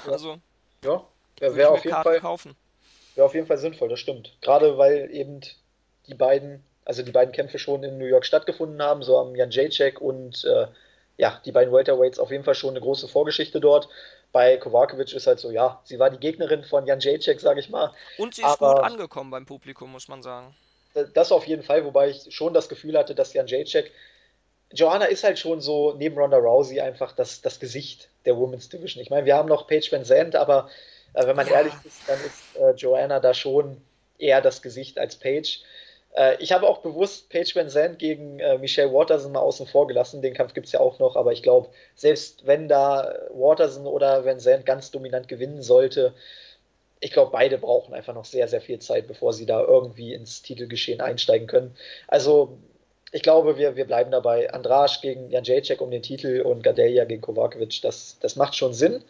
Ja. 0.06 0.12
Also, 0.12 0.38
ja, 0.84 1.04
wäre 1.38 1.56
wär 1.56 1.70
auf 1.70 1.84
jeden 1.84 1.94
Karten 1.94 2.08
Fall. 2.08 2.20
Kaufen. 2.20 2.56
wäre 3.14 3.26
auf 3.26 3.34
jeden 3.34 3.46
Fall 3.46 3.58
sinnvoll, 3.58 3.88
das 3.88 4.00
stimmt. 4.00 4.36
Gerade 4.40 4.78
weil 4.78 5.10
eben 5.12 5.40
die 6.06 6.14
beiden, 6.14 6.64
also 6.84 7.02
die 7.02 7.12
beiden 7.12 7.32
Kämpfe 7.32 7.58
schon 7.58 7.84
in 7.84 7.98
New 7.98 8.06
York 8.06 8.24
stattgefunden 8.24 8.82
haben, 8.82 9.02
so 9.02 9.18
haben 9.18 9.34
Jan 9.34 9.50
Jacek 9.50 10.00
und 10.00 10.44
äh, 10.44 10.66
ja, 11.22 11.40
die 11.44 11.52
beiden 11.52 11.72
Welterweights 11.72 12.18
auf 12.18 12.32
jeden 12.32 12.42
Fall 12.42 12.56
schon 12.56 12.70
eine 12.70 12.80
große 12.80 13.06
Vorgeschichte 13.06 13.60
dort. 13.60 13.88
Bei 14.32 14.56
Kovacevic 14.56 15.12
ist 15.12 15.28
halt 15.28 15.38
so, 15.38 15.52
ja, 15.52 15.80
sie 15.84 16.00
war 16.00 16.10
die 16.10 16.18
Gegnerin 16.18 16.64
von 16.64 16.84
Jan 16.84 16.98
Jacek, 16.98 17.38
sage 17.40 17.60
ich 17.60 17.70
mal. 17.70 17.94
Und 18.16 18.34
sie 18.34 18.44
ist 18.44 18.58
gut 18.58 18.80
Aber 18.80 18.82
angekommen 18.82 19.30
beim 19.30 19.46
Publikum, 19.46 19.92
muss 19.92 20.08
man 20.08 20.20
sagen. 20.24 20.56
das 21.14 21.30
auf 21.30 21.46
jeden 21.46 21.62
Fall, 21.62 21.84
wobei 21.84 22.10
ich 22.10 22.34
schon 22.34 22.52
das 22.52 22.68
Gefühl 22.68 22.98
hatte, 22.98 23.14
dass 23.14 23.34
Jan 23.34 23.46
Jacek, 23.46 23.92
Joanna 24.72 25.04
ist 25.04 25.22
halt 25.22 25.38
schon 25.38 25.60
so 25.60 25.94
neben 25.96 26.18
Ronda 26.18 26.38
Rousey 26.38 26.80
einfach 26.80 27.12
das, 27.12 27.40
das 27.40 27.60
Gesicht 27.60 28.08
der 28.24 28.36
Women's 28.36 28.68
Division. 28.68 29.00
Ich 29.00 29.10
meine, 29.10 29.24
wir 29.26 29.36
haben 29.36 29.48
noch 29.48 29.68
Paige 29.68 29.92
Van 29.92 30.04
Zandt, 30.04 30.34
aber 30.34 30.70
äh, 31.14 31.24
wenn 31.26 31.36
man 31.36 31.46
ehrlich 31.46 31.74
Ja, 31.74 31.80
ist, 31.84 32.08
dann 32.08 32.18
ist 32.24 32.56
äh, 32.56 32.72
Joanna 32.72 33.20
da 33.20 33.32
schon 33.32 33.80
eher 34.18 34.40
das 34.40 34.60
Gesicht 34.60 34.98
als 34.98 35.14
Paige. 35.16 35.60
Äh, 36.14 36.36
ich 36.42 36.52
habe 36.52 36.68
auch 36.68 36.78
bewusst 36.78 37.28
Paige 37.30 37.52
Van 37.54 37.68
Zandt 37.68 37.98
gegen 37.98 38.38
äh, 38.38 38.58
Michelle 38.58 38.92
Waterson 38.92 39.32
mal 39.32 39.40
außen 39.40 39.66
vor 39.66 39.86
gelassen. 39.86 40.22
Den 40.22 40.34
Kampf 40.34 40.54
gibt 40.54 40.66
es 40.66 40.72
ja 40.72 40.80
auch 40.80 40.98
noch, 40.98 41.16
aber 41.16 41.32
ich 41.32 41.42
glaube, 41.42 41.68
selbst 41.94 42.46
wenn 42.46 42.68
da 42.68 43.14
Waterson 43.30 43.86
oder 43.86 44.24
Van 44.24 44.40
Zandt 44.40 44.66
ganz 44.66 44.90
dominant 44.90 45.28
gewinnen 45.28 45.62
sollte, 45.62 46.14
ich 47.00 47.10
glaube, 47.10 47.32
beide 47.32 47.58
brauchen 47.58 47.94
einfach 47.94 48.14
noch 48.14 48.24
sehr, 48.24 48.46
sehr 48.46 48.60
viel 48.60 48.78
Zeit, 48.78 49.08
bevor 49.08 49.32
sie 49.32 49.44
da 49.44 49.60
irgendwie 49.60 50.14
ins 50.14 50.42
Titelgeschehen 50.42 51.00
einsteigen 51.00 51.48
können. 51.48 51.76
Also, 52.06 52.58
ich 53.10 53.22
glaube, 53.22 53.58
wir, 53.58 53.74
wir 53.76 53.86
bleiben 53.86 54.12
dabei. 54.12 54.52
Andrasch 54.52 55.00
gegen 55.00 55.28
Jan 55.28 55.44
Jacek 55.44 55.80
um 55.80 55.90
den 55.90 56.02
Titel 56.02 56.42
und 56.42 56.62
Gadelia 56.62 57.04
gegen 57.04 57.20
Kovacevic, 57.20 57.82
das, 57.82 58.18
das 58.20 58.36
macht 58.36 58.54
schon 58.54 58.72
Sinn. 58.72 59.02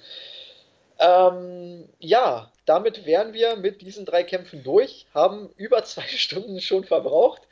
Ähm, 1.02 1.88
ja, 1.98 2.48
damit 2.64 3.06
wären 3.06 3.32
wir 3.32 3.56
mit 3.56 3.82
diesen 3.82 4.06
drei 4.06 4.22
Kämpfen 4.22 4.62
durch, 4.62 5.06
haben 5.12 5.50
über 5.56 5.84
zwei 5.84 6.06
Stunden 6.06 6.60
schon 6.60 6.84
verbraucht, 6.84 7.42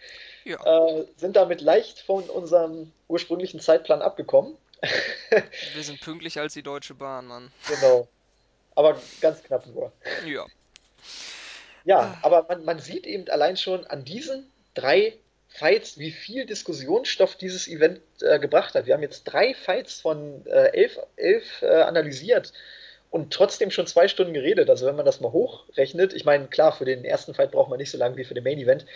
ja. 0.44 0.56
äh, 0.64 1.04
sind 1.16 1.34
damit 1.34 1.60
leicht 1.60 1.98
von 1.98 2.22
unserem 2.30 2.92
ursprünglichen 3.08 3.58
Zeitplan 3.58 4.02
abgekommen. 4.02 4.56
Wir 5.74 5.82
sind 5.82 6.00
pünktlicher 6.00 6.42
als 6.42 6.54
die 6.54 6.62
Deutsche 6.62 6.94
Bahn, 6.94 7.26
Mann. 7.26 7.50
Genau, 7.66 8.06
aber 8.76 9.00
ganz 9.20 9.42
knapp 9.42 9.66
nur. 9.66 9.92
Ja. 10.24 10.46
Ja, 11.84 12.18
aber 12.22 12.46
man, 12.48 12.64
man 12.64 12.78
sieht 12.78 13.04
eben 13.04 13.28
allein 13.30 13.56
schon 13.56 13.84
an 13.86 14.04
diesen 14.04 14.48
drei 14.74 15.14
Fights, 15.48 15.98
wie 15.98 16.12
viel 16.12 16.46
Diskussionsstoff 16.46 17.34
dieses 17.34 17.66
Event 17.66 18.00
äh, 18.20 18.38
gebracht 18.38 18.74
hat. 18.74 18.86
Wir 18.86 18.94
haben 18.94 19.02
jetzt 19.02 19.24
drei 19.24 19.54
Fights 19.54 20.00
von 20.00 20.46
äh, 20.46 20.68
elf, 20.72 20.98
elf 21.16 21.62
äh, 21.62 21.82
analysiert 21.82 22.52
und 23.10 23.32
trotzdem 23.32 23.70
schon 23.70 23.86
zwei 23.86 24.08
Stunden 24.08 24.32
geredet. 24.32 24.70
Also 24.70 24.86
wenn 24.86 24.96
man 24.96 25.04
das 25.04 25.20
mal 25.20 25.32
hochrechnet, 25.32 26.12
ich 26.12 26.24
meine, 26.24 26.46
klar, 26.46 26.72
für 26.72 26.84
den 26.84 27.04
ersten 27.04 27.34
Fight 27.34 27.50
braucht 27.50 27.68
man 27.68 27.78
nicht 27.78 27.90
so 27.90 27.98
lange 27.98 28.16
wie 28.16 28.24
für 28.24 28.34
den 28.34 28.44
Main 28.44 28.58
Event, 28.58 28.86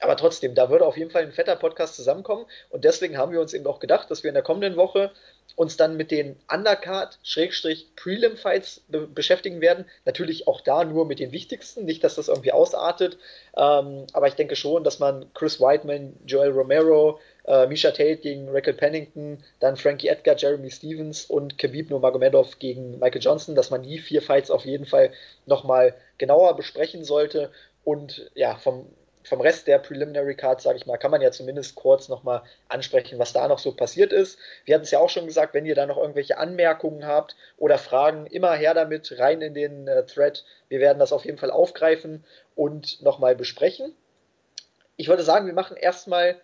aber 0.00 0.16
trotzdem, 0.16 0.54
da 0.54 0.70
würde 0.70 0.86
auf 0.86 0.96
jeden 0.96 1.10
Fall 1.10 1.22
ein 1.22 1.32
fetter 1.32 1.56
Podcast 1.56 1.96
zusammenkommen. 1.96 2.46
Und 2.70 2.84
deswegen 2.84 3.18
haben 3.18 3.32
wir 3.32 3.40
uns 3.40 3.52
eben 3.52 3.66
auch 3.66 3.80
gedacht, 3.80 4.08
dass 4.10 4.22
wir 4.22 4.28
in 4.28 4.34
der 4.34 4.44
kommenden 4.44 4.76
Woche 4.76 5.10
uns 5.56 5.76
dann 5.76 5.96
mit 5.96 6.12
den 6.12 6.36
Undercard-Prelim-Fights 6.52 8.82
be 8.86 9.08
beschäftigen 9.08 9.60
werden. 9.60 9.86
Natürlich 10.04 10.46
auch 10.46 10.60
da 10.60 10.84
nur 10.84 11.04
mit 11.04 11.18
den 11.18 11.32
wichtigsten, 11.32 11.84
nicht, 11.84 12.04
dass 12.04 12.14
das 12.14 12.28
irgendwie 12.28 12.52
ausartet. 12.52 13.18
Ähm, 13.56 14.06
aber 14.12 14.28
ich 14.28 14.34
denke 14.34 14.54
schon, 14.54 14.84
dass 14.84 15.00
man 15.00 15.26
Chris 15.34 15.60
Weidman, 15.60 16.14
Joel 16.24 16.52
Romero, 16.52 17.18
äh, 17.48 17.66
Misha 17.66 17.90
Tate 17.90 18.18
gegen 18.18 18.48
Raquel 18.50 18.74
Pennington, 18.74 19.42
dann 19.58 19.76
Frankie 19.76 20.08
Edgar, 20.08 20.36
Jeremy 20.36 20.70
Stevens 20.70 21.24
und 21.24 21.58
Khabib 21.58 21.90
Nurmagomedov 21.90 22.58
gegen 22.58 22.98
Michael 22.98 23.22
Johnson, 23.22 23.54
dass 23.54 23.70
man 23.70 23.82
die 23.82 23.98
vier 23.98 24.22
Fights 24.22 24.50
auf 24.50 24.64
jeden 24.64 24.84
Fall 24.84 25.12
nochmal 25.46 25.94
genauer 26.18 26.56
besprechen 26.56 27.04
sollte. 27.04 27.50
Und 27.84 28.30
ja, 28.34 28.56
vom 28.56 28.86
vom 29.28 29.40
Rest 29.40 29.66
der 29.66 29.78
Preliminary 29.78 30.34
Cards, 30.34 30.64
sage 30.64 30.78
ich 30.78 30.86
mal, 30.86 30.96
kann 30.96 31.10
man 31.10 31.20
ja 31.20 31.30
zumindest 31.30 31.74
kurz 31.74 32.08
nochmal 32.08 32.42
ansprechen, 32.68 33.18
was 33.18 33.34
da 33.34 33.46
noch 33.46 33.58
so 33.58 33.72
passiert 33.72 34.12
ist. 34.12 34.38
Wir 34.64 34.74
hatten 34.74 34.84
es 34.84 34.90
ja 34.90 35.00
auch 35.00 35.10
schon 35.10 35.26
gesagt, 35.26 35.52
wenn 35.52 35.66
ihr 35.66 35.74
da 35.74 35.84
noch 35.84 35.98
irgendwelche 35.98 36.38
Anmerkungen 36.38 37.06
habt 37.06 37.36
oder 37.58 37.76
Fragen, 37.76 38.26
immer 38.26 38.54
her 38.54 38.72
damit, 38.72 39.18
rein 39.18 39.42
in 39.42 39.52
den 39.52 39.86
äh, 39.86 40.06
Thread. 40.06 40.44
Wir 40.68 40.80
werden 40.80 40.98
das 40.98 41.12
auf 41.12 41.26
jeden 41.26 41.36
Fall 41.36 41.50
aufgreifen 41.50 42.24
und 42.54 43.02
nochmal 43.02 43.36
besprechen. 43.36 43.94
Ich 44.96 45.08
würde 45.08 45.22
sagen, 45.22 45.46
wir 45.46 45.54
machen 45.54 45.76
erstmal 45.76 46.40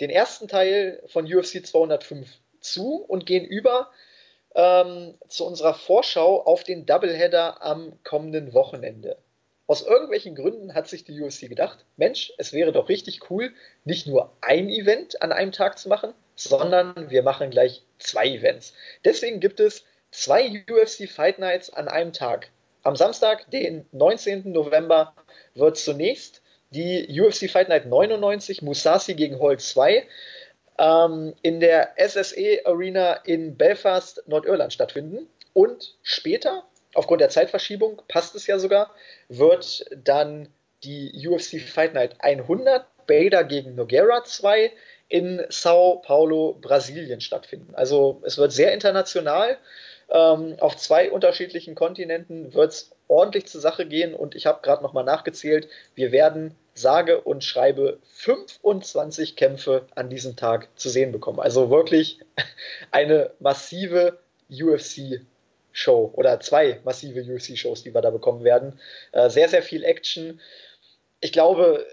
den 0.00 0.10
ersten 0.10 0.48
Teil 0.48 1.02
von 1.06 1.24
UFC 1.32 1.64
205 1.64 2.28
zu 2.60 2.96
und 2.96 3.26
gehen 3.26 3.44
über 3.44 3.90
ähm, 4.54 5.14
zu 5.28 5.46
unserer 5.46 5.74
Vorschau 5.74 6.42
auf 6.42 6.64
den 6.64 6.86
Doubleheader 6.86 7.62
am 7.62 7.98
kommenden 8.04 8.54
Wochenende. 8.54 9.18
Aus 9.66 9.82
irgendwelchen 9.82 10.34
Gründen 10.34 10.74
hat 10.74 10.88
sich 10.88 11.04
die 11.04 11.20
UFC 11.20 11.48
gedacht, 11.48 11.86
Mensch, 11.96 12.32
es 12.36 12.52
wäre 12.52 12.72
doch 12.72 12.88
richtig 12.88 13.30
cool, 13.30 13.52
nicht 13.84 14.06
nur 14.06 14.36
ein 14.42 14.68
Event 14.68 15.22
an 15.22 15.32
einem 15.32 15.52
Tag 15.52 15.78
zu 15.78 15.88
machen, 15.88 16.12
sondern 16.36 17.10
wir 17.10 17.22
machen 17.22 17.50
gleich 17.50 17.82
zwei 17.98 18.26
Events. 18.26 18.74
Deswegen 19.04 19.40
gibt 19.40 19.60
es 19.60 19.84
zwei 20.10 20.64
UFC 20.70 21.08
Fight 21.08 21.38
Nights 21.38 21.70
an 21.70 21.88
einem 21.88 22.12
Tag. 22.12 22.50
Am 22.82 22.94
Samstag, 22.94 23.50
den 23.50 23.86
19. 23.92 24.52
November, 24.52 25.14
wird 25.54 25.78
zunächst 25.78 26.42
die 26.74 27.20
UFC 27.20 27.50
Fight 27.50 27.68
Night 27.68 27.86
99 27.86 28.62
Musashi 28.62 29.14
gegen 29.14 29.40
Hall 29.40 29.58
2 29.58 30.06
ähm, 30.78 31.34
in 31.42 31.60
der 31.60 31.94
SSE 31.96 32.60
Arena 32.64 33.14
in 33.24 33.56
Belfast, 33.56 34.22
Nordirland 34.26 34.72
stattfinden. 34.72 35.28
Und 35.52 35.94
später, 36.02 36.64
aufgrund 36.94 37.20
der 37.20 37.28
Zeitverschiebung, 37.28 38.02
passt 38.08 38.34
es 38.34 38.46
ja 38.46 38.58
sogar, 38.58 38.90
wird 39.28 39.86
dann 40.04 40.48
die 40.82 41.26
UFC 41.26 41.60
Fight 41.60 41.94
Night 41.94 42.16
100 42.18 42.84
Bader 43.06 43.44
gegen 43.44 43.74
Nogueira 43.74 44.24
2 44.24 44.72
in 45.08 45.42
Sao 45.48 46.02
Paulo, 46.04 46.58
Brasilien 46.60 47.20
stattfinden. 47.20 47.74
Also 47.74 48.22
es 48.24 48.38
wird 48.38 48.52
sehr 48.52 48.72
international. 48.72 49.58
Ähm, 50.10 50.56
auf 50.60 50.76
zwei 50.76 51.10
unterschiedlichen 51.10 51.74
Kontinenten 51.74 52.52
wird 52.52 52.72
es 52.72 52.93
ordentlich 53.08 53.46
zur 53.46 53.60
Sache 53.60 53.86
gehen 53.86 54.14
und 54.14 54.34
ich 54.34 54.46
habe 54.46 54.62
gerade 54.62 54.82
nochmal 54.82 55.04
nachgezählt. 55.04 55.68
Wir 55.94 56.12
werden 56.12 56.54
sage 56.74 57.20
und 57.20 57.44
schreibe 57.44 57.98
25 58.14 59.36
Kämpfe 59.36 59.86
an 59.94 60.10
diesem 60.10 60.36
Tag 60.36 60.68
zu 60.76 60.88
sehen 60.88 61.12
bekommen. 61.12 61.40
Also 61.40 61.70
wirklich 61.70 62.20
eine 62.90 63.30
massive 63.38 64.18
UFC 64.50 65.20
Show 65.72 66.12
oder 66.14 66.38
zwei 66.40 66.80
massive 66.84 67.20
UFC-Shows, 67.20 67.82
die 67.82 67.94
wir 67.94 68.00
da 68.00 68.10
bekommen 68.10 68.44
werden. 68.44 68.78
Äh, 69.12 69.28
sehr, 69.28 69.48
sehr 69.48 69.62
viel 69.62 69.82
Action. 69.82 70.40
Ich 71.20 71.32
glaube, 71.32 71.84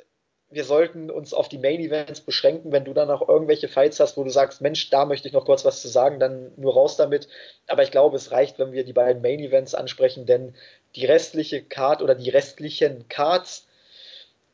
wir 0.52 0.66
sollten 0.66 1.10
uns 1.10 1.34
auf 1.34 1.50
die 1.50 1.58
Main 1.58 1.80
Events 1.80 2.22
beschränken. 2.22 2.72
Wenn 2.72 2.86
du 2.86 2.94
dann 2.94 3.08
noch 3.08 3.28
irgendwelche 3.28 3.70
Fights 3.70 4.00
hast, 4.00 4.18
wo 4.18 4.24
du 4.24 4.30
sagst, 4.30 4.62
Mensch, 4.62 4.90
da 4.90 5.06
möchte 5.06 5.28
ich 5.28 5.34
noch 5.34 5.46
kurz 5.46 5.66
was 5.66 5.82
zu 5.82 5.88
sagen, 5.88 6.20
dann 6.20 6.52
nur 6.58 6.74
raus 6.74 6.98
damit. 6.98 7.28
Aber 7.68 7.84
ich 7.84 7.92
glaube, 7.92 8.18
es 8.18 8.32
reicht, 8.32 8.60
wenn 8.60 8.72
wir 8.72 8.84
die 8.84 8.94
beiden 8.94 9.22
Main 9.22 9.40
Events 9.40 9.74
ansprechen, 9.74 10.26
denn 10.26 10.54
die 10.96 11.06
restliche 11.06 11.62
Card 11.64 12.02
oder 12.02 12.16
die 12.16 12.30
restlichen 12.30 13.08
Cards 13.08 13.68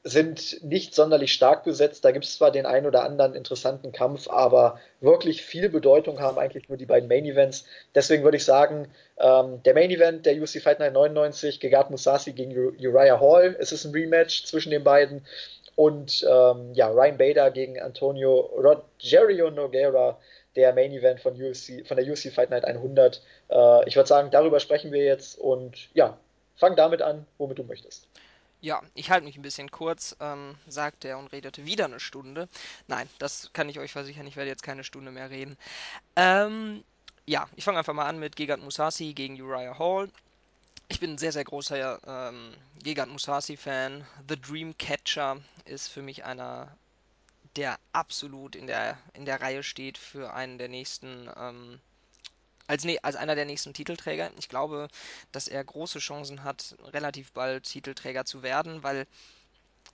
sind 0.07 0.63
nicht 0.63 0.95
sonderlich 0.95 1.33
stark 1.33 1.63
besetzt. 1.63 2.05
Da 2.05 2.11
gibt 2.11 2.25
es 2.25 2.37
zwar 2.37 2.51
den 2.51 2.65
einen 2.65 2.85
oder 2.85 3.03
anderen 3.03 3.35
interessanten 3.35 3.91
Kampf, 3.91 4.29
aber 4.29 4.79
wirklich 5.01 5.41
viel 5.41 5.69
Bedeutung 5.69 6.19
haben 6.19 6.37
eigentlich 6.37 6.69
nur 6.69 6.77
die 6.77 6.85
beiden 6.85 7.09
Main 7.09 7.25
Events. 7.25 7.65
Deswegen 7.93 8.23
würde 8.23 8.37
ich 8.37 8.45
sagen, 8.45 8.87
ähm, 9.19 9.61
der 9.63 9.73
Main 9.73 9.91
Event 9.91 10.25
der 10.25 10.41
UFC 10.41 10.61
Fight 10.61 10.79
Night 10.79 10.93
99, 10.93 11.59
Gegard 11.59 11.89
Musasi 11.89 12.31
gegen 12.31 12.55
Uriah 12.55 13.19
Hall. 13.19 13.55
Es 13.59 13.71
ist 13.71 13.85
ein 13.85 13.91
Rematch 13.91 14.45
zwischen 14.45 14.71
den 14.71 14.83
beiden. 14.83 15.25
Und 15.75 16.25
ähm, 16.27 16.73
ja, 16.73 16.87
Ryan 16.87 17.17
Bader 17.17 17.51
gegen 17.51 17.79
Antonio 17.79 18.39
Rogerio 18.39 19.51
Nogueira, 19.51 20.17
der 20.55 20.73
Main 20.73 20.91
Event 20.91 21.19
von, 21.19 21.33
UFC, 21.33 21.85
von 21.85 21.97
der 21.97 22.07
UFC 22.07 22.31
Fight 22.31 22.49
Night 22.49 22.65
100. 22.65 23.21
Äh, 23.49 23.87
ich 23.87 23.95
würde 23.95 24.07
sagen, 24.07 24.31
darüber 24.31 24.59
sprechen 24.59 24.91
wir 24.91 25.03
jetzt 25.03 25.37
und 25.37 25.89
ja, 25.93 26.17
fang 26.57 26.75
damit 26.75 27.01
an, 27.01 27.25
womit 27.37 27.59
du 27.59 27.63
möchtest. 27.63 28.07
Ja, 28.59 28.81
ich 28.95 29.11
halte 29.11 29.25
mich 29.25 29.37
ein 29.37 29.43
bisschen 29.43 29.69
kurz, 29.69 30.15
ähm, 30.19 30.55
sagte 30.67 31.07
er 31.07 31.19
und 31.19 31.31
redete 31.31 31.65
wieder 31.65 31.85
eine 31.85 31.99
Stunde. 31.99 32.49
Nein, 32.87 33.07
das 33.19 33.51
kann 33.53 33.69
ich 33.69 33.79
euch 33.79 33.91
versichern, 33.91 34.25
ich 34.25 34.35
werde 34.35 34.49
jetzt 34.49 34.63
keine 34.63 34.83
Stunde 34.83 35.11
mehr 35.11 35.29
reden. 35.29 35.57
Ähm, 36.15 36.83
ja, 37.27 37.47
ich 37.55 37.63
fange 37.63 37.77
einfach 37.77 37.93
mal 37.93 38.07
an 38.07 38.19
mit 38.19 38.35
Gegard 38.35 38.61
Mousasi 38.61 39.13
gegen 39.13 39.39
Uriah 39.39 39.77
Hall. 39.77 40.09
Ich 40.87 40.99
bin 40.99 41.11
ein 41.11 41.17
sehr, 41.17 41.33
sehr 41.33 41.43
großer 41.43 41.99
ähm, 42.07 42.53
Gegard 42.81 43.09
Mousasi-Fan. 43.09 44.07
The 44.27 44.41
Dreamcatcher 44.41 45.37
ist 45.65 45.89
für 45.89 46.01
mich 46.01 46.23
einer, 46.23 46.75
der 47.57 47.77
absolut 47.91 48.55
in 48.55 48.65
der, 48.65 48.97
in 49.13 49.25
der 49.25 49.41
Reihe 49.41 49.61
steht 49.61 49.97
für 49.97 50.33
einen 50.33 50.57
der 50.57 50.69
nächsten 50.69 51.29
ähm, 51.37 51.79
als, 52.67 52.83
ne 52.83 52.99
als 53.03 53.15
einer 53.15 53.35
der 53.35 53.45
nächsten 53.45 53.73
Titelträger. 53.73 54.31
Ich 54.37 54.49
glaube, 54.49 54.87
dass 55.31 55.47
er 55.47 55.63
große 55.63 55.99
Chancen 55.99 56.43
hat, 56.43 56.75
relativ 56.93 57.31
bald 57.31 57.63
Titelträger 57.63 58.25
zu 58.25 58.43
werden, 58.43 58.83
weil 58.83 59.07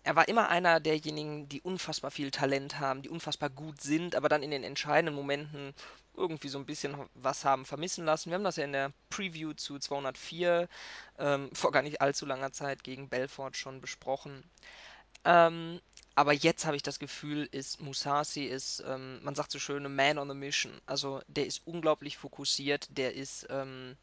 er 0.03 0.15
war 0.15 0.27
immer 0.27 0.49
einer 0.49 0.79
derjenigen, 0.79 1.47
die 1.47 1.61
unfassbar 1.61 2.11
viel 2.11 2.31
Talent 2.31 2.79
haben, 2.79 3.01
die 3.01 3.09
unfassbar 3.09 3.49
gut 3.49 3.81
sind, 3.81 4.15
aber 4.15 4.27
dann 4.27 4.43
in 4.43 4.51
den 4.51 4.63
entscheidenden 4.63 5.15
Momenten 5.15 5.73
irgendwie 6.15 6.49
so 6.49 6.57
ein 6.57 6.65
bisschen 6.65 6.95
was 7.15 7.45
haben 7.45 7.65
vermissen 7.65 8.05
lassen. 8.05 8.29
Wir 8.29 8.35
haben 8.35 8.43
das 8.43 8.57
ja 8.57 8.65
in 8.65 8.73
der 8.73 8.91
Preview 9.09 9.53
zu 9.53 9.79
204 9.79 10.67
ähm, 11.19 11.49
vor 11.53 11.71
gar 11.71 11.83
nicht 11.83 12.01
allzu 12.01 12.25
langer 12.25 12.51
Zeit 12.51 12.83
gegen 12.83 13.09
Belfort 13.09 13.55
schon 13.55 13.81
besprochen. 13.81 14.43
Ähm, 15.25 15.79
aber 16.15 16.33
jetzt 16.33 16.65
habe 16.65 16.75
ich 16.75 16.83
das 16.83 16.99
Gefühl, 16.99 17.47
ist 17.51 17.81
Musasi 17.81 18.43
ist, 18.45 18.83
ähm, 18.85 19.23
man 19.23 19.35
sagt 19.35 19.51
so 19.51 19.59
schön, 19.59 19.85
a 19.85 19.89
man 19.89 20.19
on 20.19 20.29
a 20.29 20.33
mission. 20.33 20.79
Also 20.85 21.21
der 21.27 21.47
ist 21.47 21.61
unglaublich 21.65 22.17
fokussiert, 22.17 22.87
der 22.91 23.15
ist, 23.15 23.47
ähm, 23.49 23.97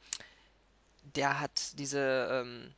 der 1.14 1.38
hat 1.40 1.78
diese, 1.78 2.28
ähm, 2.30 2.74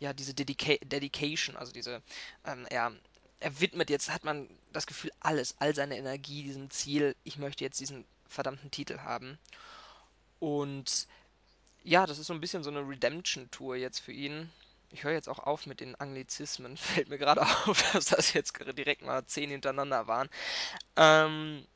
ja, 0.00 0.12
diese 0.12 0.34
Dedica 0.34 0.74
Dedication, 0.84 1.56
also 1.56 1.72
diese, 1.72 2.02
ähm, 2.44 2.66
er, 2.68 2.92
er 3.40 3.60
widmet 3.60 3.88
jetzt, 3.90 4.10
hat 4.10 4.24
man 4.24 4.48
das 4.72 4.86
Gefühl, 4.86 5.12
alles, 5.20 5.54
all 5.58 5.74
seine 5.74 5.96
Energie 5.96 6.42
diesem 6.42 6.70
Ziel, 6.70 7.16
ich 7.24 7.38
möchte 7.38 7.64
jetzt 7.64 7.80
diesen 7.80 8.04
verdammten 8.28 8.70
Titel 8.70 8.98
haben. 8.98 9.38
Und 10.40 11.06
ja, 11.84 12.06
das 12.06 12.18
ist 12.18 12.26
so 12.26 12.34
ein 12.34 12.40
bisschen 12.40 12.62
so 12.62 12.70
eine 12.70 12.86
Redemption-Tour 12.86 13.76
jetzt 13.76 14.00
für 14.00 14.12
ihn. 14.12 14.50
Ich 14.94 15.02
höre 15.02 15.12
jetzt 15.12 15.28
auch 15.28 15.40
auf 15.40 15.66
mit 15.66 15.80
den 15.80 15.96
Anglizismen. 15.96 16.76
Fällt 16.76 17.08
mir 17.08 17.18
gerade 17.18 17.42
auf, 17.66 17.92
dass 17.92 18.06
das 18.06 18.32
jetzt 18.32 18.56
direkt 18.78 19.02
mal 19.02 19.26
zehn 19.26 19.50
hintereinander 19.50 20.06
waren. 20.06 20.30
Ähm, 20.96 21.66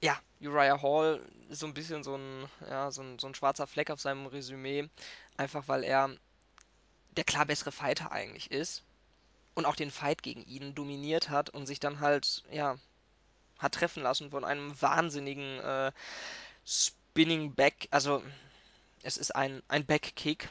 ja, 0.00 0.18
Uriah 0.40 0.82
Hall 0.82 1.24
ist 1.48 1.60
so 1.60 1.66
ein 1.66 1.74
bisschen 1.74 2.02
so 2.02 2.16
ein, 2.16 2.48
ja, 2.68 2.90
so 2.90 3.02
ein, 3.02 3.18
so 3.20 3.28
ein 3.28 3.34
schwarzer 3.34 3.68
Fleck 3.68 3.90
auf 3.90 4.00
seinem 4.00 4.26
Resümee. 4.26 4.88
Einfach 5.36 5.68
weil 5.68 5.84
er 5.84 6.10
der 7.16 7.24
klar 7.24 7.46
bessere 7.46 7.72
Fighter 7.72 8.10
eigentlich 8.10 8.50
ist. 8.50 8.82
Und 9.54 9.66
auch 9.66 9.76
den 9.76 9.92
Fight 9.92 10.24
gegen 10.24 10.44
ihn 10.46 10.74
dominiert 10.74 11.30
hat 11.30 11.50
und 11.50 11.66
sich 11.66 11.78
dann 11.78 12.00
halt, 12.00 12.42
ja, 12.50 12.76
hat 13.58 13.74
treffen 13.74 14.02
lassen 14.02 14.30
von 14.30 14.44
einem 14.44 14.80
wahnsinnigen 14.80 15.60
äh, 15.60 15.92
Spinning 16.66 17.54
Back. 17.54 17.88
Also, 17.90 18.22
es 19.02 19.16
ist 19.16 19.34
ein, 19.34 19.62
ein 19.68 19.84
Backkick, 19.86 20.48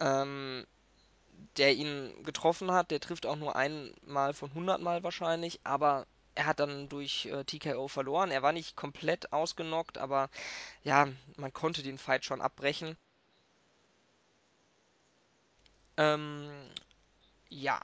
ähm, 0.00 0.66
der 1.56 1.74
ihn 1.74 2.22
getroffen 2.24 2.70
hat. 2.72 2.90
Der 2.90 3.00
trifft 3.00 3.26
auch 3.26 3.36
nur 3.36 3.56
einmal 3.56 4.34
von 4.34 4.50
100 4.50 4.80
Mal 4.80 5.02
wahrscheinlich, 5.04 5.60
aber 5.64 6.06
er 6.34 6.46
hat 6.46 6.60
dann 6.60 6.88
durch 6.88 7.26
äh, 7.26 7.44
TKO 7.44 7.88
verloren. 7.88 8.30
Er 8.30 8.42
war 8.42 8.52
nicht 8.52 8.76
komplett 8.76 9.32
ausgenockt, 9.32 9.98
aber 9.98 10.30
ja, 10.84 11.08
man 11.36 11.52
konnte 11.52 11.82
den 11.82 11.98
Fight 11.98 12.24
schon 12.24 12.40
abbrechen. 12.42 12.96
Ähm, 15.96 16.50
ja, 17.50 17.80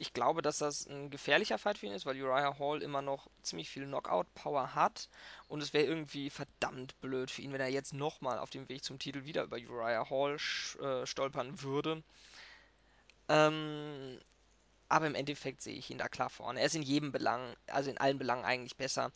ich 0.00 0.14
glaube, 0.14 0.40
dass 0.40 0.56
das 0.56 0.86
ein 0.86 1.10
gefährlicher 1.10 1.58
Fight 1.58 1.76
für 1.76 1.84
ihn 1.84 1.92
ist, 1.92 2.06
weil 2.06 2.20
Uriah 2.20 2.58
Hall 2.58 2.82
immer 2.82 3.02
noch 3.02 3.28
ziemlich 3.42 3.68
viel 3.68 3.84
Knockout-Power 3.84 4.74
hat. 4.74 5.10
Und 5.46 5.62
es 5.62 5.74
wäre 5.74 5.84
irgendwie 5.84 6.30
verdammt 6.30 6.98
blöd 7.02 7.30
für 7.30 7.42
ihn, 7.42 7.52
wenn 7.52 7.60
er 7.60 7.68
jetzt 7.68 7.92
nochmal 7.92 8.38
auf 8.38 8.48
dem 8.48 8.66
Weg 8.70 8.82
zum 8.82 8.98
Titel 8.98 9.26
wieder 9.26 9.42
über 9.42 9.58
Uriah 9.58 10.08
Hall 10.08 10.36
äh, 10.80 11.06
stolpern 11.06 11.60
würde. 11.60 12.02
Ähm, 13.28 14.18
aber 14.88 15.06
im 15.06 15.14
Endeffekt 15.14 15.60
sehe 15.60 15.76
ich 15.76 15.90
ihn 15.90 15.98
da 15.98 16.08
klar 16.08 16.30
vorne. 16.30 16.60
Er 16.60 16.66
ist 16.66 16.74
in 16.74 16.82
jedem 16.82 17.12
Belang, 17.12 17.54
also 17.66 17.90
in 17.90 17.98
allen 17.98 18.18
Belangen 18.18 18.46
eigentlich 18.46 18.78
besser. 18.78 19.12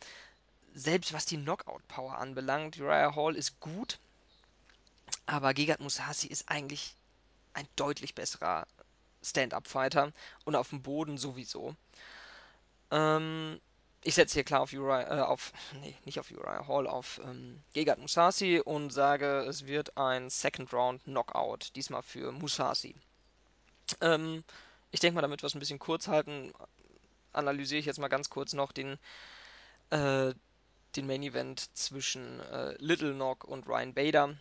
Selbst 0.75 1.13
was 1.13 1.25
die 1.25 1.37
Knockout-Power 1.37 2.15
anbelangt, 2.19 2.79
Uriah 2.79 3.15
Hall 3.15 3.35
ist 3.35 3.59
gut, 3.59 3.97
aber 5.25 5.55
Gegard 5.55 5.79
Mousasi 5.79 6.27
ist 6.27 6.47
eigentlich 6.47 6.95
ein 7.53 7.67
deutlich 7.75 8.13
besserer 8.13 8.67
Stand-Up-Fighter 9.25 10.11
und 10.45 10.55
auf 10.55 10.69
dem 10.69 10.81
Boden 10.81 11.17
sowieso. 11.17 11.75
Ähm, 12.91 13.59
ich 14.03 14.15
setze 14.15 14.35
hier 14.35 14.43
klar 14.43 14.61
auf 14.61 14.71
Uriah, 14.71 15.01
äh, 15.01 15.21
auf, 15.21 15.51
nee, 15.81 15.95
nicht 16.05 16.19
auf 16.19 16.31
Uriah 16.31 16.67
Hall, 16.67 16.87
auf 16.87 17.19
ähm, 17.23 17.61
Gegard 17.73 17.99
Mousasi 17.99 18.61
und 18.63 18.91
sage, 18.91 19.39
es 19.47 19.65
wird 19.65 19.97
ein 19.97 20.29
Second 20.29 20.71
Round 20.73 21.03
Knockout, 21.03 21.75
diesmal 21.75 22.03
für 22.03 22.31
Mousasi. 22.31 22.95
Ähm, 24.01 24.43
ich 24.91 24.99
denke 24.99 25.15
mal, 25.15 25.21
damit 25.21 25.41
wir 25.41 25.47
es 25.47 25.55
ein 25.55 25.59
bisschen 25.59 25.79
kurz 25.79 26.07
halten, 26.07 26.53
analysiere 27.33 27.79
ich 27.79 27.85
jetzt 27.85 27.99
mal 27.99 28.07
ganz 28.07 28.29
kurz 28.29 28.53
noch 28.53 28.71
den, 28.71 28.97
äh, 29.89 30.33
den 30.95 31.07
Main 31.07 31.23
Event 31.23 31.75
zwischen 31.75 32.39
äh, 32.39 32.75
Little 32.79 33.13
Nog 33.13 33.43
und 33.43 33.67
Ryan 33.67 33.93
Bader. 33.93 34.35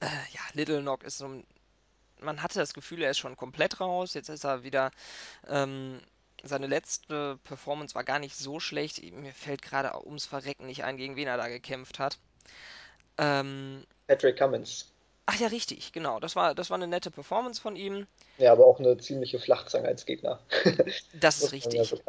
Äh, 0.00 0.06
ja, 0.06 0.40
Little 0.54 0.82
Nog 0.82 1.02
ist 1.02 1.18
so 1.18 1.26
ein 1.26 1.46
man 2.20 2.42
hatte 2.42 2.58
das 2.58 2.74
Gefühl, 2.74 3.02
er 3.02 3.10
ist 3.10 3.18
schon 3.18 3.36
komplett 3.36 3.80
raus. 3.80 4.14
Jetzt 4.14 4.28
ist 4.28 4.44
er 4.44 4.62
wieder. 4.64 4.90
Ähm, 5.46 6.00
seine 6.44 6.66
letzte 6.68 7.38
Performance 7.44 7.94
war 7.94 8.04
gar 8.04 8.18
nicht 8.18 8.36
so 8.36 8.60
schlecht. 8.60 9.02
Mir 9.12 9.32
fällt 9.32 9.62
gerade 9.62 10.04
ums 10.06 10.26
Verrecken 10.26 10.66
nicht 10.66 10.84
ein, 10.84 10.96
gegen 10.96 11.16
wen 11.16 11.26
er 11.28 11.36
da 11.36 11.48
gekämpft 11.48 11.98
hat. 11.98 12.18
Ähm, 13.18 13.84
Patrick 14.06 14.36
Cummins. 14.38 14.92
ach 15.26 15.34
ja, 15.40 15.48
richtig, 15.48 15.92
genau. 15.92 16.20
Das 16.20 16.36
war, 16.36 16.54
das 16.54 16.70
war 16.70 16.76
eine 16.76 16.86
nette 16.86 17.10
Performance 17.10 17.60
von 17.60 17.76
ihm. 17.76 18.06
Ja, 18.38 18.52
aber 18.52 18.66
auch 18.66 18.78
eine 18.78 18.96
ziemliche 18.98 19.38
Flachzange 19.40 19.88
als 19.88 20.06
Gegner. 20.06 20.40
Das 21.12 21.42
ist 21.42 21.52
Muss 21.52 21.64
man 21.64 21.74
ja 21.74 21.82
richtig. 21.82 21.88
so. 21.88 22.02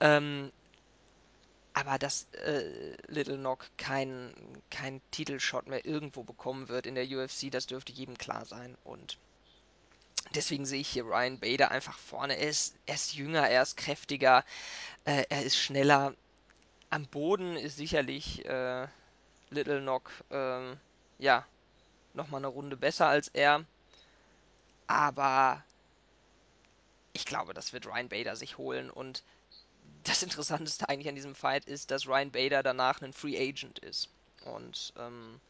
Ähm, 0.00 0.52
aber 1.74 1.98
dass 1.98 2.26
äh, 2.32 2.96
Little 3.08 3.36
Nog 3.36 3.58
keinen 3.76 4.32
kein 4.70 5.02
Titelshot 5.10 5.66
mehr 5.66 5.84
irgendwo 5.84 6.22
bekommen 6.22 6.68
wird 6.68 6.86
in 6.86 6.94
der 6.94 7.04
UFC, 7.06 7.50
das 7.50 7.66
dürfte 7.66 7.92
jedem 7.92 8.16
klar 8.16 8.46
sein. 8.46 8.78
Und 8.84 9.18
Deswegen 10.34 10.66
sehe 10.66 10.80
ich 10.80 10.88
hier 10.88 11.04
Ryan 11.04 11.38
Bader 11.38 11.70
einfach 11.70 11.98
vorne. 11.98 12.36
Er 12.36 12.48
ist, 12.48 12.76
er 12.86 12.94
ist 12.94 13.14
jünger, 13.14 13.48
er 13.48 13.62
ist 13.62 13.76
kräftiger, 13.76 14.44
äh, 15.04 15.24
er 15.28 15.42
ist 15.42 15.56
schneller. 15.56 16.14
Am 16.90 17.06
Boden 17.06 17.56
ist 17.56 17.76
sicherlich 17.76 18.44
äh, 18.44 18.86
Little 19.50 19.80
Knock 19.80 20.10
ähm, 20.30 20.78
ja 21.18 21.46
nochmal 22.14 22.40
eine 22.40 22.48
Runde 22.48 22.76
besser 22.76 23.06
als 23.06 23.28
er. 23.28 23.64
Aber 24.86 25.64
ich 27.12 27.24
glaube, 27.24 27.54
das 27.54 27.72
wird 27.72 27.86
Ryan 27.86 28.08
Bader 28.08 28.36
sich 28.36 28.58
holen. 28.58 28.90
Und 28.90 29.22
das 30.04 30.22
Interessanteste 30.22 30.88
eigentlich 30.88 31.08
an 31.08 31.14
diesem 31.14 31.34
Fight 31.34 31.64
ist, 31.64 31.90
dass 31.90 32.06
Ryan 32.06 32.30
Bader 32.30 32.62
danach 32.62 33.00
ein 33.02 33.12
Free 33.12 33.36
Agent 33.36 33.78
ist. 33.80 34.08
Und 34.44 34.92
ähm, 34.98 35.40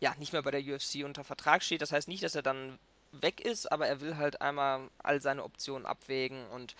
ja, 0.00 0.14
nicht 0.16 0.32
mehr 0.32 0.42
bei 0.42 0.50
der 0.50 0.60
UFC 0.62 1.04
unter 1.04 1.24
Vertrag 1.24 1.62
steht. 1.62 1.82
Das 1.82 1.92
heißt 1.92 2.08
nicht, 2.08 2.22
dass 2.22 2.34
er 2.34 2.42
dann 2.42 2.78
weg 3.12 3.40
ist, 3.40 3.70
aber 3.70 3.86
er 3.86 4.00
will 4.00 4.16
halt 4.16 4.40
einmal 4.40 4.88
all 5.02 5.20
seine 5.20 5.44
Optionen 5.44 5.86
abwägen 5.86 6.46
und 6.48 6.76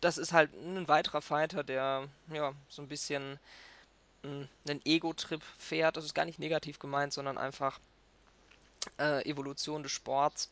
das 0.00 0.18
ist 0.18 0.32
halt 0.32 0.52
ein 0.54 0.88
weiterer 0.88 1.22
Fighter, 1.22 1.64
der 1.64 2.08
ja 2.32 2.52
so 2.68 2.82
ein 2.82 2.88
bisschen 2.88 3.38
mh, 4.22 4.48
einen 4.68 4.80
Ego-Trip 4.84 5.42
fährt. 5.58 5.96
Das 5.96 6.04
ist 6.04 6.14
gar 6.14 6.24
nicht 6.24 6.38
negativ 6.38 6.78
gemeint, 6.78 7.12
sondern 7.12 7.38
einfach 7.38 7.78
äh, 8.98 9.28
Evolution 9.28 9.82
des 9.82 9.92
Sports. 9.92 10.50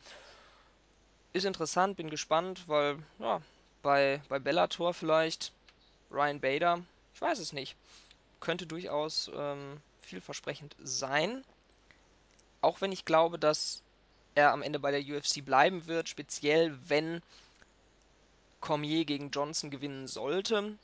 Ist 1.32 1.44
interessant, 1.44 1.96
bin 1.96 2.10
gespannt, 2.10 2.64
weil 2.68 2.98
ja, 3.18 3.42
bei, 3.82 4.22
bei 4.28 4.38
Bellator 4.38 4.94
vielleicht 4.94 5.52
Ryan 6.10 6.40
Bader, 6.40 6.80
ich 7.14 7.20
weiß 7.20 7.38
es 7.38 7.52
nicht, 7.52 7.76
könnte 8.40 8.66
durchaus 8.66 9.30
ähm, 9.34 9.80
vielversprechend 10.02 10.74
sein. 10.82 11.44
Auch 12.60 12.80
wenn 12.80 12.92
ich 12.92 13.04
glaube, 13.04 13.38
dass 13.38 13.82
er 14.38 14.52
am 14.52 14.62
Ende 14.62 14.78
bei 14.78 14.90
der 14.90 15.00
UFC 15.00 15.44
bleiben 15.44 15.86
wird, 15.86 16.08
speziell 16.08 16.78
wenn 16.88 17.20
Cormier 18.60 19.04
gegen 19.04 19.30
Johnson 19.30 19.70
gewinnen 19.70 20.06
sollte, 20.06 20.76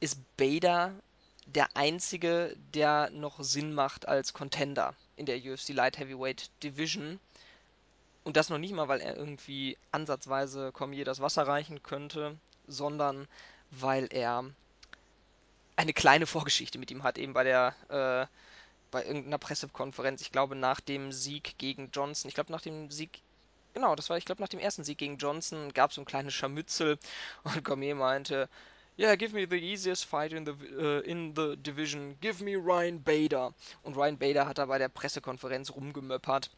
ist 0.00 0.18
Bader 0.36 0.92
der 1.46 1.74
einzige, 1.74 2.56
der 2.74 3.10
noch 3.10 3.42
Sinn 3.42 3.74
macht 3.74 4.06
als 4.06 4.34
Contender 4.34 4.94
in 5.16 5.26
der 5.26 5.38
UFC 5.38 5.70
Light 5.70 5.98
Heavyweight 5.98 6.50
Division. 6.62 7.18
Und 8.24 8.36
das 8.36 8.50
noch 8.50 8.58
nicht 8.58 8.74
mal, 8.74 8.88
weil 8.88 9.00
er 9.00 9.16
irgendwie 9.16 9.76
ansatzweise 9.90 10.70
Cormier 10.72 11.04
das 11.04 11.20
Wasser 11.20 11.46
reichen 11.46 11.82
könnte, 11.82 12.36
sondern 12.66 13.26
weil 13.70 14.08
er 14.10 14.44
eine 15.76 15.92
kleine 15.94 16.26
Vorgeschichte 16.26 16.78
mit 16.78 16.90
ihm 16.90 17.02
hat, 17.02 17.16
eben 17.16 17.32
bei 17.32 17.44
der 17.44 17.74
äh, 17.88 18.26
bei 18.90 19.04
irgendeiner 19.04 19.38
Pressekonferenz, 19.38 20.20
ich 20.20 20.32
glaube 20.32 20.56
nach 20.56 20.80
dem 20.80 21.12
Sieg 21.12 21.56
gegen 21.58 21.90
Johnson, 21.92 22.28
ich 22.28 22.34
glaube 22.34 22.52
nach 22.52 22.62
dem 22.62 22.90
Sieg 22.90 23.22
Genau, 23.72 23.94
das 23.94 24.10
war, 24.10 24.18
ich 24.18 24.24
glaube, 24.24 24.42
nach 24.42 24.48
dem 24.48 24.58
ersten 24.58 24.82
Sieg 24.82 24.98
gegen 24.98 25.16
Johnson 25.16 25.72
gab 25.72 25.90
es 25.90 25.94
so 25.94 26.02
ein 26.02 26.04
kleines 26.04 26.34
Scharmützel 26.34 26.98
und 27.44 27.64
Cormier 27.64 27.94
meinte, 27.94 28.48
Yeah, 28.98 29.16
give 29.16 29.32
me 29.32 29.46
the 29.48 29.56
easiest 29.56 30.04
fight 30.04 30.32
in 30.32 30.44
the, 30.44 30.52
uh, 30.52 31.00
in 31.00 31.34
the 31.34 31.56
division. 31.56 32.18
Give 32.20 32.44
me 32.44 32.56
Ryan 32.56 33.02
Bader. 33.02 33.54
Und 33.82 33.96
Ryan 33.96 34.18
Bader 34.18 34.46
hat 34.46 34.58
da 34.58 34.66
bei 34.66 34.76
der 34.76 34.90
Pressekonferenz 34.90 35.70
rumgemöppert. 35.70 36.50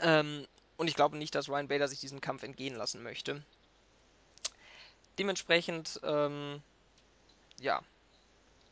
Ähm, 0.00 0.46
und 0.78 0.88
ich 0.88 0.94
glaube 0.94 1.18
nicht, 1.18 1.34
dass 1.34 1.50
Ryan 1.50 1.68
Bader 1.68 1.88
sich 1.88 2.00
diesen 2.00 2.22
Kampf 2.22 2.44
entgehen 2.44 2.76
lassen 2.76 3.02
möchte. 3.02 3.44
Dementsprechend, 5.18 6.00
ähm, 6.02 6.62
ja, 7.60 7.82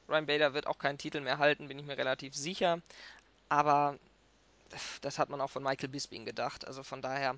Ryan 0.08 0.26
Bader 0.26 0.54
wird 0.54 0.66
auch 0.66 0.78
keinen 0.78 0.98
Titel 0.98 1.20
mehr 1.20 1.38
halten, 1.38 1.68
bin 1.68 1.78
ich 1.78 1.86
mir 1.86 1.98
relativ 1.98 2.34
sicher. 2.34 2.80
Aber 3.48 3.98
das 5.00 5.18
hat 5.18 5.28
man 5.28 5.40
auch 5.40 5.50
von 5.50 5.62
Michael 5.62 5.88
Bisping 5.88 6.24
gedacht. 6.24 6.66
Also 6.66 6.82
von 6.82 7.02
daher 7.02 7.36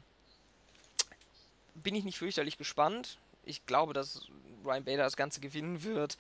bin 1.75 1.95
ich 1.95 2.05
nicht 2.05 2.19
fürchterlich 2.19 2.59
gespannt. 2.59 3.19
Ich 3.45 3.67
glaube, 3.67 3.93
dass 3.93 4.29
Ryan 4.65 4.85
Bader 4.85 5.05
das 5.05 5.17
Ganze 5.17 5.41
gewinnen 5.41 5.83
wird. 5.83 6.19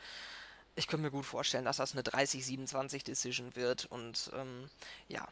Ich 0.76 0.86
könnte 0.86 1.02
mir 1.02 1.10
gut 1.10 1.26
vorstellen, 1.26 1.64
dass 1.64 1.78
das 1.78 1.92
eine 1.92 2.02
30-27 2.02 3.04
Decision 3.04 3.54
wird 3.56 3.86
und 3.86 4.30
ähm, 4.34 4.70
ja. 5.08 5.26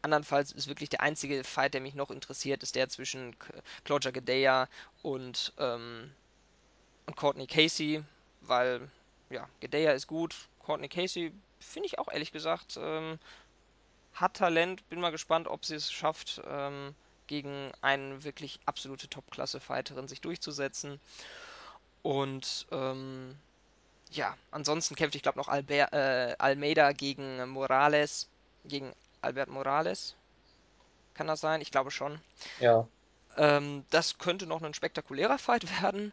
Andernfalls 0.00 0.52
ist 0.52 0.68
wirklich 0.68 0.88
der 0.88 1.00
einzige 1.00 1.42
Fight, 1.42 1.74
der 1.74 1.80
mich 1.80 1.94
noch 1.94 2.10
interessiert, 2.10 2.62
ist 2.62 2.76
der 2.76 2.88
zwischen 2.88 3.34
Claudia 3.84 4.12
Gedea 4.12 4.68
und, 5.02 5.52
ähm, 5.58 6.12
und 7.06 7.16
Courtney 7.16 7.48
Casey, 7.48 8.04
weil 8.42 8.88
ja, 9.30 9.48
Gedea 9.60 9.92
ist 9.92 10.06
gut, 10.06 10.34
Courtney 10.64 10.88
Casey 10.88 11.32
finde 11.60 11.86
ich 11.86 11.98
auch 11.98 12.08
ehrlich 12.08 12.32
gesagt 12.32 12.78
ähm, 12.80 13.18
hat 14.14 14.34
Talent. 14.34 14.88
Bin 14.88 15.00
mal 15.00 15.10
gespannt, 15.10 15.48
ob 15.48 15.64
sie 15.64 15.76
es 15.76 15.90
schafft, 15.90 16.42
ähm, 16.46 16.94
gegen 17.26 17.70
eine 17.82 18.24
wirklich 18.24 18.58
absolute 18.66 19.08
Top-Klasse-Fighterin 19.08 20.08
sich 20.08 20.20
durchzusetzen. 20.20 21.00
Und 22.02 22.66
ähm, 22.72 23.36
ja, 24.10 24.36
ansonsten 24.50 24.94
kämpft, 24.94 25.14
ich 25.14 25.22
glaube, 25.22 25.38
noch 25.38 25.48
Albert, 25.48 25.92
äh, 25.92 26.34
Almeida 26.38 26.92
gegen 26.92 27.48
Morales, 27.48 28.28
gegen 28.64 28.92
Albert 29.20 29.50
Morales. 29.50 30.14
Kann 31.14 31.26
das 31.26 31.40
sein? 31.40 31.60
Ich 31.60 31.70
glaube 31.70 31.90
schon. 31.90 32.18
Ja. 32.60 32.86
Ähm, 33.36 33.84
das 33.90 34.18
könnte 34.18 34.46
noch 34.46 34.62
ein 34.62 34.74
spektakulärer 34.74 35.38
Fight 35.38 35.64
werden, 35.82 36.12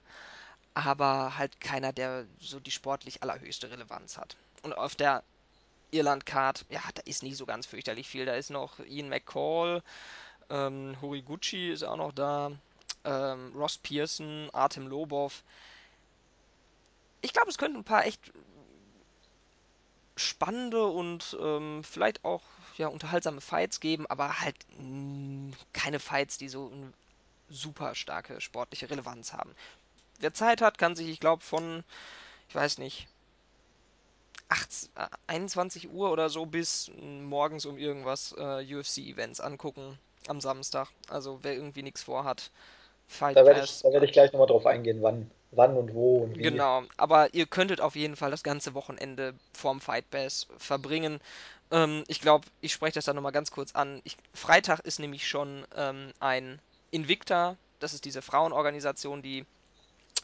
aber 0.76 1.38
halt 1.38 1.60
keiner, 1.62 1.94
der 1.94 2.28
so 2.40 2.60
die 2.60 2.72
sportlich 2.72 3.24
allerhöchste 3.24 3.72
Relevanz 3.72 4.18
hat. 4.18 4.38
Und 4.64 4.74
auf 4.78 4.96
der 4.96 5.24
Irland-Card, 5.92 6.66
ja, 6.70 6.82
da 6.94 7.02
ist 7.06 7.24
nicht 7.24 7.38
so 7.38 7.46
ganz 7.46 7.66
fürchterlich 7.66 8.08
viel. 8.08 8.26
Da 8.26 8.36
ist 8.36 8.52
noch 8.52 8.80
Ian 8.80 9.10
McCall, 9.10 9.82
ähm, 10.50 10.98
Horiguchi 11.02 11.72
ist 11.72 11.84
auch 11.84 11.98
noch 11.98 12.12
da, 12.14 12.52
ähm, 13.06 13.54
Ross 13.56 13.78
Pearson, 13.78 14.50
Artem 14.54 14.88
Lobov. 14.88 15.44
Ich 17.22 17.34
glaube, 17.34 17.50
es 17.50 17.58
könnten 17.58 17.80
ein 17.80 17.84
paar 17.84 18.06
echt 18.06 18.32
spannende 20.18 20.86
und 20.86 21.38
ähm, 21.42 21.84
vielleicht 21.84 22.24
auch 22.24 22.42
ja, 22.78 22.88
unterhaltsame 22.88 23.42
Fights 23.42 23.80
geben, 23.80 24.06
aber 24.08 24.40
halt 24.42 24.56
mh, 24.78 25.56
keine 25.74 26.00
Fights, 26.00 26.38
die 26.38 26.50
so 26.50 26.72
eine 26.72 26.94
super 27.50 27.96
starke 27.96 28.40
sportliche 28.42 28.90
Relevanz 28.90 29.34
haben. 29.34 29.54
Wer 30.20 30.34
Zeit 30.34 30.62
hat, 30.62 30.78
kann 30.78 30.96
sich, 30.96 31.10
ich 31.10 31.20
glaube, 31.20 31.44
von, 31.44 31.84
ich 32.50 32.56
weiß 32.56 32.78
nicht, 32.78 33.08
8, 34.50 34.90
21 35.28 35.92
Uhr 35.92 36.12
oder 36.12 36.30
so 36.30 36.46
bis 36.46 36.92
morgens 37.02 37.66
um 37.66 37.78
irgendwas 37.78 38.34
äh, 38.38 38.76
UFC-Events 38.76 39.40
angucken 39.40 39.98
am 40.28 40.40
Samstag. 40.40 40.90
Also 41.10 41.40
wer 41.42 41.54
irgendwie 41.54 41.84
nichts 41.84 42.04
vorhat, 42.04 42.52
Fight 43.08 43.36
Da 43.36 43.46
werde 43.46 43.64
ich, 43.64 43.82
da 43.82 43.92
werde 43.92 44.06
ich 44.06 44.12
gleich 44.12 44.32
nochmal 44.32 44.48
drauf 44.48 44.66
eingehen, 44.66 45.02
wann, 45.02 45.30
wann 45.52 45.78
und 45.78 45.94
wo 45.94 46.24
und 46.24 46.38
wie. 46.38 46.44
Genau, 46.44 46.84
aber 46.98 47.34
ihr 47.34 47.46
könntet 47.46 47.82
auf 47.82 47.96
jeden 47.96 48.16
Fall 48.16 48.32
das 48.32 48.44
ganze 48.44 48.74
Wochenende 48.74 49.34
vorm 49.54 49.82
Fight 49.82 50.10
Pass 50.10 50.48
verbringen. 50.58 51.20
Ähm, 51.72 52.04
ich 52.08 52.22
glaube, 52.22 52.48
ich 52.62 52.74
spreche 52.74 52.96
das 52.96 53.06
dann 53.06 53.16
nochmal 53.16 53.32
ganz 53.32 53.52
kurz 53.52 53.74
an. 53.74 54.02
Ich, 54.04 54.18
Freitag 54.34 54.80
ist 54.82 55.00
nämlich 55.00 55.28
schon 55.28 55.66
ähm, 55.76 56.12
ein 56.20 56.60
Invicta, 56.92 57.58
das 57.80 57.94
ist 57.94 58.06
diese 58.06 58.22
Frauenorganisation, 58.22 59.22
die 59.22 59.46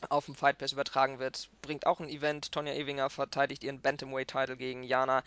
auf 0.10 0.26
dem 0.26 0.36
Fight 0.36 0.58
Pass 0.58 0.72
übertragen 0.72 1.20
wird, 1.20 1.50
bringt 1.62 1.86
auch 1.86 2.00
ein 2.00 2.10
Event. 2.10 2.52
Tonja 2.52 2.74
Ewinger 2.74 3.10
verteidigt 3.10 3.64
ihren 3.64 3.82
Bantamweight-Title 3.82 4.58
gegen 4.58 4.84
Jana 4.84 5.24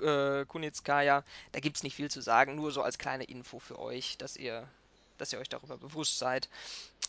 äh, 0.00 0.44
Kunitskaya. 0.46 1.24
Da 1.52 1.60
gibt 1.60 1.76
es 1.76 1.82
nicht 1.82 1.96
viel 1.96 2.10
zu 2.10 2.20
sagen, 2.20 2.54
nur 2.56 2.72
so 2.72 2.82
als 2.82 2.98
kleine 2.98 3.24
Info 3.24 3.58
für 3.58 3.78
euch, 3.78 4.18
dass 4.18 4.36
ihr, 4.36 4.68
dass 5.18 5.32
ihr 5.32 5.38
euch 5.38 5.48
darüber 5.48 5.76
bewusst 5.76 6.18
seid. 6.18 6.48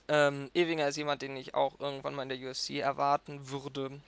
Ähm, 0.08 0.52
Ewinger 0.54 0.88
ist 0.88 0.98
jemand, 0.98 1.22
den 1.22 1.36
ich 1.36 1.56
auch 1.56 1.80
irgendwann 1.80 2.16
mal 2.16 2.24
in 2.24 2.30
der 2.30 2.50
UFC 2.50 2.72
erwarten 2.72 3.50
würde. 3.50 4.00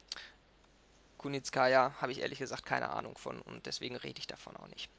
Kunitskaya 1.18 1.94
habe 2.00 2.12
ich 2.12 2.20
ehrlich 2.20 2.40
gesagt 2.40 2.66
keine 2.66 2.90
Ahnung 2.90 3.18
von 3.18 3.42
und 3.42 3.66
deswegen 3.66 3.96
rede 3.96 4.20
ich 4.20 4.28
davon 4.28 4.56
auch 4.56 4.68
nicht. 4.68 4.90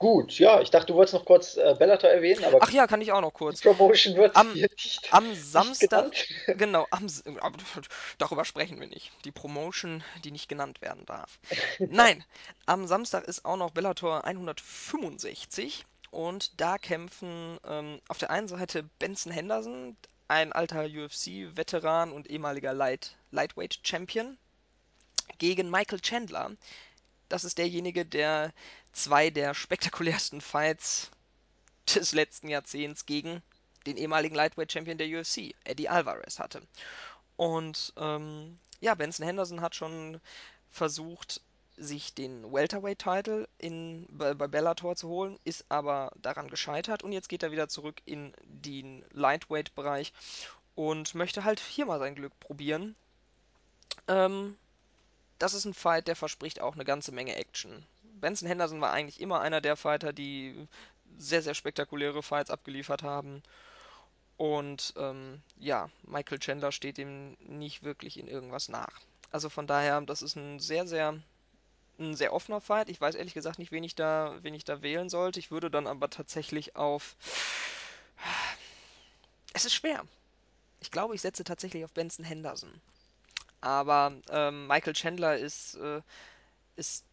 Gut, 0.00 0.38
ja, 0.38 0.62
ich 0.62 0.70
dachte, 0.70 0.86
du 0.86 0.94
wolltest 0.94 1.12
noch 1.12 1.26
kurz 1.26 1.58
äh, 1.58 1.76
Bellator 1.78 2.08
erwähnen, 2.08 2.42
aber 2.42 2.56
Ach 2.62 2.70
ja, 2.70 2.86
kann 2.86 3.02
ich 3.02 3.12
auch 3.12 3.20
noch 3.20 3.34
kurz. 3.34 3.60
Promotion 3.60 4.16
wird 4.16 4.34
Am, 4.34 4.54
nicht, 4.54 5.06
am 5.10 5.28
nicht 5.28 5.44
Samstag, 5.44 5.90
genannt. 5.90 6.58
genau, 6.58 6.86
am, 6.90 7.06
darüber 8.16 8.46
sprechen 8.46 8.80
wir 8.80 8.86
nicht. 8.86 9.12
Die 9.26 9.30
Promotion, 9.30 10.02
die 10.24 10.30
nicht 10.30 10.48
genannt 10.48 10.80
werden 10.80 11.04
darf. 11.04 11.38
Nein, 11.78 12.24
am 12.64 12.86
Samstag 12.86 13.24
ist 13.24 13.44
auch 13.44 13.58
noch 13.58 13.72
Bellator 13.72 14.24
165 14.24 15.84
und 16.10 16.58
da 16.58 16.78
kämpfen 16.78 17.58
ähm, 17.68 18.00
auf 18.08 18.16
der 18.16 18.30
einen 18.30 18.48
Seite 18.48 18.84
Benson 18.98 19.32
Henderson, 19.32 19.98
ein 20.28 20.54
alter 20.54 20.86
UFC-Veteran 20.86 22.10
und 22.10 22.30
ehemaliger 22.30 22.72
Light, 22.72 23.16
Lightweight 23.32 23.80
Champion, 23.82 24.38
gegen 25.36 25.68
Michael 25.70 26.00
Chandler. 26.00 26.52
Das 27.30 27.44
ist 27.44 27.58
derjenige, 27.58 28.04
der 28.04 28.52
zwei 28.92 29.30
der 29.30 29.54
spektakulärsten 29.54 30.40
Fights 30.40 31.10
des 31.94 32.12
letzten 32.12 32.48
Jahrzehnts 32.48 33.06
gegen 33.06 33.42
den 33.86 33.96
ehemaligen 33.96 34.34
Lightweight 34.34 34.70
Champion 34.70 34.98
der 34.98 35.08
UFC, 35.08 35.54
Eddie 35.64 35.88
Alvarez, 35.88 36.38
hatte. 36.38 36.60
Und 37.36 37.94
ähm, 37.96 38.58
ja, 38.80 38.94
Benson 38.94 39.24
Henderson 39.24 39.62
hat 39.62 39.74
schon 39.74 40.20
versucht, 40.68 41.40
sich 41.76 42.12
den 42.14 42.52
Welterweight-Title 42.52 43.48
bei, 44.08 44.34
bei 44.34 44.48
Bellator 44.48 44.96
zu 44.96 45.08
holen, 45.08 45.38
ist 45.44 45.64
aber 45.70 46.12
daran 46.16 46.48
gescheitert 46.48 47.02
und 47.02 47.12
jetzt 47.12 47.30
geht 47.30 47.42
er 47.42 47.52
wieder 47.52 47.68
zurück 47.68 48.02
in 48.04 48.34
den 48.42 49.04
Lightweight-Bereich 49.12 50.12
und 50.74 51.14
möchte 51.14 51.44
halt 51.44 51.60
hier 51.60 51.86
mal 51.86 51.98
sein 51.98 52.16
Glück 52.16 52.38
probieren. 52.40 52.96
Ähm, 54.08 54.58
das 55.40 55.54
ist 55.54 55.64
ein 55.64 55.74
Fight, 55.74 56.06
der 56.06 56.16
verspricht 56.16 56.60
auch 56.60 56.74
eine 56.74 56.84
ganze 56.84 57.12
Menge 57.12 57.34
Action. 57.34 57.84
Benson 58.02 58.46
Henderson 58.46 58.80
war 58.80 58.92
eigentlich 58.92 59.20
immer 59.20 59.40
einer 59.40 59.60
der 59.60 59.74
Fighter, 59.74 60.12
die 60.12 60.68
sehr, 61.18 61.42
sehr 61.42 61.54
spektakuläre 61.54 62.22
Fights 62.22 62.50
abgeliefert 62.50 63.02
haben. 63.02 63.42
Und 64.36 64.94
ähm, 64.96 65.40
ja, 65.58 65.90
Michael 66.02 66.38
Chandler 66.38 66.72
steht 66.72 66.98
ihm 66.98 67.36
nicht 67.40 67.82
wirklich 67.82 68.18
in 68.18 68.28
irgendwas 68.28 68.68
nach. 68.68 69.00
Also 69.30 69.48
von 69.48 69.66
daher, 69.66 70.00
das 70.02 70.22
ist 70.22 70.36
ein 70.36 70.60
sehr, 70.60 70.86
sehr, 70.86 71.18
ein 71.98 72.14
sehr 72.14 72.32
offener 72.34 72.60
Fight. 72.60 72.90
Ich 72.90 73.00
weiß 73.00 73.14
ehrlich 73.14 73.34
gesagt 73.34 73.58
nicht, 73.58 73.72
wen 73.72 73.84
ich 73.84 73.94
da, 73.94 74.36
wen 74.42 74.54
ich 74.54 74.64
da 74.64 74.82
wählen 74.82 75.08
sollte. 75.08 75.40
Ich 75.40 75.50
würde 75.50 75.70
dann 75.70 75.86
aber 75.86 76.10
tatsächlich 76.10 76.76
auf. 76.76 77.16
Es 79.54 79.64
ist 79.64 79.74
schwer. 79.74 80.04
Ich 80.80 80.90
glaube, 80.90 81.14
ich 81.14 81.22
setze 81.22 81.44
tatsächlich 81.44 81.84
auf 81.84 81.92
Benson 81.92 82.24
Henderson. 82.24 82.70
Aber 83.60 84.12
ähm, 84.30 84.66
Michael 84.66 84.94
Chandler 84.94 85.36
ist, 85.36 85.74
äh, 85.76 86.00
ist 86.76 87.04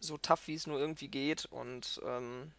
so 0.00 0.18
tough, 0.18 0.46
wie 0.46 0.54
es 0.54 0.66
nur 0.66 0.78
irgendwie 0.78 1.08
geht. 1.08 1.46
Und 1.46 2.00
ähm, 2.06 2.52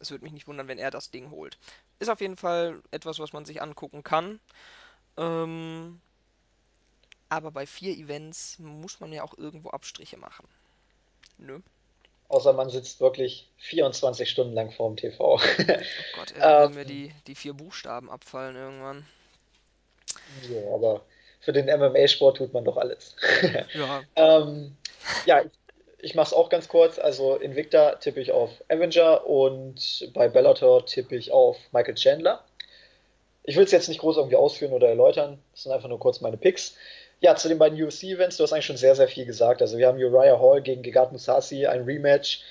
es 0.00 0.10
würde 0.10 0.24
mich 0.24 0.32
nicht 0.32 0.48
wundern, 0.48 0.68
wenn 0.68 0.78
er 0.78 0.90
das 0.90 1.10
Ding 1.10 1.30
holt. 1.30 1.58
Ist 1.98 2.10
auf 2.10 2.20
jeden 2.20 2.36
Fall 2.36 2.82
etwas, 2.90 3.18
was 3.18 3.32
man 3.32 3.44
sich 3.44 3.62
angucken 3.62 4.02
kann. 4.02 4.40
Ähm, 5.16 6.00
aber 7.28 7.50
bei 7.50 7.66
vier 7.66 7.96
Events 7.96 8.58
muss 8.58 9.00
man 9.00 9.12
ja 9.12 9.22
auch 9.22 9.36
irgendwo 9.38 9.70
Abstriche 9.70 10.16
machen. 10.16 10.46
Nö. 11.38 11.60
Außer 12.28 12.52
man 12.52 12.70
sitzt 12.70 13.00
wirklich 13.00 13.48
24 13.58 14.28
Stunden 14.28 14.54
lang 14.54 14.70
vorm 14.72 14.96
TV. 14.96 15.34
Oh 15.34 15.40
Gott, 16.16 16.34
da 16.36 16.64
ähm, 16.64 16.74
mir 16.74 16.84
die, 16.84 17.14
die 17.26 17.34
vier 17.34 17.54
Buchstaben 17.54 18.10
abfallen 18.10 18.56
irgendwann. 18.56 19.06
ja, 20.48 20.74
aber 20.74 21.04
für 21.44 21.52
den 21.52 21.66
MMA-Sport 21.66 22.38
tut 22.38 22.52
man 22.52 22.64
doch 22.64 22.76
alles. 22.76 23.16
Ja, 23.74 24.02
ähm, 24.16 24.76
ja, 25.26 25.42
ich, 25.42 25.50
ich 25.98 26.14
mache 26.14 26.28
es 26.28 26.32
auch 26.32 26.48
ganz 26.48 26.68
kurz. 26.68 26.98
Also 26.98 27.36
Invicta 27.36 27.96
tippe 27.96 28.20
ich 28.20 28.32
auf 28.32 28.50
Avenger 28.68 29.26
und 29.26 30.10
bei 30.14 30.28
Bellator 30.28 30.86
tippe 30.86 31.16
ich 31.16 31.32
auf 31.32 31.58
Michael 31.72 31.94
Chandler. 31.94 32.44
Ich 33.42 33.56
will 33.56 33.64
es 33.64 33.72
jetzt 33.72 33.88
nicht 33.88 34.00
groß 34.00 34.16
irgendwie 34.16 34.36
ausführen 34.36 34.72
oder 34.72 34.88
erläutern. 34.88 35.38
Das 35.52 35.64
sind 35.64 35.72
einfach 35.72 35.88
nur 35.88 35.98
kurz 35.98 36.20
meine 36.20 36.38
Picks. 36.38 36.76
Ja, 37.20 37.36
zu 37.36 37.48
den 37.48 37.58
beiden 37.58 37.80
UFC-Events, 37.80 38.36
du 38.36 38.42
hast 38.42 38.52
eigentlich 38.52 38.66
schon 38.66 38.76
sehr, 38.76 38.96
sehr 38.96 39.08
viel 39.08 39.26
gesagt. 39.26 39.60
Also 39.62 39.78
wir 39.78 39.86
haben 39.86 39.98
Uriah 39.98 40.38
Hall 40.40 40.62
gegen 40.62 40.82
Gegard 40.82 41.12
Mousasi, 41.12 41.66
ein 41.66 41.84
Rematch. 41.84 42.42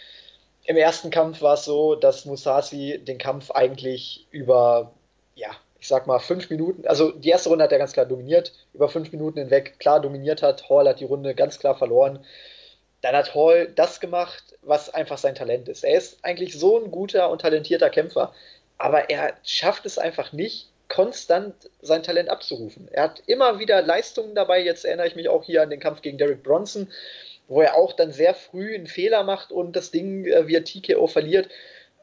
Im 0.65 0.77
ersten 0.77 1.09
Kampf 1.09 1.41
war 1.41 1.55
es 1.55 1.65
so, 1.65 1.95
dass 1.95 2.25
Mousasi 2.25 3.01
den 3.03 3.17
Kampf 3.17 3.51
eigentlich 3.51 4.27
über, 4.31 4.93
ja, 5.35 5.49
ich 5.83 5.89
sag 5.89 6.07
mal, 6.07 6.19
fünf 6.19 6.49
Minuten, 6.49 6.87
also 6.87 7.11
die 7.11 7.27
erste 7.27 7.49
Runde 7.49 7.65
hat 7.65 7.73
er 7.73 7.77
ganz 7.77 7.91
klar 7.91 8.05
dominiert, 8.05 8.53
über 8.73 8.87
fünf 8.87 9.11
Minuten 9.11 9.39
hinweg 9.39 9.79
klar 9.79 9.99
dominiert 9.99 10.41
hat. 10.41 10.69
Hall 10.69 10.87
hat 10.87 11.01
die 11.01 11.05
Runde 11.05 11.35
ganz 11.35 11.59
klar 11.59 11.77
verloren. 11.77 12.23
Dann 13.01 13.13
hat 13.13 13.35
Hall 13.35 13.67
das 13.75 13.99
gemacht, 13.99 14.57
was 14.61 14.93
einfach 14.93 15.17
sein 15.17 15.35
Talent 15.35 15.67
ist. 15.67 15.83
Er 15.83 15.97
ist 15.97 16.23
eigentlich 16.23 16.57
so 16.57 16.81
ein 16.81 16.89
guter 16.89 17.29
und 17.29 17.41
talentierter 17.41 17.89
Kämpfer, 17.89 18.33
aber 18.77 19.09
er 19.09 19.33
schafft 19.43 19.85
es 19.85 19.97
einfach 19.97 20.31
nicht, 20.31 20.69
konstant 20.87 21.53
sein 21.81 22.01
Talent 22.01 22.29
abzurufen. 22.29 22.87
Er 22.89 23.03
hat 23.03 23.21
immer 23.25 23.59
wieder 23.59 23.81
Leistungen 23.81 24.35
dabei. 24.35 24.63
Jetzt 24.63 24.85
erinnere 24.85 25.07
ich 25.07 25.15
mich 25.17 25.27
auch 25.27 25.43
hier 25.43 25.63
an 25.63 25.69
den 25.69 25.81
Kampf 25.81 26.01
gegen 26.01 26.17
Derek 26.17 26.43
Bronson, 26.43 26.87
wo 27.49 27.61
er 27.61 27.75
auch 27.75 27.91
dann 27.91 28.13
sehr 28.13 28.35
früh 28.35 28.73
einen 28.73 28.87
Fehler 28.87 29.23
macht 29.23 29.51
und 29.51 29.75
das 29.75 29.91
Ding 29.91 30.23
äh, 30.27 30.47
via 30.47 30.61
TKO 30.61 31.07
verliert. 31.07 31.49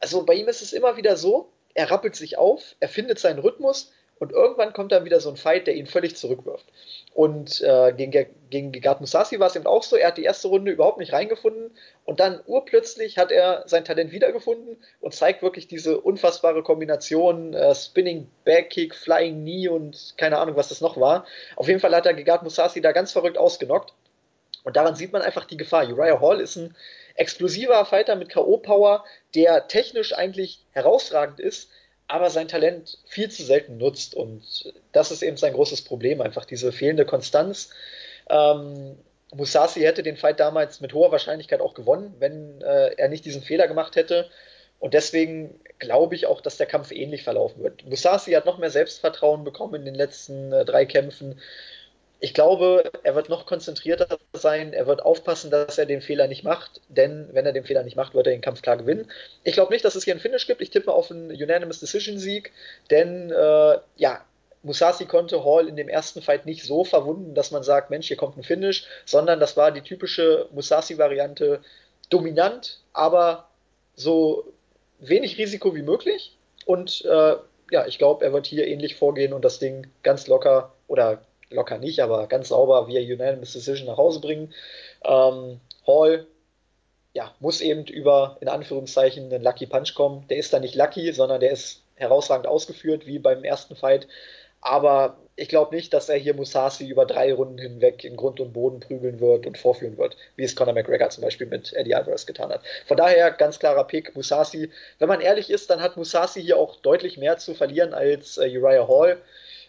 Also 0.00 0.26
bei 0.26 0.34
ihm 0.34 0.49
ist 0.49 0.60
es 0.60 0.75
immer 0.75 0.99
wieder 0.99 1.17
so, 1.17 1.49
er 1.74 1.90
rappelt 1.90 2.16
sich 2.16 2.39
auf, 2.39 2.76
er 2.81 2.89
findet 2.89 3.18
seinen 3.18 3.39
Rhythmus 3.39 3.92
und 4.20 4.32
irgendwann 4.32 4.74
kommt 4.74 4.92
dann 4.92 5.07
wieder 5.07 5.18
so 5.18 5.31
ein 5.31 5.39
Fight, 5.39 5.66
der 5.66 5.74
ihn 5.74 5.86
völlig 5.86 6.15
zurückwirft. 6.15 6.66
Und 7.15 7.62
äh, 7.62 7.94
gegen, 7.97 8.26
gegen 8.50 8.70
Gegard 8.70 9.00
Musasi 9.00 9.40
war 9.40 9.47
es 9.47 9.57
eben 9.57 9.66
auch 9.66 9.82
so, 9.82 9.97
er 9.97 10.08
hat 10.08 10.18
die 10.18 10.24
erste 10.24 10.49
Runde 10.49 10.70
überhaupt 10.70 10.99
nicht 10.99 11.15
reingefunden 11.15 11.70
und 12.05 12.20
dann 12.20 12.40
urplötzlich 12.47 13.16
hat 13.16 13.32
er 13.32 13.62
sein 13.66 13.84
Talent 13.84 14.12
wiedergefunden 14.12 14.76
und 15.00 15.15
zeigt 15.15 15.42
wirklich 15.42 15.68
diese 15.68 15.99
unfassbare 15.99 16.62
Kombination 16.62 17.55
äh, 17.55 17.74
Spinning 17.74 18.28
Backkick, 18.44 18.94
Flying 18.94 19.40
Knee 19.40 19.68
und 19.68 20.15
keine 20.18 20.36
Ahnung, 20.36 20.55
was 20.55 20.68
das 20.68 20.82
noch 20.82 21.00
war. 21.00 21.24
Auf 21.57 21.68
jeden 21.68 21.81
Fall 21.81 21.94
hat 21.94 22.05
er 22.05 22.12
Gegard 22.12 22.42
Musasi 22.42 22.82
da 22.82 22.92
ganz 22.92 23.12
verrückt 23.12 23.39
ausgenockt 23.39 23.94
und 24.65 24.76
daran 24.76 24.97
sieht 24.97 25.12
man 25.15 25.23
einfach 25.23 25.47
die 25.47 25.57
Gefahr. 25.57 25.89
Uriah 25.89 26.20
Hall 26.20 26.40
ist 26.40 26.57
ein 26.57 26.76
explosiver 27.14 27.84
Fighter 27.84 28.16
mit 28.16 28.28
K.O.-Power, 28.28 29.02
der 29.34 29.68
technisch 29.68 30.14
eigentlich 30.14 30.60
herausragend 30.72 31.40
ist, 31.40 31.70
aber 32.08 32.30
sein 32.30 32.48
Talent 32.48 32.98
viel 33.06 33.30
zu 33.30 33.44
selten 33.44 33.78
nutzt. 33.78 34.14
Und 34.14 34.72
das 34.92 35.10
ist 35.10 35.22
eben 35.22 35.36
sein 35.36 35.52
großes 35.52 35.82
Problem, 35.82 36.20
einfach 36.20 36.44
diese 36.44 36.72
fehlende 36.72 37.06
Konstanz. 37.06 37.70
Ähm, 38.28 38.97
Musasi 39.32 39.80
hätte 39.80 40.02
den 40.02 40.16
Fight 40.16 40.40
damals 40.40 40.80
mit 40.80 40.92
hoher 40.92 41.12
Wahrscheinlichkeit 41.12 41.60
auch 41.60 41.74
gewonnen, 41.74 42.14
wenn 42.18 42.60
äh, 42.62 42.94
er 42.97 43.08
nicht 43.08 43.24
diesen 43.24 43.42
Fehler 43.42 43.68
gemacht 43.68 43.97
hätte. 43.97 44.28
Und 44.80 44.94
deswegen 44.94 45.60
glaube 45.78 46.14
ich 46.14 46.26
auch, 46.26 46.40
dass 46.40 46.56
der 46.56 46.66
Kampf 46.66 46.90
ähnlich 46.90 47.22
verlaufen 47.22 47.62
wird. 47.62 47.86
Musasi 47.86 48.32
hat 48.32 48.47
noch 48.47 48.58
mehr 48.58 48.70
Selbstvertrauen 48.70 49.44
bekommen 49.44 49.74
in 49.74 49.84
den 49.84 49.94
letzten 49.94 50.52
äh, 50.52 50.64
drei 50.64 50.86
Kämpfen 50.86 51.39
ich 52.20 52.34
glaube, 52.34 52.90
er 53.02 53.15
wird 53.15 53.31
noch 53.31 53.47
konzentrierter 53.47 54.18
sein, 54.34 54.74
er 54.74 54.86
wird 54.86 55.02
aufpassen, 55.02 55.50
dass 55.50 55.78
er 55.78 55.86
den 55.86 56.02
Fehler 56.02 56.28
nicht 56.28 56.44
macht, 56.44 56.82
denn 56.89 57.28
wenn 57.32 57.47
er 57.47 57.52
den 57.52 57.65
Fehler 57.65 57.82
nicht 57.82 57.97
macht, 57.97 58.15
wird 58.15 58.26
er 58.26 58.32
den 58.32 58.42
Kampf 58.42 58.60
klar 58.60 58.76
gewinnen. 58.76 59.10
Ich 59.42 59.55
glaube 59.55 59.73
nicht, 59.73 59.84
dass 59.84 59.94
es 59.94 60.05
hier 60.05 60.12
einen 60.12 60.20
Finish 60.20 60.47
gibt, 60.47 60.60
ich 60.60 60.70
tippe 60.70 60.92
auf 60.92 61.10
einen 61.10 61.31
Unanimous 61.31 61.81
Decision 61.81 62.18
Sieg, 62.18 62.52
denn 62.90 63.31
äh, 63.31 63.78
ja, 63.97 64.24
Musasi 64.62 65.07
konnte 65.07 65.42
Hall 65.44 65.68
in 65.68 65.76
dem 65.76 65.89
ersten 65.89 66.20
Fight 66.20 66.44
nicht 66.44 66.65
so 66.65 66.84
verwunden, 66.84 67.34
dass 67.34 67.50
man 67.50 67.62
sagt, 67.62 67.89
Mensch, 67.89 68.08
hier 68.08 68.18
kommt 68.18 68.36
ein 68.36 68.42
Finish, 68.42 68.86
sondern 69.07 69.40
das 69.40 69.57
war 69.57 69.73
die 69.73 69.81
typische 69.81 70.47
Musasi-Variante, 70.52 71.60
dominant, 72.10 72.81
aber 72.92 73.49
so 73.94 74.52
wenig 74.99 75.39
Risiko 75.39 75.74
wie 75.74 75.82
möglich. 75.82 76.36
Und 76.66 77.02
äh, 77.07 77.36
ja, 77.70 77.86
ich 77.86 77.99
glaube, 77.99 78.24
er 78.24 78.34
wird 78.34 78.47
hier 78.47 78.66
ähnlich 78.66 78.97
vorgehen 78.97 79.32
und 79.32 79.44
das 79.44 79.58
Ding 79.58 79.86
ganz 80.02 80.26
locker 80.26 80.74
oder 80.89 81.23
locker 81.50 81.78
nicht, 81.78 82.00
aber 82.00 82.26
ganz 82.26 82.48
sauber 82.48 82.88
via 82.88 83.00
Unanimous 83.00 83.52
Decision 83.52 83.86
nach 83.88 83.96
Hause 83.96 84.20
bringen. 84.20 84.54
Ähm, 85.04 85.60
Hall 85.86 86.26
ja, 87.12 87.34
muss 87.40 87.60
eben 87.60 87.84
über, 87.86 88.36
in 88.40 88.48
Anführungszeichen, 88.48 89.32
einen 89.32 89.42
Lucky 89.42 89.66
Punch 89.66 89.94
kommen. 89.94 90.26
Der 90.28 90.36
ist 90.36 90.52
da 90.52 90.60
nicht 90.60 90.76
lucky, 90.76 91.12
sondern 91.12 91.40
der 91.40 91.50
ist 91.50 91.82
herausragend 91.96 92.46
ausgeführt, 92.46 93.06
wie 93.06 93.18
beim 93.18 93.44
ersten 93.44 93.74
Fight. 93.74 94.06
Aber 94.60 95.16
ich 95.36 95.48
glaube 95.48 95.74
nicht, 95.74 95.94
dass 95.94 96.08
er 96.08 96.18
hier 96.18 96.34
Musasi 96.34 96.86
über 96.86 97.06
drei 97.06 97.32
Runden 97.32 97.58
hinweg 97.58 98.04
in 98.04 98.16
Grund 98.16 98.40
und 98.40 98.52
Boden 98.52 98.80
prügeln 98.80 99.18
wird 99.18 99.46
und 99.46 99.56
vorführen 99.56 99.96
wird, 99.96 100.16
wie 100.36 100.44
es 100.44 100.54
Conor 100.54 100.74
McGregor 100.74 101.08
zum 101.08 101.24
Beispiel 101.24 101.46
mit 101.46 101.72
Eddie 101.72 101.94
Alvarez 101.94 102.26
getan 102.26 102.50
hat. 102.50 102.62
Von 102.86 102.98
daher 102.98 103.30
ganz 103.30 103.58
klarer 103.58 103.84
Pick, 103.84 104.14
Musasi. 104.14 104.70
Wenn 104.98 105.08
man 105.08 105.22
ehrlich 105.22 105.48
ist, 105.50 105.70
dann 105.70 105.80
hat 105.80 105.96
Musasi 105.96 106.42
hier 106.42 106.58
auch 106.58 106.76
deutlich 106.76 107.16
mehr 107.16 107.38
zu 107.38 107.54
verlieren 107.54 107.94
als 107.94 108.36
äh, 108.36 108.56
Uriah 108.56 108.86
Hall. 108.86 109.16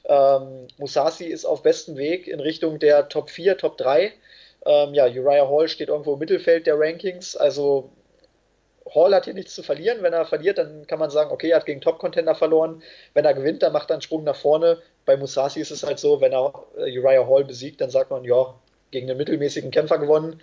Ähm, 0.05 0.67
Musasi 0.77 1.25
ist 1.25 1.45
auf 1.45 1.63
bestem 1.63 1.97
Weg 1.97 2.27
in 2.27 2.39
Richtung 2.39 2.79
der 2.79 3.09
Top 3.09 3.29
4, 3.29 3.57
Top 3.57 3.77
3. 3.77 4.13
Ähm, 4.65 4.93
ja, 4.93 5.05
Uriah 5.05 5.49
Hall 5.49 5.67
steht 5.67 5.89
irgendwo 5.89 6.13
im 6.13 6.19
Mittelfeld 6.19 6.67
der 6.67 6.79
Rankings. 6.79 7.35
Also 7.35 7.91
Hall 8.93 9.13
hat 9.13 9.25
hier 9.25 9.33
nichts 9.33 9.55
zu 9.55 9.63
verlieren. 9.63 10.01
Wenn 10.01 10.13
er 10.13 10.25
verliert, 10.25 10.57
dann 10.57 10.85
kann 10.87 10.99
man 10.99 11.09
sagen, 11.09 11.31
okay, 11.31 11.49
er 11.49 11.57
hat 11.57 11.65
gegen 11.65 11.81
Top-Contender 11.81 12.35
verloren. 12.35 12.81
Wenn 13.13 13.25
er 13.25 13.33
gewinnt, 13.33 13.63
dann 13.63 13.73
macht 13.73 13.89
er 13.89 13.95
einen 13.95 14.01
Sprung 14.01 14.23
nach 14.23 14.35
vorne. 14.35 14.81
Bei 15.05 15.17
Musasi 15.17 15.59
ist 15.59 15.71
es 15.71 15.83
halt 15.83 15.99
so, 15.99 16.21
wenn 16.21 16.33
er 16.33 16.53
äh, 16.77 16.97
Uriah 16.97 17.27
Hall 17.27 17.45
besiegt, 17.45 17.81
dann 17.81 17.89
sagt 17.89 18.11
man, 18.11 18.23
ja, 18.23 18.53
gegen 18.91 19.09
einen 19.09 19.17
mittelmäßigen 19.17 19.71
Kämpfer 19.71 19.97
gewonnen. 19.97 20.41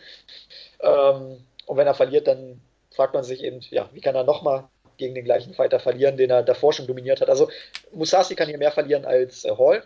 Ähm, 0.80 1.44
und 1.66 1.76
wenn 1.76 1.86
er 1.86 1.94
verliert, 1.94 2.26
dann 2.26 2.60
fragt 2.90 3.14
man 3.14 3.24
sich 3.24 3.44
eben, 3.44 3.60
ja, 3.70 3.88
wie 3.92 4.00
kann 4.00 4.14
er 4.14 4.24
nochmal 4.24 4.64
gegen 4.98 5.14
den 5.14 5.24
gleichen 5.24 5.54
Fighter 5.54 5.80
verlieren, 5.80 6.16
den 6.16 6.30
er 6.30 6.42
davor 6.42 6.72
schon 6.72 6.86
dominiert 6.86 7.20
hat. 7.20 7.30
Also 7.30 7.48
Musasi 7.92 8.34
kann 8.34 8.48
hier 8.48 8.58
mehr 8.58 8.72
verlieren 8.72 9.04
als 9.04 9.44
äh, 9.44 9.56
Hall. 9.56 9.82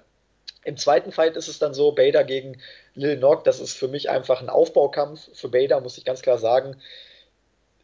Im 0.65 0.76
zweiten 0.76 1.12
Fight 1.12 1.36
ist 1.36 1.49
es 1.49 1.58
dann 1.58 1.74
so, 1.74 1.92
Bader 1.92 2.24
gegen 2.24 2.60
Lil 2.94 3.16
Nog, 3.16 3.44
das 3.44 3.60
ist 3.60 3.76
für 3.76 3.89
mich 3.89 4.10
einfach 4.10 4.41
ein 4.41 4.49
Aufbaukampf. 4.49 5.28
Für 5.34 5.49
Bader 5.49 5.81
muss 5.81 5.99
ich 5.99 6.05
ganz 6.05 6.23
klar 6.23 6.39
sagen. 6.39 6.76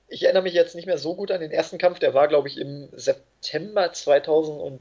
Ich 0.09 0.25
erinnere 0.25 0.45
mich 0.45 0.55
jetzt 0.55 0.75
nicht 0.75 0.87
mehr 0.87 0.99
so 0.99 1.15
gut 1.15 1.31
an 1.31 1.41
den 1.41 1.51
ersten 1.51 1.79
Kampf, 1.79 1.99
der 1.99 2.15
war, 2.15 2.29
glaube 2.29 2.49
ich, 2.49 2.59
im 2.59 2.89
September 2.93 3.93
2010 3.93 4.81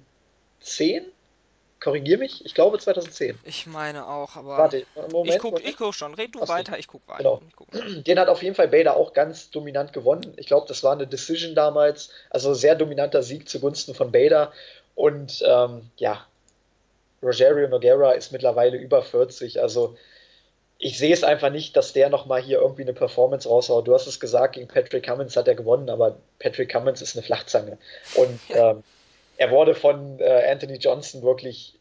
Korrigier 1.80 2.18
mich, 2.18 2.44
ich 2.46 2.56
glaube 2.56 2.80
2010. 2.80 3.38
Ich 3.44 3.68
meine 3.68 4.08
auch, 4.08 4.36
aber. 4.36 4.58
Warte, 4.58 4.86
Moment. 5.12 5.36
Ich 5.36 5.42
gucke 5.42 5.62
guck 5.78 5.94
schon, 5.94 6.14
red 6.16 6.34
du 6.34 6.42
Achso. 6.42 6.54
weiter, 6.54 6.80
ich 6.80 6.88
gucke 6.88 7.08
weiter. 7.08 7.40
Genau. 7.40 7.42
Guck 7.56 8.04
Den 8.04 8.20
hat 8.20 8.30
auf 8.30 8.42
jeden 8.42 8.56
Fall 8.56 8.68
Bader 8.68 8.96
auch 8.96 9.14
ganz 9.14 9.52
dominant 9.52 9.94
gewonnen. 9.94 10.34
Ich 10.38 10.48
glaube, 10.48 10.68
das 10.68 10.84
war 10.84 10.94
eine 10.94 11.06
Decision 11.06 11.54
damals. 11.54 12.10
Also 12.30 12.54
sehr 12.54 12.76
dominanter 12.76 13.22
Sieg 13.22 13.48
zugunsten 13.48 13.94
von 13.94 14.12
Bader. 14.12 14.52
Und 14.96 15.44
ähm, 15.48 15.90
ja, 15.98 16.26
Rogerio 17.22 17.68
Noguera 17.68 18.12
ist 18.14 18.32
mittlerweile 18.32 18.78
über 18.78 19.04
40. 19.04 19.62
Also 19.62 19.96
ich 20.80 20.98
sehe 20.98 21.14
es 21.14 21.24
einfach 21.24 21.52
nicht, 21.52 21.76
dass 21.76 21.94
der 21.94 22.10
nochmal 22.10 22.42
hier 22.42 22.60
irgendwie 22.60 22.84
eine 22.84 22.94
Performance 22.94 23.50
raushaut. 23.50 23.88
Du 23.88 23.94
hast 23.94 24.08
es 24.08 24.20
gesagt, 24.20 24.56
gegen 24.56 24.68
Patrick 24.68 25.06
Cummins 25.06 25.36
hat 25.36 25.48
er 25.48 25.56
gewonnen, 25.56 25.90
aber 25.90 26.18
Patrick 26.40 26.72
Cummins 26.72 27.02
ist 27.02 27.16
eine 27.16 27.24
Flachzange. 27.24 27.78
Und 28.16 28.40
ähm, 28.50 28.84
er 29.38 29.52
wurde 29.52 29.76
von 29.76 30.20
äh, 30.20 30.48
Anthony 30.50 30.78
Johnson 30.78 31.22
wirklich 31.22 31.78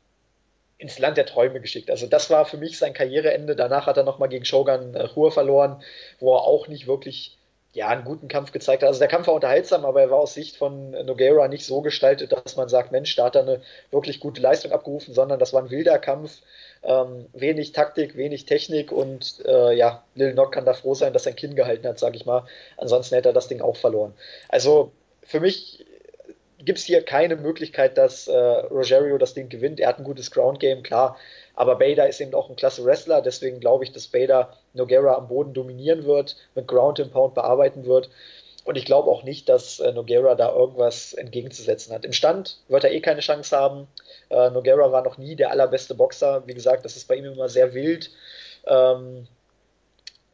ins 0.79 0.99
Land 0.99 1.17
der 1.17 1.27
Träume 1.27 1.61
geschickt. 1.61 1.91
Also 1.91 2.07
das 2.07 2.29
war 2.29 2.45
für 2.45 2.59
mich 2.59 2.79
sein 2.79 2.93
Karriereende. 2.93 3.57
Danach 3.57 3.87
hat 3.87 3.97
er 3.97 4.05
nochmal 4.05 4.29
gegen 4.29 4.45
Shogun 4.45 4.95
äh, 4.95 5.31
verloren, 5.31 5.83
wo 6.21 6.35
er 6.35 6.43
auch 6.43 6.69
nicht 6.69 6.87
wirklich 6.87 7.37
ja, 7.73 7.89
einen 7.89 8.05
guten 8.05 8.29
Kampf 8.29 8.53
gezeigt 8.53 8.83
hat. 8.83 8.89
Also 8.89 9.01
der 9.01 9.09
Kampf 9.09 9.27
war 9.27 9.35
unterhaltsam, 9.35 9.85
aber 9.85 10.01
er 10.01 10.11
war 10.11 10.19
aus 10.19 10.33
Sicht 10.33 10.57
von 10.57 10.93
Noguera 10.93 11.47
nicht 11.49 11.67
so 11.67 11.83
gestaltet, 11.83 12.33
dass 12.33 12.57
man 12.57 12.71
sagt, 12.71 12.91
Mensch, 12.91 13.15
da 13.17 13.27
hat 13.27 13.37
er 13.37 13.43
eine 13.43 13.61
wirklich 13.91 14.19
gute 14.19 14.41
Leistung 14.41 14.73
abgerufen, 14.73 15.13
sondern 15.13 15.39
das 15.39 15.53
war 15.53 15.63
ein 15.63 15.71
wilder 15.71 15.99
Kampf. 15.99 16.41
Ähm, 16.83 17.27
wenig 17.35 17.73
Taktik, 17.73 18.17
wenig 18.17 18.47
Technik 18.47 18.93
und 18.93 19.43
äh, 19.47 19.75
ja, 19.75 20.05
Lil 20.15 20.33
Nock 20.35 20.53
kann 20.53 20.65
da 20.65 20.73
froh 20.73 20.95
sein, 20.95 21.13
dass 21.13 21.27
er 21.27 21.33
ein 21.33 21.37
Kinn 21.37 21.55
gehalten 21.55 21.87
hat, 21.87 21.99
sag 21.99 22.15
ich 22.17 22.25
mal. 22.25 22.47
Ansonsten 22.79 23.15
hätte 23.15 23.31
er 23.31 23.35
das 23.35 23.49
Ding 23.49 23.61
auch 23.61 23.77
verloren. 23.77 24.15
Also 24.49 24.93
für 25.23 25.41
mich 25.41 25.85
gibt 26.67 26.79
es 26.79 26.85
hier 26.85 27.03
keine 27.03 27.37
Möglichkeit, 27.37 27.97
dass 27.97 28.29
äh, 28.29 28.37
Rogerio 28.37 29.17
das 29.17 29.35
Ding 29.35 29.49
gewinnt. 29.49 29.81
Er 29.81 29.89
hat 29.89 29.99
ein 29.99 30.05
gutes 30.05 30.31
Ground 30.31 30.61
Game, 30.61 30.83
klar. 30.83 31.17
Aber 31.55 31.77
Bader 31.77 32.09
ist 32.09 32.21
eben 32.21 32.35
auch 32.35 32.51
ein 32.51 32.57
klasse 32.57 32.85
Wrestler, 32.85 33.23
deswegen 33.23 33.61
glaube 33.61 33.85
ich, 33.85 33.93
dass 33.93 34.09
Bader 34.09 34.53
Noguera 34.75 35.15
am 35.15 35.29
Boden 35.29 35.55
dominieren 35.55 36.05
wird, 36.05 36.37
mit 36.55 36.69
Ground 36.69 37.01
and 37.01 37.13
Pound 37.13 37.35
bearbeiten 37.35 37.87
wird. 37.87 38.11
Und 38.65 38.77
ich 38.77 38.85
glaube 38.85 39.11
auch 39.11 39.23
nicht, 39.23 39.49
dass 39.49 39.79
äh, 39.79 39.93
Noguera 39.93 40.35
da 40.35 40.53
irgendwas 40.53 41.15
entgegenzusetzen 41.15 41.95
hat. 41.95 42.05
Im 42.05 42.13
Stand 42.13 42.59
wird 42.69 42.85
er 42.85 42.91
eh 42.91 43.01
keine 43.01 43.21
Chance 43.21 43.57
haben. 43.57 43.87
Äh, 44.29 44.51
Noguera 44.51 44.91
war 44.91 45.05
noch 45.05 45.19
nie 45.19 45.37
der 45.37 45.53
allerbeste 45.53 45.95
Boxer. 45.95 46.43
Wie 46.47 46.55
gesagt, 46.55 46.85
das 46.85 46.97
ist 46.97 47.07
bei 47.07 47.15
ihm 47.15 47.27
immer 47.27 47.49
sehr 47.49 47.75
wild. 47.75 48.11
Ähm, 48.67 49.29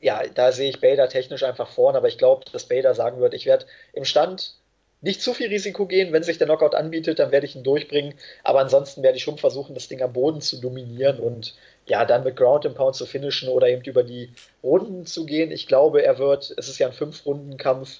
ja, 0.00 0.22
da 0.34 0.50
sehe 0.50 0.70
ich 0.70 0.80
Bader 0.80 1.08
technisch 1.10 1.42
einfach 1.42 1.68
vorne, 1.68 1.98
aber 1.98 2.08
ich 2.08 2.18
glaube, 2.18 2.46
dass 2.50 2.64
Bader 2.64 2.94
sagen 2.94 3.20
wird, 3.20 3.34
ich 3.34 3.44
werde 3.44 3.66
im 3.92 4.06
Stand 4.06 4.56
nicht 5.02 5.20
zu 5.20 5.34
viel 5.34 5.48
Risiko 5.48 5.86
gehen. 5.86 6.12
Wenn 6.12 6.22
sich 6.22 6.38
der 6.38 6.46
Knockout 6.46 6.74
anbietet, 6.74 7.18
dann 7.18 7.32
werde 7.32 7.44
ich 7.44 7.56
ihn 7.56 7.64
durchbringen. 7.64 8.14
Aber 8.44 8.60
ansonsten 8.60 9.02
werde 9.02 9.18
ich 9.18 9.24
schon 9.24 9.36
versuchen, 9.36 9.74
das 9.74 9.88
Ding 9.88 10.00
am 10.00 10.12
Boden 10.12 10.40
zu 10.40 10.60
dominieren 10.60 11.18
und 11.18 11.54
ja, 11.86 12.04
dann 12.04 12.22
mit 12.22 12.36
Ground 12.36 12.64
and 12.64 12.76
Pound 12.76 12.94
zu 12.94 13.04
finishen 13.04 13.48
oder 13.48 13.68
eben 13.68 13.82
über 13.82 14.04
die 14.04 14.30
Runden 14.62 15.04
zu 15.04 15.26
gehen. 15.26 15.50
Ich 15.50 15.66
glaube, 15.66 16.04
er 16.04 16.18
wird, 16.18 16.54
es 16.56 16.68
ist 16.68 16.78
ja 16.78 16.86
ein 16.86 16.92
Fünf-Runden-Kampf. 16.92 17.98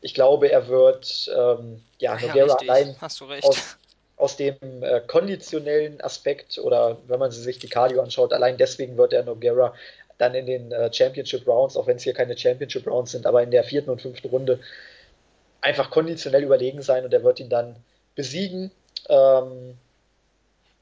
Ich 0.00 0.14
glaube, 0.14 0.50
er 0.50 0.68
wird, 0.68 1.30
ähm, 1.36 1.82
ja, 1.98 2.16
ja 2.16 2.26
Noguera 2.26 2.54
allein 2.54 2.96
aus, 3.42 3.76
aus, 4.16 4.36
dem 4.36 4.56
äh, 4.80 5.00
konditionellen 5.06 6.00
Aspekt 6.00 6.58
oder 6.58 6.96
wenn 7.08 7.18
man 7.18 7.30
sich 7.30 7.58
die 7.58 7.68
Cardio 7.68 8.00
anschaut, 8.00 8.32
allein 8.32 8.56
deswegen 8.56 8.96
wird 8.96 9.12
er 9.12 9.24
Noguera 9.24 9.74
dann 10.16 10.34
in 10.34 10.46
den 10.46 10.72
äh, 10.72 10.92
Championship 10.92 11.46
Rounds, 11.46 11.76
auch 11.76 11.86
wenn 11.86 11.96
es 11.96 12.02
hier 12.02 12.14
keine 12.14 12.36
Championship 12.36 12.86
Rounds 12.86 13.12
sind, 13.12 13.26
aber 13.26 13.42
in 13.42 13.50
der 13.50 13.64
vierten 13.64 13.90
und 13.90 14.00
fünften 14.00 14.28
Runde 14.28 14.60
einfach 15.60 15.90
konditionell 15.90 16.44
überlegen 16.44 16.82
sein 16.82 17.04
und 17.04 17.12
er 17.12 17.24
wird 17.24 17.40
ihn 17.40 17.48
dann 17.48 17.76
besiegen. 18.14 18.70
Ähm, 19.08 19.76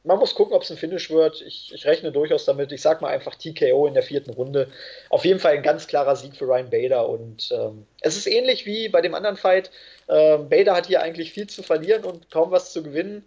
man 0.06 0.18
muss 0.18 0.36
gucken, 0.36 0.54
ob 0.54 0.62
es 0.62 0.70
ein 0.70 0.76
Finish 0.76 1.10
wird. 1.10 1.42
Ich, 1.42 1.72
ich, 1.74 1.84
rechne 1.84 2.12
durchaus 2.12 2.44
damit. 2.44 2.70
Ich 2.70 2.80
sag 2.80 3.00
mal 3.00 3.08
einfach 3.08 3.34
TKO 3.34 3.88
in 3.88 3.94
der 3.94 4.04
vierten 4.04 4.30
Runde. 4.30 4.68
Auf 5.10 5.24
jeden 5.24 5.40
Fall 5.40 5.54
ein 5.54 5.64
ganz 5.64 5.88
klarer 5.88 6.14
Sieg 6.14 6.36
für 6.36 6.46
Ryan 6.46 6.70
Bader. 6.70 7.08
Und 7.08 7.50
ähm, 7.50 7.86
es 8.00 8.16
ist 8.16 8.26
ähnlich 8.26 8.66
wie 8.66 8.88
bei 8.88 9.00
dem 9.00 9.14
anderen 9.14 9.36
Fight. 9.36 9.72
Ähm, 10.08 10.48
Bader 10.48 10.76
hat 10.76 10.86
hier 10.86 11.02
eigentlich 11.02 11.32
viel 11.32 11.48
zu 11.48 11.64
verlieren 11.64 12.04
und 12.04 12.30
kaum 12.30 12.52
was 12.52 12.72
zu 12.72 12.84
gewinnen. 12.84 13.24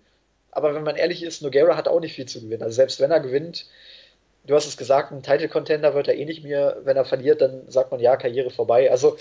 Aber 0.51 0.73
wenn 0.73 0.83
man 0.83 0.95
ehrlich 0.95 1.21
ist, 1.21 1.41
Noguera 1.41 1.75
hat 1.75 1.89
auch 1.89 1.99
nicht 1.99 2.13
viel 2.13 2.27
zu 2.27 2.41
gewinnen. 2.41 2.63
Also 2.63 2.75
selbst 2.75 3.01
wenn 3.01 3.11
er 3.11 3.19
gewinnt, 3.19 3.65
du 4.45 4.55
hast 4.55 4.65
es 4.65 4.77
gesagt, 4.77 5.11
ein 5.11 5.21
Title 5.21 5.49
Contender 5.49 5.93
wird 5.93 6.07
er 6.07 6.15
eh 6.15 6.25
nicht 6.25 6.43
mehr. 6.43 6.77
Wenn 6.83 6.95
er 6.95 7.05
verliert, 7.05 7.41
dann 7.41 7.69
sagt 7.69 7.91
man 7.91 7.99
ja, 7.99 8.15
Karriere 8.15 8.51
vorbei. 8.51 8.89
Also 8.89 9.17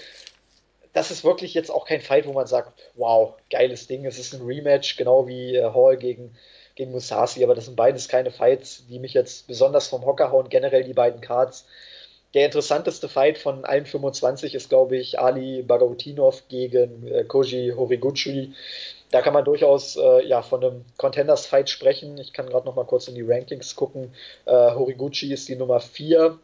das 0.93 1.11
ist 1.11 1.25
wirklich 1.25 1.55
jetzt 1.55 1.71
auch 1.71 1.87
kein 1.87 2.01
Fight, 2.01 2.27
wo 2.27 2.33
man 2.33 2.47
sagt, 2.47 2.73
wow, 2.95 3.35
geiles 3.51 3.87
Ding, 3.87 4.07
es 4.07 4.19
ist 4.19 4.35
ein 4.35 4.45
Rematch, 4.45 4.97
genau 4.97 5.27
wie 5.27 5.57
äh, 5.57 5.73
Hall 5.73 5.97
gegen, 5.97 6.37
gegen 6.75 6.93
Musashi, 6.93 7.45
aber 7.45 7.55
das 7.55 7.67
sind 7.67 7.77
beides 7.77 8.09
keine 8.09 8.31
Fights, 8.31 8.85
die 8.89 8.99
mich 8.99 9.15
jetzt 9.15 9.47
besonders 9.47 9.89
vom 9.89 10.05
Hocker 10.05 10.31
hauen, 10.31 10.49
generell 10.49 10.85
die 10.85 10.95
beiden 10.95 11.21
Cards. 11.21 11.67
Der 12.35 12.45
interessanteste 12.45 13.09
Fight 13.09 13.39
von 13.39 13.65
allen 13.65 13.87
25 13.87 14.55
ist, 14.55 14.69
glaube 14.69 14.97
ich, 14.97 15.19
Ali 15.19 15.63
Bagautinov 15.63 16.47
gegen 16.49 17.07
äh, 17.07 17.25
Koji 17.25 17.73
Horiguchi. 17.75 18.53
Da 19.11 19.23
kann 19.23 19.33
man 19.33 19.45
durchaus 19.45 19.97
äh, 19.97 20.27
ja, 20.27 20.43
von 20.43 20.63
einem 20.63 20.85
Contenders-Fight 20.99 21.71
sprechen. 21.71 22.19
Ich 22.19 22.35
kann 22.35 22.47
gerade 22.47 22.67
noch 22.67 22.75
mal 22.75 22.85
kurz 22.85 23.09
in 23.09 23.15
die 23.15 23.23
Rankings 23.23 23.75
gucken. 23.75 24.13
Äh, 24.45 24.53
Horiguchi 24.53 25.33
ist 25.33 25.49
die 25.49 25.57
Nummer 25.57 25.81
4 25.81 26.39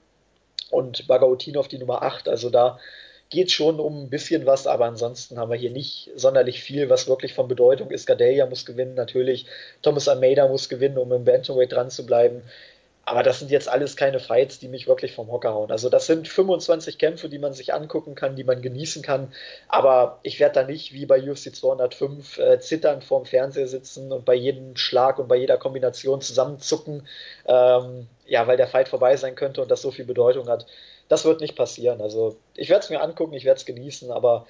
und 0.71 1.07
Bagautinov 1.07 1.69
die 1.69 1.79
Nummer 1.79 2.03
8. 2.03 2.29
Also 2.29 2.49
da 2.49 2.79
geht 3.31 3.51
schon 3.51 3.81
um 3.81 4.05
ein 4.05 4.11
bisschen 4.11 4.47
was, 4.47 4.67
aber 4.67 4.85
ansonsten 4.87 5.39
haben 5.39 5.51
wir 5.51 5.59
hier 5.59 5.71
nicht 5.71 6.11
sonderlich 6.15 6.63
viel, 6.63 6.89
was 6.89 7.09
wirklich 7.09 7.35
von 7.35 7.49
Bedeutung 7.49 7.91
ist. 7.91 8.07
Gadelia 8.07 8.47
muss 8.47 8.65
gewinnen, 8.65 8.95
natürlich. 8.95 9.47
Thomas 9.83 10.09
Almeida 10.09 10.47
muss 10.49 10.69
gewinnen, 10.69 10.99
um 10.99 11.13
im 11.13 11.25
Bantamweight 11.25 11.73
dran 11.73 11.91
zu 11.91 12.07
bleiben. 12.07 12.43
Aber 13.07 13.23
das 13.23 13.39
sind 13.39 13.51
jetzt 13.51 13.69
alles 13.69 13.97
keine 13.97 14.19
Fights, 14.19 14.59
die 14.59 14.69
mich 14.69 14.87
wirklich 14.87 15.13
vom 15.13 15.31
Hocker 15.31 15.53
hauen. 15.53 15.71
Also 15.71 15.91
das 15.91 16.07
sind 16.07 16.27
25 16.27 16.97
Kämpfe, 16.99 17.29
die 17.29 17.39
man 17.39 17.53
sich 17.53 17.75
angucken 17.75 18.15
kann, 18.15 18.35
die 18.35 18.45
man 18.45 18.63
genießen 18.63 19.03
kann. 19.03 19.33
Aber 19.69 20.21
ich 20.23 20.41
werde 20.41 20.55
da 20.55 20.63
nicht 20.67 20.95
wie 20.95 21.05
bei 21.05 21.21
UFC 21.23 21.55
205 21.55 22.39
äh, 22.39 22.61
zitternd 22.61 23.05
vorm 23.05 23.27
Fernseher 23.27 23.69
sitzen 23.69 24.11
und 24.11 24.25
bei 24.25 24.35
jedem 24.35 24.77
Schlag 24.77 25.19
und 25.19 25.29
bei 25.29 25.37
jeder 25.37 25.59
Kombination 25.59 26.23
zusammenzucken, 26.23 27.07
ähm, 27.47 28.07
ja, 28.27 28.47
weil 28.47 28.57
der 28.57 28.69
Fight 28.69 28.89
vorbei 28.89 29.17
sein 29.17 29.35
könnte 29.35 29.61
und 29.61 29.71
das 29.71 29.83
so 29.83 29.91
viel 29.91 30.07
Bedeutung 30.07 30.49
hat. 30.49 30.67
Das 31.15 31.25
wird 31.25 31.41
nicht 31.41 31.55
passieren. 31.55 32.01
Also 32.01 32.37
ich 32.57 32.71
werde 32.71 32.83
es 32.83 32.91
mir 32.91 33.01
angucken, 33.01 33.35
ich 33.35 33.45
werde 33.45 33.61
es 33.61 33.67
genießen, 33.67 34.11
aber 34.11 34.49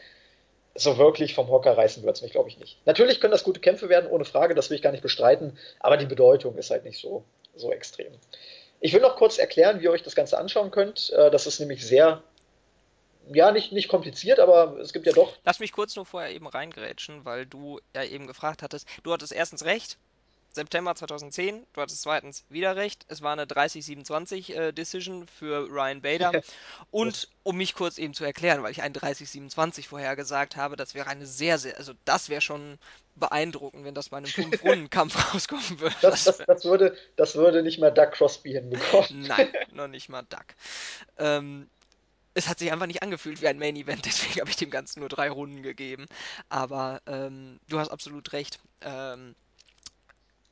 so 0.74 0.96
wirklich 0.96 1.34
vom 1.34 1.48
Hocker 1.50 1.76
reißen 1.76 2.02
wird 2.02 2.16
es 2.16 2.22
mich, 2.22 2.32
glaube 2.32 2.48
ich, 2.48 2.58
nicht. 2.58 2.78
Natürlich 2.86 3.20
können 3.20 3.32
das 3.32 3.44
gute 3.44 3.60
Kämpfe 3.60 3.90
werden, 3.90 4.10
ohne 4.10 4.24
Frage, 4.24 4.54
das 4.54 4.70
will 4.70 4.76
ich 4.76 4.82
gar 4.82 4.90
nicht 4.90 5.02
bestreiten, 5.02 5.58
aber 5.78 5.98
die 5.98 6.06
Bedeutung 6.06 6.56
ist 6.56 6.70
halt 6.70 6.86
nicht 6.86 6.98
so 6.98 7.22
so 7.54 7.70
extrem. 7.70 8.14
Ich 8.80 8.94
will 8.94 9.02
noch 9.02 9.16
kurz 9.16 9.36
erklären, 9.36 9.80
wie 9.80 9.84
ihr 9.84 9.90
euch 9.90 10.02
das 10.02 10.14
Ganze 10.14 10.38
anschauen 10.38 10.70
könnt. 10.70 11.10
Äh, 11.10 11.30
das 11.30 11.46
ist 11.46 11.60
nämlich 11.60 11.86
sehr, 11.86 12.22
ja, 13.30 13.52
nicht, 13.52 13.72
nicht 13.72 13.88
kompliziert, 13.88 14.40
aber 14.40 14.78
es 14.78 14.94
gibt 14.94 15.04
ja 15.04 15.12
doch. 15.12 15.34
Lass 15.44 15.60
mich 15.60 15.70
kurz 15.70 15.94
nur 15.96 16.06
vorher 16.06 16.30
eben 16.30 16.46
reingrätschen, 16.46 17.26
weil 17.26 17.44
du 17.44 17.78
ja 17.94 18.04
eben 18.04 18.26
gefragt 18.26 18.62
hattest. 18.62 18.88
Du 19.02 19.12
hattest 19.12 19.34
erstens 19.34 19.66
recht, 19.66 19.98
September 20.54 20.94
2010. 20.94 21.66
Du 21.72 21.80
hattest 21.80 22.02
zweitens 22.02 22.44
wieder 22.48 22.76
recht. 22.76 23.04
Es 23.08 23.22
war 23.22 23.32
eine 23.32 23.44
30-27 23.44 24.54
äh, 24.54 24.72
Decision 24.72 25.26
für 25.26 25.68
Ryan 25.68 26.00
Bader. 26.00 26.42
Und 26.92 27.28
um 27.42 27.56
mich 27.56 27.74
kurz 27.74 27.98
eben 27.98 28.14
zu 28.14 28.24
erklären, 28.24 28.62
weil 28.62 28.70
ich 28.70 28.82
einen 28.82 28.94
30-27 28.94 29.88
vorher 29.88 30.14
gesagt 30.14 30.56
habe, 30.56 30.76
das 30.76 30.94
wäre 30.94 31.08
eine 31.08 31.26
sehr, 31.26 31.58
sehr, 31.58 31.76
also 31.76 31.92
das 32.04 32.28
wäre 32.28 32.40
schon 32.40 32.78
beeindruckend, 33.16 33.84
wenn 33.84 33.94
das 33.94 34.10
bei 34.10 34.18
einem 34.18 34.26
Fünf-Runden-Kampf 34.26 35.16
rauskommen 35.34 35.80
würde. 35.80 35.96
Das, 36.00 36.24
das, 36.24 36.38
das, 36.38 36.64
würde, 36.64 36.96
das 37.16 37.34
würde 37.34 37.62
nicht 37.62 37.80
mal 37.80 37.90
Doug 37.90 38.12
Crosby 38.12 38.52
hinbekommen. 38.52 39.22
Nein, 39.26 39.52
noch 39.72 39.88
nicht 39.88 40.08
mal 40.08 40.22
Doug. 40.22 40.46
Ähm, 41.18 41.68
es 42.34 42.48
hat 42.48 42.58
sich 42.58 42.70
einfach 42.70 42.86
nicht 42.86 43.02
angefühlt 43.02 43.40
wie 43.42 43.48
ein 43.48 43.58
Main 43.58 43.76
Event, 43.76 44.04
deswegen 44.04 44.34
habe 44.40 44.50
ich 44.50 44.56
dem 44.56 44.70
Ganzen 44.70 45.00
nur 45.00 45.08
drei 45.08 45.30
Runden 45.30 45.62
gegeben. 45.62 46.06
Aber 46.48 47.00
ähm, 47.06 47.58
du 47.68 47.78
hast 47.78 47.88
absolut 47.88 48.32
recht. 48.32 48.60
Ähm, 48.82 49.34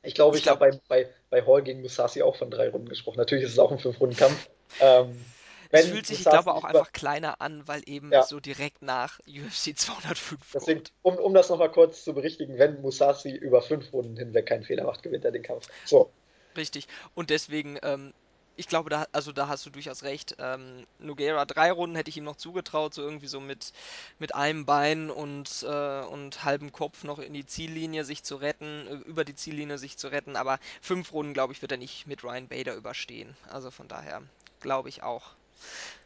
ich 0.03 0.15
glaube, 0.15 0.37
ich, 0.37 0.43
ich 0.43 0.49
habe 0.49 0.59
bei, 0.59 0.79
bei, 0.87 1.09
bei 1.29 1.45
Hall 1.45 1.63
gegen 1.63 1.81
Musashi 1.81 2.21
auch 2.21 2.35
von 2.35 2.51
drei 2.51 2.69
Runden 2.69 2.89
gesprochen. 2.89 3.17
Natürlich 3.17 3.45
ist 3.45 3.53
es 3.53 3.59
auch 3.59 3.71
ein 3.71 3.79
Fünf-Runden-Kampf. 3.79 4.49
Ähm, 4.79 5.23
es 5.69 5.87
fühlt 5.87 6.05
sich, 6.05 6.19
ich 6.19 6.25
glaube, 6.25 6.53
auch 6.53 6.63
einfach 6.63 6.91
kleiner 6.91 7.41
an, 7.41 7.67
weil 7.67 7.81
eben 7.87 8.11
ja. 8.11 8.21
so 8.21 8.39
direkt 8.39 8.83
nach 8.83 9.19
UFC 9.27 9.75
205 9.75 10.39
Deswegen, 10.53 10.83
um, 11.01 11.15
um 11.15 11.33
das 11.33 11.49
nochmal 11.49 11.71
kurz 11.71 12.03
zu 12.03 12.13
berichtigen, 12.13 12.59
wenn 12.59 12.81
Musashi 12.81 13.31
über 13.35 13.61
fünf 13.61 13.91
Runden 13.91 14.15
hinweg 14.15 14.45
keinen 14.45 14.63
Fehler 14.63 14.83
macht, 14.83 15.01
gewinnt 15.01 15.25
er 15.25 15.31
den 15.31 15.41
Kampf. 15.41 15.67
So. 15.85 16.11
Richtig. 16.55 16.87
Und 17.15 17.31
deswegen 17.31 17.79
ähm, 17.81 18.13
ich 18.55 18.67
glaube, 18.67 18.89
da, 18.89 19.07
also 19.11 19.31
da 19.31 19.47
hast 19.47 19.65
du 19.65 19.69
durchaus 19.69 20.03
recht. 20.03 20.35
Ähm, 20.39 20.85
Noguera 20.99 21.45
drei 21.45 21.71
Runden 21.71 21.95
hätte 21.95 22.09
ich 22.09 22.17
ihm 22.17 22.23
noch 22.23 22.35
zugetraut, 22.35 22.93
so 22.93 23.01
irgendwie 23.01 23.27
so 23.27 23.39
mit, 23.39 23.73
mit 24.19 24.35
einem 24.35 24.65
Bein 24.65 25.09
und, 25.09 25.63
äh, 25.63 26.01
und 26.01 26.43
halbem 26.43 26.71
Kopf 26.71 27.03
noch 27.03 27.19
in 27.19 27.33
die 27.33 27.45
Ziellinie 27.45 28.05
sich 28.05 28.23
zu 28.23 28.35
retten, 28.35 28.87
äh, 28.87 28.93
über 29.09 29.25
die 29.25 29.35
Ziellinie 29.35 29.77
sich 29.77 29.97
zu 29.97 30.07
retten. 30.07 30.35
Aber 30.35 30.59
fünf 30.81 31.13
Runden, 31.13 31.33
glaube 31.33 31.53
ich, 31.53 31.61
wird 31.61 31.71
er 31.71 31.77
nicht 31.77 32.05
mit 32.05 32.23
Ryan 32.23 32.47
Bader 32.47 32.75
überstehen. 32.75 33.35
Also 33.49 33.71
von 33.71 33.87
daher 33.87 34.21
glaube 34.59 34.89
ich 34.89 35.03
auch. 35.03 35.31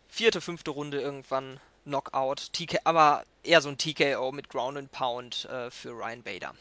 Vierte, 0.08 0.42
fünfte 0.42 0.72
Runde 0.72 1.02
irgendwann 1.02 1.60
Knockout. 1.84 2.54
TK, 2.54 2.80
aber 2.86 3.24
eher 3.44 3.62
so 3.62 3.70
ein 3.70 3.78
TKO 3.78 4.32
mit 4.32 4.50
Ground 4.50 4.78
and 4.78 4.92
Pound 4.92 5.46
äh, 5.46 5.70
für 5.72 5.92
Ryan 5.92 6.24
Bader. 6.24 6.54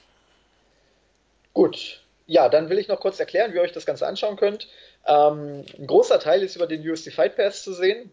Gut, 1.52 2.05
ja, 2.26 2.48
dann 2.48 2.68
will 2.68 2.78
ich 2.78 2.88
noch 2.88 3.00
kurz 3.00 3.20
erklären, 3.20 3.52
wie 3.52 3.56
ihr 3.56 3.62
euch 3.62 3.72
das 3.72 3.86
Ganze 3.86 4.06
anschauen 4.06 4.36
könnt. 4.36 4.68
Ähm, 5.06 5.64
ein 5.78 5.86
großer 5.86 6.18
Teil 6.18 6.42
ist 6.42 6.56
über 6.56 6.66
den 6.66 6.88
UFC 6.88 7.12
Fight 7.12 7.36
Pass 7.36 7.62
zu 7.62 7.72
sehen. 7.72 8.10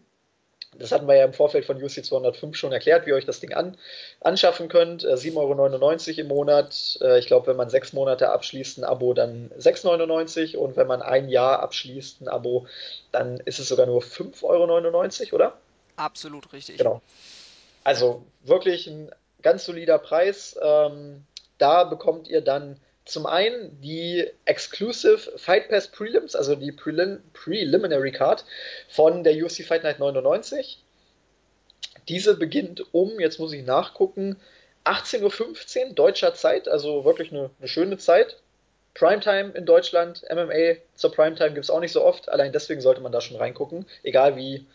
Das 0.78 0.92
hatten 0.92 1.06
wir 1.06 1.16
ja 1.16 1.24
im 1.24 1.32
Vorfeld 1.32 1.64
von 1.64 1.82
UFC 1.82 2.04
205 2.04 2.56
schon 2.56 2.72
erklärt, 2.72 3.06
wie 3.06 3.10
ihr 3.10 3.16
euch 3.16 3.26
das 3.26 3.40
Ding 3.40 3.52
an, 3.52 3.76
anschaffen 4.20 4.68
könnt. 4.68 5.04
Äh, 5.04 5.14
7,99 5.14 5.36
Euro 5.36 6.20
im 6.20 6.28
Monat. 6.28 6.98
Äh, 7.00 7.18
ich 7.18 7.26
glaube, 7.26 7.48
wenn 7.48 7.56
man 7.56 7.70
sechs 7.70 7.92
Monate 7.92 8.30
abschließt, 8.30 8.78
ein 8.78 8.84
Abo, 8.84 9.14
dann 9.14 9.50
6,99 9.58 10.54
Euro. 10.54 10.64
Und 10.64 10.76
wenn 10.76 10.86
man 10.86 11.02
ein 11.02 11.28
Jahr 11.28 11.60
abschließt, 11.60 12.22
ein 12.22 12.28
Abo, 12.28 12.66
dann 13.12 13.38
ist 13.40 13.58
es 13.58 13.68
sogar 13.68 13.86
nur 13.86 14.02
5,99 14.02 14.42
Euro, 14.44 15.34
oder? 15.34 15.56
Absolut 15.96 16.52
richtig. 16.52 16.78
Genau. 16.78 17.00
Also 17.84 18.24
wirklich 18.42 18.86
ein 18.86 19.10
ganz 19.42 19.64
solider 19.64 19.98
Preis. 19.98 20.58
Ähm, 20.60 21.24
da 21.58 21.84
bekommt 21.84 22.28
ihr 22.28 22.40
dann 22.40 22.80
zum 23.04 23.26
einen 23.26 23.80
die 23.80 24.26
Exclusive 24.46 25.38
Fight 25.38 25.68
Pass 25.68 25.88
Prelims, 25.88 26.34
also 26.34 26.54
die 26.54 26.72
Prelim 26.72 27.22
Preliminary 27.32 28.12
Card 28.12 28.44
von 28.88 29.24
der 29.24 29.34
UFC 29.34 29.64
Fight 29.64 29.82
Night 29.82 29.98
99. 29.98 30.82
Diese 32.08 32.36
beginnt 32.36 32.94
um, 32.94 33.20
jetzt 33.20 33.38
muss 33.38 33.52
ich 33.52 33.64
nachgucken, 33.64 34.36
18.15 34.84 35.88
Uhr 35.88 35.94
deutscher 35.94 36.34
Zeit, 36.34 36.68
also 36.68 37.04
wirklich 37.04 37.30
eine, 37.30 37.50
eine 37.58 37.68
schöne 37.68 37.98
Zeit. 37.98 38.36
Primetime 38.94 39.50
in 39.50 39.66
Deutschland, 39.66 40.22
MMA 40.30 40.76
zur 40.94 41.12
Primetime 41.12 41.52
gibt 41.52 41.64
es 41.64 41.70
auch 41.70 41.80
nicht 41.80 41.92
so 41.92 42.04
oft, 42.04 42.28
allein 42.28 42.52
deswegen 42.52 42.80
sollte 42.80 43.00
man 43.00 43.12
da 43.12 43.20
schon 43.20 43.36
reingucken, 43.36 43.86
egal 44.02 44.36
wie 44.36 44.66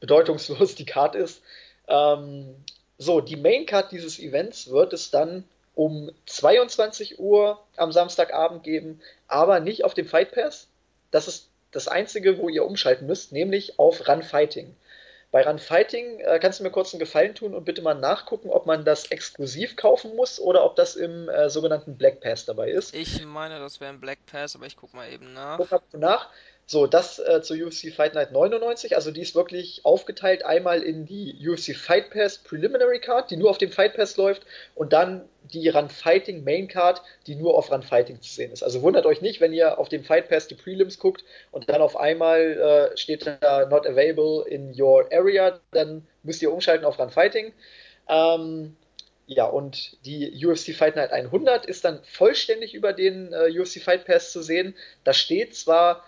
bedeutungslos 0.00 0.74
die 0.76 0.84
Card 0.84 1.14
ist. 1.14 1.42
Ähm, 1.88 2.56
so, 2.98 3.20
die 3.20 3.36
Main 3.36 3.66
Card 3.66 3.90
dieses 3.90 4.18
Events 4.18 4.70
wird 4.70 4.92
es 4.92 5.10
dann 5.10 5.44
um 5.74 6.10
22 6.26 7.18
Uhr 7.18 7.62
am 7.76 7.92
Samstagabend 7.92 8.62
geben, 8.62 9.00
aber 9.28 9.60
nicht 9.60 9.84
auf 9.84 9.94
dem 9.94 10.06
Fight 10.06 10.32
Pass. 10.32 10.68
Das 11.10 11.28
ist 11.28 11.48
das 11.72 11.88
Einzige, 11.88 12.38
wo 12.38 12.48
ihr 12.48 12.64
umschalten 12.64 13.06
müsst, 13.06 13.32
nämlich 13.32 13.78
auf 13.78 14.08
Run 14.08 14.22
Fighting. 14.22 14.76
Bei 15.32 15.44
Run 15.44 15.58
Fighting 15.58 16.20
äh, 16.20 16.38
kannst 16.38 16.60
du 16.60 16.62
mir 16.62 16.70
kurz 16.70 16.94
einen 16.94 17.00
Gefallen 17.00 17.34
tun 17.34 17.54
und 17.54 17.64
bitte 17.64 17.82
mal 17.82 17.94
nachgucken, 17.94 18.50
ob 18.50 18.66
man 18.66 18.84
das 18.84 19.06
exklusiv 19.06 19.74
kaufen 19.74 20.14
muss 20.14 20.38
oder 20.38 20.64
ob 20.64 20.76
das 20.76 20.94
im 20.94 21.28
äh, 21.28 21.50
sogenannten 21.50 21.98
Black 21.98 22.20
Pass 22.20 22.44
dabei 22.44 22.70
ist. 22.70 22.94
Ich 22.94 23.24
meine, 23.24 23.58
das 23.58 23.80
wäre 23.80 23.92
ein 23.92 24.00
Black 24.00 24.24
Pass, 24.26 24.54
aber 24.54 24.66
ich 24.66 24.76
guck 24.76 24.94
mal 24.94 25.10
eben 25.10 25.32
nach. 25.32 25.56
Guck 25.56 25.72
mal 25.72 25.82
nach. 25.92 26.30
So, 26.66 26.86
das 26.86 27.18
äh, 27.18 27.42
zur 27.42 27.58
UFC 27.58 27.92
Fight 27.94 28.14
Night 28.14 28.32
99. 28.32 28.96
Also 28.96 29.10
die 29.10 29.20
ist 29.20 29.34
wirklich 29.34 29.84
aufgeteilt 29.84 30.46
einmal 30.46 30.82
in 30.82 31.04
die 31.04 31.36
UFC 31.46 31.76
Fight 31.76 32.10
Pass 32.10 32.38
Preliminary 32.38 33.00
Card, 33.00 33.30
die 33.30 33.36
nur 33.36 33.50
auf 33.50 33.58
dem 33.58 33.70
Fight 33.70 33.94
Pass 33.94 34.16
läuft, 34.16 34.46
und 34.74 34.94
dann 34.94 35.28
die 35.52 35.68
Run 35.68 35.90
Fighting 35.90 36.42
Main 36.42 36.68
Card, 36.68 37.02
die 37.26 37.34
nur 37.34 37.58
auf 37.58 37.70
Run 37.70 37.82
Fighting 37.82 38.20
zu 38.22 38.32
sehen 38.32 38.50
ist. 38.50 38.62
Also 38.62 38.80
wundert 38.80 39.04
euch 39.04 39.20
nicht, 39.20 39.42
wenn 39.42 39.52
ihr 39.52 39.78
auf 39.78 39.90
dem 39.90 40.04
Fight 40.04 40.30
Pass 40.30 40.48
die 40.48 40.54
Prelims 40.54 40.98
guckt 40.98 41.22
und 41.50 41.68
dann 41.68 41.82
auf 41.82 41.98
einmal 41.98 42.90
äh, 42.92 42.96
steht 42.96 43.26
da 43.26 43.66
Not 43.66 43.86
Available 43.86 44.48
in 44.48 44.72
Your 44.80 45.06
Area, 45.12 45.60
dann 45.72 46.06
müsst 46.22 46.40
ihr 46.40 46.50
umschalten 46.50 46.86
auf 46.86 46.98
Run 46.98 47.10
Fighting. 47.10 47.52
Ähm, 48.08 48.74
ja, 49.26 49.44
und 49.44 49.98
die 50.06 50.46
UFC 50.46 50.74
Fight 50.74 50.96
Night 50.96 51.12
100 51.12 51.66
ist 51.66 51.84
dann 51.84 52.00
vollständig 52.04 52.74
über 52.74 52.94
den 52.94 53.34
äh, 53.34 53.50
UFC 53.58 53.82
Fight 53.82 54.06
Pass 54.06 54.32
zu 54.32 54.42
sehen. 54.42 54.74
Da 55.04 55.12
steht 55.12 55.54
zwar 55.54 56.04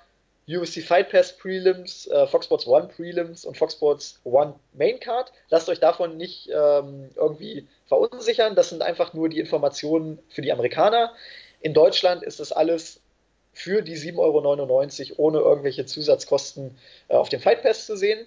UFC 0.48 0.82
Fight 0.82 1.10
Pass 1.10 1.36
Prelims, 1.36 2.06
äh, 2.06 2.26
Fox 2.28 2.46
Sports 2.46 2.66
One 2.66 2.88
Prelims 2.88 3.44
und 3.44 3.56
Fox 3.56 3.74
Sports 3.74 4.20
One 4.24 4.54
Main 4.74 5.00
Card. 5.00 5.32
Lasst 5.50 5.68
euch 5.68 5.80
davon 5.80 6.16
nicht 6.16 6.48
ähm, 6.48 7.10
irgendwie 7.16 7.66
verunsichern. 7.86 8.54
Das 8.54 8.68
sind 8.68 8.82
einfach 8.82 9.12
nur 9.12 9.28
die 9.28 9.40
Informationen 9.40 10.20
für 10.28 10.42
die 10.42 10.52
Amerikaner. 10.52 11.12
In 11.60 11.74
Deutschland 11.74 12.22
ist 12.22 12.38
das 12.38 12.52
alles 12.52 13.00
für 13.52 13.82
die 13.82 13.96
7,99 13.96 14.18
Euro 15.12 15.22
ohne 15.22 15.38
irgendwelche 15.38 15.86
Zusatzkosten 15.86 16.78
äh, 17.08 17.14
auf 17.14 17.28
dem 17.28 17.40
Fight 17.40 17.62
Pass 17.62 17.86
zu 17.86 17.96
sehen. 17.96 18.26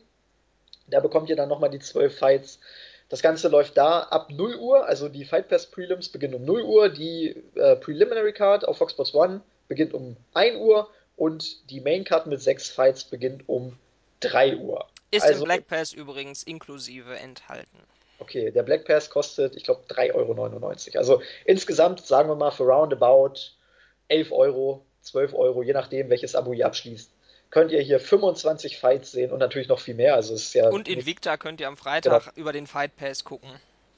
Da 0.87 0.99
bekommt 0.99 1.29
ihr 1.29 1.35
dann 1.37 1.49
nochmal 1.49 1.69
die 1.69 1.79
12 1.79 2.17
Fights. 2.17 2.59
Das 3.07 3.21
Ganze 3.21 3.47
läuft 3.47 3.77
da 3.77 4.01
ab 4.01 4.29
0 4.29 4.55
Uhr, 4.55 4.85
also 4.85 5.07
die 5.07 5.23
Fight 5.23 5.47
Pass 5.47 5.67
Prelims 5.67 6.09
beginnen 6.09 6.35
um 6.35 6.45
0 6.45 6.61
Uhr, 6.63 6.89
die 6.89 7.41
äh, 7.55 7.75
Preliminary 7.77 8.33
Card 8.33 8.67
auf 8.67 8.77
Fox 8.77 8.91
Sports 8.91 9.13
One 9.13 9.41
beginnt 9.67 9.93
um 9.93 10.17
1 10.33 10.57
Uhr 10.57 10.89
und 11.19 11.69
die 11.69 11.81
Main 11.81 12.05
Card 12.05 12.27
mit 12.27 12.41
sechs 12.41 12.69
Fights 12.69 13.03
beginnt 13.03 13.47
um 13.47 13.77
3 14.21 14.57
Uhr. 14.57 14.87
Ist 15.11 15.23
also, 15.23 15.39
im 15.39 15.45
Black 15.45 15.67
Pass 15.67 15.91
übrigens 15.91 16.43
inklusive 16.43 17.17
enthalten. 17.17 17.77
okay. 18.19 18.51
Der 18.51 18.63
Black 18.63 18.85
Pass 18.85 19.09
kostet, 19.09 19.55
ich 19.55 19.63
glaube, 19.63 19.81
3,99 19.89 20.15
Euro. 20.15 20.97
Also 20.97 21.21
insgesamt 21.45 22.05
sagen 22.05 22.29
wir 22.29 22.35
mal 22.35 22.51
für 22.51 22.63
roundabout 22.63 23.33
11 24.07 24.31
Euro, 24.31 24.85
12 25.01 25.33
Euro, 25.33 25.63
je 25.63 25.73
nachdem, 25.73 26.09
welches 26.09 26.35
Abo 26.35 26.53
ihr 26.53 26.65
abschließt. 26.65 27.11
Könnt 27.49 27.71
ihr 27.71 27.81
hier 27.81 27.99
25 27.99 28.77
Fights 28.77 29.11
sehen 29.11 29.31
und 29.31 29.39
natürlich 29.39 29.67
noch 29.67 29.79
viel 29.79 29.95
mehr. 29.95 30.15
Also 30.15 30.35
es 30.35 30.43
ist 30.43 30.53
ja 30.53 30.69
Und 30.69 30.87
Invicta 30.87 31.35
könnt 31.37 31.59
ihr 31.59 31.67
am 31.67 31.77
Freitag 31.77 32.25
genau. 32.25 32.35
über 32.35 32.53
den 32.53 32.67
Fight 32.67 32.95
Pass 32.95 33.23
gucken. 33.23 33.49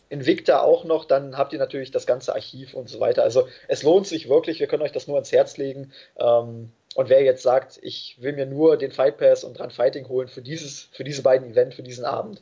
Invicta 0.10 0.62
auch 0.62 0.86
noch, 0.86 1.06
dann 1.06 1.38
habt 1.38 1.54
ihr 1.54 1.60
natürlich 1.60 1.92
das 1.92 2.06
ganze 2.06 2.34
Archiv 2.34 2.74
und 2.74 2.90
so 2.90 3.00
weiter. 3.00 3.24
Also 3.24 3.48
es 3.68 3.84
lohnt 3.84 4.08
sich 4.08 4.28
wirklich, 4.28 4.60
wir 4.60 4.68
können 4.68 4.84
euch 4.84 4.92
das 4.92 5.08
nur 5.08 5.18
ans 5.18 5.32
Herz 5.32 5.58
legen. 5.58 5.92
Ähm, 6.18 6.72
und 6.96 7.10
wer 7.10 7.24
jetzt 7.24 7.44
sagt, 7.44 7.80
ich 7.82 8.18
will 8.20 8.34
mir 8.34 8.46
nur 8.46 8.78
den 8.78 8.92
Fight 8.92 9.18
Pass 9.18 9.44
und 9.44 9.58
dran 9.58 9.72
Fighting 9.72 10.08
holen 10.10 10.28
für 10.28 10.42
dieses, 10.42 10.90
für 10.92 11.04
diese 11.04 11.22
beiden 11.22 11.52
Events, 11.52 11.76
für 11.76 11.84
diesen 11.84 12.06
Abend, 12.06 12.42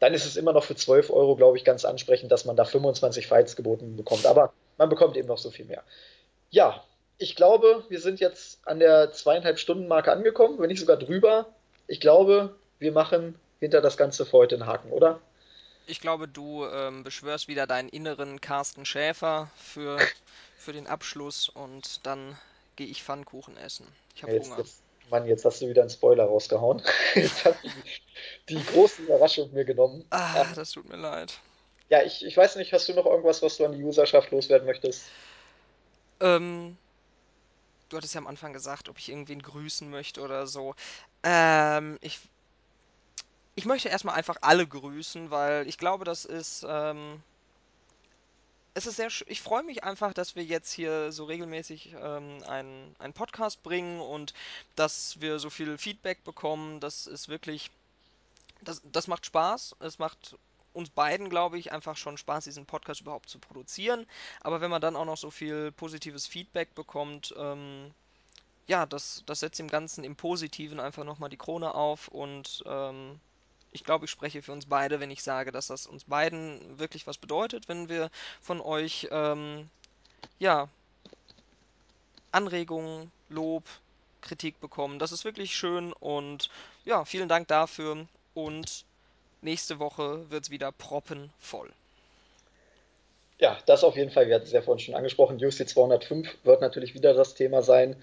dann 0.00 0.14
ist 0.14 0.26
es 0.26 0.36
immer 0.36 0.52
noch 0.52 0.64
für 0.64 0.76
12 0.76 1.10
Euro, 1.10 1.36
glaube 1.36 1.58
ich, 1.58 1.64
ganz 1.64 1.84
ansprechend, 1.84 2.30
dass 2.32 2.44
man 2.44 2.56
da 2.56 2.64
25 2.64 3.26
Fights 3.26 3.56
geboten 3.56 3.96
bekommt. 3.96 4.26
Aber 4.26 4.52
man 4.76 4.88
bekommt 4.88 5.16
eben 5.16 5.28
noch 5.28 5.38
so 5.38 5.50
viel 5.50 5.64
mehr. 5.64 5.82
Ja, 6.50 6.84
ich 7.18 7.34
glaube, 7.34 7.84
wir 7.88 8.00
sind 8.00 8.20
jetzt 8.20 8.60
an 8.64 8.78
der 8.78 9.12
zweieinhalb 9.12 9.58
Stunden 9.58 9.88
Marke 9.88 10.12
angekommen, 10.12 10.58
wenn 10.58 10.68
nicht 10.68 10.80
sogar 10.80 10.96
drüber. 10.96 11.46
Ich 11.88 12.00
glaube, 12.00 12.54
wir 12.78 12.92
machen 12.92 13.34
hinter 13.60 13.80
das 13.80 13.96
Ganze 13.96 14.24
für 14.24 14.38
heute 14.38 14.54
einen 14.54 14.66
Haken, 14.66 14.92
oder? 14.92 15.20
Ich 15.86 16.00
glaube, 16.00 16.28
du 16.28 16.66
ähm, 16.66 17.02
beschwörst 17.02 17.48
wieder 17.48 17.66
deinen 17.66 17.88
inneren 17.88 18.40
Carsten 18.40 18.84
Schäfer 18.84 19.50
für, 19.56 19.98
für 20.56 20.72
den 20.72 20.86
Abschluss 20.86 21.48
und 21.48 22.06
dann 22.06 22.36
gehe 22.78 22.86
ich 22.86 23.02
Pfannkuchen 23.02 23.56
essen. 23.56 23.86
Ich 24.14 24.22
habe 24.22 24.38
Hunger. 24.38 24.58
Jetzt, 24.58 24.82
Mann, 25.10 25.26
jetzt 25.26 25.44
hast 25.44 25.60
du 25.60 25.68
wieder 25.68 25.82
einen 25.82 25.90
Spoiler 25.90 26.24
rausgehauen. 26.24 26.80
Jetzt 27.14 27.44
hast 27.44 27.64
du 27.64 27.68
die, 27.68 28.54
die 28.54 28.64
große 28.66 29.02
Überraschung 29.02 29.52
mir 29.52 29.64
genommen. 29.64 30.04
Ah, 30.10 30.42
ähm, 30.42 30.46
das 30.54 30.70
tut 30.70 30.88
mir 30.88 30.96
leid. 30.96 31.40
Ja, 31.88 32.02
ich, 32.02 32.24
ich 32.24 32.36
weiß 32.36 32.56
nicht, 32.56 32.72
hast 32.72 32.88
du 32.88 32.94
noch 32.94 33.06
irgendwas, 33.06 33.42
was 33.42 33.56
du 33.56 33.64
an 33.64 33.72
die 33.72 33.82
Userschaft 33.82 34.30
loswerden 34.30 34.66
möchtest? 34.66 35.06
Ähm, 36.20 36.76
du 37.88 37.96
hattest 37.96 38.14
ja 38.14 38.20
am 38.20 38.26
Anfang 38.26 38.52
gesagt, 38.52 38.88
ob 38.88 38.98
ich 38.98 39.08
irgendwen 39.08 39.42
grüßen 39.42 39.90
möchte 39.90 40.20
oder 40.20 40.46
so. 40.46 40.74
Ähm, 41.24 41.98
ich 42.00 42.20
ich 43.56 43.64
möchte 43.64 43.88
erstmal 43.88 44.14
einfach 44.14 44.36
alle 44.42 44.68
grüßen, 44.68 45.32
weil 45.32 45.66
ich 45.66 45.78
glaube, 45.78 46.04
das 46.04 46.24
ist, 46.24 46.64
ähm, 46.68 47.22
es 48.74 48.86
ist 48.86 48.96
sehr, 48.96 49.08
ich 49.26 49.42
freue 49.42 49.62
mich 49.62 49.84
einfach, 49.84 50.12
dass 50.12 50.36
wir 50.36 50.44
jetzt 50.44 50.72
hier 50.72 51.10
so 51.12 51.24
regelmäßig 51.24 51.94
ähm, 52.00 52.42
einen, 52.46 52.94
einen 52.98 53.12
Podcast 53.12 53.62
bringen 53.62 54.00
und 54.00 54.34
dass 54.76 55.20
wir 55.20 55.38
so 55.38 55.50
viel 55.50 55.78
Feedback 55.78 56.22
bekommen. 56.24 56.80
Das 56.80 57.06
ist 57.06 57.28
wirklich, 57.28 57.70
das, 58.60 58.82
das 58.92 59.08
macht 59.08 59.26
Spaß. 59.26 59.76
Es 59.80 59.98
macht 59.98 60.36
uns 60.72 60.90
beiden, 60.90 61.28
glaube 61.28 61.58
ich, 61.58 61.72
einfach 61.72 61.96
schon 61.96 62.18
Spaß, 62.18 62.44
diesen 62.44 62.66
Podcast 62.66 63.00
überhaupt 63.00 63.28
zu 63.28 63.38
produzieren. 63.38 64.06
Aber 64.40 64.60
wenn 64.60 64.70
man 64.70 64.80
dann 64.80 64.96
auch 64.96 65.06
noch 65.06 65.16
so 65.16 65.30
viel 65.30 65.72
positives 65.72 66.26
Feedback 66.26 66.74
bekommt, 66.74 67.34
ähm, 67.36 67.90
ja, 68.68 68.86
das, 68.86 69.24
das 69.26 69.40
setzt 69.40 69.58
dem 69.58 69.68
Ganzen 69.68 70.04
im 70.04 70.14
Positiven 70.14 70.78
einfach 70.78 71.04
nochmal 71.04 71.30
die 71.30 71.36
Krone 71.36 71.74
auf 71.74 72.08
und 72.08 72.62
ähm, 72.66 73.18
ich 73.72 73.84
glaube, 73.84 74.06
ich 74.06 74.10
spreche 74.10 74.42
für 74.42 74.52
uns 74.52 74.66
beide, 74.66 75.00
wenn 75.00 75.10
ich 75.10 75.22
sage, 75.22 75.52
dass 75.52 75.68
das 75.68 75.86
uns 75.86 76.04
beiden 76.04 76.78
wirklich 76.78 77.06
was 77.06 77.18
bedeutet, 77.18 77.68
wenn 77.68 77.88
wir 77.88 78.10
von 78.40 78.60
euch 78.60 79.08
ähm, 79.10 79.68
ja 80.38 80.68
Anregungen, 82.32 83.10
Lob, 83.28 83.64
Kritik 84.20 84.60
bekommen. 84.60 84.98
Das 84.98 85.12
ist 85.12 85.24
wirklich 85.24 85.56
schön 85.56 85.92
und 85.92 86.50
ja, 86.84 87.04
vielen 87.04 87.28
Dank 87.28 87.48
dafür 87.48 88.06
und 88.34 88.84
nächste 89.42 89.78
Woche 89.78 90.30
wird 90.30 90.44
es 90.44 90.50
wieder 90.50 90.72
proppenvoll. 90.72 91.72
Ja, 93.38 93.56
das 93.66 93.84
auf 93.84 93.96
jeden 93.96 94.10
Fall. 94.10 94.26
Wir 94.26 94.34
hatten 94.34 94.46
es 94.46 94.52
ja 94.52 94.62
vorhin 94.62 94.84
schon 94.84 94.94
angesprochen. 94.94 95.42
UFC 95.42 95.68
205 95.68 96.38
wird 96.42 96.60
natürlich 96.60 96.94
wieder 96.94 97.14
das 97.14 97.34
Thema 97.34 97.62
sein. 97.62 97.96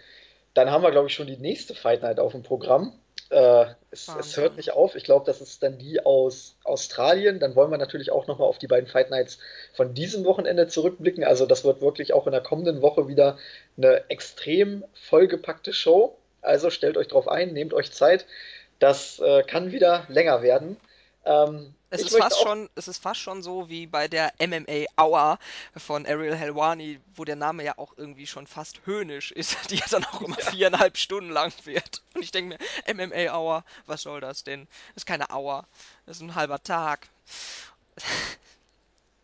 Dann 0.54 0.72
haben 0.72 0.84
wir, 0.84 0.92
glaube 0.92 1.08
ich, 1.08 1.14
schon 1.14 1.28
die 1.28 1.36
nächste 1.36 1.76
Fight 1.76 2.02
Night 2.02 2.20
auf 2.20 2.32
dem 2.32 2.44
Programm. 2.44 2.98
Äh, 3.30 3.66
es, 3.90 4.08
es, 4.08 4.38
hört 4.38 4.56
nicht 4.56 4.72
auf. 4.72 4.96
Ich 4.96 5.04
glaube, 5.04 5.26
das 5.26 5.42
ist 5.42 5.64
dann 5.64 5.78
die 5.78 6.06
aus 6.06 6.58
Australien. 6.64 7.40
Dann 7.40 7.56
wollen 7.56 7.72
wir 7.72 7.78
natürlich 7.78 8.12
auch 8.12 8.28
nochmal 8.28 8.48
auf 8.48 8.60
die 8.60 8.68
beiden 8.68 8.88
Fight 8.88 9.10
Nights 9.10 9.40
von 9.74 9.94
diesem 9.94 10.26
Wochenende 10.26 10.68
zurückblicken. 10.68 11.24
Also 11.24 11.46
das 11.46 11.64
wird 11.64 11.82
wirklich 11.82 12.14
auch 12.14 12.28
in 12.28 12.32
der 12.32 12.42
kommenden 12.42 12.82
Woche 12.82 13.08
wieder 13.08 13.38
eine 13.78 14.10
extrem 14.10 14.84
vollgepackte 14.94 15.74
Show. 15.74 16.18
Also 16.42 16.70
stellt 16.70 16.98
euch 16.98 17.08
drauf 17.08 17.28
ein, 17.28 17.54
nehmt 17.54 17.74
euch 17.74 17.92
Zeit. 17.92 18.26
Das 18.80 19.20
äh, 19.20 19.42
kann 19.44 19.72
wieder 19.72 20.06
länger 20.10 20.44
werden. 20.44 20.78
Ähm, 21.26 21.74
es, 21.90 22.02
ist 22.02 22.18
fast 22.18 22.40
schon, 22.40 22.70
es 22.76 22.88
ist 22.88 23.02
fast 23.02 23.20
schon 23.20 23.42
so 23.42 23.68
wie 23.68 23.88
bei 23.88 24.08
der 24.08 24.34
MMA 24.40 24.86
Hour 25.02 25.40
von 25.76 26.06
Ariel 26.06 26.36
Helwani, 26.36 27.00
wo 27.16 27.26
der 27.26 27.36
Name 27.36 27.64
ja 27.64 27.78
auch 27.78 27.94
irgendwie 27.98 28.28
schon 28.28 28.46
fast 28.48 28.86
höhnisch 28.86 29.32
ist, 29.32 29.58
die 29.72 29.78
ja 29.78 29.86
dann 29.90 30.06
auch 30.06 30.22
immer 30.22 30.40
ja. 30.40 30.52
viereinhalb 30.52 30.98
Stunden 30.98 31.32
lang 31.32 31.52
wird. 31.66 32.02
Und 32.14 32.24
ich 32.24 32.32
denke 32.32 32.58
mir, 32.58 32.94
MMA 32.94 33.36
Hour, 33.36 33.64
was 33.88 34.04
soll 34.04 34.22
das 34.22 34.44
denn? 34.44 34.68
Das 34.94 35.04
ist 35.04 35.06
keine 35.06 35.30
Hour, 35.32 35.66
das 36.06 36.18
ist 36.18 36.24
ein 36.24 36.36
halber 36.36 36.62
Tag. 36.62 37.08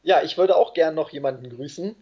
Ja, 0.04 0.24
ich 0.24 0.38
würde 0.38 0.56
auch 0.56 0.74
gern 0.74 0.96
noch 0.96 1.12
jemanden 1.12 1.50
grüßen, 1.56 1.96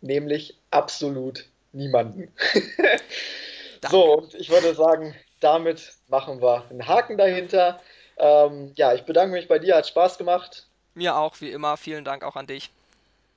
nämlich 0.00 0.56
absolut 0.70 1.46
niemanden. 1.72 2.32
so, 3.90 4.18
und 4.18 4.34
ich 4.34 4.48
würde 4.48 4.74
sagen, 4.74 5.14
damit 5.40 5.94
machen 6.08 6.40
wir 6.40 6.64
einen 6.70 6.86
Haken 6.86 7.18
dahinter. 7.18 7.80
Ähm, 8.16 8.72
ja, 8.76 8.94
ich 8.94 9.02
bedanke 9.02 9.34
mich 9.34 9.48
bei 9.48 9.58
dir, 9.58 9.76
hat 9.76 9.86
Spaß 9.86 10.18
gemacht. 10.18 10.66
Mir 10.94 11.16
auch, 11.16 11.40
wie 11.40 11.50
immer. 11.50 11.76
Vielen 11.76 12.04
Dank 12.04 12.24
auch 12.24 12.36
an 12.36 12.46
dich. 12.46 12.70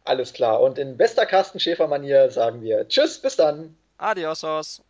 Alles 0.04 0.34
klar. 0.34 0.62
Und 0.62 0.78
in 0.78 0.98
bester 0.98 1.26
Carsten 1.26 1.60
Schäfer-Manier 1.60 2.30
sagen 2.30 2.62
wir 2.62 2.88
Tschüss, 2.88 3.20
bis 3.20 3.36
dann. 3.36 3.76
Adiosos. 3.98 4.82